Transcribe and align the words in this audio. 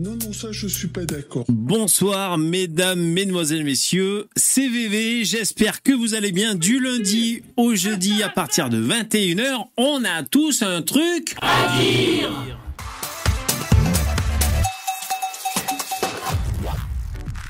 Non, 0.00 0.12
non, 0.12 0.32
ça, 0.32 0.52
je 0.52 0.68
suis 0.68 0.86
pas 0.86 1.04
d'accord. 1.04 1.44
Bonsoir, 1.48 2.38
mesdames, 2.38 3.00
mesdemoiselles, 3.00 3.64
messieurs. 3.64 4.28
C'est 4.36 4.68
VV. 4.68 5.24
J'espère 5.24 5.82
que 5.82 5.90
vous 5.90 6.14
allez 6.14 6.30
bien. 6.30 6.54
Du 6.54 6.78
lundi 6.78 7.42
au 7.56 7.74
jeudi 7.74 8.22
à 8.22 8.28
partir 8.28 8.68
de 8.68 8.80
21h, 8.80 9.64
on 9.76 10.04
a 10.04 10.22
tous 10.22 10.62
un 10.62 10.82
truc 10.82 11.34
à 11.42 11.80
dire. 11.80 12.30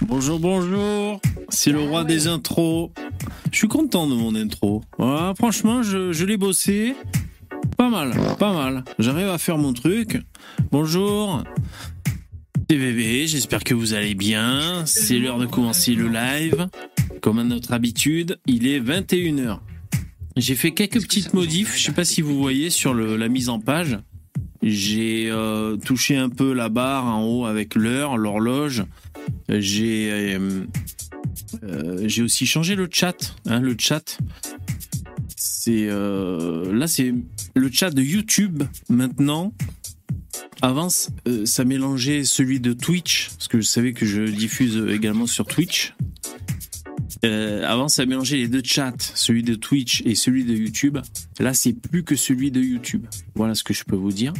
Bonjour, 0.06 0.38
bonjour. 0.38 1.20
C'est 1.50 1.70
le 1.70 1.82
roi 1.82 2.04
des 2.04 2.28
intros. 2.28 2.90
Je 3.52 3.58
suis 3.58 3.68
content 3.68 4.06
de 4.06 4.14
mon 4.14 4.34
intro. 4.34 4.82
Voilà, 4.96 5.34
franchement, 5.36 5.82
je 5.82 6.24
l'ai 6.24 6.38
bossé. 6.38 6.96
Pas 7.76 7.90
mal, 7.90 8.12
pas 8.38 8.52
mal. 8.52 8.84
J'arrive 8.98 9.28
à 9.28 9.38
faire 9.38 9.58
mon 9.58 9.74
truc. 9.74 10.20
Bonjour. 10.72 11.44
TVV, 12.68 13.26
j'espère 13.26 13.64
que 13.64 13.72
vous 13.72 13.94
allez 13.94 14.14
bien. 14.14 14.84
C'est 14.84 15.18
l'heure 15.18 15.38
de 15.38 15.46
commencer 15.46 15.94
le 15.94 16.06
live. 16.06 16.68
Comme 17.22 17.38
à 17.38 17.44
notre 17.44 17.72
habitude, 17.72 18.38
il 18.46 18.66
est 18.66 18.78
21h. 18.78 19.60
J'ai 20.36 20.54
fait 20.54 20.72
quelques 20.72 21.00
petites 21.00 21.32
modifs, 21.32 21.78
je 21.78 21.84
sais 21.84 21.92
pas 21.92 22.04
si 22.04 22.20
vous 22.20 22.38
voyez 22.38 22.68
sur 22.68 22.92
la 22.92 23.28
mise 23.28 23.48
en 23.48 23.58
page. 23.58 23.98
J'ai 24.60 25.30
euh, 25.30 25.78
touché 25.78 26.18
un 26.18 26.28
peu 26.28 26.52
la 26.52 26.68
barre 26.68 27.06
en 27.06 27.24
haut 27.24 27.46
avec 27.46 27.74
l'heure, 27.74 28.18
l'horloge. 28.18 28.84
J'ai 29.48 30.36
euh, 30.36 30.66
aussi 32.22 32.44
changé 32.44 32.74
le 32.74 32.86
chat, 32.92 33.34
hein, 33.46 33.60
le 33.60 33.76
chat. 33.78 34.18
C'est 35.36 35.86
euh, 35.88 36.70
là 36.74 36.86
c'est 36.86 37.14
le 37.54 37.70
chat 37.72 37.90
de 37.90 38.02
YouTube 38.02 38.62
maintenant. 38.90 39.54
Avant, 40.60 40.88
euh, 41.26 41.46
ça 41.46 41.64
mélangeait 41.64 42.24
celui 42.24 42.60
de 42.60 42.72
Twitch, 42.72 43.30
parce 43.30 43.48
que 43.48 43.60
je 43.60 43.66
savais 43.66 43.92
que 43.92 44.06
je 44.06 44.22
diffuse 44.22 44.84
également 44.88 45.26
sur 45.26 45.46
Twitch. 45.46 45.94
Euh, 47.24 47.64
avant, 47.64 47.88
ça 47.88 48.06
mélangeait 48.06 48.36
les 48.36 48.48
deux 48.48 48.62
chats, 48.64 48.94
celui 49.14 49.42
de 49.42 49.54
Twitch 49.54 50.02
et 50.04 50.14
celui 50.14 50.44
de 50.44 50.54
YouTube. 50.54 50.98
Là, 51.38 51.54
c'est 51.54 51.72
plus 51.72 52.04
que 52.04 52.16
celui 52.16 52.50
de 52.50 52.60
YouTube. 52.60 53.06
Voilà 53.34 53.54
ce 53.54 53.64
que 53.64 53.74
je 53.74 53.84
peux 53.84 53.96
vous 53.96 54.12
dire. 54.12 54.32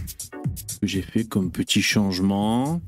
J'ai 0.83 1.03
fait 1.03 1.25
comme 1.25 1.51
petit 1.51 1.83
changement. 1.83 2.81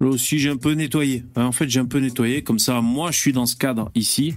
Là 0.00 0.08
aussi, 0.08 0.38
j'ai 0.38 0.50
un 0.50 0.56
peu 0.56 0.72
nettoyé. 0.72 1.24
En 1.36 1.52
fait, 1.52 1.68
j'ai 1.68 1.80
un 1.80 1.86
peu 1.86 1.98
nettoyé. 1.98 2.42
Comme 2.42 2.58
ça, 2.58 2.80
moi, 2.80 3.10
je 3.10 3.18
suis 3.18 3.32
dans 3.32 3.46
ce 3.46 3.56
cadre 3.56 3.90
ici. 3.94 4.34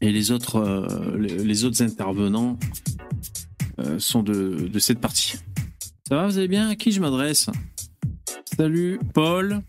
Et 0.00 0.12
les 0.12 0.30
autres, 0.30 0.56
euh, 0.56 1.80
intervenants 1.80 2.58
sont 3.98 4.22
de 4.22 4.78
cette 4.78 5.00
partie. 5.00 5.34
Ça 6.06 6.16
va, 6.16 6.26
vous 6.26 6.36
allez 6.36 6.48
bien? 6.48 6.68
À 6.68 6.76
qui 6.76 6.92
je 6.92 7.00
m'adresse? 7.00 7.48
Salut, 8.56 9.00
Paul. 9.14 9.62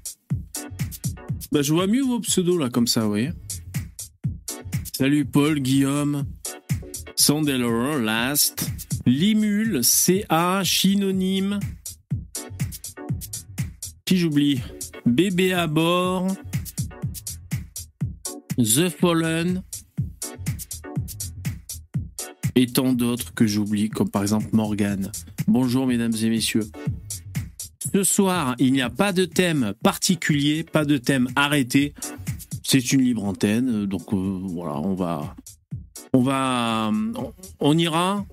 Bah, 1.51 1.61
je 1.61 1.73
vois 1.73 1.87
mieux 1.87 2.03
vos 2.03 2.19
pseudos 2.19 2.59
là, 2.59 2.69
comme 2.69 2.87
ça, 2.87 3.05
voyez. 3.05 3.31
Salut, 4.97 5.23
Paul, 5.23 5.61
Guillaume, 5.61 6.25
Sandelor, 7.15 7.99
Last, 7.99 8.69
Limul, 9.05 9.81
CA, 9.81 10.61
Chinonyme. 10.63 11.59
Qui 14.03 14.17
j'oublie? 14.17 14.61
Bébé 15.05 15.53
à 15.53 15.67
bord, 15.67 16.27
The 18.57 18.89
Fallen, 18.89 19.63
et 22.55 22.67
tant 22.67 22.91
d'autres 22.91 23.33
que 23.33 23.47
j'oublie, 23.47 23.89
comme 23.89 24.09
par 24.09 24.23
exemple 24.23 24.47
Morgane. 24.51 25.11
Bonjour 25.47 25.85
mesdames 25.85 26.13
et 26.23 26.29
messieurs. 26.29 26.67
Ce 27.93 28.03
soir, 28.03 28.55
il 28.57 28.73
n'y 28.73 28.81
a 28.81 28.89
pas 28.89 29.13
de 29.13 29.25
thème 29.25 29.73
particulier, 29.83 30.63
pas 30.63 30.85
de 30.85 30.97
thème 30.97 31.27
arrêté. 31.35 31.93
C'est 32.63 32.91
une 32.91 33.01
libre 33.01 33.23
antenne, 33.23 33.85
donc 33.85 34.11
euh, 34.11 34.39
voilà, 34.41 34.79
on 34.79 34.95
va, 34.95 35.35
on 36.13 36.21
va, 36.21 36.91
on, 37.59 37.77
ira 37.77 38.25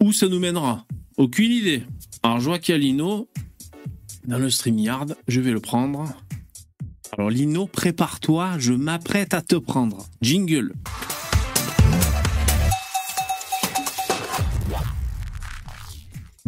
où 0.00 0.12
ça 0.12 0.28
nous 0.28 0.38
mènera. 0.38 0.86
Aucune 1.16 1.50
idée. 1.50 1.82
Alors 2.22 2.38
je 2.38 2.44
vois 2.44 2.60
qu'il 2.60 2.72
y 2.74 2.76
a 2.76 2.78
Lino 2.78 3.28
dans 4.26 4.38
le 4.38 4.48
StreamYard, 4.48 5.16
je 5.26 5.40
vais 5.40 5.50
le 5.50 5.60
prendre. 5.60 6.04
Alors 7.12 7.30
Lino, 7.30 7.66
prépare-toi, 7.66 8.58
je 8.58 8.72
m'apprête 8.72 9.34
à 9.34 9.42
te 9.42 9.56
prendre. 9.56 10.06
Jingle. 10.22 10.72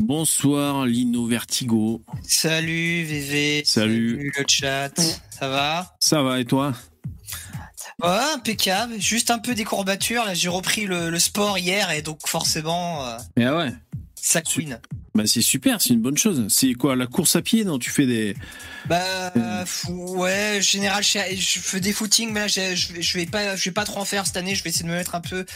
Bonsoir 0.07 0.85
Lino 0.85 1.27
Vertigo. 1.27 2.03
Salut 2.27 3.05
VV. 3.05 3.63
Salut. 3.65 4.33
le 4.37 4.45
chat. 4.49 4.91
Ça 5.31 5.49
va? 5.49 5.95
Ça 6.01 6.23
va 6.25 6.41
et 6.41 6.45
toi? 6.45 6.73
Ouais, 8.03 8.09
impeccable. 8.35 9.01
Juste 9.01 9.31
un 9.31 9.39
peu 9.39 9.55
des 9.55 9.63
courbatures. 9.63 10.25
Là, 10.25 10.35
j'ai 10.35 10.49
repris 10.49 10.87
le, 10.87 11.09
le 11.09 11.19
sport 11.21 11.57
hier 11.57 11.93
et 11.93 12.03
donc 12.03 12.19
forcément, 12.27 13.07
euh, 13.07 13.17
Mais 13.37 13.45
ah 13.45 13.57
ouais. 13.57 13.73
ça 14.17 14.43
couine. 14.43 14.81
Bah 15.15 15.23
c'est 15.27 15.41
super, 15.43 15.81
c'est 15.81 15.91
une 15.95 16.03
bonne 16.03 16.19
chose. 16.19 16.47
C'est 16.49 16.73
quoi 16.73 16.97
la 16.97 17.07
course 17.07 17.37
à 17.37 17.43
pied? 17.43 17.63
Non, 17.65 17.79
tu 17.79 17.91
fais 17.91 18.07
des. 18.07 18.35
Bah 18.87 19.33
euh, 19.37 19.65
ouais, 19.89 20.59
général, 20.63 21.05
je, 21.05 21.19
je 21.37 21.59
fais 21.61 21.79
des 21.79 21.93
footings, 21.93 22.33
mais 22.33 22.41
là, 22.41 22.49
je, 22.49 22.75
je 22.75 22.93
vais- 22.93 23.03
je 23.03 23.19
vais 23.19 23.27
pas, 23.27 23.55
je 23.55 23.65
vais 23.71 23.75
pas 23.75 23.85
trop 23.85 24.01
en 24.01 24.05
faire 24.05 24.27
cette 24.27 24.37
année. 24.37 24.57
Je 24.57 24.65
vais 24.65 24.71
essayer 24.71 24.85
de 24.85 24.91
me 24.91 24.97
mettre 24.97 25.15
un 25.15 25.21
peu, 25.21 25.47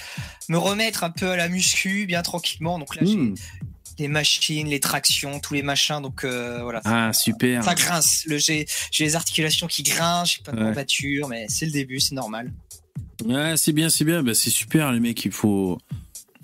me 0.48 0.56
remettre 0.58 1.02
un 1.02 1.10
peu 1.10 1.30
à 1.30 1.36
la 1.36 1.48
muscu, 1.48 2.06
bien 2.06 2.22
tranquillement. 2.22 2.78
Donc 2.78 2.94
là, 2.94 3.02
Hmm. 3.02 3.34
Les 3.98 4.08
machines, 4.08 4.66
les 4.68 4.80
tractions, 4.80 5.40
tous 5.40 5.54
les 5.54 5.62
machins. 5.62 6.00
Donc 6.02 6.24
euh, 6.24 6.60
voilà. 6.62 6.80
Ah 6.84 7.12
super. 7.12 7.62
Ça 7.64 7.74
grince. 7.74 8.24
Le, 8.26 8.38
j'ai, 8.38 8.66
j'ai 8.90 9.04
les 9.04 9.16
articulations 9.16 9.66
qui 9.66 9.82
grincent. 9.82 10.24
J'ai 10.36 10.42
pas 10.42 10.52
de 10.52 10.58
Ouais. 10.58 10.64
courbature, 10.66 11.28
mais 11.28 11.46
c'est 11.48 11.66
le 11.66 11.72
début, 11.72 12.00
c'est 12.00 12.14
normal. 12.14 12.52
Ouais, 13.24 13.54
c'est 13.56 13.72
bien, 13.72 13.88
c'est 13.88 14.04
bien. 14.04 14.22
Bah, 14.22 14.34
c'est 14.34 14.50
super 14.50 14.92
les 14.92 15.00
mecs. 15.00 15.24
Il 15.24 15.32
faut. 15.32 15.78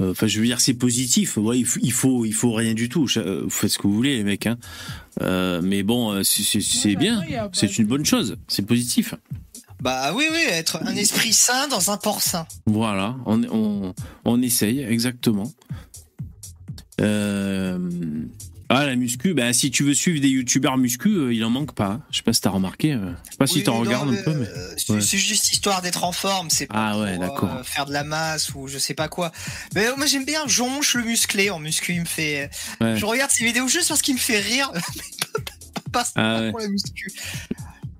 euh, 0.00 0.12
Enfin, 0.12 0.26
je 0.26 0.40
veux 0.40 0.46
dire, 0.46 0.60
c'est 0.60 0.74
positif. 0.74 1.36
Ouais, 1.36 1.58
il 1.58 1.66
faut, 1.66 1.80
il 1.82 1.92
faut, 1.92 2.24
il 2.24 2.32
faut 2.34 2.52
rien 2.52 2.72
du 2.74 2.88
tout. 2.88 3.06
Cha- 3.06 3.20
euh, 3.20 3.42
Vous 3.44 3.50
faites 3.50 3.70
ce 3.70 3.78
que 3.78 3.86
vous 3.86 3.94
voulez, 3.94 4.16
les 4.16 4.24
mecs. 4.24 4.46
Hein. 4.46 4.56
Euh, 5.20 5.60
mais 5.62 5.82
bon, 5.82 6.24
c'est- 6.24 6.42
c'est 6.42 6.60
c'est 6.62 6.96
bien. 6.96 7.22
C'est 7.52 7.78
une 7.78 7.86
bonne 7.86 8.04
chose. 8.06 8.36
C'est 8.48 8.66
positif. 8.66 9.14
Bah 9.80 10.12
oui, 10.14 10.24
oui, 10.30 10.38
être 10.48 10.80
un 10.82 10.94
esprit 10.94 11.32
sain 11.32 11.66
dans 11.68 11.90
un 11.90 11.96
porc 11.96 12.22
sain. 12.22 12.46
Voilà, 12.66 13.16
on, 13.26 13.42
on, 13.50 13.94
on 14.24 14.40
essaye, 14.40 14.80
exactement. 14.80 15.52
Euh, 17.02 17.78
Ah, 18.74 18.86
la 18.86 18.96
muscu, 18.96 19.34
bah, 19.34 19.52
si 19.52 19.70
tu 19.70 19.82
veux 19.84 19.92
suivre 19.92 20.18
des 20.22 20.28
youtubeurs 20.30 20.78
muscu, 20.78 21.10
euh, 21.10 21.34
il 21.34 21.44
en 21.44 21.50
manque 21.50 21.74
pas. 21.74 22.00
Je 22.10 22.16
sais 22.18 22.22
pas 22.22 22.32
si 22.32 22.40
t'as 22.40 22.48
remarqué. 22.48 22.94
euh. 22.94 23.12
Je 23.26 23.32
sais 23.32 23.36
pas 23.38 23.46
si 23.46 23.58
Oui, 23.58 23.64
t'en 23.64 23.74
non, 23.74 23.80
regardes 23.80 24.08
un 24.08 24.22
peu, 24.22 24.32
mais. 24.32 24.46
c'est 24.78 24.92
ouais. 24.94 25.00
juste 25.02 25.52
histoire 25.52 25.82
d'être 25.82 26.04
en 26.04 26.12
forme, 26.12 26.48
c'est 26.48 26.66
pas 26.66 26.74
Ah 26.92 26.98
ouais, 26.98 27.18
pour, 27.18 27.44
euh, 27.44 27.62
faire 27.64 27.84
de 27.84 27.92
la 27.92 28.02
masse 28.02 28.54
ou 28.54 28.68
je 28.68 28.78
sais 28.78 28.94
pas 28.94 29.08
quoi. 29.08 29.30
Mais 29.74 29.84
moi 29.98 30.06
j'aime 30.06 30.24
bien 30.24 30.46
Jonche 30.46 30.94
le 30.94 31.02
musclé 31.04 31.50
en 31.50 31.58
muscu, 31.58 31.92
il 31.92 32.00
me 32.00 32.06
fait. 32.06 32.48
Ouais. 32.80 32.96
Je 32.96 33.04
regarde 33.04 33.30
ses 33.30 33.44
vidéos 33.44 33.68
juste 33.68 33.88
parce 33.88 34.00
qu'il 34.00 34.14
me 34.14 34.20
fait 34.20 34.40
rire. 34.40 34.70
pas, 35.92 36.04
pas 36.04 36.08
Ah 36.14 36.40
pour 36.50 36.60
la 36.60 36.68
muscu. 36.68 37.12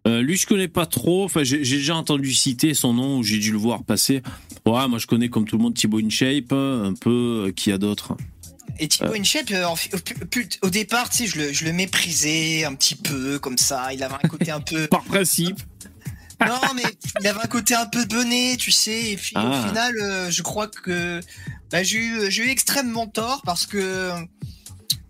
Lui, 0.07 0.37
je 0.37 0.47
connais 0.47 0.69
pas 0.69 0.87
trop. 0.87 1.25
Enfin, 1.25 1.45
j'ai 1.45 1.59
déjà 1.59 1.95
entendu 1.95 2.33
citer 2.33 2.73
son 2.75 2.95
nom 2.95 3.19
ou 3.19 3.23
j'ai 3.23 3.39
dû 3.39 3.53
le 3.53 3.59
voir 3.59 3.85
passer. 3.85 4.23
Ouais, 4.67 4.89
moi, 4.89 4.99
je 4.99 5.07
connais 5.07 5.29
comme 5.29 5.45
tout 5.45 5.57
le 5.59 5.63
monde 5.63 5.75
Thibaut 5.75 6.01
InShape, 6.01 6.53
un 6.53 6.95
peu. 6.99 7.53
Qui 7.55 7.71
a 7.73 7.79
d'autres 7.79 8.17
Et 8.83 8.89
Thibaut 8.89 9.15
InShape, 9.15 9.53
euh, 9.53 9.65
au, 10.63 10.71
départ, 10.71 11.09
tu 11.09 11.19
sais, 11.19 11.27
je 11.27 11.39
le, 11.39 11.53
je 11.53 11.65
le 11.65 11.73
méprisais 11.73 12.65
un 12.65 12.75
petit 12.75 12.97
peu 12.97 13.39
comme 13.39 13.57
ça. 13.57 13.93
Il 13.93 14.03
avait 14.03 14.17
un 14.21 14.29
côté 14.29 14.51
un 14.51 14.61
peu. 14.61 14.87
Par 14.91 15.05
principe. 15.05 15.61
Non, 16.45 16.59
mais 16.75 16.83
il 17.21 17.27
avait 17.29 17.39
un 17.39 17.47
côté 17.47 17.77
un 17.77 17.87
peu 17.87 18.05
bonnet, 18.07 18.57
tu 18.59 18.73
sais. 18.73 19.13
Et 19.13 19.17
puis 19.17 19.31
Ah. 19.37 19.47
au 19.47 19.69
final, 19.69 19.95
euh, 20.01 20.31
je 20.33 20.43
crois 20.43 20.67
que 20.67 21.21
bah, 21.71 21.85
j'ai 21.85 21.99
eu, 21.99 22.29
j'ai 22.29 22.43
eu 22.43 22.49
extrêmement 22.51 23.07
tort 23.07 23.43
parce 23.45 23.67
que 23.67 24.11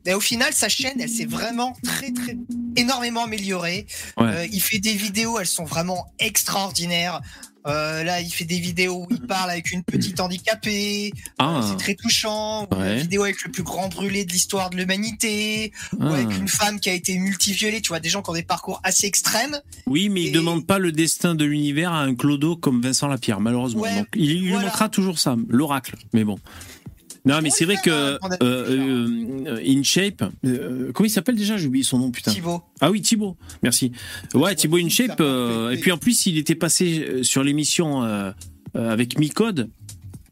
bah, 0.05 0.19
au 0.19 0.21
final, 0.21 0.53
sa 0.53 0.69
chaîne, 0.69 1.01
elle 1.01 1.09
s'est 1.09 1.25
vraiment 1.25 1.75
très, 1.83 2.13
très 2.13 2.37
énormément 2.77 3.25
améliorée. 3.25 3.87
Ouais. 4.19 4.27
Euh, 4.27 4.47
il 4.53 4.61
fait 4.61 4.81
des 4.81 4.93
vidéos, 4.93 5.39
elles 5.39 5.47
sont 5.47 5.65
vraiment 5.65 6.13
extraordinaires. 6.19 7.23
Euh, 7.67 8.03
là, 8.03 8.21
il 8.21 8.31
fait 8.31 8.45
des 8.45 8.59
vidéos 8.59 9.05
où 9.05 9.07
il 9.11 9.21
parle 9.21 9.51
avec 9.51 9.71
une 9.71 9.83
petite 9.85 10.19
handicapée. 10.21 11.13
Ah, 11.39 11.59
Euh, 11.59 11.63
c'est 11.71 11.77
très 11.77 11.95
touchant. 11.95 12.67
Ou 12.71 12.75
Ouais. 12.75 12.95
Une 12.95 13.01
vidéo 13.03 13.23
avec 13.25 13.43
le 13.45 13.51
plus 13.53 13.63
grand 13.63 13.89
brûlé 13.89 14.25
de 14.25 14.33
l'histoire 14.33 14.71
de 14.71 14.77
l'humanité. 14.77 15.73
Ou 15.93 15.99
ah. 16.03 16.15
avec 16.15 16.37
une 16.37 16.49
femme 16.49 16.81
qui 16.81 16.91
a 16.91 16.93
été 16.95 17.17
multiviolée. 17.19 17.81
Tu 17.81 17.89
vois, 17.89 18.01
des 18.01 18.09
gens 18.09 18.23
qui 18.23 18.31
ont 18.31 18.35
des 18.35 18.43
parcours 18.43 18.81
assez 18.83 19.07
extrêmes. 19.07 19.61
Oui, 19.87 20.09
mais 20.09 20.23
il 20.23 20.29
Et- 20.29 20.33
demande 20.33 20.67
pas 20.67 20.79
le 20.79 20.91
destin 20.93 21.35
de 21.35 21.45
l'univers 21.45 21.93
à 21.93 22.01
un 22.03 22.15
clodo 22.15 22.57
comme 22.57 22.81
Vincent 22.83 23.07
Lapierre, 23.09 23.41
malheureusement. 23.41 23.83
Ouais, 23.83 23.95
Donc, 23.97 24.09
il, 24.17 24.23
il 24.31 24.41
lui 24.43 24.49
voilà. 24.51 24.67
montrera 24.67 24.89
toujours 24.89 25.19
ça, 25.19 25.37
l'oracle. 25.49 25.95
Mais 26.13 26.25
bon. 26.25 26.39
Non, 27.25 27.41
mais 27.41 27.51
c'est 27.51 27.65
vrai 27.65 27.77
que 27.77 27.83
faire, 27.91 28.15
hein, 28.15 28.19
qu'on 28.21 28.31
a 28.33 28.43
euh, 28.43 29.47
euh, 29.47 29.63
InShape, 29.65 30.25
euh, 30.45 30.91
comment 30.93 31.07
il 31.07 31.11
s'appelle 31.11 31.37
déjà? 31.37 31.57
J'ai 31.57 31.69
oublié 31.69 31.85
son 31.85 31.99
nom, 31.99 32.11
putain. 32.11 32.33
Thibaut. 32.33 32.63
Ah 32.81 32.91
oui, 32.91 33.01
Thibaut, 33.01 33.37
merci. 33.63 33.93
Ouais, 34.35 34.55
Thibaut 34.57 34.79
InShape, 34.79 35.21
euh, 35.21 35.71
et 35.71 35.77
puis 35.77 35.93
en 35.93 35.99
plus, 35.99 36.27
il 36.27 36.37
était 36.37 36.57
passé 36.57 37.07
euh, 37.09 37.23
sur 37.23 37.45
l'émission 37.45 38.03
euh, 38.03 38.33
euh, 38.77 38.91
avec 38.91 39.19
Micode. 39.19 39.71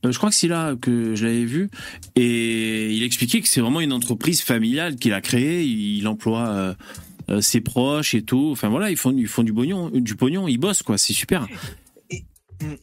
Euh, 0.04 0.12
je 0.12 0.18
crois 0.18 0.30
que 0.30 0.34
c'est 0.34 0.48
là 0.48 0.74
que 0.80 1.14
je 1.14 1.26
l'avais 1.26 1.44
vu. 1.44 1.70
Et 2.16 2.92
il 2.92 3.02
expliquait 3.02 3.40
que 3.40 3.48
c'est 3.48 3.60
vraiment 3.60 3.80
une 3.80 3.92
entreprise 3.92 4.40
familiale 4.40 4.96
qu'il 4.96 5.12
a 5.12 5.20
créée. 5.20 5.62
Il 5.64 6.08
emploie 6.08 6.48
euh, 6.48 6.74
euh, 7.30 7.40
ses 7.40 7.60
proches 7.60 8.14
et 8.14 8.22
tout. 8.22 8.48
Enfin 8.50 8.68
voilà, 8.68 8.90
ils 8.90 8.96
font, 8.96 9.14
ils 9.16 9.28
font 9.28 9.42
du 9.42 9.52
pognon, 9.52 9.90
du 9.92 10.16
pognon, 10.16 10.48
ils 10.48 10.58
bossent 10.58 10.82
quoi, 10.82 10.98
c'est 10.98 11.12
super. 11.12 11.46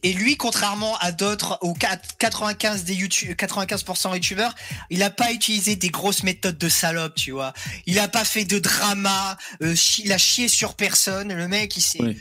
Et 0.02 0.12
lui, 0.12 0.36
contrairement 0.36 0.96
à 0.98 1.12
d'autres, 1.12 1.58
aux 1.60 1.74
95 1.74 2.84
des 2.84 2.94
YouTube, 2.94 3.34
95% 3.36 4.14
youtubeurs, 4.14 4.54
il 4.90 5.02
a 5.02 5.10
pas 5.10 5.32
utilisé 5.32 5.76
des 5.76 5.90
grosses 5.90 6.22
méthodes 6.22 6.58
de 6.58 6.68
salope, 6.68 7.14
tu 7.14 7.30
vois. 7.30 7.52
Il 7.86 7.98
a 7.98 8.08
pas 8.08 8.24
fait 8.24 8.44
de 8.44 8.58
drama, 8.58 9.36
euh, 9.62 9.74
il 9.98 10.12
a 10.12 10.18
chié 10.18 10.48
sur 10.48 10.74
personne. 10.74 11.32
Le 11.32 11.48
mec, 11.48 11.76
il 11.76 11.82
s'est 11.82 12.16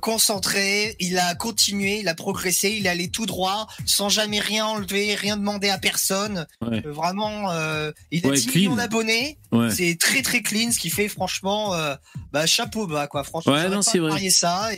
concentré, 0.00 0.96
il 1.00 1.18
a 1.18 1.34
continué, 1.34 2.00
il 2.00 2.08
a 2.08 2.14
progressé, 2.14 2.76
il 2.78 2.86
est 2.86 2.88
allé 2.88 3.08
tout 3.08 3.26
droit, 3.26 3.66
sans 3.84 4.08
jamais 4.08 4.40
rien 4.40 4.66
enlever, 4.66 5.14
rien 5.14 5.36
demander 5.36 5.68
à 5.68 5.78
personne. 5.78 6.46
Euh, 6.62 6.80
vraiment, 6.84 7.50
euh, 7.50 7.92
il 8.10 8.26
a 8.26 8.32
10 8.32 8.54
millions 8.54 8.76
d'abonnés. 8.76 9.38
C'est 9.70 9.96
très 9.98 10.22
très 10.22 10.42
clean, 10.42 10.70
ce 10.70 10.78
qui 10.78 10.90
fait 10.90 11.08
franchement, 11.08 11.74
bah, 12.32 12.46
chapeau 12.46 12.86
bas 12.86 13.06
quoi. 13.06 13.24
Franchement, 13.24 13.52
ouais, 13.52 13.68
non, 13.68 13.82
c'est 13.82 13.98
vrai. 13.98 14.28
ça. 14.30 14.70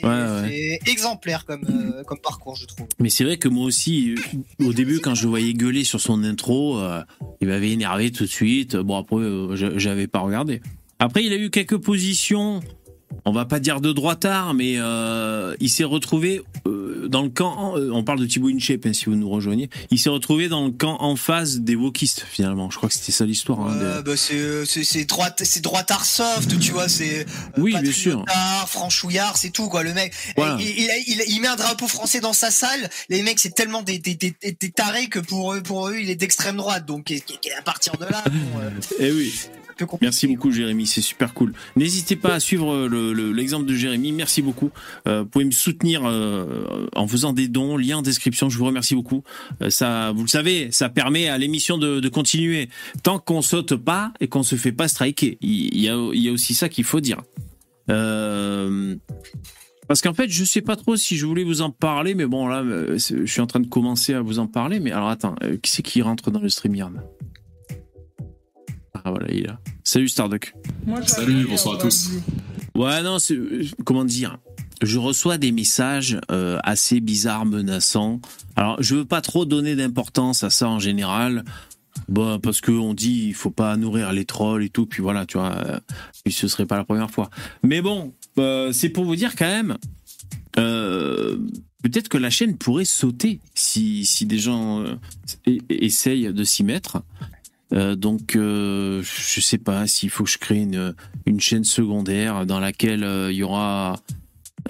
c'est 0.47 0.79
exemplaire 0.87 1.45
comme 1.45 2.05
comme 2.07 2.21
parcours, 2.21 2.57
je 2.57 2.67
trouve. 2.67 2.87
Mais 2.99 3.11
c'est 3.11 3.25
vrai 3.25 3.39
que 3.39 3.49
moi 3.49 3.65
aussi, 3.65 4.15
au 4.61 4.73
début, 4.73 5.01
quand 5.01 5.15
je 5.15 5.25
le 5.25 5.29
voyais 5.29 5.53
gueuler 5.55 5.85
sur 5.85 6.01
son 6.01 6.23
intro, 6.23 6.81
il 7.41 7.49
m'avait 7.49 7.71
énervé 7.71 8.13
tout 8.13 8.25
de 8.25 8.31
suite. 8.31 8.77
Bon 8.77 8.97
après, 8.99 9.79
j'avais 9.79 10.07
pas 10.07 10.21
regardé. 10.21 10.61
Après, 11.01 11.25
il 11.25 11.33
a 11.33 11.37
eu 11.37 11.51
quelques 11.51 11.79
positions 11.79 12.61
on 13.25 13.33
va 13.33 13.45
pas 13.45 13.61
dire 13.61 13.81
de 13.81 13.93
droitard, 13.93 14.55
mais 14.55 14.75
euh, 14.79 15.55
il 15.61 15.69
s'est 15.69 15.85
retrouvé 15.85 16.43
euh, 16.67 17.09
dans 17.09 17.23
le 17.23 17.29
camp. 17.29 17.77
Euh, 17.77 17.91
on 17.93 18.03
parle 18.05 18.21
de 18.21 18.27
Thibaut 18.27 18.49
Inchep, 18.49 18.87
hein, 18.87 18.93
si 18.93 19.07
vous 19.07 19.17
nous 19.17 19.29
rejoignez. 19.29 19.69
Il 19.91 19.99
s'est 19.99 20.09
retrouvé 20.09 20.49
dans 20.49 20.65
le 20.65 20.71
camp 20.71 20.97
en 21.01 21.17
face 21.17 21.57
des 21.57 21.75
wokistes 21.75 22.25
finalement. 22.31 22.71
Je 22.71 22.77
crois 22.77 22.89
que 22.89 22.95
c'était 22.95 23.13
ça 23.13 23.25
l'histoire. 23.25 23.61
Hein, 23.61 24.03
bah, 24.05 24.13
c'est 24.17 25.05
droite, 25.05 25.43
c'est 25.45 25.61
droitard 25.61 26.05
soft, 26.05 26.59
tu 26.59 26.73
vois. 26.73 26.89
C'est 26.89 27.27
oui, 27.57 27.77
bien 27.81 27.93
sûr. 27.93 28.25
Franchouillard, 28.67 29.37
c'est 29.37 29.51
tout 29.51 29.69
quoi. 29.69 29.83
Le 29.83 29.95
mec, 29.95 30.15
il, 30.37 31.41
met 31.41 31.49
un 31.49 31.57
drapeau 31.57 31.89
français 31.89 32.21
dans 32.21 32.33
sa 32.33 32.51
salle. 32.51 32.89
Les 33.09 33.23
mecs, 33.23 33.39
c'est 33.39 33.55
tellement 33.55 33.83
des, 33.83 33.99
des, 33.99 34.17
tarés 34.75 35.09
que 35.09 35.19
pour 35.19 35.55
eux, 35.55 35.63
pour 35.63 35.89
eux, 35.89 35.97
il 35.99 36.11
est 36.11 36.17
d'extrême 36.17 36.57
droite. 36.57 36.87
Donc 36.87 37.13
à 37.57 37.63
partir 37.63 37.97
de 37.97 38.05
là. 38.05 38.25
Et 38.99 39.13
Merci 40.01 40.27
beaucoup 40.27 40.51
Jérémy, 40.51 40.87
c'est 40.87 41.01
super 41.01 41.35
cool. 41.35 41.53
N'hésitez 41.77 42.17
pas 42.17 42.35
à 42.35 42.41
suivre 42.41 42.89
l'exemple 43.33 43.67
de 43.67 43.75
Jérémy, 43.75 44.13
merci 44.13 44.43
beaucoup. 44.43 44.71
Euh, 45.07 45.23
vous 45.23 45.29
pouvez 45.29 45.45
me 45.45 45.51
soutenir 45.51 46.03
euh, 46.05 46.87
en 46.95 47.07
faisant 47.07 47.33
des 47.33 47.49
dons, 47.49 47.77
lien 47.77 47.99
en 47.99 48.03
description, 48.03 48.49
je 48.49 48.59
vous 48.59 48.65
remercie 48.65 48.95
beaucoup. 48.95 49.23
Euh, 49.63 49.71
ça, 49.71 50.13
vous 50.13 50.23
le 50.23 50.29
savez, 50.29 50.71
ça 50.73 50.89
permet 50.89 51.29
à 51.29 51.39
l'émission 51.39 51.79
de, 51.79 52.09
continuer. 52.09 52.69
Tant 53.03 53.19
qu'on 53.19 53.43
saute 53.43 53.77
pas 53.77 54.13
et 54.21 54.29
qu'on 54.29 54.43
se 54.43 54.57
fait 54.57 54.73
pas 54.73 54.89
striker, 54.89 55.37
il 55.41 55.79
y, 55.79 55.89
a, 55.89 55.97
y 56.15 56.29
a 56.29 56.33
aussi 56.33 56.55
ça 56.55 56.69
qu'il 56.69 56.85
faut 56.85 57.01
dire. 57.01 57.21
Euh, 57.91 58.97
parce 59.87 60.01
qu'en 60.01 60.15
fait, 60.15 60.29
je 60.29 60.45
sais 60.45 60.63
pas 60.63 60.77
trop 60.77 60.97
si 60.97 61.17
je 61.17 61.27
voulais 61.27 61.45
vous 61.45 61.61
en 61.61 61.71
parler, 61.71 62.15
mais 62.15 62.27
bon 62.27 62.47
là, 62.47 62.65
je 62.65 63.25
suis 63.27 63.41
en 63.41 63.47
train 63.47 63.61
de 63.61 63.69
commencer 63.69 64.15
à 64.15 64.23
vous 64.23 64.39
en 64.39 64.47
parler. 64.47 64.81
Mais 64.81 64.91
alors 64.91 65.09
attends, 65.09 65.35
qui 65.63 65.71
c'est 65.71 65.83
qui 65.83 66.03
rentre 66.03 66.31
dans 66.31 66.41
le 66.41 66.49
StreamYard 66.49 66.93
ah 69.05 69.11
voilà, 69.11 69.27
il 69.31 69.41
est 69.41 69.47
là. 69.47 69.59
Salut 69.85 70.09
Starduck. 70.09 70.55
Salut, 71.07 71.47
bonsoir 71.47 71.77
à 71.77 71.79
tous. 71.79 72.11
Ouais, 72.75 73.03
non, 73.03 73.19
comment 73.85 74.05
dire 74.05 74.39
je 74.83 74.99
reçois 74.99 75.39
des 75.39 75.53
messages 75.53 76.19
euh, 76.31 76.59
assez 76.63 77.01
bizarres, 77.01 77.47
menaçants. 77.47 78.21
Alors, 78.57 78.81
je 78.83 78.97
veux 78.97 79.05
pas 79.05 79.21
trop 79.21 79.45
donner 79.45 79.75
d'importance 79.75 80.45
à 80.45 80.51
ça 80.51 80.69
en 80.69 80.79
général. 80.79 81.45
Bon, 82.09 82.39
parce 82.39 82.61
que 82.61 82.71
on 82.71 82.95
dit 82.95 83.27
il 83.27 83.35
faut 83.35 83.51
pas 83.51 83.77
nourrir 83.77 84.13
les 84.13 84.25
trolls 84.25 84.63
et 84.63 84.71
tout, 84.71 84.87
puis 84.87 85.03
voilà, 85.03 85.27
tu 85.27 85.37
vois, 85.37 85.53
euh, 85.57 85.81
puis 86.25 86.33
ce 86.33 86.47
serait 86.47 86.65
pas 86.65 86.77
la 86.77 86.85
première 86.85 87.11
fois. 87.11 87.29
Mais 87.65 87.83
bon, 87.83 88.15
euh, 88.39 88.73
c'est 88.73 88.89
pour 88.89 89.05
vous 89.05 89.17
dire 89.17 89.35
quand 89.35 89.47
même, 89.47 89.77
peut-être 90.55 92.09
que 92.09 92.19
la 92.19 92.31
chaîne 92.31 92.57
pourrait 92.57 92.85
sauter 92.85 93.41
si, 93.55 94.07
si 94.07 94.27
des 94.27 94.39
gens 94.39 94.85
essayent 95.69 96.33
de 96.33 96.45
s'y 96.45 96.63
mettre. 96.63 97.03
Euh, 97.75 97.97
donc, 97.97 98.37
euh, 98.37 99.03
je 99.03 99.41
sais 99.41 99.59
pas 99.59 99.87
s'il 99.87 100.11
faut 100.11 100.25
que 100.25 100.31
je 100.31 100.39
crée 100.39 100.61
une, 100.61 100.95
une 101.27 101.41
chaîne 101.41 101.65
secondaire 101.65 102.47
dans 102.47 102.61
laquelle 102.61 103.05
euh, 103.05 103.31
il 103.31 103.39
y 103.39 103.43
aura 103.43 104.01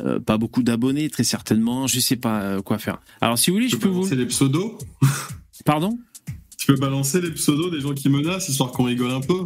euh, 0.01 0.19
pas 0.19 0.37
beaucoup 0.37 0.63
d'abonnés, 0.63 1.09
très 1.09 1.25
certainement. 1.25 1.87
Je 1.87 2.01
sais 2.01 2.17
pas 2.17 2.61
quoi 2.63 2.79
faire. 2.79 3.01
Alors, 3.21 3.39
si 3.39 3.51
vous 3.51 3.57
voulez, 3.57 3.69
je 3.69 3.77
peux 3.77 3.89
vous. 3.89 4.07
C'est 4.07 4.17
les 4.17 4.27
pseudos? 4.27 4.79
Pardon? 5.65 5.99
Tu 6.57 6.67
peux 6.67 6.77
balancer 6.77 7.21
les 7.21 7.31
pseudos 7.31 7.71
des 7.71 7.81
gens 7.81 7.95
qui 7.95 8.09
menacent, 8.09 8.49
histoire 8.49 8.73
qu'on 8.73 8.85
rigole 8.85 9.13
un 9.13 9.21
peu? 9.21 9.45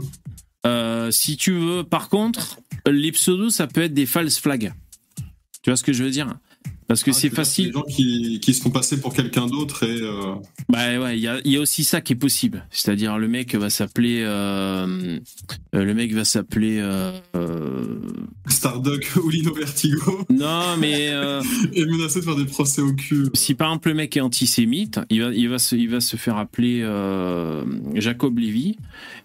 si 1.11 1.37
tu 1.37 1.53
veux, 1.53 1.83
par 1.83 2.09
contre, 2.09 2.61
les 2.87 3.13
pseudos, 3.13 3.51
ça 3.51 3.67
peut 3.67 3.83
être 3.83 3.95
des 3.95 4.07
false 4.07 4.39
flags. 4.39 4.73
Tu 5.63 5.71
vois 5.71 5.77
ce 5.77 5.83
que 5.83 5.93
je 5.93 6.05
veux 6.05 6.11
dire? 6.11 6.35
Parce 6.89 7.03
que 7.03 7.11
ah, 7.11 7.15
c'est 7.15 7.31
facile. 7.31 7.67
Des 7.67 7.73
gens 7.73 7.83
qui, 7.83 8.41
qui 8.41 8.55
se 8.55 8.63
font 8.63 8.71
passer 8.71 9.01
pour 9.01 9.15
quelqu'un 9.15 9.47
d'autre 9.47 9.85
et. 9.85 10.01
Euh... 10.01 10.35
Bah 10.69 10.99
ouais, 10.99 11.17
il 11.17 11.23
y 11.23 11.29
a, 11.29 11.41
y 11.45 11.57
a, 11.57 11.61
aussi 11.61 11.85
ça 11.85 12.01
qui 12.01 12.15
est 12.15 12.17
possible. 12.17 12.67
C'est-à-dire 12.71 13.19
le 13.19 13.29
mec 13.29 13.55
va 13.55 13.71
s'appeler. 13.71 14.23
Euh... 14.23 15.19
euh 15.75 15.85
le 15.85 15.95
mec 15.95 16.13
va 16.13 16.25
s'appeler. 16.25 16.79
Euh... 16.81 17.13
Starduck 18.49 19.11
ou 19.23 19.29
Lino 19.29 19.55
Vertigo. 19.55 20.27
Non, 20.31 20.77
mais. 20.79 21.13
Et 21.73 21.85
menacé 21.87 22.21
de 22.21 22.25
faire 22.25 22.37
des 22.37 22.47
procès 22.47 22.83
au 22.83 22.93
cul. 22.93 23.29
Si 23.35 23.55
par 23.55 23.69
exemple 23.69 23.89
le 23.89 23.95
mec 23.95 24.17
est 24.17 24.21
antisémite, 24.21 25.01
il 25.11 25.23
va, 25.23 25.31
il 25.33 25.49
va, 25.49 25.59
se, 25.59 25.77
il 25.77 25.89
va 25.89 26.01
se 26.01 26.17
faire 26.17 26.37
appeler 26.37 26.81
Jacob 27.95 28.39
Lévy 28.39 28.77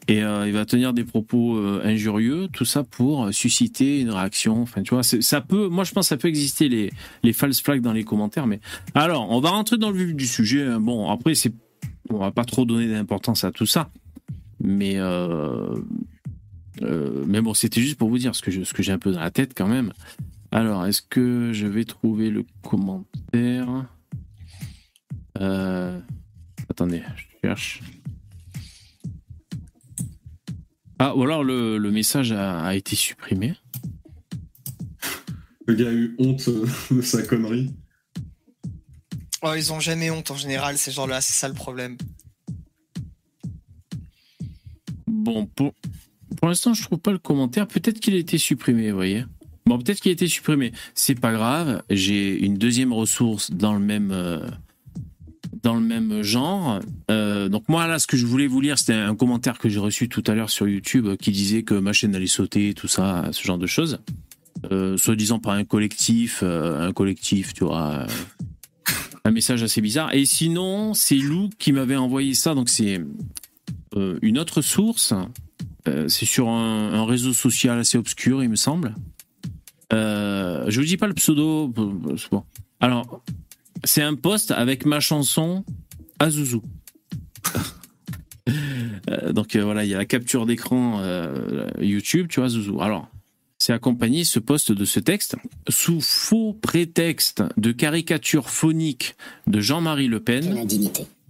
et 0.08 0.20
il 0.20 0.52
va 0.54 0.66
tenir 0.66 0.94
des 0.94 1.04
propos 1.04 1.58
injurieux, 1.84 2.48
tout 2.54 2.66
ça 2.66 2.84
pour 2.84 3.34
susciter 3.34 4.02
une 4.02 4.12
réaction. 4.12 4.62
Enfin, 4.62 4.82
tu 4.84 4.94
vois, 4.94 5.04
ça 5.04 5.42
peut. 5.42 5.68
Moi, 5.68 5.84
je 5.84 5.92
pense 5.92 6.06
que 6.06 6.10
ça 6.10 6.18
peut 6.18 6.28
exister 6.28 6.70
les, 6.70 6.92
les 7.24 7.34
flag 7.54 7.82
dans 7.82 7.94
les 7.94 8.04
commentaires. 8.04 8.48
Mais 8.48 8.60
alors, 8.94 9.30
on 9.32 9.40
va 9.40 9.50
rentrer 9.50 9.78
dans 9.78 9.92
le 9.92 9.98
vif 9.98 10.16
du 10.16 10.28
sujet. 10.28 10.78
Bon, 10.80 11.10
après, 11.10 11.36
c'est, 11.36 11.54
on 12.10 12.18
va 12.18 12.32
pas 12.32 12.46
trop 12.46 12.66
donner 12.66 12.88
d'importance 12.88 13.44
à 13.44 13.52
tout 13.52 13.66
ça, 13.66 13.90
mais 14.62 14.94
euh, 14.98 15.76
euh, 16.82 17.24
mais 17.28 17.42
bon, 17.42 17.54
c'était 17.54 17.82
juste 17.82 17.98
pour 17.98 18.10
vous 18.10 18.18
dire 18.18 18.36
ce 18.36 18.42
que 18.42 18.52
ce 18.64 18.74
que 18.74 18.84
j'ai 18.84 18.92
un 18.92 19.00
peu 19.00 19.12
dans 19.12 19.20
la 19.20 19.32
tête 19.32 19.54
quand 19.56 19.68
même. 19.68 19.94
Alors, 20.52 20.86
est-ce 20.86 21.02
que 21.02 21.52
je 21.54 21.68
vais 21.68 21.84
trouver 21.84 22.30
le 22.30 22.46
commentaire? 22.62 23.86
Euh, 25.40 26.00
Attendez, 26.70 27.02
je 27.16 27.48
cherche. 27.48 27.82
Ah, 31.00 31.16
ou 31.16 31.24
alors 31.24 31.44
le, 31.44 31.80
message 31.92 32.32
a 32.32 32.76
été 32.76 32.96
supprimé. 32.96 33.56
Le 35.68 35.76
gars 35.76 35.90
a 35.90 35.94
eu 35.94 36.16
honte 36.18 36.50
de 36.92 37.02
sa 37.02 37.22
connerie. 37.22 37.70
Oh, 39.44 39.54
ils 39.56 39.72
ont 39.72 39.80
jamais 39.80 40.10
honte 40.10 40.32
en 40.32 40.38
général, 40.38 40.78
ces 40.78 40.92
gens-là, 40.92 41.22
c'est 41.22 41.34
ça 41.34 41.48
le 41.48 41.54
problème. 41.54 41.98
Bon, 45.06 45.46
pour, 45.46 45.74
pour 46.38 46.48
l'instant, 46.48 46.74
je 46.74 46.82
trouve 46.82 47.00
pas 47.00 47.12
le 47.12 47.20
commentaire. 47.20 47.68
Peut-être 47.68 48.00
qu'il 48.00 48.16
a 48.16 48.18
été 48.18 48.38
supprimé, 48.38 48.90
vous 48.90 48.96
voyez. 48.96 49.26
Bon, 49.66 49.78
peut-être 49.78 50.00
qu'il 50.00 50.10
a 50.10 50.14
été 50.14 50.28
supprimé. 50.28 50.72
C'est 50.96 51.20
pas 51.20 51.34
grave. 51.34 51.84
J'ai 51.90 52.40
une 52.44 52.58
deuxième 52.58 52.94
ressource 52.94 53.52
dans 53.52 53.74
le 53.74 53.80
même. 53.82 54.12
Euh, 54.12 54.40
dans 55.64 55.76
le 55.76 55.82
même 55.82 56.22
genre. 56.22 56.80
Euh, 57.12 57.50
donc 57.50 57.68
moi 57.68 57.88
là, 57.88 58.00
ce 58.00 58.08
que 58.08 58.16
je 58.16 58.26
voulais 58.26 58.48
vous 58.48 58.62
lire, 58.62 58.78
c'était 58.80 58.94
un 58.94 59.16
commentaire 59.16 59.58
que 59.58 59.68
j'ai 59.68 59.80
reçu 59.80 60.08
tout 60.08 60.24
à 60.28 60.34
l'heure 60.34 60.50
sur 60.50 60.68
YouTube 60.68 61.16
qui 61.18 61.32
disait 61.32 61.64
que 61.64 61.74
ma 61.74 61.94
chaîne 61.94 62.16
allait 62.16 62.28
sauter, 62.28 62.74
tout 62.74 62.88
ça, 62.88 63.28
ce 63.32 63.44
genre 63.44 63.58
de 63.58 63.68
choses. 63.68 64.00
Euh, 64.72 64.98
soi-disant 64.98 65.40
par 65.40 65.54
un 65.54 65.64
collectif, 65.64 66.42
euh, 66.44 66.88
un 66.88 66.92
collectif, 66.92 67.54
tu 67.54 67.64
vois. 67.64 67.90
Euh, 67.90 68.08
un 69.24 69.32
message 69.32 69.62
assez 69.62 69.82
bizarre. 69.82 70.14
Et 70.14 70.26
sinon, 70.26 70.94
c'est 70.94 71.18
Lou 71.18 71.50
qui 71.60 71.72
m'avait 71.72 71.96
envoyé 71.96 72.34
ça, 72.34 72.56
donc 72.56 72.70
c'est 72.70 73.02
une 74.22 74.38
autre 74.38 74.62
source. 74.62 75.14
c'est 75.86 76.26
sur 76.26 76.48
un, 76.48 77.06
réseau 77.06 77.34
social 77.34 77.78
assez 77.80 77.98
obscur, 77.98 78.42
il 78.42 78.50
me 78.50 78.56
semble. 78.56 78.96
je 79.92 80.80
vous 80.80 80.86
dis 80.86 80.96
pas 80.96 81.08
le 81.08 81.14
pseudo. 81.14 81.74
Alors, 82.80 83.22
c'est 83.84 84.02
un 84.02 84.16
post 84.16 84.52
avec 84.52 84.86
ma 84.86 85.02
chanson 85.02 85.66
Azuzu. 86.20 86.60
donc 89.32 89.58
voilà, 89.58 89.84
il 89.84 89.90
y 89.90 89.96
a 89.96 89.98
la 89.98 90.06
capture 90.06 90.46
d'écran 90.46 91.02
YouTube, 91.82 92.28
tu 92.30 92.40
vois, 92.40 92.46
Azuzu. 92.46 92.80
Alors, 92.80 93.10
c'est 93.58 93.74
accompagné 93.74 94.24
ce 94.24 94.40
poste 94.40 94.72
de 94.72 94.86
ce 94.86 95.00
texte 95.00 95.36
sous 95.68 96.02
faux 96.02 96.54
prétexte 96.54 97.44
de 97.58 97.72
caricature 97.72 98.50
phonique 98.50 99.16
de 99.48 99.60
Jean-Marie 99.60 100.08
Le 100.08 100.20
Pen. 100.20 100.68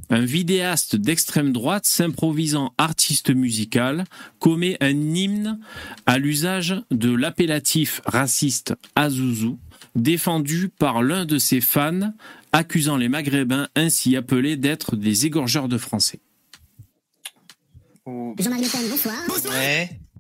Un 0.10 0.24
vidéaste 0.24 0.96
d'extrême 0.96 1.52
droite 1.52 1.86
s'improvisant 1.86 2.74
artiste 2.78 3.30
musical 3.30 4.06
commet 4.40 4.78
un 4.80 5.16
hymne 5.16 5.60
à 6.06 6.18
l'usage 6.18 6.82
de 6.92 7.12
l'appellatif 7.12 8.02
raciste 8.06 8.74
Azouzou, 8.96 9.60
défendu 9.96 10.70
par 10.70 11.04
l'un 11.04 11.26
de 11.26 11.38
ses 11.38 11.60
fans, 11.60 12.14
accusant 12.54 12.96
les 12.96 13.10
Maghrébins 13.10 13.68
ainsi 13.76 14.16
appelés 14.16 14.56
d'être 14.56 14.96
des 14.96 15.26
égorgeurs 15.26 15.68
de 15.68 15.78
Français. 15.78 16.20
Jean-Marie 18.06 18.64
Le 18.64 18.70
Pen, 18.70 18.90
bonsoir. 18.90 19.16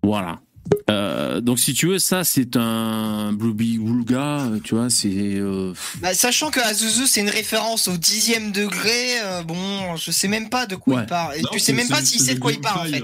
Voilà. 0.04 0.42
Euh, 0.90 1.42
donc 1.42 1.60
si 1.60 1.74
tu 1.74 1.88
veux, 1.88 2.00
ça 2.00 2.24
c'est 2.24 2.56
un 2.56 3.34
Blueby 3.34 3.78
Wulga, 3.78 4.50
tu 4.64 4.76
vois, 4.76 4.90
c'est. 4.90 5.08
euh, 5.36 5.74
Bah, 6.02 6.14
sachant 6.14 6.50
que 6.52 6.60
Azuzu 6.60 7.08
c'est 7.08 7.22
une 7.22 7.30
référence 7.30 7.88
au 7.88 7.98
dixième 7.98 8.52
degré, 8.52 9.20
euh, 9.24 9.44
bon, 9.44 9.96
je 9.96 10.12
sais 10.12 10.28
même 10.28 10.50
pas 10.50 10.66
de 10.66 10.76
quoi 10.76 10.96
Ouais. 10.96 11.04
il 11.04 11.08
parle. 11.08 11.36
Et 11.38 11.42
Non, 11.42 11.50
tu 11.52 11.60
sais 11.60 11.74
même 11.74 11.88
pas 11.90 12.04
s'il 12.04 12.20
c'est 12.20 12.28
sait 12.28 12.36
de 12.36 12.40
quoi 12.40 12.52
il 12.52 12.62
parle 12.62 12.88
en 12.88 12.92
fait. 12.92 13.02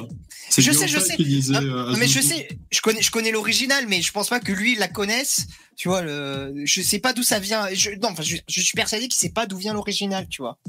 Je 0.55 0.71
sais, 0.71 0.87
je 0.87 0.99
sais. 0.99 1.15
disait, 1.17 1.53
mais 1.97 2.07
je 2.07 2.19
sais, 2.21 2.47
je 2.71 2.79
connais, 2.81 3.01
je 3.01 3.09
connais 3.11 3.31
l'original, 3.31 3.85
mais 3.87 4.01
je 4.01 4.11
pense 4.11 4.29
pas 4.29 4.39
que 4.39 4.51
lui 4.51 4.73
il 4.73 4.79
la 4.79 4.87
connaisse. 4.87 5.47
Tu 5.75 5.87
vois, 5.87 6.03
le, 6.03 6.53
je 6.65 6.81
sais 6.81 6.99
pas 6.99 7.13
d'où 7.13 7.23
ça 7.23 7.39
vient. 7.39 7.67
Je, 7.73 7.89
non, 8.01 8.09
enfin, 8.09 8.21
je, 8.23 8.37
je 8.47 8.61
suis 8.61 8.75
persuadé 8.75 9.07
qu'il 9.07 9.15
sait 9.15 9.31
pas 9.31 9.47
d'où 9.47 9.57
vient 9.57 9.73
l'original, 9.73 10.27
tu 10.29 10.41
vois. 10.43 10.59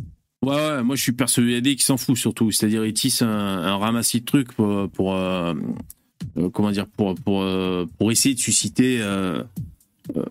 Ouais, 0.42 0.54
ouais, 0.54 0.82
moi 0.82 0.96
je 0.96 1.02
suis 1.02 1.12
persuadé 1.12 1.74
qu'il 1.76 1.84
s'en 1.84 1.96
fout 1.98 2.16
surtout. 2.16 2.50
C'est-à-dire, 2.50 2.84
il 2.86 2.94
tisse 2.94 3.20
un, 3.20 3.28
un 3.28 3.76
ramassis 3.76 4.20
de 4.20 4.24
trucs 4.24 4.52
pour, 4.54 4.90
pour 4.90 5.14
comment 6.52 6.70
dire, 6.70 6.86
pour 6.86 7.14
pour 7.14 7.42
euh, 7.42 7.86
pour 7.98 8.10
essayer 8.12 8.34
de 8.34 8.40
susciter 8.40 8.98
euh, 9.00 9.42
euh, 10.16 10.22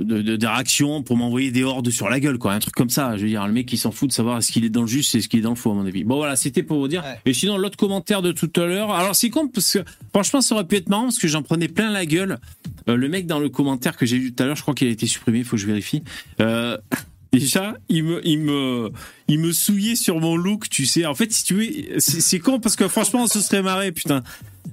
de, 0.00 0.22
de- 0.22 0.36
des 0.36 0.46
réactions, 0.46 1.02
pour 1.02 1.16
m'envoyer 1.18 1.50
des 1.50 1.62
hordes 1.62 1.90
sur 1.90 2.08
la 2.08 2.20
gueule, 2.20 2.38
quoi, 2.38 2.54
un 2.54 2.58
truc 2.58 2.74
comme 2.74 2.88
ça. 2.88 3.16
Je 3.18 3.22
veux 3.22 3.28
dire, 3.28 3.46
le 3.46 3.52
mec 3.52 3.70
il 3.70 3.76
s'en 3.76 3.90
fout 3.90 4.08
de 4.08 4.14
savoir 4.14 4.38
est-ce 4.38 4.50
qu'il 4.50 4.64
est 4.64 4.70
dans 4.70 4.80
le 4.80 4.86
juste, 4.86 5.14
est-ce 5.14 5.28
qu'il 5.28 5.40
est 5.40 5.42
dans 5.42 5.50
le 5.50 5.56
faux, 5.56 5.72
à 5.72 5.74
mon 5.74 5.84
avis. 5.84 6.04
Bon 6.04 6.16
voilà, 6.16 6.36
c'était 6.36 6.62
pour 6.62 6.78
vous 6.78 6.88
dire. 6.88 7.02
Ouais. 7.04 7.18
Et 7.26 7.34
sinon, 7.34 7.58
l'autre 7.58 7.76
commentaire 7.76 8.22
de 8.22 8.32
tout 8.32 8.50
à 8.56 8.64
l'heure. 8.64 8.90
Alors 8.92 9.14
c'est 9.14 9.28
con 9.28 9.48
parce 9.48 9.74
que 9.74 9.80
franchement, 10.14 10.40
ça 10.40 10.54
aurait 10.54 10.66
pu 10.66 10.76
être 10.76 10.88
marrant 10.88 11.04
parce 11.04 11.18
que 11.18 11.28
j'en 11.28 11.42
prenais 11.42 11.68
plein 11.68 11.90
la 11.90 12.06
gueule. 12.06 12.38
Euh, 12.88 12.96
le 12.96 13.08
mec 13.10 13.26
dans 13.26 13.38
le 13.40 13.50
commentaire 13.50 13.96
que 13.98 14.06
j'ai 14.06 14.18
vu 14.18 14.32
tout 14.32 14.42
à 14.42 14.46
l'heure, 14.46 14.56
je 14.56 14.62
crois 14.62 14.74
qu'il 14.74 14.88
a 14.88 14.90
été 14.90 15.06
supprimé, 15.06 15.40
il 15.40 15.44
faut 15.44 15.56
que 15.56 15.62
je 15.62 15.66
vérifie. 15.66 16.02
Euh, 16.40 16.78
déjà, 17.32 17.76
il 17.90 18.04
me, 18.04 18.26
il 18.26 18.38
me, 18.40 18.90
il 19.28 19.38
me 19.38 19.52
souillait 19.52 19.96
sur 19.96 20.18
mon 20.18 20.34
look, 20.34 20.70
tu 20.70 20.86
sais. 20.86 21.04
En 21.04 21.14
fait, 21.14 21.30
si 21.30 21.44
tu 21.44 21.54
veux, 21.54 21.66
c'est 21.98 22.22
c'est 22.22 22.38
con 22.38 22.58
parce 22.58 22.74
que 22.74 22.88
franchement, 22.88 23.24
on 23.24 23.26
se 23.26 23.40
serait 23.40 23.62
marré, 23.62 23.92
putain. 23.92 24.22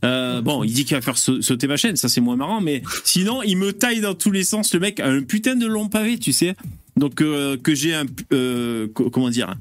Euh, 0.06 0.41
bon, 0.41 0.63
il 0.63 0.74
dit 0.74 0.86
qu'il 0.86 0.96
va 0.96 1.01
faire 1.01 1.17
sau- 1.17 1.41
sauter 1.41 1.67
ma 1.67 1.77
chaîne, 1.77 1.96
ça 1.96 2.08
c'est 2.10 2.22
moins 2.22 2.36
marrant, 2.36 2.62
mais 2.62 2.84
sinon, 3.03 3.41
il 3.44 3.58
me 3.58 3.74
taille 3.74 4.00
dans 4.01 4.13
tous 4.13 4.32
les 4.32 4.44
sens. 4.44 4.74
Le 4.74 4.79
mec 4.79 5.00
a 5.00 5.08
un 5.08 5.22
putain 5.24 5.56
de 5.56 5.65
long 5.65 5.89
pavé, 5.89 6.17
tu 6.20 6.34
sais. 6.34 6.56
Donc 6.98 7.22
euh, 7.22 7.58
que 7.58 7.74
j'ai 7.75 7.94
un, 7.96 8.06
euh, 8.34 8.88
co- 8.94 9.10
comment 9.10 9.29
dire, 9.29 9.53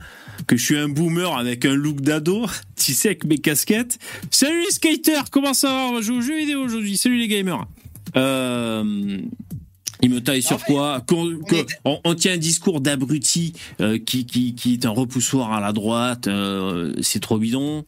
que 0.46 0.56
je 0.56 0.64
suis 0.64 0.76
un 0.76 0.88
boomer 0.88 1.32
avec 1.36 1.64
un 1.64 1.74
look 1.74 2.00
d'ado, 2.00 2.46
tu 2.76 2.92
sais, 2.92 3.08
avec 3.08 3.24
mes 3.24 3.38
casquettes. 3.38 3.98
Salut 4.30 4.60
les 4.62 4.70
skaters, 4.72 5.30
comment 5.30 5.54
ça 5.54 5.68
va? 5.68 5.86
On 5.90 5.94
va 5.94 6.00
jouer 6.00 6.16
aux 6.18 6.22
jeux 6.22 6.38
vidéo 6.38 6.60
aujourd'hui. 6.62 6.96
Salut 6.96 7.18
les 7.18 7.28
gamers. 7.28 7.66
Euh, 8.16 9.18
il 10.02 10.10
me 10.10 10.20
taille 10.20 10.42
sur 10.42 10.62
quoi 10.64 11.02
Qu'on- 11.06 11.38
on, 11.84 12.00
on 12.04 12.14
tient 12.14 12.32
un 12.34 12.36
discours 12.38 12.80
d'abruti 12.80 13.52
euh, 13.80 13.98
qui, 13.98 14.26
qui, 14.26 14.54
qui 14.54 14.74
est 14.74 14.86
un 14.86 14.90
repoussoir 14.90 15.52
à 15.52 15.60
la 15.60 15.72
droite, 15.72 16.26
euh, 16.28 16.92
c'est 17.02 17.20
trop 17.20 17.38
bidon. 17.38 17.84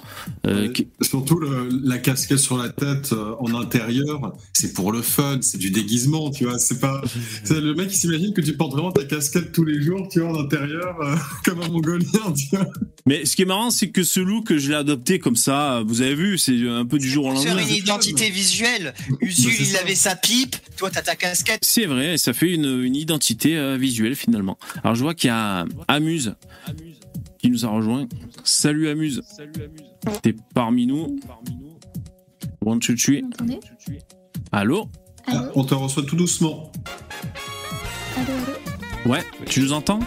Euh, 0.46 0.68
qui- 0.72 0.88
Surtout 1.02 1.38
le- 1.38 1.68
la 1.84 1.98
casquette 1.98 2.38
sur 2.38 2.56
la 2.58 2.68
tête 2.70 3.12
euh, 3.12 3.34
en 3.40 3.54
intérieur, 3.60 4.32
c'est 4.52 4.72
pour 4.72 4.92
le 4.92 5.02
fun, 5.02 5.38
c'est 5.42 5.58
du 5.58 5.70
déguisement, 5.70 6.30
tu 6.30 6.44
vois. 6.44 6.58
C'est 6.58 6.80
pas 6.80 7.02
c'est 7.44 7.60
le 7.60 7.74
mec 7.74 7.88
qui 7.88 7.96
s'imagine 7.96 8.32
que 8.32 8.40
tu 8.40 8.56
portes 8.56 8.72
vraiment 8.72 8.92
ta 8.92 9.04
casquette 9.04 9.52
tous 9.52 9.64
les 9.64 9.80
jours, 9.80 10.08
tu 10.10 10.20
vois, 10.20 10.30
en 10.30 10.40
intérieur, 10.44 10.96
euh, 11.02 11.14
comme 11.44 11.60
un 11.62 11.68
mongolien, 11.68 12.32
tu 12.36 12.56
vois. 12.56 12.66
Mais 13.06 13.24
ce 13.24 13.36
qui 13.36 13.42
est 13.42 13.46
marrant, 13.46 13.70
c'est 13.70 13.88
que 13.88 14.02
ce 14.02 14.20
look, 14.20 14.54
je 14.56 14.68
l'ai 14.68 14.74
adopté 14.74 15.18
comme 15.18 15.36
ça. 15.36 15.82
Vous 15.86 16.02
avez 16.02 16.14
vu, 16.14 16.36
c'est 16.36 16.68
un 16.68 16.84
peu 16.84 16.98
du 16.98 17.08
jour 17.08 17.24
au 17.26 17.36
Sur 17.36 17.50
lendemain. 17.54 17.66
une 17.66 17.74
identité 17.74 18.28
visuelle. 18.30 18.92
Usul, 19.20 19.44
Bah, 19.50 19.54
c'est 19.56 19.62
il 19.62 19.66
ça. 19.66 19.80
avait 19.80 19.94
sa 19.94 20.14
pipe, 20.14 20.56
toi 20.76 20.90
t'as 20.90 21.00
ta 21.02 21.16
casquette. 21.16 21.60
C'est 21.62 21.86
vrai, 21.86 21.97
ça 22.16 22.32
fait 22.32 22.52
une, 22.52 22.82
une 22.82 22.96
identité 22.96 23.56
euh, 23.56 23.76
visuelle 23.76 24.14
finalement. 24.16 24.58
Alors 24.82 24.94
je 24.94 25.02
vois 25.02 25.14
qu'il 25.14 25.28
y 25.28 25.30
a 25.30 25.64
Amuse 25.88 26.34
qui 27.38 27.50
nous 27.50 27.64
a 27.64 27.68
rejoint. 27.68 28.08
Salut 28.44 28.88
Amuse. 28.88 29.22
T'es 30.22 30.34
parmi 30.54 30.86
nous. 30.86 31.18
One, 32.64 32.80
two, 32.80 32.94
three. 32.96 33.20
Vous 33.20 33.28
m'entendez 33.28 33.60
Allô 34.52 34.88
Allô 35.26 35.38
Ah, 35.46 35.50
on 35.54 35.64
te 35.64 35.74
reçoit 35.74 36.02
tout 36.04 36.16
doucement. 36.16 36.70
Allô, 38.16 38.32
allô 38.32 39.12
Ouais, 39.12 39.24
tu 39.46 39.60
nous 39.60 39.72
entends 39.72 40.00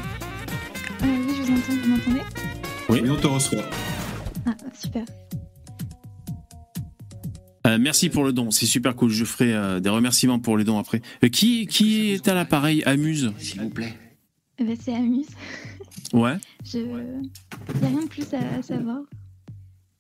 Euh, 1.04 1.06
Oui, 1.06 1.34
je 1.38 1.42
vous 1.44 1.52
entends, 1.58 1.82
vous 1.82 1.90
m'entendez 1.90 2.22
Oui. 2.90 3.00
Oui, 3.04 3.10
on 3.10 3.16
te 3.16 3.28
reçoit. 3.28 3.64
Ah, 4.46 4.56
super. 4.80 5.06
Euh, 7.72 7.78
Merci 7.80 8.10
pour 8.10 8.24
le 8.24 8.34
don, 8.34 8.52
c'est 8.52 8.66
super 8.66 8.96
cool. 8.96 9.10
Je 9.10 9.26
ferai 9.26 9.54
euh, 9.54 9.80
des 9.80 9.90
remerciements 9.90 10.40
pour 10.40 10.58
les 10.58 10.64
dons 10.64 10.78
après. 10.78 11.02
Euh, 11.24 11.30
qui, 11.30 11.68
qui 11.68 12.12
est 12.12 12.28
à 12.28 12.34
l'appareil 12.34 12.84
Amuse 12.86 13.32
S'il 13.38 13.62
vous 13.62 13.70
plaît. 13.70 13.94
Eh 14.58 14.64
ben, 14.64 14.76
c'est 14.80 14.94
Amuse. 14.94 15.28
Ouais. 16.14 16.38
Je... 16.66 16.80
Il 16.80 17.80
n'y 17.80 17.86
a 17.86 17.88
rien 17.88 18.04
de 18.04 18.08
plus 18.10 18.34
à, 18.34 18.40
à 18.58 18.62
savoir. 18.62 19.00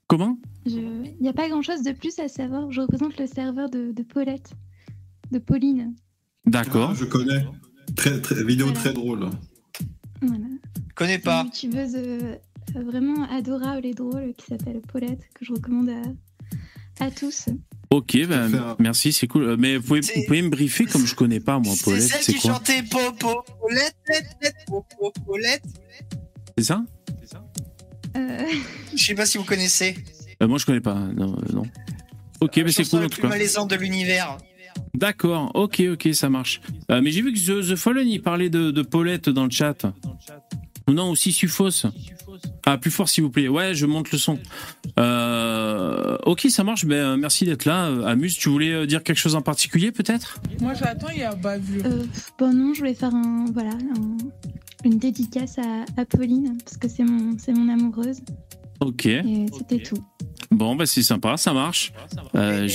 Comment? 0.08 0.38
Je... 0.66 0.72
Il 0.80 1.22
n'y 1.22 1.30
a 1.30 1.34
pas 1.34 1.48
grand-chose 1.50 1.84
de 1.84 1.92
plus 1.94 2.20
à 2.20 2.28
savoir. 2.28 2.72
Je 2.72 2.82
représente 2.82 3.18
le 3.18 3.28
serveur 3.28 3.70
de, 3.70 3.92
de 3.92 4.04
Paulette, 4.04 4.52
de 5.32 5.40
Pauline. 5.40 5.96
D'accord. 6.46 6.90
Ah, 6.92 6.98
je 7.00 7.06
connais. 7.06 7.46
Très, 7.96 8.20
très, 8.22 8.44
vidéo 8.44 8.68
Voilà. 8.68 8.80
très 8.80 8.94
drôle. 8.94 9.30
Voilà. 10.22 10.46
Je 10.90 10.94
connais 10.96 11.16
Une 11.16 11.22
pas. 11.22 11.44
youtubeuse 11.46 11.96
euh, 11.96 12.36
vraiment 12.76 13.24
adorable 13.32 13.86
et 13.86 13.94
drôle 13.94 14.34
qui 14.38 14.48
s'appelle 14.48 14.82
Paulette, 14.92 15.22
que 15.34 15.46
je 15.46 15.54
recommande 15.54 15.90
à, 15.90 16.02
à 17.00 17.10
tous. 17.12 17.46
Ok, 17.90 18.16
ben, 18.28 18.50
Faire 18.50 18.68
un- 18.68 18.76
merci, 18.80 19.12
c'est 19.12 19.28
cool. 19.28 19.44
Euh, 19.44 19.56
Mais 19.60 19.78
vous 19.78 19.84
pouvez, 19.88 20.02
C'est- 20.02 20.16
vous 20.20 20.26
pouvez 20.26 20.42
me 20.42 20.50
briefer 20.50 20.86
comme 20.86 21.06
je 21.06 21.14
connais 21.16 21.40
pas 21.40 21.60
moi 21.60 21.74
C'est 21.76 21.84
Paulette, 21.84 22.04
celle 22.04 22.22
c'est 22.22 22.34
qui 22.34 22.40
quoi 22.40 22.54
chantait 22.54 22.84
Popo, 22.84 23.44
Paulette, 23.60 23.96
Lette, 24.08 24.26
Lette, 24.42 24.56
Popo, 24.68 25.12
Paulette. 25.26 25.64
C'est 26.58 26.64
ça? 26.66 26.84
Euh, 28.18 28.46
Je 28.96 29.04
sais 29.04 29.16
pas 29.16 29.26
si 29.26 29.38
vous 29.38 29.44
connaissez. 29.46 29.96
Euh, 30.42 30.48
Moi 30.48 30.58
je 30.58 30.66
connais 30.66 30.82
pas. 30.82 30.96
Non. 30.96 31.38
euh, 31.38 31.54
non. 31.54 31.64
Ok, 32.42 32.58
mais 32.58 32.72
c'est 32.72 32.84
Chanson 32.84 32.98
cool 32.98 33.06
en 33.06 33.10
tout 33.10 33.14
plus 33.16 33.22
cas. 33.24 33.28
malaisante 33.30 33.70
de 33.70 33.76
l'univers. 33.76 34.38
D'accord, 34.94 35.52
ok, 35.54 35.82
ok, 35.94 36.10
ça 36.14 36.30
marche. 36.30 36.62
Euh, 36.90 37.02
mais 37.02 37.12
j'ai 37.12 37.22
vu 37.22 37.34
que 37.34 37.40
The, 37.40 37.70
The 37.72 37.76
Fallen, 37.76 38.08
il 38.08 38.22
parlait 38.22 38.50
de, 38.50 38.72
de 38.72 38.82
Paulette 38.82 39.30
dans 39.30 39.46
le 39.46 39.52
chat. 39.52 39.86
Non, 40.90 41.12
aussi 41.12 41.32
Sufos. 41.32 41.86
Ah, 42.66 42.78
plus 42.78 42.92
fort 42.92 43.10
s'il 43.10 43.24
vous 43.24 43.30
plaît. 43.32 43.48
Ouais, 43.48 43.74
je 43.74 43.86
monte 43.86 44.12
le 44.12 44.18
son. 44.18 44.40
Euh, 45.00 46.18
ok, 46.26 46.48
ça 46.50 46.64
marche. 46.64 46.86
Ben, 46.86 46.96
euh, 46.96 47.18
merci 47.18 47.46
d'être 47.46 47.66
là. 47.66 47.86
Euh, 47.88 48.06
Amuse, 48.06 48.36
tu 48.38 48.50
voulais 48.50 48.86
dire 48.88 49.04
quelque 49.04 49.18
chose 49.18 49.36
en 49.36 49.42
particulier 49.42 49.92
peut-être? 49.92 50.40
Moi 50.60 50.74
j'attends, 50.74 51.10
il 51.10 51.20
y 51.20 51.24
a 51.24 51.36
bavure. 51.36 51.86
euh, 51.86 52.04
bon 52.40 52.54
non, 52.54 52.74
je 52.74 52.80
voulais 52.80 52.94
faire 52.94 53.14
un, 53.14 53.46
voilà, 53.54 53.72
un- 53.72 54.18
une 54.84 54.98
dédicace 54.98 55.58
à, 55.60 55.86
à 56.02 56.06
Pauline, 56.06 56.58
parce 56.64 56.78
que 56.78 56.88
c'est 56.88 57.04
mon, 57.04 57.38
c'est 57.38 57.54
mon 57.54 57.72
amoureuse, 57.72 58.18
Ok. 58.80 59.06
et 59.06 59.46
c'était 59.58 59.80
tout. 59.84 60.04
Bon, 60.50 60.76
bah 60.76 60.86
c'est 60.86 61.04
sympa, 61.04 61.38
ça 61.38 61.54
marche. 61.54 61.94
Euh, 62.36 62.68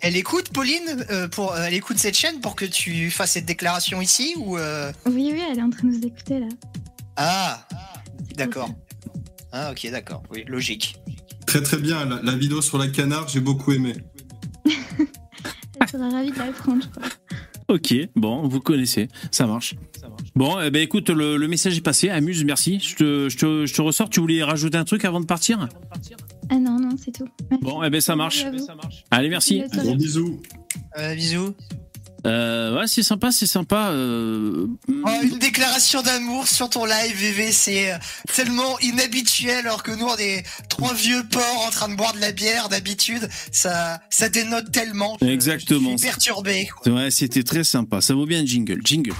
elle 0.00 0.16
écoute, 0.16 0.48
Pauline, 0.52 1.04
euh, 1.10 1.28
pour, 1.28 1.54
elle 1.56 1.74
écoute 1.74 1.98
cette 1.98 2.16
chaîne 2.16 2.40
pour 2.40 2.56
que 2.56 2.64
tu 2.64 3.10
fasses 3.10 3.32
cette 3.32 3.44
déclaration 3.46 4.00
ici 4.00 4.34
ou 4.38 4.56
euh, 4.58 4.90
Oui, 5.06 5.30
oui, 5.32 5.40
elle 5.50 5.58
est 5.58 5.62
en 5.62 5.70
train 5.70 5.86
de 5.86 5.92
nous 5.94 6.06
écouter 6.06 6.40
là. 6.40 6.46
Ah, 7.16 7.66
d'accord. 8.36 8.70
Ah, 9.52 9.70
ok, 9.72 9.90
d'accord. 9.90 10.22
Oui, 10.30 10.44
logique. 10.46 10.96
Très 11.46 11.62
très 11.62 11.78
bien. 11.78 12.04
La, 12.04 12.20
la 12.22 12.36
vidéo 12.36 12.60
sur 12.60 12.78
la 12.78 12.88
canard, 12.88 13.28
j'ai 13.28 13.40
beaucoup 13.40 13.72
aimé. 13.72 13.94
Elle 15.80 15.88
sera 15.88 16.08
ravie 16.10 16.30
de 16.32 16.38
l'apprendre, 16.38 16.82
je 16.82 16.88
crois. 16.88 17.08
Ok, 17.68 17.94
bon, 18.16 18.48
vous 18.48 18.60
connaissez, 18.60 19.08
ça 19.30 19.46
marche. 19.46 19.74
Bon, 20.34 20.58
eh 20.60 20.70
ben 20.70 20.80
écoute, 20.82 21.10
le, 21.10 21.36
le 21.36 21.48
message 21.48 21.76
est 21.76 21.82
passé. 21.82 22.08
Amuse, 22.08 22.42
merci. 22.44 22.80
Je 22.80 22.96
te, 22.96 23.28
je, 23.28 23.36
te, 23.36 23.66
je 23.66 23.74
te 23.74 23.82
ressors. 23.82 24.08
Tu 24.08 24.20
voulais 24.20 24.42
rajouter 24.42 24.78
un 24.78 24.84
truc 24.84 25.04
avant 25.04 25.20
de 25.20 25.26
partir? 25.26 25.68
Ah 26.48 26.58
non, 26.58 26.78
non, 26.80 26.90
c'est 26.96 27.12
tout. 27.12 27.28
Merci. 27.50 27.64
Bon, 27.64 27.82
eh 27.82 27.90
ben 27.90 28.00
ça 28.00 28.16
marche. 28.16 28.46
Allez, 29.10 29.28
merci. 29.28 29.62
Gros 29.72 29.94
bisous. 29.96 30.40
Euh, 30.98 31.14
bisous. 31.14 31.54
Euh, 32.26 32.76
ouais, 32.78 32.86
c'est 32.88 33.02
sympa, 33.04 33.30
c'est 33.30 33.46
sympa. 33.46 33.90
Euh... 33.92 34.66
Oh, 34.88 35.08
une 35.22 35.38
déclaration 35.38 36.02
d'amour 36.02 36.48
sur 36.48 36.68
ton 36.68 36.84
live, 36.84 37.14
VV, 37.16 37.52
c'est 37.52 37.92
euh, 37.92 37.96
tellement 38.34 38.78
inhabituel 38.80 39.66
alors 39.66 39.82
que 39.84 39.92
nous 39.92 40.04
on 40.06 40.16
est 40.16 40.44
trois 40.68 40.92
vieux 40.94 41.22
porcs 41.30 41.64
en 41.66 41.70
train 41.70 41.88
de 41.88 41.94
boire 41.94 42.12
de 42.14 42.20
la 42.20 42.32
bière 42.32 42.68
d'habitude. 42.68 43.28
Ça, 43.52 44.00
ça 44.10 44.28
dénote 44.28 44.72
tellement. 44.72 45.16
Je- 45.22 45.26
Exactement. 45.28 45.92
Je 45.92 45.96
suis 45.98 46.06
perturbé. 46.08 46.68
quoi. 46.82 46.92
Ouais, 46.92 47.10
c'était 47.12 47.44
très 47.44 47.62
sympa. 47.64 48.00
Ça 48.00 48.14
vaut 48.14 48.26
bien 48.26 48.40
un 48.40 48.46
jingle. 48.46 48.80
Jingle. 48.84 49.12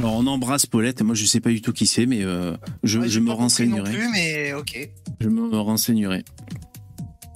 Alors, 0.00 0.14
on 0.14 0.26
embrasse 0.28 0.64
Paulette. 0.66 1.02
Moi, 1.02 1.14
je 1.16 1.24
sais 1.24 1.40
pas 1.40 1.50
du 1.50 1.60
tout 1.60 1.72
qui 1.72 1.86
c'est, 1.86 2.06
mais 2.06 2.22
euh, 2.22 2.56
je, 2.84 2.98
Ouais, 3.00 3.06
je 3.08 3.14
j'ai 3.14 3.20
me 3.20 3.26
Non 3.26 3.36
renseignerai. 3.36 3.92
plus, 3.92 4.08
mais 4.10 4.52
ok. 4.52 4.88
Je 5.20 5.28
me 5.28 5.56
renseignerai. 5.58 6.24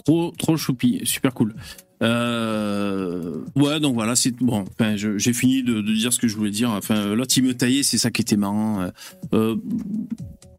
Trop, 0.04 0.32
trop 0.38 0.56
choupi, 0.56 1.00
super 1.04 1.32
cool. 1.34 1.54
Euh, 2.02 3.38
ouais, 3.54 3.78
donc 3.80 3.94
voilà, 3.94 4.16
c'est 4.16 4.32
bon. 4.32 4.64
Enfin, 4.78 4.96
j'ai 4.96 5.32
fini 5.32 5.62
de, 5.62 5.80
de 5.80 5.92
dire 5.94 6.12
ce 6.12 6.18
que 6.18 6.28
je 6.28 6.36
voulais 6.36 6.50
dire. 6.50 6.70
Enfin, 6.70 7.14
l'autre 7.14 7.32
il 7.36 7.44
me 7.44 7.54
taillait, 7.54 7.82
c'est 7.82 7.98
ça 7.98 8.10
qui 8.10 8.22
était 8.22 8.36
marrant. 8.36 8.90
Euh, 9.32 9.56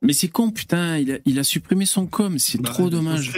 mais 0.02 0.14
c'est 0.14 0.28
con, 0.28 0.52
putain, 0.52 0.98
il 0.98 1.12
a, 1.14 1.18
il 1.26 1.40
a 1.40 1.44
supprimé 1.44 1.86
son 1.86 2.08
com, 2.08 2.38
c'est 2.38 2.62
Bah, 2.62 2.70
trop 2.70 2.90
dommage. 2.90 3.32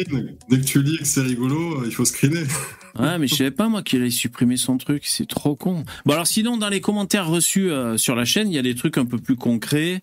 Dès 0.50 0.60
que 0.60 0.66
tu 0.66 0.84
dis 0.84 0.98
que 0.98 1.06
c'est 1.06 1.22
rigolo, 1.22 1.82
euh, 1.82 1.84
il 1.86 1.92
faut 1.92 2.06
screener. 2.06 2.44
Ouais, 2.98 3.20
mais 3.20 3.28
je 3.28 3.36
savais 3.36 3.52
pas 3.52 3.68
moi 3.68 3.84
qu'il 3.84 4.00
allait 4.00 4.10
supprimer 4.10 4.56
son 4.56 4.78
truc, 4.78 5.04
c'est 5.06 5.28
trop 5.28 5.58
con. 5.58 5.84
Bon 6.06 6.14
alors 6.14 6.28
sinon 6.28 6.56
dans 6.56 6.70
les 6.70 6.80
commentaires 6.80 7.28
reçus 7.28 7.70
euh, 7.70 7.98
sur 7.98 8.16
la 8.16 8.24
chaîne, 8.24 8.48
il 8.50 8.56
y 8.56 8.58
a 8.58 8.62
des 8.62 8.74
trucs 8.74 8.98
un 8.98 9.04
peu 9.04 9.18
plus 9.18 9.36
concrets. 9.36 10.02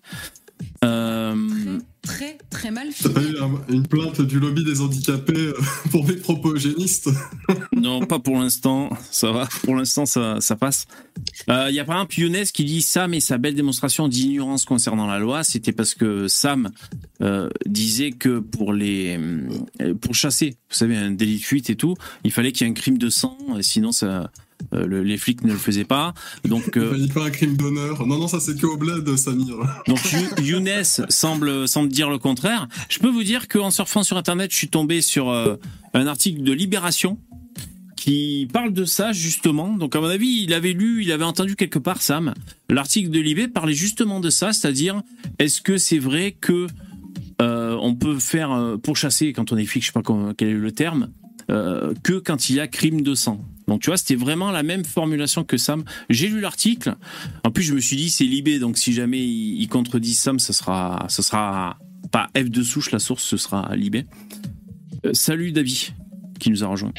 Euh, 0.83 1.79
très 2.01 2.37
très 2.49 2.71
mal 2.71 2.87
T'as 2.89 3.09
fini. 3.09 3.13
pas 3.13 3.21
eu 3.23 3.37
un- 3.41 3.73
une 3.73 3.87
plainte 3.87 4.21
du 4.21 4.39
lobby 4.39 4.63
des 4.65 4.81
handicapés 4.81 5.33
euh, 5.37 5.53
pour 5.91 6.05
mes 6.05 6.15
propos 6.15 6.53
eugénistes 6.53 7.09
Non, 7.75 8.05
pas 8.05 8.19
pour 8.19 8.37
l'instant. 8.39 8.89
Ça 9.11 9.31
va. 9.31 9.47
Pour 9.63 9.75
l'instant, 9.75 10.05
ça, 10.05 10.39
ça 10.41 10.55
passe. 10.55 10.85
Euh, 11.49 11.67
Il 11.69 11.75
y 11.75 11.79
a 11.79 11.85
par 11.85 11.95
exemple 11.97 12.19
Younes 12.19 12.45
qui 12.53 12.65
dit 12.65 12.81
Sam 12.81 13.13
et 13.13 13.19
sa 13.19 13.37
belle 13.37 13.55
démonstration 13.55 14.07
d'ignorance 14.07 14.65
concernant 14.65 15.07
la 15.07 15.19
loi. 15.19 15.43
C'était 15.43 15.71
parce 15.71 15.95
que 15.95 16.27
Sam 16.27 16.71
euh, 17.21 17.49
disait 17.65 18.11
que 18.11 18.39
pour 18.39 18.73
les 18.73 19.17
euh, 19.81 19.93
pour 19.95 20.15
chasser, 20.15 20.51
vous 20.69 20.75
savez, 20.75 20.97
un 20.97 21.11
délit 21.11 21.37
de 21.37 21.43
fuite 21.43 21.69
et 21.69 21.75
tout, 21.75 21.95
il 22.23 22.31
fallait 22.31 22.51
qu'il 22.51 22.65
y 22.65 22.69
ait 22.69 22.71
un 22.71 22.75
crime 22.75 22.97
de 22.97 23.09
sang. 23.09 23.37
Sinon, 23.61 23.91
ça, 23.91 24.29
euh, 24.73 24.85
le- 24.85 25.03
les 25.03 25.17
flics 25.17 25.43
ne 25.43 25.51
le 25.51 25.57
faisaient 25.57 25.83
pas. 25.83 26.13
Donc, 26.45 26.63
Il 26.75 26.81
euh, 26.81 26.91
fallait 26.91 27.07
pas 27.13 27.25
un 27.25 27.29
crime 27.29 27.55
d'honneur. 27.57 28.05
Non, 28.07 28.17
non, 28.17 28.27
ça 28.27 28.39
c'est 28.39 28.57
que 28.59 28.65
au 28.65 28.77
bled, 28.77 29.15
Samir. 29.17 29.55
donc 29.87 29.99
You- 30.11 30.43
Younes 30.43 30.83
semble, 31.09 31.67
semble 31.67 31.89
dire 31.89 32.09
le 32.09 32.17
contraire. 32.17 32.67
Je 32.89 32.99
peux 32.99 33.09
vous 33.09 33.23
dire 33.23 33.47
qu'en 33.47 33.71
surfant 33.71 34.03
sur 34.03 34.17
Internet, 34.17 34.51
je 34.51 34.57
suis 34.57 34.69
tombé 34.69 35.01
sur 35.01 35.29
euh, 35.29 35.55
un 35.93 36.07
article 36.07 36.43
de 36.43 36.51
Libération 36.53 37.17
qui 37.95 38.47
parle 38.51 38.73
de 38.73 38.83
ça 38.85 39.13
justement. 39.13 39.75
Donc 39.77 39.95
à 39.95 40.01
mon 40.01 40.07
avis, 40.07 40.43
il 40.43 40.53
avait 40.53 40.73
lu, 40.73 41.03
il 41.03 41.11
avait 41.11 41.23
entendu 41.23 41.55
quelque 41.55 41.79
part 41.79 42.01
Sam. 42.01 42.33
L'article 42.69 43.09
de 43.09 43.19
Libé 43.19 43.47
parlait 43.47 43.73
justement 43.73 44.19
de 44.19 44.29
ça, 44.29 44.51
c'est-à-dire 44.51 45.01
est-ce 45.39 45.61
que 45.61 45.77
c'est 45.77 45.99
vrai 45.99 46.35
que 46.39 46.67
euh, 47.41 47.77
on 47.81 47.95
peut 47.95 48.19
faire 48.19 48.75
pourchasser 48.83 49.31
quand 49.33 49.51
on 49.53 49.57
est 49.57 49.65
flic, 49.65 49.83
je 49.83 49.87
sais 49.87 49.93
pas 49.93 50.01
quel 50.37 50.49
est 50.49 50.53
le 50.53 50.71
terme, 50.71 51.09
euh, 51.49 51.93
que 52.03 52.13
quand 52.13 52.49
il 52.49 52.55
y 52.55 52.59
a 52.59 52.67
crime 52.67 53.01
de 53.01 53.15
sang. 53.15 53.43
Donc 53.67 53.81
tu 53.81 53.89
vois, 53.89 53.97
c'était 53.97 54.15
vraiment 54.15 54.51
la 54.51 54.61
même 54.63 54.83
formulation 54.83 55.43
que 55.43 55.57
Sam. 55.57 55.83
J'ai 56.09 56.27
lu 56.27 56.39
l'article. 56.41 56.95
En 57.45 57.51
plus, 57.51 57.63
je 57.63 57.73
me 57.73 57.79
suis 57.79 57.95
dit 57.95 58.09
c'est 58.09 58.25
Libé, 58.25 58.59
donc 58.59 58.77
si 58.77 58.91
jamais 58.93 59.19
il, 59.19 59.61
il 59.61 59.67
contredit 59.69 60.13
Sam, 60.13 60.39
ce 60.39 60.51
sera, 60.53 61.05
ce 61.09 61.21
sera 61.21 61.77
pas 62.11 62.27
F 62.37 62.49
de 62.49 62.61
souche 62.61 62.91
la 62.91 62.99
source, 62.99 63.23
ce 63.23 63.37
sera 63.37 63.73
Libé. 63.75 64.05
Euh, 65.05 65.11
salut 65.13 65.51
David 65.51 65.77
qui 66.39 66.49
nous 66.49 66.63
a 66.63 66.67
rejoint. 66.67 66.91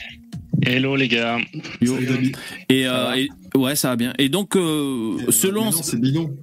Hello 0.62 0.96
les 0.96 1.08
gars. 1.08 1.38
Yo. 1.82 1.94
Salut, 1.94 2.06
David. 2.06 2.36
Et, 2.70 2.84
Ça 2.84 3.10
euh, 3.10 3.14
et- 3.16 3.58
ouais, 3.58 3.76
ça 3.76 3.88
va 3.88 3.96
bien. 3.96 4.14
Et 4.18 4.28
donc, 4.28 4.56
euh, 4.56 5.18
selon 5.30 5.66
non, 5.66 5.72
c'est 5.72 6.00
bidon. 6.00 6.34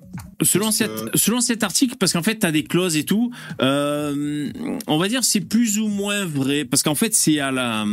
Selon 0.43 0.65
parce 0.65 0.75
cette, 0.77 1.11
que- 1.11 1.17
selon 1.17 1.41
cet 1.41 1.63
article, 1.63 1.95
parce 1.99 2.13
qu'en 2.13 2.23
fait, 2.23 2.39
tu 2.39 2.45
as 2.45 2.51
des 2.51 2.63
clauses 2.63 2.95
et 2.97 3.03
tout, 3.03 3.31
euh, 3.61 4.49
on 4.87 4.97
va 4.97 5.07
dire 5.07 5.23
c'est 5.23 5.41
plus 5.41 5.79
ou 5.79 5.87
moins 5.87 6.25
vrai, 6.25 6.65
parce 6.65 6.83
qu'en 6.83 6.95
fait, 6.95 7.13
c'est 7.13 7.39
à 7.39 7.51
la, 7.51 7.85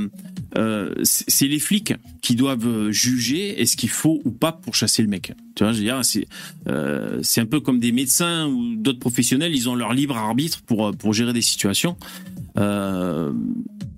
euh, 0.56 0.92
c'est 1.02 1.48
les 1.48 1.58
flics 1.58 1.94
qui 2.22 2.34
doivent 2.36 2.90
juger 2.90 3.60
est-ce 3.60 3.76
qu'il 3.76 3.90
faut 3.90 4.20
ou 4.24 4.30
pas 4.30 4.52
pour 4.52 4.74
chasser 4.74 5.02
le 5.02 5.08
mec. 5.08 5.32
Tu 5.54 5.64
vois, 5.64 5.72
je 5.72 5.78
veux 5.78 5.84
dire, 5.84 6.04
c'est 6.04 6.26
euh, 6.68 7.18
c'est 7.22 7.40
un 7.40 7.46
peu 7.46 7.60
comme 7.60 7.80
des 7.80 7.92
médecins 7.92 8.46
ou 8.46 8.76
d'autres 8.76 9.00
professionnels, 9.00 9.54
ils 9.54 9.68
ont 9.68 9.74
leur 9.74 9.92
libre 9.92 10.16
arbitre 10.16 10.62
pour 10.62 10.96
pour 10.96 11.12
gérer 11.12 11.32
des 11.32 11.42
situations. 11.42 11.96
Euh, 12.56 13.32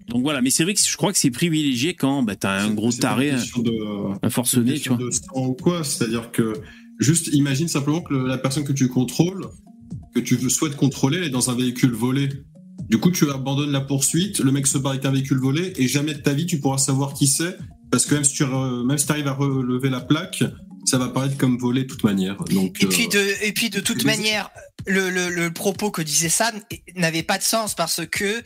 donc 0.09 0.23
voilà, 0.23 0.42
mais 0.42 0.50
c'est 0.50 0.64
vrai 0.64 0.75
que 0.75 0.80
je 0.85 0.97
crois 0.97 1.12
que 1.12 1.19
c'est 1.19 1.30
privilégié 1.30 1.95
quand 1.95 2.23
bah, 2.25 2.35
t'as 2.35 2.62
un 2.62 2.71
gros 2.75 2.90
taré, 2.90 3.30
de- 3.30 4.25
un 4.26 4.30
forcené, 4.30 4.78
tu 4.80 4.88
vois. 4.88 4.99
de 4.99 5.11
sang 5.11 5.47
ou 5.47 5.52
quoi. 5.54 5.85
C'est-à-dire 5.85 6.33
que 6.33 6.54
juste 7.00 7.28
imagine 7.33 7.66
simplement 7.66 8.00
que 8.02 8.14
la 8.14 8.38
personne 8.38 8.64
que 8.64 8.73
tu 8.73 8.87
contrôles, 8.88 9.49
que 10.14 10.21
tu 10.21 10.38
souhaites 10.49 10.76
contrôler, 10.76 11.19
elle 11.19 11.25
est 11.25 11.30
dans 11.30 11.50
un 11.50 11.57
véhicule 11.57 11.92
volé. 11.92 12.28
Du 12.88 12.99
coup, 12.99 13.11
tu 13.11 13.30
abandonnes 13.30 13.73
la 13.73 13.80
poursuite, 13.80 14.38
le 14.40 14.52
mec 14.52 14.66
se 14.66 14.78
barre 14.78 14.92
avec 14.92 15.04
un 15.04 15.11
véhicule 15.11 15.38
volé, 15.38 15.73
et 15.76 15.87
jamais 15.88 16.14
de 16.14 16.21
ta 16.21 16.33
vie 16.33 16.47
tu 16.47 16.61
pourras 16.61 16.78
savoir 16.78 17.14
qui 17.14 17.26
c'est, 17.26 17.57
parce 17.90 18.07
que 18.07 18.14
même 18.14 18.25
si 18.25 18.35
tu 18.35 18.45
re- 18.45 18.85
même 18.87 18.99
si 18.99 19.11
arrives 19.11 19.28
à 19.28 19.33
relever 19.33 19.90
la 19.90 20.00
plaque, 20.00 20.42
ça 20.87 20.99
va 20.99 21.09
paraître 21.09 21.37
comme 21.37 21.59
volé 21.59 21.83
de 21.83 21.88
toute 21.88 22.04
manière. 22.04 22.37
Donc, 22.45 22.83
Et 22.83 22.87
euh, 22.87 22.88
puis 22.88 23.09
de, 23.09 23.45
et 23.45 23.52
puis 23.52 23.71
de 23.71 23.80
toute 23.80 24.04
manière, 24.04 24.50
le, 24.87 25.11
le, 25.11 25.28
le 25.28 25.52
propos 25.52 25.90
que 25.90 26.02
disait 26.02 26.30
Sam 26.30 26.54
n'avait 26.97 27.23
pas 27.23 27.38
de 27.38 27.42
sens 27.42 27.75
parce 27.75 28.00
que 28.11 28.42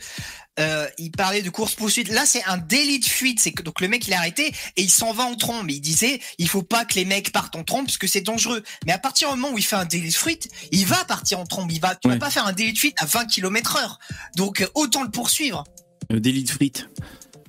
euh, 0.59 0.87
il 0.97 1.11
parlait 1.11 1.41
de 1.41 1.49
course 1.49 1.75
poursuite. 1.75 2.07
Là, 2.09 2.25
c'est 2.25 2.43
un 2.45 2.57
délit 2.57 2.99
de 2.99 3.05
fuite. 3.05 3.39
C'est 3.39 3.51
que 3.51 3.61
donc 3.61 3.81
le 3.81 3.87
mec 3.87 4.07
il 4.07 4.13
est 4.13 4.15
arrêté 4.15 4.53
et 4.77 4.81
il 4.81 4.89
s'en 4.89 5.11
va 5.13 5.23
en 5.23 5.35
trombe. 5.35 5.69
Il 5.69 5.81
disait 5.81 6.19
il 6.37 6.47
faut 6.47 6.63
pas 6.63 6.85
que 6.85 6.95
les 6.95 7.05
mecs 7.05 7.31
partent 7.31 7.55
en 7.55 7.63
trombe 7.63 7.85
parce 7.85 7.97
que 7.97 8.07
c'est 8.07 8.21
dangereux. 8.21 8.63
Mais 8.85 8.93
à 8.93 8.99
partir 8.99 9.29
du 9.29 9.35
moment 9.39 9.53
où 9.53 9.57
il 9.57 9.65
fait 9.65 9.75
un 9.75 9.85
délit 9.85 10.09
de 10.09 10.15
fuite, 10.15 10.49
il 10.71 10.85
va 10.85 11.03
partir 11.05 11.39
en 11.39 11.45
trombe. 11.45 11.71
Il 11.71 11.81
va, 11.81 11.95
tu 11.95 12.07
Ouais. 12.07 12.13
vas 12.13 12.19
pas 12.19 12.29
faire 12.29 12.45
un 12.47 12.53
délit 12.53 12.73
de 12.73 12.77
fuite 12.77 12.95
à 12.99 13.05
20 13.05 13.25
km 13.25 13.75
heure. 13.77 13.99
Donc 14.35 14.65
autant 14.75 15.03
le 15.03 15.09
poursuivre. 15.11 15.63
Le 16.09 16.19
délit 16.19 16.43
de 16.43 16.49
frites. 16.51 16.87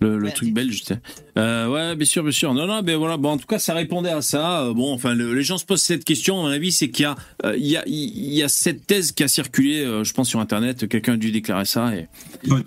Le, 0.00 0.30
truc 0.30 0.52
belge, 0.52 0.80
tu 0.80 0.86
sais. 0.86 1.00
Euh, 1.38 1.68
ouais, 1.68 1.96
bien 1.96 2.04
sûr, 2.06 2.22
bien 2.22 2.30
sûr. 2.32 2.52
Non, 2.52 2.66
non, 2.66 2.82
mais 2.82 2.94
voilà. 2.94 3.16
Bon, 3.16 3.30
en 3.30 3.38
tout 3.38 3.46
cas, 3.46 3.58
ça 3.58 3.72
répondait 3.72 4.10
à 4.10 4.20
ça. 4.20 4.64
Euh, 4.64 4.74
bon, 4.74 4.92
enfin, 4.92 5.14
le- 5.14 5.32
les 5.32 5.42
gens 5.42 5.56
se 5.56 5.64
posent 5.64 5.80
cette 5.82 6.04
question. 6.04 6.38
À 6.38 6.42
mon 6.42 6.48
avis, 6.48 6.70
c'est 6.70 6.90
qu'il 6.90 7.04
y 7.04 7.06
a, 7.06 7.16
euh, 7.46 7.56
il 7.56 7.66
y 7.66 7.76
a, 7.78 7.82
il 7.86 8.34
y 8.34 8.42
a 8.42 8.48
cette 8.48 8.86
thèse 8.86 9.12
qui 9.12 9.22
a 9.24 9.28
circulé, 9.28 9.80
euh, 9.84 10.04
je 10.04 10.12
pense, 10.12 10.28
sur 10.28 10.38
Internet. 10.40 10.86
Quelqu'un 10.86 11.14
a 11.14 11.16
dû 11.16 11.30
déclarer 11.32 11.64
ça. 11.64 11.94
Et 11.96 12.08
Ouais, 12.50 12.60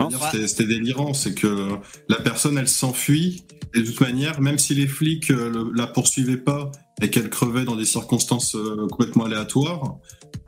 c'était- 0.46 0.65
délirant, 0.65 1.13
c'est 1.13 1.36
que 1.36 1.68
la 2.10 2.18
personne, 2.18 2.58
elle 2.58 2.68
s'enfuit, 2.68 3.44
et 3.76 3.82
de 3.82 3.86
toute 3.86 4.02
manière, 4.02 4.42
même 4.42 4.58
si 4.58 4.74
les 4.74 4.88
flics 4.88 5.30
euh, 5.30 5.52
le- 5.52 5.72
la 5.76 5.86
poursuivaient 5.86 6.38
pas 6.38 6.72
et 7.02 7.10
qu'elle 7.12 7.30
crevait 7.30 7.63
dans 7.63 7.76
des 7.76 7.86
circonstances 7.86 8.56
euh, 8.56 8.88
complètement 8.88 9.26
aléatoires, 9.26 9.98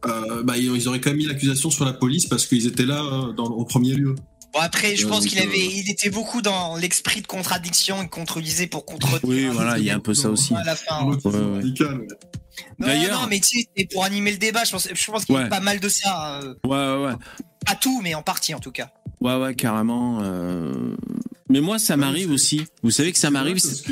euh, 0.08 0.41
bah, 0.44 0.58
ils 0.58 0.65
ils 0.76 0.88
auraient 0.88 1.00
quand 1.00 1.12
même 1.12 1.17
mis 1.17 1.26
l'accusation 1.28 1.70
sur 1.70 1.86
la 1.86 1.94
police 1.94 2.26
parce 2.26 2.48
qu'ils 2.48 2.65
étaient 2.65 2.88
là 2.88 3.04
euh, 3.04 3.34
dans, 3.34 3.46
au 3.46 3.65
premier 3.65 3.94
lieu. 3.94 4.15
Bon 4.54 4.60
après, 4.60 4.96
je 4.98 5.08
pense 5.08 5.26
qu'il 5.26 5.40
avait, 5.40 5.66
il 5.66 5.90
était 5.90 6.10
beaucoup 6.10 6.42
dans 6.42 6.76
l'esprit 6.76 7.22
de 7.22 7.28
contradiction 7.28 8.04
et 8.04 8.08
contredisait 8.10 8.68
pour 8.68 8.86
contredire. 8.86 9.22
oui, 9.24 9.46
voilà, 9.48 9.78
il 9.78 9.86
y 9.86 9.90
a 9.90 9.96
un 9.96 10.00
peu 10.00 10.14
ça 10.14 10.30
aussi. 10.30 10.54
À 10.56 10.64
la 10.64 10.76
fin. 10.76 11.04
Ouais, 11.06 11.16
ouais. 11.24 11.32
ouais. 11.34 11.64
Non, 12.78 12.88
D'ailleurs- 12.88 13.22
non, 13.22 13.28
mais 13.30 13.40
tu 13.40 13.60
sais, 13.62 13.68
c'est 13.78 13.86
pour 13.92 14.04
animer 14.04 14.32
le 14.32 14.38
débat. 14.38 14.64
Je 14.66 14.72
pense, 14.72 14.88
je 14.94 15.12
pense 15.12 15.24
qu'il 15.26 15.36
y 15.36 15.38
a 15.38 15.44
Ouais. 15.44 15.50
pas 15.50 15.62
mal 15.62 15.80
de 15.80 15.88
ça. 15.90 16.42
euh, 16.42 16.54
ouais, 16.66 16.78
ouais, 16.78 17.06
ouais, 17.12 17.14
pas 17.66 17.76
tout, 17.76 18.02
mais 18.04 18.14
en 18.14 18.22
partie 18.24 18.54
en 18.54 18.60
tout 18.60 18.72
cas. 18.72 18.92
ouais, 19.22 19.36
ouais, 19.38 19.56
carrément. 19.56 20.20
euh. 20.22 20.96
Mais 21.50 21.62
moi, 21.62 21.80
ça 21.80 21.96
m'arrive 21.98 22.32
aussi. 22.32 22.66
Vous 22.84 22.92
savez 22.92 23.12
que 23.14 23.18
ça 23.20 23.30
m'arrive. 23.32 23.58
c'est- 23.60 23.84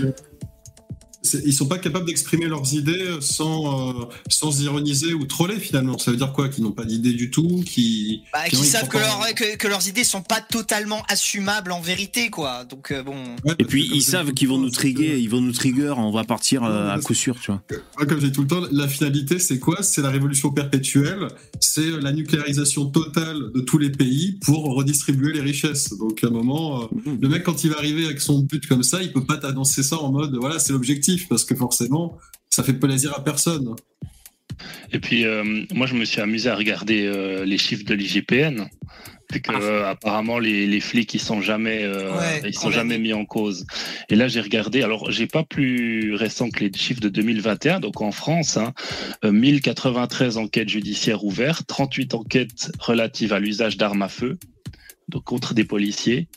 Ils 1.45 1.53
sont 1.53 1.67
pas 1.67 1.77
capables 1.77 2.05
d'exprimer 2.05 2.45
leurs 2.47 2.73
idées 2.73 3.17
sans, 3.21 4.01
euh, 4.01 4.05
sans 4.29 4.61
ironiser 4.61 5.13
ou 5.13 5.25
troller 5.25 5.59
finalement. 5.59 5.97
Ça 5.97 6.11
veut 6.11 6.17
dire 6.17 6.33
quoi? 6.33 6.49
Qu'ils 6.49 6.63
n'ont 6.63 6.71
pas 6.71 6.85
d'idée 6.85 7.13
du 7.13 7.29
tout, 7.31 7.63
qui 7.65 8.23
Bah, 8.33 8.39
Qui 8.49 8.57
savent 8.57 8.87
que, 8.87 8.97
leur- 8.97 9.33
que, 9.35 9.55
que 9.57 9.67
leurs 9.67 9.87
idées 9.87 10.03
sont 10.03 10.21
pas 10.21 10.41
totalement 10.41 11.01
assumables 11.09 11.71
en 11.71 11.81
vérité, 11.81 12.29
quoi. 12.29 12.65
Donc 12.65 12.91
euh, 12.91 13.03
bon. 13.03 13.15
Ouais, 13.45 13.55
Et 13.59 13.65
puis 13.65 13.87
que 13.87 13.95
ils 13.95 14.01
savent 14.01 14.33
qu'ils 14.33 14.47
vont 14.47 14.57
nous 14.57 14.69
que- 14.69 14.87
ils 15.17 15.29
vont 15.29 15.41
nous 15.41 15.51
trigger, 15.51 15.93
on 15.97 16.11
va 16.11 16.23
partir 16.23 16.63
euh, 16.63 16.87
Ouais, 16.87 16.93
à 16.93 16.99
coup 16.99 17.13
sûr, 17.13 17.37
tu 17.39 17.51
vois. 17.51 17.61
Ouais, 17.99 18.05
comme 18.07 18.19
je 18.19 18.27
dis 18.27 18.31
tout 18.31 18.41
le 18.41 18.47
temps, 18.47 18.61
la 18.71 18.87
finalité, 18.87 19.39
c'est 19.39 19.59
quoi? 19.59 19.83
C'est 19.83 20.01
la 20.01 20.09
révolution 20.09 20.51
perpétuelle, 20.51 21.27
c'est 21.59 21.89
la 22.01 22.11
nucléarisation 22.11 22.85
totale 22.85 23.51
de 23.53 23.59
tous 23.61 23.77
les 23.77 23.89
pays 23.89 24.37
pour 24.41 24.63
redistribuer 24.75 25.33
les 25.33 25.41
richesses. 25.41 25.93
Donc 25.97 26.23
à 26.23 26.27
un 26.27 26.31
moment, 26.31 26.83
euh, 26.83 26.85
le 27.21 27.27
mec, 27.27 27.43
quand 27.43 27.63
il 27.63 27.71
va 27.71 27.77
arriver 27.77 28.05
avec 28.05 28.21
son 28.21 28.39
but 28.39 28.65
comme 28.67 28.83
ça, 28.83 29.01
il 29.01 29.11
peut 29.11 29.23
pas 29.25 29.37
t'annoncer 29.37 29.83
ça 29.83 29.97
en 29.99 30.11
mode, 30.11 30.35
voilà, 30.39 30.59
c'est 30.59 30.73
l'objectif, 30.73 31.18
parce 31.27 31.43
que 31.45 31.55
forcément, 31.55 32.17
ça 32.49 32.63
fait 32.63 32.73
plaisir 32.73 33.13
à 33.15 33.23
personne. 33.23 33.75
Et 34.91 34.99
puis 34.99 35.25
euh, 35.25 35.63
moi 35.73 35.87
je 35.87 35.95
me 35.95 36.03
suis 36.05 36.19
amusé 36.21 36.49
à 36.49 36.55
regarder 36.55 37.05
euh, 37.05 37.45
les 37.45 37.57
chiffres 37.57 37.85
de 37.85 37.93
l'IGPN. 37.93 38.67
Vu 39.31 39.41
que, 39.41 39.51
Ah. 39.53 39.59
euh, 39.61 39.89
apparemment 39.91 40.39
les, 40.39 40.65
les 40.65 40.79
flics 40.79 41.13
ils 41.13 41.21
sont 41.21 41.39
jamais 41.39 41.83
euh, 41.83 42.11
Ouais, 42.17 42.41
ils 42.45 42.53
sont 42.57 42.71
jamais 42.71 42.97
mis 42.97 43.13
en 43.13 43.25
cause. 43.25 43.65
Et 44.09 44.15
là 44.15 44.27
j'ai 44.27 44.41
regardé 44.41 44.81
alors 44.81 45.11
j'ai 45.11 45.27
pas 45.27 45.43
plus 45.43 46.15
récent 46.15 46.49
que 46.49 46.65
les 46.65 46.71
chiffres 46.73 46.99
de 46.99 47.09
2021 47.09 47.79
donc 47.79 48.01
en 48.01 48.11
France 48.11 48.57
hein, 48.57 48.73
euh, 49.23 49.31
1093 49.31 50.37
enquêtes 50.37 50.69
judiciaires 50.69 51.23
ouvertes, 51.23 51.67
38 51.67 52.15
enquêtes 52.15 52.71
relatives 52.79 53.31
à 53.31 53.39
l'usage 53.39 53.77
d'armes 53.77 54.01
à 54.01 54.09
feu 54.09 54.37
donc 55.09 55.23
contre 55.23 55.53
des 55.55 55.63
policiers, 55.63 56.27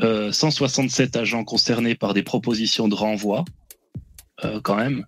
euh, 0.00 0.30
167 0.30 1.16
agents 1.16 1.42
concernés 1.44 1.94
par 1.96 2.14
des 2.14 2.22
propositions 2.22 2.86
de 2.88 2.94
renvoi 2.94 3.44
euh, 4.44 4.60
quand 4.62 4.76
même, 4.76 5.04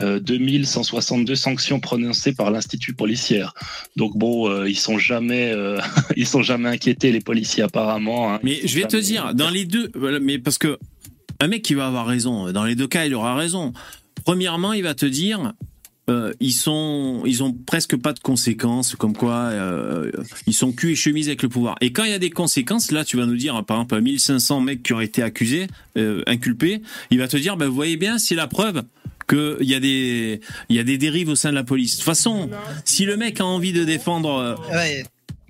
euh, 0.00 0.20
2162 0.20 1.34
sanctions 1.34 1.80
prononcées 1.80 2.32
par 2.32 2.50
l'institut 2.50 2.94
policière. 2.94 3.54
Donc 3.96 4.16
bon, 4.16 4.48
euh, 4.48 4.68
ils 4.68 4.78
sont 4.78 4.98
jamais, 4.98 5.52
euh, 5.52 5.78
ils 6.16 6.26
sont 6.26 6.42
jamais 6.42 6.68
inquiétés 6.68 7.12
les 7.12 7.20
policiers 7.20 7.62
apparemment. 7.62 8.34
hein. 8.34 8.40
Mais 8.42 8.60
je 8.64 8.78
vais 8.78 8.86
te 8.86 8.96
dire, 8.96 9.34
dans 9.34 9.50
les 9.50 9.64
deux, 9.64 9.90
mais 10.20 10.38
parce 10.38 10.58
que 10.58 10.78
un 11.40 11.48
mec 11.48 11.62
qui 11.62 11.74
va 11.74 11.86
avoir 11.86 12.06
raison, 12.06 12.52
dans 12.52 12.64
les 12.64 12.74
deux 12.76 12.86
cas, 12.86 13.04
il 13.04 13.14
aura 13.14 13.34
raison. 13.34 13.72
Premièrement, 14.24 14.72
il 14.72 14.82
va 14.84 14.94
te 14.94 15.06
dire, 15.06 15.52
euh, 16.10 16.32
ils 16.40 16.52
sont, 16.52 17.22
ils 17.24 17.44
ont 17.44 17.52
presque 17.52 17.96
pas 17.96 18.12
de 18.12 18.18
conséquences, 18.18 18.96
comme 18.96 19.16
quoi 19.16 19.34
euh, 19.34 20.10
ils 20.46 20.54
sont 20.54 20.72
cul 20.72 20.92
et 20.92 20.94
chemise 20.96 21.28
avec 21.28 21.42
le 21.42 21.48
pouvoir. 21.48 21.76
Et 21.80 21.92
quand 21.92 22.02
il 22.02 22.10
y 22.10 22.14
a 22.14 22.18
des 22.18 22.30
conséquences, 22.30 22.90
là, 22.90 23.04
tu 23.04 23.16
vas 23.16 23.26
nous 23.26 23.36
dire, 23.36 23.64
par 23.64 23.76
exemple, 23.76 24.00
1500 24.00 24.60
mecs 24.60 24.82
qui 24.82 24.92
ont 24.92 25.00
été 25.00 25.22
accusés, 25.22 25.68
euh, 25.96 26.22
inculpés, 26.26 26.82
il 27.10 27.18
va 27.18 27.28
te 27.28 27.36
dire, 27.36 27.56
ben, 27.56 27.68
vous 27.68 27.74
voyez 27.74 27.96
bien, 27.96 28.18
c'est 28.18 28.34
la 28.34 28.48
preuve 28.48 28.82
qu'il 29.28 29.68
y 29.68 29.74
a 29.76 29.80
des, 29.80 30.40
il 30.68 30.76
y 30.76 30.80
a 30.80 30.84
des 30.84 30.98
dérives 30.98 31.28
au 31.28 31.36
sein 31.36 31.50
de 31.50 31.54
la 31.54 31.62
police. 31.62 31.92
De 31.92 31.96
toute 31.98 32.04
façon, 32.04 32.50
si 32.84 33.04
le 33.04 33.16
mec 33.16 33.40
a 33.40 33.46
envie 33.46 33.72
de 33.72 33.84
défendre. 33.84 34.60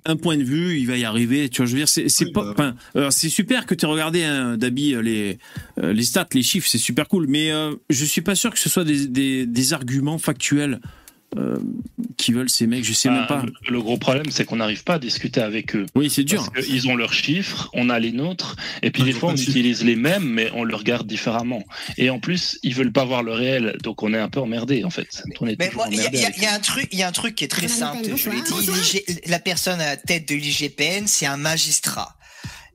Un 0.05 0.15
point 0.17 0.37
de 0.37 0.43
vue, 0.43 0.77
il 0.77 0.87
va 0.87 0.97
y 0.97 1.05
arriver. 1.05 1.49
Tu 1.49 1.57
vois, 1.57 1.65
je 1.65 1.71
veux 1.71 1.77
dire, 1.79 1.87
c'est 1.89 2.09
c'est 2.09 2.25
Oui, 2.25 2.31
pas. 2.31 2.43
bah. 2.43 2.51
enfin, 2.51 2.75
euh, 2.95 3.09
super 3.11 3.65
que 3.65 3.75
tu 3.75 3.85
aies 3.85 3.89
regardé, 3.89 4.23
hein, 4.23 4.57
Dabi, 4.57 4.93
euh, 4.95 5.01
les 5.01 5.37
euh, 5.81 5.93
les 5.93 6.03
stats, 6.03 6.27
les 6.33 6.43
chiffres, 6.43 6.67
c'est 6.69 6.77
super 6.77 7.07
cool. 7.07 7.27
Mais 7.27 7.51
euh, 7.51 7.73
je 7.89 8.05
suis 8.05 8.21
pas 8.21 8.35
sûr 8.35 8.51
que 8.51 8.59
ce 8.59 8.69
soit 8.69 8.83
des 8.83 9.07
des, 9.07 9.45
des 9.45 9.73
arguments 9.73 10.17
factuels 10.17 10.79
euh, 11.37 11.57
qui 12.17 12.31
veulent 12.31 12.49
ces 12.49 12.67
mecs 12.67 12.83
Je 12.85 12.93
sais 12.93 13.09
Ah, 13.09 13.13
même 13.13 13.27
pas. 13.27 13.43
le, 13.43 13.53
le 13.71 13.81
gros 13.81 13.97
problème, 13.97 14.25
c'est 14.29 14.45
qu'on 14.45 14.57
n'arrive 14.57 14.83
pas 14.83 14.95
à 14.95 14.99
discuter 14.99 15.41
avec 15.41 15.75
eux. 15.75 15.85
Oui, 15.95 16.09
c'est 16.09 16.23
dur. 16.23 16.49
Parce 16.53 16.65
qu'ils 16.67 16.87
ont 16.87 16.95
leurs 16.95 17.13
chiffres, 17.13 17.69
on 17.73 17.89
a 17.89 17.99
les 17.99 18.11
nôtres, 18.11 18.55
et 18.81 18.91
puis 18.91 19.03
des 19.03 19.13
fois 19.13 19.31
on 19.31 19.35
utilise 19.35 19.83
les 19.83 19.95
mêmes, 19.95 20.23
mais 20.25 20.49
on 20.53 20.63
le 20.63 20.75
regarde 20.75 21.07
différemment. 21.07 21.63
Et 21.97 22.09
en 22.09 22.19
plus, 22.19 22.59
ils 22.63 22.73
veulent 22.75 22.91
pas 22.91 23.05
voir 23.05 23.23
le 23.23 23.33
réel, 23.33 23.77
donc 23.83 24.03
on 24.03 24.13
est 24.13 24.19
un 24.19 24.29
peu 24.29 24.39
emmerdé 24.39 24.83
en 24.83 24.89
fait. 24.89 25.23
On 25.41 25.47
est 25.47 25.57
Mais 25.59 25.71
il 25.91 25.97
y, 25.97 26.01
y 26.01 26.25
a- 26.25 26.37
y 26.41 26.45
un 26.45 26.59
truc, 26.59 26.87
il 26.91 26.99
y 26.99 27.03
a 27.03 27.07
un 27.07 27.11
truc 27.11 27.35
qui 27.35 27.43
est 27.43 27.47
très 27.47 27.67
simple. 27.67 28.03
Je 28.15 28.29
l'ai 28.29 28.41
dit, 28.41 29.01
la 29.27 29.39
personne 29.39 29.79
à 29.81 29.85
la 29.85 29.97
tête 29.97 30.27
de 30.27 30.35
l'IGPN, 30.35 31.07
c'est 31.07 31.25
un 31.25 31.37
magistrat. 31.37 32.15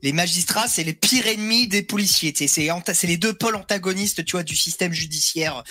Les 0.01 0.13
magistrats, 0.13 0.67
c'est 0.67 0.83
les 0.83 0.93
pires 0.93 1.27
ennemis 1.27 1.67
des 1.67 1.83
policiers. 1.83 2.33
c'est 2.35 3.07
les 3.07 3.17
deux 3.17 3.33
pôles 3.33 3.55
antagonistes, 3.55 4.23
tu 4.23 4.31
vois, 4.31 4.43
du 4.43 4.55
système 4.55 4.93
judiciaire 4.93 5.63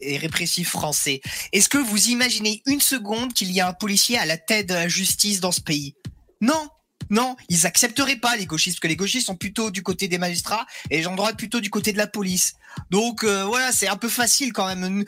et 0.00 0.16
répressif 0.16 0.70
français. 0.70 1.20
Est-ce 1.52 1.68
que 1.68 1.78
vous 1.78 2.08
imaginez 2.08 2.62
une 2.66 2.80
seconde 2.80 3.32
qu'il 3.32 3.52
y 3.52 3.60
a 3.60 3.68
un 3.68 3.72
policier 3.72 4.18
à 4.18 4.26
la 4.26 4.38
tête 4.38 4.68
de 4.68 4.74
la 4.74 4.88
justice 4.88 5.40
dans 5.40 5.52
ce 5.52 5.60
pays? 5.60 5.94
Non, 6.40 6.68
non, 7.10 7.36
ils 7.48 7.66
accepteraient 7.66 8.16
pas 8.16 8.36
les 8.36 8.46
gauchistes, 8.46 8.76
parce 8.76 8.80
que 8.80 8.88
les 8.88 8.96
gauchistes 8.96 9.26
sont 9.26 9.36
plutôt 9.36 9.70
du 9.70 9.82
côté 9.82 10.08
des 10.08 10.18
magistrats 10.18 10.66
et 10.90 10.96
les 10.96 11.02
gens 11.02 11.14
de 11.14 11.36
plutôt 11.36 11.60
du 11.60 11.70
côté 11.70 11.92
de 11.92 11.98
la 11.98 12.06
police. 12.06 12.54
Donc 12.90 13.24
euh, 13.24 13.44
voilà, 13.44 13.72
c'est 13.72 13.88
un 13.88 13.96
peu 13.96 14.08
facile 14.08 14.52
quand 14.52 14.66
même. 14.66 15.04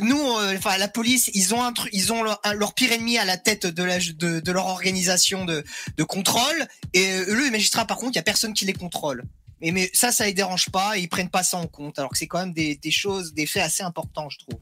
Nous, 0.00 0.18
euh, 0.18 0.56
enfin 0.56 0.76
la 0.78 0.88
police, 0.88 1.30
ils 1.34 1.54
ont 1.54 1.62
un 1.62 1.72
ils 1.92 2.12
ont 2.12 2.22
leur, 2.22 2.74
pire 2.74 2.92
ennemi 2.92 3.18
à 3.18 3.24
la 3.24 3.36
tête 3.36 3.66
de, 3.66 4.52
leur 4.52 4.66
organisation 4.66 5.44
de, 5.44 5.64
contrôle. 6.04 6.66
Et 6.94 7.18
eux, 7.28 7.44
les 7.44 7.50
magistrats, 7.50 7.86
par 7.86 7.96
contre, 7.96 8.12
il 8.12 8.16
y 8.16 8.20
a 8.20 8.24
personne 8.24 8.54
qui 8.54 8.64
les 8.64 8.72
contrôle. 8.72 9.24
Mais 9.60 9.90
ça, 9.94 10.10
ça 10.10 10.26
les 10.26 10.32
dérange 10.32 10.70
pas, 10.70 10.98
et 10.98 11.02
ils 11.02 11.08
prennent 11.08 11.30
pas 11.30 11.44
ça 11.44 11.56
en 11.56 11.68
compte. 11.68 11.98
Alors 11.98 12.10
que 12.10 12.18
c'est 12.18 12.26
quand 12.26 12.40
même 12.40 12.52
des 12.52 12.90
choses, 12.90 13.32
des 13.32 13.46
faits 13.46 13.62
assez 13.62 13.82
importants, 13.84 14.28
je 14.28 14.38
trouve. 14.38 14.58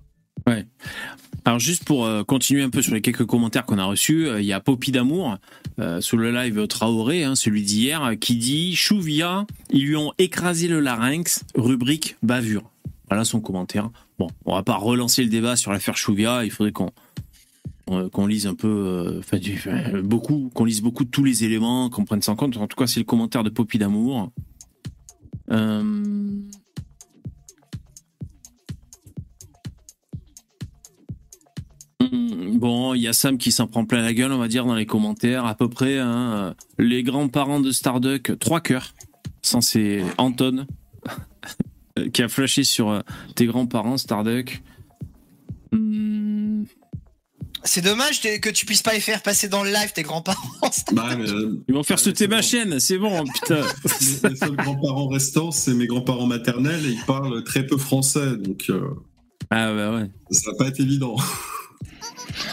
Alors 1.44 1.58
juste 1.58 1.84
pour 1.84 2.04
euh, 2.04 2.22
continuer 2.22 2.62
un 2.62 2.70
peu 2.70 2.82
sur 2.82 2.94
les 2.94 3.00
quelques 3.00 3.24
commentaires 3.24 3.64
qu'on 3.64 3.78
a 3.78 3.84
reçus, 3.84 4.26
euh, 4.26 4.40
il 4.40 4.46
y 4.46 4.52
a 4.52 4.60
Poppy 4.60 4.92
d'amour 4.92 5.38
euh, 5.78 6.00
sur 6.00 6.16
le 6.16 6.30
live 6.30 6.66
Traoré, 6.66 7.24
hein, 7.24 7.34
celui 7.34 7.62
d'hier, 7.62 8.12
qui 8.20 8.36
dit 8.36 8.76
Chouvia, 8.76 9.46
ils 9.70 9.86
lui 9.86 9.96
ont 9.96 10.12
écrasé 10.18 10.68
le 10.68 10.80
larynx, 10.80 11.44
rubrique 11.54 12.16
bavure. 12.22 12.70
Voilà 13.08 13.24
son 13.24 13.40
commentaire. 13.40 13.90
Bon, 14.18 14.28
on 14.44 14.54
va 14.54 14.62
pas 14.62 14.76
relancer 14.76 15.24
le 15.24 15.30
débat 15.30 15.56
sur 15.56 15.72
l'affaire 15.72 15.96
Chouvia, 15.96 16.44
il 16.44 16.50
faudrait 16.50 16.72
qu'on 16.72 18.26
lise 18.26 18.46
un 18.46 18.54
peu, 18.54 19.16
enfin 19.18 19.38
beaucoup, 20.02 20.50
qu'on 20.54 20.64
lise 20.64 20.82
beaucoup 20.82 21.04
tous 21.04 21.24
les 21.24 21.44
éléments, 21.44 21.88
qu'on 21.88 22.04
prenne 22.04 22.22
ça 22.22 22.32
en 22.32 22.36
compte. 22.36 22.56
En 22.58 22.66
tout 22.66 22.76
cas, 22.76 22.86
c'est 22.86 23.00
le 23.00 23.04
commentaire 23.04 23.42
de 23.42 23.50
Poppy 23.50 23.78
d'amour. 23.78 24.30
Bon, 32.12 32.94
il 32.94 33.02
y 33.02 33.08
a 33.08 33.12
Sam 33.12 33.38
qui 33.38 33.52
s'en 33.52 33.66
prend 33.66 33.84
plein 33.84 34.02
la 34.02 34.12
gueule, 34.12 34.32
on 34.32 34.38
va 34.38 34.48
dire, 34.48 34.64
dans 34.66 34.74
les 34.74 34.86
commentaires. 34.86 35.44
À 35.46 35.54
peu 35.54 35.68
près, 35.68 35.98
hein, 35.98 36.32
euh, 36.32 36.54
les 36.78 37.02
grands-parents 37.02 37.60
de 37.60 37.70
Starduck, 37.72 38.38
trois 38.38 38.60
cœurs. 38.60 38.94
Sans 39.42 39.60
c'est 39.60 40.02
Anton 40.18 40.66
qui 42.12 42.22
a 42.22 42.28
flashé 42.28 42.64
sur 42.64 42.90
euh, 42.90 43.00
tes 43.34 43.46
grands-parents, 43.46 43.96
Starduck. 43.98 44.62
Hmm, 45.72 46.64
C'est 47.62 47.82
dommage 47.82 48.20
que 48.22 48.48
tu 48.50 48.64
puisses 48.66 48.82
pas 48.82 48.92
les 48.94 49.00
faire 49.00 49.22
passer 49.22 49.48
dans 49.48 49.62
le 49.62 49.70
live, 49.70 49.92
tes 49.94 50.02
grands-parents. 50.02 50.48
Bah, 50.92 51.10
euh, 51.18 51.56
Ils 51.68 51.74
vont 51.74 51.82
faire 51.82 51.98
sauter 51.98 52.24
c'est 52.24 52.28
ma 52.28 52.36
bon. 52.36 52.42
chaîne, 52.42 52.80
c'est 52.80 52.98
bon, 52.98 53.24
putain. 53.34 53.60
les, 54.22 54.30
les 54.30 54.36
seuls 54.36 54.56
grands-parents 54.56 55.08
restants, 55.08 55.50
c'est 55.50 55.74
mes 55.74 55.86
grands-parents 55.86 56.26
maternels 56.26 56.84
et 56.86 56.90
ils 56.90 57.04
parlent 57.06 57.42
très 57.44 57.66
peu 57.66 57.76
français, 57.76 58.36
donc 58.36 58.66
euh, 58.70 58.88
ah 59.50 59.72
bah 59.74 59.94
ouais. 59.94 60.10
ça 60.30 60.50
va 60.52 60.56
pas 60.58 60.66
être 60.68 60.80
évident. 60.80 61.16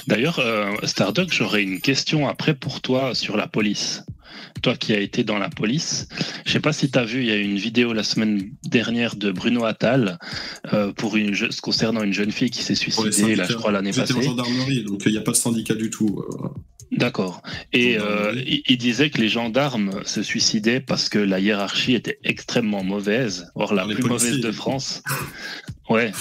D'ailleurs, 0.08 0.40
euh, 0.40 0.72
Starduck, 0.84 1.32
j'aurais 1.34 1.64
une 1.64 1.80
question 1.82 2.28
après 2.28 2.54
pour 2.54 2.82
toi 2.82 3.14
sur 3.16 3.38
la 3.38 3.48
police. 3.48 4.04
Toi 4.62 4.76
qui 4.76 4.94
as 4.94 5.00
été 5.00 5.24
dans 5.24 5.38
la 5.38 5.50
police, 5.50 6.08
je 6.46 6.52
sais 6.52 6.60
pas 6.60 6.74
si 6.74 6.90
tu 6.92 6.98
as 6.98 7.04
vu, 7.06 7.22
il 7.22 7.28
y 7.28 7.32
a 7.32 7.36
eu 7.36 7.44
une 7.44 7.58
vidéo 7.58 7.94
la 7.94 8.04
semaine 8.04 8.52
dernière 8.66 9.16
de 9.16 9.32
Bruno 9.32 9.66
Attal 9.66 10.18
euh, 10.74 10.92
pour 10.94 11.16
une 11.16 11.34
je- 11.34 11.46
concernant 11.62 12.02
une 12.04 12.14
jeune 12.14 12.32
fille 12.32 12.50
qui 12.50 12.64
s'est 12.64 12.76
suicidée, 12.76 13.36
là, 13.36 13.46
je 13.50 13.54
crois, 13.54 13.72
l'année 13.72 13.94
J'étais 13.94 14.12
en 14.12 14.16
passée. 14.16 14.28
gendarmerie, 14.28 14.84
donc 14.84 15.04
il 15.06 15.12
n'y 15.12 15.18
a 15.18 15.22
pas 15.22 15.32
de 15.32 15.38
syndicat 15.38 15.76
du 15.76 15.90
tout. 15.90 16.24
euh. 16.32 16.48
D'accord. 16.92 17.42
Et 17.74 17.98
euh, 18.00 18.34
il, 18.46 18.78
disait 18.78 19.10
que 19.10 19.20
les 19.20 19.28
gendarmes 19.30 19.92
se 20.06 20.24
suicidaient 20.24 20.80
parce 20.80 21.10
que 21.10 21.20
la 21.20 21.40
hiérarchie 21.40 21.94
était 21.94 22.18
extrêmement 22.24 22.84
mauvaise, 22.84 23.52
voire 23.56 23.74
la 23.74 23.84
plus 23.86 23.96
policiers. 23.98 24.30
mauvaise 24.30 24.42
de 24.42 24.52
France. 24.52 25.04
Ouais. 25.90 26.12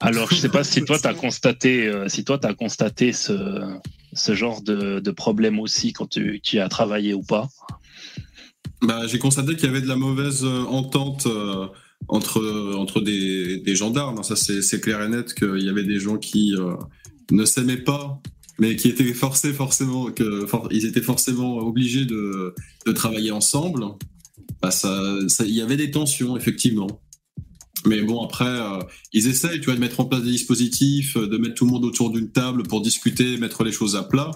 Alors, 0.00 0.30
je 0.30 0.36
sais 0.36 0.48
pas 0.48 0.64
si 0.64 0.84
toi, 0.84 0.98
tu 0.98 1.06
as 1.06 1.14
constaté, 1.14 1.86
euh, 1.86 2.08
si 2.08 2.24
toi, 2.24 2.38
as 2.42 2.54
constaté 2.54 3.12
ce, 3.12 3.62
ce 4.12 4.34
genre 4.34 4.62
de, 4.62 5.00
de 5.00 5.10
problème 5.10 5.58
aussi 5.58 5.92
quand 5.92 6.08
tu, 6.08 6.58
as 6.58 6.68
travaillé 6.68 7.14
ou 7.14 7.22
pas. 7.22 7.48
Bah, 8.82 9.06
j'ai 9.06 9.18
constaté 9.18 9.54
qu'il 9.56 9.66
y 9.66 9.68
avait 9.68 9.80
de 9.80 9.88
la 9.88 9.96
mauvaise 9.96 10.44
euh, 10.44 10.64
entente 10.64 11.26
euh, 11.26 11.66
entre, 12.08 12.74
entre 12.76 13.00
des, 13.00 13.62
gendarmes. 13.74 14.22
Ça, 14.22 14.36
c'est 14.36 14.80
clair 14.80 15.00
et 15.02 15.08
net 15.08 15.32
qu'il 15.32 15.62
y 15.62 15.68
avait 15.68 15.84
des 15.84 15.98
gens 15.98 16.18
qui 16.18 16.54
ne 17.30 17.44
s'aimaient 17.46 17.78
pas, 17.78 18.20
mais 18.58 18.76
qui 18.76 18.88
étaient 18.88 19.14
forcés 19.14 19.54
forcément, 19.54 20.10
que, 20.10 20.46
ils 20.70 20.84
étaient 20.84 21.00
forcément 21.00 21.56
obligés 21.58 22.04
de, 22.04 22.54
de 22.84 22.92
travailler 22.92 23.30
ensemble. 23.30 23.86
Bah, 24.60 24.70
ça- 24.70 25.16
il 25.40 25.54
y 25.54 25.62
avait 25.62 25.78
des 25.78 25.90
tensions, 25.90 26.36
effectivement. 26.36 27.00
Mais 27.86 28.02
bon, 28.02 28.24
après, 28.24 28.44
euh, 28.44 28.78
ils 29.12 29.26
essayent, 29.28 29.60
tu 29.60 29.66
vois, 29.66 29.74
de 29.74 29.80
mettre 29.80 30.00
en 30.00 30.06
place 30.06 30.22
des 30.22 30.30
dispositifs, 30.30 31.16
euh, 31.16 31.26
de 31.26 31.36
mettre 31.36 31.54
tout 31.54 31.66
le 31.66 31.72
monde 31.72 31.84
autour 31.84 32.10
d'une 32.10 32.30
table 32.30 32.62
pour 32.62 32.80
discuter, 32.80 33.36
mettre 33.36 33.62
les 33.64 33.72
choses 33.72 33.96
à 33.96 34.02
plat. 34.02 34.30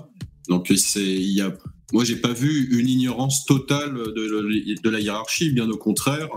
Donc, 0.48 0.72
c'est, 0.76 1.04
il 1.04 1.32
y 1.32 1.40
a, 1.40 1.54
moi, 1.92 2.04
j'ai 2.04 2.16
pas 2.16 2.32
vu 2.32 2.68
une 2.78 2.88
ignorance 2.88 3.46
totale 3.46 3.94
de, 3.94 4.76
de 4.82 4.90
la 4.90 5.00
hiérarchie, 5.00 5.50
bien 5.50 5.68
au 5.70 5.76
contraire. 5.76 6.28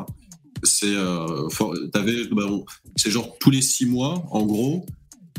C'est, 0.63 0.95
euh, 0.95 1.47
t'avais, 1.91 2.25
bah, 2.31 2.49
c'est 2.95 3.11
genre 3.11 3.37
tous 3.39 3.51
les 3.51 3.61
six 3.61 3.85
mois, 3.85 4.23
en 4.31 4.45
gros, 4.45 4.85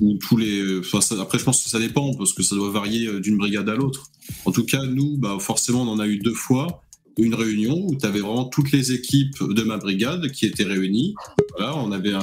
ou 0.00 0.18
tous 0.18 0.36
les. 0.36 0.80
enfin, 0.80 1.00
après, 1.20 1.38
je 1.38 1.44
pense 1.44 1.62
que 1.62 1.70
ça 1.70 1.78
dépend 1.78 2.12
parce 2.14 2.34
que 2.34 2.42
ça 2.42 2.54
doit 2.54 2.70
varier 2.70 3.06
euh, 3.06 3.20
d'une 3.20 3.38
brigade 3.38 3.68
à 3.68 3.74
l'autre. 3.74 4.10
En 4.44 4.52
tout 4.52 4.64
cas, 4.64 4.84
nous, 4.84 5.16
bah, 5.16 5.38
forcément, 5.40 5.82
on 5.82 5.88
en 5.88 5.98
a 5.98 6.06
eu 6.06 6.18
deux 6.18 6.34
fois 6.34 6.81
une 7.18 7.34
réunion 7.34 7.76
où 7.86 7.96
tu 7.96 8.06
avais 8.06 8.20
vraiment 8.20 8.44
toutes 8.44 8.72
les 8.72 8.92
équipes 8.92 9.42
de 9.42 9.62
ma 9.62 9.76
brigade 9.76 10.30
qui 10.30 10.46
étaient 10.46 10.64
réunies. 10.64 11.14
Voilà, 11.56 11.76
on 11.76 11.92
avait 11.92 12.14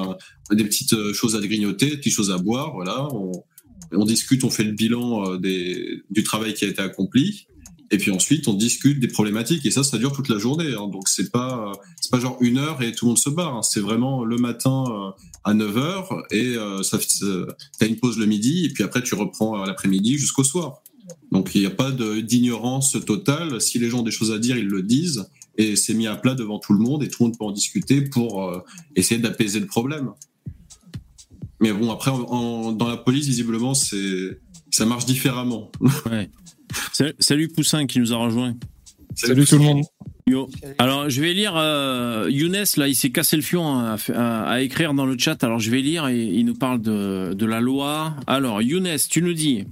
des 0.52 0.64
petites 0.64 0.94
euh, 0.94 1.14
choses 1.14 1.36
à 1.36 1.40
grignoter, 1.40 1.90
des 1.92 1.98
petites 1.98 2.14
choses 2.14 2.32
à 2.32 2.38
boire. 2.38 2.74
Voilà, 2.74 3.08
on, 3.92 4.06
discute, 4.06 4.44
on 4.44 4.50
fait 4.50 4.64
le 4.64 4.72
bilan 4.72 5.34
euh, 5.34 5.38
du 6.10 6.24
travail 6.24 6.54
qui 6.54 6.66
a 6.66 6.68
été 6.68 6.82
accompli. 6.82 7.48
Et 7.92 7.98
puis 7.98 8.12
ensuite, 8.12 8.48
on 8.48 8.54
discute 8.54 9.00
des 9.00 9.08
problématiques. 9.08 9.66
Et 9.66 9.72
ça, 9.72 9.84
ça 9.84 9.98
dure 9.98 10.12
toute 10.12 10.30
la 10.30 10.38
journée. 10.38 10.74
hein. 10.76 10.88
Donc, 10.92 11.08
c'est 11.08 11.32
pas, 11.32 11.72
c'est 12.00 12.12
pas 12.12 12.20
genre 12.20 12.38
une 12.40 12.58
heure 12.60 12.82
et 12.84 12.92
tout 12.92 13.06
le 13.06 13.10
monde 13.10 13.18
se 13.18 13.30
barre. 13.30 13.56
hein. 13.56 13.62
C'est 13.64 13.80
vraiment 13.80 14.24
le 14.24 14.38
matin 14.38 14.84
euh, 14.88 15.10
à 15.44 15.54
9 15.54 15.78
heures 15.78 16.24
et 16.32 16.56
euh, 16.56 16.84
ça, 16.84 17.00
t'as 17.80 17.88
une 17.88 17.96
pause 17.98 18.18
le 18.20 18.26
midi 18.28 18.66
et 18.66 18.70
puis 18.70 18.84
après, 18.84 19.02
tu 19.02 19.16
reprends 19.16 19.66
l'après-midi 19.66 20.18
jusqu'au 20.18 20.44
soir. 20.44 20.84
Donc, 21.32 21.52
il 21.56 21.62
n'y 21.62 21.68
a 21.68 21.72
pas 21.72 21.92
d'ignorance 21.92 22.98
totale. 23.06 23.60
Si 23.62 23.80
les 23.80 23.90
gens 23.90 24.00
ont 24.00 24.04
des 24.04 24.12
choses 24.12 24.32
à 24.32 24.40
dire, 24.40 24.58
ils 24.58 24.68
le 24.68 24.82
disent. 24.84 25.26
Et 25.58 25.76
c'est 25.76 25.94
mis 25.94 26.08
à 26.08 26.16
plat 26.16 26.36
devant 26.36 26.58
tout 26.60 26.74
le 26.74 26.80
monde 26.80 27.04
et 27.04 27.08
tout 27.10 27.24
le 27.24 27.28
monde 27.30 27.38
peut 27.38 27.46
en 27.46 27.52
discuter 27.52 28.02
pour 28.02 28.44
euh, 28.46 28.60
essayer 28.96 29.20
d'apaiser 29.20 29.60
le 29.60 29.66
problème. 29.66 30.12
Mais 31.60 31.74
bon, 31.74 31.92
après, 31.92 32.12
en- 32.12 32.22
en- 32.22 32.72
dans 32.72 32.88
la 32.88 32.98
police, 32.98 33.28
visiblement, 33.28 33.74
c'est 33.74 34.40
ça 34.72 34.86
marche 34.86 35.06
différemment. 35.06 35.72
Salut, 36.94 37.14
salut 37.20 37.48
Poussin 37.50 37.88
qui 37.88 38.00
nous 38.00 38.14
a 38.14 38.18
rejoint. 38.18 38.56
Salut 39.16 39.46
tout 39.46 39.58
le 39.58 39.64
monde. 39.64 39.84
Yo. 40.28 40.48
Alors, 40.78 41.10
je 41.10 41.20
vais 41.22 41.34
lire. 41.34 41.54
Euh, 41.58 42.28
Younes, 42.30 42.64
là, 42.78 42.88
il 42.88 42.96
s'est 42.96 43.10
cassé 43.10 43.36
le 43.36 43.42
fion 43.42 43.68
à, 43.80 43.98
à- 44.14 44.44
à 44.50 44.62
écrire 44.62 44.94
dans 44.94 45.08
le 45.08 45.18
chat. 45.18 45.44
Alors, 45.44 45.60
je 45.60 45.72
vais 45.72 45.82
lire 45.82 46.08
et 46.08 46.24
il 46.24 46.46
nous 46.46 46.54
parle 46.54 46.82
de, 46.82 47.34
de 47.34 47.46
la 47.46 47.60
loi. 47.60 48.16
Alors, 48.28 48.62
Younes, 48.62 48.96
tu 49.10 49.22
nous 49.24 49.34
dis. 49.34 49.66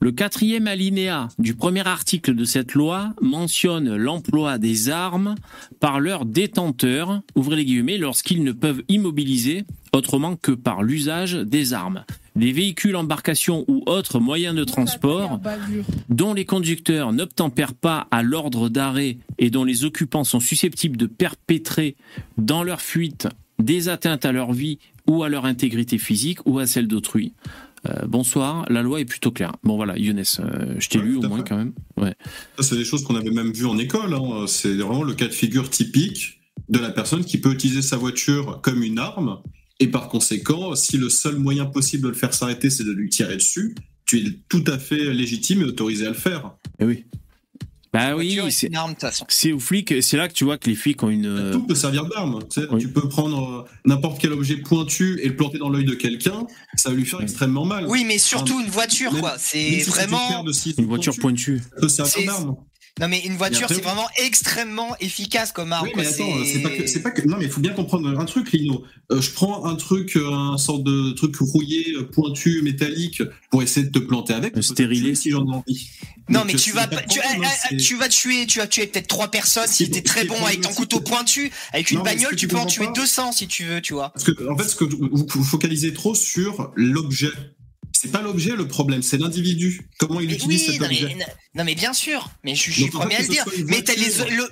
Le 0.00 0.12
quatrième 0.12 0.66
alinéa 0.66 1.28
du 1.38 1.54
premier 1.54 1.86
article 1.86 2.34
de 2.34 2.44
cette 2.44 2.74
loi 2.74 3.14
mentionne 3.22 3.96
l'emploi 3.96 4.58
des 4.58 4.90
armes 4.90 5.34
par 5.80 6.00
leurs 6.00 6.26
détenteurs, 6.26 7.22
ouvrez 7.34 7.56
les 7.56 7.64
guillemets, 7.64 7.96
lorsqu'ils 7.96 8.44
ne 8.44 8.52
peuvent 8.52 8.82
immobiliser 8.88 9.64
autrement 9.94 10.36
que 10.36 10.52
par 10.52 10.82
l'usage 10.82 11.32
des 11.32 11.72
armes. 11.72 12.04
Des 12.36 12.52
véhicules, 12.52 12.94
embarcations 12.94 13.64
ou 13.68 13.82
autres 13.86 14.20
moyens 14.20 14.54
de 14.54 14.64
transport 14.64 15.40
dont 16.10 16.34
les 16.34 16.44
conducteurs 16.44 17.14
n'obtempèrent 17.14 17.74
pas 17.74 18.06
à 18.10 18.22
l'ordre 18.22 18.68
d'arrêt 18.68 19.16
et 19.38 19.48
dont 19.48 19.64
les 19.64 19.84
occupants 19.84 20.24
sont 20.24 20.40
susceptibles 20.40 20.98
de 20.98 21.06
perpétrer 21.06 21.96
dans 22.36 22.62
leur 22.62 22.82
fuite 22.82 23.28
des 23.58 23.88
atteintes 23.88 24.26
à 24.26 24.32
leur 24.32 24.52
vie 24.52 24.78
ou 25.06 25.22
à 25.22 25.30
leur 25.30 25.46
intégrité 25.46 25.96
physique 25.96 26.40
ou 26.44 26.58
à 26.58 26.66
celle 26.66 26.88
d'autrui. 26.88 27.32
Euh, 27.88 28.06
bonsoir, 28.06 28.64
la 28.70 28.82
loi 28.82 29.00
est 29.00 29.04
plutôt 29.04 29.30
claire. 29.30 29.52
Bon 29.62 29.76
voilà, 29.76 29.98
Younes, 29.98 30.22
euh, 30.40 30.74
je 30.78 30.88
t'ai 30.88 30.98
Ouais, 30.98 31.04
lu 31.04 31.16
au 31.16 31.22
moins 31.22 31.38
fait. 31.38 31.44
quand 31.48 31.56
même. 31.56 31.72
Ouais. 31.96 32.14
Ça, 32.56 32.62
c'est 32.64 32.76
des 32.76 32.84
choses 32.84 33.04
qu'on 33.04 33.16
avait 33.16 33.30
même 33.30 33.52
vues 33.52 33.66
en 33.66 33.78
école. 33.78 34.14
hein. 34.14 34.44
C'est 34.48 34.74
vraiment 34.74 35.02
le 35.02 35.14
cas 35.14 35.26
de 35.28 35.32
figure 35.32 35.70
typique 35.70 36.40
de 36.68 36.78
la 36.78 36.90
personne 36.90 37.24
qui 37.24 37.38
peut 37.38 37.52
utiliser 37.52 37.82
sa 37.82 37.96
voiture 37.96 38.60
comme 38.62 38.82
une 38.82 38.98
arme. 38.98 39.38
Et 39.78 39.88
par 39.88 40.08
conséquent, 40.08 40.74
si 40.74 40.96
le 40.96 41.10
seul 41.10 41.36
moyen 41.36 41.66
possible 41.66 42.04
de 42.04 42.08
le 42.08 42.14
faire 42.14 42.32
s'arrêter, 42.32 42.70
c'est 42.70 42.84
de 42.84 42.92
lui 42.92 43.10
tirer 43.10 43.36
dessus, 43.36 43.74
tu 44.06 44.18
es 44.18 44.24
tout 44.48 44.64
à 44.68 44.78
fait 44.78 45.12
légitime 45.12 45.60
et 45.60 45.64
autorisé 45.64 46.06
à 46.06 46.10
le 46.10 46.14
faire. 46.14 46.52
Eh 46.78 46.84
oui. 46.86 47.04
Bah 47.96 48.08
La 48.10 48.16
oui, 48.16 48.38
c'est 48.50 48.66
une 48.68 48.76
arme 48.76 48.90
de 48.90 48.94
toute 48.94 49.00
façon. 49.02 49.24
c'est 49.28 49.52
aux 49.52 49.58
flics, 49.58 50.02
c'est 50.02 50.16
là 50.16 50.28
que 50.28 50.32
tu 50.34 50.44
vois 50.44 50.58
que 50.58 50.68
les 50.68 50.76
flics 50.76 51.02
ont 51.02 51.08
une. 51.10 51.26
euh, 51.26 51.52
Tout 51.52 51.62
peut 51.66 51.74
servir 51.74 52.04
d'arme. 52.06 52.40
Tu, 52.52 52.60
sais. 52.60 52.66
oui. 52.70 52.80
Tu 52.80 52.88
peux 52.88 53.08
prendre 53.08 53.60
euh, 53.66 53.78
n'importe 53.84 54.20
quel 54.20 54.32
objet 54.32 54.56
pointu 54.56 55.18
et 55.22 55.28
le 55.28 55.36
planter 55.36 55.58
dans 55.58 55.68
l'œil 55.68 55.84
de 55.84 55.94
quelqu'un, 55.94 56.46
ça 56.76 56.90
va 56.90 56.94
lui 56.94 57.04
faire 57.06 57.18
Oui. 57.20 57.24
extrêmement 57.24 57.64
mal. 57.64 57.86
Oui, 57.88 58.04
mais 58.06 58.18
surtout 58.18 58.60
une 58.60 58.70
voiture, 58.70 59.12
Même- 59.12 59.20
quoi. 59.22 59.34
C'est 59.38 59.80
si 59.80 59.90
vraiment. 59.90 60.42
de 60.44 60.80
Une 60.80 60.86
voiture 60.86 61.14
pointue, 61.20 61.58
ça 61.58 61.80
peut 61.80 61.88
servir 61.88 62.26
d'arme. 62.26 62.56
Non, 62.98 63.08
mais 63.08 63.20
une 63.20 63.36
voiture, 63.36 63.68
c'est 63.68 63.82
vraiment 63.82 64.08
extrêmement 64.24 64.96
efficace 65.00 65.52
comme 65.52 65.70
arme. 65.72 65.86
Oui, 65.86 65.92
quoi. 65.92 66.02
mais 66.02 66.08
attends, 66.08 66.44
c'est 66.50 66.62
pas 66.62 66.70
que, 66.70 66.86
c'est 66.86 67.02
pas 67.02 67.10
que. 67.10 67.28
Non, 67.28 67.36
mais 67.38 67.44
il 67.44 67.50
faut 67.50 67.60
bien 67.60 67.74
comprendre 67.74 68.08
un 68.18 68.24
truc, 68.24 68.52
Lino. 68.52 68.84
Euh, 69.12 69.20
je 69.20 69.30
prends 69.32 69.66
un 69.66 69.76
truc, 69.76 70.16
euh, 70.16 70.32
un 70.32 70.56
sorte 70.56 70.82
de 70.84 71.12
truc 71.12 71.36
rouillé, 71.38 71.92
euh, 71.94 72.04
pointu, 72.10 72.62
métallique, 72.62 73.22
pour 73.50 73.62
essayer 73.62 73.86
de 73.86 73.92
te 73.92 73.98
planter 74.02 74.32
avec. 74.32 74.54
Stérilé. 74.62 75.14
Si 75.14 75.30
j'en 75.30 75.44
ai 75.46 75.56
envie. 75.56 75.90
Non, 76.30 76.40
Donc, 76.40 76.52
mais 76.52 76.58
tu 76.58 76.72
vas, 76.72 76.86
tu, 76.86 77.20
problème, 77.20 77.44
hein, 77.44 77.76
tu 77.76 77.96
vas 77.96 78.08
tuer, 78.08 78.46
tu 78.46 78.58
vas 78.60 78.66
tuer 78.66 78.86
peut-être 78.86 79.06
trois 79.08 79.28
personnes 79.30 79.68
si 79.68 79.90
t'es 79.90 80.00
très 80.02 80.24
bon 80.24 80.42
avec 80.44 80.62
ton 80.62 80.70
couteau 80.72 81.00
pointu. 81.00 81.52
Avec 81.74 81.90
une 81.90 81.98
Non, 81.98 82.04
bagnole, 82.04 82.34
tu 82.34 82.48
peux 82.48 82.56
en 82.56 82.64
tuer 82.66 82.86
pas- 82.86 82.92
200 82.92 83.32
si 83.32 83.46
tu 83.46 83.64
veux, 83.64 83.80
tu 83.82 83.92
vois. 83.92 84.08
Parce 84.10 84.24
que, 84.24 84.48
en 84.50 84.56
fait, 84.56 84.68
ce 84.68 84.74
que 84.74 84.84
vous 84.84 85.26
vous 85.28 85.44
focalisez 85.44 85.92
trop 85.92 86.14
sur 86.14 86.72
l'objet. 86.76 87.30
C'est 88.06 88.12
pas 88.12 88.22
l'objet 88.22 88.54
le 88.56 88.66
problème, 88.68 89.02
c'est 89.02 89.18
l'individu. 89.18 89.82
Comment 89.98 90.20
il 90.20 90.28
Mais 90.28 90.34
utilise 90.34 90.62
oui, 90.62 90.72
cet 90.72 90.80
non 90.80 90.86
objet. 90.86 91.14
mais, 91.16 91.26
non 91.54 91.64
mais 91.64 91.74
bien 91.74 91.92
sûr, 91.92 92.30
mais 92.44 92.54
je, 92.54 92.70
je 92.70 92.82
suis 92.82 92.90
premier 92.90 93.16
à 93.16 93.22
le 93.22 93.28
dire. 93.28 93.44
Mais 93.66 93.82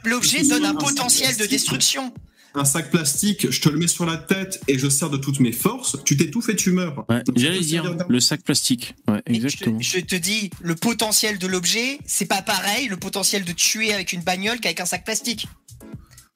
l'objet 0.05 0.43
donne 0.45 0.65
un 0.65 0.75
potentiel 0.75 1.37
de 1.37 1.47
destruction. 1.47 2.13
Un 2.57 2.65
sac 2.65 2.91
plastique, 2.93 3.51
je 3.51 3.61
te 3.61 3.69
le 3.69 3.79
mets 3.79 3.89
sur 3.89 4.07
la 4.07 4.17
tête 4.17 4.61
et 4.69 4.79
je 4.79 4.89
sers 4.89 5.11
de 5.11 5.17
toutes 5.17 5.41
mes 5.41 5.51
forces, 5.51 5.97
tu 6.05 6.17
t'étouffes 6.17 6.49
et 6.51 6.55
tu 6.55 6.71
meurs. 6.71 7.05
Ouais, 7.09 7.21
J'allais 7.35 7.59
dire 7.59 7.97
le 8.09 8.21
sac 8.21 8.43
plastique. 8.45 8.95
Ouais, 9.09 9.21
Mais 9.29 9.41
je, 9.41 9.45
exactement. 9.47 9.79
te, 9.79 9.83
je 9.85 9.99
te 9.99 10.15
dis, 10.15 10.51
le 10.61 10.77
potentiel 10.77 11.39
de 11.39 11.49
l'objet, 11.49 11.99
c'est 12.07 12.27
pas 12.27 12.43
pareil, 12.43 12.87
le 12.87 12.97
potentiel 12.97 13.45
de 13.45 13.51
tuer 13.51 13.93
avec 13.93 14.13
une 14.13 14.23
bagnole 14.23 14.61
qu'avec 14.61 14.79
un 14.79 14.87
sac 14.87 15.05
plastique. 15.05 15.49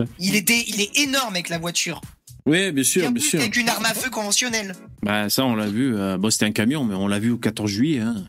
Ouais. 0.00 0.06
Il 0.18 0.34
est, 0.34 0.42
dé- 0.42 0.64
il 0.66 0.80
est 0.80 0.98
énorme 0.98 1.34
avec 1.34 1.48
la 1.50 1.58
voiture. 1.58 2.00
Oui, 2.48 2.72
bien 2.72 2.82
sûr, 2.84 3.02
Bien 3.02 3.10
bien 3.12 3.20
plus 3.20 3.28
sûr. 3.28 3.38
qu'avec 3.38 3.56
une 3.56 3.68
arme 3.68 3.84
à 3.84 3.94
feu 3.94 4.10
conventionnelle. 4.10 4.74
Bah 5.02 5.28
ça, 5.28 5.44
on 5.44 5.54
l'a 5.54 5.68
vu. 5.68 5.94
euh, 5.94 6.16
bon, 6.18 6.30
c'était 6.30 6.46
un 6.46 6.52
camion, 6.52 6.84
mais 6.84 6.94
on 6.94 7.06
l'a 7.06 7.18
vu 7.18 7.30
au 7.30 7.36
14 7.38 7.70
juillet. 7.70 8.00
Hein. 8.00 8.24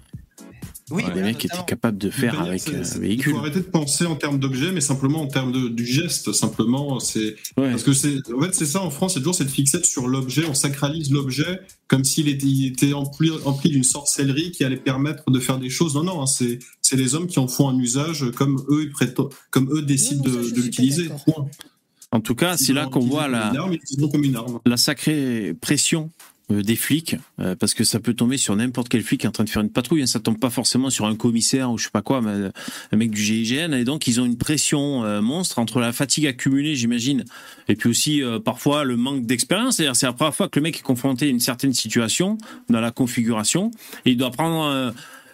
Oui, 0.91 1.03
des 1.03 1.11
voilà, 1.11 1.27
mecs 1.27 1.37
qui 1.37 1.45
étaient 1.45 1.55
capables 1.67 1.99
de 1.99 2.09
faire 2.09 2.41
avec 2.41 2.59
c'est- 2.61 2.73
euh, 2.73 2.81
un 2.81 2.95
Il 2.95 2.99
véhicule. 3.01 3.33
faut 3.33 3.37
arrêter 3.37 3.59
de 3.59 3.65
penser 3.65 4.07
en 4.07 4.15
termes 4.15 4.39
d'objet, 4.39 4.71
mais 4.71 4.81
simplement 4.81 5.21
en 5.21 5.27
termes 5.27 5.51
de, 5.51 5.67
du 5.69 5.85
geste. 5.85 6.33
Simplement, 6.33 6.99
c'est 6.99 7.35
Ouais. 7.57 7.69
parce 7.69 7.83
que 7.83 7.93
c'est 7.93 8.15
en 8.33 8.41
fait 8.41 8.55
c'est 8.55 8.65
ça 8.65 8.81
en 8.81 8.89
France, 8.89 9.13
c'est 9.13 9.19
toujours 9.19 9.35
cette 9.35 9.51
fixette 9.51 9.85
sur 9.85 10.07
l'objet. 10.07 10.45
On 10.49 10.55
sacralise 10.55 11.11
l'objet 11.11 11.61
comme 11.87 12.03
s'il 12.03 12.27
était, 12.27 12.47
il 12.47 12.65
était 12.65 12.93
empli, 12.93 13.29
empli 13.45 13.69
d'une 13.69 13.83
sorcellerie 13.83 14.49
qui 14.51 14.63
allait 14.63 14.77
permettre 14.77 15.29
de 15.29 15.39
faire 15.39 15.59
des 15.59 15.69
choses. 15.69 15.93
Non, 15.93 16.03
non, 16.03 16.23
hein, 16.23 16.25
c'est 16.25 16.57
c'est 16.81 16.95
les 16.95 17.13
hommes 17.13 17.27
qui 17.27 17.37
en 17.37 17.47
font 17.47 17.69
un 17.69 17.77
usage 17.77 18.25
comme 18.35 18.55
eux 18.71 18.81
ils 18.85 18.89
prétendent- 18.89 19.31
comme 19.51 19.69
eux 19.71 19.83
décident 19.83 20.23
Non, 20.25 20.41
ça, 20.43 20.49
de, 20.49 20.55
de 20.55 20.61
l'utiliser. 20.63 21.09
En 22.11 22.21
tout 22.21 22.35
cas, 22.35 22.57
c'est 22.57 22.73
là 22.73 22.87
qu'on 22.87 23.01
voit 23.01 23.27
la, 23.27 23.51
arme, 23.53 23.77
la 24.65 24.77
sacrée 24.77 25.53
pression 25.61 26.09
euh, 26.51 26.63
des 26.63 26.75
flics, 26.75 27.15
euh, 27.39 27.55
parce 27.55 27.75
que 27.75 27.83
ça 27.83 27.99
peut 27.99 28.15
tomber 28.15 28.37
sur 28.37 28.55
n'importe 28.55 28.89
quel 28.89 29.03
flic 29.03 29.19
qui 29.19 29.25
est 29.27 29.29
en 29.29 29.31
train 29.31 29.43
de 29.43 29.49
faire 29.49 29.61
une 29.61 29.69
patrouille. 29.69 30.01
hein. 30.01 30.07
Ça 30.07 30.19
tombe 30.19 30.39
pas 30.39 30.49
forcément 30.49 30.89
sur 30.89 31.05
un 31.05 31.15
commissaire 31.15 31.69
ou 31.69 31.77
je 31.77 31.83
sais 31.83 31.89
pas 31.91 32.01
quoi, 32.01 32.21
mais 32.21 32.31
euh, 32.31 32.51
un 32.91 32.97
mec 32.97 33.11
du 33.11 33.21
GIGN. 33.21 33.73
Et 33.73 33.83
donc, 33.83 34.07
ils 34.07 34.19
ont 34.19 34.25
une 34.25 34.37
pression 34.37 35.03
euh, 35.03 35.21
monstre 35.21 35.59
entre 35.59 35.79
la 35.79 35.93
fatigue 35.93 36.25
accumulée, 36.25 36.73
j'imagine, 36.75 37.25
et 37.67 37.75
puis 37.75 37.87
aussi 37.89 38.23
euh, 38.23 38.39
parfois 38.39 38.83
le 38.83 38.97
manque 38.97 39.27
d'expérience. 39.27 39.75
C'est-à-dire, 39.75 39.95
c'est 39.95 40.07
la 40.07 40.13
première 40.13 40.33
fois 40.33 40.49
que 40.49 40.57
le 40.57 40.63
mec 40.63 40.77
est 40.77 40.81
confronté 40.81 41.27
à 41.27 41.29
une 41.29 41.39
certaine 41.39 41.73
situation 41.73 42.39
dans 42.69 42.81
la 42.81 42.89
configuration 42.89 43.69
et 44.05 44.11
il 44.11 44.17
doit 44.17 44.31
prendre 44.31 44.63
euh, 44.65 44.91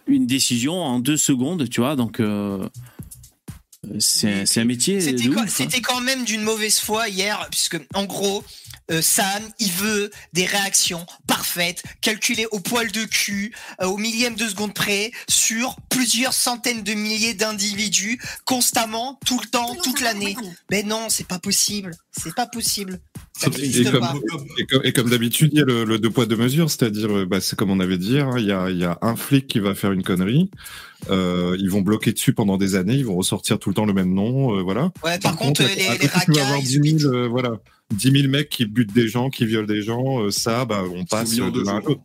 une 0.07 0.25
décision 0.27 0.83
en 0.83 0.99
deux 0.99 1.17
secondes, 1.17 1.69
tu 1.69 1.79
vois. 1.79 1.95
Donc, 1.95 2.19
euh, 2.19 2.67
c'est 3.99 4.57
un 4.57 4.65
métier. 4.65 5.01
C'était 5.01 5.27
quand, 5.27 5.41
hein. 5.41 5.47
c'était 5.47 5.81
quand 5.81 6.01
même 6.01 6.25
d'une 6.25 6.41
mauvaise 6.41 6.79
foi 6.79 7.09
hier, 7.09 7.47
puisque 7.51 7.77
en 7.93 8.05
gros, 8.05 8.43
euh, 8.91 9.01
Sam, 9.01 9.43
il 9.59 9.71
veut 9.71 10.11
des 10.33 10.45
réactions 10.45 11.05
parfaites, 11.27 11.83
calculées 12.01 12.47
au 12.51 12.59
poil 12.59 12.91
de 12.91 13.03
cul, 13.05 13.53
euh, 13.81 13.87
au 13.87 13.97
millième 13.97 14.35
de 14.35 14.47
seconde 14.47 14.73
près, 14.73 15.11
sur 15.27 15.75
plusieurs 15.89 16.33
centaines 16.33 16.83
de 16.83 16.93
milliers 16.93 17.33
d'individus, 17.33 18.19
constamment, 18.45 19.19
tout 19.25 19.39
le 19.41 19.49
temps, 19.49 19.75
toute 19.83 20.01
l'année. 20.01 20.35
Mais 20.71 20.83
non, 20.83 21.07
c'est 21.09 21.27
pas 21.27 21.39
possible. 21.39 21.91
C'est 22.11 22.35
pas 22.35 22.47
possible. 22.47 22.99
Ça 23.37 23.47
Et 23.47 23.61
n'existe 23.61 23.91
comme, 23.91 23.99
pas. 23.99 24.13
et 24.83 24.93
comme, 24.93 25.09
d'habitude, 25.09 25.49
il 25.53 25.59
y 25.59 25.61
a 25.61 25.65
le, 25.65 25.83
le 25.83 25.99
deux 25.99 26.09
poids 26.09 26.25
deux 26.25 26.37
mesures, 26.37 26.69
c'est-à-dire, 26.69 27.11
euh, 27.11 27.25
bah, 27.25 27.41
c'est 27.41 27.57
comme 27.57 27.69
on 27.69 27.79
avait 27.81 27.97
dit, 27.97 28.19
hein, 28.19 28.35
il 28.37 28.45
y, 28.45 28.51
a, 28.51 28.69
il 28.69 28.77
y 28.77 28.85
a 28.85 28.97
un 29.01 29.15
flic 29.17 29.47
qui 29.47 29.59
va 29.59 29.75
faire 29.75 29.91
une 29.91 30.03
connerie, 30.03 30.49
euh, 31.09 31.55
ils 31.59 31.69
vont 31.69 31.81
bloquer 31.81 32.13
dessus 32.13 32.33
pendant 32.33 32.57
des 32.57 32.75
années, 32.75 32.95
ils 32.95 33.05
vont 33.05 33.15
ressortir 33.15 33.59
tout 33.59 33.69
le 33.69 33.75
temps 33.75 33.85
le 33.85 33.93
même 33.93 34.13
nom, 34.13 34.57
euh, 34.57 34.61
voilà. 34.61 34.91
Ouais, 35.03 35.19
par, 35.19 35.35
contre, 35.35 35.63
les, 35.63 35.87
à 35.87 35.95
vas 35.95 35.95
avoir 35.95 36.47
racailles, 36.55 36.63
10 36.63 36.99
000, 36.99 37.13
euh, 37.13 37.27
voilà, 37.27 37.51
10 37.93 38.11
000 38.21 38.27
mecs 38.29 38.49
qui 38.49 38.65
butent 38.65 38.93
des 38.93 39.07
gens, 39.07 39.29
qui 39.29 39.45
violent 39.45 39.67
des 39.67 39.81
gens, 39.81 40.21
euh, 40.23 40.31
ça, 40.31 40.65
bah, 40.65 40.83
on 40.91 41.05
passe 41.05 41.35
de 41.35 41.61
l'un 41.63 41.77
à 41.77 41.79
l'autre. 41.81 42.01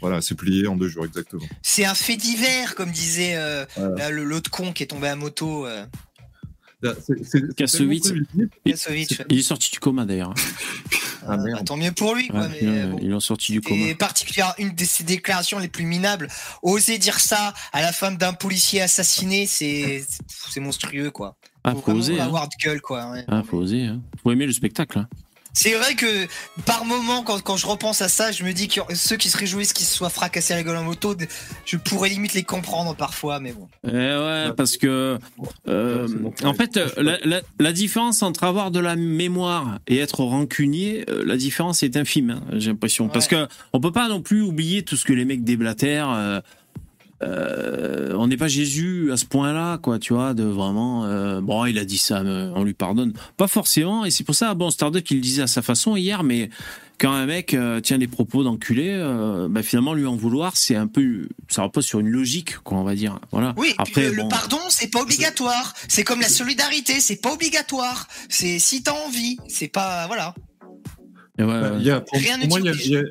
Voilà, 0.00 0.20
c'est 0.20 0.34
plié 0.34 0.66
en 0.66 0.76
deux 0.76 0.88
jours, 0.88 1.04
exactement. 1.06 1.44
c'est 1.62 1.84
un 1.84 1.94
fait 1.94 2.16
divers, 2.16 2.74
comme 2.74 2.90
disait 2.90 3.34
euh, 3.36 3.64
Voilà. 3.76 4.10
l'autre 4.10 4.50
con 4.50 4.72
qui 4.72 4.82
est 4.82 4.86
tombé 4.86 5.08
à 5.08 5.16
moto. 5.16 5.66
Euh, 5.66 5.86
Kassovitz. 7.56 8.12
Il 8.64 9.38
est 9.38 9.42
sorti 9.42 9.70
du 9.72 9.78
coma 9.80 10.04
d'ailleurs. 10.04 10.34
Ah, 11.28 11.32
Euh, 11.32 11.36
merde. 11.38 11.58
bah, 11.58 11.64
tant 11.64 11.76
mieux 11.76 11.90
pour 11.92 12.14
lui, 12.14 12.28
quoi. 12.28 12.42
Ouais, 12.42 12.48
mais, 12.62 12.68
euh, 12.68 12.86
bon. 12.88 12.98
ils 13.02 13.08
l'ont 13.10 13.18
sorti 13.20 13.50
du 13.52 13.60
coma. 13.60 13.94
Particulièrement 13.96 14.54
une 14.58 14.74
de 14.74 14.84
ses 14.84 15.02
déclarations 15.02 15.58
les 15.58 15.66
plus 15.68 15.84
minables. 15.84 16.28
Oser 16.62 16.98
dire 16.98 17.18
ça 17.18 17.52
à 17.72 17.80
la 17.80 17.92
femme 17.92 18.16
d'un 18.16 18.32
policier 18.32 18.80
assassiné, 18.82 19.46
c'est 19.46 20.04
c'est 20.50 20.60
monstrueux 20.60 21.10
quoi. 21.10 21.36
Ah, 21.66 21.74
Faut. 21.74 21.80
Hein. 22.18 22.24
avoir 22.24 22.48
de 22.48 22.54
gueule 22.64 22.80
quoi. 22.80 23.10
ouais. 23.10 23.24
Ah, 23.28 23.42
faut 23.48 23.58
oser. 23.58 23.82
Hein. 23.84 24.00
Faut 24.22 24.30
aimer 24.32 24.46
le 24.46 24.52
spectacle. 24.52 24.98
Hein. 25.00 25.08
C'est 25.58 25.72
vrai 25.72 25.94
que 25.94 26.26
par 26.66 26.84
moment 26.84 27.22
quand, 27.22 27.40
quand 27.40 27.56
je 27.56 27.66
repense 27.66 28.02
à 28.02 28.08
ça, 28.10 28.30
je 28.30 28.44
me 28.44 28.52
dis 28.52 28.68
que 28.68 28.80
ceux 28.94 29.16
qui 29.16 29.30
se 29.30 29.38
réjouissent 29.38 29.72
qu'ils 29.72 29.86
se 29.86 29.94
soient 29.96 30.10
fracassés 30.10 30.52
la 30.52 30.62
gueule 30.62 30.76
en 30.76 30.84
moto, 30.84 31.14
je 31.64 31.76
pourrais 31.78 32.10
limite 32.10 32.34
les 32.34 32.42
comprendre 32.42 32.94
parfois, 32.94 33.40
mais 33.40 33.52
bon. 33.52 33.66
Eh 33.84 33.90
ouais, 33.90 34.52
parce 34.54 34.76
que 34.76 35.18
euh, 35.66 36.08
en 36.44 36.52
fait, 36.52 36.78
la, 36.98 37.16
la, 37.24 37.40
la 37.58 37.72
différence 37.72 38.22
entre 38.22 38.44
avoir 38.44 38.70
de 38.70 38.80
la 38.80 38.96
mémoire 38.96 39.78
et 39.88 39.96
être 39.96 40.20
rancunier, 40.24 41.06
euh, 41.08 41.24
la 41.24 41.38
différence 41.38 41.82
est 41.82 41.96
infime. 41.96 42.30
hein, 42.32 42.42
J'ai 42.58 42.68
l'impression, 42.72 43.08
parce 43.08 43.26
que 43.26 43.48
on 43.72 43.80
peut 43.80 43.92
pas 43.92 44.08
non 44.10 44.20
plus 44.20 44.42
oublier 44.42 44.82
tout 44.82 44.96
ce 44.96 45.06
que 45.06 45.14
les 45.14 45.24
mecs 45.24 45.42
déblatèrent. 45.42 46.10
euh, 46.10 46.40
euh, 47.22 48.14
on 48.16 48.26
n'est 48.26 48.36
pas 48.36 48.48
Jésus 48.48 49.10
à 49.12 49.16
ce 49.16 49.24
point-là, 49.24 49.78
quoi, 49.78 49.98
tu 49.98 50.12
vois, 50.12 50.34
de 50.34 50.44
vraiment. 50.44 51.04
euh, 51.06 51.40
bon, 51.40 51.64
il 51.66 51.78
a 51.78 51.84
dit 51.84 51.98
ça, 51.98 52.22
mais 52.22 52.50
on 52.54 52.64
lui 52.64 52.74
pardonne. 52.74 53.12
Pas 53.36 53.48
forcément, 53.48 54.04
et 54.04 54.10
c'est 54.10 54.24
pour 54.24 54.34
ça, 54.34 54.54
bon, 54.54 54.70
Starduck, 54.70 55.10
il 55.10 55.16
le 55.16 55.20
disait 55.20 55.42
à 55.42 55.46
sa 55.46 55.62
façon 55.62 55.96
hier, 55.96 56.22
mais 56.22 56.50
quand 56.98 57.12
un 57.12 57.26
mec 57.26 57.52
euh, 57.54 57.80
tient 57.80 57.98
des 57.98 58.06
propos 58.06 58.42
d'enculé, 58.42 58.88
euh, 58.90 59.48
bah, 59.50 59.62
finalement, 59.62 59.92
lui 59.94 60.06
en 60.06 60.16
vouloir, 60.16 60.56
c'est 60.56 60.76
un 60.76 60.86
peu. 60.86 61.28
Ça 61.48 61.62
repose 61.62 61.84
sur 61.84 62.00
une 62.00 62.08
logique, 62.08 62.58
quoi, 62.58 62.78
on 62.78 62.84
va 62.84 62.94
dire. 62.94 63.18
Voilà. 63.32 63.54
Oui, 63.58 63.74
Après, 63.78 64.08
le, 64.08 64.14
le 64.14 64.28
pardon, 64.28 64.58
c'est 64.70 64.90
pas 64.90 65.00
obligatoire. 65.02 65.74
C'est 65.88 66.04
comme 66.04 66.20
la 66.20 66.28
solidarité, 66.28 67.00
c'est 67.00 67.16
pas 67.20 67.32
obligatoire. 67.32 68.08
C'est 68.28 68.58
si 68.58 68.82
t'as 68.82 68.92
envie, 69.06 69.36
c'est 69.48 69.68
pas 69.68 70.06
voilà. 70.06 70.34
et 71.38 71.42
ouais, 71.44 71.48
Bah, 71.60 71.70
ouais. 71.72 71.76
il 71.80 71.86
y 71.86 71.90
a, 71.90 72.00
pour, 72.00 72.18
Rien 72.18 72.38
pour 72.38 72.44
ne 72.44 72.48
moi, 72.48 72.60
il 72.60 72.64
y 72.64 72.68
a, 72.68 72.72
t'oblige. 72.72 72.86
il 72.86 72.92
y 72.92 72.96
a- 72.96 73.02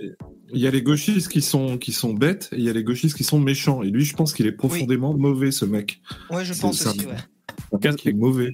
il 0.55 0.61
y 0.61 0.67
a 0.67 0.71
les 0.71 0.81
gauchistes 0.81 1.27
qui 1.27 1.41
sont, 1.41 1.77
qui 1.77 1.91
sont 1.91 2.13
bêtes 2.13 2.49
et 2.51 2.57
il 2.57 2.63
y 2.63 2.69
a 2.69 2.73
les 2.73 2.83
gauchistes 2.83 3.15
qui 3.15 3.23
sont 3.23 3.39
méchants. 3.39 3.83
Et 3.83 3.89
lui, 3.91 4.05
je 4.05 4.15
pense 4.15 4.33
qu'il 4.33 4.47
est 4.47 4.51
profondément 4.51 5.13
mauvais, 5.15 5.51
ce 5.51 5.65
mec. 5.65 5.99
Ouais, 6.31 6.43
je 6.45 6.53
pense 6.53 6.79
c'est 6.79 6.87
aussi. 6.89 7.01
un- 7.01 7.09
Ouais. 7.09 7.17
Un 7.87 7.89
mec 7.91 7.95
qui 7.97 8.09
est 8.09 8.13
mauvais. 8.13 8.53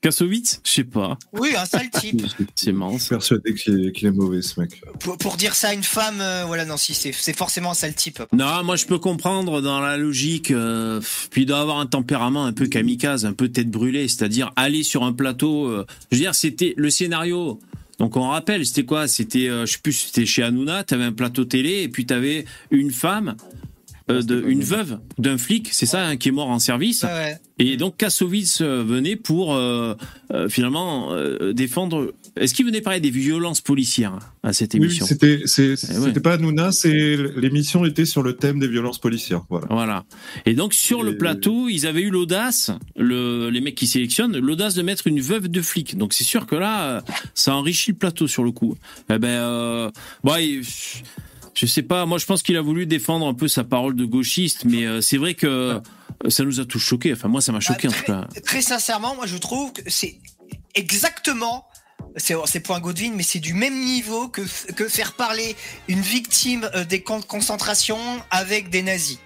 Kassovitz, 0.00 0.60
je 0.64 0.70
sais 0.70 0.84
pas. 0.84 1.18
Oui, 1.32 1.50
un 1.56 1.64
sale 1.64 1.90
type. 1.90 2.22
C'est 2.54 2.72
marrant. 2.72 2.92
Je 2.96 2.98
suis 3.02 3.08
persuadé 3.08 3.52
qu'il 3.54 3.86
est, 3.88 3.92
qu'il 3.92 4.06
est 4.06 4.12
mauvais, 4.12 4.40
ce 4.40 4.60
mec. 4.60 4.80
pour, 5.00 5.18
pour 5.18 5.36
dire 5.36 5.54
ça 5.54 5.70
à 5.70 5.74
une 5.74 5.82
femme, 5.82 6.20
euh, 6.20 6.44
voilà, 6.46 6.64
non, 6.64 6.76
si 6.76 6.94
c'est 6.94 7.10
c'est 7.12 7.36
forcément 7.36 7.72
un 7.72 7.74
sale 7.74 7.94
type. 7.94 8.22
Non, 8.32 8.62
moi 8.62 8.76
je 8.76 8.86
peux 8.86 8.98
comprendre 9.00 9.60
dans 9.60 9.80
la 9.80 9.96
logique. 9.96 10.52
euh, 10.52 11.00
puis 11.30 11.42
il 11.42 11.46
doit 11.46 11.58
avoir 11.60 11.78
un 11.80 11.86
tempérament 11.86 12.44
un 12.44 12.52
peu 12.52 12.66
kamikaze, 12.66 13.26
un 13.26 13.32
peu 13.32 13.48
tête 13.48 13.70
brûlée, 13.70 14.06
c'est-à-dire 14.06 14.52
aller 14.54 14.84
sur 14.84 15.02
un 15.02 15.12
plateau. 15.12 15.66
euh, 15.66 15.84
je 16.12 16.16
veux 16.16 16.22
dire, 16.22 16.34
c'était 16.36 16.74
le 16.76 16.88
scénario. 16.88 17.58
Donc 17.98 18.16
on 18.16 18.28
rappelle, 18.28 18.64
c'était 18.66 18.84
quoi? 18.84 19.06
C'était, 19.08 19.48
euh, 19.48 19.66
je 19.66 19.72
sais 19.72 19.78
plus, 19.82 19.92
c'était 19.92 20.26
chez 20.26 20.42
Hanouna. 20.42 20.84
T'avais 20.84 21.04
un 21.04 21.12
plateau 21.12 21.44
télé 21.44 21.82
et 21.82 21.88
puis 21.88 22.06
t'avais 22.06 22.44
une 22.70 22.90
femme, 22.90 23.36
euh, 24.10 24.22
de, 24.22 24.42
une 24.46 24.62
veuve 24.62 24.98
d'un 25.18 25.38
flic, 25.38 25.68
c'est 25.72 25.86
ça, 25.86 26.06
hein, 26.06 26.16
qui 26.16 26.28
est 26.28 26.32
mort 26.32 26.50
en 26.50 26.58
service. 26.58 27.02
Ouais. 27.04 27.38
Et 27.58 27.76
donc 27.76 27.96
Kassovitz 27.96 28.60
euh, 28.60 28.82
venait 28.82 29.14
pour 29.14 29.54
euh, 29.54 29.94
euh, 30.32 30.48
finalement 30.48 31.14
défendre. 31.52 32.12
Est-ce 32.36 32.54
qu'il 32.54 32.64
venait 32.64 32.80
parler 32.80 33.00
des 33.00 33.10
violences 33.10 33.60
policières 33.60 34.18
à 34.42 34.52
cette 34.52 34.74
oui, 34.74 34.80
émission? 34.80 35.06
c'était, 35.06 35.42
ouais. 35.98 36.12
pas 36.20 36.32
Hanouna, 36.34 36.72
c'est 36.72 37.16
l'émission 37.36 37.84
était 37.84 38.06
sur 38.06 38.22
le 38.22 38.32
thème 38.34 38.58
des 38.58 38.68
violences 38.68 38.98
policières. 38.98 39.42
Voilà. 39.50 39.66
Voilà. 39.70 40.04
Et 40.46 40.54
donc 40.54 40.72
sur 40.74 41.02
le 41.02 41.16
plateau, 41.18 41.68
ils 41.68 41.86
avaient 41.86 42.00
eu 42.02 42.10
l'audace, 42.10 42.70
le, 42.96 43.50
les 43.50 43.60
mecs 43.60 43.74
qui 43.74 43.86
sélectionnent, 43.86 44.36
l'audace 44.38 44.74
de 44.74 44.82
mettre 44.82 45.06
une 45.06 45.20
veuve 45.20 45.48
de 45.48 45.60
flic. 45.62 45.96
Donc 45.98 46.14
c'est 46.14 46.24
sûr 46.24 46.46
que 46.46 46.56
là, 46.56 47.04
ça 47.34 47.54
enrichit 47.54 47.92
le 47.92 47.98
plateau 47.98 48.26
sur 48.26 48.42
le 48.44 48.50
coup. 48.50 48.76
Eh 49.10 49.18
ben, 49.18 49.90
bon, 50.24 50.36
il- 50.36 50.62
Je 51.54 51.66
sais 51.66 51.82
pas, 51.82 52.06
moi 52.06 52.18
je 52.18 52.26
pense 52.26 52.42
qu'il 52.42 52.56
a 52.56 52.62
voulu 52.62 52.86
défendre 52.86 53.26
un 53.26 53.34
peu 53.34 53.46
sa 53.48 53.62
parole 53.64 53.94
de 53.94 54.04
gauchiste, 54.04 54.64
mais 54.64 54.84
euh, 54.86 55.00
c'est 55.00 55.18
vrai 55.18 55.34
que 55.34 55.46
euh, 55.46 55.80
ça 56.28 56.44
nous 56.44 56.60
a 56.60 56.64
tous 56.64 56.78
choqués. 56.78 57.12
Enfin, 57.12 57.28
moi 57.28 57.40
ça 57.40 57.52
m'a 57.52 57.60
choqué 57.60 57.88
Bah, 57.88 57.94
en 57.94 57.96
tout 57.98 58.04
très, 58.04 58.12
cas. 58.34 58.40
très 58.44 58.62
sincèrement, 58.62 59.14
moi 59.14 59.26
je 59.26 59.36
trouve 59.36 59.72
que 59.72 59.82
c'est 59.86 60.18
exactement. 60.74 61.66
C'est 62.16 62.34
c'est 62.46 62.60
point 62.60 62.80
Godwin, 62.80 63.14
mais 63.14 63.22
c'est 63.22 63.38
du 63.38 63.54
même 63.54 63.78
niveau 63.84 64.28
que, 64.28 64.42
que 64.72 64.88
faire 64.88 65.12
parler 65.14 65.56
une 65.88 66.00
victime 66.00 66.68
euh, 66.74 66.84
des 66.84 67.02
camps 67.02 67.20
de 67.20 67.24
concentration 67.24 67.98
avec 68.30 68.70
des 68.70 68.82
nazis. 68.82 69.18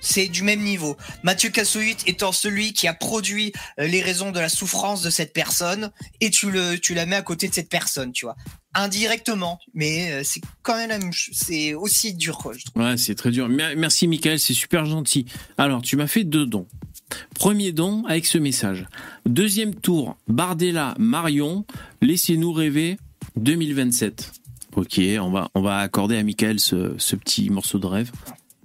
C'est 0.00 0.28
du 0.28 0.42
même 0.42 0.60
niveau. 0.62 0.96
Mathieu 1.22 1.50
Kassovitz 1.50 2.02
étant 2.06 2.32
celui 2.32 2.72
qui 2.72 2.86
a 2.88 2.94
produit 2.94 3.52
euh, 3.80 3.86
les 3.86 4.02
raisons 4.02 4.30
de 4.32 4.40
la 4.40 4.48
souffrance 4.48 5.02
de 5.02 5.10
cette 5.10 5.32
personne, 5.32 5.90
et 6.20 6.30
tu 6.30 6.50
la 6.50 7.06
mets 7.06 7.16
à 7.16 7.22
côté 7.22 7.48
de 7.48 7.54
cette 7.54 7.68
personne, 7.68 8.12
tu 8.12 8.24
vois. 8.26 8.36
Indirectement, 8.74 9.58
mais 9.74 10.12
euh, 10.12 10.22
c'est 10.24 10.40
quand 10.62 10.76
même 10.76 11.10
c'est 11.12 11.74
aussi 11.74 12.12
dur, 12.14 12.38
quoi, 12.38 12.52
je 12.56 12.64
trouve. 12.66 12.82
Ouais, 12.82 12.96
c'est 12.96 13.14
très 13.14 13.30
dur. 13.30 13.48
Mer- 13.48 13.74
Merci 13.76 14.06
Michael, 14.06 14.38
c'est 14.38 14.54
super 14.54 14.84
gentil. 14.86 15.26
Alors, 15.58 15.82
tu 15.82 15.96
m'as 15.96 16.06
fait 16.06 16.24
deux 16.24 16.46
dons. 16.46 16.66
Premier 17.34 17.72
don 17.72 18.04
avec 18.06 18.26
ce 18.26 18.36
message. 18.36 18.86
Deuxième 19.24 19.74
tour, 19.74 20.16
Bardella, 20.28 20.94
Marion, 20.98 21.64
laissez-nous 22.02 22.52
rêver 22.52 22.98
2027. 23.36 24.32
Ok, 24.74 25.00
on 25.20 25.30
va, 25.30 25.48
on 25.54 25.62
va 25.62 25.78
accorder 25.78 26.16
à 26.18 26.22
Michael 26.22 26.60
ce, 26.60 26.94
ce 26.98 27.16
petit 27.16 27.48
morceau 27.48 27.78
de 27.78 27.86
rêve. 27.86 28.10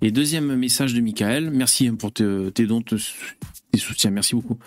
Et 0.02 0.12
deuxième 0.12 0.56
message 0.56 0.94
de 0.94 1.02
Michael, 1.02 1.52
merci 1.52 1.88
hein, 1.88 1.96
pour 1.96 2.12
te- 2.12 2.50
tes 2.50 2.66
dons, 2.66 2.82
te- 2.82 2.96
tes 3.72 3.78
soutiens, 3.80 4.10
merci 4.12 4.34
beaucoup. 4.36 4.58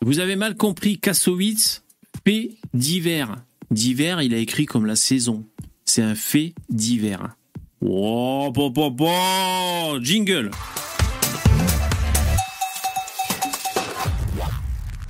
Vous 0.00 0.18
avez 0.20 0.36
mal 0.36 0.56
compris, 0.56 0.98
Kassovitz, 0.98 1.84
fait 2.26 2.56
d'hiver. 2.72 3.36
D'hiver, 3.70 4.22
il 4.22 4.32
a 4.34 4.38
écrit 4.38 4.64
comme 4.66 4.86
la 4.86 4.96
saison. 4.96 5.44
C'est 5.84 6.02
un 6.02 6.14
fait 6.14 6.54
d'hiver. 6.70 7.36
Oh, 7.82 8.50
jingle. 10.02 10.50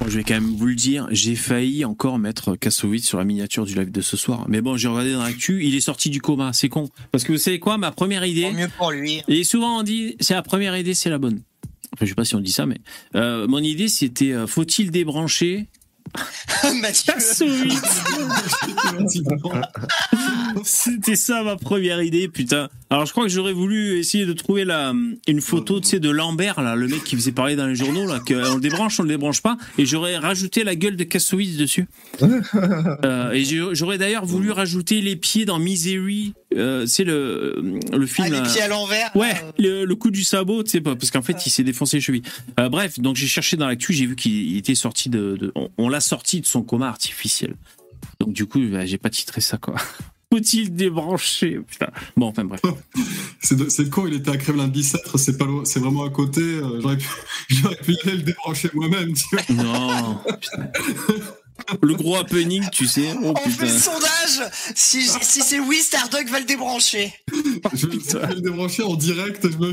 Je 0.06 0.16
vais 0.16 0.24
quand 0.24 0.34
même 0.34 0.54
vous 0.56 0.66
le 0.66 0.74
dire, 0.74 1.06
j'ai 1.10 1.34
failli 1.34 1.84
encore 1.84 2.18
mettre 2.18 2.56
Kassovitz 2.56 3.06
sur 3.06 3.18
la 3.18 3.24
miniature 3.24 3.64
du 3.64 3.74
live 3.74 3.90
de 3.90 4.00
ce 4.00 4.16
soir. 4.16 4.46
Mais 4.48 4.60
bon, 4.60 4.76
j'ai 4.76 4.88
regardé 4.88 5.12
dans 5.12 5.22
l'actu, 5.22 5.64
il 5.64 5.74
est 5.74 5.80
sorti 5.80 6.10
du 6.10 6.20
coma, 6.20 6.52
c'est 6.52 6.68
con. 6.68 6.88
Parce 7.12 7.24
que 7.24 7.32
vous 7.32 7.38
savez 7.38 7.58
quoi, 7.58 7.78
ma 7.78 7.90
première 7.90 8.24
idée, 8.24 8.50
mieux 8.52 8.68
pour 8.76 8.90
lui. 8.90 9.22
et 9.28 9.44
souvent 9.44 9.80
on 9.80 9.82
dit, 9.82 10.16
c'est 10.20 10.34
la 10.34 10.42
première 10.42 10.76
idée, 10.76 10.94
c'est 10.94 11.10
la 11.10 11.18
bonne. 11.18 11.42
Enfin, 11.92 12.04
je 12.04 12.10
sais 12.10 12.14
pas 12.14 12.24
si 12.24 12.34
on 12.34 12.40
dit 12.40 12.52
ça, 12.52 12.66
mais 12.66 12.78
euh, 13.16 13.46
mon 13.46 13.58
idée 13.58 13.88
c'était, 13.88 14.32
euh, 14.32 14.46
faut-il 14.46 14.90
débrancher 14.90 15.68
Mathieu. 16.81 17.12
C'était 20.64 21.16
ça 21.16 21.42
ma 21.42 21.57
première 21.57 22.03
idée, 22.03 22.29
putain. 22.29 22.68
Alors 22.90 23.07
je 23.07 23.12
crois 23.12 23.25
que 23.25 23.31
j'aurais 23.31 23.53
voulu 23.53 23.99
essayer 23.99 24.27
de 24.27 24.33
trouver 24.33 24.64
la, 24.64 24.92
une 25.29 25.40
photo, 25.40 25.79
tu 25.81 25.88
sais, 25.88 26.01
de 26.01 26.11
Lambert, 26.11 26.61
là, 26.61 26.75
le 26.75 26.88
mec 26.88 27.05
qui 27.05 27.14
faisait 27.14 27.31
parler 27.33 27.55
dans 27.55 27.66
les 27.68 27.77
journaux, 27.77 28.07
là, 28.07 28.18
qu'on 28.18 28.57
le 28.57 28.61
débranche, 28.61 28.99
on 28.99 29.05
le 29.05 29.09
débranche 29.09 29.42
pas, 29.42 29.57
et 29.79 29.87
j'aurais 29.87 30.16
rajouté 30.18 30.64
la 30.64 30.75
gueule 30.75 30.96
de 30.96 31.05
Kassovitz 31.05 31.57
dessus. 31.57 31.87
Euh, 33.05 33.31
et 33.33 33.44
j'aurais 33.73 33.96
d'ailleurs 33.99 34.25
voulu 34.27 34.51
rajouter 34.51 35.01
les 35.01 35.16
pieds 35.16 35.44
dans 35.44 35.59
Misery, 35.59 36.35
euh, 36.57 36.85
c'est 36.87 37.05
le, 37.05 37.79
le 37.92 38.03
Ah, 38.03 38.07
film. 38.07 38.25
les 38.27 38.40
là. 38.40 38.42
pieds 38.42 38.61
à 38.62 38.68
l'envers. 38.68 39.11
Ouais, 39.14 39.31
euh, 39.33 39.53
le, 39.59 39.85
le 39.85 39.94
coup 39.94 40.11
du 40.11 40.23
sabot, 40.25 40.62
tu 40.62 40.70
sais 40.70 40.81
pas, 40.81 40.96
parce 40.96 41.11
qu'en 41.11 41.23
fait, 41.23 41.46
il 41.46 41.51
s'est 41.51 41.62
défoncé 41.62 41.96
les 41.99 42.01
chevilles. 42.01 42.23
Euh, 42.59 42.68
bref, 42.68 42.99
donc 42.99 43.16
j'ai 43.16 43.27
cherché 43.27 43.57
dans 43.57 43.66
l'actu, 43.68 43.92
j'ai 43.92 44.07
vu 44.07 44.16
qu'il 44.16 44.33
il 44.51 44.57
était 44.59 44.75
sorti 44.75 45.09
de, 45.09 45.37
de- 45.40 45.53
on, 45.55 45.70
on 45.79 45.88
l'a 45.88 45.99
sorti 46.00 46.40
de 46.40 46.46
son 46.46 46.62
coma 46.62 46.88
artificiel. 46.88 47.54
Donc 48.18 48.32
du 48.32 48.46
coup, 48.46 48.60
bah, 48.70 48.84
j'ai 48.86 48.98
pas 48.98 49.10
titré 49.10 49.40
ça 49.40 49.56
quoi. 49.58 49.74
Faut-il 50.32 50.72
débrancher? 50.74 51.58
Putain. 51.66 51.88
Bon, 52.16 52.26
enfin 52.28 52.44
bref. 52.44 52.60
C'est 53.42 53.56
de- 53.56 53.68
c'est 53.70 53.88
con, 53.88 54.06
il 54.06 54.14
était 54.14 54.30
à 54.30 54.36
Kremlin-Bicêtre, 54.36 55.18
c'est 55.18 55.38
pas 55.38 55.46
loin- 55.46 55.64
c'est 55.64 55.80
vraiment 55.80 56.04
à 56.04 56.10
côté. 56.10 56.40
euh, 56.42 56.78
J'aurais 56.82 56.98
pu, 56.98 57.08
j'aurais 57.48 57.76
pu 57.76 57.92
y 57.94 58.00
aller 58.02 58.18
le 58.18 58.22
débrancher 58.22 58.68
moi-même, 58.74 59.14
tu 59.14 59.24
vois. 59.32 59.64
Non. 59.64 60.18
putain. 60.38 60.70
Le 61.82 61.94
gros 61.94 62.16
happening, 62.16 62.62
tu 62.70 62.86
sais. 62.86 63.12
Oh 63.22 63.32
On 63.34 63.50
fait 63.50 63.66
le 63.66 63.78
sondage. 63.78 64.50
Si, 64.74 65.02
si 65.22 65.40
c'est 65.42 65.58
oui, 65.58 65.78
Starduck 65.78 66.28
va 66.28 66.38
le 66.40 66.44
débrancher. 66.46 67.12
Je 67.74 67.86
vais 67.86 67.98
je 67.98 68.16
vais 68.18 68.34
le 68.34 68.40
débrancher 68.40 68.82
en 68.82 68.94
direct, 68.94 69.46
je 69.50 69.56
me 69.56 69.72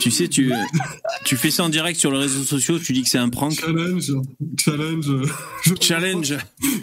Tu 0.00 0.10
sais, 0.10 0.28
tu, 0.28 0.50
tu 1.24 1.36
fais 1.36 1.50
ça 1.50 1.62
en 1.64 1.68
direct 1.68 2.00
sur 2.00 2.10
les 2.10 2.18
réseaux 2.18 2.42
sociaux, 2.42 2.78
tu 2.78 2.92
dis 2.94 3.02
que 3.02 3.08
c'est 3.08 3.18
un 3.18 3.28
prank. 3.28 3.52
challenge, 3.52 4.12
challenge, 4.58 5.06
Challenge. 5.80 6.34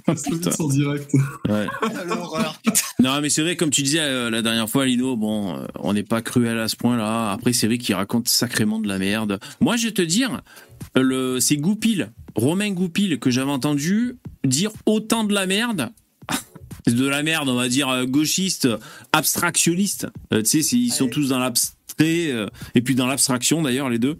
Oh, 0.07 0.13
en 0.59 0.67
direct. 0.69 1.11
Ouais. 1.49 1.67
L'horreur. 2.07 2.59
Non, 2.99 3.19
mais 3.21 3.29
c'est 3.29 3.41
vrai, 3.41 3.55
comme 3.55 3.71
tu 3.71 3.81
disais 3.81 3.99
euh, 4.01 4.29
la 4.29 4.41
dernière 4.41 4.69
fois, 4.69 4.85
Lino, 4.85 5.17
bon, 5.17 5.57
euh, 5.57 5.65
on 5.79 5.93
n'est 5.93 6.03
pas 6.03 6.21
cruel 6.21 6.59
à 6.59 6.67
ce 6.67 6.75
point-là. 6.75 7.31
Après, 7.31 7.53
c'est 7.53 7.67
vrai 7.67 7.77
qu'il 7.79 7.95
raconte 7.95 8.27
sacrément 8.29 8.79
de 8.79 8.87
la 8.87 8.99
merde. 8.99 9.39
Moi, 9.61 9.77
je 9.77 9.87
vais 9.87 9.93
te 9.93 10.01
dire, 10.03 10.41
le, 10.95 11.39
c'est 11.39 11.57
Goupil, 11.57 12.11
Romain 12.35 12.69
Goupil, 12.71 13.19
que 13.19 13.31
j'avais 13.31 13.51
entendu 13.51 14.15
dire 14.45 14.71
autant 14.85 15.23
de 15.23 15.33
la 15.33 15.47
merde. 15.47 15.89
C'est 16.85 16.95
de 16.95 17.07
la 17.07 17.23
merde, 17.23 17.49
on 17.49 17.55
va 17.55 17.67
dire, 17.67 17.89
euh, 17.89 18.05
gauchiste, 18.05 18.67
abstractionniste. 19.11 20.07
Euh, 20.33 20.41
tu 20.43 20.61
sais, 20.61 20.75
ils 20.77 20.91
sont 20.91 21.05
Ouais. 21.05 21.09
tous 21.09 21.29
dans 21.29 21.39
l'abstrait, 21.39 21.73
euh, 22.01 22.47
et 22.75 22.81
puis 22.81 22.95
dans 22.95 23.07
l'abstraction 23.07 23.61
d'ailleurs, 23.61 23.89
les 23.89 23.99
deux. 23.99 24.17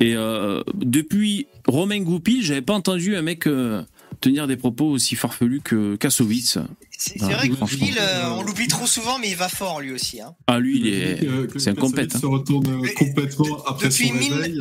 Et 0.00 0.14
euh, 0.16 0.62
depuis 0.74 1.48
Romain 1.66 2.00
Goupil, 2.00 2.42
j'avais 2.44 2.62
pas 2.62 2.74
entendu 2.74 3.16
un 3.16 3.22
mec 3.22 3.46
euh, 3.48 3.82
tenir 4.20 4.46
des 4.46 4.56
propos 4.56 4.86
aussi 4.86 5.16
farfelus 5.16 5.60
que 5.60 5.96
Kassovitz. 5.96 6.58
C'est 7.00 7.16
Ah, 7.20 7.26
vrai 7.26 7.48
que 7.48 7.54
euh, 7.54 8.30
on 8.36 8.42
l'oublie 8.42 8.66
trop 8.68 8.86
souvent, 8.86 9.18
mais 9.18 9.28
il 9.30 9.36
va 9.36 9.48
fort 9.48 9.80
lui 9.80 9.92
aussi. 9.92 10.20
Hein. 10.20 10.34
Ah, 10.46 10.58
lui, 10.60 10.78
il 10.80 10.86
est. 10.88 11.18
C'est 11.58 11.70
un 11.70 11.74
compète, 11.74 12.14
hein. 12.14 12.18
se 12.20 12.26
retourne 12.26 12.64
complètement 12.96 13.64
après 13.66 13.88
depuis 13.88 14.08
son 14.08 14.14
mille- 14.14 14.32
réveil. 14.34 14.60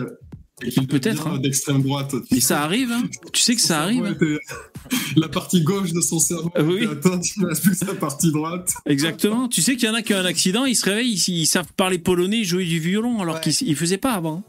Peut-être, 0.89 1.27
hein. 1.27 1.37
d'extrême 1.37 1.83
droite. 1.83 2.15
Et 2.31 2.41
ça 2.41 2.63
arrive, 2.63 2.91
hein 2.91 3.03
Tu 3.31 3.41
sais 3.43 3.53
que 3.53 3.61
Son 3.61 3.67
ça 3.67 3.81
arrive 3.83 4.07
était- 4.07 4.39
La 5.15 5.29
partie 5.29 5.61
gauche 5.61 5.91
de 5.93 6.01
son 6.01 6.17
cerveau 6.19 6.51
Ah 6.55 6.63
oui. 6.63 6.83
était 6.83 6.91
atteinte, 6.93 7.25
ne 7.37 7.53
plus 7.59 7.71
que 7.71 7.85
sa 7.85 7.93
partie 7.93 8.31
droite. 8.31 8.73
Exactement. 8.87 9.47
Tu 9.49 9.61
sais 9.61 9.75
qu'il 9.75 9.87
y 9.87 9.91
en 9.91 9.93
a 9.93 10.01
qui 10.01 10.13
ont 10.15 10.17
un 10.17 10.25
accident, 10.25 10.65
ils 10.65 10.75
se 10.75 10.85
réveillent, 10.85 11.13
ils, 11.13 11.41
ils 11.41 11.45
savent 11.45 11.71
parler 11.73 11.99
polonais, 11.99 12.43
jouer 12.43 12.65
du 12.65 12.79
violon, 12.79 13.21
alors 13.21 13.35
Ouais. 13.35 13.41
qu'ils 13.41 13.67
ils 13.67 13.75
faisaient 13.75 13.97
pas 13.99 14.13
avant. 14.13 14.43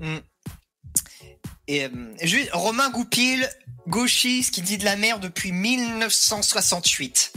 Mm. 0.00 0.16
Et 1.68 1.84
euh, 1.84 1.88
juste, 2.22 2.50
Romain 2.52 2.90
Goupil, 2.90 3.48
gauchiste, 3.88 4.52
qui 4.54 4.62
dit 4.62 4.78
de 4.78 4.84
la 4.84 4.96
merde 4.96 5.22
depuis 5.22 5.52
1968. 5.52 7.32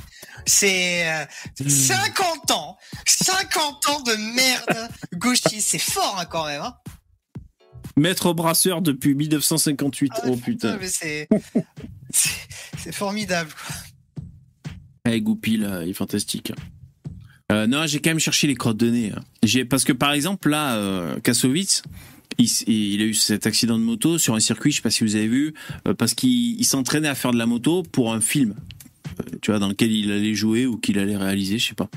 C'est 0.45 1.07
euh, 1.07 1.25
Hmm. 1.59 1.69
50 1.69 2.51
ans, 2.51 2.77
50 3.05 3.89
ans 3.89 3.99
de 4.01 4.13
merde 4.33 4.89
gauchiste. 5.15 5.67
C'est 5.69 5.77
fort 5.79 6.17
hein, 6.19 6.25
quand 6.25 6.45
même. 6.45 6.61
Hein. 6.61 6.73
Maître 7.99 8.33
brasseur 8.33 8.81
depuis 8.81 9.13
1958. 9.13 10.11
Ah, 10.15 10.21
oh 10.27 10.35
putain. 10.37 10.79
c'est 12.11 12.91
formidable. 12.91 13.51
quoi. 13.51 13.75
Eh, 15.11 15.21
Goupil, 15.21 15.63
euh, 15.63 15.83
il 15.83 15.89
est 15.89 15.93
fantastique. 15.93 16.51
Euh, 17.51 17.65
non, 17.67 17.87
j'ai 17.87 17.99
quand 17.99 18.11
même 18.11 18.19
cherché 18.19 18.47
les 18.47 18.55
crottes 18.55 18.77
de 18.77 18.89
nez. 18.89 19.11
hein. 19.15 19.21
J'ai 19.43 19.65
parce 19.65 19.83
que 19.83 19.93
par 19.93 20.11
exemple 20.11 20.49
là, 20.49 20.75
euh, 20.75 21.19
Kassovitz, 21.19 21.81
il, 22.37 23.01
a 23.01 23.05
eu 23.05 23.13
cet 23.13 23.47
accident 23.47 23.77
de 23.77 23.83
moto 23.83 24.17
sur 24.17 24.35
un 24.35 24.39
circuit, 24.39 24.71
je 24.71 24.77
sais 24.77 24.81
pas 24.81 24.91
si 24.91 25.03
vous 25.03 25.15
avez 25.15 25.27
vu, 25.27 25.53
euh, 25.87 25.93
parce 25.93 26.13
qu'il 26.13 26.59
il 26.59 26.63
s'entraînait 26.65 27.07
à 27.07 27.15
faire 27.15 27.31
de 27.31 27.37
la 27.37 27.45
moto 27.45 27.83
pour 27.83 28.13
un 28.13 28.21
film, 28.21 28.55
tu 29.41 29.51
vois, 29.51 29.59
dans 29.59 29.67
lequel 29.67 29.91
il 29.91 30.11
allait 30.11 30.35
jouer 30.35 30.65
ou 30.65 30.77
qu'il 30.77 30.99
allait 30.99 31.17
réaliser, 31.17 31.57
je 31.57 31.69
sais 31.69 31.75
pas. 31.75 31.89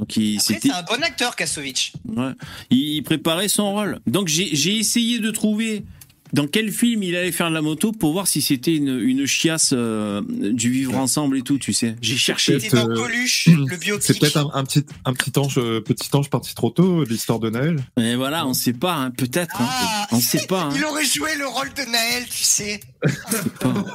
Donc 0.00 0.16
il 0.16 0.38
Après, 0.38 0.54
c'était 0.54 0.68
c'est 0.68 0.74
un 0.74 0.82
bon 0.82 1.02
acteur, 1.02 1.36
Kassovitch. 1.36 1.92
Ouais. 2.08 2.32
Il 2.70 2.78
il 2.96 3.02
préparait 3.02 3.48
son 3.48 3.72
rôle. 3.72 4.00
Donc 4.06 4.28
j'ai 4.28 4.56
j'ai 4.56 4.76
essayé 4.78 5.18
de 5.18 5.30
trouver 5.30 5.84
dans 6.32 6.46
quel 6.46 6.70
film 6.72 7.02
il 7.02 7.16
allait 7.16 7.32
faire 7.32 7.48
de 7.50 7.54
la 7.54 7.60
moto 7.60 7.90
pour 7.92 8.12
voir 8.12 8.26
si 8.28 8.40
c'était 8.40 8.74
une, 8.76 8.98
une 9.00 9.26
chiasse 9.26 9.74
euh, 9.76 10.22
du 10.26 10.70
vivre 10.70 10.96
ensemble 10.96 11.36
et 11.38 11.42
tout, 11.42 11.58
tu 11.58 11.72
sais. 11.72 11.96
J'ai 12.00 12.16
cherché. 12.16 12.60
C'était 12.60 12.76
dans 12.76 12.88
euh, 12.88 12.94
Coluche, 12.94 13.48
le 13.66 13.66
C'est 14.00 14.18
peut-être 14.18 14.36
un, 14.36 14.50
un 14.54 14.64
petit, 14.64 14.84
un 15.04 15.12
petit 15.12 15.36
ange, 15.38 15.58
euh, 15.58 15.80
petit 15.80 16.08
ange 16.14 16.30
parti 16.30 16.54
trop 16.54 16.70
tôt, 16.70 17.02
l'histoire 17.04 17.40
de 17.40 17.50
Naël. 17.50 17.84
Et 17.98 18.14
voilà, 18.14 18.46
on 18.46 18.54
sait 18.54 18.72
pas, 18.72 18.94
hein, 18.94 19.10
peut-être. 19.10 19.60
hein. 19.60 19.66
Ah, 19.68 20.06
on 20.12 20.20
sait 20.20 20.46
pas. 20.46 20.62
hein. 20.62 20.72
Il 20.76 20.84
aurait 20.84 21.04
joué 21.04 21.34
le 21.36 21.46
rôle 21.48 21.70
de 21.74 21.82
Naël, 21.90 22.24
tu 22.30 22.44
sais. 22.44 22.80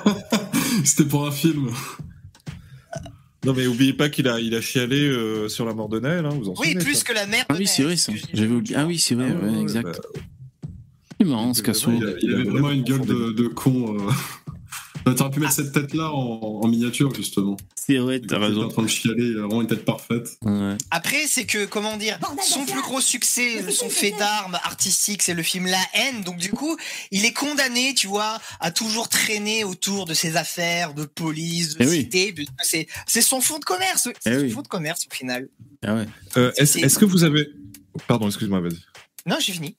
C'était 0.83 1.05
pour 1.05 1.25
un 1.25 1.31
film. 1.31 1.69
Non, 3.45 3.53
mais 3.53 3.67
oubliez 3.67 3.93
pas 3.93 4.09
qu'il 4.09 4.27
a, 4.27 4.39
il 4.39 4.55
a 4.55 4.61
chialé 4.61 5.01
euh, 5.07 5.47
sur 5.47 5.65
la 5.65 5.73
mort 5.73 5.87
de 5.89 5.99
Naël, 5.99 6.25
hein, 6.25 6.29
vous 6.29 6.49
en 6.49 6.53
Oui, 6.57 6.69
souvenez 6.69 6.83
plus 6.83 6.95
ça 6.95 7.03
que 7.03 7.13
la 7.13 7.25
mère. 7.27 7.45
Ah 7.49 7.53
de 7.53 7.59
oui, 7.59 7.67
c'est 7.67 7.83
vrai 7.83 7.95
ça. 7.95 8.11
J'avais 8.33 8.53
oublié. 8.53 8.75
Ah 8.75 8.85
oui, 8.85 8.97
c'est 8.97 9.15
vrai, 9.15 9.27
Ah 9.31 9.45
ouais, 9.45 9.61
exact. 9.61 9.83
bah, 9.85 10.19
C'est 11.19 11.27
marrant 11.27 11.53
ce 11.53 11.61
casso. 11.61 11.91
Ouais, 11.91 11.97
Il, 12.21 12.29
il 12.29 12.33
avait 12.33 12.43
vraiment 12.43 12.71
une 12.71 12.83
gueule 12.83 13.05
de, 13.05 13.31
de 13.31 13.47
con. 13.47 13.95
Euh. 15.07 15.13
T'aurais 15.13 15.31
pu 15.31 15.39
mettre 15.39 15.53
cette 15.53 15.71
tête-là 15.71 16.11
en, 16.11 16.61
en 16.63 16.67
miniature, 16.67 17.13
justement. 17.13 17.57
C'est 17.75 17.97
vrai, 17.97 18.19
t'as 18.19 18.27
T'es 18.27 18.35
en 18.35 18.39
raison. 18.47 18.67
train 18.69 18.83
de 18.83 18.87
chialer, 18.87 19.31
euh, 19.31 19.41
vraiment 19.41 19.61
une 19.61 19.67
tête 19.67 19.85
parfaite. 19.85 20.37
Ouais. 20.41 20.75
Après, 20.91 21.25
c'est 21.27 21.45
que, 21.45 21.65
comment 21.65 21.97
dire, 21.97 22.17
son 22.43 22.65
plus 22.65 22.81
gros 22.81 22.99
succès, 23.01 23.71
son 23.71 23.89
fait 23.89 24.11
d'armes 24.11 24.55
artistique, 24.63 25.21
c'est 25.21 25.33
le 25.35 25.43
film 25.43 25.67
La 25.67 25.81
haine. 25.93 26.21
Donc, 26.23 26.37
du 26.37 26.49
coup, 26.51 26.75
il 27.11 27.25
est 27.25 27.33
condamné, 27.33 27.93
tu 27.93 28.07
vois, 28.07 28.39
à 28.59 28.71
toujours 28.71 29.07
traîner 29.09 29.63
autour 29.63 30.05
de 30.05 30.13
ses 30.13 30.35
affaires, 30.37 30.93
de 30.93 31.05
police, 31.05 31.77
de 31.77 31.83
Eh 31.83 31.87
cité. 31.87 32.33
C'est, 32.63 32.87
c'est 33.05 33.21
son 33.21 33.41
fonds 33.41 33.59
de 33.59 33.65
commerce. 33.65 34.09
C'est 34.21 34.31
Eh 34.31 34.35
son 34.39 34.41
oui. 34.45 34.49
fonds 34.51 34.61
de 34.63 34.67
commerce, 34.67 35.05
au 35.09 35.13
final. 35.13 35.47
Ah 35.85 35.93
ouais. 35.95 36.05
Euh, 36.37 36.51
Est-ce 36.57 36.73
C'est- 36.73 36.81
est-ce 36.81 36.97
que 36.97 37.05
vous 37.05 37.23
avez. 37.23 37.47
Pardon, 38.07 38.27
excuse-moi, 38.27 38.59
vas-y. 38.61 38.77
Non, 39.27 39.37
j'ai 39.39 39.53
fini. 39.53 39.75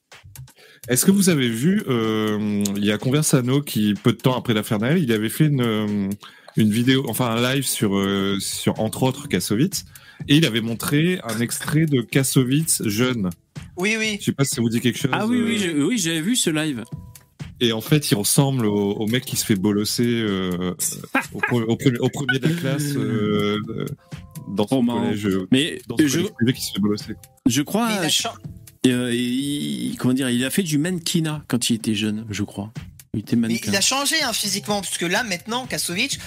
Est-ce 0.89 1.05
que 1.05 1.11
vous 1.11 1.29
avez 1.29 1.49
vu, 1.49 1.83
euh, 1.89 2.63
il 2.77 2.85
y 2.85 2.93
a 2.93 2.99
Conversano 2.99 3.61
qui, 3.61 3.95
peu 4.03 4.13
de 4.13 4.19
temps 4.19 4.37
après 4.39 4.55
l'affaire 4.55 4.79
Naël, 4.79 5.03
il 5.03 5.13
avait 5.13 5.29
fait 5.29 5.47
une, 5.47 5.61
euh, 5.63 6.09
une 6.57 6.71
vidéo, 6.71 7.05
enfin 7.09 7.27
un 7.27 7.55
live 7.55 7.67
sur, 7.67 7.97
euh, 7.97 8.37
sur 8.41 8.79
entre 8.81 9.03
autres 9.03 9.27
Kassovitz, 9.29 9.85
et 10.29 10.37
il 10.37 10.47
avait 10.47 10.61
montré 10.61 11.19
un 11.25 11.41
extrait 11.41 11.87
de 11.87 12.01
Kassovitz 12.03 12.83
jeune. 12.87 13.31
Oui, 13.77 13.97
oui. 13.99 14.17
Je 14.21 14.27
sais 14.27 14.33
pas 14.33 14.45
si 14.45 14.55
ça 14.55 14.63
vous 14.63 14.69
dit 14.69 14.81
quelque 14.81 14.99
chose. 14.99 15.11
Ah 15.13 15.27
oui, 15.27 15.43
oui, 15.45 15.55
euh, 15.57 15.59
j'ai- 15.59 15.83
oui, 15.83 15.99
j'avais 15.99 16.21
vu 16.23 16.37
ce 16.37 16.51
live. 16.51 16.85
Et 17.59 17.73
en 17.73 17.81
fait, 17.81 18.11
il 18.11 18.15
ressemble 18.15 18.67
au, 18.67 18.93
au 18.93 19.07
mec 19.07 19.25
qui 19.25 19.35
se 19.37 19.45
fait 19.45 19.57
bolosser 19.57 20.05
euh, 20.07 20.75
au, 21.33 21.41
pre- 21.41 21.65
au 21.65 21.77
premier, 21.77 21.99
au 21.99 22.09
premier 22.11 22.39
de 22.39 22.49
la 22.49 22.55
classe 22.55 22.93
dans 24.49 24.67
son 24.69 24.85
Oh, 24.89 24.93
collège. 25.01 25.29
Mais 25.51 25.81
Dans 25.89 25.97
son 25.97 26.07
je, 26.07 26.13
collège 26.19 26.33
privé 26.35 26.53
qui 26.53 26.61
se 26.65 26.73
fait 26.75 26.81
bolosser. 26.81 27.15
je 27.47 27.63
crois, 27.63 27.89
euh, 28.93 29.15
il, 29.15 29.97
comment 29.99 30.15
dire, 30.15 30.29
il 30.31 30.45
a 30.45 30.51
fait 30.51 30.63
du 30.63 30.79
mannequinat 30.79 31.43
quand 31.49 31.71
il 31.71 31.77
était 31.77 31.95
jeune, 31.95 32.27
je 32.31 32.43
crois. 32.43 32.73
Il 33.15 33.21
était 33.21 33.37
Mais 33.37 33.61
il 33.65 33.77
a 33.77 33.81
changé 33.81 34.21
hein, 34.23 34.33
physiquement, 34.33 34.81
parce 34.83 34.99
que 34.99 35.07
là 35.07 35.23
maintenant, 35.23 35.67
Kasovic, 35.67 36.19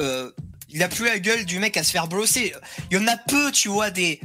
euh, 0.00 0.30
il 0.70 0.82
a 0.82 0.88
plus 0.88 1.06
la 1.06 1.18
gueule 1.18 1.44
du 1.44 1.58
mec 1.58 1.76
à 1.76 1.82
se 1.82 1.90
faire 1.90 2.08
brosser. 2.08 2.52
Il 2.90 2.98
y 2.98 3.00
en 3.00 3.06
a 3.06 3.16
peu, 3.16 3.50
tu 3.50 3.68
vois, 3.68 3.90
des 3.90 4.20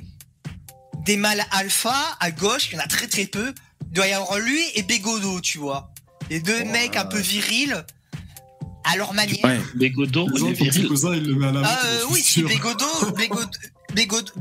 des 1.05 1.17
mâles 1.17 1.43
alpha 1.51 1.95
à 2.19 2.31
gauche, 2.31 2.69
il 2.71 2.75
y 2.75 2.77
en 2.77 2.83
a 2.83 2.87
très 2.87 3.07
très 3.07 3.25
peu. 3.25 3.53
Il 3.87 3.93
doit 3.93 4.07
y 4.07 4.13
avoir 4.13 4.39
lui 4.39 4.61
et 4.75 4.83
Bégodo, 4.83 5.41
tu 5.41 5.57
vois. 5.57 5.91
Les 6.29 6.39
deux 6.39 6.63
mecs 6.65 6.95
un 6.95 7.05
peu 7.05 7.19
virils 7.19 7.83
à 8.83 8.97
leur 8.97 9.13
manière. 9.13 9.43
Ouais. 9.43 9.59
Bégodo, 9.75 10.27
il 10.27 10.31
est 10.31 10.35
exemple, 10.35 10.57
ton 10.57 10.65
petit 10.65 10.69
viril. 10.69 10.87
cousin, 10.87 11.15
il 11.15 11.23
le 11.23 11.35
met 11.35 11.47
à 11.47 11.51
la 11.51 11.61
Ah 11.63 11.79
euh, 11.85 11.99
oui. 12.11 12.23
Bégodo, 12.47 12.85
Bégodo, 13.17 13.49
Bégodo, 13.95 14.31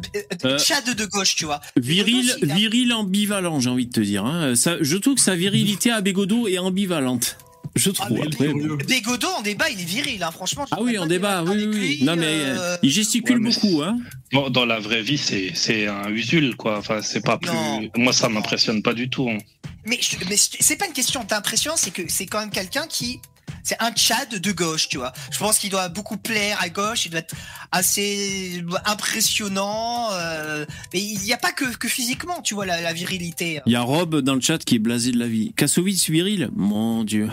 euh, 0.45 0.59
Chad 0.59 0.95
de 0.95 1.05
gauche, 1.07 1.35
tu 1.37 1.45
vois. 1.45 1.61
Viril, 1.77 2.27
Bégodo, 2.41 2.55
viril 2.55 2.93
ambivalent, 2.93 3.61
j'ai 3.61 3.71
envie 3.71 3.87
de 3.87 3.93
te 3.93 4.01
dire. 4.01 4.25
Hein. 4.25 4.55
Ça, 4.57 4.77
je 4.81 4.97
trouve 4.97 5.15
que 5.17 5.21
sa 5.21 5.35
virilité 5.37 5.91
à 5.91 6.01
Bégodo 6.01 6.47
est 6.49 6.59
ambivalente. 6.59 7.37
Je 7.77 7.91
trouve. 7.91 8.21
Après, 8.21 8.49
bon. 8.49 8.59
Curieux. 8.59 8.77
Bégodo 8.89 9.29
en 9.29 9.43
débat, 9.43 9.71
il 9.71 9.81
est 9.81 9.85
viril, 9.85 10.23
hein, 10.25 10.31
franchement. 10.33 10.67
Ah 10.73 10.79
oui, 10.81 10.99
en 10.99 11.07
débat, 11.07 11.45
oui, 11.45 11.67
oui. 11.69 11.97
lui, 11.99 12.03
Non, 12.03 12.17
mais 12.17 12.25
euh, 12.27 12.59
euh, 12.59 12.77
il 12.83 12.91
gesticule 12.91 13.37
ouais, 13.37 13.43
mais 13.43 13.51
beaucoup, 13.55 13.83
hein. 13.83 13.97
Dans, 14.33 14.51
dans 14.51 14.67
la 14.67 14.81
vraie 14.81 15.03
vie, 15.03 15.19
c'est 15.19 15.53
c'est 15.55 15.87
un 15.87 16.09
usul, 16.11 16.57
quoi. 16.57 16.79
Enfin, 16.79 17.01
c'est 17.03 17.25
pas 17.25 17.39
plus. 17.39 17.51
Non. 17.53 17.89
Moi, 17.97 18.13
ça 18.13 18.29
m'impressionne 18.29 18.83
pas 18.83 18.93
du 18.95 19.09
tout. 19.09 19.29
hein. 19.31 19.39
Mais, 19.87 19.99
je- 20.03 20.17
mais 20.29 20.37
c'est 20.37 20.77
pas 20.77 20.87
une 20.87 20.93
question 20.93 21.25
d'impression, 21.29 21.73
c'est 21.77 21.91
que 21.93 22.03
c'est 22.09 22.27
quand 22.27 22.41
même 22.41 22.51
quelqu'un 22.51 22.87
qui. 22.89 23.21
C'est 23.63 23.77
un 23.81 23.93
Tchad 23.93 24.29
de 24.41 24.53
gauche, 24.53 24.89
tu 24.89 24.97
vois. 24.99 25.13
Je 25.31 25.39
pense 25.39 25.59
qu'il 25.59 25.71
doit 25.71 25.89
beaucoup 25.89 26.17
plaire 26.17 26.59
à 26.61 26.69
gauche, 26.69 27.07
il 27.07 27.11
doit 27.11 27.21
être 27.21 27.35
assez 27.73 28.63
impressionnant. 28.85 30.09
euh, 30.13 30.65
mais 30.93 31.01
il 31.01 31.19
n'y 31.21 31.33
a 31.33 31.37
pas 31.39 31.53
que, 31.53 31.65
que 31.77 31.89
physiquement, 31.89 32.41
tu 32.43 32.55
vois, 32.55 32.67
la, 32.67 32.81
la 32.81 32.93
virilité. 32.93 33.61
Il 33.67 33.73
y 33.73 33.77
a 33.77 33.83
Rob 33.83 34.17
dans 34.21 34.35
le 34.35 34.41
chat 34.41 34.59
qui 34.59 34.77
est 34.77 34.79
blasé 34.79 35.13
de 35.13 35.19
la 35.19 35.27
vie. 35.27 35.53
Kassovitz 35.57 36.09
viril 36.11 36.51
Mon 36.55 37.05
dieu. 37.05 37.29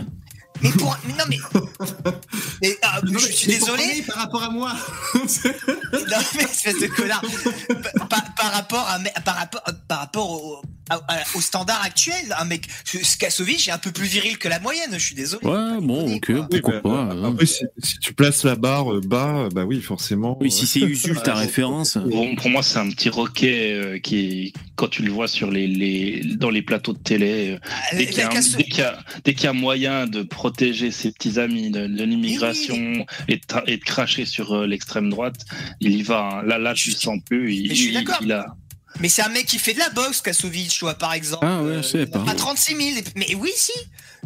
Mais 0.64 0.72
pour. 0.72 0.98
Mais 1.08 1.14
non, 1.14 1.24
mais. 1.30 1.38
mais, 2.64 2.78
ah, 2.82 3.00
Non, 3.04 3.20
je 3.20 3.28
suis 3.32 3.48
désolé. 3.48 4.04
par 4.08 4.16
rapport 4.18 4.44
à 4.44 4.50
moi. 4.50 4.74
Non, 5.14 6.18
mais 6.36 6.44
espèce 6.44 6.80
de 6.80 6.88
connard. 6.88 7.22
par, 8.00 8.08
par- 8.08 8.36
par 8.36 8.52
rapport 8.54 8.88
à, 8.90 9.00
par 9.22 9.36
rapport, 9.36 9.62
par 9.88 10.00
rapport 10.00 10.32
au, 10.32 10.62
au 11.36 11.42
standard 11.42 11.82
actuel, 11.84 12.16
un 12.38 12.46
mec, 12.46 12.68
Skasovic 12.86 13.68
est 13.68 13.72
un 13.72 13.78
peu 13.78 13.92
plus 13.92 14.06
viril 14.08 14.38
que 14.38 14.48
la 14.48 14.60
moyenne, 14.60 14.90
je 14.94 14.98
suis 15.00 15.16
désolé. 15.16 15.46
Ouais, 15.48 15.82
bon, 15.82 16.16
ok, 16.16 16.26
quoi. 16.26 16.36
Oui, 16.52 16.60
pourquoi 16.62 16.74
bah, 16.76 16.82
pas. 16.82 17.14
hein. 17.14 17.24
Après, 17.26 17.46
si, 17.46 17.64
si 17.84 18.00
tu 18.00 18.14
places 18.14 18.44
la 18.44 18.56
barre 18.56 18.94
euh, 18.94 19.02
bas, 19.02 19.50
bah 19.54 19.66
oui, 19.66 19.82
forcément. 19.82 20.38
Oui, 20.42 20.52
si 20.52 20.68
c'est 20.68 20.80
Usul 20.82 21.22
ta 21.24 21.34
référence. 21.36 21.98
Bon, 21.98 22.36
pour 22.36 22.50
moi, 22.50 22.64
c'est 22.64 22.80
un 22.80 22.90
petit 22.90 23.10
roquet 23.10 23.74
euh, 23.74 24.00
qui, 24.00 24.54
quand 24.76 24.88
tu 24.88 25.04
le 25.04 25.12
vois 25.12 25.28
sur 25.28 25.52
les, 25.52 25.68
les 25.68 26.22
dans 26.36 26.50
les 26.50 26.62
plateaux 26.62 26.94
de 26.94 27.00
télé, 27.00 27.52
euh, 27.52 27.58
Euh, 27.94 27.98
dès 27.98 28.06
qu'il 29.34 29.44
y, 29.44 29.48
a 29.48 29.54
moyen 29.54 30.08
de 30.08 30.24
protéger 30.24 30.92
ses 30.92 31.12
petits 31.12 31.40
amis 31.40 31.70
de, 31.72 31.88
de 31.88 32.04
l'immigration 32.04 33.06
et, 33.28 33.36
de 33.38 33.42
tra- 33.42 33.64
et 33.68 33.78
de 33.78 33.84
cracher 33.84 34.26
sur 34.26 34.54
euh, 34.54 34.68
l'extrême 34.68 35.10
droite, 35.10 35.46
il 35.80 35.96
y 35.96 36.04
va. 36.04 36.30
hein. 36.40 36.44
Là, 36.46 36.58
là, 36.58 36.74
tu 36.74 36.90
le 36.92 36.96
sens 36.96 37.20
plus. 37.26 37.54
Il, 37.54 37.70
je 37.70 37.76
suis 37.76 37.88
il- 37.90 37.94
d'accord. 37.94 38.20
Mais 39.00 39.10
c'est 39.10 39.22
un 39.22 39.30
mec 39.30 39.46
qui 39.46 39.60
fait 39.60 39.74
de 39.74 39.80
la 39.80 39.90
boxe, 39.90 40.22
Kasovic, 40.22 40.70
tu 40.70 40.80
vois, 40.86 40.96
par 40.96 41.14
exemple. 41.14 41.46
Ah 41.46 41.62
ouais, 41.62 41.78
je 41.78 41.82
sais 41.84 42.00
en 42.02 42.04
a 42.04 42.08
pas. 42.08 42.20
Pas 42.32 42.34
36 42.36 42.76
000. 42.76 43.06
Mais 43.16 43.36
oui, 43.36 43.52
si. 43.56 43.72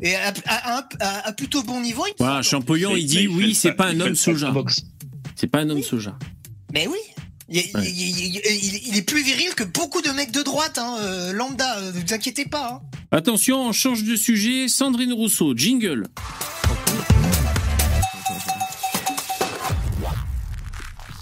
Et 0.02 0.16
à, 0.16 0.30
à- 0.46 0.78
à- 0.80 0.88
à- 1.00 1.28
à 1.28 1.32
plutôt 1.34 1.62
bon 1.64 1.82
niveau, 1.82 2.06
il 2.08 2.14
Voilà. 2.20 2.42
Champollion, 2.42 2.96
il 2.96 3.06
dit 3.06 3.28
oui, 3.28 3.54
c'est 3.54 3.74
pas 3.74 3.88
un 3.88 4.00
homme 4.00 4.16
soja. 4.16 4.54
C'est 5.36 5.48
pas 5.48 5.60
un 5.60 5.70
homme 5.70 5.84
soja. 5.84 6.18
Mais 6.74 6.88
oui. 6.88 6.98
Il, 7.54 7.58
il- 7.58 7.76
Ouais. 7.78 7.84
il- 7.86 8.20
il- 8.20 8.42
il- 8.46 8.88
il 8.88 8.98
est 8.98 9.02
plus 9.02 9.22
viril 9.24 9.54
que 9.56 9.66
beaucoup 9.66 10.02
de 10.02 10.10
mecs 10.12 10.32
de 10.32 10.42
droite, 10.42 10.78
hein, 10.78 10.96
euh, 11.02 11.34
lambda, 11.34 11.80
euh, 11.80 11.92
ne 11.92 12.00
vous 12.00 12.14
inquiétez 12.14 12.46
pas. 12.46 12.82
hein. 12.82 12.98
Attention, 13.12 13.68
on 13.68 13.74
change 13.74 14.04
de 14.06 14.16
sujet. 14.16 14.70
Sandrine 14.70 15.12
Rousseau, 15.12 15.54
jingle. 15.54 16.08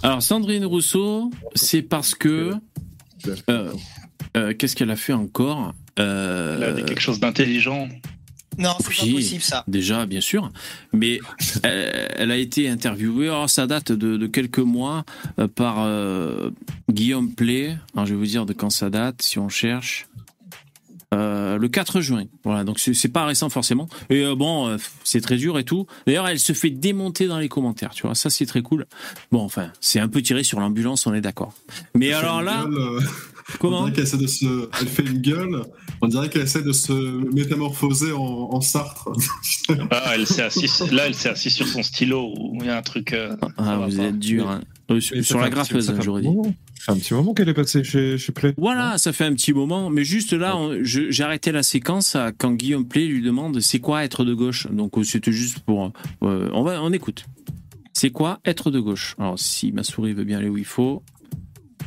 Alors, 0.02 0.22
Sandrine 0.22 0.64
Rousseau, 0.64 1.30
c'est 1.54 1.82
parce 1.82 2.14
que. 2.14 2.54
Euh, 3.48 3.72
euh, 4.36 4.54
Qu'est-ce 4.58 4.76
qu'elle 4.76 4.90
a 4.90 4.96
fait 4.96 5.12
encore 5.12 5.74
Euh, 5.98 6.56
Il 6.58 6.64
a 6.64 6.72
dit 6.72 6.84
quelque 6.84 7.00
chose 7.00 7.20
d'intelligent. 7.20 7.88
Non, 8.58 8.74
c'est 8.80 8.88
Oui. 9.02 9.10
pas 9.12 9.16
possible 9.16 9.42
ça. 9.42 9.64
Déjà, 9.68 10.06
bien 10.06 10.20
sûr, 10.20 10.50
mais 10.92 11.20
elle 11.62 12.30
a 12.30 12.36
été 12.36 12.68
interviewée. 12.68 13.28
Alors, 13.28 13.48
ça 13.48 13.66
date 13.66 13.92
de, 13.92 14.16
de 14.16 14.26
quelques 14.26 14.58
mois 14.58 15.04
euh, 15.38 15.46
par 15.48 15.76
euh, 15.78 16.50
Guillaume 16.90 17.32
Play. 17.32 17.76
Alors, 17.94 18.06
je 18.06 18.12
vais 18.12 18.18
vous 18.18 18.26
dire 18.26 18.46
de 18.46 18.52
quand 18.52 18.70
ça 18.70 18.90
date, 18.90 19.22
si 19.22 19.38
on 19.38 19.48
cherche. 19.48 20.06
Euh, 21.12 21.58
le 21.58 21.68
4 21.68 22.00
juin. 22.00 22.24
Voilà, 22.44 22.62
donc 22.62 22.78
c'est 22.78 23.08
pas 23.08 23.24
récent 23.24 23.50
forcément. 23.50 23.88
Et 24.10 24.24
euh, 24.24 24.36
bon, 24.36 24.68
euh, 24.68 24.76
c'est 25.02 25.20
très 25.20 25.36
dur 25.36 25.58
et 25.58 25.64
tout. 25.64 25.86
D'ailleurs, 26.06 26.28
elle 26.28 26.38
se 26.38 26.52
fait 26.52 26.70
démonter 26.70 27.26
dans 27.26 27.38
les 27.38 27.48
commentaires, 27.48 27.90
tu 27.90 28.06
vois. 28.06 28.14
Ça, 28.14 28.30
c'est 28.30 28.46
très 28.46 28.62
cool. 28.62 28.86
Bon, 29.32 29.42
enfin, 29.42 29.72
c'est 29.80 29.98
un 29.98 30.06
peu 30.06 30.22
tiré 30.22 30.44
sur 30.44 30.60
l'ambulance, 30.60 31.08
on 31.08 31.14
est 31.14 31.20
d'accord. 31.20 31.52
Mais 31.96 32.12
alors 32.12 32.42
là, 32.42 32.64
euh, 33.50 33.54
on 33.54 33.58
comment 33.58 33.80
dirait 33.84 33.92
qu'elle 33.94 34.04
essaie 34.04 34.16
de 34.18 34.26
se, 34.26 34.68
elle 34.80 34.88
fait 34.88 35.02
une 35.04 35.18
gueule. 35.18 35.62
On 36.02 36.08
dirait 36.08 36.28
qu'elle 36.30 36.42
essaie 36.42 36.62
de 36.62 36.72
se 36.72 36.92
métamorphoser 37.34 38.12
en, 38.12 38.18
en 38.52 38.60
Sartre. 38.60 39.10
Ah, 39.90 40.12
elle 40.14 40.26
s'est 40.26 40.42
assise. 40.42 40.80
Là, 40.92 41.06
elle 41.06 41.14
s'est 41.14 41.28
assise 41.28 41.52
sur 41.54 41.66
son 41.68 41.82
stylo. 41.82 42.32
Où 42.36 42.58
il 42.60 42.66
y 42.66 42.70
a 42.70 42.78
un 42.78 42.82
truc. 42.82 43.12
euh, 43.12 43.36
Ah, 43.58 43.78
vous 43.88 43.96
pas. 43.96 44.02
êtes 44.04 44.18
dur. 44.18 44.48
hein. 44.48 44.60
Euh, 44.90 45.00
sur 45.22 45.38
la 45.38 45.50
graffeuse, 45.50 45.94
j'aurais 46.00 46.22
dit. 46.22 46.28
Ça 46.74 46.86
fait 46.86 46.92
un 46.92 46.96
petit 46.96 47.14
moment 47.14 47.34
qu'elle 47.34 47.48
est 47.48 47.54
passée 47.54 47.84
chez, 47.84 48.16
chez 48.18 48.32
Play. 48.32 48.54
Voilà, 48.56 48.96
ça 48.98 49.12
fait 49.12 49.24
un 49.24 49.34
petit 49.34 49.52
moment, 49.52 49.90
mais 49.90 50.02
juste 50.02 50.32
là, 50.32 50.56
j'ai 50.82 51.22
arrêté 51.22 51.52
la 51.52 51.62
séquence 51.62 52.16
à- 52.16 52.32
quand 52.32 52.52
Guillaume 52.52 52.88
Play 52.88 53.06
lui 53.06 53.20
demande 53.22 53.60
c'est 53.60 53.78
quoi 53.80 54.02
être 54.02 54.24
de 54.24 54.32
gauche? 54.34 54.66
Donc 54.72 54.96
euh, 54.98 55.04
c'était 55.04 55.30
juste 55.30 55.60
pour, 55.60 55.92
euh, 56.22 56.48
on 56.54 56.62
va, 56.64 56.82
on 56.82 56.90
écoute. 56.92 57.26
C'est 57.92 58.10
quoi 58.10 58.40
être 58.46 58.70
de 58.70 58.80
gauche? 58.80 59.14
Alors 59.18 59.38
si 59.38 59.72
ma 59.72 59.82
souris 59.84 60.14
veut 60.14 60.24
bien 60.24 60.38
aller 60.38 60.48
où 60.48 60.56
il 60.56 60.64
faut. 60.64 61.02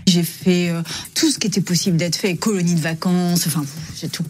J'ai 0.08 0.24
fait 0.24 0.70
euh, 0.70 0.82
tout 1.16 1.30
ce 1.32 1.40
qui 1.40 1.48
était 1.48 1.62
possible 1.62 1.98
d'être 1.98 2.16
fait, 2.16 2.36
colonie 2.36 2.76
de 2.76 2.82
vacances, 2.82 3.48
enfin, 3.48 3.66
j'ai 4.00 4.10
tout. 4.10 4.24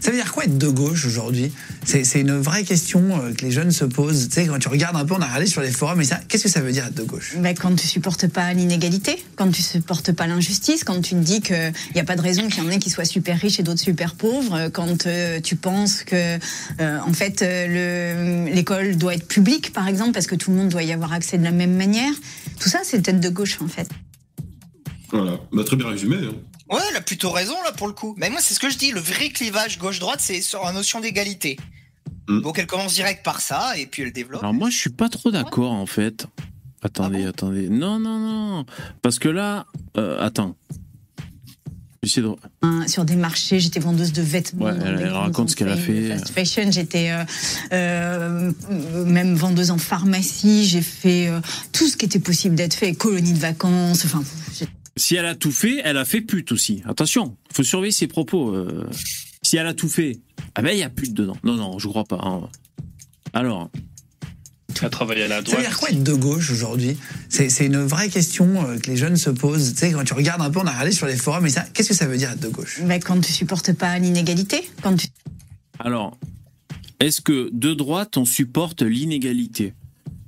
Ça 0.00 0.10
veut 0.10 0.16
dire 0.16 0.30
quoi 0.32 0.44
être 0.44 0.58
de 0.58 0.68
gauche 0.68 1.06
aujourd'hui? 1.06 1.52
C'est 1.84 2.20
une 2.20 2.38
vraie 2.38 2.64
question 2.64 3.02
euh, 3.22 3.32
que 3.32 3.44
les 3.44 3.50
jeunes 3.50 3.70
se 3.70 3.84
posent. 3.84 4.28
Tu 4.28 4.34
sais, 4.34 4.46
quand 4.46 4.58
tu 4.58 4.68
regardes 4.68 4.96
un 4.96 5.04
peu, 5.06 5.14
on 5.14 5.20
a 5.20 5.26
regardé 5.26 5.46
sur 5.46 5.62
les 5.62 5.70
forums, 5.70 6.00
et 6.00 6.04
ça, 6.04 6.20
qu'est-ce 6.28 6.44
que 6.44 6.48
ça 6.50 6.60
veut 6.60 6.72
dire 6.72 6.86
être 6.86 6.94
de 6.94 7.02
gauche? 7.02 7.36
Ben, 7.38 7.54
quand 7.56 7.74
tu 7.76 7.86
supportes 7.86 8.26
pas 8.26 8.52
l'inégalité, 8.52 9.22
quand 9.36 9.50
tu 9.50 9.62
supportes 9.62 10.12
pas 10.12 10.26
l'injustice, 10.26 10.84
quand 10.84 11.00
tu 11.00 11.14
te 11.14 11.20
dis 11.20 11.40
qu'il 11.40 11.72
n'y 11.94 12.00
a 12.00 12.04
pas 12.04 12.16
de 12.16 12.20
raison 12.20 12.48
qu'il 12.48 12.62
y 12.62 12.66
en 12.66 12.70
ait 12.70 12.78
qui 12.78 12.90
soient 12.90 13.04
super 13.06 13.38
riches 13.38 13.58
et 13.60 13.62
d'autres 13.62 13.80
super 13.80 14.14
pauvres, 14.16 14.54
euh, 14.54 14.70
quand 14.70 15.06
euh, 15.06 15.40
tu 15.40 15.56
penses 15.56 16.02
que, 16.02 16.36
euh, 16.80 16.98
en 17.06 17.12
fait, 17.12 17.40
euh, 17.42 18.46
le- 18.46 18.54
l'école 18.54 18.96
doit 18.96 19.14
être 19.14 19.26
publique, 19.26 19.72
par 19.72 19.86
exemple, 19.88 20.12
parce 20.12 20.26
que 20.26 20.34
tout 20.34 20.50
le 20.50 20.56
monde 20.58 20.68
doit 20.68 20.82
y 20.82 20.92
avoir 20.92 21.12
accès 21.12 21.38
de 21.38 21.44
la 21.44 21.52
même 21.52 21.74
manière, 21.76 22.12
tout 22.58 22.68
ça, 22.68 22.80
c'est 22.84 23.08
être 23.08 23.20
de 23.20 23.28
gauche, 23.30 23.58
en 23.62 23.68
fait. 23.68 23.88
Voilà, 25.12 25.38
bah, 25.52 25.64
très 25.64 25.76
bien 25.76 25.88
résumé. 25.88 26.16
hein. 26.16 26.34
Ouais, 26.74 26.80
elle 26.90 26.96
a 26.96 27.00
plutôt 27.00 27.30
raison 27.30 27.54
là 27.64 27.72
pour 27.72 27.88
le 27.88 27.92
coup. 27.94 28.14
Mais 28.18 28.30
moi, 28.30 28.38
c'est 28.40 28.54
ce 28.54 28.60
que 28.60 28.70
je 28.70 28.78
dis. 28.78 28.92
Le 28.92 29.00
vrai 29.00 29.30
clivage 29.30 29.78
gauche-droite, 29.78 30.20
c'est 30.20 30.40
sur 30.40 30.62
la 30.64 30.72
notion 30.72 31.00
d'égalité. 31.00 31.56
Mm. 32.28 32.42
Donc 32.42 32.58
elle 32.60 32.66
commence 32.68 32.94
direct 32.94 33.24
par 33.24 33.40
ça 33.40 33.76
et 33.76 33.86
puis 33.86 34.02
elle 34.02 34.12
développe. 34.12 34.42
Alors 34.42 34.54
moi 34.54 34.70
je 34.70 34.76
suis 34.76 34.90
pas 34.90 35.08
trop 35.08 35.30
d'accord 35.32 35.72
en 35.72 35.86
fait. 35.86 36.26
Attendez, 36.82 37.18
Ah 37.18 37.22
bon 37.24 37.28
attendez. 37.28 37.68
Non, 37.68 37.98
non, 37.98 38.18
non. 38.18 38.66
Parce 39.02 39.18
que 39.18 39.28
là, 39.28 39.66
euh, 39.96 40.24
attends. 40.24 40.54
Hein, 42.62 42.86
sur 42.88 43.04
des 43.04 43.14
marchés, 43.16 43.60
j'étais 43.60 43.78
vendeuse 43.80 44.12
de 44.12 44.22
vêtements. 44.22 44.64
Ouais, 44.66 44.72
elle- 44.82 45.08
raconte 45.08 45.50
ce 45.50 45.56
qu'elle 45.56 45.68
a 45.68 45.76
fait. 45.76 46.08
Fast 46.16 46.30
fashion, 46.30 46.70
j'étais 46.70 47.10
euh, 47.10 47.24
euh, 47.74 48.52
même 49.04 49.34
vendeuse 49.34 49.70
en 49.70 49.76
pharmacie, 49.76 50.64
j'ai 50.66 50.80
fait 50.80 51.28
euh, 51.28 51.40
tout 51.72 51.86
ce 51.88 51.98
qui 51.98 52.06
était 52.06 52.18
possible 52.18 52.54
d'être 52.54 52.72
fait, 52.72 52.94
colonies 52.94 53.34
de 53.34 53.38
vacances, 53.38 54.06
enfin. 54.06 54.22
Si 55.00 55.16
elle 55.16 55.26
a 55.26 55.34
tout 55.34 55.50
fait, 55.52 55.80
elle 55.84 55.96
a 55.96 56.04
fait 56.04 56.20
pute 56.20 56.52
aussi. 56.52 56.82
Attention, 56.86 57.36
faut 57.52 57.62
surveiller 57.64 57.92
ses 57.92 58.06
propos. 58.06 58.50
euh. 58.54 58.88
Si 59.42 59.56
elle 59.56 59.66
a 59.66 59.74
tout 59.74 59.88
fait, 59.88 60.20
ah 60.54 60.62
ben 60.62 60.70
il 60.72 60.78
y 60.78 60.82
a 60.82 60.90
pute 60.90 61.14
dedans. 61.14 61.36
Non, 61.42 61.54
non, 61.54 61.78
je 61.78 61.88
crois 61.88 62.04
pas. 62.04 62.20
hein. 62.22 62.48
Alors, 63.32 63.70
Tu 64.74 64.84
as 64.84 64.90
travaillé 64.90 65.22
à 65.24 65.28
la 65.28 65.44
Ça 65.44 65.56
veut 65.56 65.62
dire 65.62 65.78
quoi 65.78 65.90
être 65.90 66.02
de 66.02 66.12
gauche 66.12 66.50
aujourd'hui? 66.50 66.96
C'est 67.28 67.48
c'est 67.48 67.66
une 67.66 67.80
vraie 67.82 68.08
question 68.08 68.68
euh, 68.68 68.78
que 68.78 68.90
les 68.90 68.96
jeunes 68.96 69.16
se 69.16 69.30
posent. 69.30 69.72
Tu 69.72 69.78
sais, 69.78 69.92
quand 69.92 70.04
tu 70.04 70.12
regardes 70.14 70.42
un 70.42 70.50
peu, 70.50 70.60
on 70.60 70.66
a 70.66 70.70
regardé 70.70 70.92
sur 70.92 71.06
les 71.06 71.16
forums, 71.16 71.46
et 71.46 71.50
ça, 71.50 71.62
qu'est-ce 71.72 71.88
que 71.88 71.94
ça 71.94 72.06
veut 72.06 72.16
dire 72.18 72.30
être 72.30 72.40
de 72.40 72.48
gauche? 72.48 72.80
Bah, 72.82 72.98
quand 73.00 73.20
tu 73.20 73.32
supportes 73.32 73.72
pas 73.72 73.98
l'inégalité, 73.98 74.68
quand 74.82 74.94
tu 74.96 75.08
alors, 75.82 76.18
est-ce 77.00 77.22
que 77.22 77.48
de 77.54 77.72
droite 77.72 78.18
on 78.18 78.26
supporte 78.26 78.82
l'inégalité? 78.82 79.72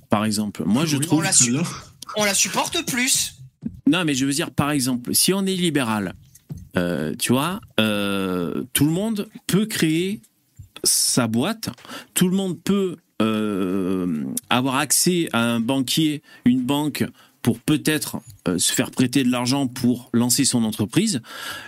Par 0.09 0.25
exemple, 0.25 0.63
moi 0.65 0.87
je 0.87 0.97
Oui, 0.97 1.05
trouve. 1.07 1.19
on 1.19 1.23
la. 1.23 1.33
On 2.17 2.25
la 2.25 2.35
supporte 2.35 2.85
plus. 2.91 3.35
Non, 3.93 4.07
mais 4.07 4.15
je 4.15 4.25
veux 4.25 4.33
dire, 4.33 4.51
par 4.51 4.71
exemple, 4.71 5.15
si 5.15 5.35
on 5.35 5.45
est 5.45 5.55
libéral, 5.55 6.15
euh, 6.79 7.15
tu 7.19 7.33
vois, 7.33 7.61
euh, 7.79 8.65
tout 8.73 8.87
le 8.87 8.91
monde 8.91 9.29
peut 9.47 9.67
créer 9.67 10.23
sa 10.83 11.27
boîte, 11.27 11.69
tout 12.15 12.27
le 12.27 12.35
monde 12.35 12.59
peut 12.59 12.97
euh, 13.21 14.25
avoir 14.49 14.77
accès 14.77 15.29
à 15.35 15.43
un 15.43 15.61
banquier, 15.61 16.23
une 16.47 16.63
banque, 16.63 17.05
pour 17.43 17.59
peut-être 17.59 18.19
euh, 18.47 18.57
se 18.59 18.73
faire 18.73 18.91
prêter 18.93 19.25
de 19.25 19.31
l'argent 19.31 19.67
pour 19.67 20.09
lancer 20.13 20.45
son 20.45 20.63
entreprise. 20.65 21.21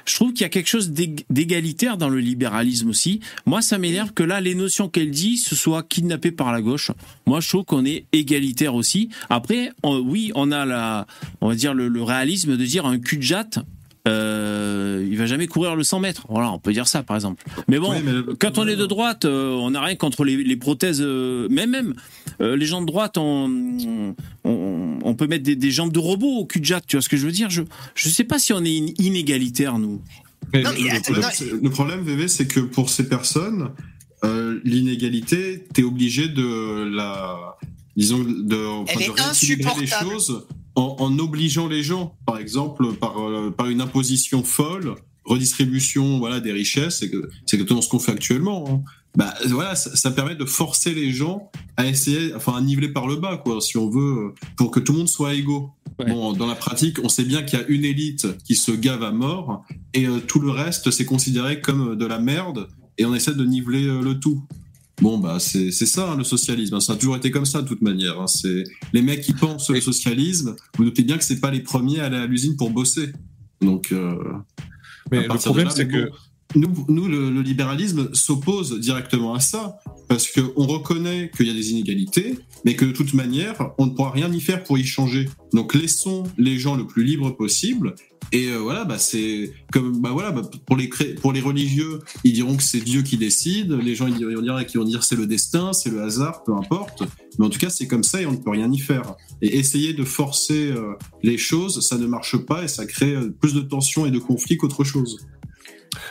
Je 0.07 0.15
trouve 0.15 0.33
qu'il 0.33 0.43
y 0.43 0.45
a 0.45 0.49
quelque 0.49 0.69
chose 0.69 0.91
d'ég- 0.93 1.25
d'égalitaire 1.31 1.97
dans 1.97 2.09
le 2.09 2.21
libéralisme 2.21 2.89
aussi. 2.91 3.21
Moi, 3.45 3.61
ça 3.61 3.77
m'énerve 3.79 4.13
que 4.13 4.23
là, 4.23 4.41
les 4.41 4.55
notions 4.55 4.89
qu'elle 4.89 5.11
dit, 5.11 5.37
ce 5.37 5.57
soit 5.57 5.83
kidnappé 5.83 6.31
par 6.31 6.53
la 6.53 6.63
gauche. 6.63 6.93
Moi, 7.27 7.41
je 7.41 7.49
trouve 7.49 7.65
qu'on 7.65 7.85
est 7.85 8.07
égalitaire 8.13 8.75
aussi. 8.77 9.09
Après, 9.31 9.71
oui, 9.83 10.31
on 10.37 10.53
a 10.53 10.65
la, 10.65 11.07
on 11.41 11.49
va 11.49 11.55
dire 11.57 11.75
le, 11.75 11.89
le 11.89 12.03
réalisme 12.03 12.57
de 12.57 12.65
dire 12.65 12.87
un 12.87 12.99
cul 12.99 13.17
de 13.17 13.23
jatte. 13.23 13.59
Euh, 14.07 15.07
il 15.11 15.17
va 15.17 15.27
jamais 15.27 15.47
courir 15.47 15.77
le 15.77 15.83
100 15.83 16.01
mètres. 16.01 16.27
Voilà, 16.29 16.53
on 16.53 16.59
peut 16.59 16.73
dire 16.73 16.87
ça 16.87 17.03
par 17.03 17.17
exemple. 17.17 17.43
Mais 17.69 17.79
bon, 17.79 17.91
Oui, 17.93 17.99
mais 18.05 18.35
quand 18.39 18.59
on 18.59 18.67
est 18.67 18.77
de 18.77 18.87
droite, 18.87 19.25
euh, 19.25 19.53
on 19.53 19.71
n'a 19.71 19.81
rien 19.81 19.97
contre 19.97 20.25
les, 20.25 20.37
les 20.45 20.57
prothèses. 20.57 21.01
euh, 21.01 21.49
même 21.49 21.71
même 21.71 21.95
euh, 22.41 22.55
les 22.57 22.67
gens 22.67 22.81
de 22.83 22.87
droite, 22.87 23.17
on, 23.17 24.15
on, 24.45 24.99
on 25.03 25.15
peut 25.15 25.27
mettre 25.27 25.45
des, 25.45 25.57
des 25.57 25.71
jambes 25.71 25.93
de 25.93 25.99
robot 25.99 26.39
au 26.41 26.45
cul 26.47 26.61
de 26.61 26.65
jatte. 26.67 26.85
Tu 26.87 26.97
vois 26.97 27.03
ce 27.03 27.09
que 27.09 27.17
je 27.17 27.25
veux 27.27 27.33
dire? 27.33 27.49
Je 27.51 27.63
je 27.95 28.09
sais 28.09 28.25
pas 28.25 28.39
si 28.39 28.53
on 28.53 28.63
est 28.65 28.77
in- 28.79 28.93
inégalitaire 28.99 29.79
nous. 29.79 30.03
Mais 30.53 30.63
Non, 30.63 30.71
mais 30.75 30.83
le- 30.91 30.97
attends, 30.97 31.13
le- 31.15 31.21
non, 31.23 31.29
C'est- 31.33 31.51
Le 31.63 31.71
problème, 31.71 32.03
VV, 32.03 32.29
c'est 32.29 32.47
que 32.47 32.61
pour 32.61 32.91
ces 32.91 33.09
personnes, 33.09 33.71
euh, 34.25 34.61
l'inégalité, 34.65 35.65
t'es 35.73 35.83
obligé 35.83 36.29
de 36.29 36.85
la, 36.95 37.57
disons, 37.97 38.19
de, 38.23 38.67
enfin, 38.83 38.93
Elle 39.01 39.09
de 39.11 39.15
les 39.17 39.23
insupportable. 39.23 40.11
choses 40.11 40.47
en, 40.75 40.97
en 40.99 41.19
obligeant 41.19 41.69
les 41.69 41.83
gens, 41.83 42.17
par 42.27 42.39
exemple, 42.39 42.93
par, 42.95 43.21
euh, 43.21 43.51
par 43.51 43.69
une 43.69 43.81
imposition 43.81 44.43
folle, 44.43 44.95
redistribution, 45.25 46.19
voilà, 46.19 46.41
des 46.41 46.53
richesses. 46.53 46.99
C'est 47.01 47.11
que 47.11 47.29
c'est 47.47 47.57
exactement 47.57 47.83
ce 47.83 47.89
qu'on 47.89 47.99
fait 47.99 48.13
actuellement. 48.13 48.65
hein. 48.69 48.83
Bah 49.17 49.33
voilà, 49.47 49.77
ça, 49.77 49.95
ça 49.95 50.11
permet 50.11 50.35
de 50.35 50.45
forcer 50.45 50.93
les 50.93 51.13
gens 51.13 51.49
à 51.77 51.87
essayer, 51.87 52.35
enfin, 52.35 52.57
à 52.57 52.61
niveler 52.61 52.89
par 52.89 53.07
le 53.07 53.15
bas, 53.15 53.37
quoi, 53.37 53.61
si 53.61 53.77
on 53.77 53.89
veut, 53.89 54.01
euh, 54.01 54.35
pour 54.57 54.73
que 54.73 54.81
tout 54.81 54.93
le 54.93 54.99
monde 54.99 55.09
soit 55.09 55.35
égaux. 55.35 55.71
Ouais. 56.01 56.07
Bon, 56.07 56.33
dans 56.33 56.47
la 56.49 56.57
pratique, 56.57 56.99
on 57.05 57.09
sait 57.09 57.23
bien 57.23 57.45
qu'il 57.45 57.57
y 57.61 57.63
a 57.63 57.67
une 57.69 57.85
élite 57.85 58.27
qui 58.43 58.57
se 58.57 58.73
gave 58.73 59.05
à 59.05 59.13
mort 59.13 59.65
et 59.93 60.09
euh, 60.09 60.19
tout 60.19 60.41
le 60.41 60.51
reste, 60.51 60.91
c'est 60.91 61.05
considéré 61.05 61.61
comme 61.61 61.95
de 61.97 62.05
la 62.07 62.19
merde 62.19 62.67
et 62.99 63.05
on 63.05 63.15
essaie 63.15 63.35
de 63.35 63.45
niveler 63.45 63.87
euh, 63.87 64.03
le 64.03 64.19
tout. 64.19 64.43
Bon, 65.03 65.19
bah, 65.19 65.39
c'est 65.41 65.71
c'est 65.73 65.87
ça, 65.87 66.13
hein, 66.13 66.17
le 66.17 66.25
socialisme. 66.25 66.75
hein. 66.77 66.81
Ça 66.81 66.93
a 66.93 66.97
toujours 66.97 67.17
été 67.17 67.31
comme 67.31 67.45
ça, 67.47 67.63
de 67.63 67.67
toute 67.69 67.83
manière. 67.83 68.21
hein. 68.21 68.27
C'est 68.29 68.65
les 68.93 69.03
mecs 69.03 69.23
qui 69.23 69.33
pensent 69.33 69.69
le 69.71 69.81
socialisme. 69.81 70.55
Vous 70.79 70.85
notez 70.85 71.03
bien 71.03 71.19
que 71.19 71.25
c'est 71.25 71.41
pas 71.41 71.51
les 71.51 71.61
premiers 71.61 72.01
à 72.01 72.05
aller 72.07 72.17
à 72.17 72.27
l'usine 72.27 72.57
pour 72.57 72.71
bosser. 72.71 73.13
Donc, 73.61 73.91
euh, 73.93 74.15
mais 75.11 75.23
le 75.23 75.39
problème, 75.39 75.69
c'est 75.71 75.89
que 75.89 76.11
nous, 76.55 77.09
le, 77.09 77.41
libéralisme 77.41 78.11
s'oppose 78.13 78.79
directement 78.81 79.35
à 79.35 79.41
ça, 79.41 79.79
parce 80.09 80.31
qu'on 80.31 80.67
reconnaît 80.67 81.31
qu'il 81.37 81.47
y 81.47 81.51
a 81.51 81.55
des 81.55 81.73
inégalités, 81.73 82.39
mais 82.65 82.77
que 82.77 82.85
de 82.85 82.93
toute 82.93 83.15
manière, 83.15 83.73
on 83.79 83.87
ne 83.87 83.91
pourra 83.91 84.11
rien 84.11 84.33
y 84.33 84.41
faire 84.41 84.63
pour 84.63 84.79
y 84.79 84.85
changer. 84.85 85.29
Donc 85.53 85.75
laissons 85.75 86.25
les 86.39 86.59
gens 86.59 86.77
le 86.77 86.87
plus 86.87 87.05
libres 87.05 87.31
possible. 87.31 87.95
Et 88.33 88.49
euh, 88.49 88.59
voilà, 88.59 88.85
bah 88.85 88.99
c'est 88.99 89.53
comme 89.73 90.01
bah 90.01 90.11
voilà, 90.13 90.31
bah, 90.31 90.43
pour 90.67 90.77
les 90.77 90.89
pour 91.21 91.33
les 91.33 91.41
religieux, 91.41 92.01
ils 92.25 92.33
diront 92.33 92.57
que 92.57 92.63
c'est 92.63 92.81
Dieu 92.81 93.03
qui 93.03 93.17
décide. 93.17 93.73
Les 93.73 93.95
gens 93.95 94.07
ils 94.07 94.15
diront, 94.15 94.31
ils 94.31 94.79
vont 94.79 94.85
dire 94.85 95.05
c'est 95.05 95.17
le 95.17 95.27
destin, 95.27 95.73
c'est 95.73 95.91
le 95.91 96.03
hasard, 96.03 96.43
peu 96.43 96.53
importe. 96.55 97.05
Mais 97.39 97.47
en 97.47 97.51
tout 97.51 97.59
cas, 97.59 97.71
c'est 97.71 97.87
comme 97.87 98.05
ça 98.05 98.23
et 98.23 98.27
on 98.27 98.33
ne 98.33 98.37
peut 98.37 98.51
rien 98.51 98.71
y 98.71 98.79
faire. 98.79 99.15
Et 99.43 99.59
essayer 99.59 99.93
de 99.93 100.05
forcer 100.05 100.71
euh, 100.71 100.95
les 101.23 101.39
choses, 101.39 101.87
ça 101.87 101.99
ne 101.99 102.07
marche 102.07 102.37
pas 102.37 102.65
et 102.65 102.69
ça 102.69 102.87
crée 102.87 103.15
euh, 103.15 103.31
plus 103.31 103.55
de 103.55 103.61
tensions 103.61 104.07
et 104.07 104.11
de 104.11 104.19
conflits 104.19 104.57
qu'autre 104.57 104.85
chose. 104.85 105.19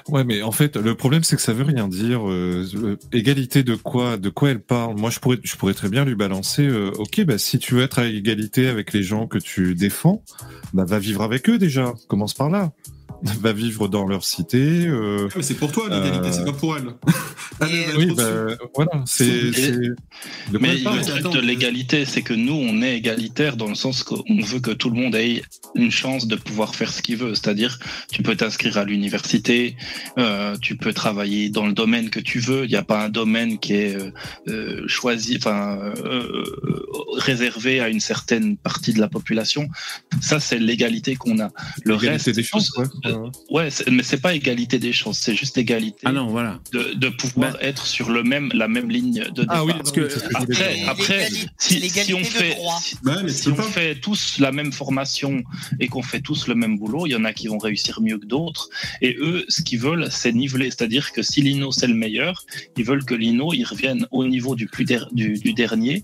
Ouais, 0.09 0.23
mais 0.23 0.41
en 0.41 0.51
fait, 0.51 0.77
le 0.77 0.95
problème, 0.95 1.23
c'est 1.23 1.35
que 1.35 1.41
ça 1.41 1.53
veut 1.53 1.63
rien 1.63 1.87
dire. 1.87 2.27
euh, 2.29 2.65
euh, 2.75 2.97
égalité 3.11 3.63
de 3.63 3.75
quoi 3.75 4.17
De 4.17 4.29
quoi 4.29 4.49
elle 4.49 4.61
parle 4.61 4.95
Moi, 4.97 5.09
je 5.09 5.19
pourrais, 5.19 5.37
je 5.43 5.55
pourrais 5.55 5.73
très 5.73 5.89
bien 5.89 6.05
lui 6.05 6.15
balancer. 6.15 6.65
euh, 6.65 6.91
ok, 6.97 7.23
bah 7.25 7.37
si 7.37 7.59
tu 7.59 7.75
veux 7.75 7.83
être 7.83 7.99
à 7.99 8.05
égalité 8.07 8.67
avec 8.67 8.93
les 8.93 9.03
gens 9.03 9.27
que 9.27 9.37
tu 9.37 9.75
défends, 9.75 10.23
bah 10.73 10.85
va 10.85 10.99
vivre 10.99 11.21
avec 11.21 11.49
eux 11.49 11.57
déjà. 11.57 11.93
Commence 12.07 12.33
par 12.33 12.49
là. 12.49 12.71
Va 13.39 13.53
vivre 13.53 13.87
dans 13.87 14.05
leur 14.05 14.23
cité. 14.25 14.57
euh, 14.87 15.29
Mais 15.35 15.43
c'est 15.43 15.53
pour 15.53 15.71
toi 15.71 15.87
l'égalité, 15.87 16.27
Euh, 16.27 16.31
c'est 16.33 16.43
pas 16.45 16.51
pour 16.51 16.75
elle. 16.75 16.87
Va 17.59 17.67
oui, 17.97 18.07
bah, 18.17 18.47
voilà. 18.75 19.03
C'est. 19.05 19.51
Mais 20.51 20.75
le 20.75 20.83
truc 20.83 21.17
Attends, 21.17 21.29
de 21.29 21.39
l'égalité, 21.39 22.03
c'est 22.05 22.21
que 22.21 22.33
nous, 22.33 22.53
on 22.53 22.81
est 22.81 22.97
égalitaire 22.97 23.55
dans 23.55 23.67
le 23.69 23.75
sens 23.75 24.03
qu'on 24.03 24.23
veut 24.41 24.59
que 24.59 24.71
tout 24.71 24.89
le 24.89 24.95
monde 24.99 25.15
ait 25.15 25.41
une 25.75 25.91
chance 25.91 26.27
de 26.27 26.35
pouvoir 26.35 26.75
faire 26.75 26.91
ce 26.91 27.01
qu'il 27.01 27.17
veut. 27.17 27.33
C'est-à-dire, 27.35 27.79
tu 28.11 28.23
peux 28.23 28.35
t'inscrire 28.35 28.77
à 28.77 28.83
l'université, 28.83 29.77
euh, 30.17 30.57
tu 30.61 30.75
peux 30.75 30.93
travailler 30.93 31.49
dans 31.49 31.67
le 31.67 31.73
domaine 31.73 32.09
que 32.09 32.19
tu 32.19 32.39
veux. 32.39 32.65
Il 32.65 32.69
n'y 32.69 32.75
a 32.75 32.83
pas 32.83 33.05
un 33.05 33.09
domaine 33.09 33.57
qui 33.59 33.73
est 33.73 33.97
choisi, 34.87 35.37
enfin 35.37 35.93
réservé 37.17 37.79
à 37.79 37.89
une 37.89 37.99
certaine 37.99 38.57
partie 38.57 38.93
de 38.93 38.99
la 38.99 39.07
population. 39.07 39.69
Ça, 40.21 40.39
c'est 40.39 40.59
l'égalité 40.59 41.15
qu'on 41.15 41.39
a. 41.39 41.51
Le 41.85 41.93
L'égalité 41.93 42.09
reste, 42.09 42.29
des 42.31 42.43
chances, 42.43 42.75
ouais. 42.77 42.85
Euh, 43.13 43.29
ouais, 43.49 43.69
mais 43.91 44.03
c'est 44.03 44.19
pas 44.21 44.33
égalité 44.35 44.79
des 44.79 44.93
chances, 44.93 45.19
c'est 45.19 45.35
juste 45.35 45.57
égalité 45.57 46.01
Ah 46.05 46.11
non, 46.11 46.27
voilà. 46.27 46.59
de, 46.71 46.93
de 46.93 47.09
pouvoir 47.09 47.55
être 47.61 47.85
sur 47.85 48.09
le 48.09 48.23
même, 48.23 48.49
la 48.53 48.67
même 48.67 48.89
ligne 48.89 49.23
de 49.33 49.41
départ. 49.41 49.57
Ah 49.57 49.65
oui, 49.65 49.73
Parce 49.77 49.91
que- 49.91 50.09
Après, 50.35 50.81
après 50.87 51.17
L'égalité- 51.29 51.47
si, 51.57 51.89
si 51.89 52.13
on 52.13 52.23
fait, 52.23 52.55
si, 52.79 52.95
Ouais, 53.05 53.13
on 53.51 53.55
pas. 53.55 53.63
fait 53.63 53.95
tous 53.95 54.39
la 54.39 54.51
même 54.51 54.71
formation 54.73 55.43
et 55.79 55.87
qu'on 55.87 56.01
fait 56.03 56.21
tous 56.21 56.47
le 56.47 56.55
même 56.55 56.77
boulot, 56.77 57.05
il 57.07 57.11
y 57.11 57.15
en 57.15 57.25
a 57.25 57.33
qui 57.33 57.47
vont 57.47 57.57
réussir 57.57 58.01
mieux 58.01 58.17
que 58.17 58.25
d'autres. 58.25 58.69
Et 59.01 59.15
eux, 59.19 59.45
ce 59.49 59.61
qu'ils 59.61 59.79
veulent, 59.79 60.07
c'est 60.11 60.31
niveler. 60.33 60.65
C'est-à-dire 60.71 61.11
que 61.11 61.21
si 61.21 61.41
Lino 61.41 61.71
c'est 61.71 61.87
le 61.87 61.93
meilleur, 61.95 62.45
ils 62.77 62.83
veulent 62.85 63.05
que 63.05 63.13
Lino 63.13 63.53
il 63.53 63.63
revienne 63.63 64.07
au 64.11 64.25
niveau 64.25 64.55
du 64.55 64.67
plus 64.67 64.85
der- 64.85 65.07
du, 65.11 65.33
du 65.33 65.53
dernier. 65.53 66.03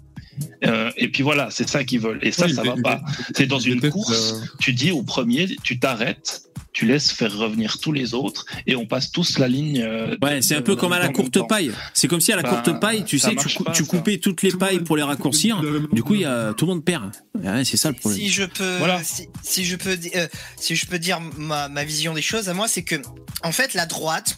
Euh, 0.65 0.91
et 0.97 1.09
puis 1.09 1.23
voilà, 1.23 1.49
c'est 1.51 1.67
ça 1.69 1.83
qu'ils 1.83 1.99
veulent. 1.99 2.19
Et 2.21 2.31
ça, 2.31 2.45
Oui, 2.45 2.53
ça 2.53 2.63
va 2.63 2.73
il- 2.75 2.81
pas. 2.83 3.01
C'est 3.35 3.45
dans 3.47 3.59
une 3.59 3.89
course. 3.89 4.33
euh, 4.33 4.41
Tu 4.59 4.73
dis 4.73 4.91
au 4.91 5.03
premier, 5.03 5.47
tu 5.63 5.79
t'arrêtes. 5.79 6.43
Tu 6.71 6.85
laisses 6.85 7.11
faire 7.11 7.35
revenir 7.35 7.79
tous 7.79 7.91
les 7.91 8.13
autres 8.13 8.45
et 8.67 8.75
on 8.75 8.85
passe 8.85 9.11
tous 9.11 9.39
la 9.39 9.47
ligne. 9.47 9.81
euh, 9.83 10.15
Ouais, 10.21 10.41
c'est 10.43 10.55
un 10.55 10.61
peu 10.61 10.75
comme 10.75 10.93
à 10.93 10.99
la 10.99 11.09
courte 11.09 11.31
temps. 11.33 11.47
paille. 11.47 11.71
C'est 11.95 12.07
comme 12.07 12.21
si 12.21 12.31
à 12.31 12.35
la 12.35 12.43
Bah, 12.43 12.49
courte 12.63 12.79
paille, 12.79 13.03
tu 13.03 13.17
sais, 13.17 13.29
tu, 13.31 13.35
marche 13.35 13.55
cou- 13.55 13.63
pas, 13.63 13.71
tu 13.71 13.83
ça. 13.83 13.89
coupais 13.89 14.17
toutes 14.19 14.43
les 14.43 14.51
Tout 14.51 14.59
pailles 14.59 14.79
pour 14.81 14.95
les 14.95 15.01
raccourcir. 15.03 15.61
Du 15.91 16.03
coup, 16.03 16.13
il 16.13 16.21
y 16.21 16.25
a, 16.25 16.53
tout 16.53 16.67
le 16.67 16.73
monde 16.73 16.85
perd. 16.85 17.11
Ouais, 17.43 17.65
c'est 17.65 17.75
ça 17.75 17.89
le 17.89 17.95
problème. 17.95 18.21
Si 18.21 18.29
je 18.29 18.43
peux, 18.43 18.77
Voilà. 18.77 19.03
si, 19.03 19.27
si 19.41 19.65
je 19.65 19.75
peux, 19.77 19.97
di- 19.97 20.11
euh, 20.15 20.27
si 20.57 20.75
je 20.75 20.85
peux 20.85 20.99
dire 20.99 21.19
ma, 21.37 21.69
ma 21.69 21.83
vision 21.83 22.13
des 22.13 22.21
choses 22.21 22.49
à 22.49 22.53
moi, 22.53 22.67
c'est 22.67 22.83
que, 22.83 22.95
en 23.43 23.51
fait, 23.51 23.73
la 23.73 23.87
droite, 23.87 24.37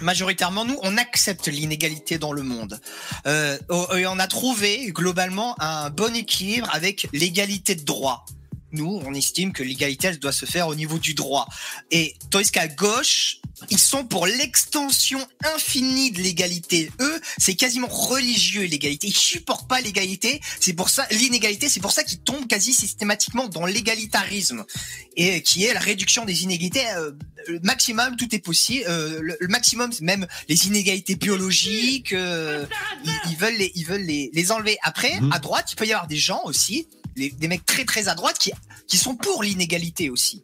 majoritairement, 0.00 0.64
nous, 0.64 0.78
on 0.82 0.96
accepte 0.96 1.48
l'inégalité 1.48 2.18
dans 2.18 2.32
le 2.32 2.42
monde. 2.42 2.80
Euh, 3.26 3.58
et 3.96 4.06
on 4.06 4.18
a 4.18 4.26
trouvé 4.26 4.90
globalement 4.92 5.60
un 5.60 5.90
bon 5.90 6.14
équilibre 6.14 6.68
avec 6.72 7.08
l'égalité 7.12 7.74
de 7.74 7.84
droit. 7.84 8.24
Nous, 8.72 9.02
on 9.04 9.14
estime 9.14 9.52
que 9.52 9.62
l'égalité, 9.62 10.08
elle 10.08 10.18
doit 10.18 10.32
se 10.32 10.46
faire 10.46 10.68
au 10.68 10.74
niveau 10.74 10.98
du 10.98 11.14
droit. 11.14 11.48
Et 11.90 12.14
tandis 12.30 12.50
qu'à 12.52 12.68
gauche, 12.68 13.39
ils 13.68 13.78
sont 13.78 14.04
pour 14.04 14.26
l'extension 14.26 15.26
infinie 15.54 16.10
de 16.10 16.20
l'égalité. 16.22 16.90
Eux, 17.00 17.20
c'est 17.38 17.54
quasiment 17.54 17.88
religieux 17.88 18.62
l'égalité. 18.64 19.08
Ils 19.08 19.16
supportent 19.16 19.68
pas 19.68 19.80
l'égalité. 19.80 20.40
C'est 20.60 20.72
pour 20.72 20.88
ça 20.88 21.06
l'inégalité. 21.10 21.68
C'est 21.68 21.80
pour 21.80 21.92
ça 21.92 22.02
qu'ils 22.04 22.20
tombent 22.20 22.46
quasi 22.46 22.72
systématiquement 22.72 23.48
dans 23.48 23.66
l'égalitarisme 23.66 24.64
et 25.16 25.42
qui 25.42 25.64
est 25.64 25.74
la 25.74 25.80
réduction 25.80 26.24
des 26.24 26.42
inégalités. 26.44 26.88
Euh, 26.96 27.12
le 27.46 27.60
maximum, 27.60 28.16
tout 28.16 28.34
est 28.34 28.38
possible. 28.38 28.84
Euh, 28.88 29.20
le, 29.22 29.36
le 29.38 29.48
maximum, 29.48 29.92
c'est 29.92 30.04
même 30.04 30.26
les 30.48 30.66
inégalités 30.66 31.16
biologiques. 31.16 32.12
euh, 32.12 32.66
ils, 33.04 33.12
ils 33.30 33.36
veulent 33.36 33.56
les, 33.56 33.72
ils 33.74 33.84
veulent 33.84 34.02
les, 34.06 34.30
les 34.32 34.52
enlever. 34.52 34.78
Après, 34.82 35.20
Mhm. 35.20 35.32
à 35.32 35.38
droite, 35.38 35.66
il 35.72 35.76
peut 35.76 35.86
y 35.86 35.92
avoir 35.92 36.06
des 36.06 36.16
gens 36.16 36.40
aussi, 36.44 36.86
les- 37.16 37.30
des 37.30 37.48
mecs 37.48 37.66
très 37.66 37.84
très 37.84 38.08
à 38.08 38.14
droite 38.14 38.38
qui 38.38 38.52
qui 38.86 38.96
sont 38.98 39.14
pour 39.14 39.42
l'inégalité 39.44 40.10
aussi. 40.10 40.42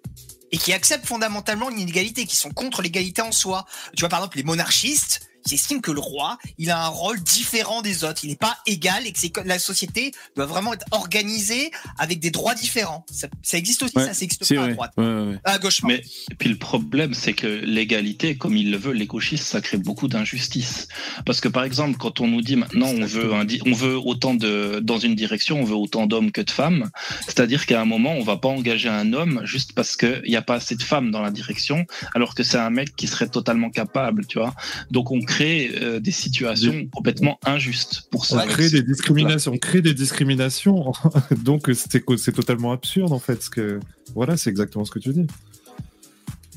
Et 0.53 0.59
qui 0.59 0.73
acceptent 0.73 1.07
fondamentalement 1.07 1.69
l'inégalité, 1.69 2.27
qui 2.27 2.37
sont 2.37 2.51
contre 2.51 2.83
l'égalité 2.83 3.23
en 3.23 3.33
soi. 3.33 3.65
Tu 3.97 4.01
vois, 4.01 4.09
par 4.09 4.21
exemple, 4.21 4.37
les 4.37 4.45
monarchistes, 4.45 5.29
ils 5.51 5.55
estiment 5.55 5.81
que 5.81 5.91
le 5.93 6.01
roi, 6.01 6.39
il 6.59 6.71
a 6.71 6.85
un 6.85 6.89
rôle 6.89 7.21
différent 7.23 7.83
des 7.83 8.05
autres. 8.05 8.25
Il 8.25 8.31
n'est 8.31 8.37
pas 8.37 8.59
égal 8.67 9.07
et 9.07 9.13
que 9.13 9.19
c'est 9.19 9.31
que 9.31 9.41
la 9.41 9.59
société 9.59 10.13
doit 10.37 10.47
vraiment 10.47 10.73
être 10.75 10.87
organisée 10.91 11.71
avec 11.99 12.21
des 12.21 12.31
droits 12.31 12.55
différents. 12.55 13.05
Ça, 13.11 13.29
ça 13.43 13.57
existe 13.59 13.83
aussi, 13.83 13.97
Ouais, 13.97 14.05
ça, 14.07 14.15
ça 14.15 14.25
existe 14.25 14.55
pas 14.55 14.65
à 14.65 14.69
droite. 14.69 14.93
Ouais, 14.97 15.05
ouais, 15.05 15.21
ouais. 15.33 15.39
À 15.45 15.59
gauche, 15.59 15.83
Mais 15.85 16.03
et 16.31 16.35
puis 16.35 16.49
le 16.49 16.57
problème, 16.57 17.15
c'est 17.15 17.33
que 17.33 17.47
l'égalité, 17.47 18.37
comme 18.37 18.57
il 18.57 18.71
le 18.71 18.77
veut, 18.77 18.93
les 18.93 19.07
gauchistes, 19.07 19.45
ça 19.47 19.61
crée 19.61 19.79
beaucoup 19.79 20.09
d'injustice. 20.09 20.89
Parce 21.25 21.41
que 21.41 21.49
par 21.49 21.65
exemple, 21.65 21.97
quand 21.99 22.21
on 22.21 22.27
nous 22.29 22.41
dit 22.43 22.57
maintenant 22.57 22.89
on 22.89 23.05
veut 23.05 23.35
un 23.35 23.45
di- 23.45 23.61
on 23.67 23.73
veut 23.73 23.97
autant 23.97 24.35
de 24.35 24.81
dans 24.83 24.99
une 24.99 25.15
direction, 25.15 25.61
on 25.61 25.65
veut 25.65 25.75
autant 25.77 26.07
d'hommes 26.07 26.33
que 26.33 26.41
de 26.41 26.51
femmes, 26.51 26.91
c'est-à-dire 27.27 27.67
qu'à 27.67 27.81
un 27.81 27.85
moment 27.85 28.13
on 28.15 28.23
va 28.23 28.37
pas 28.37 28.49
engager 28.49 28.89
un 28.89 29.13
homme 29.13 29.43
juste 29.45 29.73
parce 29.73 29.97
qu'il 29.97 30.23
n'y 30.27 30.37
a 30.37 30.43
pas 30.43 30.55
assez 30.57 30.75
de 30.77 30.83
femmes 30.83 31.11
dans 31.11 31.23
la 31.23 31.31
direction, 31.31 31.87
alors 32.15 32.35
que 32.35 32.43
c'est 32.43 32.59
un 32.59 32.71
mec 32.71 32.97
qui 32.97 33.07
serait 33.07 33.29
totalement 33.29 33.71
capable, 33.71 34.27
tu 34.27 34.39
vois. 34.39 34.55
Donc 34.91 35.11
on 35.11 35.21
crée 35.21 35.36
euh, 35.41 36.01
des 36.01 36.11
situations 36.11 36.87
complètement 36.93 37.39
injustes 37.45 38.09
pour 38.11 38.25
ça. 38.25 38.43
On 38.45 38.47
crée 38.47 38.71
des 38.71 38.83
discriminations, 38.83 39.53
on 39.53 39.59
crée 39.59 39.83
des 39.83 39.95
discriminations, 39.95 40.93
donc 41.45 41.71
c'est 41.75 42.05
c'est 42.17 42.33
totalement 42.33 42.73
absurde 42.73 43.13
en 43.13 43.19
fait. 43.19 43.43
Ce 43.43 43.51
que 43.51 43.81
voilà, 44.15 44.37
c'est 44.37 44.51
exactement 44.51 44.85
ce 44.85 44.91
que 44.91 44.99
tu 44.99 45.11
dis. 45.11 45.27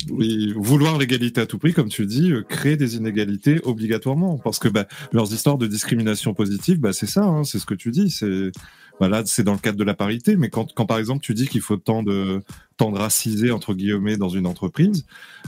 Oui, 0.10 0.54
vouloir 0.56 0.98
l'égalité 0.98 1.42
à 1.42 1.46
tout 1.46 1.58
prix, 1.58 1.74
comme 1.74 1.90
tu 1.90 2.06
dis, 2.06 2.32
euh, 2.32 2.42
créer 2.42 2.78
des 2.78 2.96
inégalités 2.96 3.60
obligatoirement, 3.64 4.38
parce 4.38 4.60
que 4.60 4.70
bah, 4.70 4.88
leurs 5.12 5.34
histoires 5.34 5.58
de 5.58 5.68
discrimination 5.68 6.34
positive, 6.34 6.80
bah, 6.80 6.94
c'est 6.94 7.06
ça, 7.06 7.26
hein, 7.26 7.44
c'est 7.44 7.60
ce 7.60 7.66
que 7.66 7.74
tu 7.74 7.92
dis. 7.92 8.10
C'est 8.10 8.52
bah, 9.00 9.08
là, 9.08 9.24
c'est 9.26 9.44
dans 9.44 9.54
le 9.54 9.60
cadre 9.60 9.78
de 9.78 9.84
la 9.84 9.94
parité, 9.94 10.36
mais 10.36 10.50
quand, 10.50 10.74
quand 10.74 10.86
par 10.86 10.98
exemple 10.98 11.22
tu 11.22 11.34
dis 11.34 11.48
qu'il 11.48 11.62
faut 11.62 11.78
tant 11.78 12.04
de 12.04 12.42
tant 12.78 12.92
de 12.92 12.98
racisés 12.98 13.52
entre 13.52 13.74
guillemets 13.74 14.18
dans 14.18 14.30
une 14.30 14.46
entreprise, 14.46 15.06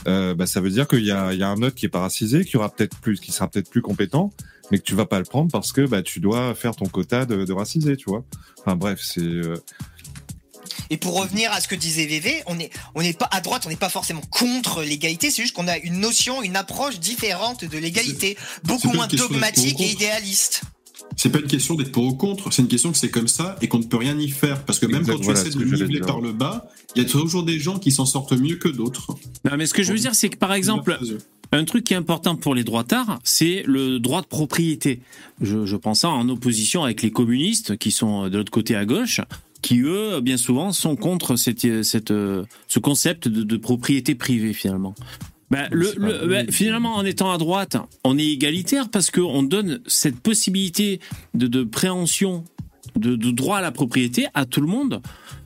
euh, 0.07 0.33
bah, 0.33 0.45
ça 0.45 0.61
veut 0.61 0.69
dire 0.69 0.87
qu'il 0.87 1.05
y 1.05 1.11
a, 1.11 1.33
il 1.33 1.39
y 1.39 1.43
a 1.43 1.49
un 1.49 1.61
autre 1.61 1.75
qui 1.75 1.85
est 1.85 1.89
pas 1.89 1.99
racisé, 1.99 2.45
qui 2.45 2.57
aura 2.57 2.69
peut-être 2.69 2.97
plus, 2.99 3.19
qui 3.19 3.31
sera 3.31 3.49
peut-être 3.49 3.69
plus 3.69 3.81
compétent, 3.81 4.31
mais 4.71 4.77
que 4.77 4.83
tu 4.83 4.95
vas 4.95 5.05
pas 5.05 5.19
le 5.19 5.25
prendre 5.25 5.51
parce 5.51 5.73
que 5.73 5.85
bah, 5.85 6.01
tu 6.01 6.21
dois 6.21 6.55
faire 6.55 6.75
ton 6.75 6.85
quota 6.85 7.25
de, 7.25 7.43
de 7.43 7.53
racisés, 7.53 7.97
tu 7.97 8.09
vois. 8.09 8.23
Enfin 8.59 8.77
bref, 8.77 9.01
c'est 9.03 9.21
euh, 9.21 9.57
Et 10.89 10.95
pour 10.95 11.19
revenir 11.19 11.51
à 11.51 11.59
ce 11.59 11.67
que 11.67 11.75
disait 11.75 12.05
VV, 12.05 12.43
on 12.45 12.55
n'est 12.55 12.69
on 12.95 13.01
n'est 13.01 13.13
pas 13.13 13.27
à 13.31 13.41
droite, 13.41 13.63
on 13.65 13.69
n'est 13.69 13.75
pas 13.75 13.89
forcément 13.89 14.21
contre 14.29 14.81
l'égalité, 14.81 15.29
c'est 15.29 15.41
juste 15.41 15.55
qu'on 15.55 15.67
a 15.67 15.77
une 15.77 15.99
notion, 15.99 16.41
une 16.41 16.55
approche 16.55 16.99
différente 16.99 17.65
de 17.65 17.77
l'égalité, 17.77 18.37
beaucoup 18.63 18.93
moins 18.93 19.07
dogmatique 19.07 19.81
et 19.81 19.91
idéaliste. 19.91 20.63
C'est 21.15 21.31
pas 21.31 21.39
une 21.39 21.47
question 21.47 21.75
d'être 21.75 21.91
pour 21.91 22.05
ou 22.05 22.13
contre, 22.13 22.51
c'est 22.51 22.61
une 22.61 22.67
question 22.67 22.91
que 22.91 22.97
c'est 22.97 23.11
comme 23.11 23.27
ça 23.27 23.57
et 23.61 23.67
qu'on 23.67 23.79
ne 23.79 23.83
peut 23.83 23.97
rien 23.97 24.17
y 24.17 24.29
faire. 24.29 24.63
Parce 24.65 24.79
que 24.79 24.85
même 24.85 25.01
Exact, 25.01 25.13
quand 25.13 25.19
tu 25.19 25.25
voilà 25.25 25.41
essaies 25.41 25.57
de 25.57 25.63
niveler 25.63 25.99
par 25.99 26.21
le 26.21 26.31
bas, 26.31 26.67
il 26.95 27.03
y 27.03 27.05
a 27.05 27.09
toujours 27.09 27.43
des 27.43 27.59
gens 27.59 27.79
qui 27.79 27.91
s'en 27.91 28.05
sortent 28.05 28.33
mieux 28.33 28.55
que 28.55 28.69
d'autres. 28.69 29.15
Non, 29.45 29.57
mais 29.57 29.65
ce 29.65 29.73
que 29.73 29.83
je 29.83 29.91
veux 29.91 29.99
dire, 29.99 30.15
c'est 30.15 30.29
que 30.29 30.37
par 30.37 30.53
exemple, 30.53 30.97
un 31.51 31.65
truc 31.65 31.83
qui 31.83 31.93
est 31.93 31.97
important 31.97 32.35
pour 32.35 32.55
les 32.55 32.63
droitards, 32.63 33.19
c'est 33.23 33.63
le 33.65 33.99
droit 33.99 34.21
de 34.21 34.27
propriété. 34.27 35.01
Je, 35.41 35.65
je 35.65 35.75
pense 35.75 36.01
ça 36.01 36.09
en 36.09 36.27
opposition 36.29 36.83
avec 36.83 37.01
les 37.01 37.11
communistes 37.11 37.77
qui 37.77 37.91
sont 37.91 38.29
de 38.29 38.37
l'autre 38.37 38.51
côté 38.51 38.75
à 38.75 38.85
gauche, 38.85 39.21
qui 39.61 39.81
eux, 39.81 40.21
bien 40.21 40.37
souvent, 40.37 40.71
sont 40.71 40.95
contre 40.95 41.35
cette, 41.35 41.83
cette, 41.83 42.11
euh, 42.11 42.43
ce 42.67 42.79
concept 42.79 43.27
de, 43.27 43.43
de 43.43 43.57
propriété 43.57 44.15
privée 44.15 44.53
finalement. 44.53 44.95
Ben, 45.51 45.67
le, 45.71 45.85
c'est 45.87 45.99
le- 45.99 46.27
ben, 46.27 46.51
finalement, 46.51 46.95
en 46.95 47.05
étant 47.05 47.31
à 47.31 47.37
droite, 47.37 47.75
on 48.03 48.17
est 48.17 48.25
égalitaire 48.25 48.89
parce 48.89 49.11
qu'on 49.11 49.43
donne 49.43 49.81
cette 49.85 50.19
possibilité 50.19 50.99
de, 51.33 51.45
de 51.47 51.63
préhension, 51.63 52.45
de, 52.95 53.15
de 53.15 53.31
droit 53.31 53.57
à 53.57 53.61
la 53.61 53.71
propriété 53.71 54.27
à 54.33 54.45
tout 54.45 54.61
le 54.61 54.67
monde. 54.67 55.01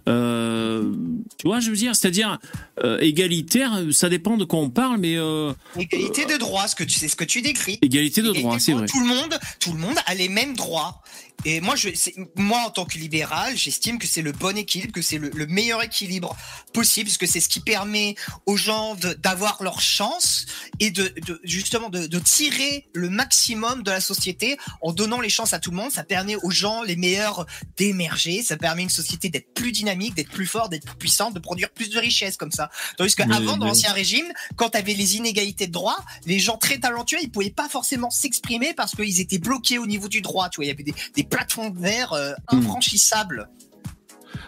Euh, 0.08 0.92
tu 1.40 1.48
vois, 1.48 1.60
je 1.60 1.72
veux 1.72 1.76
dire, 1.76 1.96
c'est-à-dire 1.96 2.38
euh, 2.84 3.00
égalitaire, 3.00 3.82
ça 3.92 4.08
dépend 4.08 4.38
de 4.38 4.46
quoi 4.46 4.60
on 4.60 4.70
parle, 4.70 5.00
mais 5.00 5.16
euh, 5.18 5.52
Égalité 5.80 6.26
de 6.26 6.38
droit, 6.38 6.68
ce 6.68 6.76
que 6.76 6.84
tu 6.84 7.00
c'est 7.00 7.08
ce 7.08 7.16
que 7.16 7.24
tu 7.24 7.42
décris. 7.42 7.80
égalité 7.82 8.22
de 8.22 8.28
droit, 8.28 8.38
Égalité 8.58 8.60
c'est 8.60 8.72
pour 8.74 8.80
vrai. 8.82 8.88
Tout 8.88 9.00
le 9.00 9.08
monde, 9.08 9.40
tout 9.60 9.74
le 9.74 9.80
monde 9.80 9.96
a 10.06 10.14
les 10.14 10.30
mêmes 10.30 10.56
droits. 10.56 11.02
Et 11.44 11.62
moi, 11.62 11.76
je, 11.76 11.90
moi, 12.36 12.64
en 12.66 12.70
tant 12.72 12.86
que 12.86 12.98
libéral, 12.98 13.56
j'estime 13.58 14.00
que 14.00 14.08
c'est 14.08 14.22
le 14.24 14.32
bon 14.32 14.58
équilibre, 14.58 14.94
que 14.94 15.02
c'est 15.02 15.18
le, 15.18 15.30
le 15.30 15.46
meilleur 15.46 15.84
équilibre 15.84 16.36
possible, 16.74 17.08
parce 17.08 17.18
que 17.18 17.28
c'est 17.28 17.40
ce 17.40 17.50
qui 17.50 17.60
permet 17.60 18.16
aux 18.46 18.58
gens 18.58 18.96
d'avoir 19.20 19.62
leur 19.62 19.80
chance 19.82 20.46
et 20.80 20.90
de, 20.92 21.14
de- 21.26 21.40
justement 21.44 21.90
de, 21.90 22.08
de 22.08 22.20
tirer 22.20 22.88
le 22.94 23.10
maximum 23.10 23.84
de 23.84 23.92
la 23.92 24.02
société 24.02 24.58
en 24.82 24.92
donnant 24.94 25.20
les 25.22 25.30
chances 25.30 25.54
à 25.54 25.60
tout 25.60 25.72
le 25.72 25.78
monde. 25.78 25.92
Ça 25.92 26.04
permet 26.04 26.36
aux 26.38 26.50
gens 26.52 26.82
les 26.82 26.96
meilleurs 26.96 27.46
d'émerger. 27.78 28.42
Ça 28.44 28.58
permet 28.58 28.84
une 28.84 28.90
société 28.90 29.30
d'être 29.30 29.54
plus 29.54 29.72
dynamique, 29.72 30.16
d'être 30.16 30.32
plus 30.32 30.48
forte, 30.48 30.72
d'être 30.72 30.86
plus 30.86 30.96
puissante, 31.06 31.34
de 31.36 31.40
produire 31.40 31.70
plus 31.70 31.90
de 31.90 32.00
richesses 32.00 32.38
comme 32.38 32.52
ça. 32.52 32.72
Tandis 32.98 33.14
Mais- 33.20 33.26
qu'avant, 33.28 33.58
dans 33.58 33.68
l'ancien 33.68 33.94
régime, 33.94 34.26
quand 34.56 34.70
tu 34.72 34.78
avais 34.78 34.94
les 34.94 35.18
inégalités 35.18 35.68
de 35.68 35.72
droit, 35.72 35.98
les 36.26 36.40
gens 36.40 36.58
très 36.58 36.80
talentueux, 36.80 37.20
ils 37.22 37.30
pouvaient 37.30 37.50
pas 37.52 37.70
forcément 37.70 38.10
s'exprimer 38.10 38.74
parce 38.74 38.96
qu'ils 38.96 39.20
étaient 39.20 39.38
bloqués 39.38 39.78
au 39.78 39.86
niveau 39.86 40.08
du 40.08 40.22
droit. 40.22 40.50
Tu 40.50 40.56
vois, 40.58 40.66
il 40.66 40.70
y 40.70 40.72
avait 40.72 40.84
des, 40.84 40.96
des 41.14 41.24
plateformes 41.30 41.78
verts 41.78 42.14
euh, 42.14 42.32
Hmm. 42.52 42.58
infranchissables. 42.58 43.50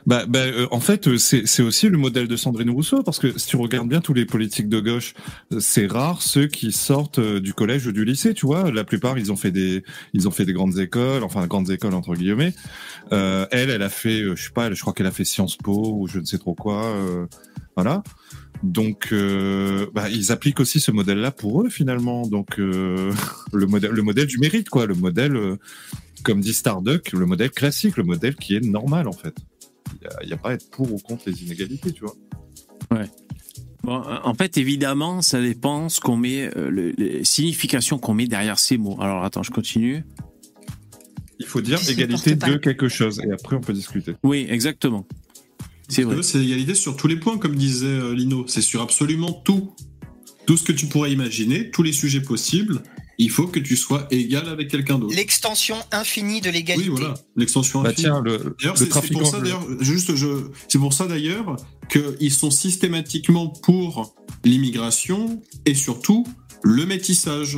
Bah, 0.06 0.26
bah, 0.26 0.40
euh, 0.40 0.68
en 0.72 0.80
fait, 0.80 1.08
euh, 1.08 1.18
c'est 1.18 1.62
aussi 1.62 1.90
le 1.90 1.98
modèle 1.98 2.28
de 2.30 2.36
Sandrine 2.38 2.70
Rousseau, 2.70 3.04
parce 3.04 3.20
que 3.20 3.38
si 3.38 3.48
tu 3.48 3.58
regardes 3.58 3.90
bien 3.90 4.00
tous 4.00 4.14
les 4.14 4.26
politiques 4.26 4.70
de 4.70 4.80
gauche, 4.80 5.14
euh, 5.52 5.60
c'est 5.60 5.86
rare 5.86 6.22
ceux 6.22 6.48
qui 6.48 6.72
sortent 6.72 7.20
du 7.20 7.54
collège 7.54 7.88
ou 7.88 7.92
du 7.92 8.06
lycée, 8.06 8.34
tu 8.34 8.46
vois. 8.46 8.72
La 8.72 8.86
plupart, 8.86 9.18
ils 9.18 9.32
ont 9.34 9.36
fait 9.36 9.52
des, 9.52 9.84
ils 10.14 10.28
ont 10.28 10.32
fait 10.32 10.46
des 10.46 10.54
grandes 10.54 10.80
écoles, 10.80 11.24
enfin 11.24 11.46
grandes 11.46 11.70
écoles 11.72 11.94
entre 11.94 12.14
guillemets. 12.16 12.54
Euh, 13.12 13.48
elle, 13.52 13.70
elle 13.70 13.82
a 13.82 13.90
fait, 13.90 14.24
je 14.36 14.42
sais 14.42 14.52
pas, 14.52 14.68
elle, 14.68 14.76
je 14.76 14.82
crois 14.82 14.94
qu'elle 14.94 15.08
a 15.08 15.12
fait 15.12 15.26
Sciences 15.26 15.58
Po 15.58 15.94
ou 15.98 16.08
je 16.08 16.20
ne 16.20 16.26
sais 16.26 16.38
trop 16.38 16.54
quoi, 16.56 16.86
euh, 16.86 17.26
voilà. 17.76 18.02
Donc, 18.64 19.14
bah, 19.94 20.10
ils 20.10 20.32
appliquent 20.32 20.60
aussi 20.60 20.80
ce 20.80 20.92
modèle-là 20.92 21.32
pour 21.32 21.62
eux 21.62 21.70
finalement. 21.70 22.26
Donc, 22.26 22.58
le 22.58 23.14
modèle, 23.68 23.92
le 23.92 24.02
modèle 24.02 24.26
du 24.26 24.40
mérite, 24.40 24.70
quoi, 24.70 24.86
le 24.86 24.96
modèle, 24.96 25.58
comme 26.28 26.42
dit 26.42 26.54
Starduck, 26.54 27.14
le 27.14 27.26
modèle 27.26 27.52
classique, 27.52 27.96
le 27.96 28.04
modèle 28.04 28.36
qui 28.36 28.56
est 28.56 28.60
normal 28.60 29.08
en 29.08 29.14
fait. 29.14 29.34
Il 30.22 30.28
n'y 30.28 30.34
a, 30.34 30.38
pas 30.38 30.50
à 30.50 30.54
être 30.54 30.70
pour 30.70 30.94
ou 30.94 30.98
contre 30.98 31.24
les 31.30 31.42
inégalités, 31.44 31.94
tu 31.94 32.02
vois. 32.04 32.16
Bon, 33.84 34.04
euh, 34.06 34.18
en 34.24 34.34
fait, 34.34 34.58
évidemment, 34.58 35.22
ça 35.22 35.42
dépend 35.42 35.88
ce 35.88 36.02
qu'on 36.02 36.18
met, 36.18 36.54
euh, 36.58 36.70
le- 36.70 36.92
les 36.98 37.24
significations 37.24 37.98
qu'on 37.98 38.14
met 38.14 38.28
derrière 38.28 38.60
ces 38.60 38.78
mots. 38.78 38.98
Alors, 39.00 39.24
attends, 39.24 39.44
je 39.44 39.52
continue. 39.52 40.04
Il 41.40 41.46
faut 41.46 41.62
dire 41.62 41.78
Je 41.78 41.92
égalité 41.92 42.36
de 42.36 42.58
quelque 42.58 42.90
chose 42.90 43.22
et 43.26 43.32
après 43.32 43.56
on 43.56 43.62
peut 43.62 43.72
discuter. 43.74 44.16
Oui, 44.24 44.46
exactement. 44.50 45.08
C'est 45.88 46.04
vrai. 46.04 46.22
C'est 46.22 46.40
l'égalité 46.40 46.76
sur 46.76 46.98
tous 46.98 47.08
les 47.08 47.16
points, 47.16 47.38
comme 47.38 47.56
disait 47.56 47.86
euh, 47.88 48.14
Lino. 48.14 48.46
C'est 48.48 48.62
sur 48.62 48.82
absolument 48.82 49.32
tout. 49.32 49.74
Tout 50.46 50.58
ce 50.58 50.64
que 50.64 50.74
tu 50.74 50.88
pourrais 50.88 51.12
imaginer, 51.14 51.72
tous 51.72 51.84
les 51.84 51.94
sujets 51.94 52.22
possibles. 52.22 52.84
Il 53.20 53.32
faut 53.32 53.48
que 53.48 53.60
tu 53.60 53.76
sois 53.76 54.08
égal 54.12 54.48
avec 54.48 54.70
quelqu'un 54.70 55.00
d'autre. 55.00 55.16
L'extension 55.16 55.76
infinie 55.92 56.40
de 56.40 56.48
Oui, 56.50 56.54
l'égalité. 56.54 56.90
voilà, 56.90 57.16
l'extension 57.36 57.82
Bah 57.82 57.90
infinie. 57.90 58.04
tiens, 58.04 58.22
le, 58.24 58.38
D'ailleurs, 58.60 58.76
le 58.80 58.86
c'est 58.86 59.12
pour 59.12 59.26
ça 59.28 59.40
d'ailleurs, 59.40 59.66
juste 59.80 60.16
je, 60.16 60.28
c'est 60.68 60.78
pour 60.78 60.94
ça 60.94 61.08
d'ailleurs 61.08 61.56
qu'ils 61.90 62.32
sont 62.34 62.52
systématiquement 62.52 63.48
pour 63.50 64.14
l'immigration 64.44 65.42
et 65.66 65.74
surtout 65.74 66.26
le 66.64 66.86
métissage. 66.86 67.58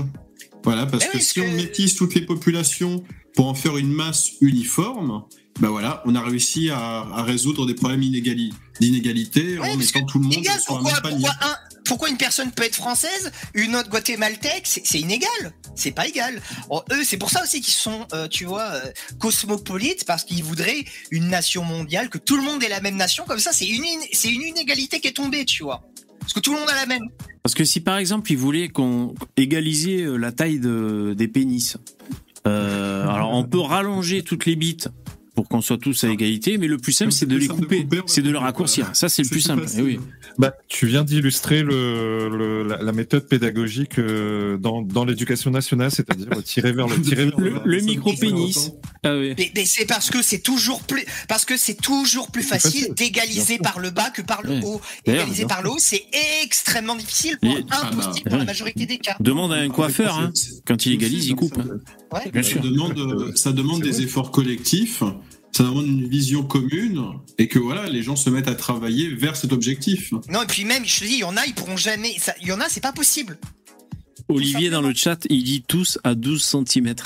Voilà, 0.64 0.86
parce 0.86 1.05
que 1.05 1.18
oui, 1.18 1.24
si 1.24 1.39
on 1.41 1.51
métisse 1.53 1.95
toutes 1.95 2.16
les 2.16 2.22
populations 2.22 3.03
pour 3.36 3.47
en 3.47 3.53
faire 3.53 3.78
une 3.78 3.91
masse 3.91 4.32
uniforme, 4.41 5.24
ben 5.60 5.68
voilà, 5.70 6.01
on 6.05 6.16
a 6.16 6.22
réussi 6.22 6.70
à, 6.70 6.78
à 7.14 7.24
résoudre 7.24 7.66
des 7.66 7.74
problèmes 7.74 8.01
inégali- 8.01 8.53
d'inégalité 8.80 9.60
Ouais, 9.60 9.72
en 9.72 9.78
mettant 9.78 10.05
tout 10.05 10.20
le 10.20 10.24
monde 10.26 10.34
Inégal, 10.34 10.60
sur 10.60 10.74
un 10.74 10.78
pourquoi, 10.78 10.93
même 10.93 11.01
panier. 11.01 11.26
pourquoi, 11.28 11.47
un- 11.49 11.55
pourquoi 11.86 12.10
une 12.10 12.18
personne 12.18 12.51
peut 12.51 12.64
être 12.64 12.76
française, 12.76 13.32
une 13.55 13.76
autre 13.76 13.89
guatémaltèque, 13.89 14.64
c'est 14.66 14.99
inégal. 14.99 15.30
C'est 15.76 15.91
pas 15.91 16.07
égal. 16.07 16.39
Or, 16.70 16.86
eux, 16.91 17.03
c'est 17.03 17.18
pour 17.18 17.32
ça 17.32 17.41
aussi 17.43 17.62
qu'ils 17.62 17.74
sont, 17.74 18.05
euh, 18.14 18.28
tu 18.28 18.45
vois, 18.45 18.70
euh, 18.74 18.82
cosmopolites, 19.20 20.05
parce 20.05 20.24
qu'ils 20.24 20.43
voudraient 20.43 20.86
une 21.12 21.28
nation 21.30 21.64
mondiale, 21.64 22.10
que 22.10 22.20
tout 22.20 22.38
le 22.38 22.43
monde 22.43 22.64
ait 22.64 22.70
la 22.70 22.80
même 22.80 22.95
nation. 22.95 23.24
Comme 23.28 23.39
ça, 23.39 23.51
c'est 23.53 23.68
une, 23.68 23.84
in- 23.84 24.05
c'est 24.14 24.30
une 24.30 24.43
inégalité 24.43 24.99
qui 24.99 25.07
est 25.07 25.14
tombée, 25.14 25.45
tu 25.45 25.64
vois. 25.64 25.82
Parce 26.20 26.34
que 26.34 26.39
tout 26.41 26.53
le 26.53 26.60
monde 26.60 26.70
a 26.70 26.76
la 26.76 26.86
même. 26.86 27.03
Parce 27.41 27.55
que 27.55 27.64
si 27.66 27.80
par 27.80 27.97
exemple 27.97 28.32
ils 28.32 28.38
voulaient 28.38 28.68
qu'on 28.70 29.16
égaliser 29.36 30.01
euh, 30.03 30.16
la 30.18 30.32
taille 30.32 30.60
de, 30.60 31.16
des 31.18 31.28
pénis, 31.28 31.78
euh, 32.45 33.07
alors 33.07 33.32
on 33.34 33.43
peut 33.43 33.60
rallonger 33.60 34.22
toutes 34.24 34.45
les 34.45 34.55
bites 34.55 34.89
pour 35.39 35.47
qu'on 35.47 35.61
soit 35.61 35.77
tous 35.77 36.03
à 36.03 36.09
égalité, 36.09 36.57
mais 36.57 36.67
le 36.67 36.77
plus 36.77 36.91
simple 36.91 37.13
c'est 37.13 37.25
de 37.25 37.37
les 37.37 37.47
couper, 37.47 37.87
c'est 38.07 38.21
de 38.21 38.29
le 38.29 38.37
raccourcir. 38.39 38.89
Ça 38.91 39.07
c'est 39.07 39.23
le 39.23 39.29
plus 39.29 39.39
simple. 39.39 39.63
oui. 39.81 39.97
Bah, 40.37 40.53
tu 40.67 40.85
viens 40.85 41.05
d'illustrer 41.05 41.63
le, 41.63 42.27
le- 42.29 42.63
la, 42.67 42.81
la 42.83 42.91
méthode 42.91 43.25
pédagogique 43.27 43.97
euh, 43.99 44.57
dans, 44.57 44.81
dans 44.81 45.05
l'éducation 45.05 45.49
nationale, 45.49 45.91
c'est-à-dire 45.91 46.27
tirer 46.43 46.73
vers 46.73 46.87
le 46.89 47.01
tirer 47.01 47.25
vers 47.27 47.39
Le, 47.39 47.49
le, 47.51 47.61
le 47.63 47.79
Ça, 47.79 47.85
micro-pénis. 47.85 48.71
Ah 49.03 49.15
oui. 49.17 49.33
Mais, 49.37 49.51
mais 49.55 49.65
c'est 49.65 49.85
parce 49.85 50.09
que 50.09 50.21
c'est 50.21 50.39
toujours 50.39 50.81
plus, 50.83 51.05
parce 51.29 51.45
que 51.45 51.55
c'est 51.55 51.75
toujours 51.81 52.31
plus 52.31 52.43
facile 52.43 52.81
facile, 52.81 52.93
d'égaliser 52.95 53.59
par 53.59 53.79
le 53.79 53.91
bas 53.91 54.09
que 54.09 54.21
par 54.21 54.41
le 54.43 54.49
Ouais. 54.49 54.61
haut. 54.65 54.81
Égaliser 55.05 55.45
par 55.45 55.61
le 55.61 55.69
haut, 55.71 55.77
c'est 55.79 56.03
extrêmement 56.43 56.95
difficile, 56.97 57.37
Et- 57.43 57.47
impossible 57.71 58.25
Ah, 58.25 58.29
dans 58.29 58.35
la 58.35 58.41
ouais. 58.41 58.45
majorité 58.45 58.85
des 58.85 58.97
cas. 58.97 59.15
Demande 59.21 59.53
à 59.53 59.57
un 59.57 59.69
coiffeur, 59.69 60.17
hein. 60.17 60.31
quand 60.65 60.85
il 60.85 60.93
égalise, 60.93 61.27
il 61.27 61.35
coupe. 61.35 61.57
hein. 61.59 61.79
Ouais. 62.13 62.29
Bien 62.31 62.43
Ça 62.43 62.49
sûr. 62.49 62.61
demande, 62.61 63.31
ça 63.37 63.51
demande 63.51 63.83
C'est 63.83 63.89
des 63.91 64.01
efforts 64.03 64.31
collectifs 64.31 65.03
ça 65.52 65.64
demande 65.64 65.88
une 65.88 66.08
vision 66.08 66.43
commune 66.43 67.04
et 67.38 67.47
que 67.47 67.60
voilà, 67.60 67.88
les 67.89 68.02
gens 68.04 68.16
se 68.16 68.30
mettent 68.30 68.47
à 68.47 68.56
travailler 68.56 69.10
vers 69.14 69.36
cet 69.36 69.52
objectif. 69.54 70.12
Non, 70.30 70.43
et 70.43 70.47
puis 70.47 70.64
même, 70.66 70.86
je 70.86 71.00
te 71.00 71.06
dis, 71.06 71.14
il 71.14 71.20
y 71.20 71.24
en 71.24 71.36
a, 71.38 71.45
ils 71.45 71.54
pourront 71.54 71.78
jamais. 71.78 72.14
ça- 72.20 72.36
Il 72.41 72.47
y 72.47 72.52
en 72.52 72.60
a, 72.62 72.70
c'est 72.70 72.82
pas 72.82 72.93
possible. 72.93 73.38
Olivier 74.30 74.70
dans 74.70 74.82
le 74.82 74.93
chat, 74.93 75.26
il 75.30 75.43
dit 75.43 75.64
tous 75.68 75.97
à 76.04 76.14
12 76.16 76.43
cm. 76.43 76.93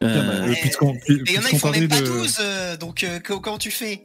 Bah, 0.00 0.06
euh, 0.06 0.54
il 1.08 1.32
y 1.32 1.38
en 1.38 1.42
a, 1.42 1.50
ils 1.50 1.58
font 1.58 1.72
même 1.72 1.88
parlait 1.88 1.88
pas 1.88 2.00
de- 2.00 2.06
12, 2.06 2.36
euh, 2.40 2.76
donc 2.76 3.02
euh, 3.02 3.18
co- 3.18 3.40
comment 3.40 3.58
tu 3.58 3.72
fais? 3.72 4.00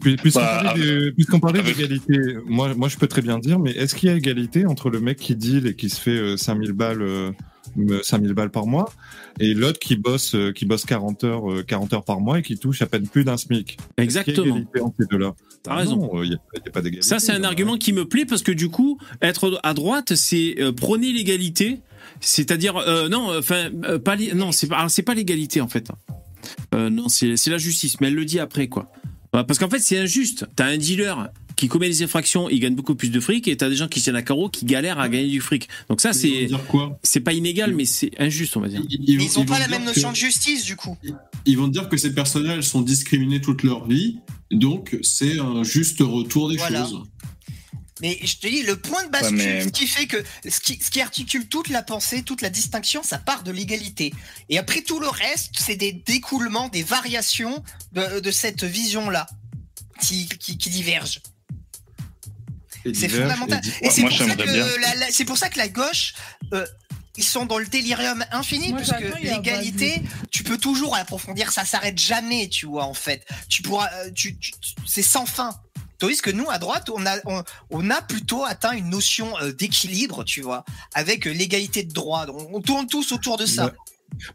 Puisqu'on 0.00 0.40
Bah, 0.40 0.60
parlait 0.64 0.80
de- 0.86 1.10
puisqu'on 1.10 1.38
parlait 1.38 1.62
d'égalité, 1.62 2.16
moi, 2.46 2.72
moi 2.74 2.88
je 2.88 2.96
peux 2.96 3.06
très 3.06 3.20
bien 3.20 3.38
dire, 3.38 3.58
mais 3.58 3.72
est-ce 3.72 3.94
qu'il 3.94 4.08
y 4.08 4.12
a 4.12 4.16
égalité 4.16 4.64
entre 4.64 4.88
le 4.88 5.00
mec 5.00 5.18
qui 5.18 5.36
deal 5.36 5.66
et 5.66 5.76
qui 5.76 5.90
se 5.90 6.00
fait 6.00 6.16
euh, 6.16 6.36
5000 6.38 6.72
balles, 6.72 7.02
euh, 7.02 7.30
euh, 7.30 7.32
5000 8.02 8.32
balles 8.34 8.50
par 8.50 8.66
mois 8.66 8.92
et 9.40 9.54
l'autre 9.54 9.78
qui 9.78 9.96
bosse, 9.96 10.34
euh, 10.34 10.52
qui 10.52 10.64
bosse 10.66 10.84
40 10.84 11.24
heures, 11.24 11.50
euh, 11.52 11.62
40 11.62 11.92
heures 11.92 12.04
par 12.04 12.20
mois 12.20 12.38
et 12.38 12.42
qui 12.42 12.58
touche 12.58 12.82
à 12.82 12.86
peine 12.86 13.06
plus 13.08 13.24
d'un 13.24 13.36
SMIC 13.36 13.76
y 13.98 14.02
Exactement. 14.02 14.60
T'as 15.62 15.72
Ah 15.72 15.76
raison. 15.76 15.96
non, 15.96 16.22
Il 16.22 16.30
n'y 16.30 16.34
a, 16.36 16.38
y 16.64 16.68
a 16.68 16.70
pas. 16.70 16.80
Ça, 17.00 17.18
c'est 17.18 17.32
un 17.32 17.40
là. 17.40 17.48
argument 17.48 17.76
qui 17.76 17.92
me 17.92 18.06
plaît 18.06 18.24
parce 18.26 18.42
que 18.42 18.52
du 18.52 18.68
coup, 18.68 18.98
être 19.22 19.60
à 19.62 19.74
droite, 19.74 20.14
c'est 20.14 20.56
euh, 20.60 20.72
prôner 20.72 21.12
l'égalité. 21.12 21.80
C'est-à-dire, 22.20 22.76
euh, 22.76 23.08
non, 23.08 23.30
euh, 23.30 23.40
enfin, 23.40 23.70
euh, 23.84 23.98
pas, 23.98 24.16
non, 24.34 24.52
c'est 24.52 24.68
pas, 24.68 24.88
c'est 24.88 25.02
pas 25.02 25.14
l'égalité 25.14 25.60
en 25.60 25.68
fait. 25.68 25.88
Euh, 26.74 26.88
non, 26.90 27.08
c'est 27.08 27.36
c'est 27.36 27.50
la 27.50 27.58
justice, 27.58 28.00
mais 28.00 28.06
elle 28.08 28.14
le 28.14 28.24
dit 28.24 28.38
après 28.38 28.68
quoi. 28.68 28.90
Bah, 29.32 29.44
Parce 29.44 29.58
qu'en 29.58 29.68
fait, 29.68 29.80
c'est 29.80 29.98
injuste. 29.98 30.46
T'as 30.56 30.66
un 30.66 30.76
dealer 30.78 31.30
qui 31.56 31.68
commet 31.68 31.88
des 31.88 32.02
infractions, 32.02 32.50
il 32.50 32.60
gagne 32.60 32.74
beaucoup 32.74 32.94
plus 32.94 33.10
de 33.10 33.18
fric, 33.18 33.48
et 33.48 33.56
t'as 33.56 33.70
des 33.70 33.76
gens 33.76 33.88
qui 33.88 34.02
tiennent 34.02 34.14
à 34.16 34.20
carreau 34.22 34.50
qui 34.50 34.66
galèrent 34.66 34.98
à 35.00 35.08
gagner 35.08 35.28
du 35.28 35.40
fric. 35.40 35.68
Donc 35.88 36.02
ça, 36.02 36.12
c'est 36.12 36.48
c'est 37.02 37.20
pas 37.20 37.32
inégal, 37.32 37.74
mais 37.74 37.86
c'est 37.86 38.10
injuste, 38.20 38.56
on 38.58 38.60
va 38.60 38.68
dire. 38.68 38.82
ils, 38.90 39.08
Ils, 39.22 39.38
ont 39.38 39.40
vont 39.40 39.46
pas 39.46 39.58
la 39.58 39.66
dire 39.66 39.70
même 39.78 39.82
que- 39.82 39.94
notion 39.94 40.10
de 40.10 40.16
justice, 40.16 40.64
du 40.64 40.76
coup. 40.76 40.96
Ils 41.46 41.56
vont 41.56 41.68
te 41.68 41.72
dire 41.72 41.88
que 41.88 41.96
ces 41.96 42.12
personnes-là, 42.12 42.54
elles 42.56 42.62
sont 42.64 42.82
discriminées 42.82 43.40
toute 43.40 43.62
leur 43.62 43.86
vie, 43.88 44.18
donc 44.50 44.98
c'est 45.02 45.38
un 45.38 45.62
juste 45.62 46.00
retour 46.00 46.50
des 46.50 46.56
Voilà. 46.58 46.82
choses. 46.84 47.02
Mais 48.02 48.18
je 48.22 48.36
te 48.36 48.46
dis, 48.46 48.62
le 48.62 48.76
point 48.76 49.04
de 49.04 49.10
bascule, 49.10 49.36
mais- 49.38 49.64
ce 49.64 49.68
qui 49.68 49.86
fait 49.86 50.06
que, 50.06 50.22
ce 50.48 50.60
qui, 50.60 50.78
ce 50.82 50.90
qui 50.90 51.00
articule 51.00 51.48
toute 51.48 51.68
la 51.68 51.82
pensée, 51.82 52.22
toute 52.22 52.42
la 52.42 52.50
distinction, 52.50 53.02
ça 53.02 53.16
part 53.18 53.42
de 53.42 53.50
l'égalité. 53.50 54.12
Et 54.50 54.58
après 54.58 54.82
tout 54.82 55.00
le 55.00 55.08
reste, 55.08 55.52
c'est 55.58 55.76
des 55.76 55.92
découlements, 55.92 56.68
des 56.68 56.82
variations 56.82 57.62
de, 57.92 58.20
de 58.20 58.30
cette 58.30 58.64
vision-là 58.64 59.26
qui, 60.02 60.28
qui, 60.28 60.58
qui 60.58 60.68
divergent. 60.68 61.20
C'est 62.94 63.08
fondamental. 63.22 63.60
et 63.80 63.90
c'est 63.90 64.02
pour, 64.02 64.10
ça 64.28 64.36
que 64.36 64.50
la- 64.80 64.94
la- 64.94 65.10
c'est 65.10 65.24
pour 65.24 65.38
ça 65.38 65.48
que 65.48 65.58
la 65.58 65.68
gauche, 65.68 66.14
euh, 66.52 66.66
ils 67.16 67.24
sont 67.24 67.46
dans 67.46 67.58
le 67.58 67.66
délirium 67.66 68.24
infini, 68.30 68.68
Moi, 68.68 68.78
parce 68.78 68.90
que 69.00 69.08
l'égalité, 69.38 70.02
tu 70.30 70.44
peux 70.44 70.58
toujours 70.58 70.94
approfondir, 70.96 71.50
ça 71.50 71.64
s'arrête 71.64 71.98
jamais, 71.98 72.48
tu 72.48 72.66
vois, 72.66 72.84
en 72.84 72.94
fait. 72.94 73.26
Tu 73.48 73.62
pourras, 73.62 73.88
euh, 73.94 74.10
tu, 74.14 74.36
tu- 74.36 74.52
tu- 74.52 74.74
c'est 74.86 75.02
sans 75.02 75.24
fin. 75.26 75.58
Tandis 75.98 76.20
que 76.20 76.30
nous, 76.30 76.48
à 76.50 76.58
droite, 76.58 76.90
on 76.92 77.04
a, 77.06 77.16
on, 77.26 77.42
on 77.70 77.90
a 77.90 78.02
plutôt 78.02 78.44
atteint 78.44 78.72
une 78.72 78.90
notion 78.90 79.36
euh, 79.40 79.52
d'équilibre, 79.52 80.24
tu 80.24 80.42
vois, 80.42 80.64
avec 80.94 81.26
euh, 81.26 81.32
l'égalité 81.32 81.82
de 81.82 81.92
droit. 81.92 82.26
Donc, 82.26 82.48
on 82.52 82.60
tourne 82.60 82.86
tous 82.86 83.12
autour 83.12 83.36
de 83.36 83.46
ça. 83.46 83.66
Ouais. 83.66 83.72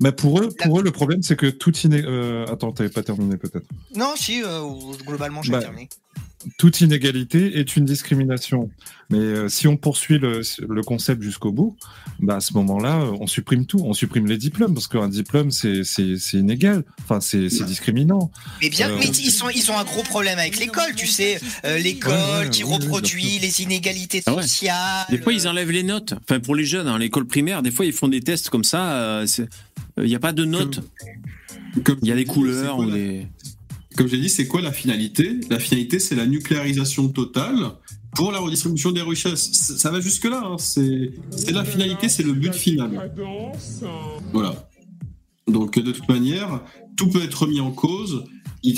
Bah 0.02 0.12
pour 0.12 0.40
eux, 0.40 0.50
pour 0.64 0.80
eux, 0.80 0.84
le 0.84 0.92
problème 0.92 1.24
c'est 1.24 1.38
que 1.38 1.48
toute 1.48 1.84
iné... 1.86 2.04
euh, 2.06 2.46
attends, 2.48 2.72
t'avais 2.74 2.90
pas 2.90 3.04
terminé 3.04 3.38
peut-être. 3.38 3.66
Non, 3.96 4.14
si, 4.18 4.44
euh, 4.44 4.62
globalement, 5.08 5.42
j'ai 5.42 5.54
Bah, 5.54 5.60
terminé. 5.62 5.88
Toute 6.58 6.82
inégalité 6.82 7.60
est 7.60 7.76
une 7.76 7.86
discrimination. 7.86 8.70
Mais 9.10 9.18
euh, 9.18 9.50
si 9.50 9.68
on 9.68 9.76
poursuit 9.78 10.18
le, 10.20 10.42
le 10.68 10.82
concept 10.84 11.22
jusqu'au 11.22 11.52
bout, 11.52 11.76
bah, 12.20 12.38
à 12.38 12.40
ce 12.40 12.54
moment-là, 12.54 13.06
on 13.20 13.28
supprime 13.28 13.66
tout. 13.66 13.82
On 13.84 13.94
supprime 13.94 14.26
les 14.28 14.38
diplômes 14.38 14.74
parce 14.74 14.88
qu'un 14.88 15.10
diplôme, 15.10 15.52
c'est 15.52 15.82
inégal. 16.34 16.84
Enfin, 17.04 17.20
c'est 17.20 17.50
c'est 17.50 17.66
discriminant. 17.66 18.32
Mais 18.62 18.70
bien, 18.70 18.90
Euh, 18.90 18.96
mais 19.00 19.08
ils, 19.08 19.32
sont, 19.32 19.50
ils 19.50 19.70
ont 19.72 19.78
un 19.78 19.84
gros 19.84 20.04
problème 20.04 20.40
avec 20.40 20.58
l'école, 20.60 20.96
tu 20.96 21.08
sais, 21.08 21.40
euh, 21.66 21.78
l'école 21.78 22.14
Ouais, 22.14 22.40
ouais, 22.46 22.50
qui 22.50 22.64
reproduit 22.64 23.40
les 23.40 23.62
inégalités 23.62 24.24
Ah 24.26 24.36
ouais. 24.36 24.44
sociales. 24.44 25.06
Des 25.10 25.18
fois, 25.18 25.34
ils 25.34 25.48
enlèvent 25.48 25.72
les 25.72 25.84
notes. 25.84 26.14
Enfin, 26.24 26.40
pour 26.40 26.56
les 26.56 26.66
jeunes, 26.66 26.88
hein, 26.88 26.98
l'école 26.98 27.26
primaire, 27.28 27.62
des 27.62 27.72
fois, 27.72 27.86
ils 27.86 27.94
font 27.94 28.08
des 28.08 28.22
tests 28.22 28.50
comme 28.50 28.64
ça. 28.64 29.24
Il 29.98 30.04
n'y 30.04 30.16
a 30.16 30.20
pas 30.20 30.32
de 30.34 30.46
notes. 30.46 30.80
Comme 31.84 31.98
Il 32.02 32.08
y 32.10 32.12
a 32.12 32.16
des 32.16 32.26
couleurs 32.26 32.80
ou 32.80 32.90
des. 32.90 33.28
Comme 33.98 34.08
j'ai 34.08 34.18
dit, 34.20 34.30
c'est 34.30 34.48
quoi 34.48 34.62
la 34.62 34.72
finalité? 34.72 35.40
La 35.50 35.60
finalité, 35.60 36.00
c'est 36.00 36.16
la 36.16 36.26
nucléarisation 36.26 37.10
totale 37.10 37.72
pour 38.16 38.32
la 38.32 38.40
redistribution 38.40 38.92
des 38.92 39.02
richesses. 39.02 39.52
Ça 39.78 39.92
va 39.92 40.00
jusque-là. 40.00 40.44
hein. 40.46 40.58
C'est 40.58 41.12
la 41.52 41.66
finalité, 41.66 42.10
c'est 42.10 42.24
le 42.24 42.34
but 42.34 42.54
final. 42.54 43.14
Voilà. 44.34 44.70
Donc, 45.48 45.78
de 45.78 45.92
toute 45.92 46.08
manière, 46.08 46.64
tout 46.96 47.10
peut 47.10 47.24
être 47.24 47.48
mis 47.48 47.60
en 47.60 47.72
cause. 47.72 48.24
Ils, 48.64 48.76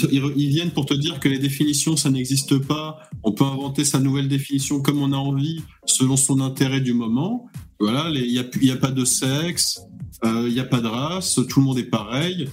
viennent 0.47 0.71
pour 0.71 0.85
te 0.85 0.93
dire 0.93 1.19
que 1.19 1.27
les 1.27 1.39
définitions, 1.39 1.97
ça 1.97 2.09
n'existe 2.09 2.57
pas. 2.57 2.99
On 3.23 3.33
peut 3.33 3.43
inventer 3.43 3.83
sa 3.83 3.99
nouvelle 3.99 4.29
définition 4.29 4.81
comme 4.81 5.01
on 5.01 5.11
a 5.11 5.17
envie, 5.17 5.61
selon 5.85 6.15
son 6.15 6.39
intérêt 6.39 6.79
du 6.79 6.93
moment. 6.93 7.49
Voilà, 7.79 8.09
il 8.09 8.31
n'y 8.61 8.71
a 8.71 8.77
pas 8.77 8.91
de 8.91 9.03
sexe, 9.03 9.81
euh, 10.23 10.45
il 10.47 10.53
n'y 10.53 10.59
a 10.61 10.65
pas 10.65 10.79
de 10.79 10.87
race, 10.87 11.39
tout 11.49 11.59
le 11.59 11.65
monde 11.65 11.77
est 11.79 11.83
pareil. 11.83 12.47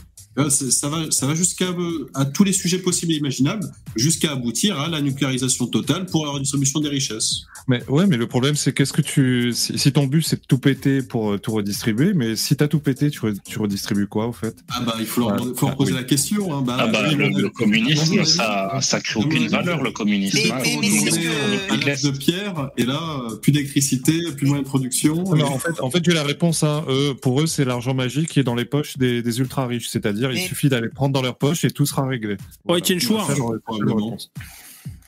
C'est- 0.48 0.70
Ça 0.70 0.88
va, 0.88 1.10
ça 1.10 1.26
va 1.26 1.34
jusqu'à 1.34 1.66
euh, 1.66 2.08
à 2.14 2.24
tous 2.24 2.44
les 2.44 2.52
sujets 2.52 2.78
possibles 2.78 3.12
et 3.12 3.16
imaginables, 3.16 3.66
jusqu'à 3.96 4.32
aboutir 4.32 4.78
à 4.78 4.88
la 4.88 5.00
nucléarisation 5.00 5.66
totale 5.66 6.06
pour 6.06 6.24
la 6.24 6.30
redistribution 6.32 6.80
des 6.80 6.88
richesses. 6.88 7.42
Mais 7.68 7.82
ouais, 7.88 8.06
mais 8.06 8.16
le 8.16 8.26
problème 8.26 8.54
c'est 8.54 8.72
qu'est-ce 8.72 8.92
que 8.92 9.02
tu, 9.02 9.52
si, 9.52 9.76
si 9.78 9.92
ton 9.92 10.06
but 10.06 10.22
c'est 10.22 10.36
de 10.36 10.46
tout 10.46 10.58
péter 10.58 11.02
pour 11.02 11.32
euh, 11.32 11.38
tout 11.38 11.50
redistribuer, 11.52 12.14
mais 12.14 12.36
si 12.36 12.56
t'as 12.56 12.68
tout 12.68 12.78
pété, 12.78 13.10
tu, 13.10 13.20
re- 13.20 13.36
tu 13.44 13.58
redistribues 13.58 14.06
quoi 14.06 14.28
au 14.28 14.32
fait? 14.32 14.54
Ah 14.70 14.80
bah 14.86 14.94
il 15.00 15.04
faut 15.06 15.20
leur, 15.20 15.32
Ouais. 15.32 15.52
faut 15.56 15.66
leur 15.66 15.74
Ah, 15.74 15.76
poser 15.76 15.92
oui. 15.92 15.98
la 15.98 16.04
question. 16.04 16.54
hein. 16.56 16.62
Bah, 16.62 16.76
Ah 16.78 16.86
bah, 16.86 17.00
oui, 17.08 17.16
le, 17.16 17.48
communisme, 17.50 18.20
a- 18.20 18.24
ça, 18.24 18.78
ça 18.80 19.00
crée 19.00 19.20
aucune 19.20 19.48
valeur, 19.48 19.82
le 19.82 19.90
communisme. 19.90 20.38
Mais- 20.42 20.50
hein. 20.52 20.58
mais- 20.62 20.78
mais 20.80 21.10
c'est 21.10 21.20
que- 21.20 22.06
euh, 22.06 22.10
de 22.12 22.16
pierre, 22.16 22.70
et 22.76 22.84
là, 22.84 23.00
euh, 23.30 23.36
plus 23.36 23.52
d'électricité, 23.52 24.12
plus 24.36 24.44
de 24.44 24.48
moyens 24.48 24.64
de 24.64 24.68
production. 24.68 25.14
Non, 25.34 25.44
en 25.46 25.58
fait, 25.58 25.80
en 25.80 25.90
fait 25.90 26.02
j'ai 26.04 26.14
la 26.14 26.22
réponse. 26.22 26.62
Hein. 26.62 26.84
Pour 27.20 27.40
eux, 27.42 27.46
c'est 27.46 27.64
l'argent 27.64 27.94
magique 27.94 28.28
qui 28.28 28.40
est 28.40 28.44
dans 28.44 28.54
les 28.54 28.64
poches 28.64 28.96
des, 28.96 29.22
des 29.22 29.38
ultra 29.40 29.66
riches. 29.66 29.88
C'est-à-dire, 29.88 30.19
il 30.30 30.34
Mais- 30.34 30.46
suffit 30.46 30.68
d'aller 30.68 30.88
prendre 30.88 31.12
dans 31.14 31.22
leurs 31.22 31.38
poches 31.38 31.64
et 31.64 31.70
tout 31.70 31.86
sera 31.86 32.06
réglé. 32.06 32.36
Oh, 32.66 32.76
Étienne 32.76 33.00
Chouard. 33.00 33.26
C'est 33.26 33.32
ça 33.34 33.38
leur- 33.38 33.52
c'est 33.70 33.78
leur 33.84 33.96
réponse. 33.96 34.30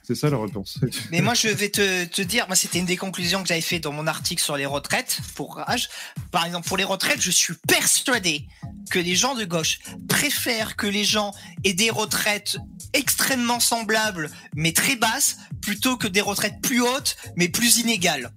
C'est 0.04 0.14
ça 0.16 0.28
leur 0.30 0.42
réponse. 0.42 0.80
Mais 1.12 1.20
moi, 1.20 1.34
je 1.34 1.46
vais 1.46 1.68
te, 1.68 2.04
te 2.06 2.22
dire, 2.22 2.46
moi, 2.48 2.56
c'était 2.56 2.80
une 2.80 2.86
des 2.86 2.96
conclusions 2.96 3.40
que 3.40 3.48
j'avais 3.48 3.60
fait 3.60 3.78
dans 3.78 3.92
mon 3.92 4.08
article 4.08 4.42
sur 4.42 4.56
les 4.56 4.66
retraites 4.66 5.20
pour 5.36 5.54
Rage. 5.56 5.88
Par 6.32 6.44
exemple, 6.44 6.66
pour 6.66 6.76
les 6.76 6.82
retraites, 6.84 7.20
je 7.20 7.30
suis 7.30 7.54
persuadé 7.68 8.46
que 8.90 8.98
les 8.98 9.14
gens 9.14 9.36
de 9.36 9.44
gauche 9.44 9.78
préfèrent 10.08 10.74
que 10.74 10.88
les 10.88 11.04
gens 11.04 11.32
aient 11.62 11.72
des 11.72 11.90
retraites 11.90 12.56
extrêmement 12.94 13.60
semblables, 13.60 14.28
mais 14.56 14.72
très 14.72 14.96
basses, 14.96 15.36
plutôt 15.60 15.96
que 15.96 16.08
des 16.08 16.20
retraites 16.20 16.60
plus 16.60 16.80
hautes, 16.82 17.16
mais 17.36 17.48
plus 17.48 17.78
inégales. 17.78 18.32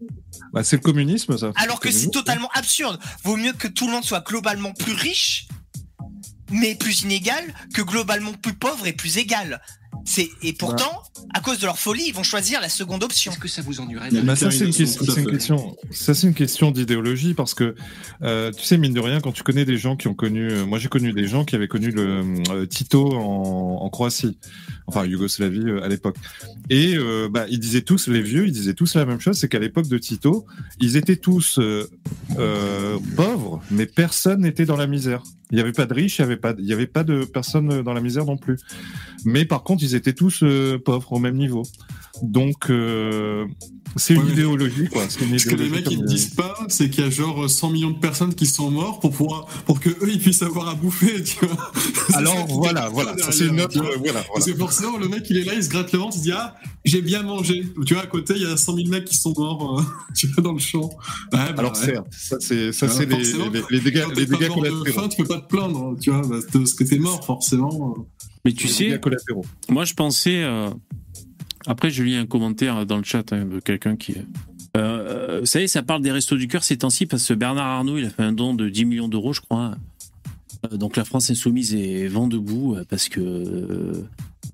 Bah, 0.53 0.63
c'est 0.63 0.75
le 0.77 0.81
communisme, 0.83 1.35
ça. 1.35 1.51
Alors 1.55 1.79
que 1.79 1.89
c'est 1.91 2.11
totalement 2.11 2.49
absurde. 2.53 2.99
Vaut 3.23 3.37
mieux 3.37 3.53
que 3.53 3.67
tout 3.67 3.87
le 3.87 3.91
monde 3.93 4.03
soit 4.05 4.21
globalement 4.25 4.71
plus 4.73 4.93
riche, 4.93 5.47
mais 6.51 6.75
plus 6.75 7.01
inégal, 7.01 7.43
que 7.73 7.81
globalement 7.81 8.33
plus 8.33 8.53
pauvre 8.53 8.87
et 8.87 8.93
plus 8.93 9.17
égal. 9.17 9.61
C'est 10.03 10.29
et 10.41 10.53
pourtant, 10.53 11.03
à 11.33 11.39
cause 11.39 11.59
de 11.59 11.65
leur 11.65 11.77
folie, 11.79 12.03
ils 12.07 12.13
vont 12.13 12.23
choisir 12.23 12.59
la 12.61 12.69
seconde 12.69 13.03
option. 13.03 13.31
Est-ce 13.31 13.39
que 13.39 13.47
ça 13.47 13.61
vous 13.61 13.79
ennuierait 13.79 14.09
Bah, 14.11 14.35
ça 14.35 14.51
c'est 14.51 14.65
une, 14.65 14.73
question- 14.73 15.05
une. 15.17 15.93
Ça 15.93 16.13
c'est 16.13 16.27
une 16.27 16.33
question 16.33 16.71
d'idéologie 16.71 17.33
parce 17.33 17.53
que 17.53 17.75
euh, 18.21 18.51
tu 18.51 18.63
sais 18.63 18.77
mine 18.77 18.93
de 18.93 18.99
rien 18.99 19.21
quand 19.21 19.31
tu 19.31 19.43
connais 19.43 19.65
des 19.65 19.77
gens 19.77 19.95
qui 19.95 20.07
ont 20.07 20.13
connu, 20.13 20.51
euh, 20.51 20.65
moi 20.65 20.77
j'ai 20.79 20.89
connu 20.89 21.13
des 21.13 21.27
gens 21.27 21.45
qui 21.45 21.55
avaient 21.55 21.67
connu 21.67 21.91
le 21.91 22.23
euh, 22.51 22.65
Tito 22.65 23.13
en, 23.15 23.79
en 23.81 23.89
Croatie, 23.89 24.37
enfin 24.87 25.05
Yougoslavie 25.05 25.59
euh, 25.69 25.83
à 25.83 25.87
l'époque, 25.87 26.17
et 26.69 26.95
euh, 26.95 27.29
bah 27.31 27.45
ils 27.49 27.59
disaient 27.59 27.81
tous 27.81 28.07
les 28.07 28.21
vieux, 28.21 28.45
ils 28.47 28.51
disaient 28.51 28.73
tous 28.73 28.95
la 28.95 29.05
même 29.05 29.19
chose, 29.19 29.37
c'est 29.39 29.47
qu'à 29.49 29.59
l'époque 29.59 29.87
de 29.87 29.97
Tito, 29.97 30.45
ils 30.79 30.97
étaient 30.97 31.15
tous 31.17 31.57
euh, 31.59 31.89
euh, 32.37 32.97
pauvres, 33.15 33.61
mais 33.71 33.85
personne 33.85 34.41
n'était 34.41 34.65
dans 34.65 34.77
la 34.77 34.87
misère. 34.87 35.21
Il 35.51 35.55
n'y 35.55 35.61
avait 35.61 35.73
pas 35.73 35.85
de 35.85 35.93
riches, 35.93 36.17
il 36.17 36.21
n'y 36.23 36.25
avait 36.31 36.37
pas, 36.37 36.55
il 36.57 36.65
y 36.65 36.73
avait 36.73 36.87
pas 36.87 37.03
de 37.03 37.23
personnes 37.23 37.83
dans 37.83 37.93
la 37.93 38.01
misère 38.01 38.25
non 38.25 38.35
plus. 38.35 38.57
Mais 39.25 39.43
par 39.45 39.63
contre, 39.63 39.83
ils 39.83 39.95
étaient 39.95 40.13
tous 40.13 40.43
euh, 40.43 40.77
pauvres 40.77 41.11
au 41.13 41.19
même 41.19 41.35
niveau. 41.35 41.63
Donc, 42.21 42.69
euh, 42.69 43.45
c'est 43.97 44.13
une 44.13 44.21
Ouais, 44.23 44.31
idéologie, 44.31 44.87
quoi. 44.89 45.03
Une 45.21 45.37
Ce 45.39 45.45
que 45.47 45.55
les 45.55 45.69
mecs 45.69 45.89
ils 45.89 46.01
ne 46.01 46.07
disent 46.07 46.29
pas, 46.35 46.53
c'est 46.69 46.89
qu'il 46.89 47.03
y 47.03 47.07
a 47.07 47.09
genre 47.09 47.49
100 47.49 47.71
millions 47.71 47.91
de 47.91 47.97
personnes 47.99 48.33
qui 48.35 48.45
sont 48.45 48.69
morts 48.71 48.99
pour 48.99 49.11
pouvoir, 49.11 49.45
pour 49.65 49.79
que 49.79 49.89
eux 49.89 50.09
ils 50.11 50.19
puissent 50.19 50.41
avoir 50.43 50.67
à 50.69 50.75
bouffer, 50.75 51.23
tu 51.23 51.45
vois. 51.45 51.71
Alors 52.13 52.45
voilà, 52.47 52.87
voilà, 52.89 53.15
c'est 53.31 53.47
vois. 53.47 53.63
euh, 53.63 53.67
voilà, 53.97 54.21
Parce 54.21 54.27
voilà. 54.29 54.45
que 54.45 54.55
forcément, 54.57 54.97
le 54.97 55.07
mec 55.09 55.25
il 55.29 55.37
est 55.37 55.43
là, 55.43 55.53
il 55.55 55.63
se 55.63 55.69
gratte 55.69 55.91
le 55.91 55.99
ventre, 55.99 56.15
il 56.15 56.19
se 56.19 56.23
dit 56.23 56.31
Ah, 56.31 56.55
j'ai 56.85 57.01
bien 57.01 57.23
mangé. 57.23 57.65
Tu 57.85 57.93
vois, 57.95 58.03
à 58.03 58.07
côté, 58.07 58.33
il 58.35 58.43
y 58.43 58.45
a 58.45 58.55
100 58.55 58.75
000 58.75 58.89
mecs 58.89 59.05
qui 59.05 59.17
sont 59.17 59.33
morts, 59.37 59.79
euh, 59.79 59.83
tu 60.15 60.27
vois, 60.27 60.43
dans 60.43 60.53
le 60.53 60.59
champ. 60.59 60.83
Ouais, 60.89 60.89
bah, 61.31 61.53
Alors 61.57 61.73
ouais. 61.77 61.85
certes, 61.85 62.07
ça 62.11 62.37
c'est 62.39 62.71
ça 62.73 62.87
c'est 62.87 63.05
les, 63.07 63.17
les, 63.17 63.63
les 63.71 63.79
dégâts 63.81 64.05
les 64.15 64.25
dégâts 64.25 64.47
de 64.49 64.53
collatéraux. 64.53 64.85
faim, 64.85 65.07
tu 65.09 65.17
peux 65.23 65.27
pas 65.27 65.39
te 65.41 65.47
plaindre, 65.47 65.95
tu 65.99 66.11
vois, 66.11 66.21
que- 66.21 66.57
parce 66.59 66.73
que 66.73 66.83
t'es 66.83 66.97
mort, 66.99 67.25
forcément. 67.25 67.95
Mais 68.45 68.53
tu 68.53 68.67
sais. 68.67 68.99
Moi, 69.69 69.85
je 69.85 69.93
pensais. 69.95 70.43
euh, 70.43 70.69
Après, 71.65 71.89
je 71.89 72.03
lis 72.03 72.15
un 72.15 72.25
commentaire 72.27 72.85
dans 72.85 72.97
le 72.97 73.03
chat 73.03 73.33
hein, 73.33 73.45
de 73.45 73.59
quelqu'un 73.59 73.95
qui. 73.95 74.13
Euh, 74.17 74.19
euh, 74.77 75.39
vous 75.39 75.45
savez, 75.45 75.67
ça 75.67 75.81
parle 75.83 76.01
des 76.01 76.11
restos 76.11 76.35
du 76.37 76.47
cœur 76.47 76.63
ces 76.63 76.77
temps-ci 76.77 77.05
parce 77.05 77.27
que 77.27 77.33
Bernard 77.33 77.65
Arnault, 77.65 77.97
il 77.97 78.05
a 78.05 78.09
fait 78.09 78.23
un 78.23 78.33
don 78.33 78.53
de 78.53 78.69
10 78.69 78.85
millions 78.85 79.07
d'euros, 79.07 79.33
je 79.33 79.41
crois. 79.41 79.75
Euh, 80.71 80.77
Donc 80.77 80.95
la 80.97 81.05
France 81.05 81.29
insoumise 81.29 81.73
est 81.75 82.07
vent 82.07 82.27
debout 82.27 82.77
parce 82.89 83.09
que 83.09 84.03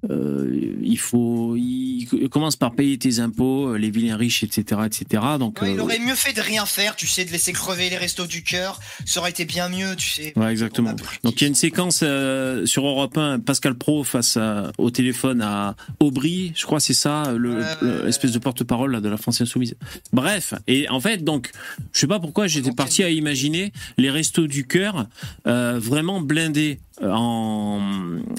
euh, 0.10 0.12
euh, 0.12 0.76
il 0.82 0.98
faut, 0.98 1.56
il 1.56 2.08
commence 2.30 2.56
par 2.56 2.74
payer 2.74 2.98
tes 2.98 3.20
impôts, 3.20 3.70
euh, 3.70 3.78
les 3.78 3.90
vilains 3.92 4.18
riches, 4.18 4.44
etc., 4.44 4.82
etc. 4.86 5.24
Donc 5.40 5.62
Ouais, 5.62 5.74
il 5.74 5.80
euh, 5.80 5.84
aurait 5.84 6.00
mieux 6.00 6.16
fait 6.16 6.34
de 6.34 6.42
rien 6.42 6.66
faire, 6.66 6.96
tu 6.96 7.08
sais, 7.08 7.26
de 7.26 7.32
laisser 7.32 7.54
crever 7.54 7.90
les 7.90 7.98
restos 7.98 8.26
du 8.28 8.44
cœur. 8.44 8.80
Ça 9.06 9.20
aurait 9.20 9.30
été 9.30 9.46
bien 9.46 9.70
mieux, 9.70 9.96
tu 9.96 10.10
sais. 10.10 10.34
Ouais, 10.36 10.52
exactement. 10.52 10.94
Donc 11.24 11.40
il 11.40 11.42
y 11.42 11.46
a 11.46 11.48
une 11.48 11.56
séquence 11.56 12.00
euh, 12.04 12.66
sur 12.66 12.86
Europe 12.86 13.18
1, 13.18 13.40
Pascal 13.40 13.76
Pro 13.76 14.04
face 14.04 14.38
à- 14.38 14.72
au 14.78 14.90
téléphone 14.92 15.42
à 15.42 15.76
Aubry, 16.00 16.54
je 16.56 16.66
crois 16.66 16.80
c'est 16.80 16.94
ça, 16.94 17.32
le, 17.38 17.62
le- 17.82 18.06
l'espèce 18.06 18.32
de 18.32 18.40
porte-parole 18.40 18.92
là, 18.94 19.02
de 19.02 19.10
la 19.10 19.18
France 19.18 19.42
Insoumise. 19.42 19.76
Bref, 20.14 20.54
et 20.68 20.90
en 20.90 21.00
fait, 21.00 21.24
donc, 21.24 21.52
je 21.94 22.00
sais 22.00 22.08
pas 22.08 22.20
pourquoi 22.20 22.48
j'étais 22.48 22.72
parti 22.72 23.04
à 23.04 23.10
imaginer 23.10 23.72
les 23.98 24.10
restos 24.10 24.48
du 24.48 24.66
cœur 24.66 25.08
euh, 25.48 25.80
vraiment 25.80 26.22
blindés 26.22 26.80
en, 27.04 27.80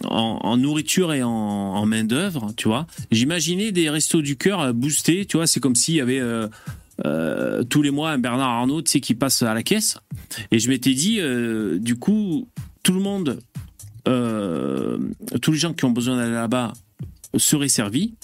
en, 0.04 0.56
nourriture 0.56 1.12
et 1.12 1.22
en, 1.22 1.84
main 1.86 2.04
d'œuvre, 2.04 2.52
tu 2.56 2.68
vois. 2.68 2.86
J'imaginais 3.10 3.72
des 3.72 3.90
restos 3.90 4.22
du 4.22 4.36
cœur 4.36 4.60
euh, 4.60 4.72
boostés, 4.72 5.26
tu 5.26 5.36
vois. 5.36 5.46
C'est 5.46 5.60
comme 5.60 5.74
s'il 5.74 5.94
y 5.94 6.00
avait 6.00 6.20
euh, 6.20 6.46
euh, 7.04 7.64
tous 7.64 7.82
les 7.82 7.90
mois 7.90 8.10
un 8.10 8.18
Bernard 8.18 8.50
Arnault, 8.50 8.82
tu 8.82 8.92
sais, 8.92 9.00
qui 9.00 9.14
passe 9.14 9.42
à 9.42 9.54
la 9.54 9.62
caisse. 9.62 9.98
Et 10.50 10.58
je 10.58 10.68
m'étais 10.68 10.94
dit, 10.94 11.20
euh, 11.20 11.78
du 11.78 11.96
coup, 11.96 12.48
tout 12.82 12.92
le 12.92 13.00
monde, 13.00 13.40
euh, 14.08 14.98
tous 15.40 15.52
les 15.52 15.58
gens 15.58 15.72
qui 15.72 15.84
ont 15.84 15.90
besoin 15.90 16.16
d'aller 16.16 16.32
là-bas 16.32 16.72
seraient 17.36 17.68
servis. 17.68 18.14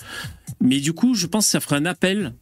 Mais 0.60 0.80
du 0.80 0.92
coup, 0.92 1.14
je 1.14 1.26
pense 1.26 1.46
que 1.46 1.50
ça 1.50 1.60
ferait 1.60 1.76
un 1.76 1.86
appel 1.86 2.34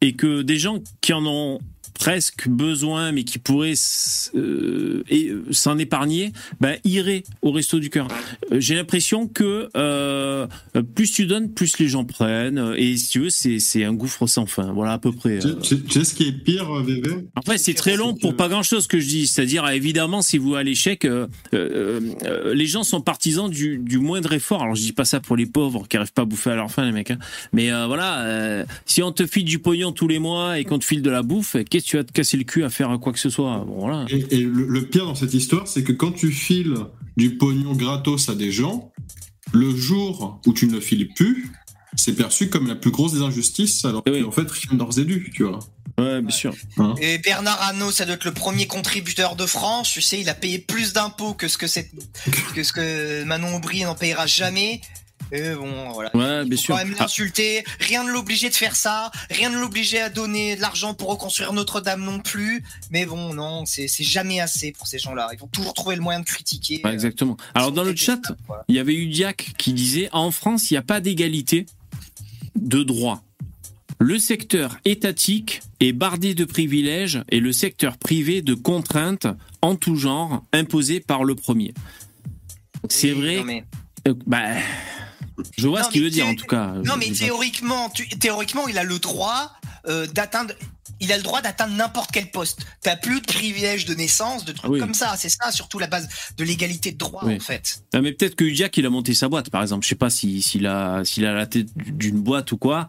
et 0.00 0.14
que 0.14 0.42
des 0.42 0.58
gens 0.58 0.80
qui 1.00 1.12
en 1.12 1.24
ont 1.24 1.60
presque 2.02 2.48
besoin, 2.48 3.12
mais 3.12 3.22
qui 3.22 3.38
pourraient 3.38 3.70
s- 3.72 4.32
euh, 4.34 5.04
euh, 5.12 5.42
s'en 5.52 5.78
épargner, 5.78 6.32
ben, 6.60 6.76
iraient 6.82 7.22
au 7.42 7.52
resto 7.52 7.78
du 7.78 7.90
cœur. 7.90 8.08
Euh, 8.50 8.56
J'ai 8.58 8.74
l'impression 8.74 9.28
que 9.28 9.68
euh, 9.76 10.48
plus 10.96 11.12
tu 11.12 11.26
donnes, 11.26 11.52
plus 11.52 11.78
les 11.78 11.86
gens 11.86 12.04
prennent. 12.04 12.74
Et 12.76 12.96
si 12.96 13.08
tu 13.08 13.20
veux, 13.20 13.30
c'est 13.30 13.84
un 13.84 13.92
gouffre 13.92 14.26
sans 14.26 14.46
fin. 14.46 14.72
Voilà 14.72 14.94
à 14.94 14.98
peu 14.98 15.12
près. 15.12 15.38
Tu, 15.38 15.54
tu- 15.62 15.80
tu 15.82 15.92
sais 16.00 16.04
ce 16.04 16.14
qui 16.14 16.24
est 16.26 16.32
pire, 16.32 16.72
VV 16.82 17.08
Après, 17.36 17.56
c'est 17.56 17.74
très 17.74 17.94
long 17.96 18.14
pour 18.14 18.34
pas 18.36 18.48
grand 18.48 18.64
chose 18.64 18.88
que 18.88 18.98
je 18.98 19.06
dis. 19.06 19.28
C'est-à-dire, 19.28 19.68
évidemment, 19.68 20.22
si 20.22 20.38
vous 20.38 20.56
à 20.56 20.64
l'échec, 20.64 21.04
euh, 21.04 21.28
euh, 21.54 22.00
euh, 22.24 22.52
les 22.52 22.66
gens 22.66 22.82
sont 22.82 23.00
partisans 23.00 23.48
du, 23.48 23.78
du 23.78 23.98
moindre 23.98 24.32
effort. 24.32 24.62
Alors, 24.64 24.74
je 24.74 24.82
dis 24.82 24.92
pas 24.92 25.04
ça 25.04 25.20
pour 25.20 25.36
les 25.36 25.46
pauvres 25.46 25.86
qui 25.88 25.96
arrivent 25.96 26.12
pas 26.12 26.22
à 26.22 26.24
bouffer 26.24 26.50
à 26.50 26.56
leur 26.56 26.70
faim, 26.72 26.84
les 26.84 26.90
mecs. 26.92 27.12
hein. 27.12 27.18
Mais 27.52 27.70
voilà, 27.70 28.64
si 28.86 29.02
on 29.04 29.12
te 29.12 29.24
file 29.24 29.44
du 29.44 29.60
pognon 29.60 29.92
tous 29.92 30.08
les 30.08 30.18
mois 30.18 30.58
et 30.58 30.64
qu'on 30.64 30.80
te 30.80 30.84
file 30.84 31.00
de 31.02 31.10
la 31.10 31.22
bouffe, 31.22 31.56
qu'est-ce 31.70 31.91
que 31.91 31.91
tu 31.92 31.98
vas 31.98 32.04
te 32.04 32.12
casser 32.12 32.38
le 32.38 32.44
cul 32.44 32.64
à 32.64 32.70
faire 32.70 32.98
quoi 33.00 33.12
que 33.12 33.18
ce 33.18 33.28
soit 33.28 33.64
Bon, 33.66 33.80
voilà. 33.80 34.06
Et, 34.08 34.36
et 34.36 34.40
le, 34.40 34.66
le 34.66 34.86
pire 34.86 35.04
dans 35.04 35.14
cette 35.14 35.34
histoire, 35.34 35.68
c'est 35.68 35.84
que 35.84 35.92
quand 35.92 36.12
tu 36.12 36.32
files 36.32 36.74
du 37.18 37.36
pognon 37.36 37.74
gratos 37.74 38.30
à 38.30 38.34
des 38.34 38.50
gens, 38.50 38.92
le 39.52 39.76
jour 39.76 40.40
où 40.46 40.54
tu 40.54 40.66
ne 40.66 40.72
le 40.72 40.80
files 40.80 41.12
plus, 41.14 41.52
c'est 41.94 42.14
perçu 42.14 42.48
comme 42.48 42.66
la 42.66 42.76
plus 42.76 42.90
grosse 42.90 43.12
des 43.12 43.20
injustices, 43.20 43.84
alors 43.84 44.02
qu'en 44.02 44.30
fait, 44.30 44.50
rien 44.50 44.78
d'ores 44.78 44.98
et 44.98 45.04
dû, 45.04 45.30
tu 45.34 45.44
vois. 45.44 45.58
Ouais, 45.98 46.22
bien 46.22 46.30
sûr. 46.30 46.54
Et 47.02 47.18
Bernard 47.18 47.60
Arnault, 47.60 47.90
ça 47.90 48.06
doit 48.06 48.14
être 48.14 48.24
le 48.24 48.32
premier 48.32 48.66
contributeur 48.66 49.36
de 49.36 49.44
France. 49.44 49.90
Tu 49.92 50.00
sais, 50.00 50.18
il 50.18 50.30
a 50.30 50.34
payé 50.34 50.58
plus 50.58 50.94
d'impôts 50.94 51.34
que 51.34 51.48
ce 51.48 51.58
que 51.58 51.66
que 52.54 52.62
ce 52.62 52.72
que 52.72 53.24
Manon 53.24 53.56
Aubry 53.56 53.82
n'en 53.82 53.94
payera 53.94 54.26
jamais. 54.26 54.80
Et 55.34 55.54
bon, 55.54 55.90
voilà. 55.92 56.14
Ouais, 56.14 56.44
bien 56.44 56.58
sûr. 56.58 56.76
quand 56.76 56.84
même 56.84 56.94
Ah. 56.98 57.02
l'insulter. 57.04 57.64
Rien 57.80 58.04
ne 58.04 58.10
l'obligeait 58.12 58.50
de 58.50 58.54
faire 58.54 58.76
ça. 58.76 59.10
Rien 59.30 59.48
ne 59.48 59.58
l'obligeait 59.58 60.00
à 60.02 60.10
donner 60.10 60.56
de 60.56 60.60
l'argent 60.60 60.92
pour 60.92 61.08
reconstruire 61.08 61.52
Notre-Dame 61.54 62.04
non 62.04 62.18
plus. 62.20 62.62
Mais 62.90 63.06
bon, 63.06 63.32
non, 63.32 63.64
c'est 63.64 63.88
jamais 64.00 64.40
assez 64.40 64.72
pour 64.72 64.86
ces 64.86 64.98
gens-là. 64.98 65.30
Ils 65.32 65.38
vont 65.38 65.46
toujours 65.48 65.72
trouver 65.72 65.96
le 65.96 66.02
moyen 66.02 66.20
de 66.20 66.24
critiquer. 66.26 66.82
Ouais, 66.84 66.92
exactement. 66.92 67.36
Alors 67.54 67.72
dans 67.72 67.82
le 67.84 67.96
chat, 67.96 68.20
il 68.68 68.76
y 68.76 68.78
avait 68.78 68.94
eu 68.94 69.06
Diac 69.06 69.54
qui 69.56 69.72
disait 69.72 70.10
en 70.12 70.30
France, 70.30 70.70
il 70.70 70.74
n'y 70.74 70.78
a 70.78 70.82
pas 70.82 71.00
d'égalité 71.00 71.64
de 72.56 72.82
droit. 72.82 73.22
Le 73.98 74.18
secteur 74.18 74.76
étatique 74.84 75.62
est 75.80 75.92
bardé 75.92 76.34
de 76.34 76.44
privilèges 76.44 77.22
et 77.30 77.40
le 77.40 77.52
secteur 77.52 77.96
privé 77.96 78.42
de 78.42 78.52
contraintes 78.54 79.26
en 79.62 79.76
tout 79.76 79.96
genre 79.96 80.44
imposées 80.52 81.00
par 81.00 81.24
le 81.24 81.34
premier. 81.36 81.72
C'est 82.90 83.12
vrai. 83.12 83.42
mais- 83.44 83.64
euh, 84.08 84.14
bah, 84.26 84.56
je 85.58 85.66
vois 85.68 85.80
Non, 85.80 85.86
ce 85.86 85.90
qu'il 85.90 86.02
veut 86.02 86.10
dire 86.10 86.26
en 86.26 86.34
tout 86.34 86.46
cas. 86.46 86.72
Non, 86.84 86.96
mais 86.98 87.10
théoriquement, 87.10 87.90
tu- 87.90 88.08
théoriquement, 88.08 88.68
il 88.68 88.78
a 88.78 88.84
le 88.84 88.98
droit 88.98 89.52
euh, 89.88 90.06
d'atteindre. 90.06 90.54
Il 91.00 91.10
a 91.10 91.16
le 91.16 91.22
droit 91.24 91.40
d'atteindre 91.42 91.74
n'importe 91.74 92.10
quel 92.12 92.30
poste. 92.30 92.60
T'as 92.80 92.94
plus 92.94 93.20
de 93.20 93.26
privilèges 93.26 93.84
de 93.86 93.94
naissance, 93.94 94.44
de 94.44 94.52
trucs 94.52 94.70
oui. 94.70 94.78
comme 94.78 94.94
ça. 94.94 95.14
C'est 95.16 95.28
ça, 95.30 95.50
surtout 95.50 95.80
la 95.80 95.88
base 95.88 96.08
de 96.36 96.44
l'égalité 96.44 96.92
de 96.92 96.98
droit, 96.98 97.22
Oui. 97.24 97.36
en 97.36 97.40
fait. 97.40 97.82
Mais 97.94 98.12
peut-être 98.12 98.36
que 98.36 98.44
Udiak 98.44 98.76
il 98.76 98.86
a 98.86 98.90
monté 98.90 99.12
sa 99.14 99.28
boîte, 99.28 99.50
par 99.50 99.62
exemple. 99.62 99.84
Je 99.84 99.88
sais 99.88 99.94
pas 99.96 100.10
si 100.10 100.36
a 100.64 101.04
s'il 101.04 101.26
a 101.26 101.32
la 101.34 101.46
tête 101.46 101.68
d'une 101.76 102.20
boîte 102.20 102.52
ou 102.52 102.56
quoi. 102.56 102.88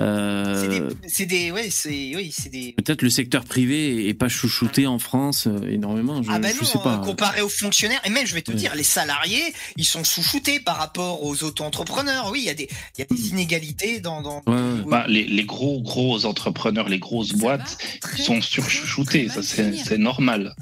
Euh, 0.00 0.90
C'est 1.06 1.26
des, 1.26 1.50
ouais, 1.52 1.68
c'est, 1.70 2.12
oui, 2.16 2.32
c'est 2.36 2.48
des. 2.50 2.72
Peut-être 2.72 3.02
le 3.02 3.10
secteur 3.10 3.44
privé 3.44 4.08
est 4.08 4.14
pas 4.14 4.28
chouchouté 4.28 4.86
en 4.86 4.98
France 4.98 5.46
euh, 5.46 5.70
énormément. 5.70 6.22
Je, 6.22 6.30
Ah 6.32 6.38
bah 6.38 6.48
je 6.52 6.58
non, 6.58 6.64
sais 6.64 6.78
pas. 6.78 6.94
euh, 6.94 7.04
comparé 7.04 7.42
aux 7.42 7.48
fonctionnaires, 7.48 8.00
et 8.04 8.10
même 8.10 8.26
je 8.26 8.34
vais 8.34 8.42
te 8.42 8.50
Ouais. 8.50 8.56
dire, 8.56 8.74
les 8.74 8.82
salariés, 8.82 9.42
ils 9.76 9.84
sont 9.84 10.04
sous-shootés 10.04 10.60
par 10.60 10.76
rapport 10.78 11.24
aux 11.24 11.42
auto-entrepreneurs. 11.44 12.30
Oui, 12.32 12.40
il 12.42 12.46
y 12.46 12.50
a 12.50 12.54
des, 12.54 12.68
il 12.96 13.00
y 13.00 13.02
a 13.02 13.06
des 13.08 13.28
inégalités 13.30 14.00
dans. 14.00 14.20
dans... 14.22 14.42
Bah, 14.86 15.06
les, 15.08 15.24
les 15.24 15.44
gros 15.44 15.80
gros 15.80 16.24
entrepreneurs, 16.26 16.88
les 16.88 16.98
grosses 16.98 17.32
boîtes 17.32 17.78
sont 18.18 18.40
surchoutés, 18.42 19.28
ça 19.28 19.42
c'est 19.42 19.98
normal. 19.98 20.54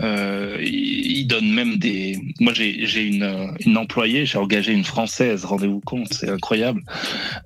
Euh, 0.00 0.56
ils, 0.62 1.26
donnent 1.26 1.52
même 1.52 1.76
des. 1.76 2.18
Moi 2.40 2.52
j'ai 2.54 2.86
j'ai 2.86 3.02
une 3.02 3.54
une 3.60 3.76
employée, 3.76 4.24
j'ai 4.26 4.38
engagé 4.38 4.72
une 4.72 4.84
française, 4.84 5.44
rendez-vous 5.44 5.80
compte, 5.80 6.12
c'est 6.12 6.28
incroyable. 6.30 6.82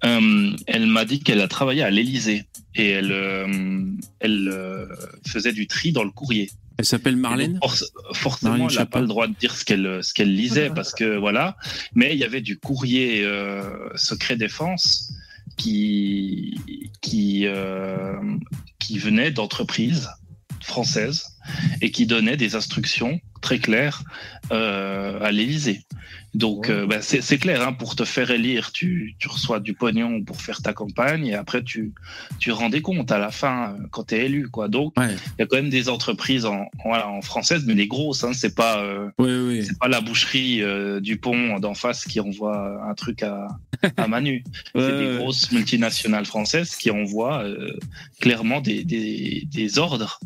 Euh, 0.05 0.51
elle 0.67 0.87
m'a 0.87 1.05
dit 1.05 1.21
qu'elle 1.25 1.41
a 1.41 1.49
travaillé 1.49 1.83
à 1.83 1.91
l'Élysée 1.91 2.45
et 2.77 2.91
elle 2.91 3.13
euh, 3.13 3.85
elle 4.21 4.49
euh, 4.53 4.87
faisait 5.27 5.53
du 5.53 5.67
tri 5.67 5.91
dans 5.93 6.05
le 6.05 6.11
courrier. 6.11 6.51
Elle 6.77 6.85
s'appelle 6.85 7.17
Marlène. 7.17 7.59
Forc- 7.63 7.85
forcément, 8.13 8.51
Marlène 8.53 8.69
elle 8.71 8.79
n'a 8.79 8.87
pas 8.87 9.01
le 9.01 9.07
droit 9.07 9.27
de 9.27 9.35
dire 9.35 9.55
ce 9.57 9.65
qu'elle 9.65 10.01
ce 10.03 10.13
qu'elle 10.15 10.35
lisait 10.35 10.71
parce 10.71 10.93
que 10.93 11.17
voilà. 11.17 11.57
Mais 11.95 12.13
il 12.13 12.19
y 12.19 12.25
avait 12.25 12.41
du 12.41 12.59
courrier 12.59 13.25
euh, 13.25 13.89
secret 13.97 14.37
défense 14.37 15.13
qui 15.57 16.59
qui 17.01 17.47
euh, 17.47 18.17
qui 18.79 18.99
venait 18.99 19.31
d'entreprises 19.31 20.09
françaises 20.63 21.27
et 21.81 21.91
qui 21.91 22.07
donnait 22.07 22.37
des 22.37 22.55
instructions 22.55 23.21
très 23.41 23.59
claires 23.59 24.03
à 24.51 25.31
l'Élysée. 25.31 25.83
Donc 26.35 26.69
euh, 26.69 26.87
bah, 26.87 27.01
c'est 27.01 27.39
clair, 27.39 27.67
hein, 27.67 27.73
pour 27.73 27.95
te 27.95 28.05
faire 28.05 28.31
élire, 28.31 28.73
tu, 28.73 29.15
tu 29.19 29.29
reçois 29.29 29.61
du 29.61 29.75
pognon 29.75 30.23
pour 30.23 30.41
faire 30.41 30.63
ta 30.63 30.73
campagne 30.73 31.27
et 31.27 31.35
après 31.35 31.63
tu 31.63 31.93
tu 32.39 32.51
rends 32.51 32.71
des 32.71 32.83
comptes 32.83 33.13
à 33.13 33.19
la 33.19 33.31
fin 33.31 33.71
euh, 33.71 33.87
quand 33.91 34.09
tu 34.09 34.17
es 34.17 34.27
élu 34.27 34.49
quoi. 34.49 34.69
Donc 34.69 34.95
il 34.99 35.17
y 35.39 35.43
a 35.43 35.47
quand 35.47 35.57
même 35.57 35.71
des 35.71 35.89
entreprises 35.89 36.45
en 36.45 36.67
voilà, 36.85 37.09
en 37.09 37.23
françaises 37.23 37.65
mais 37.67 37.75
des 37.75 37.87
grosses 37.87 38.25
hein, 38.25 38.33
c'est 38.33 38.55
pas 38.55 38.83
euh, 38.83 39.11
c'est 39.63 39.79
pas 39.79 39.89
la 39.89 40.01
boucherie 40.01 40.63
euh, 40.63 41.01
du 41.01 41.19
pont 41.19 41.59
d'en 41.61 41.75
face 41.75 42.05
qui 42.05 42.19
envoie 42.19 42.83
un 42.85 42.95
truc 42.95 43.23
à 43.23 43.49
à 43.97 44.09
Manu. 44.09 44.45
c'est 44.75 44.99
des 44.99 45.17
grosses 45.19 45.53
multinationales 45.53 46.27
françaises 46.27 46.77
qui 46.77 46.91
envoient 46.91 47.45
euh, 47.45 47.77
clairement 48.21 48.61
des, 48.61 48.85
des, 48.85 49.47
des 49.51 49.79
ordres 49.79 50.19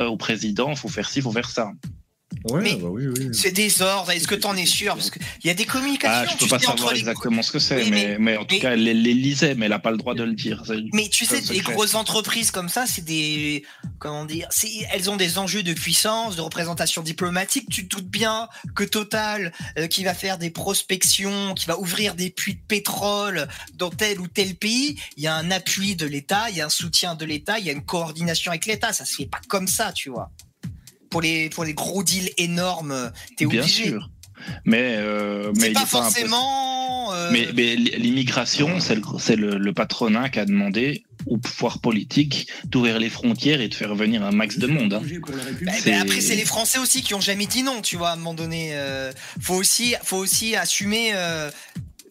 euh, 0.00 0.06
au 0.06 0.16
président, 0.16 0.74
faut 0.74 0.88
faire 0.88 1.08
ci, 1.08 1.20
faut 1.20 1.32
faire 1.32 1.48
ça. 1.48 1.72
Ouais, 2.50 2.60
Mais 2.62 2.74
bah 2.76 2.88
oui, 2.90 3.06
oui. 3.08 3.28
C'est 3.32 3.50
des 3.50 3.82
ordres. 3.82 4.10
Est-ce 4.12 4.28
que 4.28 4.34
t'en 4.34 4.56
es 4.56 4.66
sûr? 4.66 4.94
Parce 4.94 5.10
qu'il 5.10 5.22
y 5.44 5.50
a 5.50 5.54
des 5.54 5.64
communications. 5.64 6.26
Ah, 6.28 6.32
je 6.38 6.44
peux 6.44 6.48
pas 6.48 6.58
savoir 6.58 6.92
les- 6.92 7.00
exactement 7.00 7.42
ce 7.42 7.50
que 7.52 7.58
c'est, 7.58 7.82
Oui, 7.82 7.90
mais, 7.90 8.16
mais, 8.18 8.36
en 8.36 8.44
tout 8.44 8.54
mais- 8.54 8.60
cas, 8.60 8.72
elle 8.72 8.82
les 8.84 8.94
lisait, 9.14 9.54
mais 9.54 9.66
elle 9.66 9.72
a 9.72 9.78
pas 9.78 9.90
le 9.90 9.96
droit 9.96 10.14
de 10.14 10.22
le 10.22 10.32
dire. 10.34 10.62
Mais 10.92 11.08
tu 11.08 11.24
sais, 11.24 11.40
les 11.50 11.60
grosses 11.60 11.94
entreprises 11.94 12.50
comme 12.50 12.68
ça, 12.68 12.86
c'est 12.86 13.04
des, 13.04 13.64
comment 13.98 14.24
dire, 14.24 14.48
elles 14.92 15.10
ont 15.10 15.16
des 15.16 15.38
enjeux 15.38 15.62
de 15.62 15.72
puissance, 15.72 16.36
de 16.36 16.40
représentation 16.40 17.02
diplomatique. 17.02 17.68
Tu 17.70 17.88
te 17.88 17.96
doutes 17.96 18.08
bien 18.08 18.48
que 18.74 18.84
Total, 18.84 19.52
euh, 19.78 19.86
qui 19.88 20.04
va 20.04 20.14
faire 20.14 20.38
des 20.38 20.50
prospections, 20.50 21.54
qui 21.54 21.66
va 21.66 21.78
ouvrir 21.78 22.14
des 22.14 22.30
puits 22.30 22.54
de 22.54 22.60
pétrole 22.66 23.48
dans 23.74 23.90
tel 23.90 24.20
ou 24.20 24.28
tel 24.28 24.54
pays, 24.54 24.98
il 25.16 25.22
y 25.22 25.26
a 25.26 25.34
un 25.34 25.50
appui 25.50 25.96
de 25.96 26.06
l'État, 26.06 26.48
il 26.50 26.56
y 26.56 26.60
a 26.60 26.66
un 26.66 26.70
soutien 26.70 27.14
de 27.14 27.24
l'État, 27.24 27.58
il 27.58 27.66
y 27.66 27.68
a 27.68 27.72
une 27.72 27.84
coordination 27.84 28.50
avec 28.52 28.66
l'État. 28.66 28.92
Ça 28.92 29.04
se 29.04 29.14
fait 29.16 29.26
pas 29.26 29.40
comme 29.48 29.66
ça, 29.68 29.92
tu 29.92 30.10
vois. 30.10 30.30
Pour 31.16 31.22
les, 31.22 31.48
pour 31.48 31.64
les 31.64 31.72
gros 31.72 32.02
deals 32.02 32.30
énormes, 32.36 33.10
t'es 33.38 33.46
Bien 33.46 33.62
obligé. 33.62 33.84
sûr. 33.84 34.10
Mais, 34.66 34.96
euh, 34.98 35.50
mais 35.54 35.60
C'est 35.62 35.68
il 35.68 35.72
pas 35.72 35.80
est 35.84 35.86
forcément. 35.86 37.14
euh, 37.14 37.30
Mais, 37.32 37.48
mais 37.54 37.74
l'immigration, 37.74 38.80
c'est 38.80 38.96
le, 38.96 39.02
c'est 39.18 39.34
le, 39.36 39.56
le 39.56 39.72
patronat 39.72 40.28
qui 40.28 40.38
a 40.38 40.44
demandé 40.44 41.04
au 41.24 41.38
pouvoir 41.38 41.78
politique 41.78 42.48
d'ouvrir 42.66 42.98
les 42.98 43.08
frontières 43.08 43.62
et 43.62 43.68
de 43.68 43.74
faire 43.74 43.94
venir 43.94 44.22
un 44.24 44.30
max 44.30 44.58
de 44.58 44.66
monde. 44.66 44.92
hein. 44.92 45.02
Bah, 45.62 45.72
bah, 45.86 46.00
après, 46.02 46.20
c'est 46.20 46.36
les 46.36 46.44
Français 46.44 46.78
aussi 46.78 47.00
qui 47.00 47.14
ont 47.14 47.20
jamais 47.22 47.46
dit 47.46 47.62
non, 47.62 47.80
tu 47.80 47.96
vois, 47.96 48.10
à 48.10 48.12
un 48.12 48.16
moment 48.16 48.34
donné. 48.34 48.70
euh, 48.74 49.10
faut 49.40 49.54
aussi, 49.54 49.94
faut 50.04 50.18
aussi 50.18 50.54
assumer, 50.54 51.12
euh, 51.14 51.50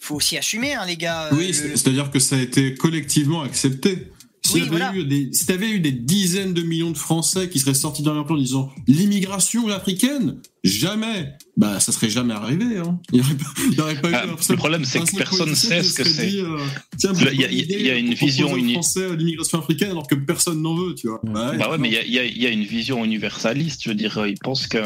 faut 0.02 0.16
aussi 0.16 0.36
assumer, 0.36 0.74
hein, 0.74 0.86
les 0.88 0.98
gars. 0.98 1.30
Oui, 1.32 1.48
le- 1.50 1.76
c'est-à-dire 1.78 2.10
que 2.10 2.18
ça 2.20 2.38
a 2.38 2.40
été 2.40 2.74
collectivement 2.74 3.44
accepté. 3.44 4.12
S'il 4.46 4.56
Oui, 4.56 4.62
y 4.62 4.64
avait 4.68 4.78
voilà. 4.78 4.96
eu 4.96 5.06
des, 5.06 5.30
si 5.34 5.46
t'avais 5.46 5.70
eu 5.70 5.80
des 5.80 5.92
dizaines 5.92 6.54
de 6.54 6.62
millions 6.62 6.92
de 6.92 6.98
Français 6.98 7.50
qui 7.50 7.60
seraient 7.60 7.74
sortis 7.74 8.04
dans 8.04 8.14
leur 8.14 8.26
plan 8.26 8.36
en 8.36 8.40
disant 8.40 8.70
l'immigration 8.88 9.68
africaine, 9.70 10.38
jamais, 10.68 11.34
bah 11.58 11.80
ça 11.80 11.92
serait 11.92 12.10
jamais 12.10 12.34
arrivé. 12.34 12.78
Hein. 12.78 13.00
Il 13.14 13.22
n'y 13.22 13.22
aurait, 13.22 13.36
pas- 13.36 13.84
aurait 13.84 14.12
eu 14.12 14.14
Ah, 14.14 14.26
le 14.50 14.56
problème, 14.56 14.84
c'est 14.86 15.00
que 15.00 15.16
personne 15.18 15.40
politicien 15.46 15.82
sait 15.82 15.84
ce 15.84 15.94
que 15.94 16.04
c'est. 16.04 16.36
euh, 16.40 16.58
Le- 17.04 17.34
il 17.34 17.40
y 17.42 17.46
a- 17.46 17.50
il 17.52 17.82
y 17.86 17.90
a 17.92 17.96
une 17.98 18.14
vision 18.14 18.50
Français 18.74 19.16
l'immigration 19.16 19.60
africaine 19.60 19.92
alors 19.92 20.08
que 20.08 20.16
personne 20.16 20.62
n'en 20.62 20.76
veut, 20.76 20.96
tu 20.96 21.08
vois. 21.08 21.22
Bah, 21.24 21.54
Bah 21.58 21.70
ouais, 21.72 21.78
mais 21.78 21.90
il 21.90 22.12
y 22.12 22.20
a, 22.20 22.24
y 22.26 22.46
une 22.52 22.64
vision 22.64 23.06
universaliste. 23.06 23.84
Je 23.84 23.90
veux 23.90 23.96
dire, 23.96 24.18
euh, 24.18 24.30
ils 24.30 24.40
pensent 24.40 24.68
que 24.68 24.80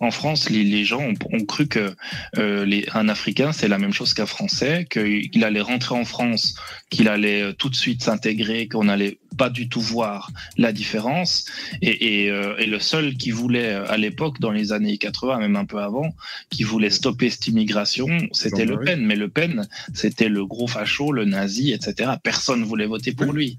en 0.00 0.10
France, 0.10 0.50
les, 0.50 0.64
les 0.64 0.84
gens 0.84 1.00
ont, 1.02 1.14
ont 1.32 1.44
cru 1.44 1.66
que 1.68 1.94
euh, 2.38 2.64
les, 2.64 2.86
un 2.94 3.08
Africain 3.08 3.52
c'est 3.52 3.68
la 3.68 3.78
même 3.78 3.92
chose 3.92 4.14
qu'un 4.14 4.26
Français, 4.26 4.86
qu'il 4.90 5.44
allait 5.44 5.60
rentrer 5.60 5.94
en 5.94 6.04
France, 6.04 6.54
qu'il 6.90 7.08
allait 7.08 7.52
tout 7.54 7.68
de 7.68 7.74
suite 7.76 8.02
s'intégrer, 8.02 8.68
qu'on 8.68 8.88
allait 8.88 9.18
pas 9.38 9.48
du 9.48 9.68
tout 9.68 9.80
voir 9.80 10.30
la 10.58 10.72
différence. 10.72 11.46
Et, 11.80 12.24
et, 12.24 12.30
euh, 12.30 12.56
et 12.58 12.66
le 12.66 12.78
seul 12.80 13.14
qui 13.14 13.30
voulait 13.30 13.72
euh, 13.72 13.90
à 13.90 13.96
l'époque, 13.96 14.40
dans 14.40 14.50
les 14.50 14.72
années 14.72 14.98
80, 14.98 15.38
même 15.38 15.56
un 15.56 15.64
peu 15.64 15.78
avant, 15.78 16.14
qui 16.50 16.64
voulait 16.64 16.90
stopper 16.90 17.30
cette 17.30 17.46
immigration, 17.46 18.08
c'était 18.32 18.66
Le. 18.66 18.78
Pen. 18.80 19.00
Mais 19.00 19.16
Le 19.16 19.28
Pen, 19.28 19.66
c'était 19.94 20.28
le 20.28 20.44
gros 20.44 20.66
facho, 20.66 21.12
le 21.12 21.24
nazi, 21.24 21.72
etc. 21.72 22.12
Personne 22.22 22.64
voulait 22.64 22.86
voter 22.86 23.12
pour 23.12 23.32
lui. 23.32 23.58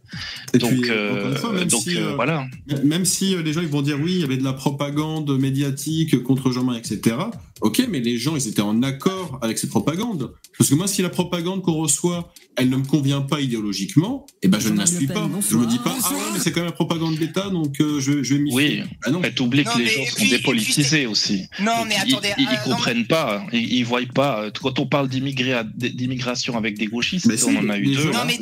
Et 0.53 0.57
Donc, 0.57 0.71
puis, 0.71 0.89
euh, 0.91 1.35
fois, 1.35 1.53
même 1.53 1.67
donc 1.67 1.81
si, 1.81 1.97
euh, 1.97 2.13
voilà. 2.15 2.45
Même 2.83 3.05
si 3.05 3.35
les 3.41 3.53
gens 3.53 3.61
ils 3.61 3.67
vont 3.67 3.81
dire 3.81 3.97
oui, 3.99 4.13
il 4.15 4.19
y 4.19 4.23
avait 4.23 4.37
de 4.37 4.43
la 4.43 4.53
propagande 4.53 5.37
médiatique 5.39 6.21
contre 6.23 6.51
Jean-Marie, 6.51 6.79
etc. 6.79 7.15
Ok, 7.61 7.85
mais 7.89 7.99
les 7.99 8.17
gens 8.17 8.35
ils 8.35 8.47
étaient 8.47 8.61
en 8.61 8.81
accord 8.83 9.37
avec 9.41 9.57
cette 9.57 9.69
propagande. 9.69 10.33
Parce 10.57 10.69
que 10.69 10.75
moi, 10.75 10.87
si 10.87 11.01
la 11.01 11.09
propagande 11.09 11.61
qu'on 11.61 11.73
reçoit, 11.73 12.33
elle 12.55 12.69
ne 12.69 12.77
me 12.77 12.83
convient 12.85 13.21
pas 13.21 13.39
idéologiquement, 13.41 14.25
eh 14.41 14.47
ben 14.47 14.59
je 14.59 14.69
ne 14.69 14.77
la 14.77 14.85
suis 14.85 15.07
pas. 15.07 15.23
Je 15.23 15.27
bonsoir. 15.27 15.61
me 15.61 15.65
dis 15.67 15.77
pas 15.79 15.95
ah 16.03 16.11
ouais, 16.13 16.19
mais 16.33 16.39
c'est 16.39 16.51
quand 16.51 16.59
même 16.61 16.67
la 16.69 16.71
propagande 16.73 17.15
d'État, 17.17 17.49
donc 17.49 17.79
euh, 17.81 17.99
je, 17.99 18.23
je 18.23 18.33
vais 18.35 18.39
m'y 18.41 18.53
Oui. 18.53 18.81
Ah 19.05 19.11
non. 19.11 19.19
Mais 19.19 19.31
t'oublies 19.31 19.63
Non, 19.63 19.71
que 19.73 19.79
les 19.79 19.85
gens 19.87 20.05
sont 20.05 20.15
puis- 20.15 20.25
et 20.25 20.29
puis 20.29 20.37
dépolitisés 20.37 21.05
aussi. 21.05 21.47
Non, 21.59 21.77
Donc, 21.79 21.87
mais 21.89 21.95
ils- 22.05 22.11
attendez. 22.13 22.33
Ils, 22.37 22.47
euh, 22.47 22.49
ils 22.65 22.69
non, 22.69 22.75
comprennent 22.75 23.07
pas, 23.07 23.45
ils, 23.53 23.73
ils 23.75 23.83
voient 23.85 24.01
pas. 24.13 24.43
euh, 24.43 24.51
Quand 24.61 24.79
on 24.79 24.85
parle 24.87 25.07
d'immigration 25.09 26.57
avec 26.57 26.77
des 26.77 26.87
gauchistes, 26.87 27.29
on 27.47 27.55
en 27.57 27.69
a 27.69 27.77
eu 27.77 27.85
deux. 27.87 27.93
gens- 28.03 28.11
Non, 28.11 28.19
mais 28.25 28.39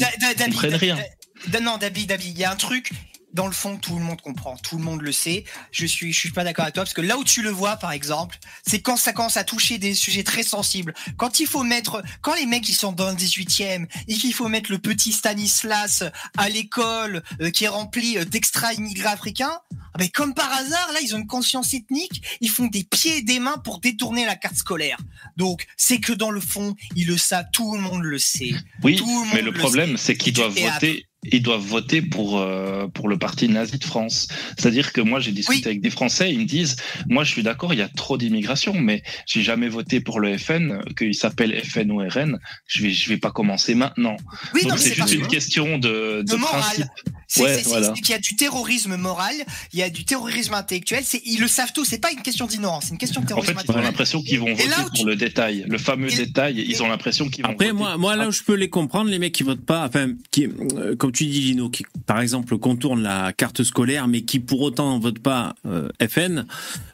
non, 1.61 1.77
David, 1.79 2.07
David, 2.07 2.31
il 2.35 2.39
y 2.39 2.43
a 2.43 2.51
un 2.51 2.55
truc. 2.55 2.91
Dans 3.37 3.45
le 3.45 3.53
fond, 3.53 3.77
tout 3.77 3.95
le 3.95 4.03
monde 4.03 4.19
comprend, 4.19 4.57
tout 4.57 4.79
le 4.79 4.83
monde 4.83 5.03
le 5.03 5.11
sait. 5.11 5.43
Je 5.69 5.85
suis, 5.85 6.11
je 6.11 6.17
suis 6.17 6.31
pas 6.31 6.43
d'accord 6.43 6.63
avec 6.63 6.73
toi 6.73 6.83
parce 6.83 6.95
que 6.95 7.01
là 7.01 7.19
où 7.19 7.23
tu 7.23 7.43
le 7.43 7.51
vois, 7.51 7.75
par 7.75 7.91
exemple, 7.91 8.39
c'est 8.65 8.81
quand 8.81 8.97
ça 8.97 9.13
commence 9.13 9.37
à 9.37 9.43
toucher 9.43 9.77
des 9.77 9.93
sujets 9.93 10.23
très 10.23 10.41
sensibles. 10.41 10.95
Quand 11.17 11.39
il 11.39 11.45
faut 11.45 11.61
mettre, 11.61 12.01
quand 12.21 12.33
les 12.33 12.47
mecs 12.47 12.67
ils 12.67 12.73
sont 12.73 12.93
dans 12.93 13.11
le 13.11 13.15
18e 13.15 13.85
et 14.07 14.13
qu'il 14.15 14.33
faut 14.33 14.47
mettre 14.47 14.71
le 14.71 14.79
petit 14.79 15.11
Stanislas 15.13 16.03
à 16.35 16.49
l'école 16.49 17.21
euh, 17.39 17.51
qui 17.51 17.65
est 17.65 17.67
rempli 17.67 18.17
euh, 18.17 18.25
d'extra 18.25 18.73
immigrés 18.73 19.09
africains, 19.09 19.59
ah 19.93 19.99
ben 19.99 20.09
comme 20.09 20.33
par 20.33 20.51
hasard, 20.51 20.91
là 20.93 20.99
ils 21.03 21.13
ont 21.13 21.19
une 21.19 21.27
conscience 21.27 21.75
ethnique, 21.75 22.23
ils 22.41 22.49
font 22.49 22.65
des 22.65 22.85
pieds 22.85 23.17
et 23.17 23.21
des 23.21 23.39
mains 23.39 23.57
pour 23.63 23.79
détourner 23.81 24.25
la 24.25 24.35
carte 24.35 24.55
scolaire. 24.55 24.97
Donc 25.35 25.67
c'est 25.77 25.99
que 25.99 26.13
dans 26.13 26.31
le 26.31 26.41
fond, 26.41 26.75
ils 26.95 27.05
le 27.05 27.17
savent, 27.17 27.45
tout 27.53 27.75
le 27.75 27.81
monde 27.81 28.01
le 28.01 28.17
sait. 28.17 28.55
Oui, 28.81 28.95
Tout 28.95 29.05
le 29.05 29.27
mais 29.27 29.43
monde 29.43 29.45
le 29.45 29.51
le 29.51 29.59
problème, 29.59 29.97
c'est 29.97 30.17
qu'ils 30.17 30.33
doivent 30.33 30.57
voter. 30.57 31.05
Ils 31.31 31.41
doivent 31.41 31.61
voter 31.61 32.01
pour 32.01 32.39
euh, 32.39 32.87
pour 32.87 33.09
le 33.09 33.17
parti 33.17 33.49
nazi 33.49 33.77
de 33.77 33.83
France. 33.83 34.27
C'est-à-dire 34.57 34.93
que 34.93 35.01
moi, 35.01 35.19
j'ai 35.19 35.31
discuté 35.31 35.61
Oui. 35.61 35.67
avec 35.67 35.81
des 35.81 35.89
Français, 35.89 36.31
ils 36.31 36.39
me 36.39 36.45
disent, 36.45 36.75
moi, 37.07 37.23
je 37.23 37.31
suis 37.31 37.43
d'accord, 37.43 37.73
il 37.73 37.79
y 37.79 37.81
a 37.81 37.89
trop 37.89 38.17
d'immigration, 38.17 38.73
mais 38.73 39.03
j'ai 39.25 39.41
jamais 39.41 39.69
voté 39.69 39.99
pour 39.99 40.19
le 40.19 40.37
FN, 40.37 40.81
qu'il 40.97 41.15
s'appelle 41.15 41.59
FN 41.63 41.91
ou 41.91 41.99
RN. 41.99 42.39
Je 42.67 42.83
vais 42.83 42.91
je 42.91 43.09
vais 43.09 43.17
pas 43.17 43.31
commencer 43.31 43.75
maintenant. 43.75 44.17
Oui, 44.53 44.65
Donc 44.65 44.77
c'est 44.79 44.93
juste 44.93 45.13
une 45.13 45.27
question 45.27 45.77
de, 45.77 46.23
de 46.23 46.35
principe. 46.35 46.85
C'est 47.29 47.43
Ouais, 47.43 47.61
voilà. 47.65 47.91
qu'il 47.91 48.09
y 48.09 48.13
a 48.13 48.19
du 48.19 48.37
terrorisme 48.37 48.95
moral, 48.95 49.35
il 49.73 49.79
y 49.79 49.83
a 49.83 49.89
du 49.89 50.05
terrorisme 50.05 50.53
intellectuel. 50.53 51.03
Ils 51.25 51.39
le 51.41 51.47
savent 51.49 51.73
tous. 51.73 51.83
C'est 51.83 51.97
pas 52.01 52.11
une 52.11 52.21
question 52.21 52.45
d'ignorance, 52.47 52.85
c'est 52.85 52.91
une 52.91 52.97
question 52.97 53.19
de 53.19 53.25
En 53.25 53.27
terrorisme 53.27 53.53
fait, 53.57 53.65
ils 53.67 53.71
ont 53.77 53.81
l'impression 53.81 54.21
qu'ils 54.21 54.39
vont 54.39 54.53
voter 54.53 54.69
pour 54.81 54.91
tu- 54.93 55.05
le 55.05 55.15
détail, 55.17 55.65
le 55.67 55.77
fameux 55.77 56.11
Et- 56.13 56.25
détail. 56.25 56.65
Ils 56.67 56.81
ont 56.83 56.87
l'impression 56.87 57.27
qu'ils 57.29 57.43
vont 57.45 57.51
Après, 57.51 57.65
voter 57.71 57.77
moi, 57.77 57.97
moi, 57.97 58.15
là 58.15 58.29
où 58.29 58.31
je 58.31 58.43
peux 58.43 58.53
les 58.55 58.69
comprendre, 58.69 59.09
les 59.09 59.19
mecs 59.19 59.33
qui 59.33 59.43
votent 59.43 59.65
pas, 59.65 59.85
enfin, 59.85 60.13
qui, 60.31 60.45
euh, 60.45 60.95
comme 60.95 61.11
tu 61.11 61.25
dis, 61.25 61.41
Lino, 61.41 61.69
qui, 61.69 61.83
par 62.05 62.21
exemple, 62.21 62.57
contournent 62.57 63.03
la 63.03 63.33
carte 63.33 63.61
scolaire, 63.63 64.07
mais 64.07 64.21
qui 64.21 64.39
pour 64.39 64.61
autant 64.61 64.97
votent 64.97 65.19
pas 65.19 65.53
euh, 65.65 65.89
FN, 66.09 66.45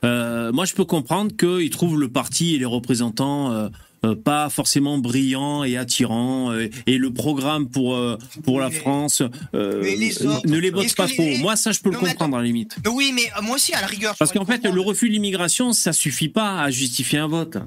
euh, 0.03 0.51
moi, 0.51 0.65
je 0.65 0.73
peux 0.73 0.85
comprendre 0.85 1.31
qu'ils 1.37 1.69
trouvent 1.69 1.99
le 1.99 2.09
parti 2.09 2.55
et 2.55 2.57
les 2.57 2.65
représentants 2.65 3.51
pas 4.13 4.49
forcément 4.49 4.97
brillants 4.97 5.63
et 5.63 5.77
attirants, 5.77 6.51
euh, 6.51 6.67
et 6.87 6.97
le 6.97 7.11
programme 7.13 7.69
pour 7.69 7.95
euh, 7.95 8.17
pour 8.43 8.59
la 8.59 8.69
France 8.69 9.21
euh, 9.55 9.81
les 9.83 10.25
autres, 10.25 10.45
ne 10.47 10.57
les 10.57 10.69
vote 10.71 10.85
est-ce 10.85 10.95
pas 10.95 11.07
trop. 11.07 11.23
les- 11.23 11.37
Moi, 11.39 11.55
ça, 11.55 11.71
je 11.71 11.79
peux 11.79 11.89
Non, 11.91 11.99
le 12.01 12.07
comprendre 12.09 12.37
à 12.37 12.41
la 12.41 12.45
limite. 12.45 12.75
Oui, 12.91 13.11
mais 13.15 13.23
euh, 13.37 13.41
moi 13.41 13.55
aussi 13.55 13.73
à 13.73 13.81
la 13.81 13.87
rigueur. 13.87 14.15
Parce 14.17 14.31
qu'en 14.33 14.45
fait, 14.45 14.63
le 14.65 14.81
refus 14.81 15.07
de 15.09 15.13
l'immigration, 15.13 15.73
ça 15.73 15.93
suffit 15.93 16.29
pas 16.29 16.61
à 16.61 16.69
justifier 16.71 17.19
un 17.19 17.27
vote. 17.27 17.57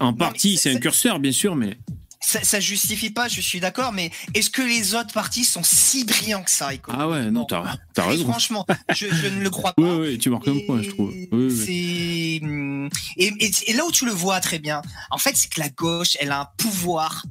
En 0.00 0.12
partie, 0.12 0.56
c'est 0.56 0.74
un 0.74 0.78
curseur, 0.78 1.18
bien 1.20 1.32
sûr, 1.32 1.54
mais 1.56 1.76
ça, 2.24 2.42
ça 2.42 2.60
justifie 2.60 3.10
pas. 3.10 3.28
Je 3.28 3.40
suis 3.40 3.60
d'accord, 3.60 3.92
mais 3.92 4.10
est-ce 4.34 4.50
que 4.50 4.62
les 4.62 4.94
autres 4.94 5.12
partis 5.12 5.44
sont 5.44 5.62
si 5.62 6.04
brillants 6.04 6.42
que 6.42 6.50
ça 6.50 6.70
ah 6.88 7.08
ouais, 7.08 7.30
non, 7.30 7.44
t'as 7.44 7.62
Et 7.96 8.00
raison. 8.00 8.24
Franchement, 8.30 8.66
je, 8.94 9.06
je 9.12 9.26
ne 9.28 9.40
le 9.42 9.50
crois 9.50 9.72
pas. 9.76 9.82
Oui, 9.82 10.08
oui, 10.08 10.18
tu 10.18 10.30
marques 10.30 10.48
un 10.48 10.58
point, 10.66 10.82
je 10.82 10.90
trouve. 10.90 11.10
Oui, 11.10 11.28
oui. 11.32 12.40
C'est 12.40 12.44
hum, 12.46 12.88
et, 13.16 13.32
et- 13.38 13.50
et 13.66 13.72
là 13.74 13.84
où 13.84 13.92
tu 13.92 14.06
le 14.06 14.12
vois 14.12 14.40
très 14.40 14.58
bien, 14.58 14.82
en 15.10 15.18
fait, 15.18 15.36
c'est 15.36 15.48
que 15.52 15.60
la 15.60 15.68
gauche, 15.68 16.16
elle 16.20 16.32
a 16.32 16.40
un 16.40 16.48
pouvoir 16.56 17.24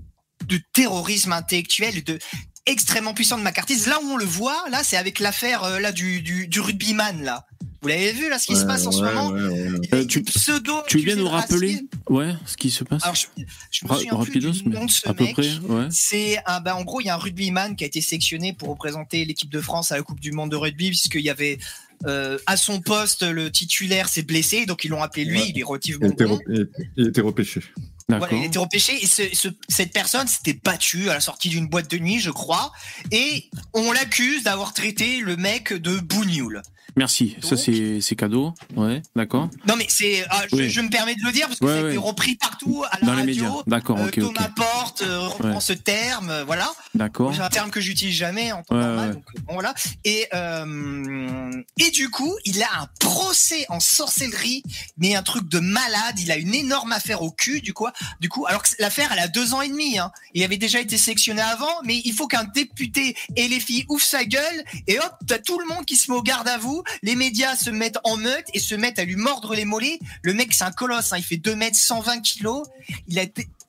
de 0.46 0.60
terrorisme 0.74 1.34
intellectuel, 1.34 2.04
de 2.04 2.20
extrêmement 2.66 3.14
puissant 3.14 3.38
de 3.38 3.44
macartisme. 3.44 3.90
Là 3.90 4.00
où 4.04 4.08
on 4.12 4.18
le 4.18 4.26
voit, 4.26 4.64
là, 4.70 4.84
c'est 4.84 4.98
avec 4.98 5.20
l'affaire 5.20 5.64
euh, 5.64 5.80
là 5.80 5.92
du, 5.92 6.22
du, 6.22 6.48
du 6.48 6.62
rugbyman 6.62 7.22
là. 7.24 7.46
Vous 7.84 7.90
l'avez 7.90 8.14
vu 8.14 8.30
là, 8.30 8.40
ce 8.40 8.48
qui 8.48 8.56
se 8.56 8.64
passe 8.66 8.88
en 8.88 8.92
ce 8.92 9.02
moment 9.04 9.36
Il 9.36 9.90
Euh, 9.94 10.06
tu- 10.06 10.24
pseudo 10.24 10.74
Tu 10.88 10.98
accusés 10.98 11.16
nous 11.18 11.28
rappeler 11.28 11.82
ouais, 12.10 12.34
ce 12.46 12.56
qui 12.58 12.72
se 12.72 12.84
passe 12.84 13.04
Alors, 13.04 13.16
je, 13.16 13.28
je 13.72 13.86
me 13.86 13.94
souviens 13.94 14.10
plus 14.12 14.18
Rapidos, 14.18 14.52
du 14.52 14.64
mais 14.70 14.76
nom 14.76 14.86
de 14.86 14.90
ce 14.92 15.08
à 15.08 15.14
peu 15.14 15.26
près. 15.34 15.44
C'est 15.92 16.40
un, 16.46 16.62
ben, 16.62 16.74
en 16.76 16.84
gros, 16.84 17.02
il 17.02 17.06
y 17.06 17.10
a 17.10 17.16
un 17.16 17.18
rugbyman 17.18 17.76
qui 17.76 17.84
a 17.84 17.88
été 17.88 18.02
sélectionné 18.02 18.54
pour 18.54 18.70
représenter 18.70 19.26
l'équipe 19.26 19.50
de 19.52 19.60
France 19.62 19.92
à 19.92 19.98
la 19.98 20.02
Coupe 20.04 20.20
du 20.22 20.32
Monde 20.32 20.52
de 20.52 20.56
rugby, 20.56 20.90
puisqu'il 20.90 21.22
y 21.22 21.30
avait 21.30 21.60
euh, 22.06 22.38
à 22.48 22.58
son 22.58 22.82
poste 22.82 23.24
le 23.24 23.50
titulaire 23.52 24.10
s'est 24.10 24.24
blessé, 24.24 24.66
donc 24.66 24.84
ils 24.84 24.90
l'ont 24.90 25.02
appelé 25.04 25.24
lui. 25.26 25.40
Ouais. 25.40 25.46
Il 25.50 25.56
est 25.58 25.60
Il 25.60 25.64
relativement 25.64 26.08
était, 26.10 26.26
bon. 26.26 26.40
il- 26.50 26.68
il 26.98 27.08
était 27.08 27.22
repêché. 27.22 27.62
Voilà, 28.10 28.28
il 28.36 28.44
était 28.44 28.60
repêché 28.60 29.02
et 29.02 29.08
ce- 29.08 29.34
ce- 29.34 29.48
cette 29.70 29.94
personne 29.94 30.28
s'était 30.28 30.60
battue 30.62 31.10
à 31.10 31.14
la 31.14 31.22
sortie 31.22 31.48
d'une 31.50 31.68
boîte 31.68 31.90
de 31.90 31.98
nuit, 31.98 32.20
je 32.20 32.30
crois, 32.32 32.74
et 33.12 33.46
on 33.74 33.92
l'accuse 33.94 34.44
d'avoir 34.44 34.74
traité 34.74 35.22
le 35.22 35.38
mec 35.38 35.72
de 35.74 35.98
bougnoul. 36.00 36.62
Merci, 36.96 37.36
ça 37.42 37.52
Donc- 37.56 37.60
c'est 37.60 38.02
c'est 38.02 38.16
cadeau. 38.16 38.54
Ouais, 38.76 39.02
d'accord. 39.16 39.50
Non 39.68 39.76
mais 39.76 39.86
c'est, 39.90 40.26
ah, 40.30 40.44
je, 40.52 40.56
Oui. 40.56 40.70
je 40.70 40.82
me 40.82 40.90
permets 40.90 41.16
de 41.16 41.24
le 41.24 41.32
dire 41.32 41.48
parce 41.48 41.60
que 41.60 41.66
Ouais, 41.66 41.72
ça 41.72 41.78
a 41.86 41.90
été 41.90 41.98
ouais. 41.98 42.04
repris 42.04 42.36
partout 42.36 42.84
à 42.92 43.00
la 43.00 43.06
Dans 43.08 43.14
les 43.14 43.20
radio. 43.22 43.44
médias. 43.46 43.62
D'accord, 43.68 43.98
Euh, 44.00 44.08
ok, 44.08 44.18
ok. 44.20 44.34
Thomas 44.34 44.50
Porte 44.56 45.02
euh, 45.02 45.20
reprend 45.28 45.56
Ouais. 45.56 45.60
ce 45.62 45.74
terme, 45.74 46.30
euh, 46.30 46.44
voilà. 46.44 46.72
D'accord. 46.96 47.34
C'est 47.34 47.42
un 47.42 47.50
terme 47.50 47.72
que 47.72 47.82
j'utilise 47.82 48.16
jamais 48.16 48.52
en 48.52 48.62
temps 48.64 48.76
normal. 48.76 49.14
donc, 49.14 49.24
euh, 49.36 49.42
bon, 49.48 49.54
voilà. 49.54 49.74
Et, 50.06 50.28
euh, 50.34 51.52
et 51.80 51.92
du 51.92 52.10
coup, 52.10 52.34
il 52.46 52.62
a 52.64 52.70
un 52.82 52.88
procès 53.00 53.66
en 53.70 53.80
sorcellerie, 53.80 54.64
mais 54.98 55.16
un 55.16 55.24
truc 55.24 55.48
de 55.50 55.60
malade. 55.60 56.20
Il 56.20 56.32
a 56.32 56.38
une 56.38 56.54
énorme 56.54 56.92
affaire 56.92 57.22
au 57.22 57.32
cul, 57.32 57.62
du 57.62 57.74
coup. 57.74 57.88
Du 58.20 58.30
coup, 58.30 58.46
alors 58.46 58.62
que 58.64 58.70
l'affaire, 58.80 59.10
elle 59.14 59.20
a 59.20 59.28
deux 59.28 59.54
ans 59.54 59.62
et 59.62 59.70
demi. 59.70 59.98
Hein. 59.98 60.12
Il 60.34 60.44
avait 60.44 60.58
déjà 60.58 60.80
été 60.80 60.98
sélectionné 60.98 61.42
avant, 61.42 61.82
mais 61.84 62.02
il 62.06 62.14
faut 62.14 62.28
qu'un 62.28 62.44
député 62.44 63.16
et 63.36 63.48
les 63.48 63.60
filles 63.60 63.86
ouvrent 63.90 64.04
sa 64.04 64.26
gueule 64.26 64.64
et 64.88 65.00
hop, 65.00 65.14
t'as 65.28 65.40
tout 65.40 65.60
le 65.60 65.66
monde 65.66 65.86
qui 65.86 65.96
se 65.96 66.12
met 66.12 66.18
au 66.18 66.22
garde 66.22 66.48
à 66.48 66.58
vous. 66.58 66.83
Les 67.02 67.16
médias 67.16 67.56
se 67.56 67.70
mettent 67.70 68.00
en 68.04 68.18
meute 68.18 68.46
et 68.54 68.60
se 68.60 68.76
mettent 68.76 69.00
à 69.00 69.06
lui 69.06 69.16
mordre 69.16 69.54
les 69.56 69.66
mollets. 69.66 70.00
Le 70.22 70.34
mec, 70.34 70.54
c'est 70.54 70.64
un 70.64 70.72
colosse. 70.72 71.14
Hein. 71.14 71.18
Il 71.18 71.24
fait 71.24 71.38
2 71.38 71.56
mètres, 71.56 71.78
120 71.78 72.22
kilos. 72.22 72.66
Il 73.08 73.20
a 73.20 73.24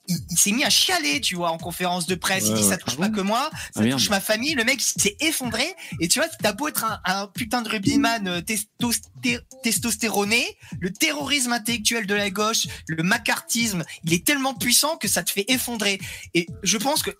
il, 0.07 0.17
il 0.31 0.37
s'est 0.39 0.53
mis 0.53 0.65
à 0.65 0.69
chialer, 0.69 1.19
tu 1.23 1.35
vois, 1.35 1.51
en 1.51 1.57
conférence 1.57 2.07
de 2.07 2.15
presse. 2.15 2.45
il 2.49 2.53
dit 2.55 2.63
ça 2.63 2.77
touche 2.77 2.93
Ah 2.99 3.05
pas 3.05 3.09
que 3.09 3.23
moi, 3.23 3.49
ça 3.53 3.59
Ah, 3.77 3.81
merde. 3.81 3.99
touche 3.99 4.11
ma 4.11 4.21
famille. 4.21 4.53
Le 4.55 4.63
mec 4.65 4.79
s'est 4.83 5.17
effondré. 5.21 5.65
Et 5.99 6.09
tu 6.09 6.19
vois, 6.19 6.29
t'as 6.43 6.53
beau 6.53 6.69
être 6.69 6.85
un, 6.85 7.01
un 7.07 7.27
putain 7.29 7.63
de 7.63 7.71
rugbyman 7.71 8.29
euh, 8.29 8.41
testosté- 8.43 9.41
testostéroné, 9.63 10.45
le 10.81 10.93
terrorisme 10.93 11.53
intellectuel 11.53 12.07
de 12.07 12.15
la 12.15 12.29
gauche, 12.31 12.67
le 12.87 13.03
macartisme, 13.03 13.83
il 14.05 14.13
est 14.13 14.27
tellement 14.27 14.53
puissant 14.55 14.97
que 14.97 15.09
ça 15.09 15.23
te 15.23 15.31
fait 15.31 15.47
effondrer. 15.49 15.99
Et 16.35 16.47
je 16.63 16.77
pense 16.77 17.03
que 17.03 17.11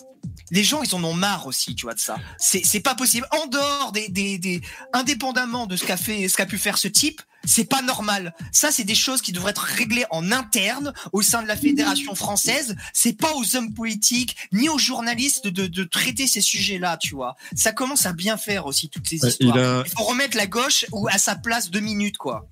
les 0.55 0.65
gens, 0.65 0.83
ils 0.83 0.95
en 0.95 1.05
ont 1.05 1.13
marre 1.13 1.47
aussi, 1.47 1.75
tu 1.75 1.85
vois, 1.85 1.95
de 1.95 2.01
ça. 2.01 2.17
C'est 2.65 2.81
pas 2.81 2.95
possible. 2.95 3.27
En 3.43 3.47
dehors 3.47 3.93
des, 3.93 4.09
des, 4.09 4.39
des 4.39 4.63
indépendamment 4.95 5.67
de 5.67 5.77
ce 5.77 5.85
qu'a 5.85 5.97
fait, 5.97 6.29
ce 6.29 6.37
qu'a 6.37 6.47
pu 6.47 6.57
faire 6.59 6.79
ce 6.79 6.89
type, 6.89 7.21
c'est 7.47 7.65
pas 7.69 7.83
normal. 7.83 8.35
Ça, 8.53 8.71
c'est 8.71 8.85
des 8.85 8.95
choses 8.95 9.21
qui 9.21 9.33
devraient 9.33 9.51
être 9.51 9.59
réglées 9.59 10.07
en 10.11 10.33
interne 10.33 10.95
au 11.13 11.21
sein 11.21 11.43
de 11.43 11.47
la 11.49 11.57
fédération 11.57 12.15
française. 12.15 12.75
C'est 12.95 13.13
pas 13.13 13.33
aux 13.35 13.57
hommes 13.57 13.75
politiques 13.75 14.35
ni 14.53 14.71
aux 14.71 14.79
journalistes 14.79 15.47
de, 15.49 15.67
de 15.67 15.85
traiter 15.85 16.27
ces 16.27 16.41
sujets-là, 16.41 16.97
tu 16.97 17.15
vois. 17.15 17.37
Ça 17.55 17.73
commence 17.73 18.07
à 18.07 18.15
bien 18.15 18.39
faire 18.39 18.65
aussi 18.65 18.89
toutes 18.89 19.07
ces 19.09 19.19
histoires. 19.29 19.57
il 19.59 19.61
a- 19.61 19.83
Il 19.85 19.91
faut 19.91 20.05
remettre 20.05 20.37
la 20.39 20.47
gauche 20.47 20.87
ou 20.93 21.07
à 21.09 21.19
sa 21.19 21.35
place 21.37 21.71
deux 21.71 21.81
minutes, 21.81 22.17
quoi. 22.17 22.47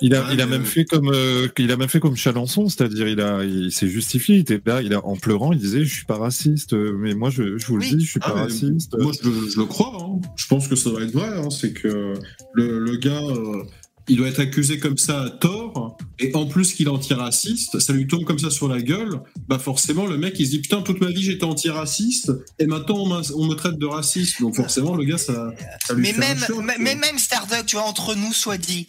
Il 0.00 0.14
a, 0.14 0.32
il 0.32 0.40
a 0.40 0.46
même 0.46 0.64
fait 0.64 0.84
comme, 0.84 1.10
euh, 1.12 1.48
il 1.58 1.70
a 1.70 1.76
même 1.76 1.88
fait 1.88 2.00
comme 2.00 2.16
Chalençon, 2.16 2.68
c'est-à-dire 2.68 3.08
il 3.08 3.20
a, 3.20 3.44
il 3.44 3.70
s'est 3.72 3.88
justifié, 3.88 4.36
il 4.36 4.40
était 4.40 4.60
là, 4.64 4.82
il 4.82 4.92
a 4.94 5.04
en 5.04 5.16
pleurant, 5.16 5.52
il 5.52 5.58
disait 5.58 5.84
je 5.84 5.92
suis 5.94 6.04
pas 6.06 6.16
raciste, 6.18 6.72
euh, 6.74 6.96
mais 6.98 7.14
moi 7.14 7.30
je, 7.30 7.58
je 7.58 7.66
vous 7.66 7.76
Oui. 7.76 7.90
le 7.90 7.96
dis, 7.98 8.04
je 8.04 8.10
suis 8.12 8.20
Ah, 8.22 8.30
pas 8.32 8.40
raciste. 8.42 8.96
Moi, 8.98 9.12
je, 9.22 9.28
le- 9.28 9.48
je 9.50 9.58
le 9.58 9.66
crois. 9.66 9.96
hein. 10.00 10.20
Je 10.36 10.46
pense 10.46 10.68
que 10.68 10.76
ça 10.76 10.90
va 10.90 11.02
être 11.02 11.12
vrai. 11.12 11.28
hein. 11.38 11.50
C'est 11.50 11.72
que 11.72 12.14
le, 12.54 12.78
le 12.78 12.96
gars, 12.96 13.20
euh, 13.22 13.62
il 14.08 14.16
doit 14.16 14.26
être 14.28 14.40
accusé 14.40 14.78
comme 14.80 14.98
ça 14.98 15.22
à 15.22 15.30
tort, 15.30 15.96
et 16.18 16.34
en 16.34 16.46
plus 16.46 16.72
qu'il 16.74 16.86
est 16.86 16.90
antiraciste, 16.90 17.78
ça 17.78 17.92
lui 17.92 18.08
tombe 18.08 18.24
comme 18.24 18.38
ça 18.40 18.50
sur 18.50 18.66
la 18.66 18.82
gueule, 18.82 19.20
bah 19.48 19.60
forcément 19.60 20.06
le 20.06 20.18
mec 20.18 20.34
il 20.40 20.46
se 20.46 20.50
dit 20.50 20.58
putain 20.60 20.82
toute 20.82 21.00
ma 21.00 21.06
vie 21.06 21.22
j'étais 21.22 21.44
antiraciste, 21.44 22.32
et 22.58 22.66
maintenant 22.66 22.96
on, 23.36 23.46
me 23.46 23.54
traite 23.54 23.78
de 23.78 23.86
raciste, 23.86 24.40
donc 24.40 24.56
forcément 24.56 24.96
le 24.96 25.04
gars 25.04 25.18
ça, 25.18 25.54
ça 25.86 25.94
lui 25.94 26.02
Mais 26.02 26.12
fait 26.14 26.16
un 26.24 26.28
même, 26.34 26.38
choc, 26.38 26.56
mais 26.58 26.74
quoi. 26.74 26.74
mais 26.80 26.94
même 26.96 27.16
Starduck, 27.18 27.64
tu 27.64 27.76
vois, 27.76 27.84
entre 27.84 28.16
nous, 28.16 28.32
soit 28.32 28.58
dit, 28.58 28.88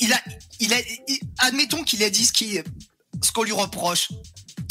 il 0.00 0.12
a, 0.12 0.22
il 0.60 0.72
a, 0.72 0.76
admettons 1.38 1.82
qu'il 1.82 2.02
a 2.02 2.10
dit 2.10 2.24
ce 2.26 3.32
qu'on 3.32 3.42
lui 3.42 3.52
reproche. 3.52 4.08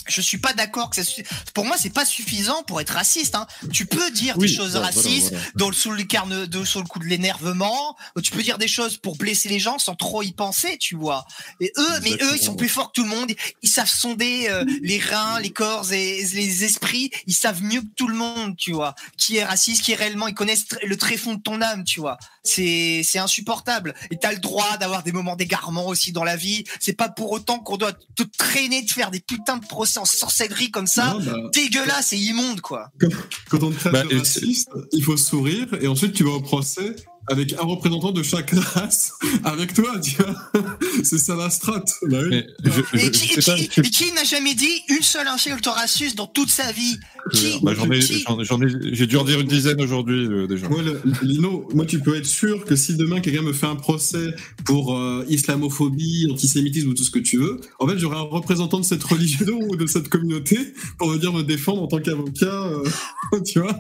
Je 0.07 0.21
suis 0.21 0.37
pas 0.37 0.53
d'accord 0.53 0.89
que 0.89 1.01
ça, 1.01 1.11
pour 1.53 1.65
moi, 1.65 1.77
c'est 1.79 1.89
pas 1.89 2.05
suffisant 2.05 2.63
pour 2.63 2.81
être 2.81 2.91
raciste, 2.91 3.35
hein. 3.35 3.47
Tu 3.71 3.85
peux 3.85 4.11
dire 4.11 4.35
Oui, 4.37 4.47
des 4.47 4.53
choses 4.53 4.75
racistes 4.75 5.29
voilà, 5.29 5.37
voilà. 5.37 5.51
dans 5.55 5.69
le, 5.69 5.73
sous 5.73 5.91
le 5.91 6.03
carne, 6.03 6.45
de, 6.45 6.65
sous 6.65 6.79
le 6.79 6.85
coup 6.85 6.99
de 6.99 7.05
l'énervement. 7.05 7.95
Tu 8.23 8.31
peux 8.31 8.43
dire 8.43 8.57
des 8.57 8.67
choses 8.67 8.97
pour 8.97 9.17
blesser 9.17 9.49
les 9.49 9.59
gens 9.59 9.79
sans 9.79 9.95
trop 9.95 10.23
y 10.23 10.31
penser, 10.31 10.77
tu 10.77 10.95
vois. 10.95 11.25
Et 11.59 11.71
eux, 11.77 11.99
mais 12.03 12.11
eux, 12.11 12.35
ils 12.35 12.41
sont 12.41 12.55
plus 12.55 12.69
forts 12.69 12.91
que 12.91 13.01
tout 13.01 13.03
le 13.03 13.09
monde. 13.09 13.31
Ils 13.61 13.69
savent 13.69 13.89
sonder 13.89 14.47
euh, 14.49 14.63
les 14.81 14.99
reins, 14.99 15.39
les 15.39 15.51
corps 15.51 15.91
et 15.91 16.23
les 16.23 16.63
esprits. 16.63 17.11
Ils 17.27 17.33
savent 17.33 17.63
mieux 17.63 17.81
que 17.81 17.93
tout 17.95 18.07
le 18.07 18.15
monde, 18.15 18.55
tu 18.57 18.71
vois. 18.71 18.95
Qui 19.17 19.37
est 19.37 19.43
raciste, 19.43 19.83
qui 19.83 19.91
est 19.91 19.95
réellement. 19.95 20.27
Ils 20.27 20.35
connaissent 20.35 20.67
le 20.83 20.97
tréfonds 20.97 21.35
de 21.35 21.41
ton 21.41 21.61
âme, 21.61 21.83
tu 21.83 21.99
vois. 21.99 22.17
C'est 22.43 23.01
c'est 23.03 23.19
insupportable. 23.19 23.95
Et 24.11 24.17
t'as 24.17 24.31
le 24.31 24.39
droit 24.39 24.77
d'avoir 24.77 25.03
des 25.03 25.11
moments 25.11 25.35
d'égarement 25.35 25.87
aussi 25.87 26.11
dans 26.11 26.23
la 26.23 26.35
vie. 26.35 26.63
C'est 26.79 26.93
pas 26.93 27.09
pour 27.09 27.31
autant 27.31 27.59
qu'on 27.59 27.77
doit 27.77 27.93
te 27.93 28.23
traîner 28.37 28.81
de 28.81 28.91
faire 28.91 29.11
des 29.11 29.19
putains 29.19 29.57
de 29.57 29.65
procès 29.65 29.94
en 29.97 30.05
sorcellerie 30.05 30.71
comme 30.71 30.87
ça. 30.87 31.13
Non, 31.13 31.19
bah, 31.19 31.49
Dégueulasse 31.53 32.13
et 32.13 32.17
immonde, 32.17 32.61
quoi. 32.61 32.89
Quand 33.49 33.63
on 33.63 33.71
te 33.71 33.79
traite 33.79 33.93
Bah, 33.93 34.03
de 34.03 34.17
raciste, 34.17 34.69
il 34.91 35.03
faut 35.03 35.17
sourire 35.17 35.67
et 35.81 35.87
ensuite 35.87 36.13
tu 36.13 36.23
vas 36.23 36.31
au 36.31 36.41
procès 36.41 36.95
avec 37.27 37.53
un 37.53 37.63
représentant 37.63 38.11
de 38.11 38.21
chaque 38.23 38.51
race 38.51 39.11
avec 39.43 39.73
toi, 39.73 39.99
tu 39.99 40.15
vois. 40.21 40.35
C'est 41.05 41.17
ça 41.19 41.35
la 41.35 41.49
strat. 41.49 41.83
Bah 42.03 42.19
oui. 42.29 42.43
Mais 42.63 42.71
je, 42.71 42.81
je- 42.99 43.79
Et 43.81 43.89
qui, 43.89 44.11
n'a 44.13 44.23
jamais 44.23 44.55
dit 44.55 44.81
une 44.89 45.01
seule 45.03 45.27
insulte 45.27 45.65
raciste 45.67 46.17
dans 46.17 46.27
toute 46.27 46.49
sa 46.49 46.71
vie? 46.71 46.97
Qui 47.33 47.59
bah, 47.63 47.73
j'en 47.75 47.89
ai, 47.91 47.99
j'ai 48.01 49.07
dû 49.07 49.17
en 49.17 49.23
dire 49.23 49.39
une 49.39 49.47
dizaine 49.47 49.81
aujourd'hui 49.81 50.25
euh, 50.27 50.47
déjà. 50.47 50.67
Moi, 50.69 50.81
le- 50.83 51.01
Lino, 51.23 51.67
moi, 51.73 51.85
tu 51.85 51.99
peux 51.99 52.15
être 52.15 52.25
sûr 52.25 52.65
que 52.65 52.75
si 52.75 52.95
demain 52.95 53.19
quelqu'un 53.19 53.41
me 53.41 53.53
fait 53.53 53.65
un 53.65 53.75
procès 53.75 54.35
pour 54.65 54.95
euh, 54.95 55.25
islamophobie, 55.29 56.27
antisémitisme 56.31 56.89
ou 56.89 56.93
tout 56.93 57.03
ce 57.03 57.11
que 57.11 57.19
tu 57.19 57.37
veux, 57.37 57.59
en 57.79 57.87
fait, 57.87 57.97
j'aurai 57.97 58.17
un 58.17 58.21
représentant 58.21 58.79
de 58.79 58.85
cette 58.85 59.03
religion 59.03 59.59
ou 59.69 59.75
de 59.75 59.85
cette 59.87 60.09
communauté 60.09 60.59
pour 60.97 61.09
venir 61.09 61.31
me 61.33 61.41
défendre 61.43 61.81
en 61.83 61.87
tant 61.87 61.99
qu'avocat, 61.99 62.45
euh, 63.33 63.41
tu 63.45 63.59
vois. 63.59 63.75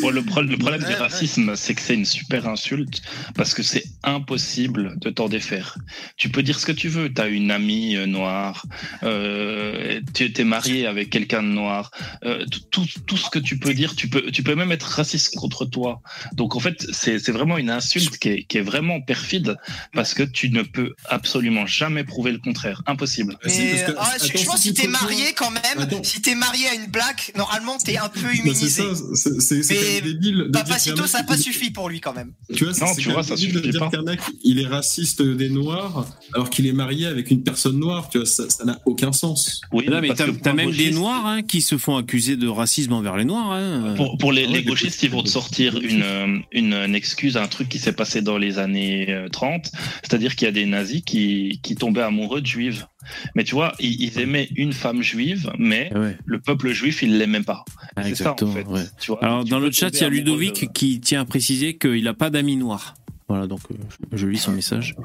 Bon, 0.00 0.10
le, 0.10 0.22
pro- 0.22 0.42
le 0.42 0.56
problème 0.56 0.80
Ouais, 0.82 0.86
du 0.88 0.92
ouais. 0.94 0.98
racisme, 0.98 1.52
c'est 1.56 1.74
que 1.74 1.80
c'est 1.80 1.94
une 1.94 2.04
super 2.04 2.48
insulte 2.48 3.02
parce 3.34 3.54
que 3.54 3.62
c'est 3.62 3.84
impossible 4.02 4.98
de 5.00 5.10
t'en 5.10 5.28
défaire. 5.28 5.78
Tu 6.16 6.27
peux 6.30 6.42
dire 6.42 6.58
ce 6.60 6.66
que 6.66 6.72
tu 6.72 6.88
veux. 6.88 7.12
Tu 7.12 7.20
as 7.20 7.26
une 7.28 7.50
amie 7.50 7.96
euh, 7.96 8.06
noire, 8.06 8.64
euh, 9.02 10.00
tu 10.14 10.32
es 10.36 10.44
marié 10.44 10.86
avec 10.86 11.10
quelqu'un 11.10 11.42
de 11.42 11.48
noir. 11.48 11.90
euh, 12.24 12.44
tout, 12.70 12.84
ce 13.16 13.30
que 13.30 13.38
tu 13.38 13.58
peux 13.58 13.74
dire, 13.74 13.94
tu 13.96 14.08
peux, 14.08 14.30
tu 14.30 14.42
peux 14.42 14.54
même 14.54 14.72
être 14.72 14.84
raciste 14.84 15.34
contre 15.36 15.64
toi. 15.64 16.00
Donc 16.32 16.56
en 16.56 16.60
fait, 16.60 16.86
c'est 16.92 17.28
vraiment 17.30 17.58
une 17.58 17.70
insulte 17.70 18.18
qui 18.18 18.28
est, 18.28 18.42
qui 18.44 18.58
est 18.58 18.62
vraiment 18.62 19.00
perfide 19.00 19.56
parce 19.92 20.14
que 20.14 20.22
tu 20.22 20.50
ne 20.50 20.62
peux 20.62 20.94
absolument 21.08 21.66
jamais 21.66 22.04
prouver 22.04 22.32
le 22.32 22.38
contraire. 22.38 22.82
Impossible. 22.86 23.36
Si, 23.46 23.60
Mais, 23.60 23.84
que- 23.84 23.92
ah, 23.98 24.10
je- 24.20 24.24
attends, 24.26 24.38
je 24.38 24.44
pense 24.44 24.54
que 24.56 24.60
si 24.62 24.74
tu 24.74 24.82
vois- 24.88 25.00
marié 25.02 25.32
quand 25.34 25.50
même, 25.50 25.62
Attends. 25.78 26.02
si 26.04 26.20
t'es 26.22 26.34
marié 26.34 26.66
à 26.68 26.74
une 26.74 26.86
black, 26.90 27.32
normalement 27.36 27.78
t'es 27.78 27.96
un 27.96 28.08
peu 28.08 28.20
c'est 28.32 28.36
immunisé. 28.38 28.82
ça, 29.14 29.30
c'est 29.40 30.00
débile. 30.02 30.36
de 30.48 30.50
Papacito, 30.52 31.06
ça 31.06 31.18
n'a 31.18 31.24
pas 31.24 31.36
suffi 31.36 31.70
pour 31.70 31.88
lui 31.88 32.00
quand 32.00 32.12
même. 32.14 32.32
Tu 32.54 32.64
vois, 32.64 32.74
c'est- 32.74 32.84
Non, 32.84 32.94
tu 32.94 33.10
vois, 33.10 33.22
ça 33.22 33.34
débile 33.34 33.52
de 33.54 33.58
suffit 33.58 33.70
dire 33.70 33.80
pas. 33.80 33.90
qu'un 33.90 34.02
mec, 34.02 34.20
il 34.44 34.60
est 34.60 34.66
raciste 34.66 35.22
des 35.22 35.48
noirs 35.50 36.06
alors 36.34 36.50
qu'il 36.50 36.66
est 36.66 36.72
marié 36.72 37.06
avec 37.06 37.30
une 37.30 37.42
personne 37.42 37.78
noire, 37.78 38.08
tu 38.10 38.18
vois, 38.18 38.26
ça 38.26 38.48
ça 38.50 38.64
n'a 38.64 38.78
aucun 38.86 39.12
sens. 39.12 39.60
Oui, 39.72 39.86
Là, 39.86 40.00
mais 40.00 40.10
t'as 40.14 40.52
même 40.52 40.70
des 40.72 40.90
noirs 40.90 41.26
hein, 41.26 41.42
qui 41.42 41.60
se 41.60 41.78
font 41.78 41.96
accuser 41.96 42.36
de 42.36 42.48
racisme 42.48 42.92
envers 42.92 43.16
les 43.16 43.24
noirs. 43.24 43.52
Hein. 43.52 43.94
Pour, 43.96 44.18
pour 44.18 44.32
les, 44.32 44.42
Ouais, 44.46 44.52
les 44.52 44.58
des 44.62 44.64
gauchistes, 44.64 45.02
ils 45.02 45.10
vont 45.10 45.22
te 45.22 45.28
sortir 45.28 45.78
une, 45.80 46.02
euh, 46.02 46.38
une, 46.52 46.74
une 46.74 46.94
excuse 46.94 47.36
à 47.36 47.42
un 47.42 47.48
truc 47.48 47.68
qui 47.68 47.78
s'est 47.78 47.92
passé 47.92 48.22
dans 48.22 48.38
les 48.38 48.58
années 48.58 49.10
euh, 49.10 49.28
30, 49.28 49.70
c'est-à-dire 50.02 50.36
qu'il 50.36 50.46
y 50.46 50.48
a 50.48 50.52
des 50.52 50.66
nazis 50.66 51.02
qui, 51.04 51.60
qui 51.62 51.74
tombaient 51.74 52.02
amoureux 52.02 52.40
de 52.40 52.46
juives. 52.46 52.86
Mais 53.34 53.44
tu 53.44 53.54
vois, 53.54 53.72
ils, 53.80 54.02
ils 54.02 54.20
aimaient 54.20 54.48
une 54.56 54.72
femme 54.72 55.02
juive, 55.02 55.50
mais 55.58 55.90
Ah 55.94 56.00
ouais, 56.00 56.16
le 56.26 56.40
peuple 56.40 56.72
juif, 56.72 57.02
il 57.02 57.16
l'aimait 57.18 57.42
pas. 57.42 57.64
ah, 57.96 58.02
C'est 58.04 58.14
ça, 58.16 58.32
en 58.32 58.34
exactement. 58.34 58.52
fait. 58.52 58.64
ouais. 58.66 58.84
Tu 59.00 59.10
vois, 59.12 59.24
Alors, 59.24 59.44
tu 59.44 59.50
dans 59.50 59.60
le 59.60 59.70
chat, 59.70 59.88
il 59.94 60.00
y 60.00 60.04
a 60.04 60.08
Ludovic 60.08 60.62
de- 60.66 60.72
qui 60.72 61.00
tient 61.00 61.22
à 61.22 61.24
préciser 61.24 61.76
qu'il 61.78 62.04
n'a 62.04 62.14
pas 62.14 62.28
d'amis 62.30 62.56
noirs. 62.56 62.94
Voilà, 63.28 63.46
donc 63.46 63.60
euh, 63.70 63.74
je 64.12 64.26
lis 64.26 64.38
son 64.38 64.52
message. 64.52 64.96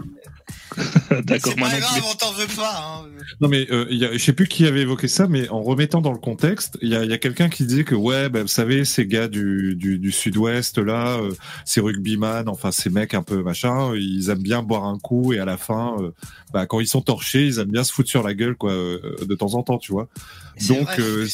D'accord, 1.23 1.53
C'est 1.53 1.59
pas 1.59 1.69
non 1.69 1.77
grave, 1.77 2.03
on 2.09 2.15
t'en 2.15 2.31
veut 2.31 2.47
pas. 2.55 3.03
Hein. 3.03 3.09
Non 3.41 3.49
mais 3.49 3.67
euh, 3.69 3.85
il 3.89 3.97
y 3.97 4.05
a, 4.05 4.13
je 4.13 4.17
sais 4.17 4.31
plus 4.31 4.47
qui 4.47 4.65
avait 4.65 4.81
évoqué 4.81 5.09
ça, 5.09 5.27
mais 5.27 5.49
en 5.49 5.61
remettant 5.61 5.99
dans 5.99 6.11
le 6.13 6.17
contexte, 6.17 6.77
il 6.81 6.89
y 6.89 6.95
a, 6.95 7.03
il 7.03 7.09
y 7.09 7.13
a 7.13 7.17
quelqu'un 7.17 7.49
qui 7.49 7.65
disait 7.65 7.83
que 7.83 7.95
ouais, 7.95 8.29
bah, 8.29 8.41
vous 8.41 8.47
savez, 8.47 8.85
ces 8.85 9.05
gars 9.05 9.27
du, 9.27 9.75
du, 9.75 9.99
du 9.99 10.11
sud-ouest 10.11 10.77
là, 10.77 11.17
euh, 11.17 11.31
ces 11.65 11.81
rugbyman, 11.81 12.47
enfin 12.47 12.71
ces 12.71 12.89
mecs 12.89 13.13
un 13.13 13.23
peu 13.23 13.43
machin, 13.43 13.91
euh, 13.91 13.99
ils 13.99 14.29
aiment 14.29 14.41
bien 14.41 14.63
boire 14.63 14.85
un 14.85 14.99
coup 14.99 15.33
et 15.33 15.39
à 15.39 15.45
la 15.45 15.57
fin, 15.57 15.95
euh, 15.99 16.11
bah, 16.53 16.65
quand 16.65 16.79
ils 16.79 16.87
sont 16.87 17.01
torchés, 17.01 17.45
ils 17.45 17.59
aiment 17.59 17.71
bien 17.71 17.83
se 17.83 17.91
foutre 17.91 18.09
sur 18.09 18.23
la 18.23 18.33
gueule 18.33 18.55
quoi, 18.55 18.71
euh, 18.71 19.17
de 19.27 19.35
temps 19.35 19.55
en 19.55 19.63
temps, 19.63 19.77
tu 19.77 19.91
vois. 19.91 20.07
Donc 20.69 20.87
euh, 20.99 21.27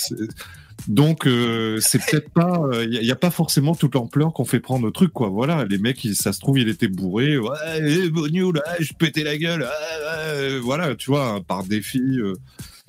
donc 0.88 1.28
euh, 1.28 1.80
c'est 1.82 2.00
peut-être 2.04 2.30
pas, 2.32 2.62
il 2.84 2.90
n'y 3.02 3.12
a, 3.12 3.16
pas 3.16 3.30
forcément 3.32 3.76
toute 3.76 3.96
l'ampleur 3.96 4.34
qu'on 4.34 4.46
fait 4.46 4.60
prendre 4.60 4.88
au 4.88 4.92
truc 4.92 5.12
quoi. 5.14 5.30
Voilà, 5.30 5.66
les 5.66 5.78
mecs, 5.78 6.04
ils- 6.06 6.16
ça 6.16 6.34
se 6.34 6.40
trouve, 6.40 6.58
il 6.60 6.70
était 6.70 6.88
bourré, 6.88 7.38
ouais, 7.38 7.50
eh, 7.78 8.10
là, 8.10 8.62
je 8.80 8.94
pétais 8.94 9.24
la 9.24 9.38
gueule, 9.38 9.68
ah, 9.70 9.74
ah, 10.10 10.60
voilà, 10.62 10.96
tu 10.96 11.12
vois, 11.12 11.42
par 11.48 11.64
défi. 11.64 12.00
euh, 12.00 12.34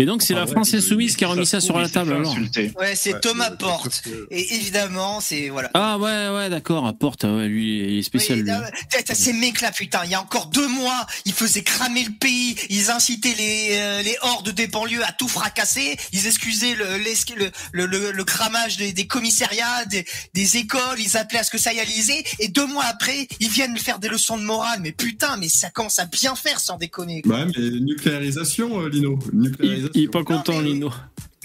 Et 0.01 0.07
donc, 0.07 0.23
c'est 0.23 0.33
Enfin, 0.33 0.41
la 0.41 0.47
ouais, 0.47 0.53
France 0.53 0.73
insoumise 0.75 1.15
qui 1.17 1.25
a 1.25 1.29
remis 1.29 1.45
ça 1.47 1.61
sur 1.61 1.79
la 1.79 1.89
table 1.89 2.13
alors. 2.15 2.35
Ouais, 2.79 2.95
c'est 2.97 3.13
Ouais, 3.15 3.21
Thomas 3.21 3.51
Porte. 3.51 4.03
Et 4.31 4.55
évidemment, 4.55 5.21
c'est 5.21 5.51
voilà. 5.51 5.71
Ah 5.75 5.99
ouais, 5.99 6.29
ouais, 6.35 6.49
d'accord, 6.49 6.87
à 6.87 6.93
Porte, 6.95 7.25
ouais, 7.25 7.49
lui, 7.49 7.79
il 7.81 7.99
est 7.99 8.03
spécial. 8.03 8.39
Oui, 8.39 8.45
lui. 8.45 9.05
t'as- 9.05 9.15
ces 9.15 9.33
mecs-là, 9.35 9.71
putain, 9.73 10.01
il 10.05 10.11
y 10.11 10.15
a 10.15 10.21
encore 10.23 10.47
deux 10.47 10.67
mois, 10.69 11.07
ils 11.27 11.33
faisaient 11.35 11.63
cramer 11.63 12.05
le 12.05 12.13
pays, 12.13 12.57
ils 12.71 12.91
incitaient 12.91 13.35
les, 13.37 13.69
euh, 13.73 14.03
les 14.03 14.17
hordes 14.23 14.49
des 14.51 14.67
banlieues 14.69 15.05
à 15.05 15.13
tout 15.13 15.29
fracasser, 15.29 15.99
ils 16.13 16.27
excusaient 16.27 16.75
le, 16.75 16.85
le, 16.97 17.51
le, 17.73 17.87
le, 17.87 18.11
le 18.13 18.25
cramage 18.25 18.79
des, 18.79 18.93
des 18.95 19.07
commissariats, 19.07 19.85
des, 19.91 20.07
des 20.33 20.57
écoles, 20.57 20.99
ils 20.99 21.17
appelaient 21.19 21.41
à 21.41 21.45
ce 21.45 21.51
que 21.51 21.59
ça 21.59 21.71
aille 21.71 21.81
à 21.81 21.85
l'Élysée, 21.85 22.25
et 22.39 22.49
deux 22.49 22.67
mois 22.67 22.85
après, 22.85 23.29
ils 23.41 23.49
viennent 23.51 23.77
faire 23.77 23.99
des 23.99 24.09
leçons 24.09 24.39
de 24.39 24.45
morale, 24.45 24.79
mais 24.81 24.93
putain, 24.93 25.37
mais 25.37 25.49
ça 25.51 25.69
commence 25.69 25.99
à 25.99 26.07
bien 26.07 26.35
faire 26.37 26.59
sans 26.61 26.79
déconner. 26.79 27.21
quoi. 27.21 27.41
Ouais, 27.41 27.47
mais 27.47 27.71
nucléarisation, 27.81 28.81
euh, 28.81 28.89
Lino. 28.89 29.19
Il, 29.33 29.39
Nucléarisation. 29.41 29.90
Il 29.95 30.05
est 30.05 30.09
pas 30.09 30.25
content, 30.25 30.53
Non, 30.55 30.63
mais- 30.63 30.69
Lino. 30.71 30.93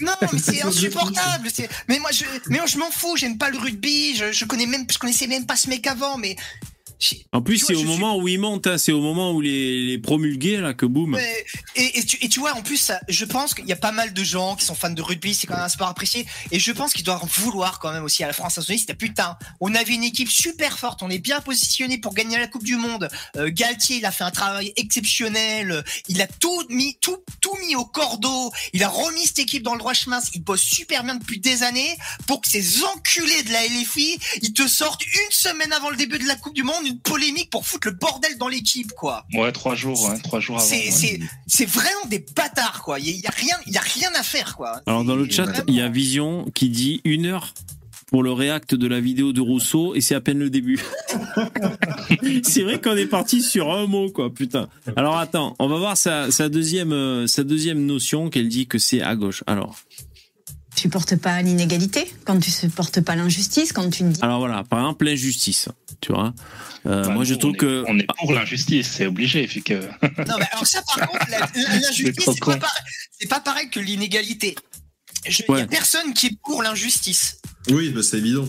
Non, 0.00 0.12
mais 0.20 0.38
c'est 0.38 0.60
insupportable. 0.66 1.48
Mais 1.88 1.98
moi, 1.98 2.10
je, 2.12 2.24
mais 2.48 2.58
moi, 2.58 2.66
je 2.66 2.76
m'en 2.78 2.90
fous. 2.90 3.16
J'aime 3.16 3.38
pas 3.38 3.48
le 3.50 3.56
rugby. 3.58 4.14
Je, 4.16 4.30
je 4.30 4.44
connais 4.44 4.66
même, 4.66 4.86
je 4.90 4.98
connaissais 4.98 5.26
même 5.26 5.46
pas 5.46 5.56
ce 5.56 5.70
mec 5.70 5.86
avant. 5.86 6.18
Mais 6.18 6.36
En 7.32 7.42
plus, 7.42 7.58
c'est 7.58 7.74
au 7.74 7.80
je 7.80 7.86
moment 7.86 8.16
où 8.16 8.28
il 8.28 8.38
monte, 8.38 8.66
hein, 8.66 8.78
c'est 8.78 8.92
au 8.92 9.00
moment 9.00 9.32
où 9.32 9.40
les, 9.40 9.84
les 9.84 9.98
promulgués, 9.98 10.56
là, 10.56 10.74
que 10.74 10.86
boum. 10.86 11.18
Et, 11.74 11.98
et, 11.98 12.04
tu, 12.04 12.16
et 12.24 12.28
tu 12.28 12.40
vois, 12.40 12.54
en 12.54 12.62
plus, 12.62 12.78
ça, 12.78 13.00
je 13.08 13.24
pense 13.24 13.54
qu'il 13.54 13.66
y 13.66 13.72
a 13.72 13.76
pas 13.76 13.92
mal 13.92 14.12
de 14.12 14.24
gens 14.24 14.56
qui 14.56 14.64
sont 14.64 14.74
fans 14.74 14.90
de 14.90 15.02
rugby, 15.02 15.34
c'est 15.34 15.46
quand 15.46 15.54
même 15.54 15.64
un 15.64 15.68
sport 15.68 15.88
apprécié, 15.88 16.26
et 16.50 16.58
je 16.58 16.72
pense 16.72 16.92
qu'ils 16.92 17.04
doivent 17.04 17.22
en 17.22 17.26
vouloir 17.26 17.78
quand 17.78 17.92
même 17.92 18.04
aussi 18.04 18.24
à 18.24 18.26
la 18.26 18.32
France 18.32 18.58
Insoumise. 18.58 18.80
C'était 18.80 18.94
putain, 18.94 19.36
on 19.60 19.74
avait 19.74 19.94
une 19.94 20.04
équipe 20.04 20.30
super 20.30 20.78
forte, 20.78 21.02
on 21.02 21.10
est 21.10 21.18
bien 21.18 21.40
positionné 21.40 21.98
pour 21.98 22.14
gagner 22.14 22.38
la 22.38 22.46
Coupe 22.46 22.64
du 22.64 22.76
Monde. 22.76 23.08
Euh, 23.36 23.50
Galtier, 23.52 23.98
il 23.98 24.06
a 24.06 24.12
fait 24.12 24.24
un 24.24 24.30
travail 24.30 24.72
exceptionnel, 24.76 25.84
il 26.08 26.20
a 26.22 26.26
tout 26.26 26.62
mis, 26.70 26.96
tout, 27.00 27.18
tout 27.40 27.56
mis 27.66 27.76
au 27.76 27.84
cordeau, 27.84 28.52
il 28.72 28.82
a 28.82 28.88
remis 28.88 29.26
cette 29.26 29.40
équipe 29.40 29.62
dans 29.62 29.72
le 29.72 29.78
droit 29.78 29.94
chemin, 29.94 30.20
il 30.34 30.42
bosse 30.42 30.62
super 30.62 31.04
bien 31.04 31.16
depuis 31.16 31.40
des 31.40 31.62
années 31.62 31.96
pour 32.26 32.40
que 32.40 32.48
ces 32.48 32.84
enculés 32.84 33.42
de 33.42 33.52
la 33.52 33.66
LFI, 33.66 34.18
ils 34.42 34.52
te 34.52 34.66
sortent 34.66 35.04
une 35.04 35.30
semaine 35.30 35.72
avant 35.72 35.90
le 35.90 35.96
début 35.96 36.18
de 36.18 36.26
la 36.26 36.36
Coupe 36.36 36.54
du 36.54 36.62
Monde 36.62 36.85
une 36.86 36.98
polémique 36.98 37.50
pour 37.50 37.66
foutre 37.66 37.88
le 37.88 37.94
bordel 37.94 38.38
dans 38.38 38.48
l'équipe, 38.48 38.92
quoi. 38.92 39.24
Ouais, 39.34 39.52
trois 39.52 39.74
jours, 39.74 40.08
hein, 40.10 40.18
trois 40.22 40.40
jours 40.40 40.56
avant. 40.56 40.66
C'est 40.66 40.88
ouais. 41.60 41.66
vraiment 41.66 42.06
des 42.08 42.24
bâtards 42.34 42.82
quoi. 42.82 42.98
Il 43.00 43.08
y, 43.08 43.26
a- 43.26 43.30
rien 43.30 43.56
il 43.66 43.72
y 43.72 43.76
a 43.76 43.80
rien 43.80 44.10
à 44.14 44.22
faire 44.22 44.56
quoi. 44.56 44.80
Alors, 44.86 45.04
dans 45.04 45.16
le 45.16 45.28
chat, 45.28 45.44
vraiment- 45.44 45.64
il 45.68 45.74
y 45.74 45.80
a 45.80 45.88
Vision 45.88 46.44
qui 46.54 46.68
dit 46.68 47.00
une 47.04 47.26
heure 47.26 47.52
pour 48.08 48.22
le 48.22 48.30
react 48.32 48.74
de 48.74 48.86
la 48.86 49.00
vidéo 49.00 49.32
de 49.32 49.40
Rousseau 49.40 49.94
et 49.96 50.00
c'est 50.00 50.14
à 50.14 50.20
peine 50.20 50.38
le 50.38 50.48
début. 50.50 50.80
c'est 52.44 52.62
vrai 52.62 52.80
qu'on 52.80 52.96
est 52.96 53.06
parti 53.06 53.42
sur 53.42 53.72
un 53.72 53.86
mot, 53.86 54.10
quoi, 54.10 54.32
putain. 54.32 54.68
Alors 54.96 55.18
attends, 55.18 55.54
on 55.58 55.68
va 55.68 55.76
voir 55.78 55.96
sa, 55.96 56.30
sa 56.30 56.48
deuxième, 56.48 56.92
euh, 56.92 57.26
sa 57.26 57.42
deuxième 57.44 57.84
notion 57.84 58.30
qu'elle 58.30 58.48
dit 58.48 58.66
que 58.66 58.78
c'est 58.78 59.02
à 59.02 59.16
gauche. 59.16 59.42
Alors, 59.46 59.76
supportes 60.80 61.16
pas 61.16 61.40
l'inégalité, 61.42 62.12
quand 62.24 62.38
tu 62.38 62.50
supportes 62.50 63.00
pas 63.00 63.16
l'injustice, 63.16 63.72
quand 63.72 63.88
tu 63.90 64.02
dis 64.04 64.20
alors 64.22 64.38
voilà, 64.40 64.64
par 64.64 64.78
exemple 64.80 65.04
l'injustice, 65.06 65.68
tu 66.00 66.12
vois. 66.12 66.34
Euh, 66.86 67.02
Bah, 67.02 67.08
moi, 67.10 67.24
je 67.24 67.34
trouve 67.34 67.50
on 67.50 67.54
est- 67.54 67.58
que 67.58 67.84
on 67.88 67.98
est 67.98 68.06
pour 68.18 68.32
l'injustice, 68.32 68.88
c'est 68.96 69.06
obligé, 69.06 69.46
vu 69.46 69.62
que. 69.62 69.74
Non 69.74 70.36
mais 70.38 70.46
alors 70.52 70.66
ça 70.66 70.80
par 70.96 71.08
contre 71.08 71.26
l'injustice 71.54 72.24
C'est 72.24 72.40
pas, 72.44 72.56
pareil- 72.56 73.28
pas 73.28 73.40
pareil 73.40 73.70
que 73.70 73.80
l'inégalité. 73.80 74.54
Il 75.28 75.34
y 75.48 75.50
Ouais. 75.50 75.62
a 75.62 75.66
personne 75.66 76.12
qui 76.14 76.26
est 76.28 76.38
pour 76.44 76.62
l'injustice. 76.62 77.40
Oui, 77.68 77.88
bah, 77.90 78.02
c'est 78.04 78.18
évident. 78.18 78.46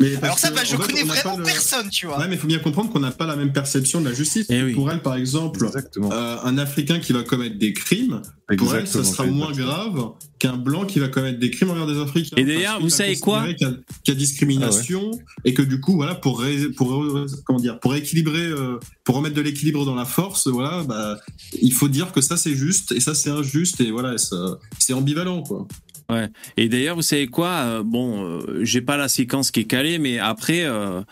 Mais 0.00 0.16
Alors 0.22 0.38
ça, 0.38 0.50
bah, 0.50 0.60
je 0.64 0.76
fait, 0.76 0.82
connais 0.82 1.02
on 1.02 1.06
n'a 1.06 1.14
pas 1.14 1.20
vraiment 1.22 1.38
le- 1.38 1.44
personne, 1.44 1.88
tu 1.90 2.06
vois. 2.06 2.18
Ouais, 2.18 2.28
mais 2.28 2.34
il 2.34 2.38
faut 2.38 2.46
bien 2.46 2.58
comprendre 2.60 2.90
qu'on 2.92 3.00
n'a 3.00 3.10
pas 3.10 3.26
la 3.26 3.36
même 3.36 3.52
perception 3.52 4.00
de 4.00 4.08
la 4.08 4.14
justice. 4.14 4.46
Eh 4.48 4.62
oui. 4.62 4.74
Pour 4.74 4.90
elle, 4.90 5.02
par 5.02 5.16
exemple, 5.16 5.64
euh, 6.12 6.36
un 6.44 6.58
Africain 6.58 7.00
qui 7.00 7.12
va 7.12 7.22
commettre 7.22 7.58
des 7.58 7.72
crimes, 7.72 8.22
pour 8.56 8.74
elle, 8.74 8.86
ça 8.86 9.02
sera 9.04 9.24
moins 9.26 9.52
grave 9.52 10.10
qu'un 10.38 10.56
blanc 10.56 10.84
qui 10.86 11.00
va 11.00 11.08
commettre 11.08 11.38
des 11.40 11.50
crimes 11.50 11.70
envers 11.70 11.86
des 11.86 11.98
Africains. 12.00 12.36
Et 12.36 12.44
d'ailleurs, 12.44 12.80
vous 12.80 12.88
savez 12.90 13.16
quoi 13.18 13.42
qu'il 13.54 13.66
y 13.66 13.70
a- 13.70 13.74
Qu'il 14.04 14.14
y 14.14 14.16
a 14.16 14.20
discrimination 14.20 15.10
et 15.44 15.52
que 15.54 15.62
du 15.62 15.80
coup, 15.80 15.94
voilà, 15.96 16.14
pour 16.14 16.40
ré- 16.40 16.68
pour 16.70 16.90
ré- 16.90 17.26
comment 17.44 17.58
dire, 17.58 17.78
pour 17.80 17.94
équilibrer, 17.94 18.46
euh, 18.46 18.78
pour 19.04 19.16
remettre 19.16 19.34
de 19.34 19.40
l'équilibre 19.42 19.84
dans 19.84 19.94
la 19.94 20.04
force, 20.04 20.46
voilà, 20.48 20.84
bah, 20.84 21.18
il 21.60 21.72
faut 21.72 21.88
dire 21.88 22.12
que 22.12 22.20
ça 22.20 22.36
c'est 22.36 22.54
juste 22.54 22.92
et 22.92 23.00
ça 23.00 23.14
c'est 23.14 23.30
injuste 23.30 23.80
et 23.80 23.90
voilà, 23.90 24.14
c'est 24.78 24.92
ambivalent 24.92 25.42
quoi. 25.42 25.66
Ouais. 26.10 26.28
Et 26.56 26.68
d'ailleurs, 26.68 26.96
vous 26.96 27.02
savez 27.02 27.26
quoi 27.26 27.48
euh, 27.48 27.82
Bon, 27.82 28.24
euh, 28.24 28.60
j'ai 28.64 28.80
pas 28.80 28.96
la 28.96 29.08
séquence 29.08 29.50
qui 29.50 29.60
est 29.60 29.64
calée, 29.64 29.98
mais 29.98 30.18
après, 30.18 30.62
euh, 30.64 31.02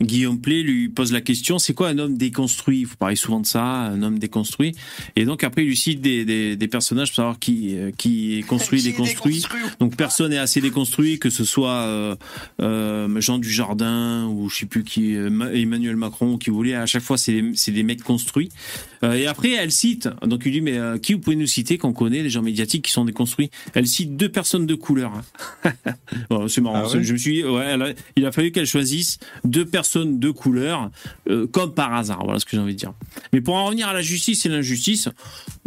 Guillaume 0.00 0.40
Play 0.40 0.62
lui 0.62 0.88
pose 0.88 1.12
la 1.12 1.20
question 1.20 1.58
c'est 1.58 1.74
quoi 1.74 1.88
un 1.88 1.98
homme 1.98 2.16
déconstruit? 2.16 2.84
Vous 2.84 2.94
parlez 2.96 3.16
souvent 3.16 3.40
de 3.40 3.46
ça, 3.46 3.64
un 3.64 4.00
homme 4.02 4.18
déconstruit. 4.20 4.72
Et 5.16 5.24
donc 5.24 5.42
après, 5.42 5.62
il 5.64 5.68
lui 5.68 5.76
cite 5.76 6.00
des, 6.00 6.24
des, 6.24 6.54
des 6.54 6.68
personnages 6.68 7.08
pour 7.08 7.16
savoir 7.16 7.38
qui, 7.40 7.76
euh, 7.76 7.90
qui 7.96 8.38
est 8.38 8.42
construit, 8.42 8.78
Qui 8.82 8.90
déconstruit. 8.90 9.42
Donc 9.80 9.96
personne 9.96 10.30
n'est 10.30 10.38
assez 10.38 10.60
déconstruit, 10.60 11.18
que 11.18 11.30
ce 11.30 11.44
soit 11.44 12.16
Jean 12.60 13.38
Dujardin 13.38 14.26
ou 14.28 14.48
je 14.50 14.58
sais 14.58 14.66
plus 14.66 14.84
qui, 14.84 15.14
Ma- 15.14 15.52
Emmanuel 15.52 15.96
Macron, 15.96 16.38
qui 16.38 16.50
voulait. 16.50 16.74
À 16.74 16.86
chaque 16.86 17.02
fois, 17.02 17.18
c'est 17.18 17.40
des, 17.40 17.50
c'est 17.54 17.72
des 17.72 17.82
mecs 17.82 18.02
construits. 18.02 18.50
Euh, 19.04 19.12
et 19.12 19.26
après, 19.26 19.50
elle 19.52 19.70
cite. 19.70 20.08
Donc 20.26 20.42
il 20.46 20.52
dit 20.52 20.60
mais 20.60 20.76
euh, 20.78 20.98
qui 20.98 21.12
vous 21.14 21.20
pouvez 21.20 21.36
nous 21.36 21.46
citer 21.46 21.78
qu'on 21.78 21.92
connaît, 21.92 22.22
les 22.22 22.30
gens 22.30 22.42
médiatiques 22.42 22.86
qui 22.86 22.90
sont 22.90 23.04
déconstruits? 23.04 23.50
Elle 23.74 23.86
cite 23.86 24.16
deux 24.16 24.28
personnes 24.30 24.66
de 24.66 24.74
couleur. 24.74 25.12
hein. 25.64 25.72
Bon, 26.30 26.48
c'est 26.48 26.60
marrant. 26.60 26.82
Ah 26.86 26.88
ouais? 26.96 27.02
je 27.04 27.12
me 27.12 27.18
suis 27.18 27.34
dit, 27.34 27.44
ouais, 27.44 27.64
a- 27.64 27.92
il 28.16 28.24
a 28.26 28.32
fallu 28.32 28.50
qu'elle 28.50 28.66
choisisse 28.66 29.18
deux 29.44 29.64
personnes 29.66 30.18
de 30.18 30.30
couleur, 30.30 30.90
euh, 31.28 31.46
comme 31.46 31.74
par 31.74 31.92
hasard. 31.94 32.24
Voilà 32.24 32.40
ce 32.40 32.44
que 32.44 32.52
j'ai 32.52 32.58
envie 32.58 32.74
de 32.74 32.78
dire. 32.78 32.92
Mais 33.32 33.40
pour 33.40 33.54
en 33.56 33.66
revenir 33.66 33.88
à 33.88 33.92
la 33.92 34.02
justice 34.02 34.46
et 34.46 34.48
l'injustice, 34.48 35.08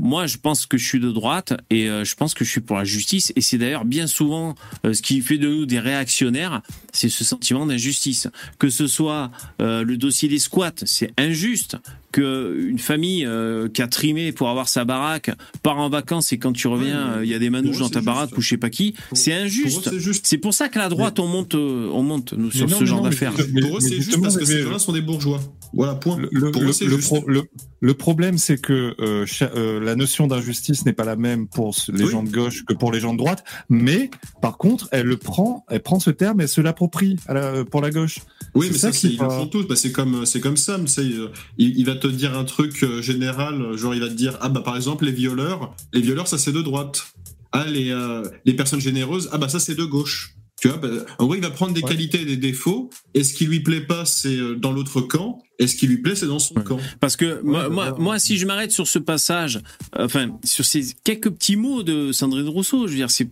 moi, 0.02 0.26
je 0.28 0.38
pense 0.38 0.66
que 0.66 0.78
je 0.78 0.86
suis 0.86 1.00
de 1.00 1.12
droite 1.12 1.54
et 1.70 1.90
euh, 1.90 2.04
je 2.04 2.16
pense 2.16 2.34
que 2.34 2.44
je 2.44 2.50
suis 2.50 2.62
pour 2.62 2.78
la 2.78 2.84
justice. 2.86 3.32
Et 3.36 3.42
c'est 3.42 3.58
d'ailleurs 3.58 3.86
bien 3.86 4.08
souvent 4.08 4.56
euh, 4.86 4.94
ce 4.94 5.02
qui 5.02 5.22
fait 5.22 5.38
de 5.38 5.48
nous 5.48 5.66
des 5.66 5.80
réactionnaires, 5.80 6.62
c'est 6.94 7.10
ce 7.10 7.24
sentiment 7.24 7.66
d'injustice. 7.66 8.28
Que 8.60 8.70
ce 8.70 8.88
soit 8.88 9.32
le 9.60 9.96
dossier 9.96 10.30
des 10.30 10.40
squats, 10.40 10.72
c'est 10.86 11.12
injuste 11.18 11.78
que 12.22 12.58
une 12.68 12.80
famille 12.80 13.26
euh, 13.26 13.70
qui 13.70 13.82
a 13.84 13.88
trimé 13.88 14.32
pour 14.32 14.50
avoir 14.50 14.68
sa 14.68 14.86
baraque 14.86 15.30
part 15.62 15.78
en 15.78 15.90
vacances 15.90 16.34
et 16.34 16.40
quand 16.40 16.52
tu 16.54 16.68
reviens, 16.68 17.12
Ouais, 17.12 17.18
euh, 17.20 17.26
il 17.26 17.30
y 17.30 17.34
a 17.36 17.40
des 17.40 17.50
manouches 17.52 17.78
dans 17.80 17.90
ta 17.90 18.02
baraque 18.02 18.30
juste. 18.30 18.38
ou 18.38 18.42
je 18.42 18.50
sais 18.50 18.58
pas 18.58 18.70
qui. 18.72 18.96
C'est 19.14 19.34
injuste. 19.34 19.92
c'est 20.24 20.38
pour 20.40 20.54
ça 20.54 20.68
que 20.70 20.80
la 20.80 20.90
droite, 20.90 21.20
on 21.20 21.28
monte, 21.28 21.54
euh, 21.56 21.90
on 21.94 22.02
monte 22.04 22.34
nous 22.34 22.50
sur 22.52 22.68
non, 22.68 22.78
ce 22.80 22.86
genre 22.86 23.02
d'affaires. 23.04 23.34
Pour 23.34 23.78
eux, 23.78 23.80
c'est 23.82 23.90
juste 23.90 24.04
justement, 24.06 24.24
parce 24.24 24.36
que 24.36 24.40
mais- 24.42 24.46
ces 24.48 24.62
gens-là 24.64 24.80
sont 24.80 24.94
des 24.94 25.02
bourgeois. 25.02 25.40
Voilà, 25.74 25.96
point. 25.96 26.18
Le, 26.18 26.30
le- 26.32 26.52
Pour 26.52 26.62
eux, 26.64 26.68
le- 26.68 26.72
c'est 26.74 26.86
le 26.86 26.96
juste. 26.96 27.08
pro- 27.08 27.24
le- 27.28 27.44
le 27.82 27.94
problème, 27.94 28.38
c'est 28.38 28.60
que 28.60 28.96
euh, 29.00 29.26
cha- 29.26 29.52
euh, 29.56 29.80
la 29.80 29.96
notion 29.96 30.26
d'injustice 30.28 30.86
n'est 30.86 30.94
pas 30.94 31.04
la 31.04 31.16
même 31.18 31.48
pour 31.48 31.76
les 31.94 32.06
Oui. 32.06 32.10
gens 32.12 32.24
de 32.24 32.30
gauche 32.32 32.64
que 32.66 32.74
pour 32.74 32.92
les 32.92 33.00
gens 33.00 33.14
de 33.14 33.18
droite. 33.18 33.44
Mais 33.70 34.10
par 34.42 34.58
contre, 34.58 34.88
elle 34.92 35.06
le 35.06 35.18
prend, 35.18 35.66
elle 35.70 35.82
prend 35.84 36.00
ce 36.00 36.10
terme 36.10 36.40
et 36.40 36.44
elle 36.44 36.50
se 36.50 36.62
l'approprie 36.62 37.18
la- 37.30 37.64
pour 37.66 37.82
la 37.82 37.92
gauche. 37.92 38.20
Oui, 38.56 38.70
mais 38.72 38.78
ça 38.78 38.92
c'est- 38.94 39.08
est 39.08 39.12
ils 39.12 39.14
le 39.20 39.28
pas- 39.28 39.30
font 39.38 39.48
tous. 39.48 39.64
Bah, 39.68 39.76
c'est 39.76 39.92
comme, 39.92 40.26
c'est 40.26 40.40
comme 40.40 40.58
Sam. 40.58 40.86
il, 40.98 41.78
il 41.78 41.86
va 41.86 41.96
te 41.96 42.07
dire 42.16 42.38
un 42.38 42.44
truc 42.46 42.84
euh, 42.84 43.02
général, 43.02 43.76
genre 43.78 43.94
il 43.94 44.02
va 44.02 44.08
te 44.08 44.14
dire 44.14 44.38
ah 44.42 44.50
bah 44.50 44.62
par 44.62 44.76
exemple 44.76 45.06
les 45.06 45.12
violeurs, 45.12 45.76
les 45.94 46.02
violeurs 46.02 46.28
ça 46.28 46.38
c'est 46.38 46.52
de 46.54 46.62
droite. 46.62 47.08
Ah 47.52 47.66
les 47.66 47.92
euh, 47.92 48.24
les 48.46 48.54
personnes 48.54 48.82
généreuses, 48.82 49.30
ah 49.32 49.38
bah 49.38 49.50
ça 49.50 49.60
c'est 49.60 49.76
de 49.76 49.84
gauche. 49.86 50.34
Tu 50.60 50.70
vois, 50.70 50.78
bah, 50.78 50.88
en 51.20 51.26
gros 51.26 51.36
il 51.36 51.42
va 51.42 51.52
prendre 51.52 51.74
des 51.74 51.82
Ouais. 51.84 51.90
qualités 51.90 52.22
et 52.22 52.26
des 52.26 52.36
défauts. 52.38 52.90
Et 53.14 53.24
ce 53.24 53.34
qui 53.34 53.46
lui 53.46 53.60
plaît 53.60 53.82
pas 53.82 54.06
c'est 54.06 54.36
euh, 54.38 54.56
dans 54.56 54.72
l'autre 54.72 55.02
camp. 55.02 55.40
Et 55.60 55.68
ce 55.68 55.76
qui 55.76 55.88
lui 55.88 55.98
plaît 56.00 56.16
c'est 56.16 56.26
dans 56.28 56.40
son 56.40 56.56
Ouais. 56.56 56.64
camp. 56.64 56.80
Parce 57.00 57.16
que 57.16 57.42
moi, 57.44 57.70
bah, 57.70 57.96
moi, 58.00 58.18
si 58.20 58.38
je 58.38 58.46
m'arrête 58.48 58.72
sur 58.72 58.88
ce 58.88 59.00
passage, 59.00 59.60
euh, 59.98 60.06
enfin, 60.06 60.38
sur 60.44 60.66
ces 60.66 60.94
quelques 61.04 61.30
petits 61.32 61.56
mots 61.56 61.84
de 61.84 62.12
Sandrine 62.12 62.48
Rousseau, 62.50 62.88
je 62.88 62.92
veux 62.94 62.98
dire, 62.98 63.12
c'est 63.12 63.30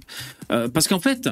euh, 0.51 0.67
parce 0.69 0.87
qu'en 0.87 0.99
fait, 0.99 1.27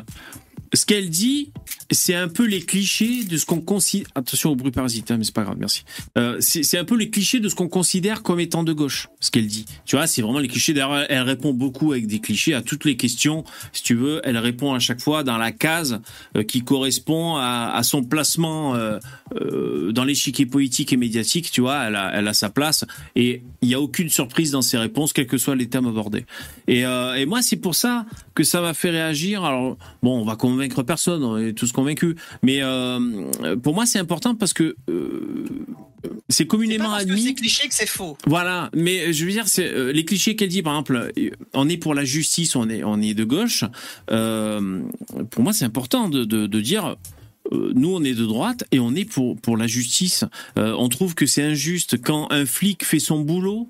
ce 0.73 0.85
qu'elle 0.85 1.09
dit, 1.09 1.51
c'est 1.91 2.15
un 2.15 2.27
peu 2.27 2.45
les 2.45 2.61
clichés 2.61 3.23
de 3.23 3.37
ce 3.37 3.45
qu'on 3.45 3.61
considère. 3.61 4.07
Attention 4.15 4.51
au 4.51 4.55
bruit 4.55 4.71
parasite, 4.71 5.11
hein, 5.11 5.17
mais 5.17 5.23
c'est 5.23 5.33
pas 5.33 5.43
grave, 5.43 5.57
merci. 5.59 5.83
Euh, 6.17 6.37
c'est 6.39 6.77
un 6.77 6.85
peu 6.85 6.95
les 6.97 7.09
clichés 7.09 7.39
de 7.39 7.47
ce 7.47 7.55
qu'on 7.55 7.67
considère 7.67 8.23
comme 8.23 8.39
étant 8.39 8.63
de 8.63 8.73
gauche, 8.73 9.09
ce 9.19 9.29
qu'elle 9.29 9.47
dit. 9.47 9.65
Tu 9.85 9.95
vois, 9.95 10.07
c'est 10.07 10.21
vraiment 10.21 10.39
les 10.39 10.47
clichés. 10.47 10.73
D'ailleurs, 10.73 11.05
elle- 11.09 11.23
répond 11.23 11.53
beaucoup 11.53 11.93
avec 11.93 12.05
des 12.07 12.19
clichés 12.19 12.53
à 12.53 12.61
toutes 12.61 12.83
les 12.83 12.97
questions. 12.97 13.45
Si 13.71 13.81
tu 13.81 13.95
veux, 13.95 14.19
elle 14.25 14.37
répond 14.37 14.73
à 14.73 14.79
chaque 14.79 14.99
fois 14.99 15.23
dans 15.23 15.37
la 15.37 15.53
case 15.53 16.01
euh, 16.35 16.43
qui 16.43 16.63
correspond 16.63 17.37
à, 17.37 17.79
son 17.83 18.03
placement 18.03 18.75
euh, 18.75 18.99
dans 19.91 20.03
l'échiquier 20.03 20.45
politique 20.45 20.91
et 20.91 20.97
médiatique. 20.97 21.49
Tu 21.49 21.61
vois, 21.61 21.83
elle 21.85 21.95
a, 21.95 22.33
sa 22.33 22.49
place 22.49 22.83
et 23.15 23.41
il 23.61 23.67
n'y 23.69 23.73
a 23.73 23.79
aucune 23.79 24.09
surprise 24.09 24.51
dans 24.51 24.61
ses 24.61 24.77
réponses, 24.77 25.13
quel 25.13 25.27
que 25.27 25.37
soit 25.37 25.55
les 25.55 25.69
thèmes 25.69 25.87
abordés. 25.87 26.25
Et, 26.67 26.79
et 26.81 27.25
moi, 27.25 27.41
c'est 27.41 27.55
pour 27.55 27.75
ça 27.75 28.05
que 28.35 28.43
ça 28.43 28.59
m'a 28.59 28.73
fait 28.73 28.89
réagir. 28.89 29.45
Alors, 29.45 29.77
bon, 30.01 30.19
on 30.19 30.25
va 30.25 30.35
convaincre 30.35 30.62
personne, 30.85 31.23
on 31.23 31.37
est 31.37 31.53
tous 31.53 31.71
convaincus. 31.71 32.15
Mais 32.41 32.59
euh, 32.61 33.55
pour 33.61 33.73
moi, 33.73 33.85
c'est 33.85 33.99
important 33.99 34.35
parce 34.35 34.53
que 34.53 34.75
euh, 34.89 35.45
c'est 36.29 36.37
C'est 36.37 36.45
pas 36.45 36.49
communément 36.51 36.89
parce 36.89 37.03
admis. 37.03 37.21
c'est 37.23 37.33
cliché 37.33 37.67
que 37.67 37.73
c'est 37.73 37.87
faux. 37.87 38.17
Voilà, 38.27 38.69
mais 38.75 39.13
je 39.13 39.25
veux 39.25 39.31
dire, 39.31 39.47
c'est 39.47 39.67
euh, 39.67 39.91
les 39.91 40.05
clichés 40.05 40.35
qu'elle 40.35 40.49
dit, 40.49 40.61
par 40.61 40.73
exemple, 40.73 41.11
on 41.53 41.69
est 41.69 41.77
pour 41.77 41.93
la 41.93 42.05
justice, 42.05 42.55
on 42.55 42.69
est, 42.69 42.83
on 42.83 43.01
est 43.01 43.13
de 43.13 43.23
gauche. 43.23 43.63
Pour 44.07 45.43
moi, 45.43 45.53
c'est 45.53 45.65
important 45.65 46.09
de, 46.09 46.23
de, 46.25 46.47
de 46.47 46.61
dire. 46.61 46.95
Nous, 47.51 47.93
on 47.93 48.03
est 48.05 48.13
de 48.13 48.25
droite 48.25 48.63
et 48.71 48.79
on 48.79 48.95
est 48.95 49.03
pour, 49.05 49.35
pour 49.35 49.57
la 49.57 49.67
justice. 49.67 50.23
Euh, 50.57 50.73
on 50.79 50.87
trouve 50.87 51.13
que 51.13 51.25
c'est 51.25 51.43
injuste 51.43 52.01
quand 52.01 52.31
un 52.31 52.45
flic 52.45 52.85
fait 52.85 52.99
son 52.99 53.19
boulot. 53.19 53.69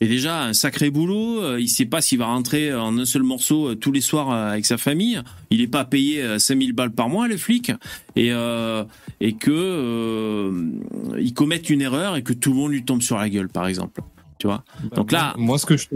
Et 0.00 0.06
déjà, 0.06 0.44
un 0.44 0.52
sacré 0.52 0.90
boulot. 0.90 1.42
euh, 1.42 1.60
il 1.60 1.68
sait 1.68 1.84
pas 1.84 2.00
s'il 2.00 2.18
va 2.18 2.26
rentrer 2.26 2.72
en 2.72 2.96
un 2.98 3.04
seul 3.04 3.24
morceau 3.24 3.70
euh, 3.70 3.74
tous 3.74 3.90
les 3.90 4.00
soirs 4.00 4.30
euh, 4.30 4.50
avec 4.52 4.64
sa 4.64 4.78
famille. 4.78 5.20
Il 5.50 5.60
est 5.60 5.66
pas 5.66 5.84
payé 5.84 6.22
euh, 6.22 6.38
5000 6.38 6.72
balles 6.72 6.92
par 6.92 7.08
mois, 7.08 7.26
le 7.26 7.36
flic. 7.36 7.72
Et, 8.14 8.30
euh, 8.32 8.84
et 9.20 9.32
que 9.32 9.50
euh, 9.50 10.70
il 11.18 11.34
commette 11.34 11.68
une 11.68 11.80
erreur 11.82 12.14
et 12.16 12.22
que 12.22 12.32
tout 12.32 12.50
le 12.50 12.56
monde 12.56 12.70
lui 12.72 12.84
tombe 12.84 13.02
sur 13.02 13.16
la 13.18 13.28
gueule, 13.28 13.48
par 13.48 13.66
exemple. 13.66 14.00
Tu 14.38 14.46
vois? 14.46 14.62
Donc 14.94 15.10
là- 15.10 15.34
moi, 15.36 15.58
ce 15.58 15.66
que 15.66 15.76
je, 15.76 15.86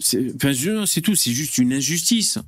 C'est 0.00 0.34
enfin, 0.36 0.52
je- 0.52 0.86
c'est 0.86 1.02
tout, 1.02 1.14
c'est 1.14 1.32
juste 1.32 1.58
une 1.58 1.74
injustice. 1.74 2.38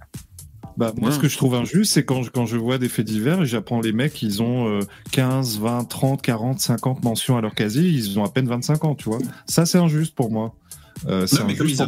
bah, 0.79 0.95
moi, 0.97 1.11
Ouais. 1.11 1.15
ce 1.15 1.21
que 1.21 1.29
je 1.29 1.37
trouve 1.37 1.55
injuste, 1.55 1.93
c'est 1.93 2.05
quand 2.07 2.23
je, 2.23 2.31
quand 2.31 2.47
je 2.47 2.57
vois 2.57 2.79
des 2.79 2.89
faits 2.89 3.05
divers 3.05 3.43
et 3.43 3.47
j'apprends 3.47 3.83
les 3.83 3.93
mecs, 3.93 4.23
ils 4.23 4.41
ont 4.41 4.69
euh, 4.69 4.81
15, 5.11 5.59
20, 5.59 5.85
30, 5.85 6.23
40, 6.23 6.61
50 6.61 7.05
mentions 7.05 7.37
à 7.37 7.43
leur 7.43 7.55
casier, 7.55 7.83
ils 7.83 8.19
ont 8.19 8.25
à 8.25 8.31
peine 8.31 8.49
25 8.49 8.87
ans, 8.87 8.95
tu 8.95 9.11
vois. 9.11 9.19
Ça, 9.47 9.67
c'est 9.67 9.77
injuste 9.77 10.15
pour 10.15 10.31
moi. 10.31 10.55
Euh, 11.09 11.27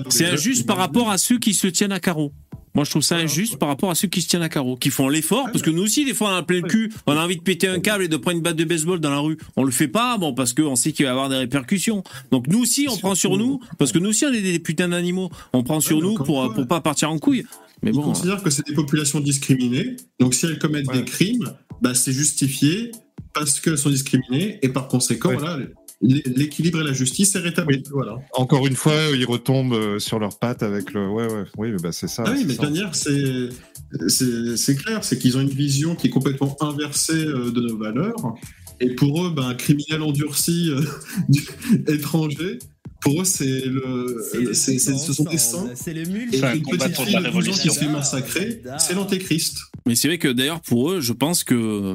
c'est 0.09 0.27
injuste 0.27 0.67
par 0.67 0.77
rapport 0.77 1.11
à 1.11 1.19
ceux 1.19 1.39
qui 1.39 1.55
se 1.55 1.67
tiennent 1.67 1.93
à 1.93 2.01
carreau. 2.01 2.33
Moi, 2.75 2.85
je 2.85 2.91
trouve 2.91 3.03
ça 3.03 3.15
injuste 3.17 3.57
par 3.57 3.69
rapport 3.69 3.89
à 3.93 3.95
ceux 3.95 4.09
qui 4.09 4.21
se 4.21 4.27
tiennent 4.29 4.43
à 4.43 4.49
carreau, 4.49 4.77
qui 4.77 4.91
font 4.91 5.09
l'effort, 5.09 5.45
parce 5.53 5.63
que 5.63 5.71
nous 5.71 5.83
aussi, 5.83 6.05
des 6.05 6.13
fois, 6.13 6.31
on 6.33 6.37
a 6.37 6.43
plein 6.43 6.57
le 6.61 6.67
cul, 6.67 6.93
on 7.07 7.13
a 7.17 7.23
envie 7.25 7.37
de 7.37 7.43
péter 7.43 7.69
un 7.69 7.79
câble 7.79 8.03
et 8.03 8.09
de 8.09 8.17
prendre 8.17 8.37
une 8.39 8.43
batte 8.43 8.57
de 8.57 8.65
baseball 8.65 8.99
dans 8.99 9.11
la 9.11 9.21
rue. 9.21 9.39
On 9.55 9.63
le 9.63 9.71
fait 9.71 9.87
pas, 9.87 10.19
bon, 10.19 10.35
parce 10.35 10.55
qu'on 10.55 10.75
sait 10.75 10.91
qu'il 10.91 11.05
va 11.05 11.11
y 11.11 11.13
avoir 11.13 11.29
des 11.29 11.37
répercussions. 11.37 12.03
Donc, 12.33 12.49
nous 12.49 12.59
aussi, 12.61 12.89
on 12.91 12.97
prend 12.97 13.15
sur 13.15 13.37
nous, 13.37 13.61
parce 13.79 13.93
que 13.93 14.01
nous 14.01 14.11
aussi, 14.11 14.25
on 14.27 14.33
est 14.33 14.43
des 14.43 14.59
putains 14.59 14.89
d'animaux. 14.89 15.31
On 15.53 15.63
prend 15.63 15.79
sur 15.79 16.01
nous 16.01 16.15
pour, 16.15 16.53
pour 16.53 16.67
pas 16.67 16.81
partir 16.81 17.13
en 17.13 17.19
couille. 17.19 17.45
Mais 17.85 17.93
bon. 17.93 18.03
considèrent 18.03 18.43
que 18.43 18.51
c'est 18.51 18.67
des 18.67 18.75
populations 18.75 19.21
discriminées. 19.21 19.95
Donc 20.19 20.35
si 20.35 20.47
elles 20.47 20.59
commettent 20.59 20.89
Ouais. 20.89 20.99
des 20.99 21.05
crimes, 21.05 21.53
bah, 21.83 21.95
c'est 21.95 22.13
justifié 22.13 22.91
parce 23.35 23.61
qu'elles 23.61 23.77
sont 23.79 23.91
discriminées 23.91 24.59
et 24.63 24.69
par 24.71 24.89
conséquent, 24.89 25.29
Ouais. 25.29 25.37
voilà, 25.37 25.59
l'équilibre 26.05 26.81
et 26.81 26.85
la 26.85 26.93
justice 26.93 27.35
est 27.35 27.39
rétabli. 27.41 27.83
Voilà. 27.91 28.19
Encore 28.35 28.67
une 28.67 28.77
fois, 28.77 28.95
ils 29.15 29.25
retombent 29.25 29.73
euh, 29.75 29.99
sur 29.99 30.19
leurs 30.19 30.39
pattes 30.39 30.63
avec 30.63 30.93
le. 30.93 31.09
Ouais, 31.09 31.27
ouais, 31.33 31.45
oui, 31.57 31.73
bah, 31.83 31.93
c'est 31.93 32.09
ça. 32.09 32.25
Ah 32.27 32.33
oui, 32.33 32.41
c'est 32.41 32.47
mais 32.47 32.55
de 32.57 32.63
manière, 32.63 32.95
c'est 32.95 34.77
clair, 34.77 35.03
c'est 35.05 35.19
qu'ils 35.19 35.37
ont 35.37 35.41
une 35.41 35.49
vision 35.49 35.95
qui 35.95 36.09
est 36.09 36.11
complètement 36.11 36.57
inversée 36.63 37.13
euh, 37.27 37.51
de 37.51 37.61
nos 37.61 37.77
valeurs. 37.77 38.35
Et 38.81 38.91
pour 38.95 39.25
eux, 39.25 39.31
ben, 39.31 39.49
un 39.49 39.55
criminel 39.55 40.03
endurci 40.03 40.71
euh, 40.71 40.81
du- 41.29 41.47
étranger, 41.89 42.59
pour 43.01 43.21
eux, 43.21 43.25
c'est 43.25 43.65
le, 43.67 44.25
c'est 44.53 44.79
c'est- 44.79 44.97
ce 44.97 45.13
sont 45.13 45.25
des 45.25 45.39
saints. 45.39 45.71
C'est 45.75 45.95
le 45.95 46.05
mule. 46.07 46.35
Et 46.35 46.39
une 46.39 46.63
petite 46.63 46.97
fille 47.01 47.13
la 47.15 47.23
de 47.23 47.31
12 47.31 47.49
ans 47.49 47.53
qui 47.53 47.71
se 47.71 47.79
fait 47.79 47.89
massacrer, 47.89 48.63
c'est 48.79 48.95
l'antéchrist. 48.95 49.59
Mais 49.87 49.95
c'est 49.95 50.09
vrai 50.09 50.19
que 50.19 50.29
d'ailleurs, 50.29 50.61
pour 50.61 50.91
eux, 50.93 51.01
je 51.01 51.13
pense 51.13 51.45
que. 51.45 51.95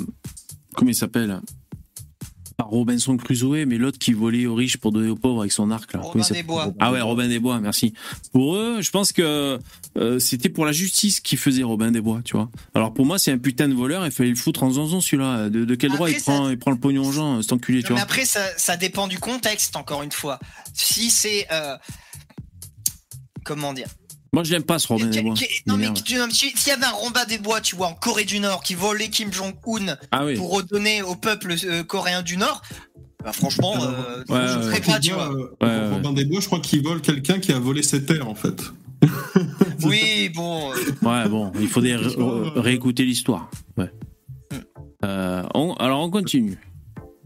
Comment 0.76 0.91
il 0.91 0.95
s'appelle? 0.95 1.41
Pas 2.60 2.65
Robinson 2.65 3.15
Crusoe, 3.15 3.65
mais 3.65 3.77
l'autre 3.77 3.98
qui 3.99 4.11
volait 4.11 4.45
aux 4.45 4.53
riches 4.53 4.76
pour 4.76 4.91
donner 4.91 5.07
aux 5.10 5.15
pauvres 5.15 5.40
avec 5.40 5.53
son 5.53 5.72
arc. 5.72 5.94
Là. 5.94 6.02
Robin 6.02 6.26
des 6.30 6.44
Bois. 6.44 6.73
Ah 6.77 6.91
ouais, 6.91 6.99
Robin 6.99 7.30
des 7.30 7.40
Bois, 7.40 7.61
merci. 7.61 7.94
Pour 8.34 8.57
eux, 8.57 8.81
je 8.81 8.90
pense 8.91 9.14
que 9.14 9.57
euh, 9.98 10.19
c'était 10.19 10.49
pour 10.49 10.65
la 10.65 10.73
justice 10.73 11.22
qui 11.22 11.38
faisait 11.38 11.64
Robin 11.64 11.90
des 11.90 12.02
Bois, 12.02 12.19
tu 12.26 12.36
vois. 12.36 12.49
Alors 12.76 12.94
pour 12.94 13.06
moi, 13.06 13.18
c'est 13.18 13.31
un 13.31 13.38
putain 13.38 13.69
de 13.69 13.73
voleur, 13.73 14.06
il 14.06 14.11
fallait 14.11 14.31
le 14.31 14.36
foutre 14.36 14.64
en 14.64 14.72
zonzon 14.72 14.99
celui-là. 14.99 15.49
De, 15.49 15.64
de 15.64 15.76
quel 15.76 15.91
droit 15.91 16.10
il 16.10 16.18
prend, 16.22 16.49
il 16.49 16.60
prend 16.60 16.72
le 16.72 16.77
pognon 16.80 17.06
aux 17.07 17.14
gens, 17.14 17.41
cet 17.41 17.53
enculé, 17.53 17.81
tu 17.81 17.94
Non, 17.94 17.95
mais 17.95 18.02
vois 18.02 18.03
après, 18.03 18.26
ça, 18.26 18.41
ça 18.57 18.76
dépend 18.76 19.07
du 19.07 19.19
contexte, 19.19 19.77
encore 19.77 20.03
une 20.03 20.11
fois. 20.11 20.38
Si 20.73 21.10
c'est. 21.11 21.48
euh, 21.53 21.77
comment 23.45 23.72
dire 23.72 23.88
Moi, 24.34 24.43
je 24.43 24.51
l'aime 24.51 24.64
pas 24.64 24.77
ce 24.80 24.88
Robin 24.88 25.07
des 25.07 25.22
Bois. 25.22 25.34
Non 25.65 25.77
mais 25.77 25.88
si- 26.31 26.51
s'il 26.56 26.68
y 26.68 26.72
avait 26.72 26.85
un 26.85 26.91
Robin 26.91 27.26
des 27.26 27.38
Bois, 27.39 27.61
tu 27.61 27.76
vois, 27.76 27.88
en 27.88 27.93
Corée 27.93 28.26
du 28.26 28.39
Nord, 28.39 28.61
qui 28.64 28.76
volait 28.76 29.10
Kim 29.10 29.34
Jong-un 29.34 29.97
Ah 30.11 30.26
oui. 30.26 30.35
pour 30.35 30.51
redonner 30.53 31.01
au 31.01 31.15
peuple 31.15 31.56
euh, 31.65 31.84
coréen 31.84 32.22
du 32.22 32.38
Nord, 32.38 32.61
bah, 33.23 33.34
franchement, 33.34 33.73
euh, 33.84 34.23
Ouais, 34.30 34.47
je 34.47 34.57
ouais, 34.57 34.64
ferais 34.64 34.73
ouais. 34.73 34.80
pas, 34.81 34.99
tu 34.99 35.11
vois. 35.14 35.30
Ouais, 35.34 35.43
ouais. 35.61 35.89
Robin 35.89 36.14
des 36.14 36.26
Bois, 36.26 36.41
je 36.41 36.45
crois 36.45 36.60
qu'il 36.60 36.84
vole 36.84 37.01
quelqu'un 37.01 37.39
qui 37.39 37.51
a 37.51 37.60
volé 37.60 37.81
ses 37.84 38.06
terres, 38.06 38.27
en 38.30 38.35
fait. 38.35 38.61
Oui, 39.84 40.30
bon. 40.35 40.72
euh, 40.72 40.76
Ouais, 41.01 41.27
bon, 41.30 41.51
il 41.60 41.68
faut 41.68 41.81
réécouter 41.81 43.06
l'histoire. 43.06 43.49
Ouais. 43.77 43.91
Euh, 45.06 45.43
on- 45.56 45.73
alors, 45.76 46.01
on 46.01 46.10
continue. 46.10 46.57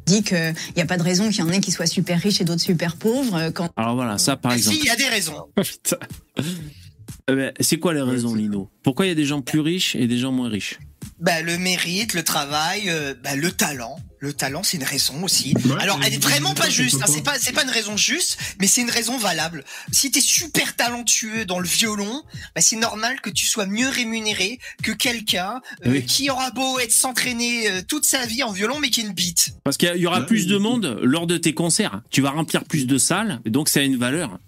dit 0.05 0.21
qu'il 0.21 0.53
n'y 0.75 0.81
a 0.81 0.85
pas 0.85 0.97
de 0.97 1.03
raison 1.03 1.29
qu'il 1.29 1.39
y 1.39 1.41
en 1.41 1.49
ait 1.49 1.59
qui 1.59 1.71
soient 1.71 1.85
super 1.87 2.19
riches 2.19 2.39
et 2.41 2.43
d'autres 2.45 2.61
super 2.61 2.95
pauvres. 2.97 3.49
Quand 3.49 3.69
Alors 3.75 3.95
voilà, 3.95 4.17
ça 4.19 4.35
par 4.37 4.51
si, 4.53 4.57
exemple. 4.59 4.77
il 4.81 4.85
y 4.85 4.89
a 4.89 4.95
des 4.95 5.07
raisons. 5.09 5.47
Ben, 7.27 7.53
c'est 7.59 7.77
quoi 7.79 7.93
les 7.93 8.01
raisons, 8.01 8.35
Lino 8.35 8.69
Pourquoi 8.83 9.05
il 9.05 9.09
y 9.09 9.11
a 9.11 9.15
des 9.15 9.25
gens 9.25 9.41
plus 9.41 9.59
riches 9.61 9.95
et 9.95 10.07
des 10.07 10.17
gens 10.17 10.31
moins 10.31 10.49
riches 10.49 10.79
Bah, 11.19 11.41
le 11.41 11.57
mérite, 11.57 12.13
le 12.13 12.23
travail, 12.23 12.89
euh, 12.89 13.13
bah, 13.23 13.35
le 13.35 13.51
talent. 13.51 13.97
Le 14.19 14.31
talent, 14.31 14.63
c'est 14.63 14.77
une 14.77 14.85
raison 14.85 15.21
aussi. 15.23 15.53
Ouais, 15.65 15.75
Alors, 15.81 15.99
elle 16.05 16.13
est 16.13 16.23
vraiment 16.23 16.53
pas 16.53 16.69
juste. 16.69 16.95
hein, 17.01 17.05
c'est 17.09 17.23
pas, 17.23 17.37
c'est 17.39 17.51
pas 17.51 17.63
une 17.63 17.69
raison 17.69 17.97
juste, 17.97 18.37
mais 18.61 18.67
c'est 18.67 18.79
une 18.79 18.89
raison 18.89 19.17
valable. 19.17 19.65
Si 19.91 20.11
t'es 20.11 20.21
super 20.21 20.77
talentueux 20.77 21.43
dans 21.45 21.59
le 21.59 21.67
violon, 21.67 22.23
bah, 22.55 22.61
c'est 22.61 22.77
normal 22.77 23.19
que 23.21 23.29
tu 23.29 23.45
sois 23.45 23.65
mieux 23.65 23.89
rémunéré 23.89 24.59
que 24.81 24.93
quelqu'un 24.93 25.59
euh, 25.85 25.91
Oui. 25.91 26.05
qui 26.05 26.29
aura 26.29 26.51
beau 26.51 26.79
être 26.79 26.93
s'entraîner 26.93 27.69
euh, 27.69 27.81
toute 27.85 28.05
sa 28.05 28.25
vie 28.25 28.43
en 28.43 28.51
violon, 28.53 28.79
mais 28.79 28.89
qui 28.89 29.01
est 29.01 29.03
une 29.03 29.11
bite. 29.13 29.55
Parce 29.65 29.75
qu'il 29.75 29.93
y 29.97 30.07
aura 30.07 30.21
Ouais, 30.21 30.25
plus 30.25 30.47
de 30.47 30.57
monde 30.57 30.99
lors 31.03 31.27
de 31.27 31.35
tes 31.37 31.53
concerts. 31.53 32.01
Tu 32.09 32.21
vas 32.21 32.31
remplir 32.31 32.63
plus 32.63 32.87
de 32.87 32.97
salles, 32.97 33.41
et 33.45 33.49
donc 33.49 33.67
ça 33.67 33.81
a 33.81 33.83
une 33.83 33.97
valeur. 33.97 34.39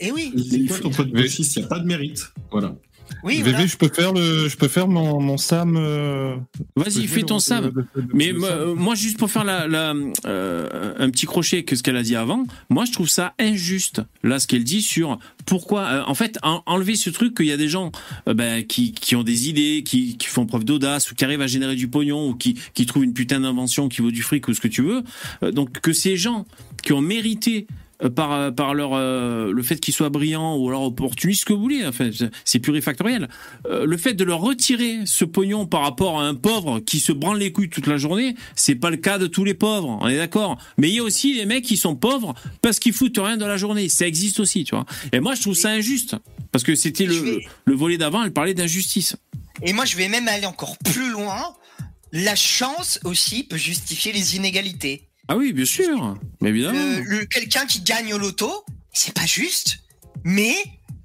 Et 0.00 0.10
oui, 0.12 0.32
C'est 0.50 0.64
quoi 0.66 0.78
ton 0.78 0.90
pote 0.90 1.08
Il 1.12 1.46
n'y 1.56 1.62
a 1.64 1.66
pas 1.66 1.78
de 1.78 1.86
mérite. 1.86 2.32
Voilà. 2.50 2.74
oui, 3.22 3.36
VV, 3.36 3.50
voilà. 3.52 3.66
je 3.66 3.76
peux 3.76 3.88
faire 3.88 4.12
le, 4.12 4.48
je 4.48 4.56
peux 4.56 4.66
faire 4.68 4.88
mon, 4.88 5.20
mon 5.20 5.36
Sam. 5.36 5.76
euh, 5.76 6.36
Vas-y, 6.74 7.06
fais 7.06 7.22
ton 7.22 7.38
Sam. 7.38 7.64
le- 7.66 7.70
le- 7.94 8.02
le- 8.02 8.08
Mais 8.14 8.32
le 8.32 8.38
moi, 8.40 8.48
Sam. 8.48 8.74
moi, 8.74 8.94
juste 8.96 9.16
pour 9.18 9.30
faire 9.30 9.44
la, 9.44 9.68
la, 9.68 9.94
euh, 10.26 10.94
un 10.98 11.10
petit 11.10 11.26
crochet 11.26 11.62
que 11.64 11.76
ce 11.76 11.82
qu'elle 11.82 11.96
a 11.96 12.02
dit 12.02 12.16
avant, 12.16 12.44
moi 12.68 12.84
je 12.84 12.92
trouve 12.92 13.08
ça 13.08 13.34
injuste. 13.38 14.02
Là, 14.22 14.38
ce 14.40 14.46
qu'elle 14.46 14.64
dit 14.64 14.82
sur 14.82 15.18
pourquoi, 15.46 15.82
euh, 15.84 16.02
en 16.06 16.14
fait, 16.14 16.38
en- 16.42 16.62
enlever 16.66 16.96
ce 16.96 17.10
truc 17.10 17.36
qu'il 17.36 17.46
y 17.46 17.52
a 17.52 17.56
des 17.56 17.68
gens 17.68 17.92
euh, 18.28 18.34
ben, 18.34 18.64
qui, 18.66 18.92
qui 18.92 19.14
ont 19.16 19.22
des 19.22 19.48
idées, 19.48 19.82
qui, 19.84 20.16
qui 20.16 20.26
font 20.26 20.44
preuve 20.46 20.64
d'audace 20.64 21.10
ou 21.10 21.14
qui 21.14 21.24
arrivent 21.24 21.42
à 21.42 21.46
générer 21.46 21.76
du 21.76 21.88
pognon 21.88 22.30
ou 22.30 22.34
qui, 22.34 22.58
qui 22.74 22.86
trouvent 22.86 23.04
une 23.04 23.14
putain 23.14 23.40
d'invention 23.40 23.88
qui 23.88 24.02
vaut 24.02 24.10
du 24.10 24.22
fric 24.22 24.46
ou 24.48 24.52
ce 24.54 24.60
que 24.60 24.68
tu 24.68 24.82
veux. 24.82 25.02
Euh, 25.44 25.52
donc 25.52 25.80
que 25.80 25.92
ces 25.92 26.16
gens 26.16 26.44
qui 26.82 26.92
ont 26.92 27.00
mérité 27.00 27.66
euh, 27.68 27.72
par 28.14 28.32
euh, 28.32 28.50
par 28.50 28.74
leur 28.74 28.90
euh, 28.94 29.50
le 29.52 29.62
fait 29.62 29.76
qu'ils 29.80 29.94
soient 29.94 30.10
brillants 30.10 30.56
ou 30.56 30.68
alors 30.68 30.82
opportunistes 30.84 31.40
ce 31.40 31.44
que 31.46 31.52
vous 31.52 31.60
voulez 31.62 31.86
enfin 31.86 32.10
c'est- 32.44 32.58
plurifactoriel 32.58 33.28
Euh, 33.66 33.86
le 33.86 33.96
fait 33.96 34.12
de 34.14 34.22
leur 34.24 34.40
retirer 34.40 35.00
ce 35.06 35.24
pognon 35.24 35.66
par 35.66 35.82
rapport 35.82 36.20
à 36.20 36.24
un 36.26 36.34
pauvre 36.34 36.80
qui 36.80 37.00
se 37.00 37.12
branle 37.12 37.38
les 37.38 37.52
couilles 37.52 37.70
toute 37.70 37.86
la 37.86 37.96
journée 37.96 38.34
c'est 38.54 38.74
pas 38.74 38.90
le 38.90 38.96
cas 38.98 39.18
de 39.18 39.26
tous 39.26 39.44
les 39.44 39.54
pauvres 39.54 39.98
on 40.00 40.08
est 40.08 40.16
d'accord. 40.18 40.58
Mais 40.78 40.88
il 40.90 40.94
y 40.94 40.98
a 40.98 41.02
aussi 41.02 41.34
les 41.34 41.46
mecs 41.46 41.64
qui 41.64 41.76
sont 41.76 41.96
pauvres 41.96 42.34
parce 42.62 42.78
qu'ils 42.78 42.92
foutent 42.92 43.16
rien 43.18 43.36
dans 43.36 43.48
la 43.48 43.56
journée. 43.56 43.88
Ça 43.88 44.06
existe 44.06 44.40
aussi 44.40 44.64
tu 44.64 44.74
vois. 44.74 44.84
Et 45.12 45.20
moi 45.20 45.34
je 45.34 45.40
trouve 45.42 45.54
ça 45.54 45.70
injuste 45.70 46.16
parce 46.52 46.64
que 46.64 46.74
c'était 46.74 47.06
le, 47.06 47.14
Je 47.14 47.20
vais- 47.22 47.30
le, 47.32 47.40
le 47.64 47.74
volet 47.74 47.96
d'avant 47.98 48.22
elle 48.24 48.32
parlait 48.32 48.54
d'injustice. 48.54 49.16
Et 49.62 49.72
moi, 49.72 49.86
je 49.86 49.96
vais 49.96 50.08
même 50.08 50.28
aller 50.28 50.44
encore 50.44 50.76
plus 50.78 51.10
loin. 51.10 51.42
La 52.12 52.36
chance 52.36 53.00
aussi 53.04 53.42
peut 53.44 53.56
justifier 53.56 54.12
les 54.12 54.36
inégalités. 54.36 55.08
Ah 55.28 55.36
oui 55.36 55.52
bien 55.52 55.64
sûr 55.64 56.16
mais 56.40 56.50
évidemment 56.50 56.78
Le- 56.78 57.18
le- 57.20 57.24
quelqu'un 57.26 57.66
qui 57.66 57.80
gagne 57.82 58.12
au 58.14 58.18
loto, 58.18 58.50
c'est 58.92 59.14
pas 59.14 59.26
juste, 59.26 59.78
mais 60.24 60.54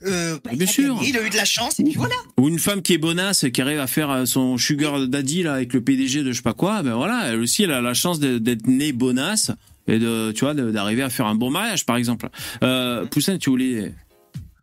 euh, 0.05 0.37
bah, 0.43 0.49
il 0.53 0.57
Bien 0.57 0.67
a 0.67 0.69
sûr. 0.71 0.95
gagné, 0.95 1.09
il 1.09 1.17
a 1.17 1.25
eu 1.25 1.29
de 1.29 1.35
la 1.35 1.45
chance 1.45 1.79
et 1.79 1.83
puis 1.83 1.93
voilà. 1.93 2.15
Ou 2.37 2.49
une 2.49 2.57
femme 2.59 2.81
qui 2.81 2.93
est 2.93 2.97
bonasse, 2.97 3.45
qui 3.53 3.61
arrive 3.61 3.79
à 3.79 3.85
faire 3.87 4.09
euh, 4.09 4.25
son 4.25 4.57
sugar 4.57 5.07
daddy 5.07 5.43
là 5.43 5.53
avec 5.53 5.73
le 5.73 5.81
PDG 5.83 6.23
de 6.23 6.31
je 6.31 6.37
sais 6.37 6.41
pas 6.41 6.53
quoi, 6.53 6.81
ben 6.83 6.95
voilà, 6.95 7.27
elle 7.27 7.39
aussi 7.39 7.63
elle 7.63 7.71
a 7.71 7.81
la 7.81 7.93
chance 7.93 8.19
d'être 8.19 8.65
née 8.67 8.93
bonasse 8.93 9.51
et 9.87 9.99
de 9.99 10.31
tu 10.31 10.43
vois 10.45 10.53
d'arriver 10.53 11.03
à 11.03 11.09
faire 11.09 11.27
un 11.27 11.35
bon 11.35 11.51
mariage 11.51 11.85
par 11.85 11.97
exemple. 11.97 12.29
Euh, 12.63 13.05
Poussin, 13.05 13.37
tu 13.37 13.49
voulais 13.51 13.93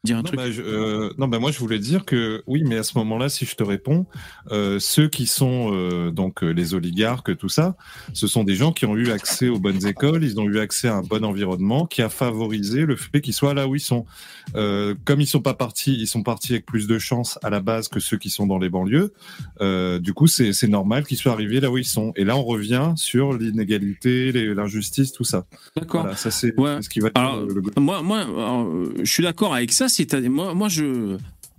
dire 0.04 0.16
un 0.16 0.20
Non, 0.20 0.24
truc 0.24 0.36
bah, 0.38 0.50
je- 0.50 0.62
euh, 0.62 1.10
non, 1.18 1.28
bah, 1.28 1.38
moi 1.38 1.50
je 1.50 1.58
voulais 1.58 1.78
dire 1.78 2.04
que 2.04 2.42
oui, 2.46 2.62
mais 2.66 2.76
à 2.78 2.82
ce 2.82 2.96
moment-là, 2.98 3.28
si 3.28 3.44
je 3.46 3.54
te 3.54 3.62
réponds, 3.62 4.06
euh, 4.52 4.78
ceux 4.78 5.08
qui 5.08 5.26
sont 5.26 5.70
euh, 5.72 6.10
donc 6.10 6.42
les 6.42 6.74
oligarques, 6.74 7.36
tout 7.36 7.48
ça, 7.48 7.76
ce 8.12 8.26
sont 8.26 8.44
des 8.44 8.54
gens 8.54 8.72
qui 8.72 8.86
ont 8.86 8.96
eu 8.96 9.10
accès 9.10 9.48
aux 9.48 9.58
bonnes 9.58 9.86
écoles, 9.86 10.24
ils 10.24 10.38
ont 10.40 10.44
eu 10.48 10.58
accès 10.58 10.88
à 10.88 10.94
un 10.96 11.02
bon 11.02 11.24
environnement 11.24 11.86
qui 11.86 12.02
a 12.02 12.08
favorisé 12.08 12.86
le 12.86 12.96
fait 12.96 13.20
qu'ils 13.20 13.34
soient 13.34 13.54
là 13.54 13.66
où 13.68 13.74
ils 13.74 13.80
sont. 13.80 14.06
Euh, 14.54 14.94
comme 15.04 15.20
ils 15.20 15.26
sont 15.26 15.40
pas 15.42 15.54
partis, 15.54 15.94
ils 15.98 16.06
sont 16.06 16.22
partis 16.22 16.52
avec 16.52 16.66
plus 16.66 16.86
de 16.86 16.98
chance 16.98 17.38
à 17.42 17.50
la 17.50 17.60
base 17.60 17.88
que 17.88 18.00
ceux 18.00 18.16
qui 18.18 18.30
sont 18.30 18.46
dans 18.46 18.58
les 18.58 18.68
banlieues. 18.68 19.12
Euh, 19.60 19.98
du 19.98 20.14
coup, 20.14 20.26
c'est 20.26 20.52
c'est 20.52 20.68
normal 20.68 21.04
qu'ils 21.04 21.18
soient 21.18 21.32
arrivés 21.32 21.60
là 21.60 21.70
où 21.70 21.76
ils 21.78 21.84
sont. 21.84 22.12
Et 22.16 22.24
là, 22.24 22.36
on 22.36 22.44
revient 22.44 22.92
sur 22.96 23.32
l'inégalité, 23.36 24.32
l'injustice, 24.54 25.12
tout 25.12 25.24
ça. 25.24 25.46
D'accord. 25.76 26.02
Voilà, 26.02 26.16
ça 26.16 26.30
c'est 26.30 26.58
Ouais. 26.58 26.76
c'est 26.76 26.82
ce 26.82 26.88
qui 26.88 27.00
va. 27.00 27.10
Alors, 27.14 27.44
le- 27.44 27.54
le- 27.74 27.80
moi, 27.80 28.02
moi, 28.02 28.20
alors, 28.20 28.68
je 29.02 29.10
suis 29.10 29.22
d'accord 29.22 29.54
avec 29.54 29.72
ça. 29.72 29.87
C'est 29.88 30.14
moi, 30.28 30.68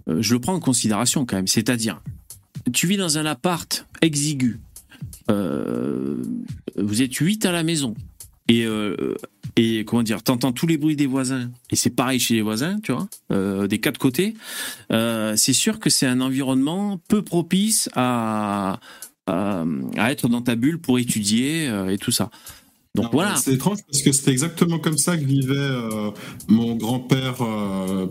euh, 0.09 0.21
je 0.21 0.33
le 0.33 0.39
prends 0.39 0.53
en 0.53 0.59
considération 0.59 1.25
quand 1.25 1.35
même. 1.35 1.47
C'est-à-dire, 1.47 2.01
tu 2.73 2.87
vis 2.87 2.97
dans 2.97 3.17
un 3.17 3.25
appart 3.25 3.85
exigu. 4.01 4.59
Euh, 5.29 6.23
vous 6.77 7.01
êtes 7.01 7.15
huit 7.15 7.45
à 7.45 7.51
la 7.51 7.63
maison 7.63 7.95
et 8.47 8.65
euh, 8.65 9.15
et 9.55 9.83
comment 9.85 10.03
dire, 10.03 10.23
t'entends 10.23 10.51
tous 10.51 10.67
les 10.67 10.77
bruits 10.77 10.95
des 10.95 11.05
voisins 11.05 11.51
et 11.69 11.75
c'est 11.75 11.89
pareil 11.89 12.19
chez 12.19 12.35
les 12.35 12.41
voisins, 12.41 12.79
tu 12.81 12.93
vois, 12.93 13.67
des 13.67 13.79
quatre 13.79 13.97
côtés. 13.97 14.35
C'est 14.89 15.53
sûr 15.53 15.79
que 15.79 15.89
c'est 15.89 16.05
un 16.05 16.21
environnement 16.21 16.99
peu 17.09 17.21
propice 17.23 17.89
à, 17.93 18.79
à 19.27 20.11
être 20.11 20.29
dans 20.29 20.41
ta 20.41 20.55
bulle 20.55 20.79
pour 20.79 20.97
étudier 20.97 21.65
et 21.89 21.97
tout 21.97 22.11
ça. 22.11 22.29
Donc 22.95 23.05
Non, 23.05 23.09
voilà. 23.11 23.35
C'est 23.35 23.53
étrange 23.53 23.79
parce 23.85 24.01
que 24.01 24.11
c'était 24.11 24.31
exactement 24.31 24.79
comme 24.79 24.97
ça 24.97 25.17
que 25.17 25.23
vivait 25.23 25.55
euh, 25.55 26.11
mon 26.47 26.75
grand-père 26.75 27.41
euh, 27.41 28.07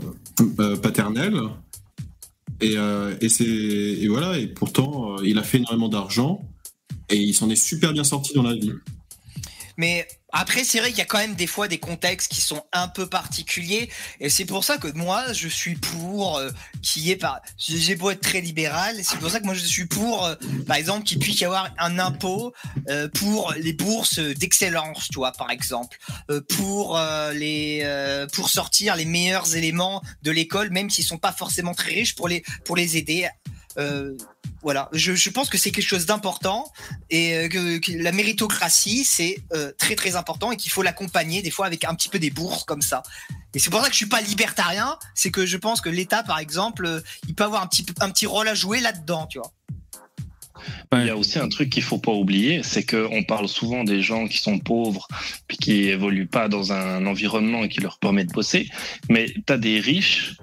euh, 0.61 0.77
paternel. 0.77 1.35
Et, 2.61 2.75
euh, 2.77 3.15
et, 3.21 3.29
c'est, 3.29 3.45
et 3.45 4.09
voilà, 4.09 4.39
et 4.39 4.47
pourtant, 4.47 5.17
euh, 5.17 5.23
il 5.25 5.39
a 5.39 5.43
fait 5.43 5.59
énormément 5.59 5.89
d'argent 5.89 6.43
et 7.09 7.17
il 7.17 7.35
s'en 7.35 7.49
est 7.51 7.57
super 7.57 7.93
bien 7.93 8.05
sorti 8.05 8.35
dans 8.35 8.43
la 8.43 8.55
vie. 8.55 8.73
Mais 9.77 10.07
après, 10.33 10.65
c'est 10.65 10.81
vrai 10.81 10.91
qu'il 10.91 10.99
y 10.99 11.03
a 11.03 11.07
quand 11.07 11.19
même 11.19 11.35
des 11.35 11.47
fois 11.47 11.69
des 11.69 11.79
contextes 11.79 12.31
qui 12.31 12.41
sont 12.41 12.63
un 12.73 12.89
peu 12.89 13.07
particuliers, 13.09 13.89
et 14.21 14.29
c'est 14.29 14.45
pour 14.45 14.63
ça 14.63 14.77
que 14.77 14.89
moi, 14.93 15.33
je 15.33 15.49
suis 15.49 15.75
pour 15.75 16.37
euh, 16.37 16.51
qu'il 16.83 17.03
y 17.03 17.11
ait 17.11 17.17
par. 17.17 17.41
J'ai 17.57 17.97
beau 17.97 18.11
être 18.11 18.21
très 18.21 18.41
libéral, 18.41 18.97
c'est 19.03 19.19
pour 19.19 19.31
ça 19.31 19.41
que 19.41 19.47
moi 19.47 19.55
je 19.55 19.65
suis 19.65 19.87
pour, 19.87 20.27
euh, 20.27 20.35
par 20.67 20.77
exemple, 20.77 21.05
qu'il 21.05 21.19
puisse 21.19 21.41
y 21.41 21.45
avoir 21.45 21.71
un 21.79 21.99
impôt 21.99 22.53
euh, 22.89 23.09
pour 23.09 23.55
les 23.57 23.73
bourses 23.73 24.19
d'excellence, 24.19 25.09
tu 25.09 25.17
vois, 25.17 25.33
par 25.33 25.51
exemple, 25.51 25.99
euh, 26.31 26.43
pour 26.57 26.99
euh, 26.99 27.33
les 27.33 27.81
euh, 27.85 28.27
pour 28.27 28.51
sortir 28.51 28.97
les 28.97 29.07
meilleurs 29.07 29.57
éléments 29.57 30.03
de 30.23 30.31
l'école, 30.31 30.71
même 30.71 30.91
s'ils 30.91 31.05
sont 31.05 31.19
pas 31.19 31.33
forcément 31.33 31.75
très 31.75 31.93
riches, 31.93 32.15
pour 32.15 32.29
les 32.29 32.43
pour 32.65 32.77
les 32.77 32.97
aider. 32.99 33.29
Euh, 33.79 34.17
voilà, 34.63 34.89
je, 34.93 35.15
je 35.15 35.31
pense 35.31 35.49
que 35.49 35.57
c'est 35.57 35.71
quelque 35.71 35.87
chose 35.87 36.07
d'important 36.07 36.73
et 37.11 37.37
euh, 37.37 37.49
que, 37.49 37.79
que 37.79 37.93
la 37.93 38.11
méritocratie 38.11 39.05
c'est 39.05 39.39
euh, 39.53 39.71
très 39.79 39.95
très 39.95 40.17
important 40.17 40.51
et 40.51 40.57
qu'il 40.57 40.73
faut 40.73 40.83
l'accompagner 40.83 41.43
des 41.43 41.51
fois 41.51 41.67
avec 41.67 41.85
un 41.85 41.95
petit 41.95 42.09
peu 42.09 42.19
des 42.19 42.31
bourses 42.31 42.65
comme 42.65 42.83
ça. 42.83 43.03
Et 43.55 43.61
c'est 43.61 43.71
pour 43.71 43.81
ça 43.81 43.87
que 43.87 43.93
je 43.93 43.99
suis 43.99 44.07
pas 44.07 44.21
libertarien, 44.21 44.99
c'est 45.15 45.31
que 45.31 45.47
je 45.47 45.57
pense 45.57 45.81
que 45.81 45.89
l'État 45.89 46.25
par 46.25 46.41
exemple, 46.41 47.03
il 47.29 47.35
peut 47.35 47.45
avoir 47.45 47.63
un 47.63 47.69
petit 47.69 47.87
un 48.01 48.11
petit 48.11 48.27
rôle 48.27 48.49
à 48.49 48.55
jouer 48.55 48.81
là-dedans, 48.81 49.27
tu 49.27 49.39
vois. 49.39 49.53
Il 50.93 51.07
y 51.07 51.11
a 51.11 51.17
aussi 51.17 51.39
un 51.39 51.49
truc 51.49 51.71
qu'il 51.71 51.85
faut 51.85 51.99
pas 51.99 52.13
oublier, 52.13 52.63
c'est 52.65 52.85
qu'on 52.85 53.23
parle 53.23 53.49
souvent 53.49 53.85
des 53.85 54.03
gens 54.03 54.27
qui 54.27 54.39
sont 54.39 54.59
pauvres 54.59 55.07
puis 55.47 55.57
qui 55.57 55.85
évoluent 55.85 56.27
pas 56.27 56.49
dans 56.49 56.73
un 56.73 57.07
environnement 57.07 57.69
qui 57.69 57.81
leur 57.81 57.99
permet 57.99 58.25
de 58.25 58.33
bosser, 58.33 58.69
mais 59.09 59.33
tu 59.47 59.53
as 59.53 59.59
des 59.59 59.79
riches 59.79 60.37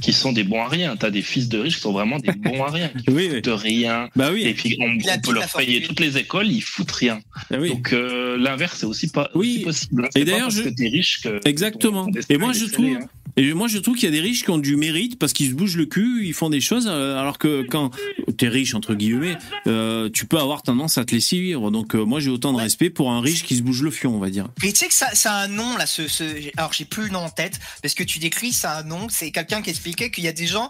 qui 0.00 0.12
sont 0.12 0.32
des 0.32 0.44
bons 0.44 0.62
à 0.62 0.68
rien. 0.68 0.96
Tu 0.96 1.06
as 1.06 1.10
des 1.10 1.22
fils 1.22 1.48
de 1.48 1.58
riches 1.58 1.76
qui 1.76 1.80
sont 1.82 1.92
vraiment 1.92 2.18
des 2.18 2.32
bons 2.32 2.62
à 2.64 2.70
rien, 2.70 2.88
qui 2.88 3.10
Oui, 3.10 3.28
oui. 3.32 3.36
foutent 3.36 3.60
rien. 3.60 4.08
Bah 4.16 4.30
oui. 4.32 4.42
Et 4.42 4.54
puis 4.54 4.76
on, 4.80 4.84
on 4.90 5.20
peut 5.20 5.32
leur 5.32 5.48
payer 5.52 5.82
toutes 5.82 6.00
les 6.00 6.18
écoles, 6.18 6.48
ils 6.50 6.60
foutent 6.62 6.90
rien. 6.92 7.20
Ah 7.52 7.56
oui. 7.58 7.70
Donc 7.70 7.92
euh, 7.92 8.36
l'inverse 8.36 8.78
c'est 8.80 8.86
aussi 8.86 9.08
pas 9.08 9.30
Oui. 9.34 9.64
aussi 9.66 9.86
possible. 9.88 10.04
hein. 10.04 10.08
Et 10.14 10.24
d'ailleurs, 10.24 10.50
je- 10.50 10.62
t'es 10.68 10.88
riche 10.88 11.20
que 11.22 11.40
Exactement. 11.46 12.06
ton 12.06 12.20
Et 12.28 12.38
moi, 12.38 12.52
je 12.52 12.66
trouve, 12.66 12.86
hein. 12.86 13.06
et 13.36 13.52
moi, 13.54 13.68
je 13.68 13.78
trouve 13.78 13.96
qu'il 13.96 14.04
y 14.04 14.08
a 14.08 14.10
des 14.10 14.20
riches 14.20 14.42
qui 14.44 14.50
ont 14.50 14.58
du 14.58 14.76
mérite 14.76 15.18
parce 15.18 15.32
qu'ils 15.32 15.48
se 15.50 15.54
bougent 15.54 15.76
le 15.76 15.86
cul, 15.86 16.26
ils 16.26 16.34
font 16.34 16.50
des 16.50 16.60
choses, 16.60 16.86
euh, 16.90 17.18
alors 17.18 17.38
que 17.38 17.64
quand 17.68 17.90
t'es 18.36 18.48
riche 18.48 18.74
entre 18.74 18.94
guillemets, 18.94 19.36
euh, 19.66 20.10
tu 20.12 20.26
peux 20.26 20.38
avoir 20.38 20.62
tendance 20.62 20.98
à 20.98 21.04
te 21.04 21.14
laisser 21.14 21.40
vivre. 21.40 21.70
Donc 21.70 21.94
euh, 21.94 22.04
moi, 22.04 22.20
j'ai 22.20 22.30
autant 22.30 22.52
de 22.52 22.58
respect 22.58 22.90
pour 22.90 23.10
un 23.10 23.20
riche 23.20 23.44
qui 23.44 23.56
se 23.56 23.62
bouge 23.62 23.82
le 23.82 23.90
fion, 23.90 24.14
on 24.14 24.18
va 24.18 24.30
dire. 24.30 24.48
Mais 24.62 24.72
tu 24.72 24.78
sais 24.80 24.88
que 24.88 24.94
ça, 24.94 25.08
ça 25.14 25.32
a 25.34 25.44
un 25.44 25.48
nom 25.48 25.76
là, 25.76 25.86
ce, 25.86 26.06
ce... 26.08 26.24
alors 26.56 26.72
j'ai 26.72 26.84
plus 26.84 27.04
le 27.04 27.08
nom 27.10 27.20
en 27.20 27.30
tête, 27.30 27.58
parce 27.82 27.94
que 27.94 28.04
tu 28.04 28.18
décris, 28.18 28.52
ça 28.52 28.72
a 28.72 28.80
un 28.80 28.84
nom, 28.84 29.06
c'est 29.08 29.30
quelqu'un 29.30 29.62
qui 29.62 29.70
qu'il 29.94 30.24
y 30.24 30.28
a 30.28 30.32
des 30.32 30.46
gens, 30.46 30.68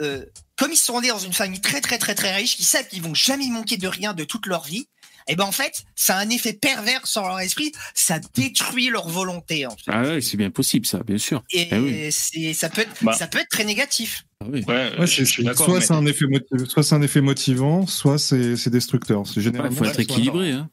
euh, 0.00 0.24
comme 0.56 0.72
ils 0.72 0.76
sont 0.76 1.00
nés 1.00 1.08
dans 1.08 1.18
une 1.18 1.32
famille 1.32 1.60
très 1.60 1.80
très 1.80 1.98
très 1.98 2.14
très 2.14 2.34
riche, 2.34 2.56
qui 2.56 2.64
savent 2.64 2.86
qu'ils 2.88 3.02
vont 3.02 3.14
jamais 3.14 3.48
manquer 3.48 3.76
de 3.76 3.88
rien 3.88 4.12
de 4.14 4.24
toute 4.24 4.46
leur 4.46 4.64
vie, 4.64 4.86
et 5.28 5.36
ben 5.36 5.44
en 5.44 5.52
fait, 5.52 5.84
ça 5.94 6.16
a 6.16 6.20
un 6.20 6.30
effet 6.30 6.52
pervers 6.52 7.06
sur 7.06 7.22
leur 7.22 7.38
esprit, 7.40 7.70
ça 7.94 8.18
détruit 8.34 8.88
leur 8.88 9.08
volonté. 9.08 9.66
En 9.66 9.70
fait. 9.70 9.76
Ah 9.86 10.02
ouais, 10.02 10.20
c'est 10.20 10.36
bien 10.36 10.50
possible 10.50 10.84
ça, 10.84 10.98
bien 11.04 11.18
sûr. 11.18 11.44
Et 11.52 11.68
Ah 11.70 11.78
oui. 11.80 12.10
c'est, 12.10 12.52
ça 12.54 12.68
peut 12.68 12.80
être, 12.82 12.90
Bah. 13.02 13.12
ça 13.12 13.28
peut 13.28 13.38
être 13.38 13.48
très 13.48 13.64
négatif. 13.64 14.24
Ah 14.40 14.46
oui. 14.50 14.64
Ouais, 14.66 14.90
Ouais, 14.98 15.06
je, 15.06 15.14
c'est- 15.14 15.24
je 15.24 15.30
suis 15.30 15.44
d'accord. 15.44 15.66
soit 15.66 15.78
mais- 15.78 15.84
c'est 15.86 15.92
un 15.94 16.06
effet 16.06 16.24
motiv- 16.26 16.66
soit 16.68 16.82
c'est 16.82 16.94
un 16.96 17.02
effet 17.02 17.20
motivant, 17.20 17.86
soit 17.86 18.18
c'est 18.18 18.56
c'est 18.56 18.70
destructeur. 18.70 19.24
C'est 19.26 19.36
Il 19.36 19.42
généralement 19.42 19.76
faut 19.76 19.84
être 19.84 20.00
équilibré. 20.00 20.50
Hein. 20.50 20.68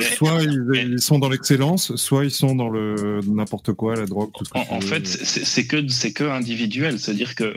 Soit 0.00 0.42
ils, 0.42 1.00
sont 1.00 1.18
dans 1.18 1.28
l'excellence, 1.28 1.94
soit 1.96 2.24
ils 2.24 2.30
sont 2.30 2.54
dans 2.54 2.68
le 2.68 3.20
n'importe 3.26 3.72
quoi, 3.72 3.94
la 3.96 4.06
drogue, 4.06 4.30
tout 4.36 4.44
ce 4.44 4.50
En, 4.54 4.76
en 4.76 4.80
fait, 4.80 5.06
c'est 5.06 5.66
que 5.66 5.88
c'est 5.88 6.12
que 6.12 6.24
individuel, 6.24 6.98
c'est-à-dire 6.98 7.34
que 7.34 7.54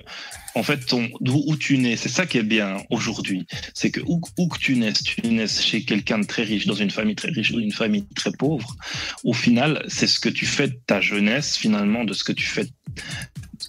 en 0.58 0.64
fait, 0.64 0.86
ton 0.88 1.08
où 1.22 1.56
tu 1.56 1.78
nais, 1.78 1.96
c'est 1.96 2.10
ça 2.10 2.26
qui 2.26 2.40
est 2.40 2.44
bien 2.44 2.78
aujourd'hui, 2.90 3.46
c'est 3.76 3.92
que 3.92 4.02
où, 4.08 4.20
où 4.38 4.48
que 4.48 4.58
tu 4.58 4.76
naisses, 4.76 5.04
tu 5.04 5.22
naisses 5.28 5.62
chez 5.62 5.84
quelqu'un 5.84 6.20
de 6.20 6.26
très 6.26 6.44
riche, 6.44 6.66
dans 6.66 6.74
une 6.74 6.90
famille 6.90 7.16
très 7.16 7.30
riche, 7.30 7.52
ou 7.52 7.60
une 7.60 7.72
famille 7.72 8.06
très 8.16 8.32
pauvre. 8.32 8.76
Au 9.24 9.34
final, 9.34 9.86
c'est 9.88 10.08
ce 10.08 10.20
que 10.20 10.30
tu 10.30 10.48
fais 10.48 10.70
de 10.70 10.80
ta 10.88 11.00
jeunesse, 11.00 11.56
finalement, 11.56 12.04
de 12.06 12.14
ce 12.14 12.24
que 12.24 12.32
tu 12.32 12.46
fais. 12.46 12.68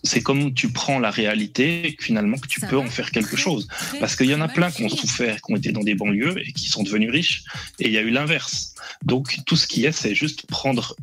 C'est 0.04 0.20
comme 0.22 0.54
tu 0.54 0.70
prends 0.70 0.98
la 0.98 1.10
réalité, 1.10 1.96
finalement, 2.00 2.36
que 2.38 2.46
tu 2.46 2.60
Ça 2.60 2.66
peux 2.66 2.78
en 2.78 2.86
faire 2.88 3.10
quelque 3.10 3.34
très, 3.34 3.42
chose. 3.42 3.66
très, 3.68 3.98
Parce 3.98 4.16
qu'il 4.16 4.26
y 4.26 4.34
en 4.34 4.40
a 4.40 4.48
plein 4.48 4.70
qui 4.70 4.84
ont 4.84 4.88
souffert, 4.88 5.36
qui 5.42 5.52
ont 5.52 5.56
été 5.56 5.72
dans 5.72 5.82
des 5.82 5.94
banlieues 5.94 6.34
et 6.46 6.52
qui 6.52 6.68
sont 6.68 6.82
devenus 6.82 7.10
riches. 7.10 7.44
Et 7.78 7.86
il 7.88 7.92
y 7.92 7.98
a 7.98 8.02
eu 8.02 8.10
l'inverse. 8.10 8.74
Donc 9.02 9.38
tout 9.46 9.56
ce 9.56 9.66
qui 9.66 9.84
est, 9.86 9.92
c'est 9.92 10.14
juste 10.14 10.46
prendre 10.46 10.94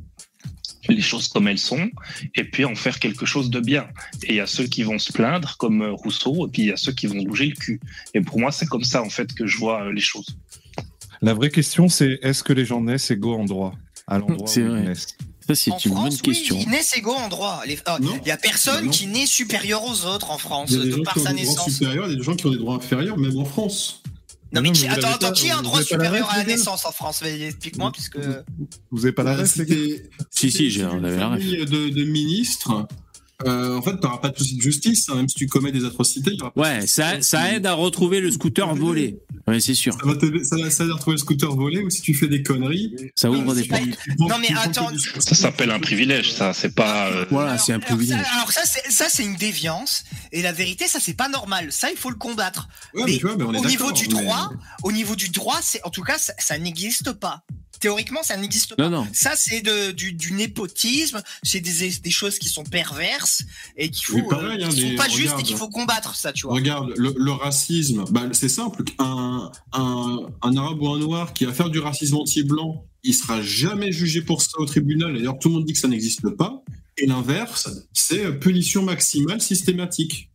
les 0.88 1.02
choses 1.02 1.28
comme 1.28 1.48
elles 1.48 1.58
sont 1.58 1.90
et 2.36 2.44
puis 2.44 2.64
en 2.66 2.76
faire 2.76 3.00
quelque 3.00 3.26
chose 3.26 3.50
de 3.50 3.60
bien. 3.60 3.88
Et 4.24 4.34
il 4.34 4.36
y 4.36 4.40
a 4.40 4.48
ceux 4.48 4.66
qui 4.68 4.84
vont 4.84 5.00
se 5.00 5.12
plaindre, 5.12 5.58
comme 5.58 5.82
euh, 5.82 5.92
Rousseau, 5.92 6.48
et 6.48 6.52
puis 6.52 6.62
il 6.64 6.68
y 6.68 6.72
a 6.72 6.78
ceux 6.78 6.92
qui 6.94 7.08
vont 7.08 7.22
bouger 7.24 7.48
le 7.48 7.56
cul. 7.56 7.80
Et 8.14 8.22
pour 8.22 8.40
moi, 8.40 8.52
c'est 8.52 8.68
comme 8.68 8.84
ça, 8.84 9.02
en 9.02 9.10
fait, 9.10 9.34
que 9.34 9.48
je 9.48 9.58
vois 9.58 9.86
euh, 9.86 9.92
les 9.92 10.02
choses. 10.02 10.38
La 11.22 11.34
vraie 11.34 11.50
question, 11.50 11.88
c'est 11.90 12.20
est-ce 12.22 12.44
que 12.44 12.54
les 12.54 12.66
gens 12.66 12.82
naissent 12.82 13.10
égaux 13.10 13.36
en 13.36 13.46
droit? 13.46 13.74
À 14.08 14.20
l'endroit 14.20 14.46
C'est 14.48 14.62
où 14.62 14.70
vrai. 14.70 14.82
ils 14.82 14.90
naissent 14.90 15.18
Ça, 15.48 15.54
c'est 15.56 15.72
En 15.72 15.78
une 15.78 15.92
France, 15.92 16.10
bonne 16.10 16.22
question. 16.34 16.58
oui, 16.58 16.66
naissent 16.68 16.98
égaux 16.98 17.14
en 17.14 17.28
droit. 17.28 17.62
Les- 17.68 17.78
ah. 17.86 17.98
Il 18.02 18.28
y 18.28 18.32
a 18.32 18.38
personne 18.38 18.86
non. 18.86 18.92
qui 18.92 19.06
naît 19.08 19.26
supérieur 19.28 19.84
aux 19.84 20.06
autres 20.06 20.32
en 20.32 20.38
France, 20.40 20.70
Il 20.72 20.78
y 20.78 20.82
a 20.82 20.84
des 20.86 20.90
de 20.92 20.96
gens 20.98 21.04
par 21.04 21.14
qui 21.14 21.20
ont 21.20 21.24
sa 21.24 21.34
des 21.34 21.44
droits 21.44 21.54
naissance. 21.56 21.74
supérieurs 21.74 22.10
et 22.10 22.16
des 22.16 22.24
gens 22.24 22.36
qui 22.36 22.46
ont 22.48 22.52
des 22.52 22.58
droits 22.58 22.76
inférieurs, 22.76 23.18
même 23.18 23.38
en 23.38 23.46
France. 23.46 24.02
Non, 24.54 24.62
mais 24.62 24.70
Non, 24.72 24.76
attends, 24.90 25.08
attends, 25.10 25.18
pas- 25.28 25.32
qui 25.34 25.50
a 25.50 25.58
un 25.58 25.62
droit 25.62 25.84
supérieur 25.84 26.30
à 26.32 26.38
la 26.38 26.44
naissance 26.46 26.86
en 26.86 26.92
France? 26.92 27.22
Explique-moi, 27.24 27.92
puisque. 27.92 28.18
Vous 28.92 29.06
avez 29.06 29.12
pas 29.12 29.24
la 29.24 29.36
Bah, 29.36 29.46
c'était- 29.46 30.10
Si, 30.32 30.50
si, 30.52 30.82
on 30.84 30.98
une 30.98 31.06
avait 31.06 31.18
la 31.18 31.30
ref. 31.30 31.40
famille 31.42 31.58
de, 31.66 31.90
de 31.90 32.04
ministres. 32.06 32.88
Euh, 33.46 33.76
en 33.78 33.82
fait, 33.82 33.98
t'auras 34.00 34.20
pas 34.20 34.30
de 34.30 34.38
souci 34.38 34.56
de 34.56 34.62
justice, 34.62 35.10
hein, 35.10 35.16
même 35.16 35.28
si 35.28 35.36
tu 35.36 35.48
commets 35.48 35.72
des 35.74 35.84
atrocités. 35.84 36.32
y 36.34 36.42
aura 36.42 36.52
pas 36.52 36.62
de 36.62 36.80
Ouais, 36.80 36.88
ça, 36.88 37.22
ça 37.22 37.54
aide 37.54 37.66
à 37.66 37.74
retrouver 37.74 38.22
le 38.22 38.32
scooter 38.32 38.74
volé. 38.76 39.20
Ouais, 39.48 39.60
c'est 39.60 39.74
sûr. 39.74 39.94
Ça 39.94 40.00
va 40.06 40.14
ça 40.44 40.58
va, 40.58 40.70
ça 40.72 40.86
va 40.86 40.94
retrouver 40.94 41.16
le 41.16 41.20
scooter 41.20 41.54
volé 41.54 41.82
ou 41.82 41.90
si 41.90 42.02
tu 42.02 42.14
fais 42.14 42.28
des 42.28 42.44
conneries. 42.44 42.96
Ça 43.16 43.30
ouvre 43.30 43.54
mais 43.54 43.62
des 43.62 43.68
portes. 43.68 43.82
tu 43.84 44.16
Non, 44.20 44.38
mais 44.40 44.48
tu 44.48 44.58
attends, 44.58 44.90
Ça 45.20 45.36
s'appelle 45.36 45.72
un 45.72 45.80
privilège, 45.80 46.32
ça. 46.34 46.54
C'est 46.54 46.74
pas. 46.74 47.10
euh, 47.12 47.26
Voilà, 47.30 47.58
c'est 47.58 47.74
un 47.74 47.80
privilège. 47.80 48.26
Alors 48.34 48.52
ça, 48.52 48.62
c'est 48.66 48.90
ça, 48.92 49.08
c'est 49.10 49.24
une 49.24 49.36
déviance. 49.36 50.06
Et 50.32 50.42
la 50.42 50.52
vérité, 50.54 50.88
ça, 50.88 51.00
c'est 51.02 51.14
pas 51.14 51.28
normal. 51.30 51.72
Ça, 51.72 51.90
il 51.92 51.98
faut 51.98 52.10
le 52.10 52.16
combattre. 52.16 52.68
Ouais, 52.94 53.04
mais 53.06 53.12
mais 53.12 53.18
tu 53.18 53.26
vois, 53.28 53.36
mais 53.38 53.44
on 53.44 53.54
est 53.54 53.60
au 53.60 53.66
niveau 53.66 53.92
du 53.92 54.04
mais- 54.08 54.22
droit, 54.24 54.50
au 54.84 54.92
niveau 54.92 55.16
du 55.16 55.30
droit, 55.30 55.60
c'est 55.62 55.84
en 55.84 55.90
tout 55.90 56.04
cas, 56.04 56.18
ça, 56.18 56.34
ça 56.40 56.58
n'existe 56.58 57.12
pas. 57.12 57.44
Théoriquement, 57.80 58.24
ça 58.24 58.38
n'existe 58.38 58.76
pas. 58.76 58.90
Non, 58.90 59.02
non. 59.04 59.08
Ça, 59.14 59.34
c'est 59.36 59.62
de, 59.62 59.92
du, 59.92 60.14
du 60.14 60.34
népotisme, 60.34 61.22
c'est 61.44 61.60
des, 61.60 61.90
des 61.90 62.12
choses 62.12 62.40
qui 62.40 62.50
sont 62.50 62.64
perverses 62.64 63.44
et 63.78 63.90
qu'il 63.90 64.06
faut, 64.06 64.24
pareil, 64.28 64.62
euh, 64.64 64.68
hein, 64.68 64.70
qui 64.70 64.82
sont 64.90 64.96
pas 64.96 65.10
justes 65.10 65.36
et 65.40 65.44
qu'il 65.44 65.58
faut 65.58 65.70
combattre, 65.70 66.16
ça, 66.16 66.34
tu 66.34 66.46
vois. 66.48 66.56
Regarde, 66.56 66.94
le, 66.98 67.14
le 67.18 67.32
racisme, 67.32 68.06
bah, 68.12 68.24
c'est 68.32 68.50
simple. 68.50 68.84
Un, 69.00 69.52
un, 69.74 70.20
un 70.42 70.58
arabe 70.58 70.82
ou 70.82 70.90
un 70.90 71.00
noir 71.00 71.34
qui 71.34 71.46
va 71.46 71.54
faire 71.54 71.70
du 71.70 71.80
racisme 71.80 72.16
anti-blanc, 72.16 72.86
il 73.04 73.14
sera 73.14 73.42
jamais 73.42 73.92
jugé 73.92 74.22
pour 74.22 74.42
ça 74.42 74.58
au 74.58 74.66
tribunal. 74.66 75.14
D'ailleurs, 75.16 75.38
tout 75.40 75.50
le 75.50 75.56
monde 75.56 75.66
dit 75.66 75.74
que 75.74 75.80
ça 75.80 75.88
n'existe 75.88 76.28
pas. 76.32 76.64
Et 76.98 77.06
l'inverse, 77.08 77.70
c'est 77.94 78.40
punition 78.40 78.82
maximale 78.82 79.42
systématique. 79.42 80.30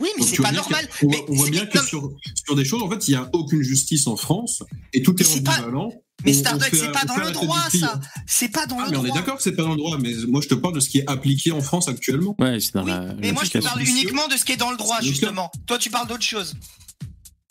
Oui, 0.00 0.08
mais 0.18 0.24
c'est 0.24 0.40
pas 0.42 0.52
normal. 0.52 0.88
On, 1.02 1.08
Mais 1.08 1.16
voit- 1.16 1.26
on 1.28 1.34
voit 1.34 1.44
c'est- 1.46 1.50
bien 1.52 1.66
que 1.66 1.84
sur, 1.84 2.10
sur 2.46 2.54
des 2.56 2.64
choses, 2.64 2.82
en 2.82 2.88
fait, 2.90 3.08
il 3.08 3.10
n'y 3.12 3.16
a 3.16 3.28
aucune 3.32 3.62
justice 3.62 4.06
en 4.06 4.16
France 4.16 4.62
et 4.92 5.02
tout 5.02 5.20
est 5.20 5.42
pas- 5.44 5.52
ambivalent. 5.56 5.92
Mais 6.24 6.32
Starduck, 6.32 6.70
c'est 6.72 6.90
pas 6.92 7.04
dans 7.04 7.16
le 7.16 7.30
droit, 7.32 7.68
ça. 7.70 8.00
C'est 8.26 8.48
pas 8.48 8.64
dans 8.66 8.78
Ah, 8.80 8.86
le 8.86 8.90
mais 8.92 8.96
on 8.96 9.04
est 9.06 9.10
d'accord 9.12 9.36
que 9.36 9.42
c'est 9.42 9.52
pas 9.56 9.62
dans 9.62 9.72
le 9.72 9.76
droit, 9.76 9.98
mais 10.00 10.12
moi 10.26 10.40
je 10.42 10.48
te 10.48 10.54
parle 10.54 10.74
de 10.74 10.80
ce 10.80 10.88
qui 10.88 10.98
est 10.98 11.10
appliqué 11.10 11.52
en 11.52 11.60
France 11.60 11.86
actuellement. 11.88 12.34
Ouais, 12.38 12.60
c'est 12.60 12.72
dans 12.74 12.84
Oui, 12.84 12.90
la. 12.90 13.14
mais 13.18 13.32
moi 13.32 13.42
je 13.44 13.50
te 13.50 13.58
parle 13.58 13.82
uniquement 13.82 14.26
de 14.28 14.36
ce 14.36 14.44
qui 14.44 14.52
est 14.52 14.56
dans 14.56 14.70
le 14.70 14.76
droit, 14.78 15.00
justement. 15.02 15.50
Toi, 15.66 15.76
tu 15.78 15.90
parles 15.90 16.08
d'autre 16.08 16.22
chose. 16.22 16.54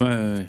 Ouais, 0.02 0.08
ouais, 0.08 0.16
ouais. 0.38 0.46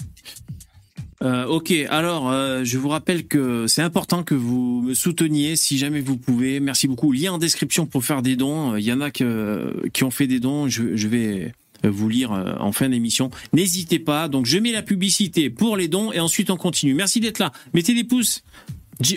Euh, 1.22 1.46
ok, 1.46 1.72
alors 1.90 2.30
euh, 2.30 2.64
je 2.64 2.76
vous 2.76 2.88
rappelle 2.88 3.26
que 3.26 3.66
c'est 3.66 3.80
important 3.82 4.24
que 4.24 4.34
vous 4.34 4.82
me 4.82 4.94
souteniez 4.94 5.56
si 5.56 5.78
jamais 5.78 6.00
vous 6.00 6.16
pouvez. 6.16 6.60
Merci 6.60 6.86
beaucoup. 6.88 7.12
Lien 7.12 7.32
en 7.32 7.38
description 7.38 7.86
pour 7.86 8.04
faire 8.04 8.20
des 8.20 8.36
dons. 8.36 8.76
Il 8.76 8.84
y 8.84 8.92
en 8.92 9.00
a 9.00 9.10
que, 9.10 9.86
qui 9.94 10.04
ont 10.04 10.10
fait 10.10 10.26
des 10.26 10.40
dons. 10.40 10.68
Je, 10.68 10.96
je 10.96 11.08
vais 11.08 11.54
vous 11.88 12.08
lire 12.08 12.32
euh, 12.32 12.54
en 12.58 12.72
fin 12.72 12.88
d'émission. 12.88 13.30
N'hésitez 13.52 13.98
pas. 13.98 14.28
Donc 14.28 14.46
je 14.46 14.58
mets 14.58 14.72
la 14.72 14.82
publicité 14.82 15.50
pour 15.50 15.76
les 15.76 15.88
dons 15.88 16.12
et 16.12 16.20
ensuite 16.20 16.50
on 16.50 16.56
continue. 16.56 16.94
Merci 16.94 17.20
d'être 17.20 17.38
là. 17.38 17.52
Mettez 17.72 17.94
des 17.94 18.04
pouces. 18.04 18.42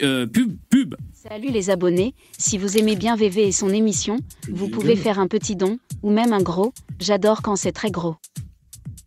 Euh, 0.02 0.26
pub, 0.26 0.58
pub. 0.70 0.96
Salut 1.14 1.52
les 1.52 1.70
abonnés, 1.70 2.16
si 2.38 2.58
vous 2.58 2.78
aimez 2.78 2.96
bien 2.96 3.16
VV 3.16 3.48
et 3.48 3.52
son 3.52 3.70
émission, 3.70 4.18
vous 4.50 4.70
pouvez 4.70 4.96
faire 4.96 5.20
un 5.20 5.28
petit 5.28 5.56
don, 5.56 5.78
ou 6.02 6.10
même 6.10 6.34
un 6.34 6.42
gros, 6.42 6.74
j'adore 7.00 7.42
quand 7.42 7.56
c'est 7.56 7.74
très 7.74 7.92
gros. 7.92 8.16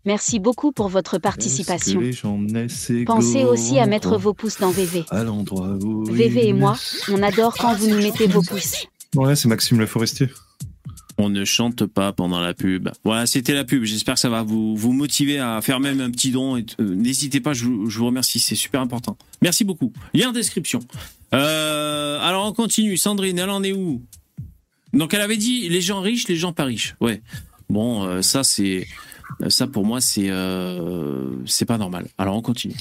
Merci 0.05 0.39
beaucoup 0.39 0.73
pour 0.73 0.89
votre 0.89 1.19
participation. 1.19 2.01
Pensez 3.07 3.45
aussi 3.45 3.79
à 3.79 3.87
mettre 3.87 4.17
vos 4.17 4.33
pouces 4.33 4.59
dans 4.59 4.71
VV. 4.71 5.05
À 5.11 5.25
l'endroit 5.25 5.77
où. 5.83 6.05
VV 6.05 6.49
et 6.49 6.53
moi, 6.53 6.77
on 7.11 7.23
adore 7.23 7.55
quand 7.57 7.75
vous 7.75 7.89
nous 7.89 7.99
mettez 7.99 8.27
vos 8.27 8.43
pouces. 8.43 8.87
Ouais, 9.15 9.37
c'est 9.37 9.49
Maxime 9.49 9.79
Le 9.79 9.87
Forestier. 9.87 10.29
On 11.21 11.29
ne 11.29 11.45
chante 11.45 11.85
pas 11.85 12.15
pendant 12.15 12.41
la 12.41 12.55
pub. 12.55 12.89
Voilà, 13.05 13.27
c'était 13.27 13.53
la 13.53 13.65
pub. 13.65 13.85
J'espère 13.85 14.15
que 14.15 14.21
ça 14.21 14.31
va 14.31 14.43
vous, 14.43 14.75
vous 14.75 14.93
motiver 14.93 15.39
à 15.39 15.61
faire 15.61 15.79
même 15.79 16.01
un 16.01 16.11
petit 16.11 16.31
don. 16.31 16.57
Euh, 16.57 16.63
N'hésitez 16.79 17.41
pas, 17.41 17.53
je 17.53 17.67
vous, 17.67 18.07
remercie, 18.07 18.41
c'est 18.41 18.55
super 18.55 18.81
important. 18.81 19.19
Merci 19.43 19.65
beaucoup. 19.65 19.93
Lien 20.15 20.31
en 20.31 20.33
description. 20.33 20.81
Euh, 21.35 22.19
alors 22.21 22.47
on 22.47 22.53
continue. 22.55 22.97
Sandrine, 22.97 23.39
elle 23.39 23.51
en 23.51 23.63
est 23.63 23.73
où? 23.73 24.03
Donc 24.95 25.13
elle 25.13 25.21
avait 25.21 25.37
dit 25.37 25.69
les 25.69 25.83
gens 25.83 26.01
riches, 26.01 26.27
les 26.27 26.37
gens 26.37 26.55
pas 26.55 26.65
riches. 26.65 26.97
Ouais. 27.03 27.21
Bon, 27.69 28.05
euh, 28.05 28.23
ça 28.23 28.43
c'est 28.43 28.87
pour 29.73 29.85
moi 29.85 30.01
c'est 30.01 30.31
c'est 31.45 31.67
pas 31.67 31.77
normal. 31.77 32.09
Alors 32.17 32.35
on 32.35 32.43
continue. 32.43 32.77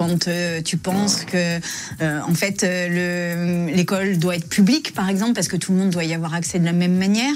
Quand 0.00 0.28
euh, 0.28 0.62
tu 0.62 0.78
penses 0.78 1.26
que, 1.26 1.58
euh, 2.00 2.20
en 2.26 2.32
fait, 2.32 2.64
euh, 2.64 3.66
le- 3.68 3.76
l'école 3.76 4.18
doit 4.18 4.34
être 4.36 4.48
publique, 4.48 4.94
par 4.94 5.10
exemple, 5.10 5.34
parce 5.34 5.46
que 5.46 5.58
tout 5.58 5.72
le 5.72 5.78
monde 5.78 5.90
doit 5.90 6.04
y 6.04 6.14
avoir 6.14 6.32
accès 6.32 6.58
de 6.58 6.64
la 6.64 6.72
même 6.72 6.96
manière? 6.96 7.34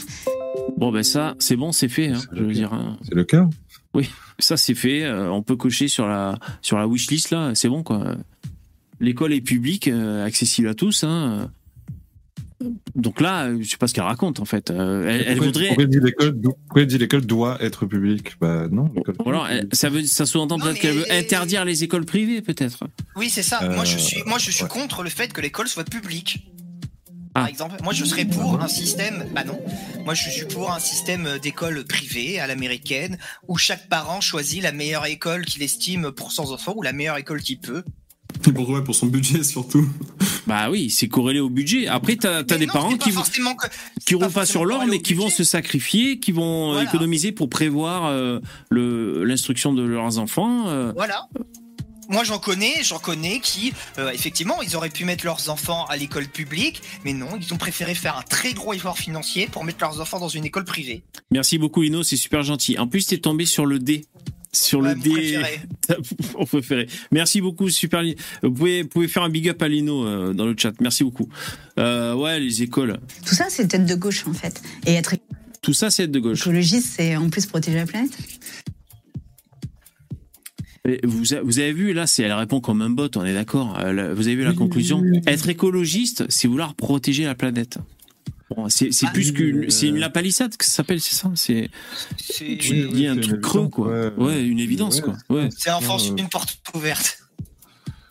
Bon 0.79 0.91
ben 0.91 1.03
ça 1.03 1.35
c'est 1.39 1.57
bon, 1.57 1.73
c'est 1.73 1.91
fait. 1.91 2.09
hein, 2.09 2.23
je 2.33 2.43
veux 2.43 2.53
dire. 2.55 2.73
hein. 2.73 2.97
C'est 3.07 3.15
le 3.15 3.25
cas. 3.25 3.47
Oui, 3.93 4.09
ça 4.39 4.57
c'est 4.57 4.75
fait. 4.75 5.03
euh, 5.03 5.31
on 5.31 5.43
peut 5.43 5.57
cocher 5.57 5.89
sur 5.89 6.09
la 6.09 6.39
sur 6.63 6.79
la 6.79 6.87
wishlist 6.87 7.31
là, 7.33 7.51
c'est 7.55 7.69
bon 7.69 7.83
quoi. 7.83 8.17
L'école 8.99 9.35
est 9.35 9.43
publique, 9.43 9.87
euh, 9.89 10.25
accessible 10.25 10.69
à 10.69 10.75
tous. 10.75 11.05
Hein. 11.05 11.51
Donc 12.95 13.21
là, 13.21 13.47
euh, 13.47 13.59
je 13.61 13.69
sais 13.69 13.77
pas 13.77 13.89
ce 13.89 13.95
qu'elle 13.95 14.05
raconte 14.05 14.41
en 14.41 14.45
fait. 14.45 14.71
Euh, 14.71 15.23
elle, 15.27 15.39
voudrait. 15.41 15.69
Pourquoi 15.69 15.87
dit 15.87 16.01
l'école 16.01 16.41
pourquoi 16.41 16.85
dit 16.85 16.99
l'école 16.99 17.27
doit 17.27 17.63
être 17.63 17.87
publique? 17.87 18.39
Bah 18.41 18.67
non. 18.71 18.93
alors, 19.27 19.49
elle- 19.49 19.69
ça 19.73 19.89
veut, 19.89 20.03
ça 20.05 20.27
sous-entend 20.27 20.59
peut-être 20.59 20.79
qu'elle 20.79 20.97
veut 20.97 21.13
interdire 21.13 21.65
les 21.65 21.85
écoles 21.85 22.05
privées, 22.05 22.43
peut-être. 22.43 22.85
Oui, 23.17 23.31
c'est 23.31 23.43
ça. 23.43 23.63
Euh, 23.63 23.75
moi, 23.75 23.85
je 23.85 23.99
suis, 23.99 24.23
moi, 24.27 24.39
je 24.39 24.51
suis 24.51 24.65
ouais. 24.65 24.69
contre 24.69 25.03
le 25.03 25.11
fait 25.11 25.33
que 25.33 25.41
l'école 25.41 25.69
soit 25.69 25.85
publique. 25.85 26.51
Ah. 27.37 27.41
Par 27.41 27.49
exemple, 27.49 27.77
moi, 27.83 27.93
je 27.93 28.05
serais 28.05 28.25
pour 28.25 28.61
un 28.61 28.69
système. 28.69 29.27
Bah 29.35 29.43
non. 29.45 29.61
Moi, 30.05 30.15
je 30.15 30.31
suis 30.31 30.47
pour 30.47 30.73
un 30.73 30.79
système 30.79 31.39
d'école 31.43 31.85
privée 31.85 32.39
à 32.39 32.47
l'américaine 32.47 33.19
où 33.49 33.57
chaque 33.59 33.89
parent 33.89 34.21
choisit 34.21 34.63
la 34.63 34.71
meilleure 34.71 35.07
école 35.07 35.45
qu'il 35.45 35.63
estime 35.63 36.13
pour 36.13 36.31
son 36.31 36.53
enfant 36.53 36.75
ou 36.77 36.83
la 36.83 36.93
meilleure 36.93 37.17
école 37.17 37.43
qu'il 37.43 37.59
peut. 37.59 37.83
Et 38.47 38.53
pour, 38.53 38.69
ouais, 38.71 38.83
pour 38.85 38.95
son 38.95 39.07
budget 39.07 39.43
surtout. 39.43 39.89
Bah 40.47 40.69
oui, 40.71 40.91
c'est 40.91 41.09
corrélé 41.09 41.41
au 41.41 41.49
budget. 41.49 41.87
Après, 41.87 42.17
t'as 42.17 42.39
as 42.39 42.43
des 42.43 42.67
non, 42.67 42.73
parents 42.73 42.91
qui, 42.97 43.11
que- 43.11 43.65
qui 44.05 44.15
roulent 44.15 44.31
pas 44.31 44.45
sur 44.47 44.65
l'or, 44.67 44.85
mais 44.87 45.01
qui 45.01 45.15
vont 45.15 45.31
se 45.31 45.45
sacrifier, 45.45 46.19
qui 46.19 46.33
vont 46.33 46.71
euh, 46.71 46.73
Voilà. 46.75 46.89
économiser 46.89 47.33
pour 47.33 47.49
prévoir 47.49 48.07
euh, 48.07 48.41
le 48.71 49.25
l'instruction 49.25 49.73
de 49.73 49.83
leurs 49.83 50.19
enfants. 50.19 50.69
euh. 50.69 50.93
Voilà. 50.95 51.27
Moi, 52.11 52.23
j'en 52.23 52.39
connais, 52.39 52.83
j'en 52.83 52.99
connais 52.99 53.41
qui, 53.41 53.73
euh, 53.99 54.11
effectivement, 54.11 54.61
ils 54.61 54.77
auraient 54.77 54.91
pu 54.91 55.07
mettre 55.07 55.25
leurs 55.25 55.49
enfants 55.49 55.87
à 55.87 55.97
l'école 55.97 56.27
publique, 56.27 56.83
mais 57.03 57.15
non, 57.15 57.29
ils 57.41 57.55
ont 57.55 57.57
préféré 57.57 57.95
faire 57.95 58.19
un 58.19 58.23
très 58.23 58.53
gros 58.53 58.75
effort 58.75 58.99
financier 58.99 59.47
pour 59.51 59.65
mettre 59.65 59.79
leurs 59.81 60.03
enfants 60.03 60.21
dans 60.21 60.29
une 60.29 60.45
école 60.45 60.67
privée. 60.67 61.03
Merci 61.31 61.57
beaucoup, 61.57 61.81
Lino, 61.81 62.03
c'est 62.03 62.19
super 62.19 62.43
gentil. 62.43 62.79
En 62.79 62.89
plus, 62.89 63.07
t'es 63.07 63.17
tombé 63.17 63.47
sur 63.47 63.65
le 63.65 63.79
D. 63.79 64.05
Sur 64.55 64.81
Ouais, 64.81 64.91
le 64.91 64.95
mon 64.97 65.03
D. 65.03 65.11
préféré. 65.11 65.61
On 66.37 66.47
préféré. 66.47 66.87
Merci 67.13 67.41
beaucoup, 67.41 67.69
super. 67.69 68.03
Vous 68.43 68.51
pouvez, 68.53 68.83
vous 68.83 68.89
pouvez 68.89 69.09
faire 69.09 69.23
un 69.25 69.29
big 69.29 69.49
up 69.49 69.61
à 69.61 69.69
Lino 69.69 70.07
euh, 70.07 70.33
dans 70.33 70.47
le 70.47 70.55
chat. 70.57 70.73
Merci 70.81 71.05
beaucoup. 71.05 71.29
Euh, 71.79 72.15
ouais, 72.15 72.39
les 72.41 72.63
écoles. 72.63 72.99
Tout 73.27 73.35
ça, 73.35 73.47
c'est 73.49 73.67
tête 73.69 73.85
de 73.85 73.95
gauche, 73.95 74.25
en 74.27 74.33
fait. 74.33 74.63
Et 74.87 74.95
être 74.95 75.15
Tout 75.61 75.73
ça, 75.75 75.91
c'est 75.91 76.05
être 76.05 76.13
de 76.13 76.21
gauche. 76.21 76.41
écologiste, 76.43 76.95
c'est 76.97 77.17
en 77.17 77.29
plus 77.31 77.47
protéger 77.47 77.77
la 77.79 77.87
planète. 77.87 78.13
Vous, 81.03 81.33
avez 81.33 81.73
vu, 81.73 81.95
là, 81.95 82.07
c'est, 82.07 82.25
elle 82.25 82.33
répond 82.35 82.61
comme 82.61 82.83
un 82.83 82.91
bot, 82.91 83.09
on 83.17 83.25
est 83.25 83.33
d'accord. 83.33 83.79
Euh, 83.81 84.13
Vous 84.15 84.27
avez 84.27 84.37
vu 84.37 84.45
la 84.45 84.53
conclusion? 84.53 85.03
Être 85.27 85.49
écologiste, 85.49 86.27
c'est 86.29 86.47
vouloir 86.47 86.75
protéger 86.75 87.25
la 87.25 87.35
planète. 87.35 87.79
Bon, 88.57 88.69
c'est 88.69 88.93
c'est 88.93 89.07
plus 89.13 89.33
qu'une. 89.33 89.71
C'est 89.71 89.89
une 89.89 89.99
lapalissade 89.99 90.57
que 90.57 90.65
ça 90.65 90.71
s'appelle, 90.73 91.01
c'est 91.01 91.15
ça? 91.15 91.31
C'est. 91.35 91.71
Tu 92.29 92.89
dis 92.89 93.07
un 93.07 93.17
truc 93.17 93.41
creux, 93.41 93.69
quoi. 93.69 94.13
Ouais, 94.17 94.45
une 94.45 94.61
évidence, 94.61 95.01
quoi. 95.01 95.15
Ouais. 95.31 95.49
c'est 95.57 95.71
euh, 95.71 96.17
une 96.17 96.29
porte 96.29 96.59
ouverte. 96.75 97.19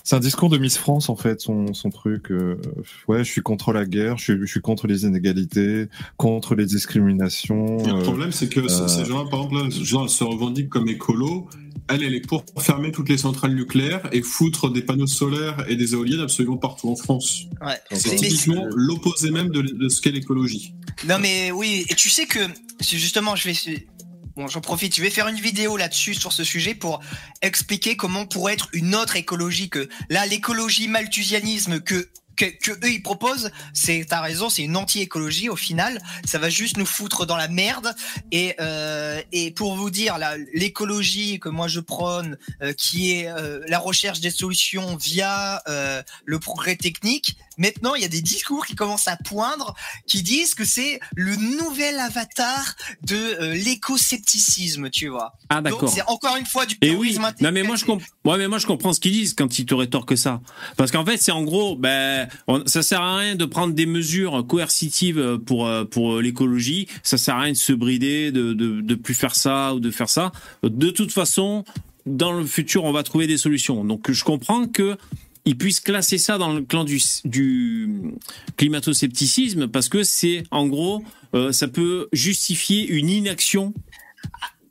C'est 0.06 0.18
un 0.18 0.20
discours 0.20 0.50
de 0.50 0.58
Miss 0.58 0.78
France 0.78 1.08
en 1.08 1.16
fait, 1.16 1.40
son, 1.40 1.74
son 1.74 1.90
truc. 1.90 2.30
euh, 2.30 2.60
ouais, 3.08 3.20
je 3.24 3.32
suis 3.32 3.42
contre 3.42 3.72
la 3.72 3.86
guerre, 3.86 4.18
je 4.18 4.24
suis, 4.24 4.38
je 4.42 4.46
suis 4.46 4.60
contre 4.60 4.86
les 4.86 5.04
inégalités, 5.06 5.88
contre 6.18 6.56
les 6.56 6.66
discriminations. 6.66 7.78
Le 7.78 7.94
euh, 7.94 8.02
problème, 8.02 8.34
c'est 8.34 8.50
que 8.50 8.60
euh, 8.60 8.88
ces- 8.90 9.06
gens-là, 9.06 9.30
par 9.30 9.46
exemple, 9.46 9.64
là, 9.64 9.84
genre, 9.84 10.10
se 10.10 10.26
revendiquent 10.26 10.70
comme 10.70 10.90
écolo. 10.90 11.48
Elle, 11.90 12.04
elle 12.04 12.16
est 12.16 12.26
pour 12.26 12.46
fermer 12.60 12.92
toutes 12.92 13.10
les 13.10 13.18
centrales 13.18 13.54
nucléaires 13.54 14.08
et 14.12 14.22
foutre 14.22 14.70
des 14.72 14.82
panneaux 14.82 15.08
solaires 15.08 15.66
et 15.68 15.76
des 15.76 15.94
éoliennes 15.94 16.22
absolument 16.22 16.58
partout 16.58 16.90
en 16.90 16.96
France. 16.96 17.44
Ouais. 17.62 17.80
C'est 17.92 18.16
typiquement 18.16 18.66
l'opposé 18.74 19.32
même 19.32 19.50
de, 19.50 19.62
de 19.62 19.90
ce 19.90 20.02
qu'est 20.02 20.12
l'écologie. 20.12 20.76
Non 21.08 21.20
mais 21.20 21.52
oui, 21.52 21.86
et 21.90 21.96
tu 21.96 22.10
sais 22.10 22.26
que 22.26 22.40
justement, 22.82 23.36
je 23.36 23.50
vais, 23.50 23.88
bon, 24.36 24.48
j'en 24.48 24.62
profite, 24.62 24.96
je 24.96 25.02
vais 25.02 25.10
faire 25.10 25.28
une 25.28 25.40
vidéo 25.40 25.76
là-dessus 25.76 26.14
sur 26.14 26.32
ce 26.32 26.44
sujet 26.44 26.74
pour 26.74 27.02
expliquer 27.42 27.96
comment 27.98 28.26
pourrait 28.26 28.54
être 28.54 28.70
une 28.74 28.96
autre 28.96 29.16
écologie 29.16 29.70
que 29.70 29.90
là 30.10 30.26
l'écologie 30.26 30.88
malthusianisme 30.88 31.82
que 31.82 32.10
que, 32.36 32.46
que 32.46 32.72
eux 32.72 32.92
ils 32.92 33.04
proposent, 33.04 33.52
c'est 33.74 34.06
t'as 34.08 34.22
raison, 34.22 34.50
c'est 34.50 34.64
une 34.64 34.78
anti-écologie 34.78 35.50
au 35.50 35.56
final. 35.56 36.02
Ça 36.26 36.40
va 36.40 36.50
juste 36.50 36.78
nous 36.78 36.86
foutre 36.86 37.26
dans 37.26 37.38
la 37.38 37.48
merde. 37.48 37.96
Et 38.32 38.56
euh, 38.60 39.22
et 39.32 39.52
pour 39.52 39.76
vous 39.76 39.90
dire 39.90 40.18
l'écologie 40.54 41.40
que 41.40 41.50
moi 41.50 41.68
je 41.68 41.80
prône, 41.80 42.38
euh, 42.62 42.74
qui 42.74 43.12
est 43.12 43.28
euh, 43.28 43.62
la 43.68 43.80
recherche 43.80 44.20
des 44.20 44.30
solutions 44.30 44.96
via 44.96 45.62
euh, 45.68 46.02
le 46.26 46.40
progrès 46.40 46.76
technique. 46.76 47.38
Maintenant, 47.58 47.96
il 47.96 48.02
y 48.02 48.06
a 48.06 48.10
des 48.10 48.22
discours 48.22 48.66
qui 48.66 48.76
commencent 48.76 49.08
à 49.08 49.18
poindre, 49.18 49.76
qui 50.08 50.24
disent 50.24 50.56
que 50.56 50.66
c'est 50.66 51.00
le 51.16 51.36
nouvel 51.36 52.00
avatar 52.00 52.76
de 53.06 53.16
euh, 53.16 53.54
l'éco-scepticisme, 53.56 54.90
tu 54.90 55.08
vois. 55.08 55.34
Ah, 55.50 55.62
d'accord. 55.62 55.90
c'est 55.90 56.02
encore 56.08 56.36
une 56.38 56.46
fois 56.46 56.66
du 56.66 56.76
Et 56.82 56.92
oui, 56.96 57.14
terrorisme 57.14 57.24
non 57.42 57.52
mais 57.52 57.64
moi 57.64 57.76
je 57.76 57.86
comprends. 57.86 58.06
Ouais, 58.26 58.38
mais 58.38 58.48
moi 58.48 58.58
je 58.58 58.66
comprends 58.68 58.94
ce 58.94 59.00
qu'ils 59.00 59.12
disent 59.14 59.34
quand 59.34 59.58
ils 59.60 59.66
te 59.66 59.74
rétorquent 59.74 60.18
ça. 60.18 60.42
Parce 60.78 60.92
qu'en 60.92 61.06
fait, 61.06 61.18
c'est 61.18 61.32
en 61.32 61.44
gros, 61.44 61.76
ben, 61.76 62.28
on- 62.48 62.66
ça 62.66 62.84
sert 62.84 63.02
à 63.02 63.18
rien 63.18 63.36
de 63.36 63.46
prendre 63.46 63.74
des 63.74 63.86
mesures 63.86 64.46
coercitives 64.48 65.38
pour 65.46 65.68
euh, 65.68 65.86
pour 65.86 66.20
l'écologie. 66.20 66.88
Ça 67.04 67.18
sert 67.18 67.36
à 67.36 67.42
rien 67.42 67.52
de 67.52 67.58
se 67.58 67.74
brider, 67.74 68.32
de, 68.32 68.54
de 68.54 68.82
de 68.82 68.96
plus 68.96 69.14
faire 69.14 69.36
ça 69.36 69.74
ou 69.76 69.80
de 69.80 69.92
faire 69.92 70.10
ça. 70.10 70.32
De 70.64 70.90
toute 70.90 71.12
façon, 71.12 71.64
dans 72.06 72.34
le 72.34 72.46
futur, 72.46 72.84
on 72.84 72.92
va 72.92 73.04
trouver 73.04 73.28
des 73.28 73.38
solutions. 73.38 73.84
Donc 73.86 74.12
je 74.12 74.24
comprends 74.24 74.68
que 74.68 74.98
ils 75.46 75.58
puissent 75.58 75.80
classer 75.82 76.18
ça 76.18 76.38
dans 76.38 76.54
le 76.54 76.62
clan 76.62 76.84
du, 76.84 77.02
du 77.26 77.90
climato-scepticisme 78.58 79.68
parce 79.68 79.90
que 79.90 80.04
c'est 80.04 80.44
en 80.52 80.68
gros 80.68 81.04
euh, 81.36 81.52
ça 81.52 81.68
peut 81.68 82.08
justifier 82.14 82.88
une 82.88 83.10
inaction 83.10 83.74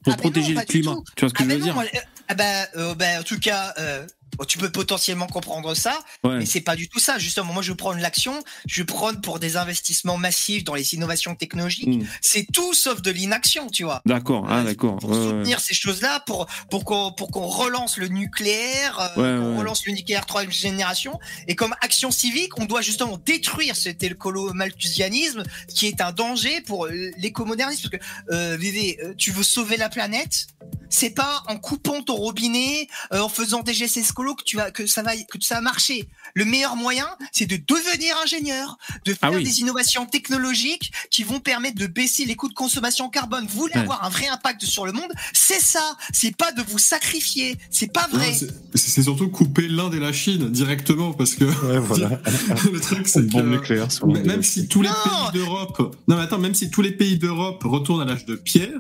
pour 0.03 0.15
Ah, 0.15 0.17
protéger 0.17 0.55
non, 0.55 0.61
le 0.61 0.67
climat. 0.67 0.97
Tu 1.17 1.21
vois 1.21 1.29
ce 1.29 1.35
que 1.35 1.43
Ah 1.43 1.47
je 1.47 1.51
veux 1.53 1.59
non, 1.59 1.65
dire 1.65 1.75
moi, 1.75 1.85
euh, 1.85 1.99
ah 2.29 2.35
ben, 2.35 2.67
euh, 2.77 2.95
ben, 2.95 3.21
en 3.21 3.23
tout 3.23 3.39
cas, 3.39 3.75
euh, 3.79 4.07
bon, 4.43 4.47
tu 4.47 4.59
peux 4.59 4.71
potentiellement 4.71 5.27
comprendre 5.27 5.75
ça, 5.75 5.99
Ouais. 6.25 6.39
mais 6.39 6.47
c'est 6.47 6.61
pas 6.61 6.77
du 6.77 6.89
tout 6.89 6.99
ça. 6.99 7.19
Justement, 7.19 7.53
moi, 7.53 7.63
je 7.63 7.73
prends 7.73 7.93
l'action, 7.93 8.43
je 8.67 8.83
prône 8.83 9.21
pour 9.21 9.39
des 9.39 9.57
investissements 9.57 10.19
massifs 10.19 10.65
dans 10.65 10.75
les 10.75 10.95
innovations 10.95 11.35
technologiques. 11.35 11.89
Mm. 11.89 12.07
C'est 12.21 12.47
tout 12.53 12.75
sauf 12.75 13.03
de 13.03 13.11
l'inaction, 13.11 13.69
tu 13.69 13.85
vois. 13.85 14.03
D'accord, 14.07 14.47
ah 14.49 14.63
d'accord. 14.63 14.97
Pour 14.99 15.11
Ouais, 15.11 15.17
ouais. 15.19 15.25
soutenir 15.31 15.61
ces 15.61 15.75
choses-là, 15.75 16.21
pour 16.27 16.47
pour 16.71 16.85
qu'on 16.85 17.11
qu'on 17.13 17.47
relance 17.47 17.97
le 17.99 18.09
nucléaire, 18.09 18.99
euh, 19.19 19.39
qu'on 19.41 19.59
relance 19.59 19.87
le 19.87 19.93
nucléaire 19.93 20.27
troisième 20.27 20.53
génération, 20.53 21.19
et 21.49 21.55
comme 21.55 21.75
action 21.81 22.11
civique, 22.11 22.59
on 22.59 22.65
doit 22.65 22.83
justement 22.83 23.17
détruire 23.25 23.77
cet 23.77 24.03
écolo-malthusianisme 24.03 25.43
qui 25.69 25.87
est 25.87 26.01
un 26.01 26.13
danger 26.13 26.61
pour 26.63 26.87
euh, 26.87 27.11
l'écomodernisme. 27.19 27.89
Parce 27.91 28.03
que 28.03 28.35
euh, 28.35 28.57
Vévé, 28.57 28.99
euh, 29.03 29.15
tu 29.17 29.31
veux 29.31 29.43
sauver 29.43 29.77
la 29.77 29.89
planète, 29.89 30.47
c'est 30.91 31.11
pas 31.11 31.43
en 31.49 31.57
coupant 31.57 32.03
ton 32.03 32.15
robinet, 32.17 32.87
euh, 33.13 33.21
en 33.21 33.29
faisant 33.29 33.61
des 33.63 33.75
gestes 33.75 33.97
écolos 33.97 34.32
que 34.35 34.45
tu 34.45 34.57
vas 34.57 34.71
que 34.71 34.87
ça 34.87 35.03
va 35.03 35.17
que 35.17 35.39
ça 35.41 35.57
va 35.57 35.61
marcher. 35.61 36.09
Le 36.35 36.45
meilleur 36.45 36.77
moyen, 36.77 37.07
c'est 37.33 37.45
de 37.47 37.57
devenir 37.57 38.17
ingénieur, 38.25 38.79
de 39.05 39.13
Ah 39.21 39.29
faire 39.29 39.33
oui. 39.39 39.45
des 39.45 39.61
innovations 39.61 40.07
technologiques 40.07 40.93
qui 41.11 41.25
vont 41.25 41.41
permettre 41.41 41.79
de 41.79 41.87
baisser 41.87 42.25
les 42.25 42.37
coûts 42.37 42.49
de 42.49 42.55
consommation 42.55 43.11
carbone. 43.11 43.47
Vous 43.49 43.59
voulez 43.61 43.73
Ouais. 43.75 43.81
avoir 43.81 44.05
un 44.05 44.09
vrai 44.09 44.29
impact 44.29 44.65
sur 44.65 44.87
le 44.87 44.93
monde, 44.93 45.11
c'est 45.33 45.61
ça. 45.61 45.97
C'est 46.13 46.35
pas 46.37 46.53
de 46.53 46.63
vous 46.63 46.79
sacrifier. 46.79 47.59
C'est 47.71 47.93
pas 47.93 48.07
vrai. 48.11 48.29
Ouais, 48.29 48.49
c'est- 48.75 49.03
surtout 49.03 49.29
couper 49.29 49.69
l'Inde 49.69 49.95
et 49.95 50.01
la 50.01 50.13
Chine 50.13 50.51
directement 50.51 51.13
parce 51.13 51.35
que 51.35 51.45
voilà. 51.45 52.21
le 52.73 52.81
truc 52.81 53.09
c'est 53.09 53.27
que 53.29 53.41
nucléaire 53.41 53.89
même 54.25 54.43
si 54.43 54.69
tous 54.69 54.83
les 54.83 54.89
pays 54.89 55.33
d'Europe 55.35 55.97
non 56.09 56.17
mais 56.17 56.23
attends 56.23 56.39
même 56.39 56.55
si 56.55 56.71
tous 56.71 56.83
les 56.83 56.93
pays 56.93 57.19
d'Europe 57.19 57.63
retournent 57.65 58.03
à 58.03 58.05
l'âge 58.05 58.25
de 58.27 58.37
pierre 58.37 58.79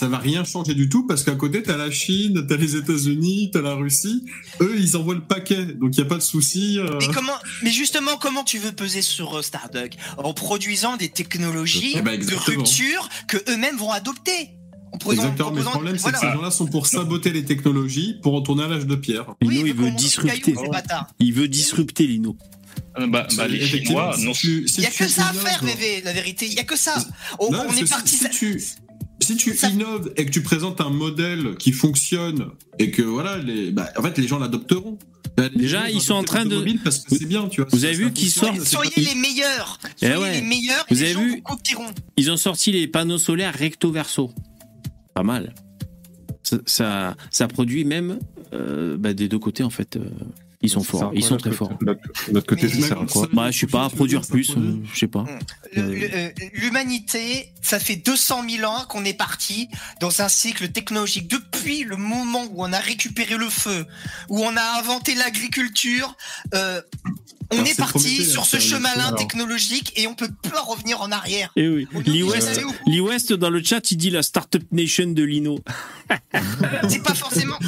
ça 0.00 0.08
va 0.08 0.18
rien 0.18 0.44
changer 0.44 0.74
du 0.74 0.88
tout 0.88 1.06
parce 1.06 1.22
qu'à 1.24 1.34
côté 1.34 1.62
t'as 1.62 1.76
la 1.76 1.90
Chine 1.90 2.46
t'as 2.48 2.56
les 2.56 2.74
États-Unis 2.76 3.50
t'as 3.52 3.60
la 3.60 3.74
Russie 3.74 4.24
eux 4.62 4.74
ils 4.78 4.96
envoient 4.96 5.14
le 5.14 5.20
paquet 5.20 5.66
donc 5.66 5.94
il 5.94 5.98
y 5.98 6.02
a 6.02 6.06
pas 6.06 6.16
de 6.16 6.22
souci 6.22 6.78
euh. 6.78 6.98
Mais 7.00 7.08
comment 7.14 7.36
Mais 7.62 7.70
justement, 7.70 8.16
comment 8.16 8.42
tu 8.42 8.58
veux 8.58 8.72
peser 8.72 9.02
sur 9.02 9.38
euh, 9.38 9.42
Starduck 9.42 9.92
En 10.16 10.32
produisant 10.32 10.96
des 10.96 11.10
technologies 11.10 11.92
Eh 11.96 12.02
ben, 12.02 12.18
de 12.18 12.34
rupture 12.34 13.08
que 13.28 13.36
eux-mêmes 13.50 13.76
vont 13.76 13.90
adopter? 13.92 14.50
Proposant- 14.98 15.12
Exactement, 15.22 15.50
mais 15.52 15.60
le 15.60 15.64
problème, 15.66 15.96
c'est 15.96 16.02
voilà. 16.02 16.18
que 16.18 16.26
ces 16.26 16.32
gens-là 16.32 16.50
sont 16.50 16.66
pour 16.66 16.86
saboter 16.86 17.30
les 17.30 17.44
technologies 17.44 18.16
pour 18.22 18.32
retourner 18.32 18.64
à 18.64 18.68
l'âge 18.68 18.86
de 18.86 18.96
pierre. 18.96 19.34
Lino, 19.40 19.66
il 19.66 19.74
veut 19.74 19.90
disrupter. 19.92 20.54
bâtards? 20.72 21.06
Il 21.20 21.32
veut 21.32 21.46
disrupter 21.48 22.06
Lino. 22.06 22.36
Euh, 22.98 23.06
bah, 23.06 23.26
bah, 23.36 23.46
les 23.46 23.60
Chinois, 23.64 24.16
non. 24.18 24.32
tu- 24.32 24.66
Il 24.78 24.82
y 24.82 24.86
a 24.86 24.90
tu 24.90 25.04
que 25.04 25.08
ça 25.10 25.28
à 25.28 25.32
faire, 25.32 25.62
bébé, 25.62 26.02
la 26.04 26.12
vérité. 26.12 26.46
Il 26.46 26.54
y 26.54 26.58
a 26.58 26.64
que 26.64 26.76
ça. 26.76 26.94
On, 27.38 27.52
Non, 27.52 27.66
on 27.68 27.72
est 27.76 27.88
parti. 27.88 28.16
Si, 28.16 28.24
si 28.24 28.30
tu, 28.30 28.62
si 29.22 29.36
tu 29.36 29.54
innoves 29.66 30.12
et 30.16 30.24
que 30.26 30.30
tu 30.30 30.42
présentes 30.42 30.80
un 30.80 30.90
modèle 30.90 31.56
qui 31.58 31.72
fonctionne 31.72 32.46
et 32.78 32.90
que 32.90 33.02
voilà, 33.02 33.38
les, 33.38 33.70
bah, 33.70 33.88
en 33.96 34.02
fait, 34.02 34.16
les 34.18 34.26
gens 34.26 34.38
l'adopteront. 34.38 34.98
Bah, 35.36 35.48
Déjà, 35.54 35.86
gens, 35.88 35.94
ils 35.94 36.00
sont 36.00 36.14
en 36.14 36.24
train 36.24 36.44
de- 36.44 36.50
l'automobile 36.50 36.80
Parce 36.82 36.98
que 37.00 37.14
c'est 37.16 37.26
bien, 37.26 37.48
tu 37.48 37.60
vois. 37.60 37.70
Vous 37.72 37.84
avez 37.84 37.94
vu 37.94 38.12
qu'ils 38.12 38.30
sortent- 38.30 38.60
Soyez 38.64 38.90
les 38.96 39.14
meilleurs. 39.14 39.78
Eh 40.02 40.06
Soyez 40.06 40.16
ouais. 40.22 40.40
les 40.40 40.46
meilleurs. 40.46 40.84
Vous 40.88 40.94
les 40.96 41.02
avez 41.02 41.12
gens 41.12 41.20
vu 41.22 41.30
vous 41.36 41.42
copieront. 41.42 41.86
Ils 42.16 42.30
ont 42.30 42.36
sorti 42.36 42.72
les 42.72 42.86
panneaux 42.88 43.18
solaires 43.18 43.54
recto 43.54 43.90
verso. 43.92 44.32
Pas 45.14 45.22
mal. 45.22 45.54
Ça, 46.42 46.58
ça, 46.66 47.16
ça 47.30 47.46
produit 47.48 47.84
même 47.84 48.18
euh, 48.52 48.96
bah, 48.96 49.12
des 49.12 49.28
deux 49.28 49.38
côtés 49.38 49.62
en 49.62 49.70
fait. 49.70 49.96
euh, 49.96 50.00
ils 50.62 50.68
sont 50.68 50.82
forts. 50.82 51.10
Ils 51.14 51.24
sont 51.24 51.38
très 51.38 51.52
forts. 51.52 51.72
L'autre 52.30 52.46
côté, 52.46 52.68
ça 52.68 52.88
sert 52.88 53.00
à 53.00 53.06
quoi 53.06 53.28
Bah, 53.32 53.50
je 53.50 53.58
sais 53.58 53.66
pas, 53.66 53.84
à 53.84 53.88
produire 53.88 54.20
plus, 54.22 54.50
euh, 54.50 54.76
je 54.92 54.98
sais 54.98 55.06
pas. 55.06 55.24
Euh, 55.78 56.30
L'humanité, 56.52 57.52
ça 57.62 57.80
fait 57.80 57.96
200 57.96 58.44
000 58.48 58.70
ans 58.70 58.84
qu'on 58.86 59.04
est 59.04 59.14
parti 59.14 59.68
dans 60.00 60.20
un 60.20 60.28
cycle 60.28 60.68
technologique. 60.68 61.28
Depuis 61.28 61.84
le 61.84 61.96
moment 61.96 62.44
où 62.50 62.62
on 62.62 62.72
a 62.72 62.78
récupéré 62.78 63.36
le 63.38 63.48
feu, 63.48 63.86
où 64.28 64.44
on 64.44 64.54
a 64.54 64.78
inventé 64.78 65.14
l'agriculture, 65.14 66.14
euh, 66.54 66.82
on 67.52 67.56
Alors, 67.56 67.66
est 67.66 67.76
parti 67.76 68.24
sur 68.24 68.44
ce 68.44 68.58
chemin-là 68.58 69.12
technologique 69.12 69.92
et 69.96 70.06
on 70.06 70.14
peut 70.14 70.30
pas 70.42 70.60
revenir 70.60 71.00
en 71.00 71.10
arrière. 71.10 71.50
Eh 71.56 71.68
oui. 71.68 71.88
Lee 72.06 72.22
West. 72.22 72.60
Lee 72.86 73.00
West, 73.00 73.32
dans 73.32 73.50
le 73.50 73.62
chat, 73.62 73.90
il 73.90 73.96
dit 73.96 74.10
la 74.10 74.22
Startup 74.22 74.62
Nation 74.70 75.06
de 75.06 75.22
Lino. 75.22 75.58
C'est 76.88 77.02
pas 77.02 77.14
forcément. 77.14 77.58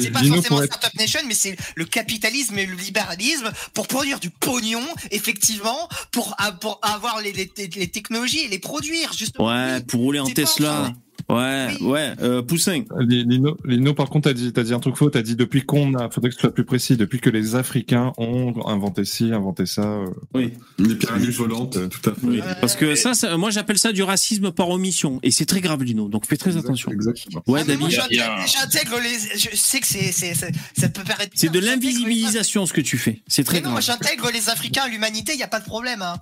C'est 0.00 0.10
pas 0.10 0.22
forcément 0.24 0.62
être- 0.62 0.74
Startup 0.74 0.98
Nation, 0.98 1.20
mais 1.26 1.34
c'est 1.34 1.56
le 1.74 1.84
capitalisme 1.84 2.58
et 2.58 2.66
le 2.66 2.74
libéralisme 2.74 3.50
pour 3.74 3.86
produire 3.88 4.20
du 4.20 4.30
pognon, 4.30 4.86
effectivement, 5.10 5.88
pour, 6.10 6.36
avoir 6.82 7.20
les, 7.20 7.32
les, 7.32 7.50
les 7.56 7.88
technologies 7.88 8.40
et 8.40 8.48
les 8.48 8.58
produire, 8.58 9.12
justement. 9.12 9.48
Ouais, 9.48 9.80
pour 9.82 10.00
rouler 10.00 10.20
en 10.20 10.26
Tesla. 10.26 10.92
Ouais, 11.28 11.68
Oui. 11.80 11.86
ouais, 11.86 12.12
euh, 12.22 12.42
Poussin. 12.42 12.82
Lino, 13.00 13.56
Lino, 13.64 13.94
par 13.94 14.08
contre, 14.10 14.32
t'as 14.32 14.62
dit, 14.62 14.74
un 14.74 14.80
truc 14.80 14.96
faux. 14.96 15.10
T'as 15.10 15.22
dit 15.22 15.36
depuis 15.36 15.62
qu'on 15.64 15.94
a, 15.94 16.10
faudrait 16.10 16.30
que 16.30 16.34
tu 16.36 16.40
sois 16.40 16.52
plus 16.54 16.64
précis. 16.64 16.96
Depuis 16.96 17.20
que 17.20 17.30
les 17.30 17.54
Africains 17.54 18.12
ont 18.18 18.54
inventé 18.66 19.04
ci, 19.04 19.32
inventé 19.32 19.66
ça. 19.66 19.82
euh, 19.82 20.06
Oui. 20.34 20.52
Les 20.78 20.94
pyramides 20.94 21.30
volantes, 21.30 21.78
tout 21.88 22.10
à 22.10 22.14
fait. 22.14 22.26
oui. 22.26 22.40
Parce 22.60 22.76
que 22.76 22.94
ça, 22.94 23.14
ça- 23.14 23.36
moi 23.36 23.50
j'appelle 23.50 23.78
ça 23.78 23.92
du 23.92 24.02
racisme 24.02 24.50
par 24.52 24.68
omission. 24.70 25.18
Et 25.22 25.30
c'est 25.30 25.46
très 25.46 25.60
grave, 25.60 25.82
Lino. 25.82 26.08
Donc 26.08 26.26
fais 26.26 26.36
très 26.36 26.56
attention. 26.56 26.90
Exactement. 26.92 27.42
Ouais, 27.46 27.60
Ah, 27.62 27.64
mais 27.68 27.76
moi, 27.76 27.88
David. 27.88 28.20
j'intègre 28.46 28.98
les. 29.02 29.38
Je 29.38 29.56
sais 29.56 29.80
que 29.80 29.86
c'est, 29.86 30.12
c'est, 30.12 30.34
c'est- 30.34 30.52
ça 30.78 30.88
peut 30.88 31.02
paraître. 31.04 31.32
C'est 31.34 31.50
de 31.52 31.58
l'invisibilisation 31.60 32.66
ce 32.66 32.72
que 32.72 32.80
tu 32.80 32.98
fais. 32.98 33.22
C'est 33.26 33.42
Mais 33.42 33.46
très 33.46 33.60
non, 33.60 33.70
moi, 33.70 33.80
grave. 33.80 33.96
j'intègre 34.00 34.30
les 34.32 34.48
Africains 34.48 34.82
à 34.84 34.88
l'humanité, 34.88 35.32
il 35.34 35.36
n'y 35.36 35.42
a 35.42 35.48
pas 35.48 35.60
de 35.60 35.64
problème. 35.64 36.02
Hein. 36.02 36.16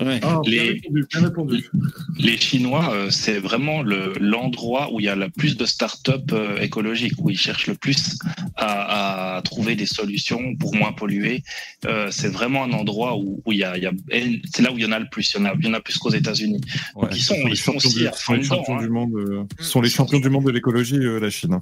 Ouais. 0.00 0.20
Ah, 0.22 0.40
bien 0.44 0.62
Les- 0.62 0.68
répondu, 0.70 1.06
bien 1.10 1.20
répondu. 1.22 1.70
Les 2.18 2.36
Chinois, 2.36 2.90
euh, 2.92 3.10
c'est 3.10 3.38
vraiment 3.38 3.82
le- 3.82 4.12
l'endroit 4.20 4.92
où 4.92 5.00
il 5.00 5.06
y 5.06 5.08
a 5.08 5.16
le 5.16 5.28
plus 5.28 5.56
de 5.56 5.64
start-up 5.64 6.30
euh, 6.32 6.58
écologiques, 6.60 7.14
où 7.18 7.30
ils 7.30 7.38
cherchent 7.38 7.66
le 7.66 7.74
plus 7.74 8.16
à, 8.56 9.36
à 9.36 9.42
trouver 9.42 9.74
des 9.74 9.86
solutions 9.86 10.54
pour 10.56 10.74
moins 10.74 10.92
polluer. 10.92 11.42
Euh, 11.86 12.08
c'est 12.10 12.28
vraiment 12.28 12.64
un 12.64 12.72
endroit 12.72 13.16
où 13.16 13.42
il 13.50 13.58
y 13.58 13.64
a, 13.64 13.74
c'est 14.54 14.62
là 14.62 14.72
où 14.72 14.78
il 14.78 14.84
y 14.84 14.86
en 14.86 14.92
a 14.92 14.98
le 15.00 15.08
plus. 15.10 15.32
Il 15.34 15.38
y 15.40 15.42
en 15.42 15.46
a, 15.46 15.54
il 15.58 15.66
y 15.66 15.68
en 15.68 15.74
a 15.74 15.80
plus 15.80 15.98
qu'aux 15.98 16.10
États-Unis. 16.10 16.60
Ouais, 16.94 17.08
ils 17.12 17.22
sont, 17.22 17.34
ils 17.46 17.52
aussi 17.52 18.06
à 18.06 18.12
sont 18.12 18.34
les 18.34 18.42
fond 18.44 18.76
du 18.78 18.84
hein. 18.84 18.88
monde. 18.88 19.14
euh, 19.16 19.42
sont 19.58 19.80
les 19.80 19.90
champions 19.90 20.20
du 20.20 20.28
monde 20.30 20.44
de 20.44 20.50
l'écologie, 20.50 20.96
euh, 20.98 21.18
la 21.18 21.30
Chine. 21.30 21.58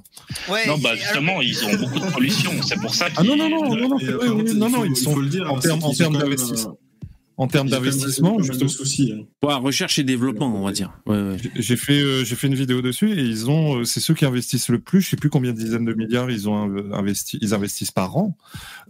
Ouais, 0.47 0.67
Non, 0.67 0.77
bah 0.77 0.95
justement, 0.95 1.41
ils 1.41 1.63
ont 1.65 1.75
beaucoup 1.77 1.99
de 1.99 2.11
pollution. 2.11 2.51
C'est 2.67 2.79
pour 2.79 2.93
ça 2.93 3.09
qu'ils. 3.09 3.19
Ah 3.19 3.23
non 3.23 3.35
non 3.35 3.49
non 3.49 3.63
non 3.75 3.75
non, 3.77 3.87
non 3.89 3.97
il 3.99 4.57
non 4.57 4.69
faut- 4.69 4.85
il 4.85 4.95
sont 4.95 5.13
faut 5.13 5.21
le 5.21 5.29
dire, 5.29 5.51
en 5.51 5.59
c'est 5.59 5.69
termes 5.97 6.17
d'investissement. 6.17 6.77
En 7.41 7.47
termes 7.47 7.69
d'investissement, 7.69 8.37
de 8.37 8.67
soucis. 8.67 9.13
hein. 9.15 9.25
Ouais, 9.41 9.55
recherche 9.55 9.97
et 9.97 10.03
développement, 10.03 10.53
on 10.55 10.63
va 10.63 10.71
dire. 10.71 10.93
Ouais, 11.07 11.19
ouais. 11.19 11.37
J'ai 11.55 11.75
fait, 11.75 11.99
euh, 11.99 12.23
j'ai 12.23 12.35
fait 12.35 12.45
une 12.45 12.53
vidéo 12.55 12.83
dessus 12.83 13.11
et 13.11 13.21
ils 13.23 13.49
ont, 13.49 13.79
euh, 13.79 13.83
c'est 13.83 13.99
ceux 13.99 14.13
qui 14.13 14.25
investissent 14.25 14.69
le 14.69 14.79
plus. 14.79 15.01
Je 15.01 15.09
sais 15.09 15.15
plus 15.17 15.31
combien 15.31 15.51
de 15.51 15.57
dizaines 15.57 15.85
de 15.85 15.93
milliards 15.95 16.29
ils 16.29 16.47
ont 16.47 16.67
inv- 16.67 16.93
investi, 16.93 17.39
ils 17.41 17.55
investissent 17.55 17.89
par 17.91 18.15
an 18.15 18.37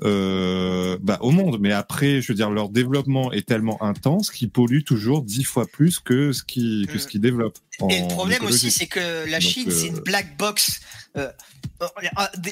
euh, 0.03 0.97
bah, 1.01 1.17
au 1.21 1.31
monde. 1.31 1.59
Mais 1.61 1.71
après, 1.71 2.21
je 2.21 2.27
veux 2.27 2.35
dire, 2.35 2.49
leur 2.49 2.67
développement 2.67 3.31
est 3.31 3.47
tellement 3.47 3.81
intense 3.81 4.31
qu'ils 4.31 4.49
polluent 4.49 4.83
toujours 4.83 5.21
dix 5.21 5.43
fois 5.45 5.65
plus 5.65 5.99
que 5.99 6.33
ce 6.33 6.43
qui 6.43 6.87
que 6.91 6.99
ce 6.99 7.07
qu'ils 7.07 7.21
développent. 7.21 7.57
Et 7.89 8.01
le 8.01 8.07
problème 8.09 8.37
écologie. 8.43 8.67
aussi, 8.67 8.71
c'est 8.71 8.87
que 8.87 9.29
la 9.29 9.39
Donc, 9.39 9.49
Chine, 9.49 9.69
euh, 9.69 9.71
c'est 9.71 9.87
une 9.87 9.99
black 10.01 10.37
box. 10.37 10.81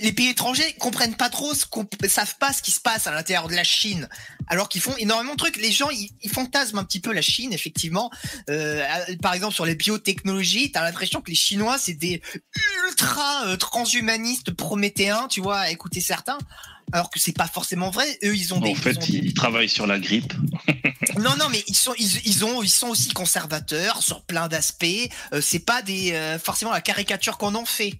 Les 0.01 0.11
pays 0.11 0.29
étrangers 0.29 0.75
comprennent 0.79 1.15
pas 1.15 1.29
trop, 1.29 1.53
ce 1.53 1.65
qu'on- 1.65 1.87
savent 2.07 2.35
pas 2.39 2.51
ce 2.53 2.61
qui 2.61 2.71
se 2.71 2.79
passe 2.79 3.05
à 3.07 3.11
l'intérieur 3.13 3.47
de 3.47 3.55
la 3.55 3.63
Chine, 3.63 4.07
alors 4.49 4.67
qu'ils 4.67 4.81
font 4.81 4.95
énormément 4.97 5.33
de 5.33 5.37
trucs. 5.37 5.57
Les 5.57 5.71
gens, 5.71 5.89
ils, 5.89 6.09
ils 6.21 6.29
fantasment 6.29 6.79
un 6.79 6.83
petit 6.83 6.99
peu 6.99 7.13
la 7.13 7.21
Chine, 7.21 7.53
effectivement. 7.53 8.11
Euh, 8.49 8.83
par 9.21 9.33
exemple, 9.33 9.53
sur 9.53 9.65
les 9.65 9.75
biotechnologies, 9.75 10.71
t'as 10.71 10.83
l'impression 10.83 11.21
que 11.21 11.29
les 11.29 11.35
Chinois, 11.35 11.77
c'est 11.77 11.93
des 11.93 12.21
ultra 12.85 13.45
euh, 13.45 13.55
transhumanistes 13.55 14.51
prométhéens, 14.51 15.27
tu 15.29 15.41
vois, 15.41 15.59
à 15.59 15.69
écouter 15.69 16.01
certains. 16.01 16.39
Alors 16.91 17.11
que 17.11 17.19
c'est 17.19 17.37
pas 17.37 17.47
forcément 17.47 17.91
vrai. 17.91 18.17
Eux, 18.23 18.35
ils 18.35 18.53
ont 18.53 18.59
des. 18.59 18.71
En 18.71 18.75
fait, 18.75 19.09
ils 19.09 19.35
travaillent 19.35 19.69
sur 19.69 19.85
la 19.85 19.99
grippe. 19.99 20.33
non, 21.19 21.35
non, 21.37 21.47
mais 21.51 21.63
ils 21.67 21.75
sont, 21.75 21.93
ils, 21.99 22.27
ils 22.27 22.45
ont, 22.45 22.63
ils 22.63 22.69
sont 22.69 22.87
aussi 22.87 23.09
conservateurs 23.09 24.01
sur 24.01 24.23
plein 24.23 24.47
d'aspects. 24.47 24.85
Euh, 25.33 25.41
c'est 25.41 25.59
pas 25.59 25.83
des, 25.83 26.13
euh, 26.13 26.39
forcément 26.39 26.71
la 26.71 26.81
caricature 26.81 27.37
qu'on 27.37 27.53
en 27.53 27.65
fait. 27.65 27.93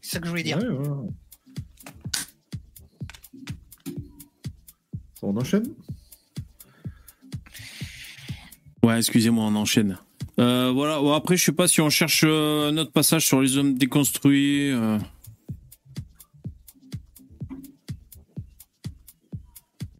C'est 0.00 0.12
ça 0.12 0.18
que 0.20 0.26
je 0.26 0.30
voulais 0.30 0.44
dire. 0.44 0.58
Ouais, 0.58 0.68
ouais, 0.68 1.08
On 5.22 5.36
enchaîne 5.36 5.64
Ouais, 8.82 8.98
excusez-moi, 8.98 9.44
on 9.44 9.54
enchaîne. 9.56 9.98
Euh, 10.38 10.70
voilà. 10.72 10.98
Bon, 11.00 11.12
après, 11.12 11.36
je 11.36 11.44
sais 11.44 11.52
pas 11.52 11.66
si 11.66 11.80
on 11.80 11.90
cherche 11.90 12.22
euh, 12.24 12.70
un 12.70 12.76
autre 12.78 12.92
passage 12.92 13.26
sur 13.26 13.40
les 13.40 13.56
hommes 13.56 13.74
déconstruits. 13.76 14.70
euh. 14.70 14.98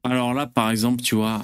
Alors 0.04 0.34
là, 0.34 0.46
par 0.46 0.70
exemple, 0.70 1.02
tu 1.02 1.14
vois. 1.16 1.42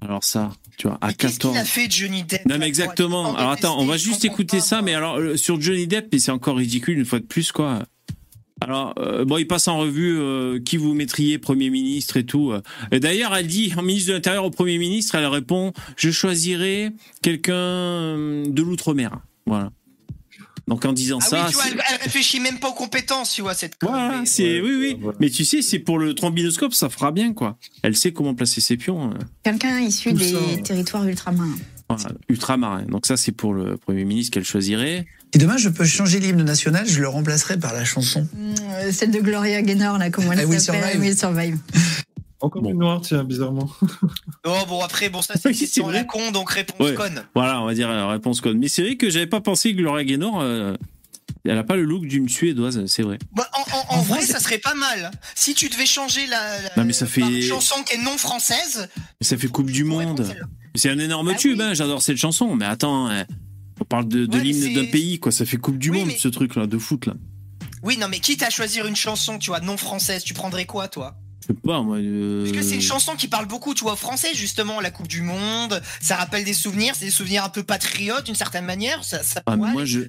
Alors 0.00 0.24
ça, 0.24 0.52
tu 0.76 0.86
vois, 0.88 0.98
à 1.00 1.12
Qu'est-ce 1.12 1.38
14. 1.38 1.52
qu'il 1.54 1.60
a 1.60 1.64
fait 1.64 1.90
Johnny 1.90 2.22
Depp 2.24 2.46
Non 2.46 2.58
mais 2.58 2.66
exactement. 2.66 3.34
Alors 3.36 3.50
attends, 3.50 3.78
on 3.80 3.86
va 3.86 3.96
juste 3.96 4.24
écouter 4.24 4.58
pas, 4.58 4.62
ça, 4.62 4.76
moi. 4.76 4.82
mais 4.84 4.94
alors 4.94 5.16
euh, 5.18 5.36
sur 5.36 5.60
Johnny 5.60 5.86
Depp, 5.86 6.08
mais 6.12 6.18
c'est 6.18 6.30
encore 6.30 6.56
ridicule 6.56 6.98
une 6.98 7.04
fois 7.04 7.18
de 7.20 7.24
plus 7.26 7.50
quoi. 7.52 7.82
Alors 8.60 8.94
euh, 8.98 9.24
bon, 9.24 9.38
il 9.38 9.46
passe 9.46 9.68
en 9.68 9.78
revue 9.78 10.18
euh, 10.18 10.58
qui 10.60 10.76
vous 10.76 10.92
mettriez 10.94 11.38
premier 11.38 11.70
ministre 11.70 12.16
et 12.16 12.24
tout. 12.26 12.50
euh. 12.52 12.60
Et 12.90 12.98
d'ailleurs, 13.00 13.34
elle 13.36 13.46
dit 13.46 13.72
en 13.76 13.82
ministre 13.82 14.08
de 14.08 14.14
l'Intérieur 14.14 14.44
au 14.44 14.50
premier 14.50 14.78
ministre, 14.78 15.14
elle 15.14 15.26
répond 15.26 15.72
je 15.96 16.10
choisirai 16.10 16.90
quelqu'un 17.22 18.16
de 18.48 18.62
l'outre-mer. 18.62 19.20
Voilà. 19.46 19.70
Donc 20.66 20.84
en 20.84 20.92
disant 20.92 21.18
Ah 21.22 21.24
ça, 21.24 21.44
oui, 21.44 21.50
tu 21.50 21.54
vois, 21.54 21.64
elle, 21.68 21.82
elle 21.94 22.02
réfléchit 22.02 22.40
même 22.40 22.58
pas 22.58 22.68
aux 22.68 22.74
compétences, 22.74 23.32
tu 23.32 23.40
vois, 23.42 23.54
cette 23.54 23.76
voilà, 23.80 24.22
c'est 24.26 24.60
oui 24.60 24.76
oui. 24.78 24.98
Mais 25.18 25.30
tu 25.30 25.44
sais, 25.44 25.62
c'est 25.62 25.78
pour 25.78 25.98
le 25.98 26.14
trombinoscope, 26.14 26.74
ça 26.74 26.90
fera 26.90 27.10
bien 27.10 27.32
quoi. 27.32 27.56
Elle 27.82 27.96
sait 27.96 28.12
comment 28.12 28.34
placer 28.34 28.60
ses 28.60 28.76
pions. 28.76 29.14
Quelqu'un 29.44 29.80
issu 29.80 30.10
Tout 30.10 30.18
des 30.18 30.32
ça. 30.32 30.38
territoires 30.64 31.06
ultramarins. 31.06 31.56
Voilà, 31.88 32.10
ultramarin. 32.28 32.82
Donc 32.82 33.06
ça, 33.06 33.16
c'est 33.16 33.32
pour 33.32 33.54
le 33.54 33.78
premier 33.78 34.04
ministre 34.04 34.34
qu'elle 34.34 34.44
choisirait. 34.44 35.06
Si 35.32 35.38
demain 35.38 35.56
je 35.58 35.68
peux 35.68 35.84
changer 35.84 36.20
l'hymne 36.20 36.42
national, 36.42 36.86
je 36.88 37.00
le 37.00 37.08
remplacerai 37.08 37.58
par 37.58 37.72
la 37.74 37.84
chanson. 37.84 38.26
Euh, 38.36 38.90
celle 38.92 39.10
de 39.10 39.20
Gloria 39.20 39.60
Gaynor, 39.62 39.98
là, 39.98 40.10
comment 40.10 40.32
elle 40.32 40.46
Will 40.46 40.60
s'appelle 40.60 40.82
Survive. 40.82 41.04
I 41.04 41.08
Will 41.08 41.18
Survive. 41.18 41.58
Encore 42.40 42.64
une 42.68 42.78
noire, 42.78 43.00
tiens, 43.02 43.24
bizarrement. 43.24 43.68
Oh 44.46 44.56
bon, 44.68 44.80
après, 44.82 45.08
bon, 45.10 45.20
ça 45.20 45.34
c'est 45.42 45.52
question 45.52 45.88
à 45.88 45.92
la 45.92 46.04
con, 46.04 46.30
donc 46.30 46.50
réponse 46.50 46.78
Ouais. 46.88 46.94
conne. 46.94 47.22
Voilà, 47.34 47.60
on 47.60 47.66
va 47.66 47.74
dire 47.74 47.90
euh, 47.90 48.06
réponse 48.06 48.40
code. 48.40 48.56
Mais 48.56 48.68
c'est 48.68 48.82
vrai 48.82 48.96
que 48.96 49.10
j'avais 49.10 49.26
pas 49.26 49.40
pensé 49.40 49.72
que 49.72 49.78
Gloria 49.78 50.04
Gaynor, 50.04 50.40
euh, 50.40 50.74
elle 51.44 51.58
a 51.58 51.64
pas 51.64 51.76
le 51.76 51.82
look 51.82 52.06
d'une 52.06 52.28
suédoise, 52.28 52.86
c'est 52.86 53.02
vrai. 53.02 53.18
Bah, 53.34 53.48
en 53.52 53.94
en- 53.96 53.98
en 53.98 54.02
vrai, 54.02 54.22
ça 54.22 54.38
serait 54.40 54.58
pas 54.58 54.74
mal. 54.74 55.10
Si 55.34 55.52
tu 55.54 55.68
devais 55.68 55.84
changer 55.86 56.26
la, 56.28 56.62
la- 56.62 56.70
Non, 56.78 56.84
mais 56.84 56.92
ça 56.94 57.04
fait- 57.06 57.20
par 57.20 57.30
une 57.30 57.42
chanson 57.42 57.74
qui 57.84 57.94
est 57.96 58.02
non 58.02 58.16
française, 58.16 58.88
Mais 59.20 59.26
ça 59.26 59.36
fait 59.36 59.48
Coupe 59.48 59.70
du 59.70 59.84
Monde. 59.84 60.24
C'est 60.74 60.88
un 60.90 60.98
énorme 60.98 61.34
tube, 61.36 61.60
hein, 61.60 61.74
j'adore 61.74 62.00
cette 62.00 62.18
chanson. 62.18 62.54
Mais 62.54 62.64
attends, 62.66 63.08
hein, 63.08 63.24
parle 63.88 64.08
de, 64.08 64.26
de 64.26 64.32
Ouais, 64.32 64.38
mais 64.38 64.44
l'hymne 64.52 64.74
d'un 64.74 64.90
pays, 64.90 65.18
quoi. 65.18 65.32
Ça 65.32 65.44
fait 65.46 65.56
Coupe 65.56 65.78
du 65.78 65.90
Oui, 65.90 65.98
Monde, 66.00 66.08
mais- 66.08 66.16
ce 66.18 66.28
truc-là, 66.28 66.66
de 66.66 66.78
foot, 66.78 67.06
là. 67.06 67.14
oui, 67.82 67.96
non, 67.98 68.08
mais 68.08 68.20
quitte 68.20 68.42
à 68.42 68.50
choisir 68.50 68.86
une 68.86 68.96
chanson, 68.96 69.38
tu 69.38 69.50
vois, 69.50 69.60
non 69.60 69.76
française, 69.76 70.22
tu 70.24 70.34
prendrais 70.34 70.66
quoi, 70.66 70.88
toi? 70.88 71.16
Je 71.42 71.54
sais 71.54 71.60
pas, 71.64 71.80
moi. 71.82 71.96
euh, 71.96 72.44
Parce 72.44 72.56
que 72.56 72.62
c'est 72.62 72.74
une 72.74 72.82
chanson 72.82 73.14
qui 73.16 73.26
parle 73.28 73.46
beaucoup, 73.46 73.72
tu 73.72 73.82
vois, 73.84 73.96
français, 73.96 74.34
justement, 74.34 74.80
la 74.80 74.90
Coupe 74.90 75.08
du 75.08 75.22
Monde. 75.22 75.80
Ça 76.00 76.16
rappelle 76.16 76.44
des 76.44 76.52
souvenirs, 76.52 76.94
c'est 76.94 77.06
des 77.06 77.10
souvenirs 77.10 77.44
un 77.44 77.48
peu 77.48 77.62
patriotes, 77.62 78.26
d'une 78.26 78.34
certaine 78.34 78.66
manière. 78.66 79.02
Ça, 79.04 79.22
ça 79.22 79.42
Ah, 79.46 79.56
moi, 79.56 79.84
je. 79.86 80.00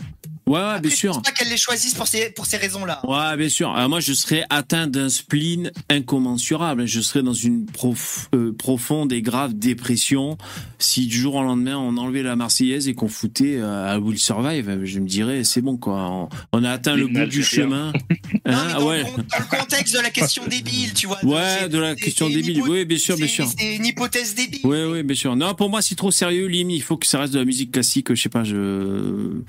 Ouais, 0.49 0.59
ouais, 0.59 0.79
bien 0.81 0.89
Je 0.91 0.95
sûr. 0.95 1.13
pense 1.13 1.21
pas 1.23 1.31
qu'elle 1.31 1.49
les 1.49 1.57
choisisse 1.57 1.93
pour 1.93 2.07
ces, 2.07 2.31
pour 2.31 2.45
ces 2.45 2.57
raisons-là. 2.57 3.01
Ouais, 3.07 3.37
bien 3.37 3.49
sûr. 3.49 3.69
Alors 3.75 3.87
moi, 3.89 3.99
je 3.99 4.13
serais 4.13 4.43
atteint 4.49 4.87
d'un 4.87 5.09
spleen 5.09 5.71
incommensurable. 5.89 6.85
Je 6.87 7.01
serais 7.01 7.23
dans 7.23 7.33
une 7.33 7.65
prof- 7.65 8.29
euh, 8.33 8.51
profonde 8.53 9.13
et 9.13 9.21
grave 9.21 9.53
dépression 9.53 10.37
si 10.79 11.05
du 11.07 11.17
jour 11.17 11.35
au 11.35 11.43
lendemain 11.43 11.77
on 11.77 11.97
enlevait 11.97 12.23
la 12.23 12.35
Marseillaise 12.35 12.87
et 12.87 12.93
qu'on 12.95 13.07
foutait 13.09 13.57
euh, 13.57 13.93
à 13.93 13.99
Will 13.99 14.17
Survive. 14.17 14.81
Je 14.85 14.99
me 14.99 15.07
dirais, 15.07 15.43
c'est 15.43 15.61
bon 15.61 15.77
quoi. 15.77 16.09
On, 16.09 16.29
on 16.51 16.63
a 16.63 16.71
atteint 16.71 16.95
le 16.95 17.07
bout 17.07 17.25
du 17.25 17.43
chemin. 17.43 17.93
Non, 18.45 18.53
mais 18.55 18.55
Hein, 18.55 18.73
dans, 18.79 18.87
ouais. 18.87 19.03
le, 19.03 19.23
dans 19.23 19.37
le 19.39 19.57
contexte 19.59 19.95
de 19.95 19.99
la 20.01 20.09
question 20.09 20.43
débile, 20.47 20.93
tu 20.93 21.07
vois. 21.07 21.23
Ouais, 21.23 21.67
de 21.69 21.77
la 21.77 21.93
question 21.95 22.29
débile. 22.29 22.61
Oui, 22.63 22.85
bien 22.85 22.97
sûr, 22.97 23.15
bien 23.15 23.27
c'est- 23.27 23.33
sûr. 23.33 23.47
C'est 23.57 23.75
une 23.75 23.85
hypothèse 23.85 24.33
débile. 24.35 24.61
Oui, 24.63 24.77
oui, 24.91 25.03
bien 25.03 25.15
sûr. 25.15 25.35
Non, 25.35 25.53
pour 25.53 25.69
moi, 25.69 25.81
c'est 25.81 25.95
trop 25.95 26.09
sérieux, 26.11 26.47
l'hymne. 26.47 26.71
Il 26.71 26.81
faut 26.81 26.97
que 26.97 27.05
ça 27.05 27.19
reste 27.19 27.33
de 27.33 27.39
la 27.39 27.45
musique 27.45 27.71
classique. 27.71 28.13
Je 28.13 28.21
sais 28.21 28.29
pas, 28.29 28.43
je. 28.43 29.41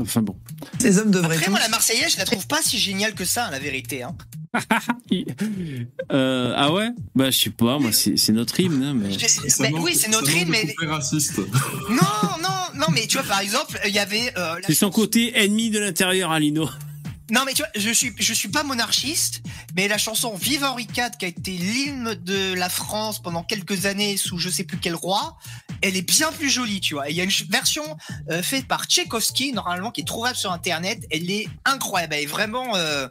Enfin 0.00 0.22
bon. 0.22 0.36
Les 0.82 0.98
hommes 0.98 1.10
devraient 1.10 1.34
Après, 1.36 1.44
tous. 1.46 1.50
moi, 1.50 1.60
la 1.60 1.68
Marseillaise, 1.68 2.12
je 2.12 2.18
la 2.18 2.24
trouve 2.24 2.46
pas 2.46 2.60
si 2.62 2.78
géniale 2.78 3.14
que 3.14 3.24
ça, 3.24 3.50
la 3.50 3.58
vérité. 3.58 4.02
Hein. 4.02 4.14
Euh, 6.12 6.52
ah 6.56 6.72
ouais? 6.72 6.88
Bah, 7.14 7.30
je 7.30 7.38
sais 7.38 7.50
pas. 7.50 7.78
Moi, 7.78 7.90
c'est 7.92 8.32
notre 8.32 8.58
hymne. 8.60 8.82
hein, 8.82 8.94
mais... 8.94 9.12
Je- 9.12 9.62
mais 9.62 9.72
oui, 9.72 9.94
c'est 9.94 10.08
notre 10.08 10.34
hymne, 10.34 10.50
mais. 10.50 10.74
raciste. 10.86 11.38
Non, 11.88 11.96
non, 12.42 12.48
non, 12.80 12.86
mais 12.92 13.06
tu 13.06 13.16
vois, 13.18 13.26
par 13.26 13.40
exemple, 13.40 13.78
il 13.86 13.92
y 13.94 13.98
avait. 13.98 14.32
euh, 14.36 14.56
la 14.60 14.66
C'est 14.66 14.74
son 14.74 14.90
côté 14.90 15.38
ennemi 15.38 15.70
de 15.70 15.78
l'intérieur, 15.78 16.30
Alino. 16.32 16.68
Non 17.32 17.42
mais 17.46 17.52
tu 17.54 17.62
vois, 17.62 17.70
je 17.76 17.90
suis 17.92 18.12
je 18.18 18.32
suis 18.34 18.48
pas 18.48 18.64
monarchiste, 18.64 19.42
mais 19.76 19.86
la 19.86 19.98
chanson 19.98 20.34
Vive 20.34 20.64
Henri 20.64 20.88
IV 20.96 21.10
qui 21.16 21.26
a 21.26 21.28
été 21.28 21.52
l'hymne 21.52 22.16
de 22.24 22.54
la 22.54 22.68
France 22.68 23.22
pendant 23.22 23.44
quelques 23.44 23.86
années 23.86 24.16
sous 24.16 24.36
je 24.38 24.48
sais 24.48 24.64
plus 24.64 24.78
quel 24.78 24.96
roi, 24.96 25.36
elle 25.82 25.96
est 25.96 26.06
bien 26.06 26.30
plus 26.32 26.50
jolie, 26.50 26.80
tu 26.80 26.94
vois. 26.94 27.08
Il 27.10 27.16
y 27.16 27.20
a 27.20 27.24
une 27.24 27.30
version 27.48 27.82
euh, 28.30 28.42
faite 28.42 28.66
par 28.66 28.84
Tchaïkovski 28.86 29.52
normalement 29.52 29.90
qui 29.90 30.02
est 30.02 30.04
trouvable 30.04 30.36
sur 30.36 30.52
internet, 30.52 30.98
elle 31.10 31.30
est 31.30 31.48
incroyable, 31.64 32.14
elle 32.14 32.22
est 32.24 32.26
vraiment 32.26 32.76
euh, 32.76 33.06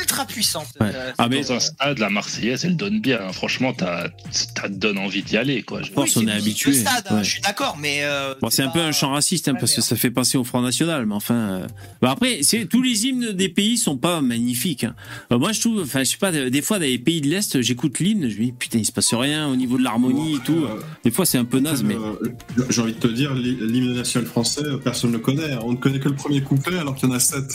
ultra 0.00 0.26
puissante. 0.26 0.68
Euh, 0.82 1.12
Ah, 1.16 1.28
Dans 1.28 1.52
un 1.52 1.60
stade, 1.60 1.98
la 1.98 2.10
Marseillaise, 2.10 2.64
elle 2.64 2.76
donne 2.76 3.00
bien. 3.00 3.20
hein. 3.22 3.32
Franchement, 3.32 3.72
t'as- 3.72 4.08
ça 4.30 4.68
te 4.68 4.72
donne 4.74 4.98
envie 4.98 5.22
d'y 5.22 5.36
aller. 5.38 5.62
Quoi. 5.62 5.82
Je- 5.82 5.90
force, 5.92 6.16
on 6.16 6.26
est 6.26 6.30
habitué. 6.32 6.74
stade, 6.74 7.04
hein, 7.08 7.16
Ouais. 7.16 7.24
je 7.24 7.30
suis 7.30 7.40
d'accord, 7.40 7.76
mais 7.80 8.00
euh, 8.02 8.34
Bon, 8.42 8.50
c'est 8.50 8.62
un 8.62 8.68
peu 8.68 8.80
un 8.80 8.92
chant 8.92 9.12
raciste, 9.12 9.48
hein, 9.48 9.54
parce 9.58 9.74
que 9.74 9.80
ça 9.80 9.96
fait 9.96 10.10
passer 10.10 10.36
au 10.36 10.44
Front 10.44 10.60
National, 10.60 11.06
mais 11.06 11.14
enfin. 11.14 11.34
euh, 11.34 11.66
bah 12.02 12.10
après, 12.10 12.40
c'est 12.42 12.66
tous 12.66 12.82
les 12.82 13.06
hymnes 13.06 13.32
des 13.32 13.48
pays 13.48 13.78
sont 13.78 13.96
pas 13.96 14.20
magnifiques. 14.20 14.84
hein. 14.84 14.94
Euh, 15.32 15.38
moi, 15.38 15.52
je 15.52 15.60
trouve, 15.60 15.80
enfin, 15.82 16.00
je 16.00 16.10
sais 16.10 16.16
pas, 16.18 16.32
des 16.32 16.62
fois, 16.62 16.78
dans 16.78 16.84
les 16.84 16.98
pays 16.98 17.20
de 17.22 17.28
l'Est, 17.28 17.62
j'écoute 17.62 17.98
l'hymne, 17.98 18.28
je 18.28 18.38
me 18.38 18.44
dis, 18.44 18.52
putain, 18.52 18.78
il 18.78 18.84
se 18.84 18.92
passe 18.92 19.14
rien 19.14 19.48
au 19.48 19.56
niveau 19.56 19.78
de 19.78 19.84
l'harmonie 19.84 20.36
et 20.36 20.40
tout. 20.40 20.66
Des 21.04 21.10
fois, 21.10 21.24
c'est 21.24 21.38
un 21.38 21.44
peu 21.46 21.60
naze, 21.60 21.77
mais. 21.84 21.94
Euh, 21.96 22.64
J'ai 22.70 22.80
envie 22.82 22.94
de 22.94 22.98
te 22.98 23.06
dire, 23.08 23.34
l'hymne 23.34 23.94
national 23.94 24.26
français, 24.28 24.62
personne 24.82 25.10
ne 25.12 25.16
le 25.16 25.22
connaît. 25.22 25.56
On 25.64 25.72
ne 25.72 25.76
connaît 25.76 26.00
que 26.00 26.08
le 26.08 26.14
premier 26.14 26.40
couplet 26.42 26.78
alors 26.78 26.94
qu'il 26.94 27.08
y 27.08 27.12
en 27.12 27.14
a 27.14 27.20
sept. 27.20 27.50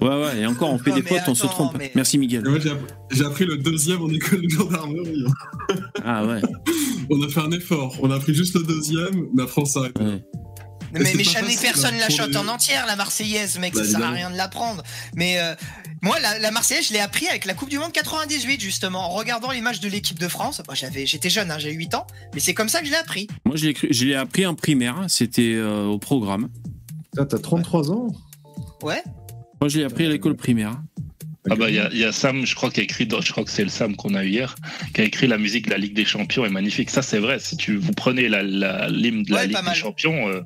Ouais, 0.00 0.08
ouais, 0.08 0.40
et 0.40 0.46
encore, 0.46 0.72
on 0.72 0.78
fait 0.78 0.92
des 0.92 1.02
fautes, 1.02 1.20
on 1.28 1.34
se 1.34 1.46
trompe. 1.46 1.76
Merci, 1.94 2.18
Miguel. 2.18 2.44
J'ai 2.60 2.70
app- 2.70 2.92
J'ai 3.10 3.24
appris 3.24 3.44
le 3.46 3.56
deuxième 3.58 4.02
en 4.02 4.08
école 4.08 4.42
de 4.42 4.48
gendarmerie. 4.48 5.24
Ah 6.04 6.24
ouais. 6.26 6.40
On 7.10 7.22
a 7.22 7.28
fait 7.28 7.40
un 7.40 7.50
effort. 7.52 7.96
On 8.02 8.10
a 8.10 8.16
appris 8.16 8.34
juste 8.34 8.54
le 8.54 8.64
deuxième, 8.64 9.28
mais 9.34 9.44
après 9.44 9.62
on 9.62 9.64
s'arrête. 9.64 9.96
Mais, 10.92 11.24
jamais 11.24 11.46
facile, 11.48 11.60
personne 11.62 11.94
hein, 11.94 11.98
la 12.00 12.06
pour 12.06 12.16
chante 12.16 12.28
les- 12.30 12.36
en 12.36 12.48
entière, 12.48 12.86
la 12.86 12.96
Marseillaise, 12.96 13.58
mec, 13.58 13.74
Bah, 13.74 13.84
ça 13.84 13.90
sert 13.90 14.02
à 14.02 14.10
rien 14.10 14.30
de 14.30 14.36
l'apprendre. 14.36 14.82
Mais 15.14 15.38
euh, 15.38 15.54
moi, 16.02 16.18
la, 16.20 16.38
la 16.38 16.50
Marseillaise, 16.50 16.88
je 16.88 16.92
l'ai 16.92 17.00
appris 17.00 17.26
avec 17.28 17.44
la 17.44 17.54
Coupe 17.54 17.68
du 17.68 17.78
Monde 17.78 17.92
98, 17.92 18.60
justement, 18.60 19.00
en 19.06 19.08
regardant 19.10 19.50
les 19.50 19.60
matchs 19.60 19.80
de 19.80 19.88
l'équipe 19.88 20.18
de 20.18 20.28
France. 20.28 20.62
J'avais, 20.72 21.06
j'étais 21.06 21.30
jeune, 21.30 21.50
hein, 21.50 21.58
j'ai 21.58 21.72
8 21.72 21.94
ans, 21.94 22.06
mais 22.34 22.40
c'est 22.40 22.54
comme 22.54 22.68
ça 22.68 22.80
que 22.80 22.86
je 22.86 22.90
l'ai 22.90 22.96
appris. 22.96 23.26
Moi, 23.44 23.56
je 23.56 23.66
l'ai 23.66 23.72
cru- 23.74 23.88
je 23.90 24.04
l'ai 24.06 24.14
appris 24.14 24.46
en 24.46 24.54
primaire, 24.54 25.04
c'était 25.08 25.54
euh, 25.54 25.84
au 25.84 25.98
programme. 25.98 26.48
T'as 27.16 27.24
33 27.26 27.90
ans? 27.90 28.08
Ouais. 28.82 29.02
Moi, 29.60 29.68
je 29.68 29.78
l'ai 29.78 29.84
appris 29.84 30.06
à 30.06 30.08
l'école 30.08 30.36
primaire. 30.36 30.80
Ah 31.50 31.54
bah 31.56 31.68
il 31.70 31.76
y, 31.76 31.78
a- 31.78 31.88
il 31.92 31.98
y 31.98 32.04
a 32.04 32.12
Sam, 32.12 32.44
je 32.44 32.54
crois 32.54 32.70
qui 32.70 32.80
a 32.80 32.82
écrit, 32.82 33.08
je 33.22 33.32
crois 33.32 33.44
que 33.44 33.50
c'est 33.50 33.62
le 33.64 33.70
Sam 33.70 33.96
qu'on 33.96 34.14
a 34.14 34.24
eu 34.24 34.28
hier, 34.28 34.54
qui 34.94 35.00
a 35.00 35.04
écrit 35.04 35.26
la 35.26 35.38
musique 35.38 35.66
de 35.66 35.70
la 35.70 35.78
Ligue 35.78 35.94
des 35.94 36.04
Champions 36.04 36.44
est 36.44 36.50
magnifique. 36.50 36.90
Ça 36.90 37.00
c'est 37.02 37.18
vrai. 37.18 37.38
Si 37.38 37.56
tu 37.56 37.76
vous 37.76 37.92
prenez 37.92 38.28
la 38.28 38.42
la- 38.42 38.88
l'hymne 38.88 39.22
de 39.22 39.30
la 39.32 39.40
Ouais, 39.40 39.46
Ligue 39.46 39.56
des. 39.66 39.74
Champions, 39.74 40.28
euh, 40.28 40.40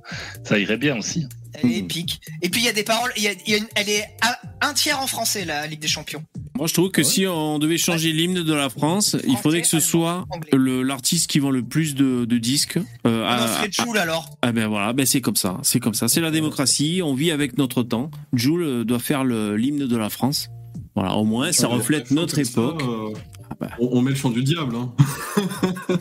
ça 0.44 0.58
irait 0.58 0.76
bien 0.76 0.96
aussi. 0.98 1.26
Elle 1.54 1.70
est 1.72 1.78
épique. 1.78 2.20
Et 2.40 2.48
puis 2.48 2.62
il 2.62 2.64
y 2.64 2.68
a 2.68 2.72
des 2.72 2.82
paroles, 2.84 3.12
il 3.16 3.24
y 3.24 3.28
a, 3.28 3.32
y 3.46 3.54
a 3.54 3.56
une- 3.58 3.66
elle 3.74 3.88
est 3.88 4.04
un, 4.22 4.68
un 4.68 4.72
tiers 4.74 4.98
en 5.00 5.06
français, 5.06 5.44
la 5.44 5.66
Ligue 5.66 5.80
des 5.80 5.88
Champions. 5.88 6.22
Moi, 6.54 6.66
je 6.66 6.74
trouve 6.74 6.90
que 6.90 7.02
si 7.02 7.26
on 7.26 7.58
devait 7.58 7.78
changer 7.78 8.12
l'hymne 8.12 8.42
de 8.44 8.54
la 8.54 8.68
France, 8.70 9.16
il 9.26 9.36
faudrait 9.38 9.62
que 9.62 9.66
ce 9.66 9.80
soit 9.80 10.26
le- 10.52 10.82
l'artiste 10.82 11.28
qui 11.28 11.40
vend 11.40 11.50
le 11.50 11.62
plus 11.62 11.94
de, 11.94 12.24
de 12.26 12.38
disques. 12.38 12.76
euh, 13.06 13.22
On 13.24 13.26
à- 13.26 13.44
en 13.44 13.48
ferait 13.48 13.70
à- 13.78 13.84
Joule 13.84 13.98
alors. 13.98 14.30
Ah 14.42 14.52
ben 14.52 14.66
voilà, 14.68 14.92
ben 14.92 15.04
c'est 15.04 15.20
comme 15.20 15.36
ça, 15.36 15.58
c'est 15.62 15.80
comme 15.80 15.94
ça, 15.94 16.08
c'est 16.08 16.20
la 16.20 16.30
démocratie, 16.30 17.00
on 17.02 17.14
vit 17.14 17.30
avec 17.32 17.58
notre 17.58 17.82
temps. 17.82 18.10
Jules 18.34 18.62
euh, 18.62 18.84
doit 18.84 18.98
faire 19.00 19.24
le- 19.24 19.56
l'hymne 19.56 19.86
de 19.88 19.96
la 19.96 20.08
France. 20.10 20.48
Voilà, 20.94 21.14
au 21.14 21.24
moins 21.24 21.52
ça 21.52 21.66
reflète 21.68 22.10
notre 22.10 22.34
ça, 22.36 22.42
époque. 22.42 22.82
euh, 22.82 23.12
bah. 23.60 23.68
on, 23.80 23.88
on 23.98 24.02
met 24.02 24.10
le 24.10 24.16
chant 24.16 24.30
du 24.30 24.42
diable. 24.42 24.76
Hein. 24.76 24.92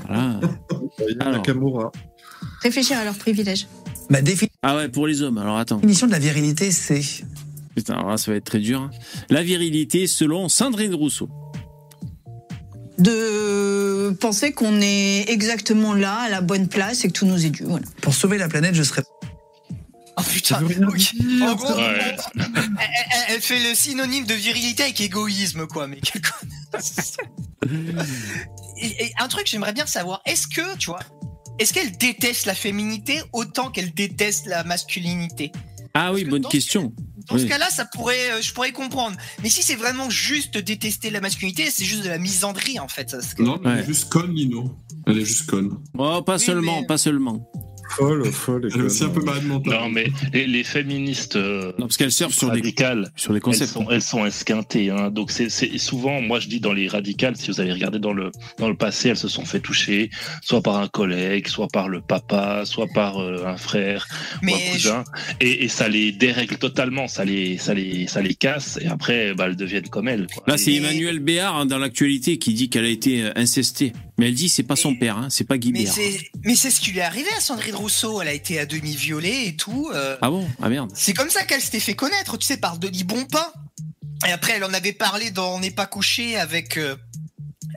Voilà. 0.07 0.39
Alors. 1.19 1.91
Réfléchir 2.61 2.97
à 2.97 3.03
leurs 3.05 3.15
privilèges. 3.17 3.67
Ma 4.09 4.19
Ah 4.61 4.75
ouais, 4.75 4.89
pour 4.89 5.07
les 5.07 5.21
hommes, 5.21 5.37
alors 5.37 5.57
attends. 5.57 5.77
définition 5.77 6.07
de 6.07 6.11
la 6.11 6.19
virilité, 6.19 6.71
c'est. 6.71 7.01
Putain, 7.75 7.93
alors 7.93 8.09
là, 8.09 8.17
ça 8.17 8.31
va 8.31 8.37
être 8.37 8.43
très 8.43 8.59
dur. 8.59 8.81
hein. 8.81 8.89
La 9.29 9.41
virilité 9.43 10.05
selon 10.07 10.49
Sandrine 10.49 10.93
Rousseau. 10.93 11.29
De 12.97 14.11
penser 14.19 14.51
qu'on 14.51 14.81
est 14.81 15.29
exactement 15.29 15.93
là, 15.93 16.15
à 16.15 16.29
la 16.29 16.41
bonne 16.41 16.67
place 16.67 17.05
et 17.05 17.07
que 17.07 17.13
tout 17.13 17.25
nous 17.25 17.45
est 17.45 17.49
dû. 17.49 17.63
Voilà. 17.63 17.85
Pour 18.01 18.13
sauver 18.13 18.37
la 18.37 18.49
planète, 18.49 18.75
je 18.75 18.83
serais. 18.83 19.03
Oh 20.17 20.21
putain. 20.23 20.61
ok. 20.63 21.13
En 21.41 21.55
gros, 21.55 21.73
Ouais. 21.75 21.99
elle, 21.99 22.15
elle- 22.35 23.35
elle 23.35 23.41
fait 23.41 23.59
le 23.59 23.73
synonyme 23.73 24.25
de 24.25 24.33
virilité 24.33 24.83
avec 24.83 24.99
égoïsme, 25.01 25.67
quoi. 25.67 25.87
Mais 25.87 25.99
quel 26.01 26.21
con- 26.21 26.79
et, 28.77 29.05
et 29.05 29.11
un 29.19 29.27
truc, 29.27 29.47
j'aimerais 29.47 29.73
bien 29.73 29.85
savoir, 29.85 30.21
est-ce 30.25 30.47
que, 30.47 30.75
tu 30.77 30.87
vois, 30.89 30.99
est-ce 31.59 31.73
qu'elle 31.73 31.95
déteste 31.97 32.45
la 32.45 32.55
féminité 32.55 33.21
autant 33.33 33.69
qu'elle 33.69 33.93
déteste 33.93 34.47
la 34.47 34.63
masculinité? 34.63 35.51
Ah 35.93 36.13
oui, 36.13 36.23
bonne 36.23 36.45
question. 36.47 36.93
Dans 37.29 37.37
ce 37.37 37.45
cas-là, 37.45 37.69
ça 37.69 37.85
pourrait, 37.85 38.31
euh, 38.31 38.41
je 38.41 38.51
pourrais 38.53 38.71
comprendre. 38.71 39.15
Mais 39.43 39.49
si 39.49 39.61
c'est 39.61 39.75
vraiment 39.75 40.09
juste 40.09 40.57
détester 40.57 41.09
la 41.09 41.21
masculinité, 41.21 41.69
c'est 41.69 41.85
juste 41.85 42.03
de 42.03 42.09
la 42.09 42.17
misandrie 42.17 42.79
en 42.79 42.87
fait. 42.87 43.09
ça, 43.11 43.21
c'est- 43.21 43.39
Non, 43.39 43.59
mais 43.63 43.69
elle 43.69 43.75
Ouais. 43.77 43.83
est 43.83 43.85
juste 43.87 44.09
conne, 44.09 44.33
Lino. 44.33 44.75
Elle 45.07 45.19
est 45.19 45.25
juste 45.25 45.45
conne. 45.49 45.77
Oh, 45.97 46.21
pas 46.23 46.37
Oui, 46.37 46.43
seulement, 46.43 46.81
mais- 46.81 46.87
pas 46.87 46.97
seulement. 46.97 47.49
Folle, 47.97 48.25
folle. 48.31 48.69
Elle 48.73 48.81
est 48.81 48.83
aussi 48.83 49.03
un 49.03 49.09
peu 49.09 49.21
malade 49.21 49.45
mentale. 49.45 49.73
Non 49.79 49.89
mais 49.89 50.07
les, 50.33 50.47
les 50.47 50.63
féministes 50.63 51.35
euh, 51.35 51.71
Non, 51.77 51.87
parce 51.87 51.97
qu'elle 51.97 52.11
surfe 52.11 52.33
sur 52.33 52.49
des, 52.49 52.59
radicales, 52.59 53.11
sur 53.15 53.33
des 53.33 53.39
elles 53.45 53.67
sont, 53.67 53.89
elles 53.91 54.01
sont 54.01 54.25
esquintées. 54.25 54.89
Hein. 54.89 55.11
Donc 55.11 55.31
c'est 55.31 55.49
souvent, 55.77 56.21
moi 56.21 56.39
je 56.39 56.47
dis 56.47 56.59
dans 56.59 56.73
les 56.73 56.87
radicales, 56.87 57.35
si 57.35 57.51
vous 57.51 57.59
avez 57.59 57.73
regardé 57.73 57.99
dans 57.99 58.13
le 58.13 58.31
dans 58.57 58.69
le 58.69 58.75
passé, 58.75 59.09
elles 59.09 59.17
se 59.17 59.27
sont 59.27 59.45
fait 59.45 59.59
toucher, 59.59 60.09
soit 60.41 60.61
par 60.61 60.77
un 60.77 60.87
collègue, 60.87 61.47
soit 61.47 61.67
par 61.67 61.89
le 61.89 62.01
papa, 62.01 62.63
soit 62.65 62.87
par 62.93 63.19
euh, 63.19 63.45
un 63.45 63.57
frère 63.57 64.07
ou 64.43 64.47
un 64.47 64.71
cousin, 64.71 65.03
et, 65.39 65.63
et 65.65 65.67
ça 65.67 65.87
les 65.89 66.11
dérègle 66.11 66.57
totalement, 66.57 67.07
ça 67.07 67.25
les 67.25 67.57
ça 67.57 67.73
les 67.73 68.07
ça 68.07 68.21
les 68.21 68.35
casse, 68.35 68.79
et 68.81 68.87
après 68.87 69.33
bah, 69.33 69.45
elles 69.47 69.55
deviennent 69.55 69.89
comme 69.89 70.07
elles. 70.07 70.27
quoi. 70.33 70.43
Là, 70.47 70.57
c'est 70.57 70.71
Et- 70.71 70.77
Emmanuel 70.77 71.19
Béard 71.19 71.55
hein, 71.57 71.65
dans 71.65 71.77
l'actualité 71.77 72.37
qui 72.37 72.53
dit 72.53 72.69
qu'elle 72.69 72.85
a 72.85 72.89
été 72.89 73.23
euh, 73.23 73.31
incestée. 73.35 73.93
Mais 74.21 74.27
elle 74.27 74.35
dit 74.35 74.49
c'est 74.49 74.61
pas 74.63 74.75
son 74.75 74.95
père, 74.95 75.17
hein, 75.17 75.27
c'est 75.31 75.43
pas 75.45 75.57
Guy 75.57 75.71
Mais 75.73 75.85
c'est, 75.87 76.69
ce 76.71 76.79
qui 76.79 76.91
lui 76.91 76.99
est 76.99 77.01
arrivé 77.01 77.27
à 77.35 77.41
Sandrine 77.41 77.75
Rousseau. 77.75 78.21
Elle 78.21 78.27
a 78.27 78.33
été 78.33 78.59
à 78.59 78.65
demi 78.67 78.95
violée 78.95 79.45
et 79.47 79.55
tout. 79.55 79.89
euh, 79.93 80.15
Ah 80.21 80.29
bon? 80.29 80.47
Ah 80.61 80.69
merde. 80.69 80.91
C'est 80.93 81.13
comme 81.13 81.29
ça 81.31 81.43
qu'elle 81.43 81.59
s'était 81.61 81.79
fait 81.79 81.95
connaître, 81.95 82.37
tu 82.37 82.45
sais, 82.45 82.57
par 82.57 82.77
Denis 82.77 83.03
Bonpin. 83.03 83.47
Et 84.27 84.31
après, 84.31 84.53
elle 84.57 84.63
en 84.63 84.73
avait 84.73 84.93
parlé 84.93 85.31
dans 85.31 85.55
On 85.55 85.59
n'est 85.59 85.71
pas 85.71 85.87
couché 85.87 86.37
avec 86.37 86.77
euh, 86.77 86.95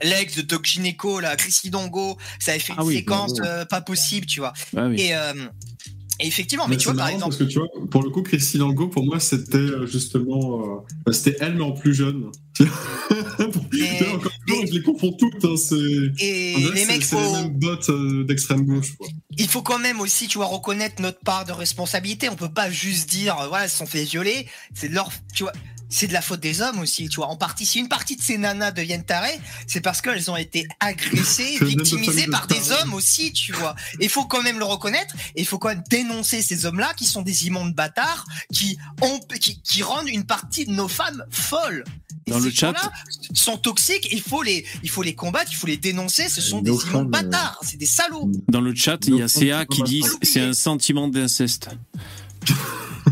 l'ex 0.03 0.35
de 0.35 0.43
Doc 0.43 0.65
Gineco, 0.65 1.19
là, 1.19 1.35
Chrissy 1.35 1.71
Dongo. 1.71 2.17
Ça 2.39 2.51
avait 2.51 2.59
fait 2.59 2.73
Ah 2.77 2.81
une 2.81 2.87
oui, 2.89 2.95
séquence 2.97 3.33
euh, 3.43 3.65
pas 3.65 3.81
possible, 3.81 4.27
tu 4.27 4.39
vois. 4.41 4.53
Ah 4.77 4.85
oui. 4.87 5.01
Et, 5.01 5.15
euh, 5.15 5.33
et 6.19 6.27
effectivement, 6.27 6.65
mais, 6.67 6.75
Mais 6.75 6.77
tu 6.77 6.85
vois, 6.85 6.95
par 6.95 7.07
exemple. 7.09 7.35
parce 7.35 7.37
que 7.37 7.43
tu 7.43 7.57
vois, 7.59 7.67
pour 7.89 8.01
le 8.03 8.09
coup, 8.09 8.21
Christine 8.21 8.61
Angot, 8.61 8.87
pour 8.89 9.03
moi, 9.03 9.19
c'était 9.19 9.65
justement, 9.85 10.83
euh, 11.07 11.11
c'était 11.11 11.35
elle 11.41 11.55
mais 11.55 11.63
en 11.63 11.71
plus 11.73 11.93
jeune. 11.95 12.29
Tu 12.57 12.63
vois, 14.03 14.13
encore 14.15 14.31
les 14.75 14.83
confonds 14.83 15.13
toutes. 15.13 15.43
Hein, 15.45 15.55
Et 16.19 16.55
les 16.73 16.85
mecs, 16.85 17.03
c'est, 17.03 17.15
faut- 17.15 17.21
les 17.35 17.41
mêmes 17.43 17.59
bottes 17.59 17.89
euh, 17.89 18.23
d'extrême 18.23 18.65
gauche. 18.65 18.95
Quoi. 18.97 19.07
il 19.37 19.47
faut 19.47 19.61
quand 19.61 19.79
même 19.79 19.99
aussi, 19.99 20.27
tu 20.27 20.37
vois, 20.37 20.47
reconnaître 20.47 21.01
notre 21.01 21.19
part 21.19 21.45
de 21.45 21.51
responsabilité. 21.51 22.29
On 22.29 22.35
peut 22.35 22.51
pas 22.51 22.69
juste 22.69 23.09
dire, 23.09 23.35
voilà, 23.49 23.63
elles 23.65 23.69
se 23.69 23.77
sont 23.77 23.85
fait 23.85 24.03
violer. 24.03 24.47
C'est 24.73 24.89
leur, 24.89 25.09
tu 25.33 25.43
vois, 25.43 25.53
c'est 25.89 26.07
de 26.07 26.13
la 26.13 26.21
faute 26.21 26.39
des 26.39 26.61
hommes 26.61 26.79
aussi, 26.79 27.07
tu 27.09 27.17
vois. 27.17 27.27
En 27.27 27.35
partie, 27.37 27.65
si 27.65 27.79
une 27.79 27.87
partie 27.87 28.15
de 28.15 28.21
ces 28.21 28.37
nanas 28.37 28.71
deviennent 28.71 29.05
tarées, 29.05 29.39
c'est 29.67 29.81
parce 29.81 30.01
qu'elles 30.01 30.29
ont 30.31 30.35
été 30.35 30.67
agressées, 30.79 31.57
victimisées 31.61 32.27
par 32.27 32.47
des 32.47 32.71
hommes 32.71 32.93
aussi, 32.93 33.31
tu 33.33 33.53
vois. 33.53 33.75
Et 33.99 34.05
il 34.05 34.09
faut 34.09 34.25
quand 34.25 34.41
même 34.41 34.59
le 34.59 34.65
reconnaître. 34.65 35.15
Et 35.35 35.41
il 35.41 35.45
faut 35.45 35.57
quand 35.59 35.69
même 35.69 35.83
dénoncer 35.89 36.41
ces 36.41 36.65
hommes-là 36.65 36.93
qui 36.95 37.05
sont 37.05 37.21
des 37.21 37.47
immondes 37.47 37.73
bâtards, 37.73 38.25
qui 38.53 38.77
ont, 39.01 39.19
qui, 39.39 39.61
qui 39.61 39.83
rendent 39.83 40.09
une 40.09 40.25
partie 40.25 40.65
de 40.65 40.71
nos 40.71 40.87
femmes 40.87 41.23
folles. 41.29 41.83
Et 42.27 42.31
Dans 42.31 42.39
le 42.39 42.49
chat- 42.49 42.73
sont 43.33 43.57
toxiques. 43.57 44.07
Il 44.11 44.21
faut 44.21 44.41
les, 44.41 44.65
il 44.81 44.89
faut 44.89 45.03
les 45.03 45.13
combattre, 45.13 45.51
il 45.51 45.55
faut 45.55 45.67
les 45.67 45.77
dénoncer. 45.77 46.27
Ce 46.29 46.41
sont 46.41 46.61
des 46.61 46.71
immondes 46.71 47.07
euh, 47.07 47.09
bâtards. 47.09 47.59
C'est 47.61 47.77
des 47.77 47.85
salauds. 47.85 48.31
Dans 48.47 48.61
le 48.61 48.73
chat, 48.73 48.97
il 49.07 49.17
y 49.17 49.21
a 49.21 49.27
CA 49.27 49.65
qui 49.65 49.83
dit 49.83 50.03
c'est 50.23 50.41
un 50.41 50.53
sentiment 50.53 51.07
d'inceste. 51.07 51.69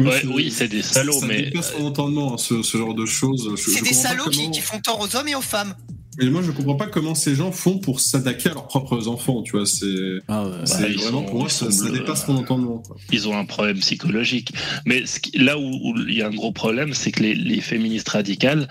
Ouais, 0.00 0.22
oui, 0.26 0.50
c'est 0.50 0.68
des 0.68 0.82
salauds, 0.82 1.20
ça 1.20 1.26
mais 1.26 1.42
dépasse 1.42 1.72
mon 1.78 1.86
entendement, 1.86 2.34
hein, 2.34 2.38
ce, 2.38 2.62
ce 2.62 2.76
genre 2.78 2.94
de 2.94 3.06
choses. 3.06 3.52
C'est 3.56 3.82
des 3.82 3.92
salauds 3.92 4.24
qui, 4.30 4.38
comment- 4.38 4.50
qui 4.50 4.60
font 4.60 4.80
tort 4.80 5.00
aux 5.00 5.16
hommes 5.16 5.28
et 5.28 5.34
aux 5.34 5.40
femmes. 5.40 5.74
Mais 6.18 6.30
moi, 6.30 6.40
je 6.42 6.50
comprends 6.50 6.76
pas 6.76 6.86
comment 6.86 7.14
ces 7.14 7.34
gens 7.34 7.52
font 7.52 7.76
pour 7.78 8.00
s'attaquer 8.00 8.48
à 8.48 8.54
leurs 8.54 8.66
propres 8.68 9.06
enfants. 9.06 9.42
Tu 9.42 9.52
vois, 9.52 9.66
c'est, 9.66 9.84
Ah 10.28 10.44
ouais. 10.46 10.50
Bah, 10.66 10.76
vraiment 10.96 10.98
sont- 11.20 11.24
pour 11.24 11.40
moi, 11.40 11.48
ça, 11.50 11.70
ça 11.70 11.90
dépasse 11.90 12.24
euh. 12.26 12.32
mon 12.32 12.38
entendement. 12.38 12.78
quoi. 12.78 12.96
ils 13.12 13.28
ont 13.28 13.36
un 13.36 13.44
problème 13.44 13.78
psychologique. 13.80 14.52
Mais 14.86 15.04
ce 15.04 15.20
qui- 15.20 15.36
là 15.36 15.58
où, 15.58 15.62
où 15.62 15.94
il 16.08 16.14
y 16.14 16.22
a 16.22 16.28
un 16.28 16.34
gros 16.34 16.52
problème, 16.52 16.94
c'est 16.94 17.10
que 17.12 17.22
les, 17.22 17.34
les 17.34 17.60
féministes 17.60 18.08
radicales, 18.08 18.66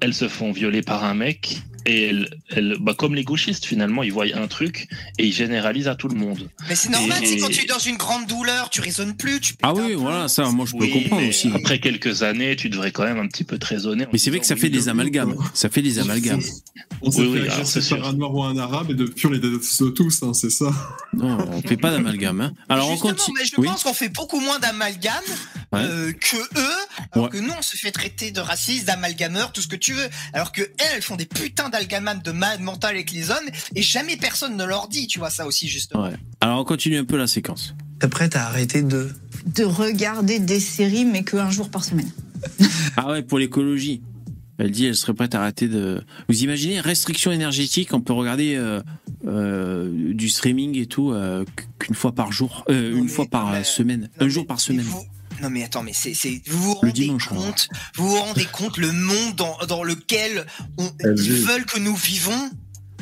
elles 0.00 0.14
se 0.14 0.28
font 0.28 0.52
violer 0.52 0.82
par 0.82 1.02
un 1.02 1.14
mec 1.14 1.62
et 1.86 2.12
elles- 2.50 2.76
bah, 2.80 2.94
comme 2.96 3.14
les 3.14 3.24
gauchistes 3.24 3.64
finalement, 3.66 4.02
ils 4.02 4.12
voient 4.12 4.26
un 4.34 4.46
truc 4.46 4.88
et 5.18 5.26
ils 5.26 5.32
généralisent 5.32 5.88
à 5.88 5.94
tout 5.94 6.08
le 6.08 6.14
monde. 6.16 6.48
Mais 6.68 6.74
c'est 6.74 6.88
normal, 6.90 7.22
Et- 7.22 7.26
c'est 7.26 7.36
quand 7.38 7.48
tu 7.48 7.62
es 7.62 7.66
dans 7.66 7.78
une 7.78 7.96
grande 7.96 8.26
douleur, 8.26 8.70
tu 8.70 8.80
raisonnes 8.80 9.16
plus, 9.16 9.40
tu 9.40 9.54
Ah 9.62 9.72
oui, 9.74 9.94
voilà, 9.94 10.28
ça, 10.28 10.44
moi 10.50 10.66
je 10.66 10.72
peux 10.72 10.84
Oui, 10.84 10.92
comprendre 11.04 11.28
aussi. 11.28 11.50
Après 11.54 11.78
quelques 11.80 12.22
années, 12.22 12.56
tu 12.56 12.68
devrais 12.70 12.92
quand 12.92 13.04
même 13.04 13.18
un 13.18 13.26
petit 13.28 13.44
peu 13.44 13.58
te 13.58 13.66
raisonner. 13.66 14.06
Mais 14.12 14.18
c'est 14.18 14.30
vrai 14.30 14.40
que 14.40 14.46
ça 14.46 14.56
fait 14.56 14.70
des 14.70 14.88
amalgames. 14.88 15.34
Ça 15.54 15.68
fait 15.68 15.82
des 15.82 15.98
amalgames. 15.98 16.40
On 17.02 17.10
Oui, 17.10 17.14
fait 17.16 17.22
oui, 17.26 17.40
agresser 17.48 17.64
c'est 17.80 17.80
sûr. 17.82 18.06
un 18.06 18.12
noir 18.12 18.34
ou 18.34 18.42
un 18.44 18.56
arabe 18.58 18.90
et 18.90 18.94
depuis 18.94 19.26
on 19.26 19.30
les 19.30 19.38
déteste 19.38 19.94
tous, 19.94 20.22
hein, 20.22 20.32
c'est 20.34 20.50
ça. 20.50 20.70
Non, 21.12 21.38
on 21.50 21.62
fait 21.62 21.76
pas 21.76 21.90
d'amalgame. 21.90 22.40
Hein. 22.40 22.52
Alors 22.68 22.90
on 22.90 22.96
continue. 22.96 23.36
mais 23.38 23.44
je 23.46 23.52
Oui. 23.58 23.66
pense 23.66 23.82
qu'on 23.82 23.94
fait 23.94 24.08
beaucoup 24.08 24.40
moins 24.40 24.58
d'amalgames 24.58 25.22
Ouais. 25.72 25.80
euh, 25.82 26.12
que 26.12 26.36
eux, 26.36 26.76
alors 27.12 27.24
Ouais. 27.26 27.30
que 27.30 27.38
nous 27.38 27.52
on 27.58 27.62
se 27.62 27.76
fait 27.76 27.90
traiter 27.90 28.30
de 28.30 28.40
racistes, 28.40 28.86
d'amalgameurs, 28.86 29.52
tout 29.52 29.60
ce 29.60 29.68
que 29.68 29.76
tu 29.76 29.92
veux, 29.92 30.08
alors 30.32 30.52
que 30.52 30.62
elles, 30.62 30.86
elles 30.96 31.02
font 31.02 31.16
des 31.16 31.26
putains 31.26 31.68
de 31.78 32.30
malade 32.32 32.60
mental 32.60 32.94
avec 32.94 33.10
les 33.12 33.30
hommes 33.30 33.48
et 33.74 33.82
jamais 33.82 34.16
personne 34.16 34.56
ne 34.56 34.64
leur 34.64 34.88
dit, 34.88 35.06
tu 35.06 35.18
vois 35.18 35.30
ça 35.30 35.46
aussi 35.46 35.68
justement. 35.68 36.04
Ouais. 36.04 36.14
Alors 36.40 36.60
on 36.60 36.64
continue 36.64 36.96
un 36.98 37.04
peu 37.04 37.16
la 37.16 37.26
séquence. 37.26 37.74
T'es 38.00 38.08
prête 38.08 38.36
à 38.36 38.46
arrêter 38.46 38.82
de. 38.82 39.10
De 39.46 39.64
regarder 39.64 40.38
des 40.38 40.60
séries, 40.60 41.04
mais 41.04 41.22
qu'un 41.24 41.50
jour 41.50 41.68
par 41.70 41.84
semaine. 41.84 42.10
Ah 42.96 43.08
ouais, 43.10 43.22
pour 43.22 43.38
l'écologie. 43.38 44.02
Elle 44.58 44.70
dit 44.70 44.86
elle 44.86 44.94
serait 44.94 45.14
prête 45.14 45.34
à 45.34 45.40
arrêter 45.40 45.66
de. 45.68 46.02
Vous 46.28 46.42
imaginez 46.44 46.80
restriction 46.80 47.32
énergétique, 47.32 47.92
on 47.92 48.00
peut 48.00 48.12
regarder 48.12 48.54
euh, 48.54 48.80
euh, 49.26 50.12
du 50.14 50.28
streaming 50.28 50.78
et 50.78 50.86
tout 50.86 51.10
euh, 51.12 51.44
qu'une 51.78 51.94
fois 51.94 52.12
par 52.12 52.30
jour, 52.32 52.64
euh, 52.70 52.92
une 52.96 53.04
mais- 53.04 53.08
fois 53.08 53.26
par 53.26 53.52
euh, 53.52 53.62
semaine, 53.64 54.08
non, 54.20 54.26
un 54.26 54.28
jour 54.28 54.46
par 54.46 54.60
semaine. 54.60 54.84
vous- 54.84 55.04
Non 55.42 55.50
mais 55.50 55.64
attends, 55.64 55.82
mais 55.82 55.92
c'est, 55.92 56.14
c'est, 56.14 56.40
vous 56.46 56.62
vous 56.62 56.74
rendez 56.74 56.92
dimanche, 56.92 57.28
compte, 57.28 57.68
vous 57.96 58.08
vous 58.08 58.20
rendez 58.20 58.44
compte 58.46 58.76
le 58.78 58.92
monde 58.92 59.34
dans, 59.34 59.56
dans 59.68 59.82
lequel 59.82 60.46
on, 60.78 60.90
ils 61.04 61.20
vit. 61.22 61.42
veulent 61.42 61.66
que 61.66 61.78
nous 61.78 61.94
vivons? 61.96 62.50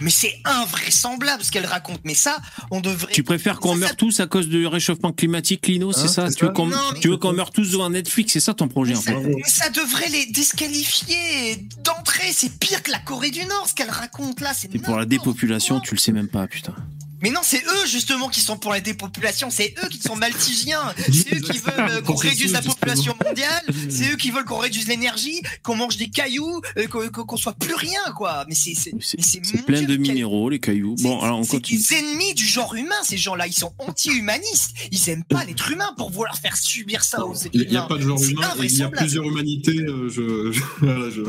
Mais 0.01 0.11
c'est 0.11 0.35
invraisemblable 0.45 1.45
ce 1.45 1.53
qu'elle 1.53 1.67
raconte. 1.67 2.01
Mais 2.03 2.15
ça, 2.15 2.39
on 2.73 2.81
devrait. 2.81 3.13
Tu 3.13 3.23
préfères 3.23 3.61
qu'on 3.61 3.75
Ça, 3.75 3.79
meure 3.79 3.97
tous 3.97 4.19
à 4.19 4.27
cause 4.27 4.49
du 4.49 4.67
réchauffement 4.67 5.13
climatique, 5.13 5.65
Lino, 5.69 5.93
c'est 5.93 6.01
Hein, 6.05 6.09
ça? 6.09 6.29
c'est 6.29 6.35
Tu 6.37 6.45
veux 6.45 6.51
qu'on 6.51 6.67
Non, 6.67 6.77
mais- 6.95 6.99
tu 6.99 7.09
veux 7.09 7.19
qu'on 7.19 7.33
meure 7.33 7.53
tous 7.53 7.71
devant 7.71 7.89
Netflix, 7.89 8.33
c'est 8.33 8.41
ça 8.41 8.53
ton 8.53 8.67
projet 8.67 8.95
Mais 8.95 8.99
en 8.99 9.03
ça, 9.03 9.13
fait? 9.13 9.19
mais 9.29 9.43
ça 9.47 9.69
devrait 9.71 10.09
les 10.09 10.27
disqualifier 10.27 11.69
d'entrée. 11.85 12.33
C'est 12.33 12.59
pire 12.59 12.83
que 12.83 12.91
la 12.91 12.99
Corée 12.99 13.31
du 13.31 13.45
Nord, 13.45 13.69
ce 13.69 13.75
qu'elle 13.75 13.91
raconte 13.91 14.41
là. 14.41 14.53
C'est 14.55 14.73
C'est 14.73 14.79
pour 14.81 14.97
la 14.97 15.05
dépopulation, 15.07 15.77
quoi. 15.77 15.85
tu 15.87 15.95
le 15.95 16.01
sais 16.01 16.13
même 16.13 16.29
pas, 16.29 16.49
putain. 16.49 16.75
Mais 17.23 17.31
non, 17.31 17.40
c'est 17.43 17.62
eux 17.62 17.86
justement 17.86 18.28
qui 18.28 18.40
sont 18.40 18.57
pour 18.57 18.73
la 18.73 18.81
dépopulation, 18.81 19.49
c'est 19.51 19.74
eux 19.85 19.89
qui 19.89 19.99
sont 19.99 20.16
malthusiens, 20.16 20.94
c'est 20.99 21.35
eux 21.36 21.40
qui 21.40 21.59
veulent 21.59 21.90
euh, 21.90 22.03
qu'on 22.03 22.15
réduise 22.15 22.53
la 22.53 22.62
population 22.62 23.15
mondiale, 23.24 23.62
c'est 23.89 24.12
eux 24.12 24.16
qui 24.16 24.31
veulent 24.31 24.44
qu'on 24.44 24.59
réduise 24.59 24.89
l'énergie, 24.89 25.40
qu'on 25.62 25.77
mange 25.77 25.97
des 25.97 26.09
cailloux, 26.09 26.61
euh, 26.78 26.86
qu'on 26.89 27.36
soit 27.36 27.53
plus 27.55 27.74
rien 27.74 28.01
quoi. 28.16 28.44
Mais 28.49 28.55
c'est 28.55 29.65
plein 29.66 29.82
de 29.82 29.97
minéraux, 29.97 30.49
les 30.51 30.59
cailloux. 30.59 30.97
Bon, 31.01 31.20
alors 31.20 31.39
on 31.39 31.44
c'est 31.44 31.57
continue. 31.59 31.78
des 31.78 31.94
ennemis 31.97 32.35
du 32.35 32.47
genre 32.47 32.74
humain, 32.74 32.94
ces 33.05 33.16
gens-là. 33.16 33.47
Ils 33.47 33.53
sont 33.53 33.73
anti-humanistes. 33.78 34.73
Ils 34.90 35.09
aiment 35.09 35.24
pas 35.24 35.44
l'être 35.44 35.70
humain 35.70 35.94
pour 35.97 36.11
vouloir 36.11 36.36
faire 36.39 36.57
subir 36.57 37.05
ça 37.05 37.24
aux 37.24 37.35
Il 37.53 37.69
n'y 37.69 37.77
a 37.77 37.82
pas 37.82 37.97
de 37.97 38.03
genre 38.03 38.23
humain, 38.23 38.51
il 38.62 38.77
y 38.77 38.82
a 38.82 38.89
plusieurs 38.89 39.24
humanités. 39.24 39.78
euh, 39.81 40.09
je, 40.09 40.53
je, 40.53 40.61
voilà, 40.81 41.09
je, 41.11 41.23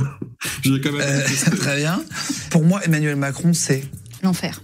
j'ai 0.64 0.82
quand 0.82 0.92
même. 0.92 1.02
Euh, 1.02 1.56
très 1.58 1.78
bien. 1.78 2.04
Pour 2.50 2.64
moi, 2.64 2.84
Emmanuel 2.84 3.16
Macron, 3.16 3.54
c'est 3.54 3.84
L'enfer. 4.22 4.62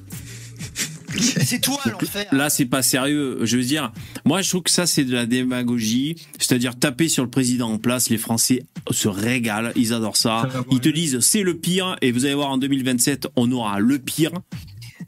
C'est 1.46 1.60
toi 1.60 1.80
l'enfer. 1.86 2.26
Là, 2.32 2.50
c'est 2.50 2.66
pas 2.66 2.82
sérieux. 2.82 3.40
Je 3.44 3.58
veux 3.58 3.64
dire, 3.64 3.92
moi, 4.26 4.42
je 4.42 4.50
trouve 4.50 4.64
que 4.64 4.72
ça, 4.72 4.86
c'est 4.86 5.04
de 5.04 5.14
la 5.14 5.26
démagogie. 5.26 6.16
C'est-à-dire 6.40 6.78
taper 6.78 7.10
sur 7.10 7.24
le 7.24 7.30
président 7.30 7.72
en 7.72 7.78
place. 7.78 8.10
Les 8.10 8.18
Français 8.18 8.64
se 8.92 9.08
régalent. 9.08 9.72
Ils 9.76 9.94
adorent 9.94 10.18
ça. 10.18 10.48
Ils 10.72 10.80
te 10.80 10.90
disent, 10.90 11.20
c'est 11.22 11.44
le 11.44 11.56
pire. 11.58 11.96
Et 12.02 12.12
vous 12.12 12.26
allez 12.26 12.34
voir, 12.36 12.50
en 12.50 12.58
2027, 12.58 13.28
on 13.36 13.52
aura 13.52 13.80
le 13.80 14.00
pire. 14.00 14.32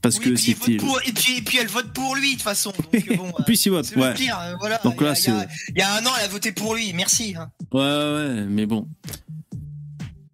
Parce 0.01 0.17
Oui, 0.17 0.33
que 0.33 0.49
et 0.49 0.55
puis, 0.55 0.77
vote 0.77 0.87
pour- 0.87 1.01
et, 1.05 1.11
puis, 1.11 1.37
et 1.37 1.41
puis 1.41 1.57
elle 1.59 1.67
vote 1.67 1.93
pour 1.93 2.15
lui 2.15 2.29
de 2.29 2.33
toute 2.35 2.41
façon. 2.43 2.71
Donc, 2.91 3.07
bon, 3.17 3.29
En 3.37 3.43
plus, 3.43 3.63
il 3.65 3.69
vote. 3.69 3.85
c'est 3.85 3.95
le 3.95 4.01
Ouais. 4.01 4.13
pire. 4.15 4.39
euh, 4.41 4.55
Voilà. 4.59 4.79
Donc 4.83 4.95
il, 4.97 5.01
y 5.01 5.03
là, 5.05 5.11
a, 5.11 5.13
il 5.13 5.23
y 5.25 5.29
a- 5.29 5.39
c'est. 5.41 5.47
il 5.75 5.77
y 5.77 5.81
a 5.81 5.93
un 5.95 6.05
an, 6.05 6.11
elle 6.19 6.25
a 6.25 6.27
voté 6.29 6.51
pour 6.53 6.73
lui. 6.75 6.91
Merci. 6.93 7.35
hein. 7.37 7.49
Ouais, 7.71 7.81
ouais, 7.81 8.45
mais 8.49 8.65
bon. 8.65 8.87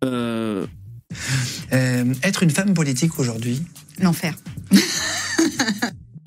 Euh, 0.06 0.66
euh, 1.74 2.14
être 2.24 2.44
une 2.44 2.52
femme 2.52 2.74
politique 2.74 3.20
aujourd'hui. 3.20 3.62
L'enfer. 4.00 4.36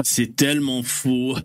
C'est 0.02 0.34
tellement 0.34 0.82
faux. 0.82 1.36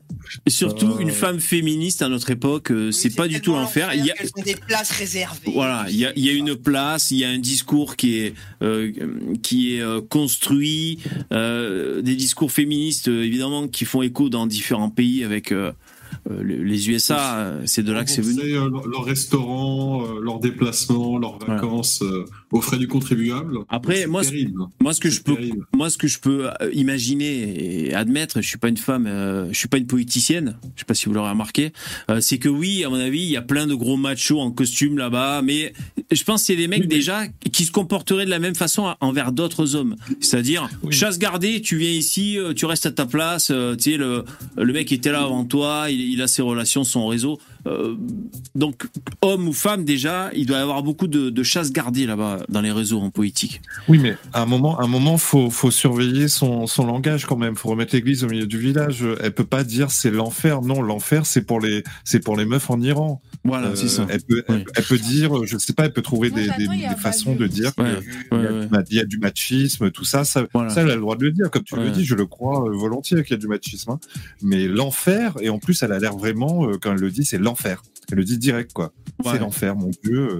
Et 0.45 0.49
surtout, 0.49 0.97
une 0.99 1.11
femme 1.11 1.39
féministe 1.39 2.01
à 2.01 2.07
notre 2.07 2.31
époque, 2.31 2.71
euh, 2.71 2.91
c'est 2.91 3.13
pas 3.15 3.27
du 3.27 3.41
tout 3.41 3.53
l'enfer. 3.53 3.93
Il 3.93 4.05
y 4.05 4.11
a, 4.11 4.15
Elles 4.17 4.29
ont 4.35 4.41
des 4.41 4.55
places 4.55 4.91
réservées. 4.91 5.51
Voilà, 5.53 5.85
il 5.89 5.97
y 5.97 6.05
a, 6.05 6.13
il 6.15 6.25
y 6.25 6.29
a 6.29 6.33
une 6.33 6.55
place, 6.55 7.11
il 7.11 7.17
y 7.17 7.25
a 7.25 7.29
un 7.29 7.37
discours 7.37 7.95
qui 7.95 8.19
est 8.19 8.33
euh, 8.61 8.91
qui 9.43 9.75
est 9.75 9.81
euh, 9.81 10.01
construit, 10.01 10.99
euh, 11.31 12.01
des 12.01 12.15
discours 12.15 12.51
féministes 12.51 13.07
euh, 13.09 13.23
évidemment 13.23 13.67
qui 13.67 13.85
font 13.85 14.01
écho 14.01 14.29
dans 14.29 14.47
différents 14.47 14.89
pays 14.89 15.23
avec 15.23 15.53
les 16.41 16.89
USA. 16.89 17.53
C'est 17.65 17.83
de 17.83 17.91
là 17.91 18.03
que 18.03 18.09
c'est 18.09 18.21
venu. 18.21 18.53
Leur, 18.53 18.87
leur 18.87 19.03
restaurant, 19.03 20.07
leurs 20.21 20.39
déplacements, 20.39 21.17
leurs 21.17 21.37
vacances 21.39 22.01
euh, 22.01 22.25
aux 22.55 22.61
frais 22.61 22.77
du 22.77 22.87
contribuable. 22.87 23.59
Après, 23.69 24.07
moi, 24.07 24.23
ce- 24.23 24.29
terrible. 24.29 24.61
moi, 24.81 24.93
ce 24.93 24.99
que 24.99 25.09
je 25.09 25.21
peux, 25.21 25.37
moi, 25.75 25.89
ce 25.89 25.97
que 25.97 26.07
je 26.07 26.19
peux 26.19 26.47
imaginer 26.73 27.85
et 27.87 27.93
admettre, 27.93 28.41
je 28.41 28.47
suis 28.47 28.57
pas 28.57 28.69
une 28.69 28.77
femme, 28.77 29.07
euh, 29.07 29.47
je 29.51 29.57
suis 29.57 29.67
pas 29.67 29.77
une 29.77 29.87
politicienne. 29.87 30.57
Je 30.75 30.79
sais 30.81 30.85
pas 30.85 30.93
si 30.93 31.05
vous 31.07 31.13
l'aurez 31.13 31.29
remarqué. 31.31 31.71
euh, 32.09 32.21
c'est 32.21 32.37
que 32.37 32.49
oui, 32.49 32.83
à 32.83 32.89
mon 32.89 32.95
avis, 32.99 33.21
il 33.21 33.29
y 33.29 33.37
a 33.37 33.41
plein 33.41 33.67
de 33.67 33.73
gros 33.73 33.97
machos 33.97 34.39
en 34.39 34.51
costume 34.51 34.97
là-bas, 34.97 35.41
mais 35.43 35.73
je 36.11 36.23
pense 36.23 36.41
que 36.41 36.47
c'est 36.47 36.55
des 36.55 36.67
mecs 36.67 36.87
déjà 36.87 37.27
qui 37.51 37.65
se 37.65 37.71
comporteraient 37.71 38.25
de 38.25 38.29
la 38.29 38.39
même 38.39 38.55
façon 38.55 38.95
envers 39.01 39.31
d'autres 39.31 39.75
hommes. 39.75 39.95
C'est-à-dire 40.21 40.69
chasse 40.89 41.19
gardée, 41.19 41.61
tu 41.61 41.77
viens 41.77 41.91
ici, 41.91 42.37
euh, 42.37 42.53
tu 42.53 42.65
restes 42.65 42.85
à 42.85 42.91
ta 42.91 43.05
place. 43.05 43.49
euh, 43.51 43.75
tu 43.75 43.91
sais, 43.91 43.97
le 43.97 44.23
le 44.57 44.73
mec 44.73 44.91
était 44.91 45.11
là 45.11 45.23
avant 45.23 45.43
toi, 45.45 45.87
il, 45.89 45.99
il 46.01 46.21
a 46.21 46.27
ses 46.27 46.41
relations, 46.41 46.83
son 46.83 47.07
réseau. 47.07 47.39
Euh, 47.67 47.95
donc, 48.53 48.87
homme 49.21 49.47
ou 49.47 49.53
femme, 49.53 49.85
déjà, 49.85 50.29
il 50.33 50.45
doit 50.45 50.57
y 50.57 50.61
avoir 50.61 50.83
beaucoup 50.83 51.07
de, 51.07 51.43
chasse 51.43 51.71
gardée 51.71 52.05
là-bas 52.05 52.39
dans 52.49 52.61
les 52.61 52.71
réseaux 52.71 52.99
en 52.99 53.11
politique. 53.11 53.61
Oui, 53.87 53.99
mais 53.99 54.17
à 54.33 54.41
un 54.41 54.45
moment, 54.45 54.79
à 54.79 54.83
un 54.83 54.87
moment, 54.87 55.17
faut, 55.17 55.49
faut 55.49 55.71
surveiller 55.71 56.27
son, 56.27 56.65
son 56.65 56.85
langage 56.85 57.25
quand 57.25 57.37
même. 57.37 57.55
Faut 57.55 57.69
remettre 57.69 57.95
l'église 57.95 58.23
au 58.23 58.27
milieu 58.27 58.47
du 58.47 58.57
village. 58.57 59.05
Elle 59.21 59.33
peut 59.33 59.45
pas 59.45 59.63
dire 59.63 59.91
c'est 59.91 60.11
l'enfer. 60.11 60.61
Non, 60.61 60.81
l'enfer, 60.81 61.25
c'est 61.25 61.43
pour 61.43 61.59
les, 61.59 61.83
c'est 62.03 62.19
pour 62.19 62.35
les 62.35 62.45
meufs 62.45 62.69
en 62.69 62.81
Iran. 62.81 63.21
Voilà, 63.45 63.75
ça. 63.75 64.05
Elle 64.09 64.21
peut, 64.23 64.43
elle, 64.47 64.65
elle 64.75 64.83
peut 64.83 64.97
dire, 64.97 65.45
je 65.45 65.57
sais 65.57 65.73
pas, 65.73 65.85
elle 65.85 65.93
peut 65.93 66.01
trouver 66.01 66.31
des, 66.31 66.47
façons 66.97 67.35
de- 67.35 67.47
dire 67.47 67.71
Ouais, 67.77 67.85
qu'il 68.29 68.37
ouais, 68.39 68.43
y, 68.43 68.47
a 68.47 68.51
du 68.61 68.67
ma- 68.69 68.83
il 68.89 68.95
y 68.97 68.99
a 68.99 69.05
du 69.05 69.17
machisme, 69.19 69.91
tout 69.91 70.03
ça. 70.03 70.23
Ça, 70.25 70.45
Voilà. 70.53 70.69
ça, 70.71 70.81
elle 70.81 70.89
a 70.91 70.95
le 70.95 71.01
droit 71.01 71.15
de 71.15 71.23
le 71.23 71.31
dire. 71.31 71.49
Comme 71.51 71.63
tu 71.63 71.75
Ouais. 71.75 71.83
le 71.85 71.91
dis, 71.91 72.03
je 72.05 72.15
le 72.15 72.25
crois 72.25 72.67
euh, 72.67 72.71
volontiers 72.75 73.21
qu'il 73.23 73.31
y 73.31 73.33
a 73.35 73.37
du 73.37 73.47
machisme. 73.47 73.91
hein. 73.91 73.99
Mais 74.41 74.67
l'enfer, 74.67 75.33
et 75.41 75.49
en 75.49 75.59
plus, 75.59 75.81
elle 75.83 75.91
a 75.91 75.99
l'air 75.99 76.17
vraiment, 76.17 76.67
euh, 76.67 76.77
quand 76.81 76.91
elle 76.93 76.99
le 76.99 77.11
dit, 77.11 77.23
c'est 77.23 77.37
l'enfer. 77.37 77.81
Elle 78.11 78.17
le 78.19 78.23
dit 78.23 78.37
direct, 78.37 78.71
quoi. 78.73 78.93
Ouais. 79.23 79.31
C'est 79.33 79.39
l'enfer, 79.39 79.75
mon 79.75 79.91
Dieu. 80.03 80.39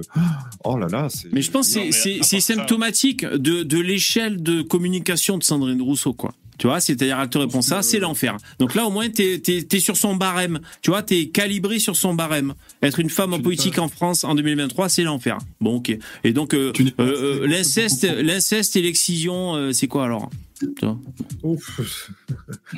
Oh 0.64 0.76
là 0.78 0.86
là, 0.88 1.08
c'est. 1.08 1.32
Mais 1.32 1.42
je 1.42 1.50
pense 1.50 1.72
que 1.72 1.90
c'est- 1.92 2.40
symptomatique 2.40 3.24
de, 3.24 3.62
de 3.62 3.78
l'échelle 3.78 4.42
de 4.42 4.62
communication 4.62 5.38
de 5.38 5.42
Sandrine 5.44 5.80
Rousseau, 5.82 6.12
quoi. 6.12 6.32
Tu 6.58 6.66
vois, 6.66 6.80
c'est-à-dire 6.80 7.18
elle 7.20 7.28
te 7.28 7.38
répond 7.38 7.62
ça, 7.62 7.82
c'est 7.82 7.98
l'enfer. 7.98 8.36
Donc 8.58 8.74
là, 8.74 8.86
au 8.86 8.90
moins, 8.90 9.08
t'es 9.08 9.42
es, 9.46 9.78
sur 9.78 9.96
son 9.96 10.16
barème. 10.16 10.60
Tu 10.82 10.90
vois, 10.90 11.02
t'es 11.02 11.26
calibré 11.28 11.78
sur 11.78 11.96
son 11.96 12.14
barème. 12.14 12.54
Être 12.82 13.00
une 13.00 13.10
femme 13.10 13.34
en 13.34 13.40
politique 13.40 13.78
en 13.78 13.88
France 13.88 14.24
en 14.24 14.34
2023, 14.34 14.88
c'est 14.88 15.02
l'enfer. 15.02 15.38
Bon, 15.60 15.76
ok. 15.76 15.96
Et 16.24 16.32
donc, 16.32 16.54
euh, 16.54 16.72
euh, 17.00 17.42
euh, 17.42 17.46
l'inceste, 17.46 18.04
l'inceste 18.04 18.76
et 18.76 18.82
l'excision, 18.82 19.72
c'est 19.72 19.88
quoi 19.88 20.04
alors? 20.04 20.30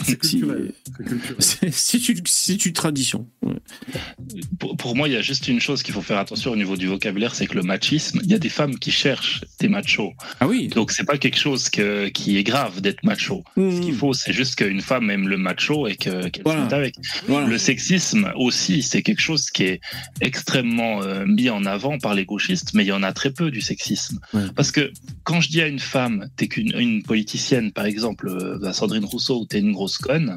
C'est 0.05 0.19
culturel. 0.19 0.73
C'est 1.39 2.09
une, 2.09 2.73
tradition. 2.73 3.29
Ouais. 3.43 3.55
Pour, 4.59 4.77
pour 4.77 4.97
moi, 4.97 5.09
il 5.09 5.15
y 5.15 5.17
a 5.17 5.23
juste 5.23 5.49
une 5.49 5.61
chose 5.61 5.83
qu'il 5.83 5.95
faut 5.95 6.03
faire 6.03 6.19
attention 6.19 6.53
au 6.53 6.57
niveau 6.57 6.77
du 6.77 6.87
vocabulaire, 6.87 7.35
c'est 7.35 7.47
que 7.47 7.55
le 7.55 7.63
machisme, 7.63 8.21
il 8.23 8.31
y 8.31 8.35
a 8.35 8.39
des 8.39 8.49
femmes 8.49 8.79
qui 8.79 8.91
cherchent 8.91 9.43
des 9.61 9.69
machos. 9.69 10.13
Ah 10.41 10.47
oui. 10.47 10.69
Donc 10.69 10.93
c'est 10.93 11.05
pas 11.05 11.19
quelque 11.19 11.39
chose 11.39 11.69
que, 11.71 12.09
qui 12.09 12.37
est 12.37 12.45
grave 12.45 12.81
d'être 12.81 13.05
macho. 13.05 13.45
Ce 13.57 13.81
qu'il 13.81 13.95
faut, 13.95 14.13
c'est 14.13 14.33
juste 14.33 14.57
qu'une 14.57 14.81
femme 14.81 15.11
aime 15.11 15.29
le 15.29 15.37
macho 15.39 15.87
et 15.87 15.97
que- 15.97 16.29
qu'elle 16.29 16.43
Voilà. 16.45 16.61
se 16.61 16.65
mette 16.65 16.73
avec. 16.73 16.95
Voilà. 17.27 17.47
Le 17.47 17.59
sexisme 17.59 18.33
aussi, 18.37 18.83
c'est 18.83 19.03
quelque 19.03 19.21
chose 19.21 19.51
qui 19.51 19.65
est 19.65 19.81
extrêmement 20.21 21.03
euh, 21.03 21.25
mis 21.27 21.51
en 21.51 21.65
avant 21.65 21.99
par 21.99 22.15
les 22.15 22.25
gauchistes, 22.25 22.75
mais 22.75 22.85
il 22.85 22.89
y 22.89 22.93
en 22.93 23.03
a 23.03 23.13
très 23.13 23.33
peu 23.33 23.51
du 23.51 23.61
sexisme. 23.61 24.19
Ouais. 24.35 24.43
Parce 24.55 24.71
que 24.73 24.93
quand 25.25 25.41
je 25.41 25.49
dis 25.49 25.61
à 25.61 25.67
une 25.67 25.79
femme, 25.79 26.29
t'es 26.37 26.49
qu'une 26.49 26.73
une 26.79 27.03
par 27.73 27.87
exemple, 27.87 28.29
euh, 28.29 28.59
la 28.61 28.73
Sandrine 28.73 29.05
Rousseau, 29.05 29.41
ou 29.41 29.47
t'es 29.47 29.59
une 29.61 29.73
grosse 29.73 29.99
conne, 29.99 30.35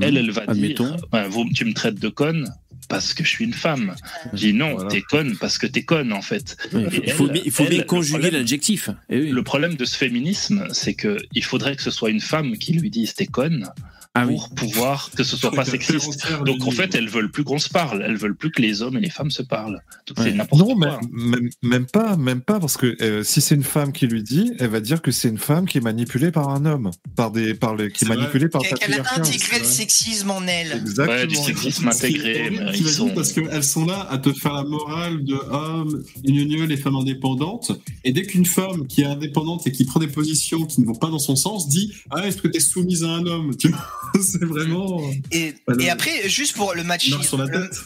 elle, 0.00 0.16
elle 0.16 0.30
va. 0.30 0.42
Admettons. 0.48 0.84
dire, 0.96 0.96
Ouais, 1.12 1.28
vous, 1.28 1.48
tu 1.54 1.64
me 1.64 1.72
traites 1.74 1.98
de 2.00 2.08
conne 2.08 2.52
parce 2.88 3.14
que 3.14 3.22
je 3.22 3.28
suis 3.28 3.44
une 3.44 3.52
femme. 3.52 3.94
Je 4.32 4.38
dis 4.38 4.52
non, 4.52 4.74
Voilà. 4.74 4.90
t'es 4.90 5.02
conne 5.02 5.36
parce 5.36 5.58
que 5.58 5.66
t'es 5.66 5.82
conne 5.84 6.12
en 6.12 6.22
fait. 6.22 6.56
Il 6.72 7.12
faut, 7.12 7.26
elle- 7.26 7.32
bien, 7.32 7.42
il 7.44 7.50
faut 7.52 7.62
elle, 7.64 7.68
bien 7.70 7.78
le 7.80 7.84
conjuguer 7.84 8.30
l'adjectif. 8.30 8.90
Eh 9.08 9.20
oui. 9.20 9.30
Le 9.30 9.42
problème 9.42 9.74
de 9.76 9.84
ce 9.84 9.96
féminisme, 9.96 10.66
c'est 10.72 10.94
que 10.94 11.18
il 11.32 11.44
faudrait 11.44 11.76
que 11.76 11.82
ce 11.82 11.90
soit 11.90 12.10
une 12.10 12.20
femme 12.20 12.56
qui 12.56 12.72
lui 12.72 12.90
dise 12.90 13.14
t'es 13.14 13.26
conne 13.26 13.68
Ah 14.16 14.26
oui. 14.26 14.34
pour 14.36 14.50
pouvoir 14.50 15.08
que 15.16 15.22
ce 15.22 15.36
soit 15.36 15.50
pas 15.54 15.64
sexiste. 15.64 16.26
Donc 16.44 16.66
en 16.66 16.72
fait, 16.72 16.94
elles 16.96 17.08
veulent 17.08 17.30
plus 17.30 17.44
qu'on 17.44 17.58
se 17.60 17.68
parle, 17.68 18.02
elles 18.04 18.16
veulent 18.16 18.34
plus 18.34 18.50
que 18.50 18.60
les 18.60 18.82
hommes 18.82 18.96
et 18.96 19.00
les 19.00 19.08
femmes 19.10 19.30
se 19.30 19.42
parlent. 19.42 19.80
Donc 20.08 20.18
Ouais. 20.18 20.24
c'est 20.24 20.32
n'importe 20.34 20.60
Non, 20.60 20.74
quoi. 20.76 21.00
même, 21.12 21.30
même, 21.40 21.50
même 21.62 21.86
pas, 21.86 22.16
même 22.16 22.40
pas, 22.40 22.58
parce 22.58 22.76
que 22.76 22.96
euh, 23.02 23.22
si 23.22 23.40
c'est 23.40 23.54
une 23.54 23.62
femme 23.62 23.92
qui 23.92 24.08
lui 24.08 24.22
dit, 24.24 24.50
elle 24.58 24.70
va 24.70 24.80
dire 24.80 25.00
que 25.00 25.12
c'est 25.12 25.28
une 25.28 25.38
femme 25.38 25.66
qui 25.66 25.78
est 25.78 25.80
manipulée 25.80 26.32
par 26.32 26.48
un 26.48 26.66
homme, 26.66 26.90
par 27.14 27.30
des, 27.30 27.54
par 27.54 27.76
les, 27.76 27.90
qui 27.92 28.04
est 28.04 28.08
vrai. 28.08 28.16
manipulée 28.16 28.48
par 28.48 28.62
le 28.62 28.68
Qu'elle 28.68 28.78
qu'elle 28.78 29.00
a 29.00 29.16
intégré 29.16 29.58
le 29.60 29.64
sexisme 29.64 30.30
en 30.32 30.42
elle. 30.46 30.72
Exactement. 30.72 31.16
Ouais, 31.16 31.26
du 31.28 31.36
sexisme 31.36 31.86
intégré, 31.88 32.50
mais 32.50 32.76
ils 32.76 32.88
sont. 32.88 33.10
parce 33.10 33.32
qu'elles 33.32 33.62
sont 33.64 33.84
là 33.86 34.08
à 34.10 34.18
te 34.18 34.32
faire 34.32 34.54
la 34.54 34.64
morale 34.64 35.24
de 35.24 35.34
hommes, 35.34 36.02
unionneux, 36.24 36.64
les 36.64 36.76
femmes 36.76 36.96
indépendantes. 36.96 37.70
Et 38.02 38.12
dès 38.12 38.22
qu'une 38.22 38.46
femme 38.46 38.88
qui 38.88 39.02
est 39.02 39.06
indépendante 39.06 39.66
et 39.68 39.72
qui 39.72 39.84
prend 39.84 40.00
des 40.00 40.08
positions 40.08 40.66
qui 40.66 40.80
ne 40.80 40.86
vont 40.86 40.94
pas 40.96 41.10
dans 41.10 41.18
son 41.20 41.36
sens 41.36 41.68
dit 41.68 41.92
Ah, 42.10 42.26
est-ce 42.26 42.38
que 42.38 42.48
tu 42.48 42.56
es 42.56 42.60
soumise 42.60 43.04
à 43.04 43.08
un 43.10 43.24
homme 43.26 43.56
Tu 43.56 43.68
vois, 43.68 43.78
C'est 44.22 44.44
vraiment. 44.44 45.00
Et, 45.30 45.54
le- 45.68 45.82
et 45.82 45.90
après, 45.90 46.28
juste 46.28 46.56
pour 46.56 46.74
le 46.74 46.82
machisme, 46.84 47.22
sur 47.22 47.38
la 47.38 47.44
le- 47.46 47.68
tête. 47.68 47.80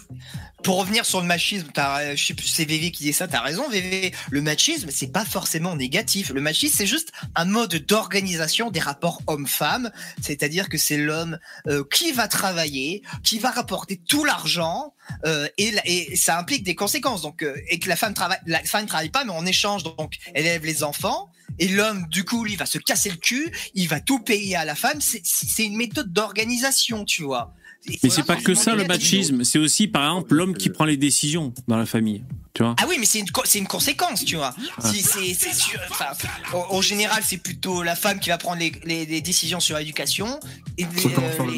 Pour 0.65 0.79
revenir 0.79 1.05
sur 1.05 1.21
le 1.21 1.27
machisme, 1.27 1.69
plus, 1.69 2.47
c'est 2.47 2.65
VV 2.65 2.91
qui 2.91 3.05
dit 3.05 3.13
ça, 3.13 3.29
t'as 3.29 3.43
raison 3.43 3.69
VV. 3.69 4.13
Le 4.31 4.41
machisme, 4.41 4.89
c'est 4.91 5.13
pas 5.13 5.25
forcément 5.25 5.77
négatif. 5.77 6.31
Le 6.31 6.41
machisme, 6.41 6.75
c'est 6.77 6.87
juste 6.87 7.13
un 7.35 7.45
mode 7.45 7.75
d'organisation 7.87 8.71
des 8.71 8.81
rapports 8.81 9.23
homme-femme. 9.27 9.93
C'est-à-dire 10.23 10.69
que 10.69 10.79
c'est 10.79 10.97
l'homme 10.97 11.39
euh, 11.69 11.85
qui 11.93 12.13
va 12.13 12.29
travailler, 12.29 13.03
qui 13.23 13.39
va 13.39 13.51
rapporter 13.51 14.01
tout 14.09 14.25
l'argent, 14.25 14.95
euh, 15.27 15.47
et, 15.59 15.75
et 15.85 16.17
ça 16.17 16.39
implique 16.39 16.65
des 16.65 16.75
conséquences. 16.75 17.23
Donc, 17.23 17.43
euh, 17.43 17.55
et 17.69 17.79
que 17.79 17.89
la 17.89 17.97
femme 17.97 18.15
travaille, 18.15 18.41
la 18.47 18.63
femme 18.65 18.87
travaille 18.87 19.11
pas, 19.11 19.25
mais 19.25 19.33
en 19.33 19.45
échange, 19.45 19.83
donc, 19.85 20.17
elle 20.33 20.47
élève 20.47 20.65
les 20.65 20.83
enfants. 20.83 21.31
Et 21.59 21.69
l'homme, 21.69 22.07
du 22.09 22.25
coup, 22.25 22.43
lui, 22.43 22.57
va 22.57 22.67
se 22.67 22.79
casser 22.79 23.11
le 23.11 23.17
cul, 23.17 23.53
il 23.75 23.87
va 23.87 24.01
tout 24.01 24.19
payer 24.19 24.57
à 24.57 24.65
la 24.65 24.75
femme. 24.75 25.01
C'est 25.01 25.65
une 25.65 25.77
méthode 25.77 26.13
d'organisation, 26.13 27.05
tu 27.05 27.23
vois. 27.23 27.55
Mais 28.03 28.11
c'est 28.11 28.23
pas 28.23 28.37
que 28.37 28.55
ça 28.55 28.75
le 28.75 28.85
machisme, 28.87 29.45
c'est 29.45 29.59
aussi 29.59 29.89
par 29.89 30.05
exemple 30.11 30.35
l'homme 30.35 30.55
qui 30.57 30.71
prend 30.71 30.85
les 30.85 30.97
décisions 30.97 31.53
dans 31.69 31.77
la 31.77 31.87
famille. 31.87 32.25
Tu 32.55 32.63
vois 32.63 32.77
Ah 32.81 32.85
oui, 32.89 32.97
mais 33.01 33.05
c'est 33.07 33.19
une, 33.19 33.31
co- 33.31 33.43
c'est 33.45 33.59
une 33.59 33.67
conséquence, 33.67 34.25
tu 34.25 34.37
vois. 34.37 34.55
Si, 34.79 35.03
c'est, 35.03 35.35
c'est 35.35 35.53
sûr, 35.53 35.79
enfin, 35.91 36.07
en, 36.53 36.77
en 36.77 36.81
général, 36.81 37.21
c'est 37.27 37.39
plutôt 37.39 37.83
la 37.83 37.97
femme 37.97 38.21
qui 38.21 38.29
va 38.31 38.39
prendre 38.39 38.61
les, 38.61 38.71
les- 38.85 39.07
les 39.07 39.21
décisions 39.21 39.59
sur 39.59 39.77
l'éducation 39.77 40.39
et 40.79 40.85
les- 40.85 41.05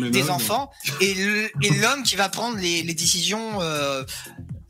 ménage. 0.00 0.10
des 0.10 0.30
enfants, 0.30 0.70
et, 1.02 1.14
l'homme 1.82 2.02
qui 2.02 2.16
va 2.16 2.30
prendre 2.30 2.56
les, 2.56 2.82
les 2.82 2.94
décisions 2.94 3.60
euh, 3.60 4.04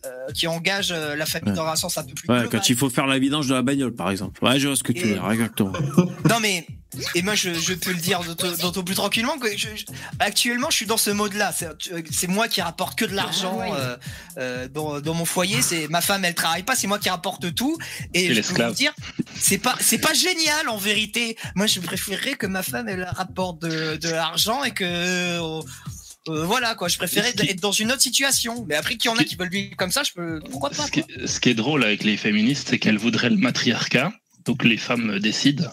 euh, 0.04 0.32
qui 0.34 0.46
engagent 0.46 0.92
euh, 0.92 1.16
la 1.16 1.26
famille 1.26 1.50
Ouais. 1.50 1.56
dans 1.56 1.66
un 1.66 1.76
sens 1.76 1.96
un 1.98 2.04
peu 2.04 2.12
plus 2.14 2.28
Ouais, 2.28 2.40
global. 2.40 2.48
quand 2.60 2.68
il 2.68 2.76
faut 2.76 2.90
faire 2.90 3.06
la 3.06 3.18
vidange 3.18 3.48
de 3.48 3.54
la 3.54 3.62
bagnole, 3.62 3.94
par 3.94 4.10
exemple. 4.10 4.44
Ouais, 4.44 4.58
je 4.60 4.66
vois 4.68 4.76
ce 4.76 4.82
que 4.82 4.92
tu 4.92 5.02
veux 5.04 5.14
dire, 5.14 5.30
exactement. 5.30 5.72
Non 6.28 6.40
mais 6.40 6.66
et 7.14 7.20
moi 7.20 7.34
je, 7.34 7.52
je 7.52 7.74
peux 7.74 7.90
le 7.90 7.98
dire 7.98 8.20
d'autant 8.60 8.82
plus 8.82 8.94
tranquillement 8.94 9.38
que 9.38 9.50
je- 9.54 9.68
je- 9.76 9.84
actuellement 10.18 10.70
je 10.70 10.76
suis 10.76 10.86
dans 10.86 10.96
ce 10.96 11.10
mode-là. 11.10 11.52
C'est 11.54 11.68
c'est 12.10 12.26
moi 12.26 12.48
qui 12.48 12.62
rapporte 12.62 12.98
que 12.98 13.04
de 13.04 13.14
l'argent 13.14 13.60
euh, 13.60 13.96
euh, 14.38 14.68
dans, 14.68 15.00
dans 15.00 15.12
mon 15.14 15.24
foyer. 15.26 15.60
C'est 15.62 15.88
ma 15.88 16.00
femme 16.00 16.24
elle 16.24 16.34
travaille 16.34 16.62
pas, 16.62 16.74
c'est 16.74 16.86
moi 16.86 16.98
qui 16.98 17.10
rapporte 17.10 17.54
tout. 17.54 17.76
Et 18.14 18.22
je 18.22 18.28
peux 18.28 18.34
l'esclave. 18.34 18.68
vous 18.70 18.74
dire, 18.76 18.92
c'est 19.38 19.58
pas 19.58 19.74
c'est 19.80 19.98
pas 19.98 20.14
génial 20.14 20.68
en 20.68 20.78
vérité. 20.78 21.36
Moi 21.54 21.66
je 21.66 21.80
préférerais 21.80 22.34
que 22.34 22.46
ma 22.46 22.62
femme 22.62 22.88
elle 22.88 23.04
rapporte 23.04 23.60
de, 23.60 23.96
de 23.96 24.08
l'argent 24.08 24.64
et 24.64 24.70
que 24.72 25.38
euh, 26.28 26.44
voilà 26.44 26.74
quoi. 26.74 26.88
Je 26.88 26.96
préférais 26.98 27.32
qui- 27.32 27.48
être 27.48 27.60
dans 27.60 27.72
une 27.72 27.90
autre 27.92 28.02
situation. 28.02 28.64
Mais 28.68 28.74
après 28.74 28.96
qu'il 28.96 29.10
y 29.10 29.14
en 29.14 29.16
a 29.16 29.24
qui 29.24 29.36
veulent 29.36 29.50
vivre 29.50 29.76
comme 29.76 29.90
ça, 29.92 30.02
je 30.02 30.12
peux 30.12 30.40
pourquoi 30.50 30.70
pas. 30.70 30.86
Ce 30.86 30.90
qui, 30.90 31.04
ce 31.26 31.40
qui 31.40 31.50
est 31.50 31.54
drôle 31.54 31.84
avec 31.84 32.04
les 32.04 32.16
féministes, 32.16 32.68
c'est 32.70 32.78
qu'elles 32.78 32.98
voudraient 32.98 33.30
le 33.30 33.36
matriarcat. 33.36 34.12
Donc 34.44 34.62
les 34.64 34.76
femmes 34.76 35.18
décident. 35.18 35.68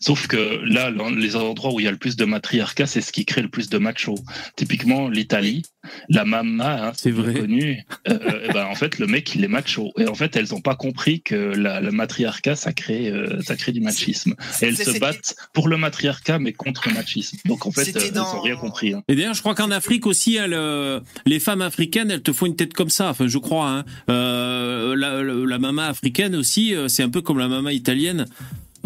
Sauf 0.00 0.26
que 0.26 0.60
là, 0.64 0.90
les 1.16 1.36
endroits 1.36 1.72
où 1.72 1.78
il 1.78 1.84
y 1.84 1.88
a 1.88 1.92
le 1.92 1.96
plus 1.96 2.16
de 2.16 2.24
matriarcat, 2.24 2.88
c'est 2.88 3.00
ce 3.00 3.12
qui 3.12 3.24
crée 3.24 3.40
le 3.42 3.48
plus 3.48 3.68
de 3.68 3.78
machos. 3.78 4.18
Typiquement 4.56 5.08
l'Italie, 5.08 5.62
la 6.08 6.24
mama, 6.24 6.86
hein, 6.88 6.92
C'est 6.96 7.10
vrai. 7.10 7.34
connu. 7.34 7.84
euh, 8.08 8.18
eh 8.48 8.52
ben, 8.52 8.66
en 8.66 8.74
fait, 8.74 8.98
le 8.98 9.06
mec, 9.06 9.34
il 9.34 9.44
est 9.44 9.48
macho. 9.48 9.92
Et 9.98 10.06
en 10.06 10.14
fait, 10.14 10.36
elles 10.36 10.48
n'ont 10.52 10.60
pas 10.60 10.74
compris 10.76 11.20
que 11.22 11.34
la, 11.34 11.80
le 11.80 11.90
matriarcat, 11.90 12.56
ça 12.56 12.72
crée, 12.72 13.08
euh, 13.10 13.40
ça 13.42 13.56
crée 13.56 13.72
du 13.72 13.80
machisme. 13.80 14.34
Et 14.62 14.66
elles 14.66 14.76
se 14.76 14.98
battent 14.98 15.34
pour 15.52 15.68
le 15.68 15.76
matriarcat, 15.76 16.38
mais 16.38 16.52
contre 16.52 16.88
le 16.88 16.94
machisme. 16.94 17.38
Donc 17.44 17.66
en 17.66 17.70
fait, 17.70 17.96
euh, 17.96 18.00
elles 18.04 18.12
dans- 18.12 18.34
n'ont 18.34 18.40
rien 18.40 18.56
compris. 18.56 18.92
hein. 18.94 19.02
Et 19.08 19.16
d'ailleurs, 19.16 19.34
je 19.34 19.40
crois 19.40 19.54
qu'en 19.54 19.70
Afrique 19.70 20.06
aussi, 20.06 20.36
elles, 20.36 20.54
euh, 20.54 21.00
les 21.26 21.40
femmes 21.40 21.62
africaines, 21.62 22.10
elles 22.10 22.22
te 22.22 22.32
font 22.32 22.46
une 22.46 22.56
tête 22.56 22.72
comme 22.74 22.90
ça. 22.90 23.08
Enfin, 23.10 23.26
je 23.28 23.38
crois. 23.38 23.68
Hein. 23.68 23.84
Euh, 24.10 24.94
la, 24.96 25.22
la, 25.22 25.34
la 25.34 25.58
mama 25.58 25.86
africaine 25.86 26.34
aussi, 26.36 26.74
euh, 26.74 26.88
c'est 26.88 27.02
un 27.02 27.08
peu 27.10 27.20
comme 27.22 27.38
la 27.38 27.48
mama 27.48 27.72
italienne. 27.72 28.26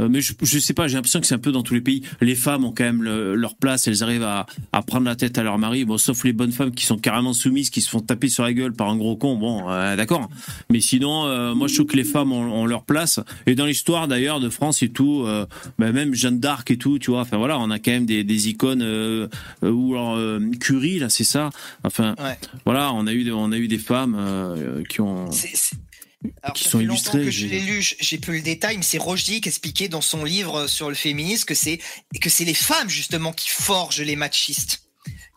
Euh, 0.00 0.08
mais 0.10 0.20
je, 0.20 0.32
je 0.42 0.58
sais 0.58 0.74
pas, 0.74 0.88
j'ai 0.88 0.94
l'impression 0.96 1.20
que 1.20 1.26
c'est 1.26 1.34
un 1.34 1.38
peu 1.38 1.52
dans 1.52 1.62
tous 1.62 1.74
les 1.74 1.80
pays. 1.80 2.02
Les 2.20 2.34
femmes 2.34 2.64
ont 2.64 2.72
quand 2.72 2.84
même 2.84 3.02
le- 3.02 3.34
leur 3.36 3.54
place, 3.54 3.86
elles 3.86 4.02
arrivent 4.02 4.22
à, 4.24 4.46
à 4.72 4.82
prendre 4.82 5.04
la 5.06 5.14
tête 5.14 5.38
à 5.38 5.42
leur 5.42 5.58
mari. 5.58 5.84
Bon, 5.84 5.98
sauf 5.98 6.24
les 6.24 6.32
bonnes 6.32 6.52
femmes 6.52 6.72
qui 6.72 6.86
sont 6.86 6.98
carrément 6.98 7.32
soumises, 7.32 7.70
qui 7.70 7.80
se 7.80 7.90
font 7.90 8.00
taper 8.00 8.28
sur 8.28 8.42
la 8.42 8.52
gueule 8.52 8.72
par 8.72 8.88
un 8.88 8.96
gros 8.96 9.16
con. 9.16 9.36
Bon, 9.36 9.68
euh, 9.70 9.96
d'accord. 9.96 10.28
Mais 10.70 10.80
sinon, 10.80 11.26
euh, 11.26 11.54
moi, 11.54 11.68
je 11.68 11.74
trouve 11.74 11.86
que 11.86 11.96
les 11.96 12.04
femmes 12.04 12.32
ont, 12.32 12.52
ont 12.62 12.66
leur 12.66 12.84
place. 12.84 13.20
Et 13.46 13.54
dans 13.54 13.66
l'histoire 13.66 14.08
d'ailleurs 14.08 14.40
de 14.40 14.48
France 14.48 14.82
et 14.82 14.88
tout, 14.88 15.22
euh, 15.26 15.46
bah, 15.78 15.92
même 15.92 16.14
Jeanne 16.14 16.40
d'Arc 16.40 16.70
et 16.70 16.76
tout, 16.78 16.98
tu 16.98 17.10
vois. 17.10 17.20
Enfin 17.20 17.36
voilà, 17.36 17.58
on 17.58 17.70
a 17.70 17.78
quand 17.78 17.90
même 17.92 18.06
des, 18.06 18.24
des 18.24 18.48
icônes 18.48 18.82
ou 19.62 19.94
alors 19.94 20.18
Curie 20.60 20.98
là, 20.98 21.08
c'est 21.08 21.24
ça. 21.24 21.50
Enfin, 21.84 22.14
Ouais. 22.18 22.38
voilà, 22.64 22.92
on 22.94 23.06
a 23.06 23.12
eu, 23.12 23.30
on 23.32 23.52
a 23.52 23.58
eu 23.58 23.68
des 23.68 23.78
femmes 23.78 24.16
qui 24.88 25.00
ont. 25.00 25.30
Alors, 26.42 26.54
Qui 26.54 26.64
ça 26.64 26.70
sont 26.70 26.78
fait 26.78 26.84
illustrés, 26.84 27.24
que 27.24 27.30
je 27.30 27.46
l'ai 27.46 27.60
lu, 27.60 27.82
j'ai 27.98 28.18
peu 28.18 28.32
le 28.32 28.42
détail, 28.42 28.76
mais 28.76 28.82
c'est 28.82 28.98
Rochdy 28.98 29.40
qui 29.40 29.48
expliquait 29.48 29.88
dans 29.88 30.02
son 30.02 30.24
livre 30.24 30.66
sur 30.66 30.88
le 30.90 30.94
féminisme 30.94 31.44
que 31.46 31.54
c'est 31.54 31.78
que 32.20 32.28
c'est 32.28 32.44
les 32.44 32.54
femmes 32.54 32.90
justement 32.90 33.32
qui 33.32 33.48
forgent 33.48 34.02
les 34.02 34.16
machistes, 34.16 34.82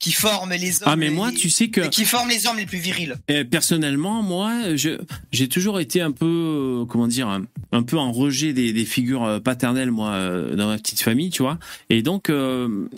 qui 0.02 0.12
forment 0.12 0.52
les 0.54 0.82
hommes. 0.84 0.90
Ah 0.92 0.96
mais 0.98 1.08
les- 1.08 1.16
moi, 1.16 1.32
tu 1.32 1.50
sais 1.50 1.70
que 1.70 1.88
qui 1.88 2.04
forment 2.04 2.30
les 2.30 2.48
hommes 2.48 2.58
les 2.58 2.66
plus 2.66 2.80
virils. 2.80 3.16
Et 3.30 3.46
personnellement, 3.46 4.22
moi, 4.22 4.76
je- 4.76 5.00
j'ai 5.32 5.48
toujours 5.48 5.80
été 5.80 6.02
un 6.02 6.12
peu, 6.12 6.82
euh, 6.82 6.86
comment 6.86 7.08
dire, 7.08 7.30
un, 7.30 7.46
un 7.72 7.84
peu 7.84 7.98
en 7.98 8.12
rejet 8.12 8.52
des, 8.52 8.74
des 8.74 8.86
figures 8.86 9.24
euh, 9.24 9.40
paternelles, 9.40 9.92
moi, 9.92 10.10
euh, 10.12 10.56
dans 10.58 10.68
ma 10.68 10.78
petite 10.78 11.00
famille, 11.02 11.30
tu 11.30 11.44
vois. 11.44 11.60
Et 11.90 12.02
donc, 12.02 12.30
euh, 12.30 12.90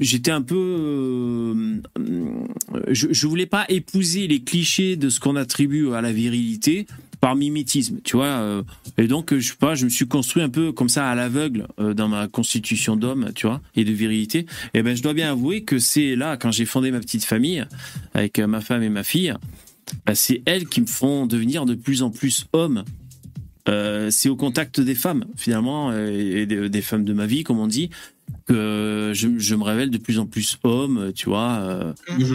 j'étais 0.00 0.30
un 0.30 0.42
peu, 0.42 0.56
euh, 0.56 1.80
je, 2.90 3.08
je 3.10 3.26
voulais 3.26 3.46
pas 3.46 3.64
épouser 3.68 4.26
les 4.26 4.40
clichés 4.42 4.96
de 4.96 5.08
ce 5.08 5.20
qu'on 5.20 5.36
attribue 5.36 5.92
à 5.92 6.00
la 6.00 6.12
virilité 6.12 6.86
par 7.20 7.36
mimétisme, 7.36 8.00
tu 8.02 8.16
vois. 8.16 8.26
euh, 8.26 8.62
Et 8.98 9.06
donc, 9.06 9.32
je 9.32 9.48
sais 9.48 9.54
pas, 9.56 9.74
je 9.76 9.84
me 9.84 9.90
suis 9.90 10.08
construit 10.08 10.42
un 10.42 10.48
peu 10.48 10.72
comme 10.72 10.88
ça 10.88 11.08
à 11.08 11.14
l'aveugle 11.14 11.68
euh, 11.78 11.94
dans 11.94 12.08
ma 12.08 12.26
constitution 12.26 12.96
d'homme, 12.96 13.30
tu 13.34 13.46
vois, 13.46 13.60
et 13.76 13.84
de 13.84 13.92
virilité. 13.92 14.46
Et 14.74 14.82
ben, 14.82 14.96
je 14.96 15.02
dois 15.02 15.14
bien 15.14 15.30
avouer 15.30 15.62
que 15.62 15.78
c'est 15.78 16.16
là, 16.16 16.36
quand 16.36 16.50
j'ai 16.50 16.64
fondé 16.64 16.90
ma 16.90 16.98
petite 16.98 17.24
famille 17.24 17.64
avec 18.12 18.40
ma 18.40 18.60
femme 18.60 18.82
et 18.82 18.88
ma 18.88 19.04
fille, 19.04 19.34
bah, 20.04 20.16
c'est 20.16 20.42
elles 20.46 20.66
qui 20.66 20.80
me 20.80 20.86
font 20.86 21.26
devenir 21.26 21.64
de 21.64 21.74
plus 21.74 22.02
en 22.02 22.10
plus 22.10 22.46
homme. 22.52 22.84
C'est 24.10 24.28
au 24.28 24.34
contact 24.34 24.80
des 24.80 24.96
femmes, 24.96 25.24
finalement, 25.36 25.96
et 25.96 26.46
des 26.46 26.82
femmes 26.82 27.04
de 27.04 27.12
ma 27.12 27.26
vie, 27.26 27.44
comme 27.44 27.60
on 27.60 27.68
dit, 27.68 27.90
que 28.46 29.12
je, 29.14 29.28
je 29.38 29.54
me 29.54 29.62
révèle 29.64 29.90
de 29.90 29.98
plus 29.98 30.18
en 30.18 30.26
plus 30.26 30.58
homme, 30.64 31.12
tu 31.14 31.28
vois. 31.28 31.58
euh. 31.60 31.92
Je, 32.18 32.34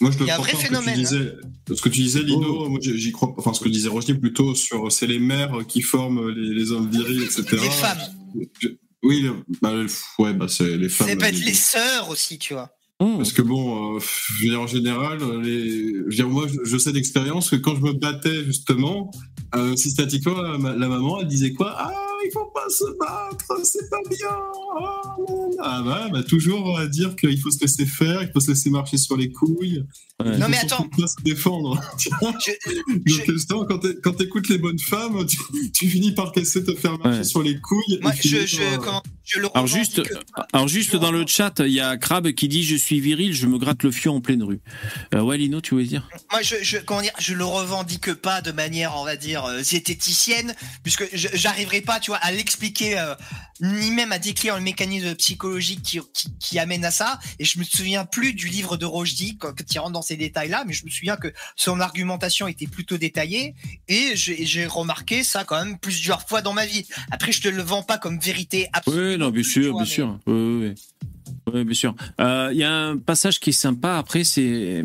moi, 0.00 0.10
je 0.10 0.18
te 0.18 0.22
Il 0.24 0.26
y 0.26 0.30
a 0.30 0.36
un 0.36 0.38
vrai 0.38 0.52
pas, 0.52 0.58
ce 0.58 0.62
que 0.62 0.68
phénomène, 0.68 0.94
Tu 0.94 1.00
disais, 1.00 1.32
ce 1.74 1.80
que 1.82 1.88
tu 1.88 2.00
disais, 2.02 2.22
Lino, 2.22 2.68
moi, 2.68 2.78
j'y 2.82 3.12
crois. 3.12 3.34
Enfin, 3.38 3.52
ce 3.52 3.60
que 3.60 3.68
disait 3.68 3.88
Roger 3.88 4.14
plutôt 4.14 4.54
sur, 4.54 4.90
c'est 4.90 5.06
les 5.06 5.18
mères 5.18 5.58
qui 5.68 5.82
forment 5.82 6.28
les, 6.30 6.54
les 6.54 6.72
hommes 6.72 6.90
virils, 6.90 7.22
etc. 7.22 7.44
Les 7.52 7.70
femmes. 7.70 7.98
Je- 8.60 8.68
oui, 9.04 9.22
le- 9.22 9.34
bah, 9.60 9.72
le- 9.74 9.86
ouais, 10.18 10.32
bah, 10.32 10.46
c'est 10.48 10.76
les 10.76 10.88
femmes. 10.88 11.08
Ça 11.08 11.16
peut 11.16 11.24
être 11.24 11.44
les- 11.44 11.54
sœurs 11.54 12.08
aussi, 12.10 12.38
tu 12.38 12.54
vois. 12.54 12.70
Parce 12.98 13.32
que 13.32 13.42
bon, 13.42 13.96
euh, 13.96 14.00
je 14.38 14.44
veux 14.44 14.50
dire, 14.50 14.60
en 14.60 14.68
général, 14.68 15.18
les... 15.42 15.92
je 15.92 16.02
veux 16.04 16.10
dire, 16.14 16.28
moi, 16.28 16.46
je, 16.64 16.78
sais 16.78 16.92
d'expérience 16.92 17.50
que 17.50 17.56
quand 17.56 17.74
je 17.74 17.80
me 17.80 17.92
battais 17.94 18.44
justement, 18.44 19.10
euh, 19.56 19.74
systématiquement, 19.74 20.40
la, 20.40 20.56
la 20.76 20.88
maman, 20.88 21.20
elle 21.20 21.26
disait 21.26 21.52
quoi? 21.52 21.74
Ah, 21.76 21.92
il 22.24 22.30
faut 22.32 22.50
pas 22.54 22.68
se 22.68 22.84
battre, 22.98 23.60
c'est 23.64 23.88
pas 23.90 24.00
bien. 24.08 24.28
Ah. 24.80 25.02
Ah, 25.60 25.82
bah, 25.84 26.08
bah, 26.12 26.22
toujours 26.22 26.78
à 26.78 26.86
dire 26.86 27.14
qu'il 27.16 27.38
faut 27.40 27.50
se 27.50 27.60
laisser 27.60 27.86
faire, 27.86 28.22
il 28.22 28.30
faut 28.32 28.40
se 28.40 28.48
laisser 28.48 28.70
marcher 28.70 28.96
sur 28.96 29.16
les 29.16 29.30
couilles. 29.30 29.84
Ouais. 30.22 30.38
Non, 30.38 30.46
mais 30.48 30.58
attends. 30.58 30.88
pas 30.96 31.06
se 31.06 31.16
défendre. 31.22 31.80
Je- 31.98 32.10
Donc 32.10 33.30
justement, 33.30 33.64
quand 33.64 33.78
t'é- 33.78 33.96
quand 34.02 34.12
t'écoutes 34.12 34.48
les 34.48 34.58
bonnes 34.58 34.78
femmes, 34.78 35.24
tu, 35.26 35.38
tu 35.72 35.88
finis 35.88 36.12
par 36.12 36.32
laisser 36.36 36.62
te 36.64 36.74
faire 36.74 36.98
marcher 36.98 37.18
Ouais. 37.18 37.24
sur 37.24 37.42
les 37.42 37.60
couilles. 37.60 37.98
Moi, 38.02 38.12
je, 38.22 38.46
je, 38.46 38.56
par- 38.76 38.78
comment- 38.84 39.02
Alors 39.54 39.66
juste, 39.66 40.02
alors 40.52 40.68
juste 40.68 40.96
dans 40.96 41.10
le 41.10 41.26
chat, 41.26 41.54
il 41.60 41.72
y 41.72 41.80
a 41.80 41.96
Crab 41.96 42.30
qui 42.32 42.48
dit 42.48 42.64
je 42.64 42.76
suis 42.76 43.00
viril, 43.00 43.34
je 43.34 43.46
me 43.46 43.58
gratte 43.58 43.82
le 43.82 43.90
fion 43.90 44.16
en 44.16 44.20
pleine 44.20 44.42
rue. 44.42 44.60
Euh, 45.14 45.20
ouais, 45.20 45.38
Lino, 45.38 45.60
tu 45.60 45.74
voulais 45.74 45.86
dire? 45.86 46.08
Moi, 46.30 46.42
je, 46.42 46.56
je, 46.62 46.78
comment 46.78 47.02
dire, 47.02 47.12
je 47.18 47.34
le 47.34 47.44
revendique 47.44 48.12
pas 48.14 48.40
de 48.40 48.52
manière, 48.52 48.96
on 48.96 49.04
va 49.04 49.16
dire, 49.16 49.44
euh, 49.44 49.62
zététicienne, 49.62 50.54
puisque 50.82 51.04
j'arriverai 51.12 51.80
pas, 51.80 52.00
tu 52.00 52.10
vois, 52.10 52.18
à 52.18 52.32
l'expliquer, 52.32 52.98
euh, 52.98 53.14
ni 53.60 53.90
même 53.90 54.12
à 54.12 54.18
décrire 54.18 54.56
le 54.56 54.62
mécanisme 54.62 55.14
psychologique 55.14 55.82
qui, 55.82 56.00
qui, 56.12 56.36
qui 56.38 56.58
amène 56.58 56.84
à 56.84 56.90
ça. 56.90 57.18
Et 57.38 57.44
je 57.44 57.58
me 57.58 57.64
souviens 57.64 58.04
plus 58.04 58.34
du 58.34 58.48
livre 58.48 58.76
de 58.76 58.84
Rochdy 58.84 59.36
quand, 59.38 59.52
quand 59.56 59.74
il 59.74 59.78
rentre 59.78 59.92
dans 59.92 60.02
ces 60.02 60.16
détails-là, 60.16 60.64
mais 60.66 60.72
je 60.72 60.84
me 60.84 60.90
souviens 60.90 61.16
que 61.16 61.32
son 61.56 61.80
argumentation 61.80 62.48
était 62.48 62.66
plutôt 62.66 62.98
détaillée 62.98 63.54
et 63.88 64.12
j'ai 64.14 64.44
j'ai 64.44 64.66
remarqué 64.66 65.22
ça 65.24 65.44
quand 65.44 65.64
même 65.64 65.78
plusieurs 65.78 66.26
fois 66.28 66.42
dans 66.42 66.52
ma 66.52 66.66
vie. 66.66 66.86
Après, 67.10 67.32
je 67.32 67.40
te 67.40 67.48
le 67.48 67.62
vends 67.62 67.82
pas 67.82 67.98
comme 67.98 68.18
vérité 68.18 68.68
absolue. 68.72 69.12
Oui, 69.12 69.16
non, 69.22 69.30
bien 69.30 69.42
sûr, 69.42 69.72
vois, 69.72 69.82
bien 69.82 69.88
mais- 69.88 69.94
sûr. 69.94 70.18
Oui, 70.26 70.34
oui, 70.34 70.66
oui. 70.68 70.74
Oui, 71.52 71.64
bien 71.64 71.74
sûr. 71.74 71.94
Euh, 72.20 72.50
Il 72.52 72.58
y 72.58 72.62
a 72.64 72.72
un 72.72 72.96
passage 72.98 73.40
qui 73.40 73.50
est 73.50 73.52
sympa 73.54 73.96
après, 73.96 74.22
c'est 74.24 74.84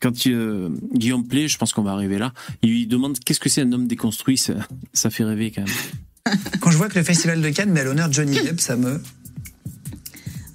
quand 0.00 0.26
euh, 0.26 0.70
Guillaume 0.94 1.26
Play, 1.26 1.46
je 1.48 1.58
pense 1.58 1.72
qu'on 1.72 1.82
va 1.82 1.92
arriver 1.92 2.18
là, 2.18 2.32
il 2.62 2.70
lui 2.70 2.86
demande 2.86 3.18
qu'est-ce 3.18 3.40
que 3.40 3.48
c'est 3.50 3.60
un 3.62 3.72
homme 3.72 3.86
déconstruit, 3.86 4.38
ça, 4.38 4.54
ça 4.92 5.10
fait 5.10 5.24
rêver 5.24 5.50
quand 5.50 5.62
même. 5.62 6.36
Quand 6.60 6.70
je 6.70 6.76
vois 6.76 6.88
que 6.88 6.98
le 6.98 7.04
festival 7.04 7.40
de 7.40 7.48
Cannes 7.50 7.70
met 7.70 7.80
à 7.80 7.84
l'honneur 7.84 8.12
Johnny 8.12 8.36
Depp, 8.40 8.60
ça 8.60 8.76
me. 8.76 9.00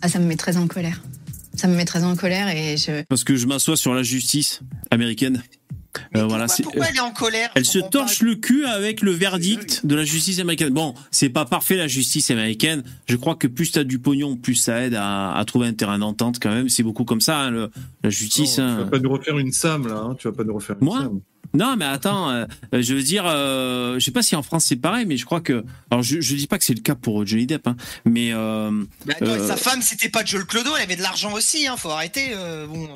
Ah, 0.02 0.08
ça 0.10 0.20
me 0.20 0.26
met 0.26 0.36
très 0.36 0.58
en 0.58 0.68
colère. 0.68 1.02
Ça 1.56 1.68
me 1.68 1.76
met 1.76 1.86
très 1.86 2.04
en 2.04 2.16
colère 2.16 2.48
et 2.50 2.78
je. 2.78 3.04
Parce 3.10 3.24
que 3.24 3.36
je 3.36 3.48
m'assois 3.48 3.76
sur 3.76 3.94
la 3.94 4.04
justice 4.04 4.62
américaine. 4.92 5.42
Mais 6.14 6.20
Euh, 6.22 6.24
voilà, 6.26 6.46
pourquoi, 6.46 6.56
c'est- 6.56 6.64
pourquoi 6.64 6.86
elle 6.90 6.96
est 6.96 7.00
en 7.00 7.12
colère 7.12 7.50
Elle 7.56 7.66
se 7.66 7.80
pas. 7.80 7.88
torche 7.90 8.22
le 8.22 8.36
cul 8.36 8.66
avec 8.66 9.02
le 9.02 9.12
verdict 9.12 9.86
de 9.86 9.96
la 9.96 10.04
justice 10.06 10.40
américaine. 10.40 10.70
Bon, 10.70 10.94
c'est 11.12 11.30
pas 11.30 11.46
parfait 11.46 11.76
la 11.76 11.88
justice 11.88 12.32
américaine. 12.32 12.84
Je 13.08 13.16
crois 13.16 13.36
que 13.36 13.48
plus 13.48 13.72
t'as 13.72 13.84
du 13.84 14.00
pognon, 14.00 14.36
plus 14.38 14.56
ça 14.56 14.82
aide 14.84 14.96
à, 14.96 15.34
à 15.36 15.46
trouver 15.46 15.68
un 15.68 15.74
terrain 15.74 16.00
d'entente 16.00 16.38
quand 16.42 16.52
même. 16.52 16.70
C'est 16.70 16.84
beaucoup 16.84 17.06
comme 17.06 17.22
ça, 17.22 17.40
hein, 17.40 17.50
le- 17.52 17.72
la 18.04 18.10
justice. 18.10 18.58
Non, 18.60 18.66
hein. 18.66 18.76
Tu 18.78 18.84
vas 18.86 18.90
pas 18.92 19.00
nous 19.00 19.10
refaire 19.12 19.38
une 19.40 19.52
Sam 19.52 19.88
là, 19.88 19.96
hein, 19.98 20.16
tu 20.20 20.28
vas 20.28 20.34
pas 20.34 20.44
nous 20.44 20.54
refaire 20.56 20.76
une 20.80 20.86
Moi 20.86 21.00
Sam. 21.02 21.20
Non, 21.54 21.76
mais 21.78 21.86
attends, 21.86 22.30
euh, 22.32 22.46
je 22.74 22.94
veux 22.96 23.04
dire, 23.04 23.24
euh, 23.28 23.98
je 23.98 24.04
sais 24.04 24.12
pas 24.12 24.24
si 24.24 24.36
en 24.36 24.42
France 24.44 24.66
c'est 24.66 24.76
pareil, 24.76 25.06
mais 25.06 25.16
je 25.16 25.24
crois 25.26 25.40
que, 25.40 25.64
alors 25.90 26.04
je, 26.04 26.20
je 26.20 26.36
dis 26.36 26.48
pas 26.48 26.58
que 26.58 26.66
c'est 26.66 26.74
le 26.74 26.82
cas 26.82 26.96
pour 26.96 27.26
Johnny 27.26 27.46
Depp, 27.46 27.68
hein, 27.68 27.78
mais 28.04 28.32
euh, 28.34 28.72
Bah, 29.06 29.14
euh, 29.22 29.48
Sa 29.48 29.56
femme, 29.56 29.82
c'était 29.82 30.10
pas 30.10 30.26
Joel 30.26 30.44
Clodo, 30.46 30.72
elle 30.76 30.84
avait 30.84 30.98
de 30.98 31.02
l'argent 31.02 31.32
aussi, 31.34 31.66
hein, 31.68 31.76
faut 31.78 31.90
arrêter. 31.92 32.32
euh, 32.34 32.68
bon. 32.68 32.90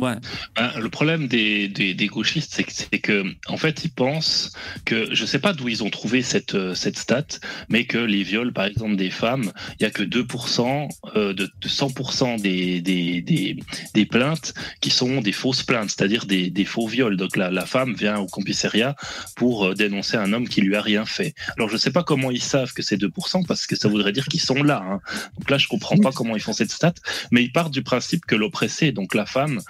Ouais, 0.00 0.14
Ben, 0.56 0.72
le 0.78 0.88
problème 0.88 1.28
des, 1.28 1.68
des, 1.68 1.94
des 1.94 2.06
gauchistes, 2.06 2.60
c'est 2.70 2.98
que, 2.98 3.24
en 3.48 3.56
fait, 3.56 3.84
ils 3.84 3.90
pensent 3.90 4.52
que, 4.84 5.14
je 5.14 5.24
sais 5.26 5.38
pas 5.38 5.52
d'où 5.52 5.68
ils 5.68 5.82
ont 5.82 5.90
trouvé 5.90 6.22
cette, 6.22 6.54
euh, 6.54 6.74
cette 6.74 6.98
stat, 6.98 7.26
mais 7.68 7.84
que 7.86 7.98
les 7.98 8.22
viols, 8.22 8.52
par 8.52 8.64
exemple, 8.66 8.96
des 8.96 9.10
femmes, 9.10 9.52
il 9.78 9.82
y 9.82 9.86
a 9.86 9.90
que 9.90 10.02
2% 10.02 10.88
euh, 11.16 11.32
de, 11.32 11.46
de 11.60 11.68
100% 11.68 12.40
des, 12.40 12.80
des, 12.80 13.20
des, 13.22 13.56
des 13.94 14.06
plaintes 14.06 14.54
qui 14.80 14.90
sont 14.90 15.20
des 15.20 15.32
fausses 15.32 15.62
plaintes, 15.62 15.90
c'est-à-dire 15.90 16.26
des, 16.26 16.50
des 16.50 16.64
faux 16.64 16.86
viols. 16.86 17.16
Donc 17.16 17.36
la, 17.36 17.50
la 17.50 17.66
femme 17.66 17.94
vient 17.94 18.18
au 18.18 18.26
commissariat 18.26 18.96
pour 19.36 19.66
euh, 19.66 19.74
dénoncer 19.74 20.16
un 20.16 20.32
homme 20.32 20.48
qui 20.48 20.60
lui 20.60 20.76
a 20.76 20.82
rien 20.82 21.04
fait. 21.04 21.34
Alors 21.56 21.68
je 21.68 21.76
sais 21.76 21.90
pas 21.90 22.02
comment 22.02 22.30
ils 22.30 22.42
savent 22.42 22.72
que 22.72 22.82
c'est 22.82 22.96
2%, 23.00 23.46
parce 23.46 23.66
que 23.66 23.76
ça 23.76 23.88
voudrait 23.88 24.12
dire 24.12 24.26
qu'ils 24.26 24.40
sont 24.40 24.62
là. 24.62 24.82
hein. 24.88 25.00
Donc 25.38 25.50
là, 25.50 25.58
je 25.58 25.68
comprends 25.68 25.96
pas 25.98 26.12
comment 26.12 26.36
ils 26.36 26.42
font 26.42 26.52
cette 26.52 26.70
stat, 26.70 26.94
mais 27.30 27.42
ils 27.42 27.52
partent 27.52 27.72
du 27.72 27.82
principe 27.82 28.24
que 28.26 28.34
l'oppressé, 28.34 28.92
donc 28.92 29.14
la 29.14 29.26
femme, 29.26 29.60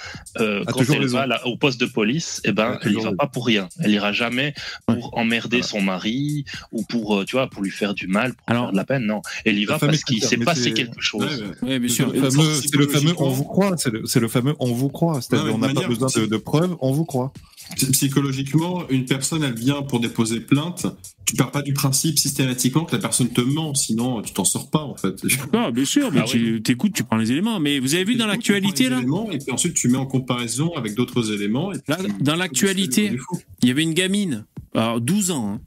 euh, 0.40 0.64
quand 0.66 0.80
elle 0.90 1.00
raison. 1.00 1.18
va 1.18 1.26
là, 1.26 1.46
au 1.46 1.56
poste 1.56 1.80
de 1.80 1.86
police, 1.86 2.40
eh 2.44 2.52
ben, 2.52 2.78
elle 2.82 2.90
y 2.92 2.94
toujours 2.94 3.10
va 3.12 3.16
pas 3.16 3.26
pour 3.26 3.46
rien. 3.46 3.68
Elle 3.80 3.92
ira 3.92 4.12
jamais 4.12 4.54
pour 4.86 5.16
emmerder 5.16 5.62
son 5.62 5.80
mari 5.80 6.44
ou 6.72 6.82
pour, 6.84 7.16
euh, 7.18 7.24
tu 7.24 7.36
vois, 7.36 7.48
pour 7.48 7.62
lui 7.62 7.70
faire 7.70 7.94
du 7.94 8.06
mal, 8.06 8.34
pour 8.34 8.42
Alors- 8.48 8.64
faire 8.64 8.72
de 8.72 8.76
la 8.76 8.84
peine. 8.84 9.06
Non, 9.06 9.22
elle 9.44 9.58
y 9.58 9.64
va 9.64 9.78
parce 9.78 10.04
qu'il 10.04 10.22
s'est 10.22 10.36
passé 10.36 10.62
c'est- 10.64 10.72
quelque 10.72 11.00
chose. 11.00 11.44
Ouais, 11.62 11.78
bien 11.78 11.88
sûr. 11.88 12.12
C'est 12.12 12.74
le 12.76 12.86
fameux 12.88 13.14
on 13.18 13.30
vous 13.30 13.44
croit, 13.44 13.76
c'est 13.76 14.20
le, 14.20 14.28
fameux 14.28 14.54
on 14.58 14.72
vous 14.72 14.88
croit. 14.88 15.20
C'est-à-dire 15.20 15.46
Ouais, 15.46 15.52
on 15.54 15.58
n'a 15.58 15.72
pas 15.72 15.86
besoin 15.86 16.08
de, 16.14 16.26
de 16.26 16.36
preuves, 16.36 16.76
on 16.80 16.92
vous 16.92 17.04
croit. 17.04 17.32
Psy- 17.74 17.90
Psychologiquement, 17.90 18.88
une 18.88 19.04
personne, 19.06 19.42
elle 19.42 19.54
vient 19.54 19.82
pour 19.82 20.00
déposer 20.00 20.40
plainte. 20.40 20.86
Tu 21.24 21.34
pars 21.34 21.50
pas 21.50 21.62
du 21.62 21.72
principe 21.72 22.18
systématiquement 22.18 22.84
que 22.84 22.94
la 22.94 23.02
personne 23.02 23.28
te 23.30 23.40
ment, 23.40 23.74
sinon 23.74 24.22
tu 24.22 24.32
t'en 24.32 24.44
sors 24.44 24.70
pas 24.70 24.82
en 24.82 24.94
fait. 24.96 25.20
Ah, 25.52 25.72
bien 25.72 25.84
sûr, 25.84 26.12
mais 26.12 26.20
Ah 26.22 26.24
tu 26.28 26.62
t'écoutes, 26.62 26.92
tu 26.92 27.02
prends 27.02 27.16
les 27.16 27.32
éléments. 27.32 27.58
Mais 27.58 27.80
vous 27.80 27.94
avez 27.96 28.04
vu 28.04 28.14
dans 28.14 28.28
l'actualité 28.28 28.84
Tu 28.84 28.90
prends 28.90 28.96
là 28.96 28.96
les 29.00 29.02
éléments, 29.02 29.30
Et 29.32 29.38
puis 29.38 29.50
ensuite 29.52 29.74
tu 29.74 29.88
mets 29.88 29.98
en 29.98 30.06
comparaison 30.06 30.72
avec 30.76 30.94
d'autres 30.94 31.32
éléments. 31.32 31.72
Et 31.72 31.78
puis 31.78 31.84
Là, 31.88 31.96
tu- 31.96 32.22
dans 32.22 32.34
tu 32.34 32.38
l'actualité, 32.38 33.16
il 33.62 33.68
y 33.68 33.72
avait 33.72 33.82
une 33.82 33.94
gamine, 33.94 34.44
alors 34.74 35.00
12 35.00 35.32
ans, 35.32 35.54
hein, 35.54 35.60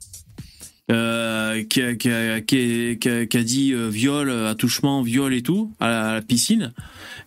euh, 0.90 1.62
qui, 1.64 1.80
a, 1.82 1.94
qui, 1.94 2.10
a, 2.10 2.40
qui, 2.40 2.56
a, 2.56 2.94
qui 2.96 3.08
a- 3.08 3.26
qui 3.26 3.36
a 3.38 3.42
dit 3.42 3.72
euh, 3.72 3.88
viol, 3.88 4.28
euh, 4.28 4.50
attouchement, 4.50 5.02
viol 5.02 5.32
et 5.32 5.42
tout 5.42 5.72
à 5.80 5.88
la, 5.88 6.10
à 6.10 6.14
la 6.14 6.22
piscine. 6.22 6.72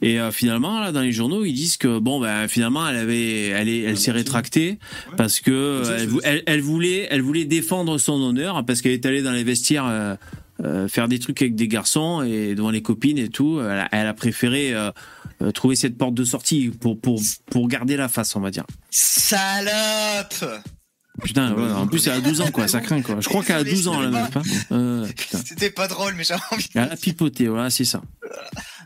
Et 0.01 0.19
euh, 0.19 0.31
finalement, 0.31 0.79
là, 0.81 0.91
dans 0.91 1.01
les 1.01 1.11
journaux, 1.13 1.45
ils 1.45 1.53
disent 1.53 1.77
que 1.77 1.99
bon, 1.99 2.19
ben 2.19 2.47
finalement, 2.47 2.87
elle 2.87 2.97
avait, 2.97 3.45
elle, 3.47 3.69
est, 3.69 3.81
elle 3.81 3.97
s'est 3.97 4.11
rétractée 4.11 4.77
parce 5.17 5.39
que 5.39 5.81
elle, 5.97 6.07
vou- 6.09 6.21
elle, 6.23 6.43
elle 6.45 6.61
voulait, 6.61 7.07
elle 7.09 7.21
voulait 7.21 7.45
défendre 7.45 7.97
son 7.97 8.21
honneur 8.21 8.63
parce 8.65 8.81
qu'elle 8.81 8.91
est 8.93 9.05
allée 9.05 9.21
dans 9.21 9.31
les 9.31 9.43
vestiaires. 9.43 9.85
euh, 9.87 10.15
euh, 10.63 10.87
faire 10.87 11.07
des 11.07 11.17
trucs 11.17 11.41
avec 11.41 11.55
des 11.55 11.67
garçons 11.67 12.21
et 12.21 12.53
devant 12.53 12.69
les 12.69 12.83
copines 12.83 13.17
et 13.17 13.27
tout, 13.27 13.59
elle 13.59 13.79
a, 13.79 13.89
elle 13.91 14.05
a 14.07 14.13
préféré 14.13 14.73
trouver 15.55 15.75
cette 15.75 15.97
porte 15.97 16.13
de 16.13 16.23
sortie 16.23 16.69
pour, 16.69 16.97
pour, 17.01 17.19
pour 17.49 17.67
garder 17.67 17.97
la 17.97 18.07
face, 18.07 18.35
on 18.35 18.39
va 18.39 18.51
dire. 18.51 18.63
Salope 18.91 20.45
Putain, 21.21 21.53
ouais, 21.53 21.71
en 21.71 21.85
plus 21.85 22.07
elle 22.07 22.13
a 22.13 22.21
12 22.21 22.41
ans 22.41 22.51
quoi, 22.51 22.67
ça 22.67 22.81
craint 22.81 23.01
quoi. 23.01 23.17
Je 23.19 23.29
crois 23.29 23.43
qu'elle 23.43 23.57
a 23.57 23.63
12 23.63 23.87
ans 23.87 24.01
la 24.01 24.09
meuf. 24.09 24.35
Hein. 24.35 24.41
Euh. 24.71 25.07
C'était 25.45 25.69
pas 25.69 25.87
drôle, 25.87 26.15
mais 26.17 26.23
j'avais 26.23 26.41
envie. 26.51 26.65
Elle 26.73 26.91
a 26.91 26.97
pipoté, 26.97 27.47
voilà, 27.47 27.69
c'est 27.69 27.85
ça. 27.85 28.01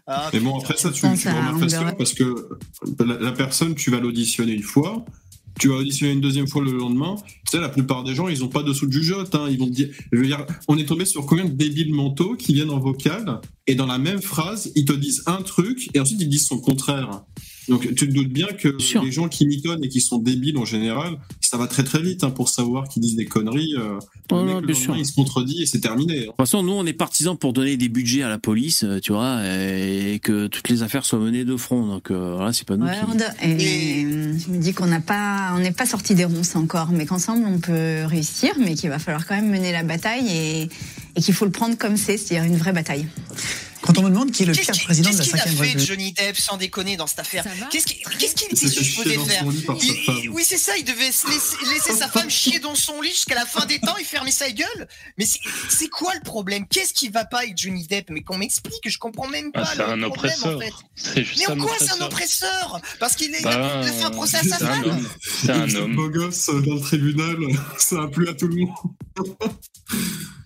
Ah, 0.06 0.30
Mais 0.34 0.40
bon, 0.40 0.58
après 0.58 0.78
ça, 0.78 0.92
tu, 0.92 1.06
Bon, 1.06 1.16
tu 1.16 1.70
ça 1.70 1.94
parce 1.98 2.14
que 2.14 2.50
la, 3.00 3.18
la 3.20 3.32
personne, 3.32 3.76
tu 3.76 3.92
vas 3.92 4.00
l'auditionner 4.00 4.54
une 4.54 4.64
fois, 4.64 5.06
tu 5.60 5.70
vas 5.70 5.76
auditionner 5.76 6.14
une 6.14 6.22
deuxième 6.22 6.48
fois 6.48 6.64
le 6.64 6.72
lendemain. 6.72 7.16
Tu 7.46 7.52
sais, 7.52 7.60
la 7.60 7.70
plupart 7.70 8.04
des 8.04 8.14
gens, 8.14 8.28
ils 8.28 8.44
ont 8.44 8.48
pas 8.48 8.64
dessous 8.64 8.88
de 8.88 8.92
jugeote. 8.92 9.34
Hein. 9.36 9.48
Ils 9.50 9.58
vont 9.58 9.66
te 9.66 9.72
dire, 9.72 9.90
je 10.12 10.18
veux 10.18 10.26
dire, 10.26 10.46
on 10.68 10.78
est 10.78 10.86
tombé 10.86 11.06
sur 11.06 11.26
combien 11.26 11.46
de 11.46 11.52
débiles 11.52 11.94
mentaux 11.94 12.36
qui 12.36 12.54
viennent 12.54 12.70
en 12.70 12.80
vocal 12.80 13.42
et 13.66 13.76
dans 13.76 13.86
la 13.86 13.98
même 13.98 14.22
phrase, 14.22 14.72
ils 14.76 14.86
te 14.86 14.94
disent 14.94 15.24
un 15.26 15.42
truc 15.42 15.90
et 15.94 16.00
ensuite 16.00 16.22
ils 16.22 16.30
disent 16.30 16.48
son 16.48 16.60
contraire. 16.60 17.22
Donc 17.70 17.82
tu 17.82 18.08
te 18.08 18.14
doutes 18.14 18.30
bien 18.32 18.48
que 18.48 18.78
les 19.04 19.12
gens 19.12 19.28
qui 19.28 19.46
mitonnent 19.46 19.84
et 19.84 19.90
qui 19.90 20.00
sont 20.02 20.18
débiles 20.20 20.58
en 20.58 20.66
général, 20.66 21.18
ça 21.42 21.58
va 21.58 21.68
très 21.68 21.84
très 21.84 22.02
vite 22.02 22.24
hein, 22.24 22.30
pour 22.30 22.50
savoir 22.50 22.88
qu'ils 22.88 23.02
disent 23.02 23.16
des 23.16 23.26
conneries. 23.26 23.76
euh, 23.78 24.00
Oh 24.32 24.44
le 24.44 24.62
mec, 24.62 24.90
le 24.90 24.98
il 25.00 25.06
se 25.06 25.14
contredit 25.14 25.64
et 25.64 25.66
c'est 25.66 25.80
terminé. 25.80 26.18
hein. 26.18 26.22
De 26.22 26.26
toute 26.28 26.36
façon, 26.38 26.64
nous, 26.64 26.74
on 26.74 26.86
est 26.86 26.94
partisans 26.94 27.38
pour 27.38 27.54
donner 27.54 27.78
des 27.78 27.88
budgets 27.90 28.22
à 28.24 28.30
la 28.30 28.38
police, 28.38 28.84
euh, 28.84 29.00
tu 29.00 29.14
vois, 29.14 29.42
et 29.46 30.20
que 30.22 30.48
toutes 30.48 30.68
les 30.70 30.84
affaires 30.84 31.06
soient 31.06 31.20
menées 31.20 31.46
de 31.46 31.56
front. 31.58 31.86
Donc 31.88 32.12
euh, 32.12 32.36
voilà, 32.36 32.52
c'est 32.54 32.68
pas 32.68 32.76
nous 32.78 32.86
Ouais, 32.86 32.94
qui. 32.94 33.12
on 33.12 33.16
doit- 33.16 33.34
et 33.44 34.02
je 34.38 34.52
me 34.52 34.58
dis 34.60 34.74
qu'on 34.74 34.88
n'a 34.88 35.00
pas, 35.02 35.54
on 35.56 35.60
n'est 35.60 35.72
pas 35.72 35.86
sorti 35.86 36.16
des 36.16 36.26
ronces 36.26 36.56
encore, 36.56 36.90
mais 36.92 37.06
qu'ensemble 37.06 37.46
on 37.48 37.60
peut 37.60 38.04
réussir, 38.06 38.52
mais 38.60 38.76
qu'il 38.76 38.90
va 38.90 39.00
falloir 39.00 39.26
quand 39.28 39.36
même 39.36 39.50
mener 39.50 39.72
la 39.72 39.84
bataille 39.84 40.28
et, 40.30 40.70
et 41.16 41.22
qu'il 41.22 41.34
faut 41.34 41.46
le 41.46 41.52
prendre 41.52 41.78
comme 41.78 41.98
c'est, 41.98 42.18
c'est-à-dire 42.18 42.50
une 42.50 42.58
vraie 42.58 42.74
bataille. 42.74 43.08
Quand 43.82 43.98
on 44.00 44.04
me 44.04 44.10
demande 44.10 44.32
qui 44.32 44.44
est 44.44 44.46
le 44.46 44.54
pire 44.54 44.72
président 44.84 45.10
de 45.12 45.18
la 45.18 45.24
qu'est-ce 45.24 45.30
qu'il 45.32 45.40
a 45.40 45.44
5 45.44 45.50
fait, 45.52 45.64
République. 45.64 45.88
Johnny 45.88 46.12
Depp, 46.12 46.38
sans 46.38 46.58
déconner, 46.58 46.98
dans 46.98 47.08
cette 47.08 47.20
affaire 47.20 47.46
Qu'est-ce 47.72 47.86
qu'il 47.86 48.48
était 48.48 48.68
supposé 48.68 49.18
faire 49.20 49.46
Oui, 50.32 50.44
c'est 50.46 50.58
ça, 50.58 50.76
il 50.78 50.84
devait 50.84 51.12
se 51.12 51.28
laisser, 51.28 51.56
laisser 51.74 51.94
sa 51.94 52.08
femme 52.08 52.30
chier 52.30 52.60
dans 52.60 52.76
son 52.76 53.02
lit 53.02 53.10
jusqu'à 53.12 53.36
la 53.36 53.46
fin 53.46 53.66
des 53.66 53.80
temps 53.80 53.98
et 53.98 54.04
fermer 54.04 54.32
sa 54.32 54.52
gueule. 54.52 54.88
Mais 55.18 55.26
c'est- 55.26 55.88
quoi 55.90 56.14
le 56.16 56.22
problème? 56.22 56.66
Qu'est-ce 56.68 56.94
qui 56.94 57.10
va 57.10 57.26
pas 57.26 57.40
avec 57.40 57.58
Johnny 57.58 57.88
Depp? 57.88 58.10
Mais 58.10 58.22
qu'on 58.22 58.38
m'explique, 58.38 58.88
je 58.88 58.98
comprends 58.98 59.28
même 59.28 59.52
Ah, 59.54 59.62
pas 59.62 59.66
c'est 59.68 59.78
le 59.78 59.84
un 60.06 60.10
problème 60.10 60.34
oppresseur. 60.44 60.84
Mais 61.38 61.48
en 61.48 61.58
quoi 61.58 61.76
c'est 61.80 61.92
un 61.92 62.02
oppresseur. 62.06 62.82
Parce 63.00 63.16
qu'il 63.16 63.34
est- 63.34 63.42
Bah, 63.44 63.80
a 63.80 63.84
fait 63.84 64.04
un 64.04 64.10
procès 64.12 64.38
à 64.38 64.44
sa 64.44 64.58
c'est 64.58 64.64
un 64.64 64.68
femme 64.68 64.84
homme. 64.86 65.10
C'est 65.42 65.52
un 65.52 65.76
homme. 65.76 65.96
beau 65.96 66.10
gosse 66.10 66.48
dans 66.48 66.76
le 66.76 66.82
tribunal, 66.82 67.38
ça 67.78 68.04
a 68.04 68.08
plu 68.08 68.28
à 68.28 68.34
tout 68.34 68.48
le 68.48 68.56
monde. 68.58 68.76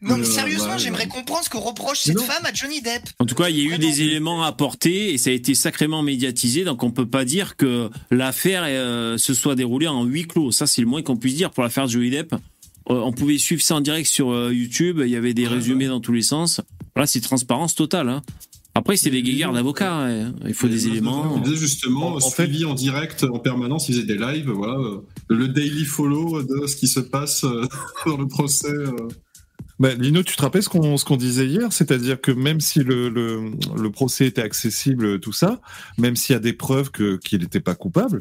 Non 0.00 0.16
mais 0.16 0.22
Euh, 0.26 0.30
sérieusement, 0.30 0.72
ouais, 0.74 0.78
j'aimerais 0.78 1.04
ouais. 1.04 1.08
comprendre 1.08 1.44
ce 1.44 1.50
que 1.50 1.56
reproche 1.56 2.00
cette 2.02 2.16
non. 2.16 2.22
femme 2.22 2.44
à 2.44 2.52
Johnny 2.52 2.80
Depp. 2.80 3.02
En 3.18 3.26
tout 3.26 3.34
cas, 3.34 3.48
il 3.48 3.56
y 3.56 3.60
a 3.60 3.64
eu 3.64 3.68
Vraiment. 3.70 3.88
des 3.88 4.02
éléments 4.02 4.42
à 4.44 4.46
apporter 4.48 5.12
et 5.12 5.18
ça 5.18 5.30
a 5.30 5.32
été 5.32 5.54
sacrément 5.54 6.02
médiatisé. 6.02 6.62
Donc, 6.64 6.82
on 6.84 6.90
peut 6.92 7.08
pas 7.08 7.24
dire 7.24 7.56
que 7.56 7.90
l'affaire 8.12 8.62
euh, 8.66 9.18
se 9.18 9.34
soit 9.34 9.56
déroulée 9.56 9.88
en 9.88 10.04
huis 10.04 10.26
clos. 10.26 10.52
Ça, 10.52 10.66
c'est 10.68 10.80
le 10.82 10.86
moins 10.86 11.02
qu'on 11.02 11.16
puisse 11.16 11.34
dire 11.34 11.50
pour 11.50 11.64
l'affaire 11.64 11.88
Johnny 11.88 12.10
Depp. 12.10 12.32
Euh, 12.34 12.38
on 12.94 13.12
pouvait 13.12 13.38
suivre 13.38 13.60
ça 13.62 13.74
en 13.74 13.80
direct 13.80 14.08
sur 14.08 14.30
euh, 14.30 14.54
YouTube. 14.54 15.00
Il 15.04 15.10
y 15.10 15.16
avait 15.16 15.34
des 15.34 15.48
résumés 15.48 15.88
dans 15.88 16.00
tous 16.00 16.12
les 16.12 16.22
sens. 16.22 16.60
Là, 16.96 17.06
c'est 17.06 17.20
transparence 17.20 17.74
totale. 17.74 18.08
Hein. 18.08 18.22
Après, 18.74 18.96
c'est 18.96 19.10
des 19.10 19.22
guéguerres 19.22 19.52
d'avocats. 19.52 19.92
hein. 20.06 20.32
Il 20.46 20.54
faut 20.54 20.68
des 20.68 20.86
éléments. 20.86 21.42
Justement 21.44 22.14
En- 22.14 22.16
en 22.18 22.20
suivi 22.20 22.64
en 22.64 22.74
direct 22.74 23.24
en 23.24 23.40
permanence, 23.40 23.88
il 23.88 23.96
faisait 23.96 24.06
des 24.06 24.16
lives, 24.16 24.48
voilà, 24.50 24.74
euh, 24.78 24.98
le 25.28 25.48
daily 25.48 25.84
follow 25.84 26.42
de 26.44 26.66
ce 26.68 26.76
qui 26.76 26.86
se 26.86 27.00
passe 27.00 27.42
euh, 27.42 27.66
dans 28.06 28.16
le 28.16 28.28
procès. 28.28 28.68
Euh. 29.80 29.82
Bah, 29.88 29.94
Lino, 29.94 30.22
tu 30.22 30.36
te 30.36 30.42
rappelles 30.42 30.62
ce 30.62 30.68
qu'on 30.68 30.96
qu'on 30.96 31.16
disait 31.16 31.46
hier, 31.46 31.72
c'est-à-dire 31.72 32.20
que 32.20 32.32
même 32.32 32.60
si 32.60 32.80
le, 32.80 33.08
le, 33.08 33.50
le 33.80 33.90
procès 33.90 34.26
était 34.26 34.42
accessible, 34.42 35.20
tout 35.20 35.32
ça, 35.32 35.60
même 35.98 36.16
s'il 36.16 36.32
y 36.34 36.36
a 36.36 36.40
des 36.40 36.52
preuves 36.52 36.90
qu'il 36.90 37.40
n'était 37.40 37.60
pas 37.60 37.74
coupable, 37.74 38.18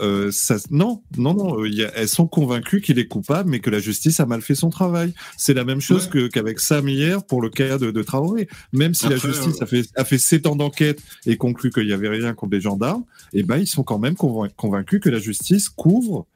euh, 0.00 0.30
ça, 0.30 0.56
non, 0.70 1.02
non, 1.16 1.34
non, 1.34 1.60
euh, 1.60 1.68
y 1.68 1.84
a- 1.84 1.90
elles 1.94 2.08
sont 2.08 2.26
convaincues 2.26 2.80
qu'il 2.80 2.98
est 2.98 3.06
coupable, 3.08 3.48
mais 3.50 3.60
que 3.60 3.70
la 3.70 3.78
justice 3.80 4.20
a 4.20 4.26
mal 4.26 4.42
fait 4.42 4.54
son 4.54 4.70
travail. 4.70 5.14
C'est 5.36 5.54
la 5.54 5.64
même 5.64 5.80
chose 5.80 6.04
Ouais. 6.04 6.10
que 6.10 6.26
qu'avec 6.28 6.60
Sam 6.60 6.88
hier 6.88 7.24
pour 7.24 7.40
le 7.42 7.48
cas 7.50 7.78
de, 7.78 7.90
de 7.90 8.02
Traoré. 8.02 8.48
Même 8.72 8.94
si 8.94 9.08
la 9.08 9.16
justice 9.16 9.60
euh, 9.60 9.64
a 9.64 9.66
fait 9.66 9.82
a 9.96 10.04
fait 10.04 10.18
sept 10.18 10.46
ans 10.46 10.56
d'enquête 10.56 11.02
et 11.26 11.36
conclu 11.36 11.70
qu'il 11.70 11.88
y 11.88 11.92
avait 11.92 12.08
rien 12.08 12.34
contre 12.34 12.52
les 12.54 12.60
gendarmes, 12.60 13.04
eh 13.32 13.42
ben 13.42 13.56
ils 13.56 13.66
sont 13.66 13.82
quand 13.82 13.98
même 13.98 14.14
convain- 14.16 14.48
convaincus 14.56 15.00
que 15.00 15.08
la 15.08 15.18
justice 15.18 15.68
couvre 15.68 16.26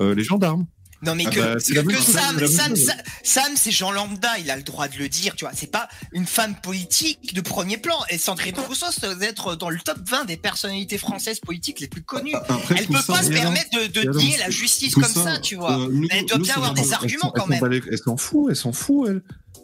euh, 0.00 0.14
les 0.14 0.24
gendarmes. 0.24 0.66
Non 1.04 1.14
mais 1.14 1.24
Ah 1.26 1.30
que, 1.30 1.40
bah, 1.40 1.54
c'est 1.58 1.74
que- 1.74 1.80
que 1.80 2.00
Sam, 2.00 2.36
c'est 2.38 2.46
Sam. 2.48 2.76
Sam, 2.76 2.96
Sam, 3.22 3.52
c'est 3.56 3.70
Jean 3.70 3.90
Lambda, 3.92 4.38
il 4.38 4.50
a 4.50 4.56
le 4.56 4.62
droit 4.62 4.88
de 4.88 4.96
le 4.98 5.08
dire, 5.08 5.34
tu 5.36 5.44
vois. 5.44 5.52
C'est 5.54 5.70
pas 5.70 5.88
une 6.12 6.26
femme 6.26 6.54
politique 6.62 7.34
de 7.34 7.40
premier 7.40 7.76
plan. 7.78 7.96
Et 8.10 8.18
Sandrine 8.18 8.54
Rousseau, 8.66 8.86
ça 8.90 9.14
doit 9.14 9.24
être 9.26 9.56
dans 9.56 9.70
le 9.70 9.78
top 9.78 9.98
20 10.08 10.24
des 10.24 10.36
personnalités 10.36 10.98
françaises 10.98 11.40
politiques 11.40 11.80
les 11.80 11.88
plus 11.88 12.02
connues. 12.02 12.34
Après, 12.34 12.76
Elle 12.78 12.86
peut 12.86 12.94
ça, 12.96 13.12
pas 13.14 13.22
se 13.22 13.28
permettre 13.30 13.70
de, 13.70 13.86
de 14.02 14.16
nier 14.18 14.36
la 14.38 14.50
justice 14.50 14.94
comme 14.94 15.04
ça, 15.04 15.24
ça, 15.24 15.38
tu 15.38 15.56
vois. 15.56 15.78
euh, 15.78 15.88
nous- 15.90 16.08
elle 16.10 16.26
doit 16.26 16.38
nous, 16.38 16.44
bien 16.44 16.54
c'est 16.54 16.58
avoir 16.58 16.74
des 16.74 16.92
arguments 16.92 17.32
quand 17.34 17.44
elle 17.50 17.60
même. 17.60 17.80
Elle 17.90 17.98
s'en 17.98 18.16
fout, 18.16 18.46
elle 18.50 18.56
s'en 18.56 18.72
fout, 18.72 19.08
elle. 19.10 19.22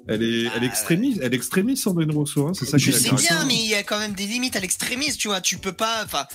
Elle 0.09 0.23
est, 0.23 0.51
elle 0.57 0.65
est 0.65 0.67
extrémiste, 0.67 1.21
elle 1.23 1.33
est 1.33 1.37
extrémiste, 1.37 1.85
Sandrine 1.85 2.11
Rousseau, 2.11 2.49
hein, 2.49 2.53
c'est 2.55 2.65
ça 2.65 2.79
Je 2.79 2.91
sais 2.91 3.11
bien, 3.13 3.45
mais 3.45 3.55
il 3.55 3.67
y 3.67 3.75
a 3.75 3.83
quand 3.83 3.99
même 3.99 4.15
des 4.15 4.27
limites 4.27 4.57
à 4.57 4.61
l'extrémisme, 4.61 5.19
tu 5.19 5.29
vois. 5.29 5.41
Tu 5.41 5.57
peux 5.59 5.73
pas. 5.73 6.03
Enfin. 6.05 6.27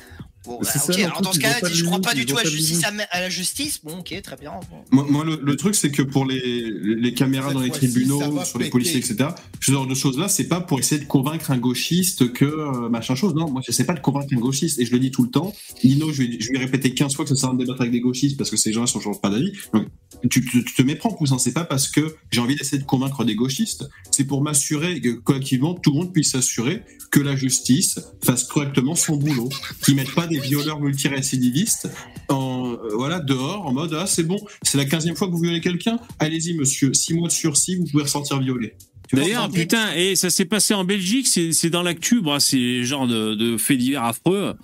Bon, 0.46 0.60
bah, 0.62 0.70
ça, 0.70 0.94
alors 0.94 1.22
dans 1.22 1.32
ce 1.34 1.40
cas-là, 1.40 1.58
je 1.64 1.84
crois 1.84 1.98
limite, 1.98 2.04
pas 2.04 2.14
du 2.14 2.26
tout 2.26 2.38
à, 2.38 2.44
justice, 2.44 2.82
la 3.14 3.30
justice. 3.30 3.80
Bon, 3.84 4.00
ok, 4.00 4.22
très 4.22 4.36
bien. 4.36 4.52
Moi, 4.92 5.06
moi, 5.10 5.26
le, 5.26 5.40
le 5.42 5.56
truc, 5.56 5.76
c'est 5.76 5.92
que 5.92 6.02
pour 6.02 6.26
les, 6.26 6.72
les 6.72 7.14
caméras 7.14 7.48
Cette 7.50 7.58
dans 7.58 7.64
les 7.64 7.72
tribunaux, 7.72 8.22
sur 8.44 8.60
les 8.60 8.70
policiers, 8.70 8.98
etc., 9.00 9.30
ce 9.60 9.72
genre 9.72 9.88
de 9.88 9.96
choses-là, 9.96 10.28
c'est 10.28 10.48
pas 10.48 10.62
pour 10.62 10.80
essayer 10.80 11.02
de 11.02 11.08
convaincre 11.08 11.52
un 11.52 11.58
gauchiste 11.58 12.32
que 12.34 12.46
euh, 12.46 12.90
machin 12.90 13.16
chose. 13.16 13.34
Non, 13.34 13.50
moi, 13.50 13.62
je 13.66 13.72
sais 13.72 13.86
pas 13.86 13.94
de 13.94 14.00
convaincre 14.00 14.28
un 14.34 14.40
gauchiste. 14.40 14.80
Et 14.80 14.86
je 14.86 14.92
le 14.92 15.00
dis 15.00 15.12
tout 15.12 15.24
le 15.24 15.30
temps. 15.30 15.54
Lino, 15.84 16.12
je 16.12 16.24
vais, 16.24 16.38
je 16.40 16.52
répéter 16.58 16.94
15 16.94 17.16
fois 17.16 17.26
que 17.26 17.30
ça 17.30 17.36
sert 17.36 17.50
à 17.50 17.56
débattre 17.56 17.82
avec 17.82 17.92
des 17.92 18.02
gauchistes 18.02 18.38
parce 18.38 18.50
que 18.50 18.58
ces 18.58 18.72
gens-là 18.72 18.88
sont 18.88 19.00
toujours 19.00 19.22
pas 19.22 19.30
d'avis. 19.30 19.52
Donc, 19.74 19.88
tu, 20.30 20.44
tu- 20.46 20.64
tu 20.64 20.74
te 20.74 20.82
méprends, 20.82 21.10
cousin. 21.12 21.38
C'est 21.38 21.54
pas 21.54 21.66
parce 21.66 21.88
que 21.90 22.16
j'ai 22.32 22.42
envie 22.42 22.56
d'essayer 22.56 22.80
de 22.82 22.88
convaincre 22.88 23.24
des 23.26 23.36
gauchistes. 23.36 23.86
C'est 24.12 24.24
pour 24.26 24.42
m'assurer 24.42 25.02
que, 25.02 25.10
collectivement, 25.10 25.74
tout 25.74 25.92
le 25.92 25.98
monde 25.98 26.14
puisse 26.14 26.32
s'assurer 26.32 26.84
que 27.12 27.20
la 27.20 27.36
justice 27.36 28.00
fasse 28.24 28.44
correctement 28.46 28.96
son 28.96 29.18
boulot. 29.18 29.50
Qu'ils 29.84 29.96
mettent 29.96 30.14
pas 30.16 30.28
des 30.28 30.35
violeurs 30.40 30.80
multirécidivistes 30.80 31.90
en, 32.30 32.74
euh, 32.74 32.90
voilà, 32.94 33.20
dehors, 33.20 33.66
en 33.66 33.74
mode, 33.74 33.94
ah, 33.94 34.06
c'est 34.08 34.24
bon, 34.24 34.38
c'est 34.64 34.78
la 34.78 34.86
15e 34.86 35.16
fois 35.16 35.28
que 35.28 35.34
vous 35.34 35.40
violez 35.42 35.62
quelqu'un. 35.62 36.00
Allez-y, 36.20 36.56
monsieur. 36.56 36.94
6 36.94 37.14
mois 37.14 37.28
de 37.28 37.34
sursis, 37.34 37.76
vous 37.76 37.86
pouvez 37.86 38.04
ressortir 38.04 38.40
violé. 38.40 38.74
D'ailleurs, 39.14 39.50
putain, 39.52 39.94
et 39.94 40.16
ça 40.16 40.30
s'est 40.30 40.46
passé 40.46 40.74
en 40.74 40.84
Belgique, 40.84 41.28
c'est 41.28 41.70
dans 41.70 41.84
l'actu, 41.84 42.22
bon, 42.22 42.40
c'est 42.40 42.84
genre 42.84 43.08
de, 43.08 43.36
de 43.36 43.58
faits 43.58 43.78
divers 43.78 44.04
affreux. 44.04 44.56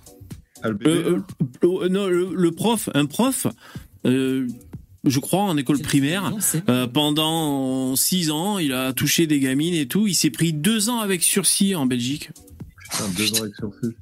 Ah, 0.64 0.70
le 0.70 0.78
Euh, 0.86 1.18
euh, 1.18 1.20
euh, 1.64 1.90
non, 1.90 2.08
le, 2.08 2.30
le 2.34 2.52
prof, 2.52 2.90
un 2.94 3.06
prof, 3.06 3.48
euh, 4.06 4.48
je 5.04 5.20
crois 5.20 5.42
en 5.42 5.58
école 5.58 5.80
primaire, 5.80 6.32
euh, 6.70 6.88
pendant 6.88 7.96
six 7.96 8.30
ans, 8.32 8.58
il 8.60 8.74
a 8.74 8.94
touché 8.94 9.28
des 9.28 9.40
gamines 9.40 9.74
et 9.74 9.88
tout. 9.88 10.08
Il 10.08 10.16
s'est 10.16 10.30
pris 10.30 10.54
deux 10.54 10.90
ans 10.90 11.00
avec 11.00 11.24
sursis 11.24 11.76
en 11.76 11.86
Belgique. 11.86 12.30
putain, 12.92 13.10
deux 13.18 13.34
ans 13.34 13.44
avec 13.44 13.56
sursis. 13.56 13.96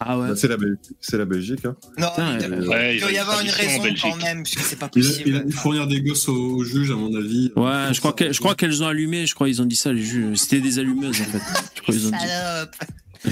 Ah 0.00 0.18
ouais. 0.18 0.28
Bah, 0.28 0.36
c'est 0.36 0.48
la, 0.48 0.56
Bel- 0.56 0.76
c'est 1.00 1.16
la 1.16 1.24
Belgique. 1.24 1.64
Hein. 1.64 1.76
Non, 1.98 2.08
Putain, 2.10 2.38
il, 2.40 2.52
euh, 2.52 2.66
Ouais, 2.68 2.96
il 2.96 3.00
doit 3.00 3.10
ils 3.10 3.14
y 3.14 3.18
ont 3.18 3.22
avoir 3.22 3.40
une 3.40 3.48
raison 3.50 3.82
quand 4.02 4.16
même, 4.22 4.42
puisque 4.42 4.60
c'est 4.60 4.76
pas 4.78 4.90
Il 4.94 5.04
a, 5.04 5.08
possible. 5.08 5.28
il 5.28 5.36
a 5.36 5.40
dû 5.40 5.52
fournir 5.52 5.86
des 5.86 6.00
gosses 6.02 6.28
au, 6.28 6.34
au 6.56 6.64
juge, 6.64 6.90
à 6.90 6.94
mon 6.96 7.14
avis. 7.14 7.52
Ouais, 7.56 7.92
je 7.94 8.00
crois 8.00 8.12
qu'elles, 8.12 8.34
je 8.34 8.40
crois 8.40 8.54
qu'elles 8.54 8.82
ont 8.82 8.86
allumé. 8.88 9.26
Je 9.26 9.34
crois 9.34 9.46
qu'ils 9.46 9.62
ont 9.62 9.66
dit 9.66 9.76
ça. 9.76 9.92
Les 9.92 10.02
juges. 10.02 10.36
C'était 10.36 10.60
des 10.60 10.78
allumeuses 10.78 11.20
en 11.20 11.24
fait. 11.24 11.38
Je 11.76 11.82
crois 11.82 11.94
qu'ils 11.94 12.06
ont 12.08 12.10
dit. 12.10 12.16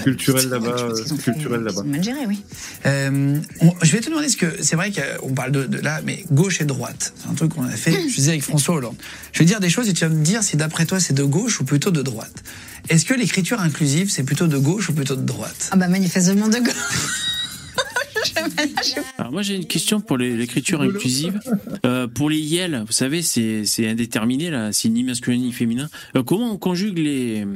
Culturel 0.04 0.48
là-bas. 0.48 0.76
Fait- 1.06 1.32
culturel 1.32 1.60
là-bas. 1.62 1.82
mal 1.84 2.02
géré, 2.02 2.26
oui. 2.26 2.40
Euh, 2.86 3.38
on- 3.60 3.74
je 3.82 3.92
vais 3.92 4.00
te 4.00 4.08
demander 4.08 4.28
ce 4.28 4.36
que 4.36 4.46
c'est 4.62 4.76
vrai 4.76 4.90
qu'on 4.90 5.34
parle 5.34 5.52
de, 5.52 5.64
de 5.64 5.78
là, 5.78 6.00
mais 6.04 6.24
gauche 6.32 6.60
et 6.60 6.64
droite, 6.64 7.12
c'est 7.16 7.28
un 7.28 7.34
truc 7.34 7.54
qu'on 7.54 7.64
a 7.64 7.70
fait. 7.70 7.92
Je 8.08 8.14
disais 8.14 8.30
avec 8.30 8.42
François 8.42 8.76
Hollande. 8.76 8.96
Je 9.32 9.40
vais 9.40 9.44
dire 9.44 9.60
des 9.60 9.68
choses 9.70 9.88
et 9.88 9.92
tu 9.92 10.04
vas 10.04 10.10
me 10.10 10.22
dire 10.24 10.42
si 10.42 10.56
d'après 10.56 10.86
toi 10.86 10.98
c'est 11.00 11.14
de 11.14 11.24
gauche 11.24 11.60
ou 11.60 11.64
plutôt 11.64 11.90
de 11.90 12.02
droite. 12.02 12.42
Est-ce 12.88 13.04
que 13.04 13.14
l'écriture 13.14 13.60
inclusive 13.60 14.10
c'est 14.10 14.24
plutôt 14.24 14.46
de 14.48 14.58
gauche 14.58 14.88
ou 14.88 14.92
plutôt 14.94 15.14
de 15.16 15.22
droite? 15.22 15.68
Ah 15.72 15.76
bah 15.76 15.88
manifestement 15.88 16.48
de 16.48 16.58
gauche. 16.58 16.74
Alors 19.18 19.32
moi 19.32 19.42
j'ai 19.42 19.56
une 19.56 19.66
question 19.66 20.00
pour 20.00 20.16
l'écriture 20.16 20.80
inclusive. 20.82 21.38
Euh, 21.84 22.06
pour 22.06 22.30
les 22.30 22.38
yel, 22.38 22.84
vous 22.86 22.92
savez, 22.92 23.22
c'est 23.22 23.64
c'est 23.66 23.88
indéterminé 23.88 24.50
là, 24.50 24.70
c'est 24.72 24.88
ni 24.88 25.04
masculin 25.04 25.36
ni 25.38 25.52
féminin. 25.52 25.88
Euh, 26.16 26.22
comment 26.22 26.52
on 26.52 26.56
conjugue 26.56 26.98
les 26.98 27.46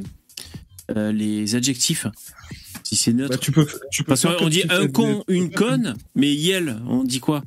euh, 0.95 1.11
les 1.11 1.55
adjectifs 1.55 2.07
Si 2.83 2.95
c'est 2.95 3.13
neutre. 3.13 3.31
Bah, 3.31 3.37
tu 3.37 3.51
peux, 3.51 3.67
tu 3.91 4.03
peux 4.03 4.09
Parce 4.09 4.25
qu'on 4.37 4.49
dit 4.49 4.63
un 4.69 4.87
con, 4.87 5.23
une 5.27 5.51
conne, 5.51 5.95
mais 6.15 6.33
yel, 6.33 6.79
on 6.87 7.03
dit 7.03 7.19
quoi? 7.19 7.43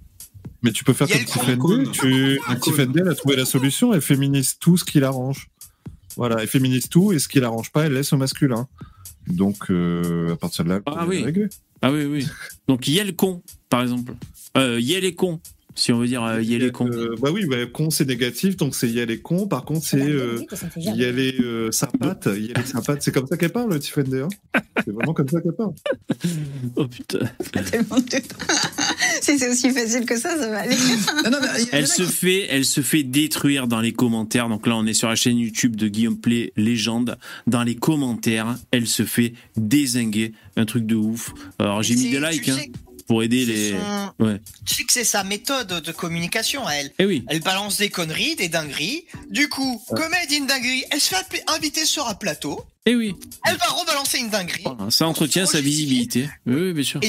Mais 0.63 0.73
tu 0.73 0.85
peux 0.85 0.93
faire 0.93 1.09
comme 1.09 1.25
Tiffany. 1.25 1.91
Tu... 1.93 2.39
Tiffany, 2.61 2.93
elle 3.01 3.09
a 3.09 3.15
trouvé 3.15 3.37
la 3.37 3.47
solution. 3.47 3.95
Elle 3.95 4.03
féminise 4.03 4.59
tout 4.59 4.77
ce 4.77 4.85
qui 4.85 5.01
l'arrange. 5.01 5.49
Voilà, 6.17 6.43
elle 6.43 6.49
féminise 6.49 6.89
tout 6.89 7.13
et 7.13 7.19
ce 7.19 7.29
qui 7.29 7.41
l'arrange 7.41 7.71
pas, 7.71 7.87
elle 7.87 7.95
laisse 7.95 8.13
au 8.13 8.17
masculin. 8.17 8.69
Donc, 9.27 9.71
euh, 9.71 10.33
à 10.33 10.37
partir 10.37 10.65
de 10.65 10.71
là, 10.71 10.81
Ah 10.87 11.07
oui. 11.07 11.25
Ah 11.83 11.91
oui, 11.91 12.05
oui. 12.05 12.27
Donc 12.69 12.87
yel 12.89 13.17
con, 13.17 13.43
par 13.69 13.83
exemple. 13.83 14.15
Euh, 14.57 14.79
yel 14.81 15.05
est 15.05 15.15
con, 15.15 15.41
si 15.75 15.93
on 15.93 15.99
veut 15.99 16.07
dire 16.07 16.23
euh, 16.25 16.43
yel 16.43 16.63
est 16.63 16.73
con. 16.73 16.89
Euh, 16.89 17.15
bah 17.21 17.31
oui, 17.33 17.45
bah, 17.47 17.57
con 17.73 17.91
c'est 17.91 18.07
négatif, 18.07 18.57
donc 18.57 18.75
c'est 18.75 18.89
y 18.89 19.01
aller 19.01 19.21
con. 19.21 19.47
Par 19.47 19.65
contre, 19.65 19.87
c'est 19.87 20.01
euh, 20.01 20.45
y 20.77 21.05
aller 21.05 21.37
euh, 21.41 21.71
sympathe. 21.71 22.27
Y 22.27 22.53
aller 22.55 22.67
sympathe. 22.67 23.03
C'est 23.03 23.13
comme 23.13 23.27
ça 23.27 23.37
qu'elle 23.37 23.53
parle, 23.53 23.79
Tiffany. 23.79 24.21
Hein 24.21 24.29
c'est 24.85 24.93
vraiment 24.93 25.15
comme 25.15 25.29
ça 25.29 25.41
qu'elle 25.41 25.53
parle. 25.53 25.75
Oh 26.77 26.87
putain. 26.87 27.21
Si 29.21 29.39
c'est 29.39 29.51
aussi 29.51 29.71
facile 29.71 30.07
que 30.07 30.19
ça, 30.19 30.37
ça 30.37 30.49
va 30.49 30.61
aller. 30.61 30.77
Non, 31.25 31.31
non, 31.31 31.39
mais 31.43 31.63
y 31.63 31.69
Elle 31.73 31.87
se 31.87 32.05
fait, 32.05 32.47
elle 32.49 32.65
se 32.65 32.81
fait 32.81 33.03
détruire 33.03 33.67
dans 33.67 33.81
les 33.81 33.93
commentaires. 33.93 34.49
Donc 34.49 34.67
là, 34.67 34.77
on 34.77 34.87
est 34.87 34.95
sur 34.95 35.09
la 35.09 35.15
chaîne 35.15 35.39
YouTube 35.39 35.77
de 35.77 35.89
Guillaume 35.89 36.19
Play, 36.19 36.53
légende. 36.57 37.19
Dans 37.47 37.63
les 37.63 37.77
commentaires, 37.77 38.57
elle 38.71 38.87
se 38.87 39.05
fait 39.05 39.35
désinguer. 39.57 40.33
Un 40.57 40.65
truc 40.65 40.87
de 40.87 40.97
ouf. 40.97 41.33
Alors 41.59 41.83
j'ai 41.83 41.95
mis 41.95 42.11
des 42.11 42.21
likes 42.21 42.49
hein, 42.49 42.57
pour 43.11 43.25
aider 43.25 43.45
les. 43.45 43.71
son- 43.73 44.13
Ouais. 44.25 44.41
Tu 44.65 44.75
sais 44.77 44.85
que 44.85 44.93
c'est 44.93 45.03
sa 45.03 45.25
méthode 45.25 45.67
de 45.83 45.91
communication 45.93 46.65
à 46.65 46.75
elle. 46.75 46.93
Eh 47.01 47.07
oui. 47.07 47.25
Elle 47.29 47.41
balance 47.41 47.77
des 47.79 47.89
conneries, 47.89 48.37
des 48.37 48.49
dingueries. 48.49 49.05
Du 49.31 49.49
coup, 49.49 49.83
comme 49.89 50.13
elle 50.23 50.29
dit 50.29 50.37
une 50.37 50.47
dinguerie, 50.47 50.85
elle 50.93 51.01
se 51.01 51.13
fait 51.13 51.43
inviter 51.49 51.85
sur 51.85 52.07
un 52.07 52.15
plateau. 52.15 52.65
Eh 52.87 52.95
oui. 52.95 53.17
Elle 53.45 53.57
va 53.57 53.67
rebalancer 53.67 54.19
une 54.19 54.29
dinguerie. 54.31 54.63
Voilà, 54.65 54.93
Ça 54.93 55.09
entretient 55.09 55.45
sa 55.45 55.61
visibilité. 55.61 56.31
Oui, 56.47 56.55
oui, 56.55 56.73
bien 56.73 56.85
sûr. 56.85 57.01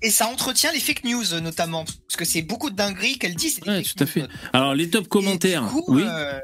Et, 0.00 0.10
ça 0.10 0.26
entretient 0.28 0.72
les 0.72 0.80
fake 0.80 1.04
news 1.04 1.24
notamment. 1.42 1.84
Parce 1.84 2.16
que 2.16 2.24
c'est 2.24 2.40
beaucoup 2.42 2.70
de 2.70 2.76
dingueries 2.76 3.18
qu'elle 3.18 3.34
dit. 3.34 3.54
Ouais, 3.66 3.82
fake 3.84 3.94
tout 3.94 4.04
à 4.04 4.06
news. 4.06 4.10
fait. 4.10 4.24
Alors 4.54 4.74
les 4.74 4.88
top 4.88 5.06
commentaires. 5.08 5.64
Et 5.66 5.68
coup, 5.68 5.84
oui. 5.88 6.02
euh, 6.06 6.38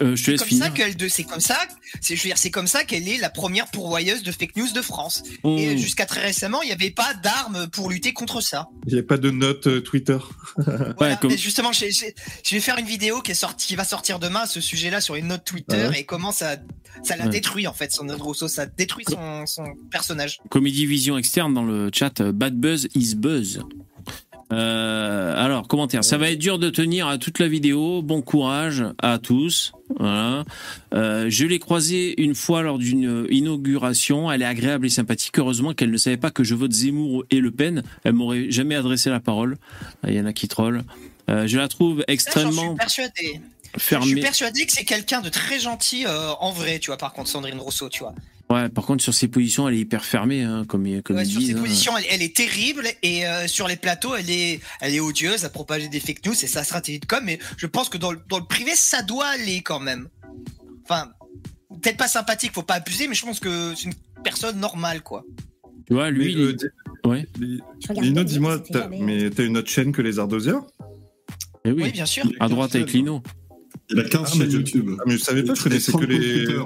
Euh, 0.00 0.14
c'est 0.14 0.36
comme 0.36 0.48
ça 0.50 0.70
qu'elle 0.70 0.96
de 0.96 1.08
c'est 1.08 1.24
comme 1.24 1.40
ça 1.40 1.58
c'est 2.00 2.14
je 2.14 2.22
veux 2.22 2.28
dire 2.28 2.38
c'est 2.38 2.52
comme 2.52 2.68
ça 2.68 2.84
qu'elle 2.84 3.08
est 3.08 3.18
la 3.18 3.28
première 3.28 3.66
pourvoyeuse 3.72 4.22
de 4.22 4.30
fake 4.30 4.54
news 4.56 4.70
de 4.72 4.82
France 4.82 5.24
Oh. 5.42 5.56
et 5.58 5.76
jusqu'à 5.76 6.06
très 6.06 6.20
récemment 6.20 6.62
il 6.62 6.66
n'y 6.66 6.72
avait 6.72 6.92
pas 6.92 7.12
d'armes 7.14 7.66
pour 7.72 7.90
lutter 7.90 8.12
contre 8.12 8.40
ça 8.40 8.68
Il 8.86 8.92
n'y 8.94 9.00
a 9.00 9.02
pas 9.02 9.16
de 9.18 9.30
note 9.30 9.66
euh, 9.66 9.80
Twitter. 9.80 10.18
Voilà. 10.96 11.16
comme- 11.16 11.32
Et 11.32 11.36
justement 11.38 11.72
j'ai- 11.72 11.90
j'ai- 11.90 12.14
je 12.44 12.54
vais 12.54 12.60
faire 12.60 12.78
une 12.78 12.86
vidéo 12.86 13.20
qui 13.20 13.32
est 13.32 13.34
sortie 13.34 13.66
qui 13.66 13.74
va 13.76 13.82
sortir 13.84 14.20
demain 14.20 14.42
à 14.42 14.46
ce 14.46 14.60
sujet 14.60 14.90
là 14.90 15.00
sur 15.00 15.16
une 15.16 15.26
note 15.26 15.44
Twitter 15.44 15.82
Ah 15.86 15.88
ouais 15.90 16.00
et 16.00 16.04
comment 16.04 16.30
ça 16.30 16.56
ça 17.02 17.16
la 17.16 17.24
Ouais. 17.24 17.30
détruit 17.30 17.66
en 17.66 17.72
fait 17.72 17.90
son 17.90 18.06
Rousseau 18.18 18.46
ça 18.46 18.66
détruit 18.66 19.04
son, 19.08 19.44
son 19.46 19.64
personnage 19.90 20.38
Comédie 20.50 20.86
Vision 20.86 21.18
externe 21.18 21.52
dans 21.52 21.64
le 21.64 21.90
chat. 21.92 22.20
euh, 22.20 22.30
Bad 22.32 22.54
buzz 22.54 22.86
is 22.94 23.14
buzz. 23.16 23.60
Euh, 24.52 25.34
alors, 25.36 25.68
commentaire. 25.68 26.02
Ça 26.04 26.18
va 26.18 26.30
être 26.30 26.38
dur 26.38 26.58
de 26.58 26.70
tenir 26.70 27.06
à 27.06 27.18
toute 27.18 27.38
la 27.38 27.48
vidéo. 27.48 28.02
Bon 28.02 28.22
courage 28.22 28.84
à 29.00 29.18
tous. 29.18 29.72
Voilà. 29.98 30.44
Euh, 30.94 31.26
je 31.28 31.46
l'ai 31.46 31.58
croisée 31.58 32.20
une 32.20 32.34
fois 32.34 32.62
lors 32.62 32.78
d'une 32.78 33.26
inauguration. 33.30 34.30
Elle 34.30 34.42
est 34.42 34.46
agréable 34.46 34.86
et 34.86 34.90
sympathique. 34.90 35.38
Heureusement 35.38 35.72
qu'elle 35.72 35.90
ne 35.90 35.96
savait 35.96 36.16
pas 36.16 36.30
que 36.30 36.44
je 36.44 36.54
vote 36.54 36.72
Zemmour 36.72 37.24
et 37.30 37.40
Le 37.40 37.50
Pen. 37.50 37.82
Elle 38.04 38.14
m'aurait 38.14 38.50
jamais 38.50 38.74
adressé 38.74 39.10
la 39.10 39.20
parole. 39.20 39.56
Il 40.06 40.14
y 40.14 40.20
en 40.20 40.26
a 40.26 40.32
qui 40.32 40.48
trollent. 40.48 40.82
Euh, 41.28 41.46
je 41.46 41.58
la 41.58 41.68
trouve 41.68 42.04
extrêmement 42.08 42.70
suis 42.70 42.76
persuadé 42.76 43.40
je 43.72 43.78
suis 43.78 43.88
fermée. 43.88 44.20
persuadé 44.20 44.66
que 44.66 44.72
c'est 44.72 44.84
quelqu'un 44.84 45.20
de 45.20 45.28
très 45.28 45.60
gentil 45.60 46.04
en 46.08 46.50
vrai 46.50 46.80
tu 46.80 46.88
vois 46.88 46.96
par 46.96 47.12
contre 47.12 47.28
Sandrine 47.28 47.60
Rousseau 47.60 47.88
tu 47.88 48.00
vois 48.00 48.14
Ouais, 48.50 48.68
par 48.68 48.84
contre, 48.84 49.02
sur 49.02 49.14
ses 49.14 49.28
positions, 49.28 49.68
elle 49.68 49.76
est 49.76 49.80
hyper 49.80 50.04
fermée, 50.04 50.42
hein, 50.42 50.64
comme, 50.66 50.84
comme 51.02 51.16
Ouais, 51.16 51.22
ils 51.24 51.30
sur 51.30 51.38
disent. 51.40 51.50
ses 51.50 51.54
hein. 51.56 51.60
positions, 51.62 51.96
elle, 51.96 52.04
elle 52.10 52.22
est 52.22 52.34
terrible 52.34 52.84
et 53.02 53.26
euh, 53.26 53.46
sur 53.46 53.68
les 53.68 53.76
plateaux, 53.76 54.14
elle 54.16 54.28
est, 54.28 54.58
elle 54.80 54.92
est 54.94 54.98
odieuse 55.00 55.44
à 55.44 55.50
propager 55.50 55.88
des 55.88 56.00
fake 56.00 56.26
news. 56.26 56.34
C'est 56.34 56.48
sa 56.48 56.64
stratégie 56.64 56.98
de 56.98 57.06
com. 57.06 57.20
Mais 57.24 57.38
je 57.56 57.66
pense 57.68 57.88
que 57.88 57.96
dans 57.96 58.10
le, 58.10 58.18
dans 58.28 58.38
le 58.38 58.44
privé, 58.44 58.72
ça 58.74 59.02
doit 59.02 59.26
aller 59.26 59.60
quand 59.62 59.78
même. 59.78 60.08
Enfin, 60.82 61.10
peut-être 61.80 61.96
pas 61.96 62.08
sympathique, 62.08 62.52
faut 62.52 62.62
pas 62.62 62.74
abuser, 62.74 63.06
mais 63.06 63.14
je 63.14 63.24
pense 63.24 63.38
que 63.38 63.72
c'est 63.76 63.84
une 63.84 63.94
personne 64.24 64.58
normale, 64.58 65.02
quoi. 65.02 65.24
Tu 65.86 65.94
vois, 65.94 66.10
lui, 66.10 66.34
Mais, 66.34 66.42
euh, 66.42 66.56
Ouais. 67.06 67.26
Li- 67.38 67.60
Lino, 68.00 68.24
dis-moi, 68.24 68.58
t'as- 68.58 68.88
mais 68.88 69.30
t'as 69.30 69.44
une 69.44 69.56
autre 69.56 69.70
chaîne 69.70 69.90
que 69.92 70.02
les 70.02 70.18
Ardosiens 70.18 70.66
Eh 71.64 71.70
oui, 71.72 71.84
Oui, 71.84 71.92
bien 71.92 72.04
sûr. 72.04 72.24
à 72.40 72.48
droite 72.48 72.74
avec 72.74 72.92
Lino. 72.92 73.22
Il 73.88 73.98
a 74.00 74.04
15 74.04 74.30
Ah, 74.34 74.36
chaînes 74.38 74.50
YouTube. 74.50 74.90
Ah, 74.98 75.02
mais 75.06 75.12
je 75.12 75.18
savais 75.18 75.42
pas, 75.44 75.54
je 75.54 75.62
connaissais 75.62 75.92
que 75.92 75.96
30 75.98 76.06
comptes 76.08 76.10
les. 76.18 76.44
Twitter. 76.44 76.62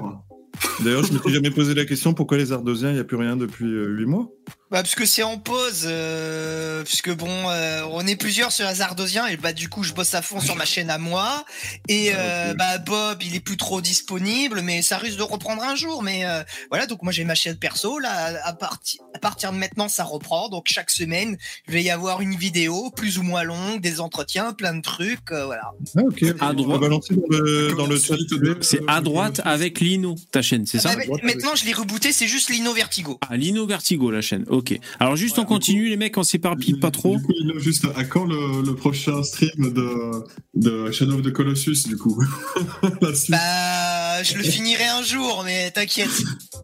D'ailleurs, 0.83 1.03
je 1.03 1.13
me 1.13 1.19
suis 1.19 1.33
jamais 1.33 1.51
posé 1.51 1.73
la 1.73 1.85
question 1.85 2.13
pourquoi 2.13 2.37
les 2.37 2.51
Ardosiens, 2.51 2.89
il 2.89 2.95
n'y 2.95 2.99
a 2.99 3.03
plus 3.03 3.17
rien 3.17 3.35
depuis 3.35 3.65
8 3.65 4.05
mois? 4.05 4.29
Bah, 4.71 4.81
parce 4.81 4.95
que 4.95 5.05
c'est 5.05 5.21
en 5.23 5.37
pause, 5.37 5.83
euh, 5.85 6.83
puisque 6.83 7.11
bon, 7.13 7.29
euh, 7.49 7.83
on 7.91 8.05
est 8.07 8.15
plusieurs 8.15 8.51
sur 8.51 8.67
les 8.67 8.81
Ardosiens 8.81 9.27
et 9.27 9.37
bah 9.37 9.53
du 9.53 9.69
coup 9.69 9.83
je 9.83 9.93
bosse 9.93 10.15
à 10.15 10.21
fond 10.23 10.39
sur 10.41 10.55
ma 10.55 10.65
chaîne 10.65 10.89
à 10.89 10.97
moi 10.97 11.45
et 11.87 12.11
Ah, 12.11 12.17
euh, 12.17 12.53
bah 12.55 12.77
Bob 12.79 13.21
il 13.21 13.35
est 13.35 13.39
plus 13.39 13.57
trop 13.57 13.79
disponible 13.79 14.61
mais 14.61 14.81
ça 14.81 14.97
risque 14.97 15.17
de 15.17 15.23
reprendre 15.23 15.61
un 15.63 15.75
jour 15.75 16.01
mais 16.01 16.25
euh, 16.25 16.43
voilà 16.71 16.87
donc 16.87 17.03
moi 17.03 17.11
j'ai 17.11 17.23
ma 17.25 17.35
chaîne 17.35 17.57
perso 17.57 17.99
là 17.99 18.39
à 18.43 18.53
partir 18.53 19.01
à 19.13 19.19
partir 19.19 19.51
de 19.53 19.57
maintenant 19.57 19.87
ça 19.87 20.03
reprend 20.03 20.49
donc 20.49 20.65
chaque 20.67 20.89
semaine 20.89 21.37
il 21.67 21.73
va 21.73 21.79
y 21.79 21.89
avoir 21.91 22.21
une 22.21 22.35
vidéo 22.35 22.89
plus 22.89 23.19
ou 23.19 23.23
moins 23.23 23.43
longue 23.43 23.81
des 23.81 23.99
entretiens 24.01 24.51
plein 24.53 24.73
de 24.73 24.81
trucs 24.81 25.31
euh, 25.31 25.45
voilà 25.45 25.71
Ah, 25.95 26.01
ok. 26.07 26.23
À 26.41 26.53
droite. 26.53 26.81
balancer 26.81 27.13
dans 27.15 27.37
le, 27.37 27.73
dans 27.77 27.87
le 27.87 27.97
chat. 27.99 28.15
C'est 28.61 28.81
à 28.87 28.99
droite 29.01 29.41
avec 29.45 29.79
Lino, 29.79 30.15
ta 30.31 30.41
chaîne, 30.41 30.65
c'est 30.65 30.79
ça 30.79 30.89
Ah, 30.93 30.95
bah, 30.95 31.03
maintenant 31.23 31.53
je 31.55 31.65
l'ai 31.65 31.73
rebooté 31.73 32.11
c'est 32.11 32.27
juste 32.27 32.49
Lino 32.49 32.73
Vertigo 32.73 33.19
Ah, 33.29 33.37
Lino 33.37 33.67
Vertigo, 33.67 34.09
la 34.09 34.21
chaîne. 34.21 34.43
Ok. 34.55 34.79
Alors, 34.99 35.15
juste 35.17 35.37
on 35.37 35.43
continue, 35.45 35.89
les 35.89 35.97
mecs, 35.97 36.17
on 36.17 36.23
s'éparpille 36.23 36.79
pas 36.79 36.91
trop. 36.91 37.17
Du 37.17 37.23
coup, 37.23 37.33
Lino, 37.37 37.59
juste 37.59 37.85
à 37.95 38.05
quand 38.05 38.23
le, 38.25 38.61
le 38.65 38.73
prochain 38.75 39.21
stream 39.21 39.73
de, 39.73 40.23
de 40.55 40.91
Shadow 40.91 41.15
of 41.15 41.21
the 41.23 41.31
Colossus, 41.31 41.83
du 41.87 41.97
coup 41.97 42.17
bah 43.29 44.23
je 44.23 44.37
le 44.37 44.43
finirai 44.43 44.85
un 44.85 45.03
jour 45.03 45.43
mais 45.45 45.71
t'inquiète 45.71 46.09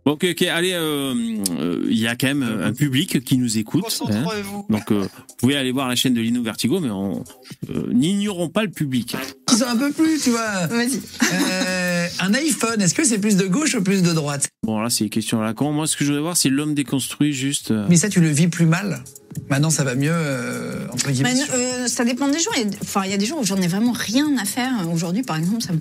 Ok, 0.06 0.26
ok, 0.32 0.42
allez, 0.44 0.72
euh, 0.74 1.14
euh, 1.60 1.86
il 1.90 2.00
y 2.00 2.08
a 2.08 2.16
quand 2.16 2.28
même 2.28 2.44
euh, 2.44 2.66
un 2.66 2.74
public 2.74 3.24
qui 3.24 3.38
nous 3.38 3.58
écoute. 3.60 3.84
hein. 4.10 4.24
Donc, 4.70 4.92
euh, 4.92 5.02
vous 5.02 5.36
pouvez 5.38 5.56
aller 5.56 5.72
voir 5.72 5.88
la 5.88 5.96
chaîne 5.96 6.16
de 6.16 6.22
Lino 6.22 6.42
Vertigo, 6.42 6.80
mais 6.80 6.90
on 6.90 7.24
euh, 7.70 7.92
n'ignorons 7.94 8.50
pas 8.50 8.64
le 8.64 8.72
public. 8.72 9.16
Ils 9.52 9.64
ont 9.64 9.68
un 9.68 9.78
peu 9.78 9.92
plus, 9.92 10.20
tu 10.24 10.32
vois. 10.32 10.66
Vas-y. 10.68 11.00
Euh, 11.34 12.08
un 12.20 12.34
iPhone, 12.34 12.82
est-ce 12.82 12.96
que 12.96 13.04
c'est 13.04 13.20
plus 13.20 13.36
de 13.36 13.46
gauche 13.46 13.76
ou 13.76 13.84
plus 13.84 14.02
de 14.02 14.12
droite? 14.12 14.50
Bon, 14.64 14.80
là, 14.80 14.90
c'est 14.90 15.04
une 15.04 15.10
question 15.12 15.40
à 15.40 15.44
la 15.44 15.54
con. 15.54 15.72
Moi, 15.72 15.86
ce 15.86 15.96
que 15.98 16.04
je 16.04 16.10
voudrais 16.10 16.24
voir, 16.24 16.38
c'est 16.38 16.50
l'homme 16.50 16.74
déconstruit, 16.74 17.32
juste. 17.34 17.70
Euh, 17.82 17.88
Mais 17.90 17.98
ça, 17.98 18.10
tu 18.10 18.20
le 18.22 18.30
vis 18.30 18.48
plus 18.48 18.66
mal. 18.66 19.04
Maintenant, 19.50 19.70
ça 19.70 19.84
va 19.84 19.96
mieux, 19.96 20.12
euh, 20.14 20.86
entre 20.92 21.10
guillemets. 21.12 21.34
Mais, 21.34 21.42
euh, 21.56 21.88
ça 21.88 22.04
dépend 22.06 22.28
des 22.28 22.40
jours. 22.40 22.54
Il 22.58 22.64
y 22.64 22.66
a- 22.66 22.78
Enfin, 22.82 23.04
il 23.06 23.12
y 23.12 23.14
a 23.14 23.18
des 23.18 23.26
jours 23.26 23.40
où 23.40 23.46
j'en 23.46 23.58
ai 23.62 23.68
vraiment 23.68 23.94
rien 23.94 24.28
à 24.42 24.46
faire. 24.46 24.72
Aujourd'hui, 24.92 25.24
par 25.24 25.38
exemple, 25.38 25.62
ça 25.62 25.74
me, 25.74 25.80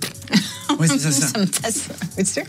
Oui, 0.79 0.87
c'est 0.99 0.99
ça, 0.99 1.11
ça. 1.11 1.39
me 1.39 1.45
passe 1.45 1.81
au-dessus. 2.17 2.43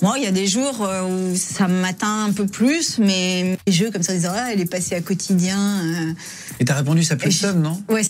Moi, 0.00 0.14
il 0.18 0.24
y 0.24 0.26
a 0.26 0.30
des 0.30 0.46
jours 0.46 0.84
euh, 0.86 1.02
où 1.32 1.36
ça 1.36 1.66
m'atteint 1.66 2.26
un 2.26 2.32
peu 2.32 2.46
plus, 2.46 2.98
mais 2.98 3.58
les 3.66 3.72
jeux 3.72 3.90
comme 3.90 4.02
ça, 4.02 4.12
ils 4.14 4.20
disent, 4.20 4.30
ah, 4.32 4.52
elle 4.52 4.60
est 4.60 4.70
passée 4.70 4.94
à 4.94 5.00
quotidien. 5.00 6.14
Et 6.60 6.64
t'as 6.64 6.74
répondu, 6.74 7.02
ça 7.02 7.16
plus 7.16 7.32
je- 7.32 7.38
somme, 7.38 7.62
non? 7.62 7.82
Ouais. 7.88 8.02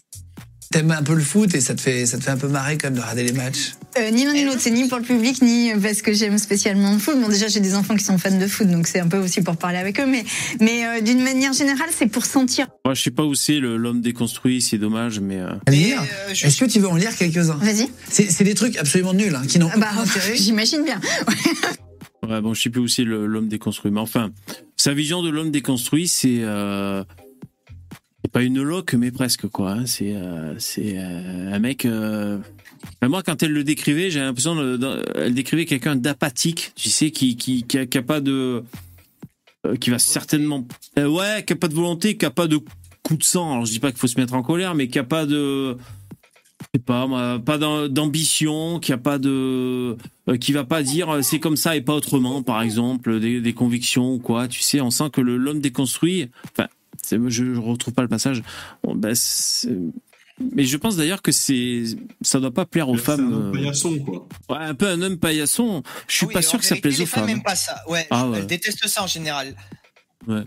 T'aimes 0.70 0.90
un 0.90 1.03
peu 1.03 1.15
le 1.15 1.23
foot 1.23 1.55
et 1.55 1.62
ça 1.62 1.74
te 1.74 1.81
fait, 1.81 2.05
ça 2.05 2.19
te 2.19 2.24
fait 2.24 2.31
un 2.31 2.36
peu 2.36 2.47
marrer 2.47 2.77
quand 2.77 2.89
même 2.89 2.97
de 2.97 3.01
regarder 3.01 3.24
les 3.24 3.32
matchs. 3.32 3.73
Euh, 3.99 4.11
ni 4.11 4.27
l'un 4.27 4.35
ni 4.35 4.45
l'autre, 4.45 4.61
c'est 4.61 4.70
ni 4.70 4.86
pour 4.86 4.99
le 4.99 5.05
public, 5.05 5.40
ni 5.40 5.73
parce 5.82 6.03
que 6.03 6.12
j'aime 6.12 6.36
spécialement 6.36 6.93
le 6.93 6.99
foot. 6.99 7.19
Bon, 7.19 7.27
déjà, 7.28 7.49
j'ai 7.49 7.61
des 7.61 7.74
enfants 7.74 7.97
qui 7.97 8.05
sont 8.05 8.19
fans 8.19 8.36
de 8.36 8.47
foot, 8.47 8.66
donc 8.69 8.86
c'est 8.86 9.01
un 9.01 9.09
peu 9.09 9.16
aussi 9.16 9.40
pour 9.40 9.57
parler 9.57 9.78
avec 9.78 9.99
eux, 9.99 10.05
mais, 10.07 10.24
mais 10.61 10.85
euh, 10.86 11.01
d'une 11.01 11.23
manière 11.23 11.55
générale, 11.55 11.89
c'est 11.97 12.07
pour 12.09 12.27
sentir. 12.27 12.66
Moi, 12.85 12.93
je 12.93 13.03
sais 13.03 13.11
pas 13.11 13.24
où 13.24 13.35
c'est 13.35 13.61
l'homme 13.61 14.03
déconstruit, 14.03 14.61
c'est 14.61 14.77
dommage, 14.77 15.20
mais. 15.20 15.39
euh, 15.39 15.49
lire 15.70 16.03
euh, 16.03 16.35
je- 16.35 16.47
Est-ce 16.47 16.59
que 16.61 16.66
tu 16.70 16.81
veux 16.81 16.89
en 16.89 16.97
lire 16.97 17.16
quelques-uns? 17.16 17.57
Vas-y. 17.62 17.89
C'est 18.11 18.45
des 18.45 18.55
trucs 18.55 18.77
absolument 18.77 19.15
nuls, 19.15 19.35
hein, 19.35 19.43
qui 19.49 19.59
n'ont 19.59 19.70
Ah 19.73 19.78
bah, 19.78 19.89
aucun 19.95 20.03
intérêt. 20.03 20.36
j'imagine 20.36 20.85
bien. 20.85 21.01
Ouais, 22.28 22.43
bon, 22.43 22.53
je 22.53 22.61
sais 22.61 22.69
plus 22.70 22.82
où 22.82 22.89
c'est 22.89 23.05
l'homme 23.05 23.49
déconstruit. 23.49 23.90
Mais 23.90 24.01
enfin, 24.01 24.31
sa 24.77 24.93
vision 24.93 25.23
de 25.23 25.31
l'homme 25.31 25.51
déconstruit, 25.51 26.09
c'est. 26.09 26.40
Pas 28.33 28.43
une 28.43 28.63
loque, 28.63 28.95
mais 28.95 29.11
presque, 29.11 29.47
quoi. 29.49 29.73
hein. 29.73 29.87
C'est 29.87 30.15
euh, 30.15 30.55
euh, 30.79 31.53
un 31.53 31.59
mec. 31.59 31.85
euh, 31.85 32.39
moi, 33.03 33.23
quand 33.23 33.43
elle 33.43 33.53
le 33.53 33.65
décrivait, 33.65 34.11
j'ai 34.11 34.21
l'impression. 34.21 34.55
de- 34.55 34.77
de- 34.77 35.05
Elle 35.15 35.35
décrivait 35.35 35.65
quelqu'un 35.65 35.97
d'apathique, 35.97 36.73
tu 36.77 36.91
sais, 36.91 37.11
qui, 37.11 37.37
qui, 37.37 37.65
qui, 37.65 37.79
a, 37.79 38.03
pas 38.03 38.21
de. 38.21 38.63
qui 39.81 39.91
va 39.91 39.99
certainement, 39.99 40.67
ouais, 40.97 41.45
qui 41.47 41.53
a 41.53 41.57
pas 41.57 41.69
de 41.69 41.75
volonté, 41.75 42.17
qui 42.17 42.25
a 42.27 42.31
pas 42.31 42.47
de 42.47 42.59
coup 43.03 43.17
de 43.17 43.23
sang. 43.23 43.53
Alors 43.53 43.67
je 43.67 43.73
dis 43.73 43.79
pas 43.81 43.91
qu'il 43.91 43.99
faut 44.01 44.07
se 44.07 44.19
mettre 44.21 44.35
en 44.35 44.43
colère, 44.43 44.75
mais 44.75 44.89
qui 44.89 44.99
a 44.99 45.05
pas 45.05 45.25
de, 45.27 45.77
je 45.77 46.67
sais 46.75 46.83
pas, 46.85 47.39
pas 47.39 47.59
d'am- 47.59 47.89
d'ambition, 47.89 48.79
qui 48.79 48.93
a 48.93 48.99
pas 48.99 49.19
de, 49.19 49.97
qui 50.41 50.53
va 50.53 50.65
pas 50.65 50.83
dire 50.83 51.19
c'est 51.23 51.41
comme 51.41 51.57
ça 51.57 51.77
et 51.77 51.81
pas 51.81 51.95
autrement, 51.95 52.43
par 52.43 52.63
exemple, 52.63 53.21
des, 53.21 53.41
des 53.41 53.53
convictions 53.55 54.13
ou 54.15 54.19
quoi. 54.19 54.49
Tu 54.49 54.61
sais, 54.61 54.81
on 54.81 54.91
sent 54.91 55.11
que 55.13 55.21
l'homme 55.21 55.61
déconstruit. 55.61 56.29
Enfin, 56.53 56.69
je, 57.12 57.55
je 57.55 57.60
retrouve 57.60 57.94
pas 57.94 58.02
le 58.02 58.09
passage. 58.09 58.43
Bon, 58.82 58.98
c'est- 59.14 59.68
mais 60.55 60.64
je 60.64 60.76
pense 60.76 60.97
d'ailleurs 60.97 61.20
que 61.22 61.32
c'est, 61.32 61.82
ça 62.22 62.39
doit 62.39 62.52
pas 62.55 62.64
plaire 62.64 62.89
aux 62.89 62.97
C'est 62.97 63.02
un 63.10 63.16
femmes. 63.16 63.32
homme 63.32 63.48
euh, 63.48 63.52
paillasson, 63.52 63.98
quoi. 63.98 64.28
Ouais, 64.51 64.64
un 64.64 64.74
peu 64.74 64.86
un 64.89 65.02
homme 65.02 65.18
paillasson. 65.18 65.82
Je 66.06 66.14
suis 66.14 66.26
Oui, 66.26 66.35
pas 66.35 66.43
sûr 66.43 66.59
que 66.60 66.64
ça 66.64 66.76
plaise 66.76 66.97
les 66.98 67.02
aux 67.02 67.06
femmes 67.06 67.20
femmes. 67.22 67.26
n'aiment 67.28 67.43
pas 67.43 67.56
ça. 67.56 67.82
Ouais, 67.89 68.06
Ah 68.10 68.28
ouais. 68.28 68.39
elles 68.39 68.47
détestent 68.47 68.86
ça 68.86 69.02
en 69.02 69.06
général. 69.09 69.56
Ouais. 70.28 70.44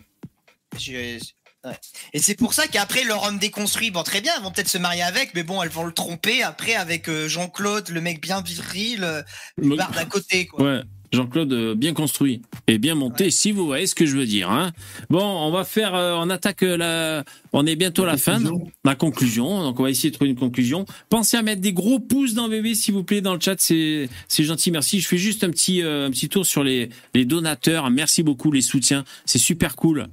Je- 0.80 1.20
ouais. 1.66 1.78
Et 2.14 2.20
c'est 2.20 2.36
pour 2.36 2.54
ça 2.54 2.68
qu'après 2.68 3.04
leur 3.04 3.24
homme 3.24 3.38
déconstruit, 3.38 3.92
bon 3.92 4.04
très 4.04 4.22
bien, 4.22 4.32
elles 4.38 4.44
vont 4.44 4.52
peut-être 4.52 4.70
se 4.70 4.78
marier 4.78 5.02
avec, 5.04 5.34
mais 5.36 5.44
bon 5.44 5.62
elles 5.62 5.70
vont 5.70 5.84
le 5.84 5.92
tromper 5.92 6.42
après 6.42 6.76
avec 6.76 7.10
euh, 7.10 7.28
Jean-Claude, 7.28 7.90
le 7.90 8.00
mec 8.00 8.22
bien 8.22 8.42
viril, 8.42 9.04
euh, 9.04 9.22
Me- 9.58 9.76
barre 9.76 9.92
d'à 9.92 10.06
côté 10.06 10.46
quoi. 10.46 10.64
Ouais. 10.64 10.82
Jean-Claude 11.12 11.54
euh, 11.54 11.76
bien 11.76 11.94
construit 11.94 12.42
et 12.68 12.78
bien 12.78 12.96
monté, 12.96 13.32
si 13.32 13.52
vous 13.52 13.66
voyez 13.66 13.88
ce 13.88 13.96
que 13.96 14.06
je 14.06 14.18
veux 14.18 14.26
dire. 14.26 14.50
Hein. 14.50 14.72
Bon, 15.10 15.24
on 15.24 15.52
va 15.52 15.64
faire, 15.64 15.96
euh, 15.96 16.16
on 16.18 16.30
attaque 16.30 16.64
euh, 16.64 16.78
la, 16.78 17.24
on 17.54 17.66
est 17.66 17.76
bientôt 17.76 18.04
à 18.04 18.08
la 18.08 18.18
fin, 18.18 18.40
la 18.86 18.96
conclusion. 18.96 19.64
Donc 19.64 19.80
on 19.80 19.84
va 19.84 19.90
essayer 19.90 20.10
de 20.10 20.16
trouver 20.16 20.32
une 20.32 20.38
conclusion. 20.38 20.86
Pensez 21.10 21.38
à 21.38 21.42
mettre 21.42 21.62
des 21.62 21.74
gros 21.74 22.00
pouces 22.00 22.34
dans 22.34 22.48
VV, 22.48 22.76
s'il 22.76 22.94
vous 22.94 23.04
plaît, 23.04 23.22
dans 23.22 23.34
le 23.34 23.40
chat, 23.40 23.56
c'est 23.60 24.10
c'est 24.28 24.44
gentil, 24.44 24.72
merci. 24.72 25.00
Je 25.00 25.08
fais 25.08 25.18
juste 25.18 25.44
un 25.44 25.50
petit 25.50 25.82
euh, 25.82 26.08
un 26.08 26.12
petit 26.12 26.30
tour 26.30 26.46
sur 26.46 26.64
les 26.64 26.90
les 27.14 27.26
donateurs. 27.26 27.90
Merci 27.90 28.24
beaucoup 28.24 28.52
les 28.52 28.62
soutiens, 28.62 29.04
c'est 29.26 29.40
super 29.40 29.76
cool. 29.76 30.08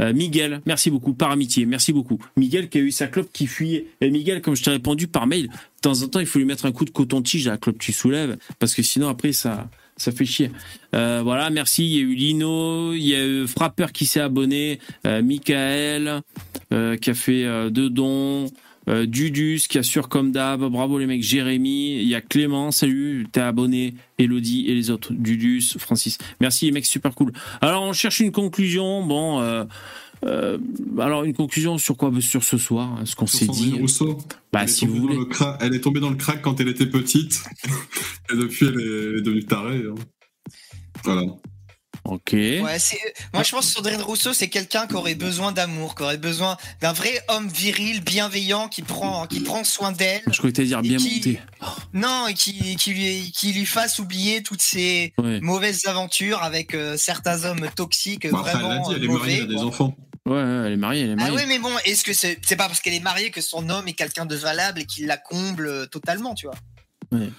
Euh, 0.00 0.12
Miguel, 0.12 0.60
merci 0.66 0.90
beaucoup 0.90 1.14
par 1.14 1.30
amitié, 1.30 1.66
merci 1.66 1.92
beaucoup. 1.92 2.18
Miguel 2.36 2.68
qui 2.68 2.78
a 2.78 2.80
eu 2.80 2.90
sa 2.90 3.06
clope 3.06 3.30
qui 3.32 3.46
fuyait. 3.46 3.86
Et 4.00 4.10
Miguel, 4.10 4.42
comme 4.42 4.56
je 4.56 4.62
t'ai 4.62 4.70
répondu 4.70 5.06
par 5.06 5.26
mail, 5.26 5.46
de 5.46 5.52
temps 5.80 6.02
en 6.02 6.08
temps 6.08 6.20
il 6.20 6.26
faut 6.26 6.38
lui 6.38 6.46
mettre 6.46 6.66
un 6.66 6.72
coup 6.72 6.84
de 6.84 6.90
coton-tige 6.90 7.46
à 7.46 7.52
la 7.52 7.58
clope 7.58 7.78
que 7.78 7.84
tu 7.84 7.92
soulèves 7.92 8.36
parce 8.58 8.74
que 8.74 8.82
sinon 8.82 9.08
après 9.08 9.32
ça 9.32 9.68
ça 10.02 10.12
fait 10.12 10.24
chier. 10.24 10.50
Euh, 10.94 11.20
voilà, 11.22 11.50
merci. 11.50 11.84
Il 11.84 11.92
y 11.92 11.98
a 11.98 12.02
eu 12.02 12.14
Lino, 12.14 12.92
il 12.92 13.04
y 13.04 13.14
a 13.14 13.24
eu 13.24 13.46
Frappeur 13.46 13.92
qui 13.92 14.06
s'est 14.06 14.20
abonné, 14.20 14.78
euh, 15.06 15.22
Michael 15.22 16.22
euh, 16.72 16.96
qui 16.96 17.10
a 17.10 17.14
fait 17.14 17.70
deux 17.70 17.90
dons, 17.90 18.46
Dudus 18.86 19.60
qui 19.68 19.78
assure 19.78 20.08
comme 20.08 20.32
d'hab, 20.32 20.64
bravo 20.64 20.98
les 20.98 21.06
mecs, 21.06 21.22
Jérémy, 21.22 22.00
il 22.00 22.08
y 22.08 22.16
a 22.16 22.20
Clément, 22.20 22.72
salut, 22.72 23.26
t'es 23.30 23.40
abonné, 23.40 23.94
Elodie 24.18 24.66
et 24.66 24.74
les 24.74 24.90
autres, 24.90 25.12
Dudus, 25.12 25.76
Francis. 25.78 26.18
Merci 26.40 26.64
les 26.66 26.72
mecs, 26.72 26.86
super 26.86 27.14
cool. 27.14 27.32
Alors 27.60 27.82
on 27.84 27.92
cherche 27.92 28.18
une 28.20 28.32
conclusion, 28.32 29.04
bon... 29.06 29.66
Euh, 30.24 30.58
euh, 30.96 31.00
alors 31.00 31.24
une 31.24 31.34
conclusion 31.34 31.78
sur 31.78 31.96
quoi 31.96 32.10
Sur 32.20 32.44
ce 32.44 32.58
soir, 32.58 32.88
hein, 32.98 33.04
ce 33.04 33.16
qu'on 33.16 33.26
s'est 33.26 33.46
dit. 33.46 33.74
Rousseau. 33.80 34.18
Bah 34.52 34.60
Elle 34.62 34.68
est 34.68 34.72
si 34.72 34.86
vous 34.86 34.96
tombée 34.98 35.14
dans 35.14 35.20
voulez. 35.22 35.34
cra- 35.34 35.56
Elle 35.60 35.74
est 35.74 35.80
tombée 35.80 36.00
dans 36.00 36.10
le 36.10 36.16
crack 36.16 36.42
quand 36.42 36.60
elle 36.60 36.68
était 36.68 36.86
petite. 36.86 37.42
et 38.32 38.36
depuis, 38.36 38.66
elle 38.66 38.80
est, 38.80 38.84
elle 38.84 39.18
est 39.18 39.22
devenue 39.22 39.44
tarée. 39.44 39.82
hein. 39.88 39.94
Voilà. 41.04 41.22
Ok. 42.04 42.30
Ouais, 42.32 42.58
moi 42.60 43.42
je 43.44 43.50
pense 43.52 43.66
que 43.66 43.72
Sandrine 43.74 44.02
Rousseau 44.02 44.32
c'est 44.32 44.48
quelqu'un 44.48 44.88
qui 44.88 44.94
aurait 44.94 45.14
besoin 45.14 45.52
d'amour, 45.52 45.94
qui 45.94 46.02
aurait 46.02 46.16
besoin 46.18 46.56
d'un 46.80 46.92
vrai 46.92 47.10
homme 47.28 47.46
viril, 47.48 48.02
bienveillant, 48.02 48.66
qui 48.66 48.82
prend, 48.82 49.26
qui 49.28 49.38
prend 49.38 49.62
soin 49.62 49.92
d'elle. 49.92 50.20
Je 50.26 50.36
croyais 50.38 50.52
t'allais 50.52 50.66
dire 50.68 50.82
bien 50.82 50.96
qui- 50.96 51.14
monté. 51.14 51.40
Non, 51.94 52.26
et 52.26 52.34
qui, 52.34 52.74
qui, 52.74 52.92
lui, 52.92 53.30
qui 53.32 53.52
lui 53.52 53.66
fasse 53.66 54.00
oublier 54.00 54.42
toutes 54.42 54.62
Ouais. 54.74 55.38
mauvaises 55.42 55.86
aventures 55.86 56.42
avec 56.42 56.74
euh, 56.74 56.96
certains 56.96 57.44
hommes 57.44 57.68
toxiques 57.76 58.28
Bon, 58.28 58.38
après, 58.38 58.50
elle 58.54 58.58
vraiment 58.62 58.88
l'a 58.90 58.98
dit, 58.98 59.04
elle 59.04 59.10
euh, 59.10 59.12
mariée, 59.12 59.18
mauvais. 59.18 59.34
elle 59.34 59.42
a 59.42 59.46
des 59.46 59.62
enfants. 59.62 59.96
Ouais, 60.26 60.34
ouais, 60.34 60.40
elle 60.66 60.72
est 60.72 60.76
mariée, 60.76 61.02
elle 61.02 61.10
est 61.10 61.12
Ah 61.14 61.16
mariée. 61.16 61.36
ouais, 61.36 61.46
mais 61.46 61.58
bon, 61.58 61.70
est-ce 61.84 62.04
que 62.04 62.12
c'est 62.12 62.36
pas 62.56 62.66
parce 62.68 62.80
qu'elle 62.80 62.94
est 62.94 63.00
mariée 63.00 63.30
que 63.30 63.40
son 63.40 63.68
homme 63.70 63.88
est 63.88 63.92
quelqu'un 63.94 64.24
de 64.26 64.36
valable 64.36 64.80
et 64.80 64.86
qu'il 64.86 65.06
la 65.06 65.16
comble 65.16 65.66
euh, 65.66 65.86
totalement, 65.86 66.34
tu 66.34 66.46
vois? 66.46 66.54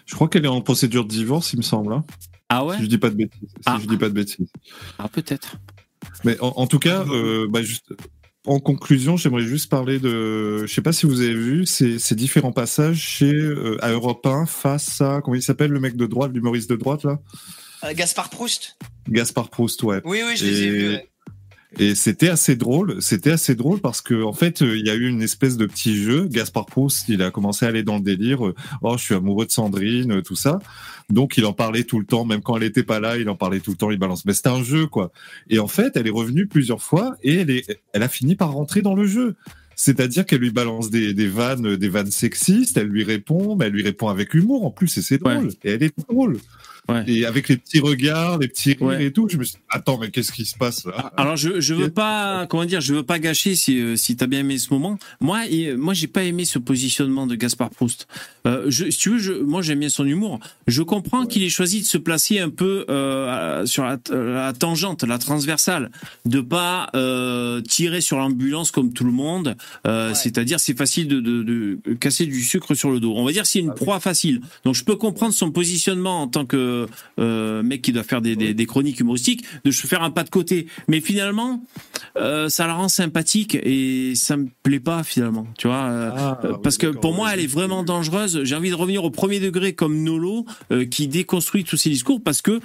Je 0.05 0.13
crois 0.13 0.27
qu'elle 0.27 0.45
est 0.45 0.49
en 0.49 0.61
procédure 0.61 1.03
de 1.05 1.09
divorce, 1.09 1.53
il 1.53 1.57
me 1.57 1.63
semble. 1.63 1.93
hein. 1.93 2.03
Ah 2.49 2.63
ouais? 2.65 2.75
Si 2.77 2.83
je 2.83 2.87
dis 2.89 2.97
pas 2.99 3.09
de 3.09 3.15
bêtises. 3.15 3.39
Si 3.49 3.55
Ah. 3.65 3.79
je 3.81 3.87
dis 3.87 3.97
pas 3.97 4.09
de 4.09 4.13
bêtises. 4.13 4.47
Ah 4.99 5.07
peut-être. 5.07 5.55
Mais 6.25 6.39
en, 6.41 6.49
en 6.57 6.67
tout 6.67 6.77
cas, 6.77 7.03
euh, 7.07 7.47
bah, 7.49 7.63
juste, 7.63 7.91
en 8.45 8.59
conclusion, 8.59 9.15
j'aimerais 9.17 9.41
juste 9.43 9.71
parler 9.71 9.97
de. 9.99 10.65
Je 10.67 10.71
sais 10.71 10.81
pas 10.81 10.91
si 10.91 11.05
vous 11.07 11.21
avez 11.21 11.33
vu 11.33 11.65
ces, 11.65 11.97
ces 11.97 12.13
différents 12.13 12.51
passages 12.51 12.97
chez 12.99 13.33
euh, 13.33 13.77
à 13.83 13.89
Europe 13.91 14.23
1 14.27 14.45
face 14.45 14.99
à 15.01 15.21
comment 15.23 15.35
il 15.35 15.41
s'appelle 15.41 15.71
le 15.71 15.79
mec 15.79 15.95
de 15.95 16.05
droite, 16.05 16.31
l'humoriste 16.33 16.69
de 16.69 16.75
droite 16.75 17.03
là, 17.05 17.17
Euh, 17.85 17.93
Gaspard 17.95 18.29
Proust 18.29 18.77
Gaspard 19.09 19.49
Proust, 19.49 19.81
ouais. 19.83 20.01
Oui, 20.05 20.21
oui, 20.27 20.35
je 20.37 20.45
les 20.45 20.61
ai 20.63 20.69
vus. 20.69 20.89
ouais. 20.89 21.09
Et 21.79 21.95
c'était 21.95 22.29
assez 22.29 22.55
drôle, 22.55 23.01
c'était 23.01 23.31
assez 23.31 23.55
drôle 23.55 23.79
parce 23.79 24.01
que 24.01 24.23
en 24.23 24.33
fait, 24.33 24.61
euh, 24.61 24.77
il 24.77 24.85
y 24.85 24.91
a 24.91 24.95
eu 24.95 25.07
une 25.07 25.23
espèce 25.23 25.57
de 25.57 25.65
petit 25.65 25.97
jeu. 25.97 26.27
Gaspard 26.27 26.67
Proust, 26.67 27.09
il 27.09 27.21
a 27.23 27.31
commencé 27.31 27.65
à 27.65 27.69
aller 27.69 27.83
dans 27.83 27.95
le 27.95 28.03
délire. 28.03 28.45
euh, 28.45 28.55
oh, 28.83 28.95
je 28.97 29.03
suis 29.03 29.15
amoureux 29.15 29.45
de 29.45 29.51
Sandrine, 29.51 30.11
euh, 30.11 30.21
tout 30.21 30.35
ça. 30.35 30.59
Donc, 31.09 31.37
il 31.37 31.45
en 31.45 31.53
parlait 31.53 31.83
tout 31.83 31.99
le 31.99 32.05
temps, 32.05 32.25
même 32.25 32.41
quand 32.41 32.57
elle 32.57 32.63
était 32.63 32.83
pas 32.83 32.99
là, 32.99 33.17
il 33.17 33.27
en 33.27 33.35
parlait 33.35 33.59
tout 33.59 33.71
le 33.71 33.77
temps. 33.77 33.91
Il 33.91 33.97
balance. 33.97 34.25
Mais 34.25 34.33
c'était 34.33 34.49
un 34.49 34.63
jeu, 34.63 34.85
quoi. 34.85 35.11
Et 35.49 35.59
en 35.59 35.67
fait, 35.67 35.97
elle 35.97 36.07
est 36.07 36.11
revenue 36.11 36.47
plusieurs 36.47 36.81
fois 36.81 37.17
et 37.23 37.35
elle 37.35 37.49
est, 37.49 37.79
elle 37.93 38.03
a 38.03 38.09
fini 38.09 38.35
par 38.35 38.51
rentrer 38.53 38.81
dans 38.81 38.95
le 38.95 39.05
jeu. 39.07 39.35
C'est-à-dire 39.75 40.27
qu'elle 40.27 40.41
lui 40.41 40.51
balance 40.51 40.91
des, 40.91 41.15
des 41.15 41.27
vannes, 41.27 41.75
des 41.75 41.89
vannes 41.89 42.11
sexistes. 42.11 42.77
Elle 42.77 42.87
lui 42.87 43.03
répond, 43.03 43.55
mais 43.55 43.65
elle 43.65 43.73
lui 43.73 43.83
répond 43.83 44.07
avec 44.09 44.35
humour 44.35 44.65
en 44.65 44.71
plus, 44.71 44.95
et 44.97 45.01
c'est 45.01 45.17
drôle. 45.17 45.49
Et 45.63 45.71
elle 45.71 45.83
est 45.83 45.93
drôle. 46.07 46.37
Et 47.07 47.25
avec 47.25 47.47
les 47.47 47.55
petits 47.55 47.79
regards, 47.79 48.39
les 48.39 48.49
petits 48.49 48.75
rires 48.79 48.99
et 48.99 49.13
tout, 49.13 49.27
je 49.29 49.37
me 49.37 49.43
suis 49.45 49.55
dit, 49.55 49.61
attends, 49.69 49.97
mais 49.97 50.11
qu'est-ce 50.11 50.33
qui 50.33 50.45
se 50.45 50.57
passe 50.57 50.85
là? 50.85 51.13
Alors 51.15 51.37
je 51.37 51.61
je 51.61 51.73
veux 51.73 51.89
pas 51.89 52.45
comment 52.49 52.65
dire 52.65 52.81
je 52.81 52.93
veux 52.93 53.03
pas 53.03 53.19
gâcher 53.19 53.55
si 53.55 53.79
euh, 53.79 53.95
si 53.95 54.17
t'as 54.17 54.27
bien 54.27 54.39
aimé 54.39 54.57
ce 54.57 54.73
moment. 54.73 54.97
Moi 55.21 55.47
et, 55.47 55.75
moi 55.77 55.93
j'ai 55.93 56.07
pas 56.07 56.23
aimé 56.23 56.43
ce 56.43 56.59
positionnement 56.59 57.25
de 57.25 57.35
Gaspard 57.35 57.69
Proust. 57.69 58.07
Euh, 58.45 58.65
je, 58.67 58.89
si 58.89 58.97
tu 58.99 59.11
veux 59.11 59.17
je, 59.19 59.31
moi 59.31 59.61
j'aime 59.61 59.79
bien 59.79 59.87
son 59.87 60.05
humour. 60.05 60.41
Je 60.67 60.81
comprends 60.83 61.25
qu'il 61.25 61.43
ait 61.43 61.49
choisi 61.49 61.79
de 61.79 61.85
se 61.85 61.97
placer 61.97 62.39
un 62.39 62.49
peu 62.49 62.85
euh, 62.89 63.65
sur 63.65 63.85
la, 63.85 63.97
la 64.11 64.51
tangente, 64.51 65.03
la 65.03 65.19
transversale, 65.19 65.89
de 66.25 66.41
pas 66.41 66.89
euh, 66.95 67.61
tirer 67.61 68.01
sur 68.01 68.17
l'ambulance 68.17 68.71
comme 68.71 68.91
tout 68.91 69.05
le 69.05 69.11
monde. 69.11 69.55
Euh, 69.87 70.13
C'est-à-dire 70.13 70.59
c'est 70.59 70.77
facile 70.77 71.07
de, 71.07 71.21
de, 71.21 71.43
de 71.43 71.93
casser 71.93 72.25
du 72.25 72.41
sucre 72.41 72.75
sur 72.75 72.91
le 72.91 72.99
dos. 72.99 73.13
On 73.15 73.23
va 73.23 73.31
dire 73.31 73.45
c'est 73.45 73.59
une 73.59 73.73
proie 73.73 74.01
facile. 74.01 74.41
Donc 74.65 74.75
je 74.75 74.83
peux 74.83 74.97
comprendre 74.97 75.33
son 75.33 75.49
positionnement 75.51 76.21
en 76.23 76.27
tant 76.27 76.45
que 76.45 76.57
euh, 76.57 76.72
mec 77.63 77.81
qui 77.81 77.91
doit 77.91 78.03
faire 78.03 78.21
des, 78.21 78.35
des, 78.35 78.53
des 78.53 78.65
chroniques 78.65 78.99
humoristiques, 78.99 79.43
de 79.63 79.71
se 79.71 79.87
faire 79.87 80.03
un 80.03 80.11
pas 80.11 80.23
de 80.23 80.29
côté. 80.29 80.67
Mais 80.87 81.01
finalement, 81.01 81.63
euh, 82.17 82.49
ça 82.49 82.67
la 82.67 82.73
rend 82.75 82.89
sympathique 82.89 83.55
et 83.55 84.13
ça 84.15 84.37
me 84.37 84.47
plaît 84.63 84.79
pas 84.79 85.03
finalement, 85.03 85.47
tu 85.57 85.67
vois. 85.67 85.83
euh, 85.89 86.11
Ah, 86.15 86.39
euh, 86.43 86.53
parce 86.63 86.77
que 86.77 86.87
pour 86.87 87.13
moi, 87.13 87.33
elle 87.33 87.39
est 87.39 87.47
vraiment 87.47 87.83
dangereuse. 87.83 88.43
J'ai 88.43 88.55
envie 88.55 88.69
de 88.69 88.75
revenir 88.75 89.03
au 89.03 89.09
premier 89.09 89.39
degré 89.39 89.73
comme 89.73 90.03
Nolo, 90.03 90.45
euh, 90.71 90.85
qui 90.85 91.07
déconstruit 91.07 91.63
tous 91.63 91.77
ses 91.77 91.89
discours 91.89 92.21
parce 92.23 92.41
que 92.41 92.59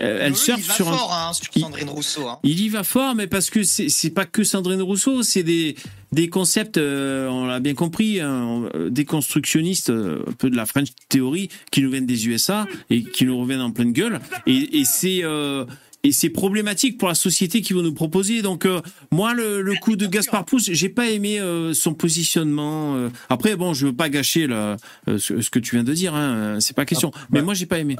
euh, 0.00 0.18
elle 0.22 0.36
surfe 0.36 0.60
il 0.60 0.66
va 0.68 0.74
sur 0.74 0.88
un 0.88 0.96
fort 0.96 1.12
hein, 1.12 1.32
sur 1.34 1.52
Sandrine 1.52 1.88
Rousseau. 1.90 2.26
Hein. 2.26 2.38
il 2.44 2.60
y 2.60 2.68
va 2.68 2.82
fort, 2.82 3.14
mais 3.14 3.26
parce 3.26 3.50
que 3.50 3.62
c'est 3.62 4.10
pas 4.10 4.24
que 4.24 4.42
Sandrine 4.44 4.82
Rousseau, 4.82 5.22
c'est 5.22 5.42
des 5.42 5.76
des 6.12 6.28
concepts, 6.28 6.76
euh, 6.76 7.26
on 7.28 7.46
l'a 7.46 7.58
bien 7.60 7.72
compris, 7.74 8.20
hein, 8.20 8.68
euh, 8.74 8.90
des 8.90 9.06
constructionnistes, 9.06 9.88
euh, 9.90 10.22
un 10.28 10.32
peu 10.32 10.50
de 10.50 10.56
la 10.56 10.66
French 10.66 10.88
Theory, 11.08 11.48
qui 11.70 11.80
nous 11.82 11.90
viennent 11.90 12.04
des 12.06 12.28
USA 12.28 12.66
et 12.90 13.02
qui 13.02 13.24
nous 13.24 13.38
reviennent 13.38 13.62
en 13.62 13.70
pleine 13.70 13.92
gueule. 13.92 14.20
Et, 14.46 14.80
et 14.80 14.84
c'est 14.84 15.20
euh, 15.24 15.64
et 16.04 16.10
c'est 16.10 16.30
problématique 16.30 16.98
pour 16.98 17.06
la 17.08 17.14
société 17.14 17.60
qui 17.62 17.72
vont 17.74 17.82
nous 17.82 17.94
proposer. 17.94 18.42
Donc 18.42 18.66
euh, 18.66 18.80
moi, 19.12 19.34
le, 19.34 19.62
le 19.62 19.74
coup 19.76 19.94
de 19.96 20.06
Gaspard 20.06 20.44
Pouce, 20.44 20.68
j'ai 20.72 20.88
pas 20.88 21.08
aimé 21.08 21.38
euh, 21.40 21.74
son 21.74 21.94
positionnement. 21.94 22.96
euh. 22.96 23.08
Après, 23.28 23.54
bon, 23.56 23.72
je 23.72 23.86
veux 23.86 23.92
pas 23.94 24.08
gâcher 24.08 24.48
euh, 24.50 24.76
ce, 25.06 25.40
ce 25.40 25.48
que 25.50 25.58
tu 25.60 25.76
viens 25.76 25.84
de 25.84 25.94
dire, 25.94 26.14
hein, 26.14 26.58
c'est 26.60 26.74
pas 26.74 26.84
question. 26.84 27.10
Mais 27.30 27.40
moi, 27.40 27.54
j'ai 27.54 27.66
pas 27.66 27.78
aimé. 27.78 27.96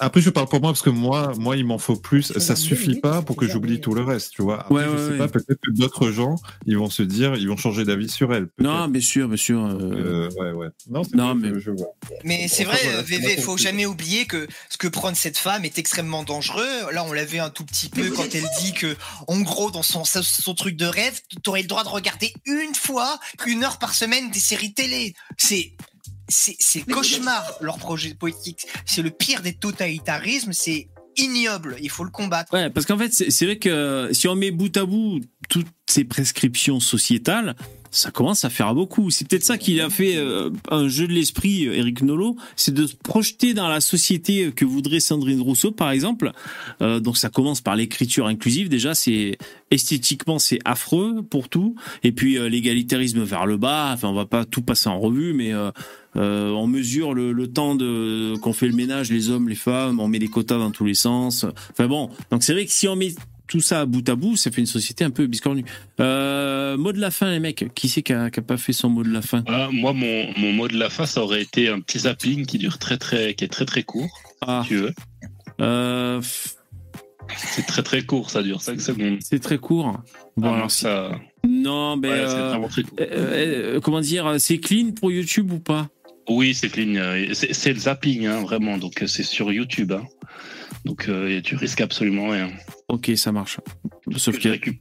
Après, 0.00 0.20
je 0.20 0.30
parle 0.30 0.48
pour 0.48 0.60
moi 0.60 0.70
parce 0.70 0.82
que 0.82 0.90
moi, 0.90 1.32
moi, 1.38 1.56
il 1.56 1.64
m'en 1.64 1.78
faut 1.78 1.96
plus. 1.96 2.32
Ça 2.38 2.56
suffit 2.56 2.96
pas 3.00 3.22
pour 3.22 3.36
que 3.36 3.46
j'oublie 3.46 3.80
tout 3.80 3.94
le 3.94 4.02
reste, 4.02 4.32
tu 4.32 4.42
vois. 4.42 4.60
Après, 4.60 4.74
Ouais, 4.74 4.84
je 4.84 4.90
ouais, 4.90 4.96
sais 4.96 5.10
ouais. 5.12 5.18
pas, 5.18 5.28
peut-être 5.28 5.60
que 5.64 5.70
d'autres 5.72 6.10
gens, 6.10 6.36
ils 6.66 6.76
vont 6.78 6.90
se 6.90 7.02
dire, 7.02 7.34
ils 7.36 7.48
vont 7.48 7.56
changer 7.56 7.84
d'avis 7.84 8.08
sur 8.08 8.34
elle. 8.34 8.48
Non, 8.58 8.88
bien 8.88 9.00
sûr, 9.00 9.28
bien 9.28 9.36
sûr. 9.36 9.64
euh, 9.64 9.78
Euh, 9.80 10.30
ouais, 10.40 10.52
ouais. 10.52 10.68
Non, 10.90 11.02
c'est 11.04 11.14
Non, 11.16 11.34
vrai, 11.34 11.48
mais- 11.50 11.54
je, 11.54 11.60
je 11.60 11.70
vois. 11.70 11.88
Mais 12.24 12.48
c'est 12.48 12.64
vrai, 12.64 12.78
voilà, 12.82 12.98
euh, 12.98 13.02
VV, 13.02 13.36
faut 13.40 13.56
jamais 13.56 13.86
oublier 13.86 14.26
que 14.26 14.46
ce 14.70 14.78
que 14.78 14.88
prône 14.88 15.14
cette 15.14 15.38
femme 15.38 15.64
est 15.64 15.78
extrêmement 15.78 16.22
dangereux. 16.22 16.66
Là, 16.92 17.04
on 17.04 17.12
l'a 17.12 17.24
vu 17.24 17.38
un 17.38 17.50
tout 17.50 17.64
petit 17.64 17.88
peu 17.88 18.10
quand 18.10 18.34
elle 18.34 18.46
dit 18.60 18.72
que, 18.72 18.96
en 19.26 19.40
gros, 19.40 19.70
dans 19.70 19.82
son, 19.82 20.04
son 20.04 20.54
truc 20.54 20.76
de 20.76 20.86
rêve, 20.86 21.20
tu 21.42 21.50
aurais 21.50 21.62
le 21.62 21.68
droit 21.68 21.84
de 21.84 21.88
regarder 21.88 22.32
une 22.46 22.74
fois, 22.74 23.18
une 23.46 23.64
heure 23.64 23.78
par 23.78 23.94
semaine 23.94 24.30
des 24.30 24.40
séries 24.40 24.72
télé. 24.74 25.14
C'est, 25.36 25.72
c'est, 26.28 26.82
cauchemar, 26.82 27.56
leur 27.60 27.78
projet 27.78 28.14
politique. 28.14 28.66
C'est 28.84 29.02
le 29.02 29.10
pire 29.10 29.42
des 29.42 29.54
totalitarismes, 29.54 30.52
c'est 30.52 30.88
ignoble, 31.16 31.76
il 31.80 31.90
faut 31.90 32.04
le 32.04 32.10
combattre. 32.10 32.52
Ouais, 32.52 32.70
parce 32.70 32.86
qu'en 32.86 32.98
fait, 32.98 33.12
c'est 33.12 33.44
vrai 33.44 33.58
que 33.58 34.10
si 34.12 34.28
on 34.28 34.36
met 34.36 34.50
bout 34.50 34.76
à 34.76 34.84
bout 34.84 35.20
toutes 35.48 35.66
ces 35.86 36.04
prescriptions 36.04 36.80
sociétales, 36.80 37.56
ça 37.90 38.10
commence 38.10 38.44
à 38.44 38.50
faire 38.50 38.74
beaucoup. 38.74 39.10
C'est 39.10 39.26
peut-être 39.28 39.44
ça 39.44 39.58
qu'il 39.58 39.80
a 39.80 39.90
fait 39.90 40.16
euh, 40.16 40.50
un 40.70 40.88
jeu 40.88 41.06
de 41.06 41.12
l'esprit, 41.12 41.66
euh, 41.66 41.74
Eric 41.74 42.02
Nolot, 42.02 42.36
c'est 42.56 42.74
de 42.74 42.86
se 42.86 42.94
projeter 42.96 43.54
dans 43.54 43.68
la 43.68 43.80
société 43.80 44.52
que 44.52 44.64
voudrait 44.64 45.00
Sandrine 45.00 45.40
Rousseau, 45.40 45.70
par 45.70 45.90
exemple. 45.90 46.32
Euh, 46.82 47.00
donc 47.00 47.16
ça 47.16 47.28
commence 47.28 47.60
par 47.60 47.76
l'écriture 47.76 48.26
inclusive. 48.26 48.68
Déjà, 48.68 48.94
c'est 48.94 49.38
esthétiquement 49.70 50.38
c'est 50.38 50.58
affreux 50.64 51.22
pour 51.22 51.48
tout. 51.48 51.74
Et 52.02 52.12
puis 52.12 52.38
l'égalitarisme 52.48 53.22
vers 53.22 53.46
le 53.46 53.56
bas. 53.56 53.90
Enfin, 53.92 54.08
on 54.08 54.14
va 54.14 54.26
pas 54.26 54.44
tout 54.44 54.62
passer 54.62 54.88
en 54.88 54.98
revue, 54.98 55.32
mais 55.32 55.52
on 56.14 56.66
mesure 56.66 57.14
le, 57.14 57.48
temps 57.48 57.76
qu'on 58.40 58.52
fait 58.52 58.68
le 58.68 58.74
ménage, 58.74 59.10
les 59.10 59.30
hommes, 59.30 59.48
les 59.48 59.54
femmes. 59.54 60.00
On 60.00 60.08
met 60.08 60.18
des 60.18 60.28
quotas 60.28 60.58
dans 60.58 60.70
tous 60.70 60.84
les 60.84 60.94
sens. 60.94 61.44
Enfin 61.70 61.86
bon, 61.86 62.10
donc 62.30 62.42
c'est 62.42 62.52
vrai 62.52 62.64
que 62.64 62.72
si 62.72 62.88
on 62.88 62.96
met 62.96 63.14
tout 63.48 63.60
ça 63.60 63.86
bout 63.86 64.08
à 64.08 64.14
bout, 64.14 64.36
ça 64.36 64.50
fait 64.50 64.60
une 64.60 64.66
société 64.66 65.04
un 65.04 65.10
peu 65.10 65.26
biscornue. 65.26 65.64
Euh, 66.00 66.76
mot 66.76 66.92
de 66.92 67.00
la 67.00 67.10
fin, 67.10 67.30
les 67.30 67.40
mecs. 67.40 67.64
Qui 67.74 67.88
c'est 67.88 68.02
qui 68.02 68.12
a, 68.12 68.30
pas 68.30 68.56
fait 68.56 68.72
son 68.72 68.90
mot 68.90 69.02
de 69.02 69.10
la 69.10 69.22
fin 69.22 69.42
ah, 69.48 69.68
Moi, 69.72 69.92
mon, 69.92 70.32
mon, 70.36 70.52
mot 70.52 70.68
de 70.68 70.76
la 70.76 70.90
fin, 70.90 71.06
ça 71.06 71.22
aurait 71.22 71.42
été 71.42 71.68
un 71.68 71.80
petit 71.80 72.00
zapping 72.00 72.46
qui 72.46 72.58
dure 72.58 72.78
très 72.78 72.98
très, 72.98 73.34
qui 73.34 73.44
est 73.44 73.48
très 73.48 73.64
très 73.64 73.82
court. 73.82 74.20
Ah. 74.42 74.60
Si 74.62 74.68
tu 74.68 74.76
veux. 74.76 74.94
Euh... 75.60 76.20
C'est 77.36 77.66
très 77.66 77.82
très 77.82 78.02
court, 78.02 78.30
ça 78.30 78.42
dure 78.42 78.62
5 78.62 78.80
secondes. 78.80 79.18
C'est 79.20 79.40
très 79.40 79.58
court. 79.58 80.00
Bon, 80.38 80.50
ah, 80.50 80.56
alors 80.56 80.70
ça. 80.70 81.10
Non, 81.46 81.96
mais. 81.96 82.08
Ouais, 82.08 82.68
très 82.68 82.82
court. 82.82 82.96
Euh, 83.00 83.80
comment 83.80 84.00
dire 84.00 84.36
C'est 84.38 84.58
clean 84.58 84.92
pour 84.92 85.10
YouTube 85.10 85.52
ou 85.52 85.58
pas? 85.58 85.88
Oui, 86.28 86.54
c'est 86.54 86.68
clean. 86.68 86.94
C'est 87.32 87.72
le 87.72 87.78
zapping, 87.78 88.26
hein, 88.26 88.42
vraiment. 88.42 88.78
Donc 88.78 89.02
c'est 89.06 89.22
sur 89.22 89.50
YouTube. 89.52 89.92
Hein. 89.92 90.04
Donc 90.84 91.08
tu 91.44 91.56
risques 91.56 91.80
absolument 91.80 92.28
rien. 92.28 92.50
Ok, 92.88 93.10
ça 93.16 93.32
marche. 93.32 93.58
Sauf 94.16 94.38
qu'il 94.38 94.78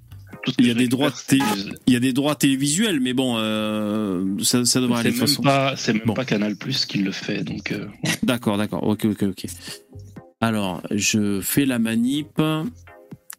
y 0.59 0.69
a 0.69 0.73
des 0.73 0.87
droits, 0.87 1.11
il 1.31 1.93
y 1.93 1.95
a 1.95 1.99
des 1.99 2.13
droits 2.13 2.35
télévisuels, 2.35 2.99
mais 2.99 3.13
bon, 3.13 3.35
euh, 3.37 4.37
ça, 4.41 4.63
ça 4.65 4.79
devrait 4.79 5.01
aller 5.01 5.11
de 5.11 5.15
façon. 5.15 5.43
C'est 5.75 5.93
même 5.93 6.13
pas 6.13 6.25
Canal 6.25 6.55
Plus 6.55 6.85
qui 6.85 6.99
le 6.99 7.11
fait, 7.11 7.43
donc. 7.43 7.71
Euh, 7.71 7.87
d'accord, 8.23 8.57
d'accord. 8.57 8.83
Ok, 8.83 9.05
ok, 9.05 9.23
ok. 9.23 9.45
Alors, 10.39 10.81
je 10.91 11.41
fais 11.41 11.65
la 11.65 11.79
manip. 11.79 12.41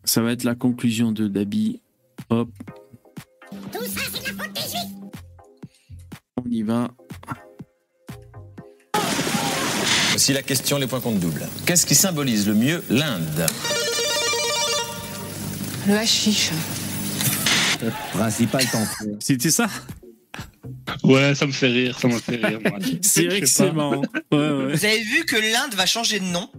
Ça 0.05 0.23
va 0.23 0.33
être 0.33 0.45
la 0.45 0.55
conclusion 0.55 1.13
de 1.13 1.29
Dabi. 1.29 1.81
Hop. 2.31 2.51
Tout 3.73 3.85
ça, 3.85 4.01
c'est 4.13 4.27
la 4.27 4.33
faute 4.33 4.53
des 4.55 4.61
juifs. 4.61 5.11
On 6.37 6.51
y 6.51 6.63
va. 6.63 6.91
Voici 10.19 10.33
la 10.33 10.43
question, 10.43 10.79
les 10.79 10.89
points 10.89 11.01
compte 11.01 11.21
double. 11.21 11.47
Qu'est-ce 11.65 11.87
qui 11.87 11.95
symbolise 11.95 12.49
le 12.49 12.55
mieux 12.55 12.83
l'Inde 12.91 13.47
le 15.87 15.95
hashish. 15.95 16.51
Principal 18.15 18.65
C'était 19.21 19.53
ça? 19.53 19.69
Ouais, 21.05 21.37
ça 21.37 21.47
me 21.47 21.53
fait 21.53 21.69
rire, 21.69 22.01
ça 22.01 22.09
me 22.09 22.19
fait 22.19 22.45
rire. 22.45 22.59
C'est 23.01 23.73
marrant. 23.73 24.03
Vous 24.33 24.85
avez 24.85 25.03
vu 25.03 25.25
que 25.25 25.37
l'Inde 25.37 25.75
va 25.75 25.87
changer 25.87 26.19
de 26.19 26.25
nom? 26.25 26.51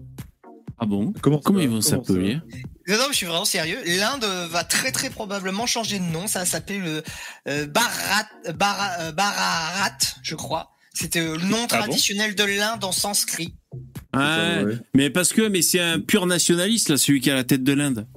Ah 0.79 0.85
bon? 0.85 1.13
Comment, 1.21 1.39
comment 1.39 1.59
ils 1.59 1.67
vont 1.67 1.81
s'appeler? 1.81 2.39
Non, 2.87 2.95
non, 2.97 3.07
je 3.09 3.17
suis 3.17 3.25
vraiment 3.25 3.43
sérieux. 3.43 3.79
L'Inde 3.85 4.23
va 4.51 4.63
très 4.63 4.93
très 4.93 5.09
probablement 5.09 5.65
changer 5.65 5.99
de 5.99 6.05
nom. 6.05 6.27
Ça 6.27 6.45
s'appelle 6.45 6.81
le 6.81 7.03
euh, 7.49 7.67
Bharat, 7.67 8.29
euh, 8.47 8.53
Bharat, 9.11 9.97
je 10.23 10.35
crois. 10.35 10.71
C'était 10.93 11.21
le 11.21 11.37
nom 11.37 11.65
ah 11.65 11.67
traditionnel 11.67 12.35
de 12.35 12.43
l'Inde 12.43 12.83
en 12.83 12.91
sanskrit. 12.91 13.53
Ah, 14.13 14.63
mais 14.95 15.09
parce 15.09 15.33
que 15.33 15.47
mais 15.47 15.61
c'est 15.61 15.79
un 15.79 15.99
pur 15.99 16.25
nationaliste 16.25 16.89
là, 16.89 16.97
celui 16.97 17.21
qui 17.21 17.29
a 17.29 17.35
la 17.35 17.43
tête 17.43 17.63
de 17.63 17.73
l'Inde. 17.73 18.07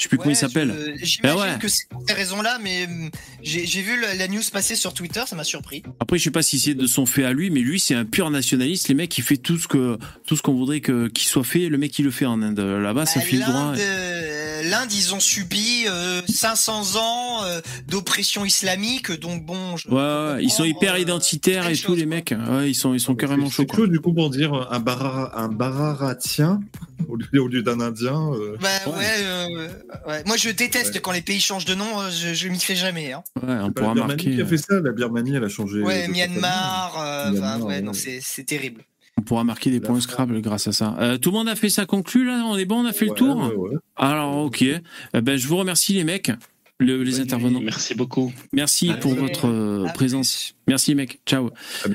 Je 0.00 0.04
sais 0.04 0.08
plus 0.08 0.16
comment 0.16 0.30
il 0.30 0.36
s'appelle. 0.36 0.94
J'imagine 1.02 1.40
ben 1.40 1.58
que 1.58 1.68
c'est 1.68 1.86
pour 1.90 2.02
ces 2.08 2.14
raisons-là, 2.14 2.58
mais 2.62 2.86
hum, 2.86 3.10
j'ai 3.42 3.82
vu 3.82 4.00
la, 4.00 4.28
news 4.28 4.40
passer 4.50 4.74
sur 4.74 4.94
Twitter, 4.94 5.20
ça 5.26 5.36
m'a 5.36 5.44
surpris. 5.44 5.82
Après, 6.00 6.16
je 6.16 6.24
sais 6.24 6.30
pas 6.30 6.40
si 6.40 6.58
c'est 6.58 6.72
de 6.72 6.86
son 6.86 7.04
fait 7.04 7.22
à 7.22 7.34
lui, 7.34 7.50
mais 7.50 7.60
lui, 7.60 7.78
c'est 7.78 7.94
un 7.94 8.06
pur 8.06 8.30
nationaliste. 8.30 8.88
Les 8.88 8.94
mecs, 8.94 9.18
il 9.18 9.22
fait 9.22 9.36
tout 9.36 9.58
ce 9.58 9.68
que 9.68 9.98
tout 10.26 10.36
ce 10.36 10.42
qu'on 10.42 10.54
voudrait 10.54 10.80
que 10.80 11.08
qu'il 11.08 11.28
soit 11.28 11.44
fait. 11.44 11.68
Le 11.68 11.76
mec, 11.76 11.98
il 11.98 12.06
le 12.06 12.10
fait 12.10 12.24
en 12.24 12.40
Inde. 12.40 12.60
Là-bas, 12.60 13.04
ça 13.04 13.20
bah, 13.20 13.26
file 13.26 13.40
droit. 13.40 13.74
Euh, 13.76 14.62
L'Inde, 14.62 14.90
ils 14.90 15.14
ont 15.14 15.20
subi 15.20 15.84
500 16.28 16.72
euh, 16.72 16.98
ans 16.98 17.44
euh, 17.44 17.60
d'oppression 17.86 18.46
islamique, 18.46 19.12
donc 19.12 19.44
bon. 19.44 19.76
Je 19.76 19.88
ouais, 19.88 20.42
ils 20.42 20.50
sont 20.50 20.64
hyper 20.64 20.96
identitaires 20.96 21.68
et 21.68 21.76
tout, 21.76 21.94
les 21.94 22.06
mecs. 22.06 22.34
Ouais, 22.48 22.70
ils 22.70 22.74
sont 22.74 22.94
ils 22.94 23.00
sont 23.00 23.14
carrément 23.14 23.50
chauds. 23.50 23.66
C'est 23.68 23.86
du 23.86 24.00
coup 24.00 24.14
pour 24.14 24.30
dire 24.30 24.54
un 24.70 24.80
bar 24.80 25.36
un 25.36 25.48
bararatien 25.48 26.60
au 27.08 27.46
lieu, 27.48 27.62
d'un 27.62 27.80
indien. 27.80 28.30
Bah 28.60 28.68
ouais 28.86 30.20
moi, 30.26 30.36
je 30.36 30.50
déteste 30.50 31.00
quand 31.00 31.12
les 31.12 31.22
pays 31.22 31.40
changent 31.40 31.64
de 31.64 31.74
nom. 31.74 32.00
Euh, 32.00 32.10
je, 32.10 32.34
je 32.34 32.48
m'y 32.48 32.60
fais 32.60 32.74
jamais. 32.74 33.12
Hein. 33.12 33.22
Ouais, 33.42 33.56
on 33.62 33.70
pourra 33.72 33.88
la 33.88 33.94
Birmanie 33.94 34.36
qui 34.36 34.40
a 34.40 34.46
fait 34.46 34.56
ça. 34.56 34.80
La 34.80 34.92
Birmanie, 34.92 35.34
elle 35.36 35.44
a 35.44 35.48
changé. 35.48 35.80
Ouais, 35.82 36.08
Myanmar. 36.08 36.94
Euh, 36.98 37.58
ouais, 37.60 37.80
non, 37.80 37.92
c'est 37.92 38.44
terrible. 38.44 38.82
On 39.18 39.22
pourra 39.22 39.44
marquer 39.44 39.70
des 39.70 39.80
points 39.80 40.00
Scrabble 40.00 40.40
grâce 40.40 40.66
à 40.66 40.72
ça. 40.72 40.96
Euh, 40.98 41.18
tout 41.18 41.30
le 41.30 41.36
monde 41.36 41.48
a 41.48 41.56
fait 41.56 41.68
sa 41.68 41.84
conclue 41.84 42.24
là? 42.24 42.42
On 42.46 42.56
est 42.56 42.64
bon 42.64 42.84
On 42.84 42.86
a 42.86 42.92
fait 42.92 43.06
le 43.06 43.12
tour? 43.12 43.36
ouais, 43.56 43.76
Alors 43.96 44.36
ok. 44.38 44.64
ben, 45.12 45.36
je 45.36 45.46
vous 45.46 45.58
remercie 45.58 45.92
les 45.92 46.04
mecs, 46.04 46.32
les 46.78 47.20
intervenants. 47.20 47.60
Merci 47.60 47.94
beaucoup. 47.94 48.32
Merci 48.52 48.92
pour 49.00 49.14
votre 49.14 49.92
présence. 49.92 50.54
Merci 50.68 50.94
mec. 50.94 51.20
Ciao. 51.26 51.50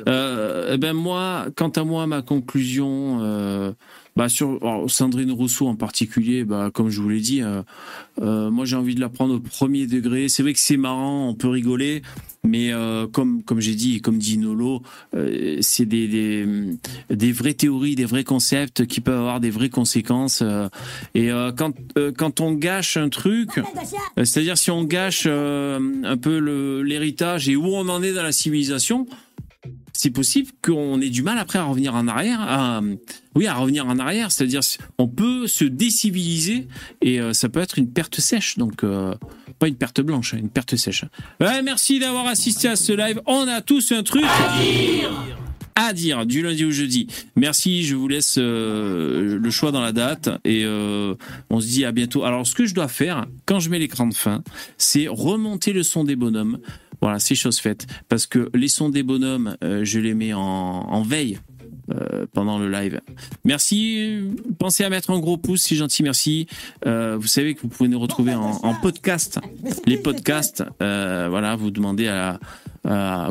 ben 0.06 0.94
moi, 0.94 1.48
quant 1.56 1.70
à 1.70 1.84
moi, 1.84 2.06
ma 2.06 2.22
conclusion 2.22 3.74
bah 4.16 4.30
sur 4.30 4.60
Sandrine 4.88 5.32
Rousseau 5.32 5.68
en 5.68 5.76
particulier, 5.76 6.46
bah 6.46 6.72
comme 6.74 6.90
je 6.90 7.02
vous 7.02 7.10
l'ai 7.10 7.20
dit, 7.20 7.42
euh, 7.42 7.64
euh, 8.22 8.50
moi 8.50 8.64
j'ai 8.64 8.78
envie 8.78 8.96
de 8.96 9.02
la 9.02 9.10
prendre 9.10 9.36
au 9.36 9.40
premier 9.42 9.88
degré. 9.88 10.30
C'est 10.30 10.42
vrai 10.42 10.54
que 10.54 10.60
c'est 10.60 10.78
marrant, 10.78 11.28
on 11.28 11.36
peut 11.36 11.50
rigoler, 11.50 12.02
mais 12.46 12.72
euh, 12.72 13.08
comme 13.08 13.44
comme 13.44 13.60
j'ai 13.60 13.76
dit, 13.76 14.00
comme 14.00 14.18
dit 14.18 14.38
Nolo, 14.38 14.82
c'est 15.60 15.86
des, 15.86 16.08
des, 16.08 16.48
des 17.10 17.32
vraies 17.34 17.56
théories, 17.56 17.96
des 17.96 18.06
vrais 18.06 18.24
concepts 18.24 18.86
qui 18.86 19.02
peuvent 19.02 19.20
avoir 19.20 19.42
des 19.42 19.50
vraies 19.50 19.70
conséquences. 19.70 20.42
Et 21.14 21.30
quand 21.58 21.74
quand 22.18 22.40
on 22.40 22.54
gâche 22.54 22.96
un 22.96 23.10
truc, 23.10 23.50
c'est-à-dire 24.16 24.58
si 24.58 24.72
on 24.72 24.86
gâche 24.86 25.28
un 25.28 26.18
peu 26.18 26.38
l'héritage 26.82 27.50
et 27.50 27.58
où 27.58 27.68
on 27.68 27.90
en 27.90 28.02
est 28.02 28.14
dans 28.14 28.24
la 28.24 28.32
civilisation, 28.32 29.08
c'est 29.96 30.10
possible 30.10 30.52
qu'on 30.62 31.00
ait 31.00 31.10
du 31.10 31.24
mal 31.24 31.38
après 31.38 31.58
à 31.58 31.64
revenir 31.64 31.96
en 31.96 32.08
arrière. 32.08 32.42
À, 32.42 32.82
oui, 33.34 33.48
à 33.48 33.54
revenir 33.54 33.88
en 33.88 33.98
arrière, 33.98 34.32
c'est-à-dire 34.32 34.60
on 34.98 35.08
peut 35.08 35.48
se 35.48 35.64
déciviliser 35.64 36.68
et 37.02 37.20
euh, 37.20 37.34
ça 37.34 37.48
peut 37.48 37.62
être 37.62 37.80
une 37.80 37.90
perte 37.90 38.20
sèche, 38.20 38.58
donc 38.58 38.84
euh, 38.84 39.16
pas 39.58 39.68
une 39.68 39.76
perte 39.76 40.02
blanche, 40.02 40.34
une 40.34 40.50
perte 40.50 40.76
sèche. 40.76 41.06
merci 41.40 42.00
d'avoir 42.00 42.28
assisté 42.28 42.68
à 42.68 42.76
ce 42.76 42.92
live. 42.92 43.22
On 43.26 43.48
a 43.48 43.62
tous 43.62 43.94
un 43.94 44.04
truc 44.04 44.26
à 44.26 44.62
dire, 44.62 45.12
à 45.76 45.94
dire 45.94 46.26
du 46.26 46.44
lundi 46.44 46.66
au 46.66 46.72
jeudi. 46.72 47.08
Merci, 47.38 47.84
je 47.84 47.96
vous 47.96 48.10
laisse 48.10 48.36
euh, 48.38 49.40
le 49.42 49.50
choix 49.50 49.72
dans 49.72 49.82
la 49.82 49.94
date 49.94 50.30
et 50.44 50.66
on 51.50 51.62
se 51.62 51.68
dit 51.68 51.86
à 51.86 51.94
bientôt. 51.94 52.26
Alors, 52.26 52.46
ce 52.46 52.54
que 52.54 52.66
je 52.66 52.76
dois 52.76 52.90
faire 52.90 53.28
quand 53.46 53.62
je 53.62 53.70
mets 53.70 53.80
l'écran 53.80 54.08
de 54.08 54.14
fin, 54.14 54.44
c'est 54.78 55.08
remonter 55.08 55.72
le 55.72 55.84
son 55.84 56.04
des 56.04 56.18
bonhommes 56.18 56.60
voilà, 57.02 57.20
c'est 57.20 57.36
chose 57.36 57.60
faite. 57.60 57.88
Parce 58.10 58.28
que 58.28 58.50
les 58.54 58.68
sons 58.68 58.90
des 58.90 59.04
bonhommes, 59.04 59.58
euh, 59.64 59.84
je 59.84 60.00
les 60.00 60.14
mets 60.14 60.34
en, 60.34 61.02
veille 61.04 61.40
euh, 61.92 62.26
pendant 62.34 62.58
le 62.58 62.70
live. 62.70 63.02
Merci. 63.44 64.22
Pensez 64.58 64.84
à 64.84 64.90
mettre 64.90 65.12
un 65.12 65.20
gros 65.20 65.38
pouce, 65.38 65.62
c'est 65.62 65.76
gentil, 65.76 66.04
merci. 66.04 66.48
Euh, 66.86 67.18
vous 67.20 67.28
savez 67.28 67.54
que 67.54 67.62
vous 67.62 67.68
pouvez 67.68 67.90
nous 67.90 68.00
retrouver 68.00 68.34
en, 68.34 68.74
podcast. 68.82 69.40
Les 69.86 69.98
podcasts, 69.98 70.64
voilà, 70.80 71.56
vous 71.56 71.72
demandez 71.72 72.08
à, 72.08 72.40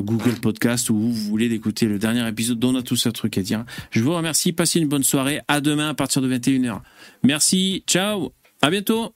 Google 0.00 0.40
Podcast 0.40 0.90
où 0.90 0.96
vous 0.96 1.12
voulez 1.12 1.48
d'écouter 1.48 1.86
le 1.86 1.98
dernier 1.98 2.26
épisode 2.28 2.58
dont 2.58 2.74
on 2.74 2.78
a 2.78 2.82
tous 2.82 3.06
un 3.06 3.12
truc 3.12 3.38
à 3.38 3.42
dire. 3.42 3.64
Je 3.90 4.00
vous 4.02 4.12
remercie. 4.12 4.52
Passez 4.52 4.80
une 4.80 4.88
bonne 4.88 5.04
soirée. 5.04 5.40
À 5.46 5.60
demain 5.60 5.90
à 5.90 5.94
partir 5.94 6.20
de 6.22 6.28
21h. 6.28 6.80
Merci. 7.22 7.84
Ciao. 7.86 8.32
À 8.62 8.70
bientôt. 8.70 9.14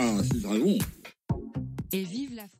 Ah, 0.00 0.18
c'est 0.22 0.34
le 0.34 0.40
dragon. 0.42 0.78
Et 1.90 2.04
vive 2.04 2.36
la 2.36 2.42
France. 2.42 2.50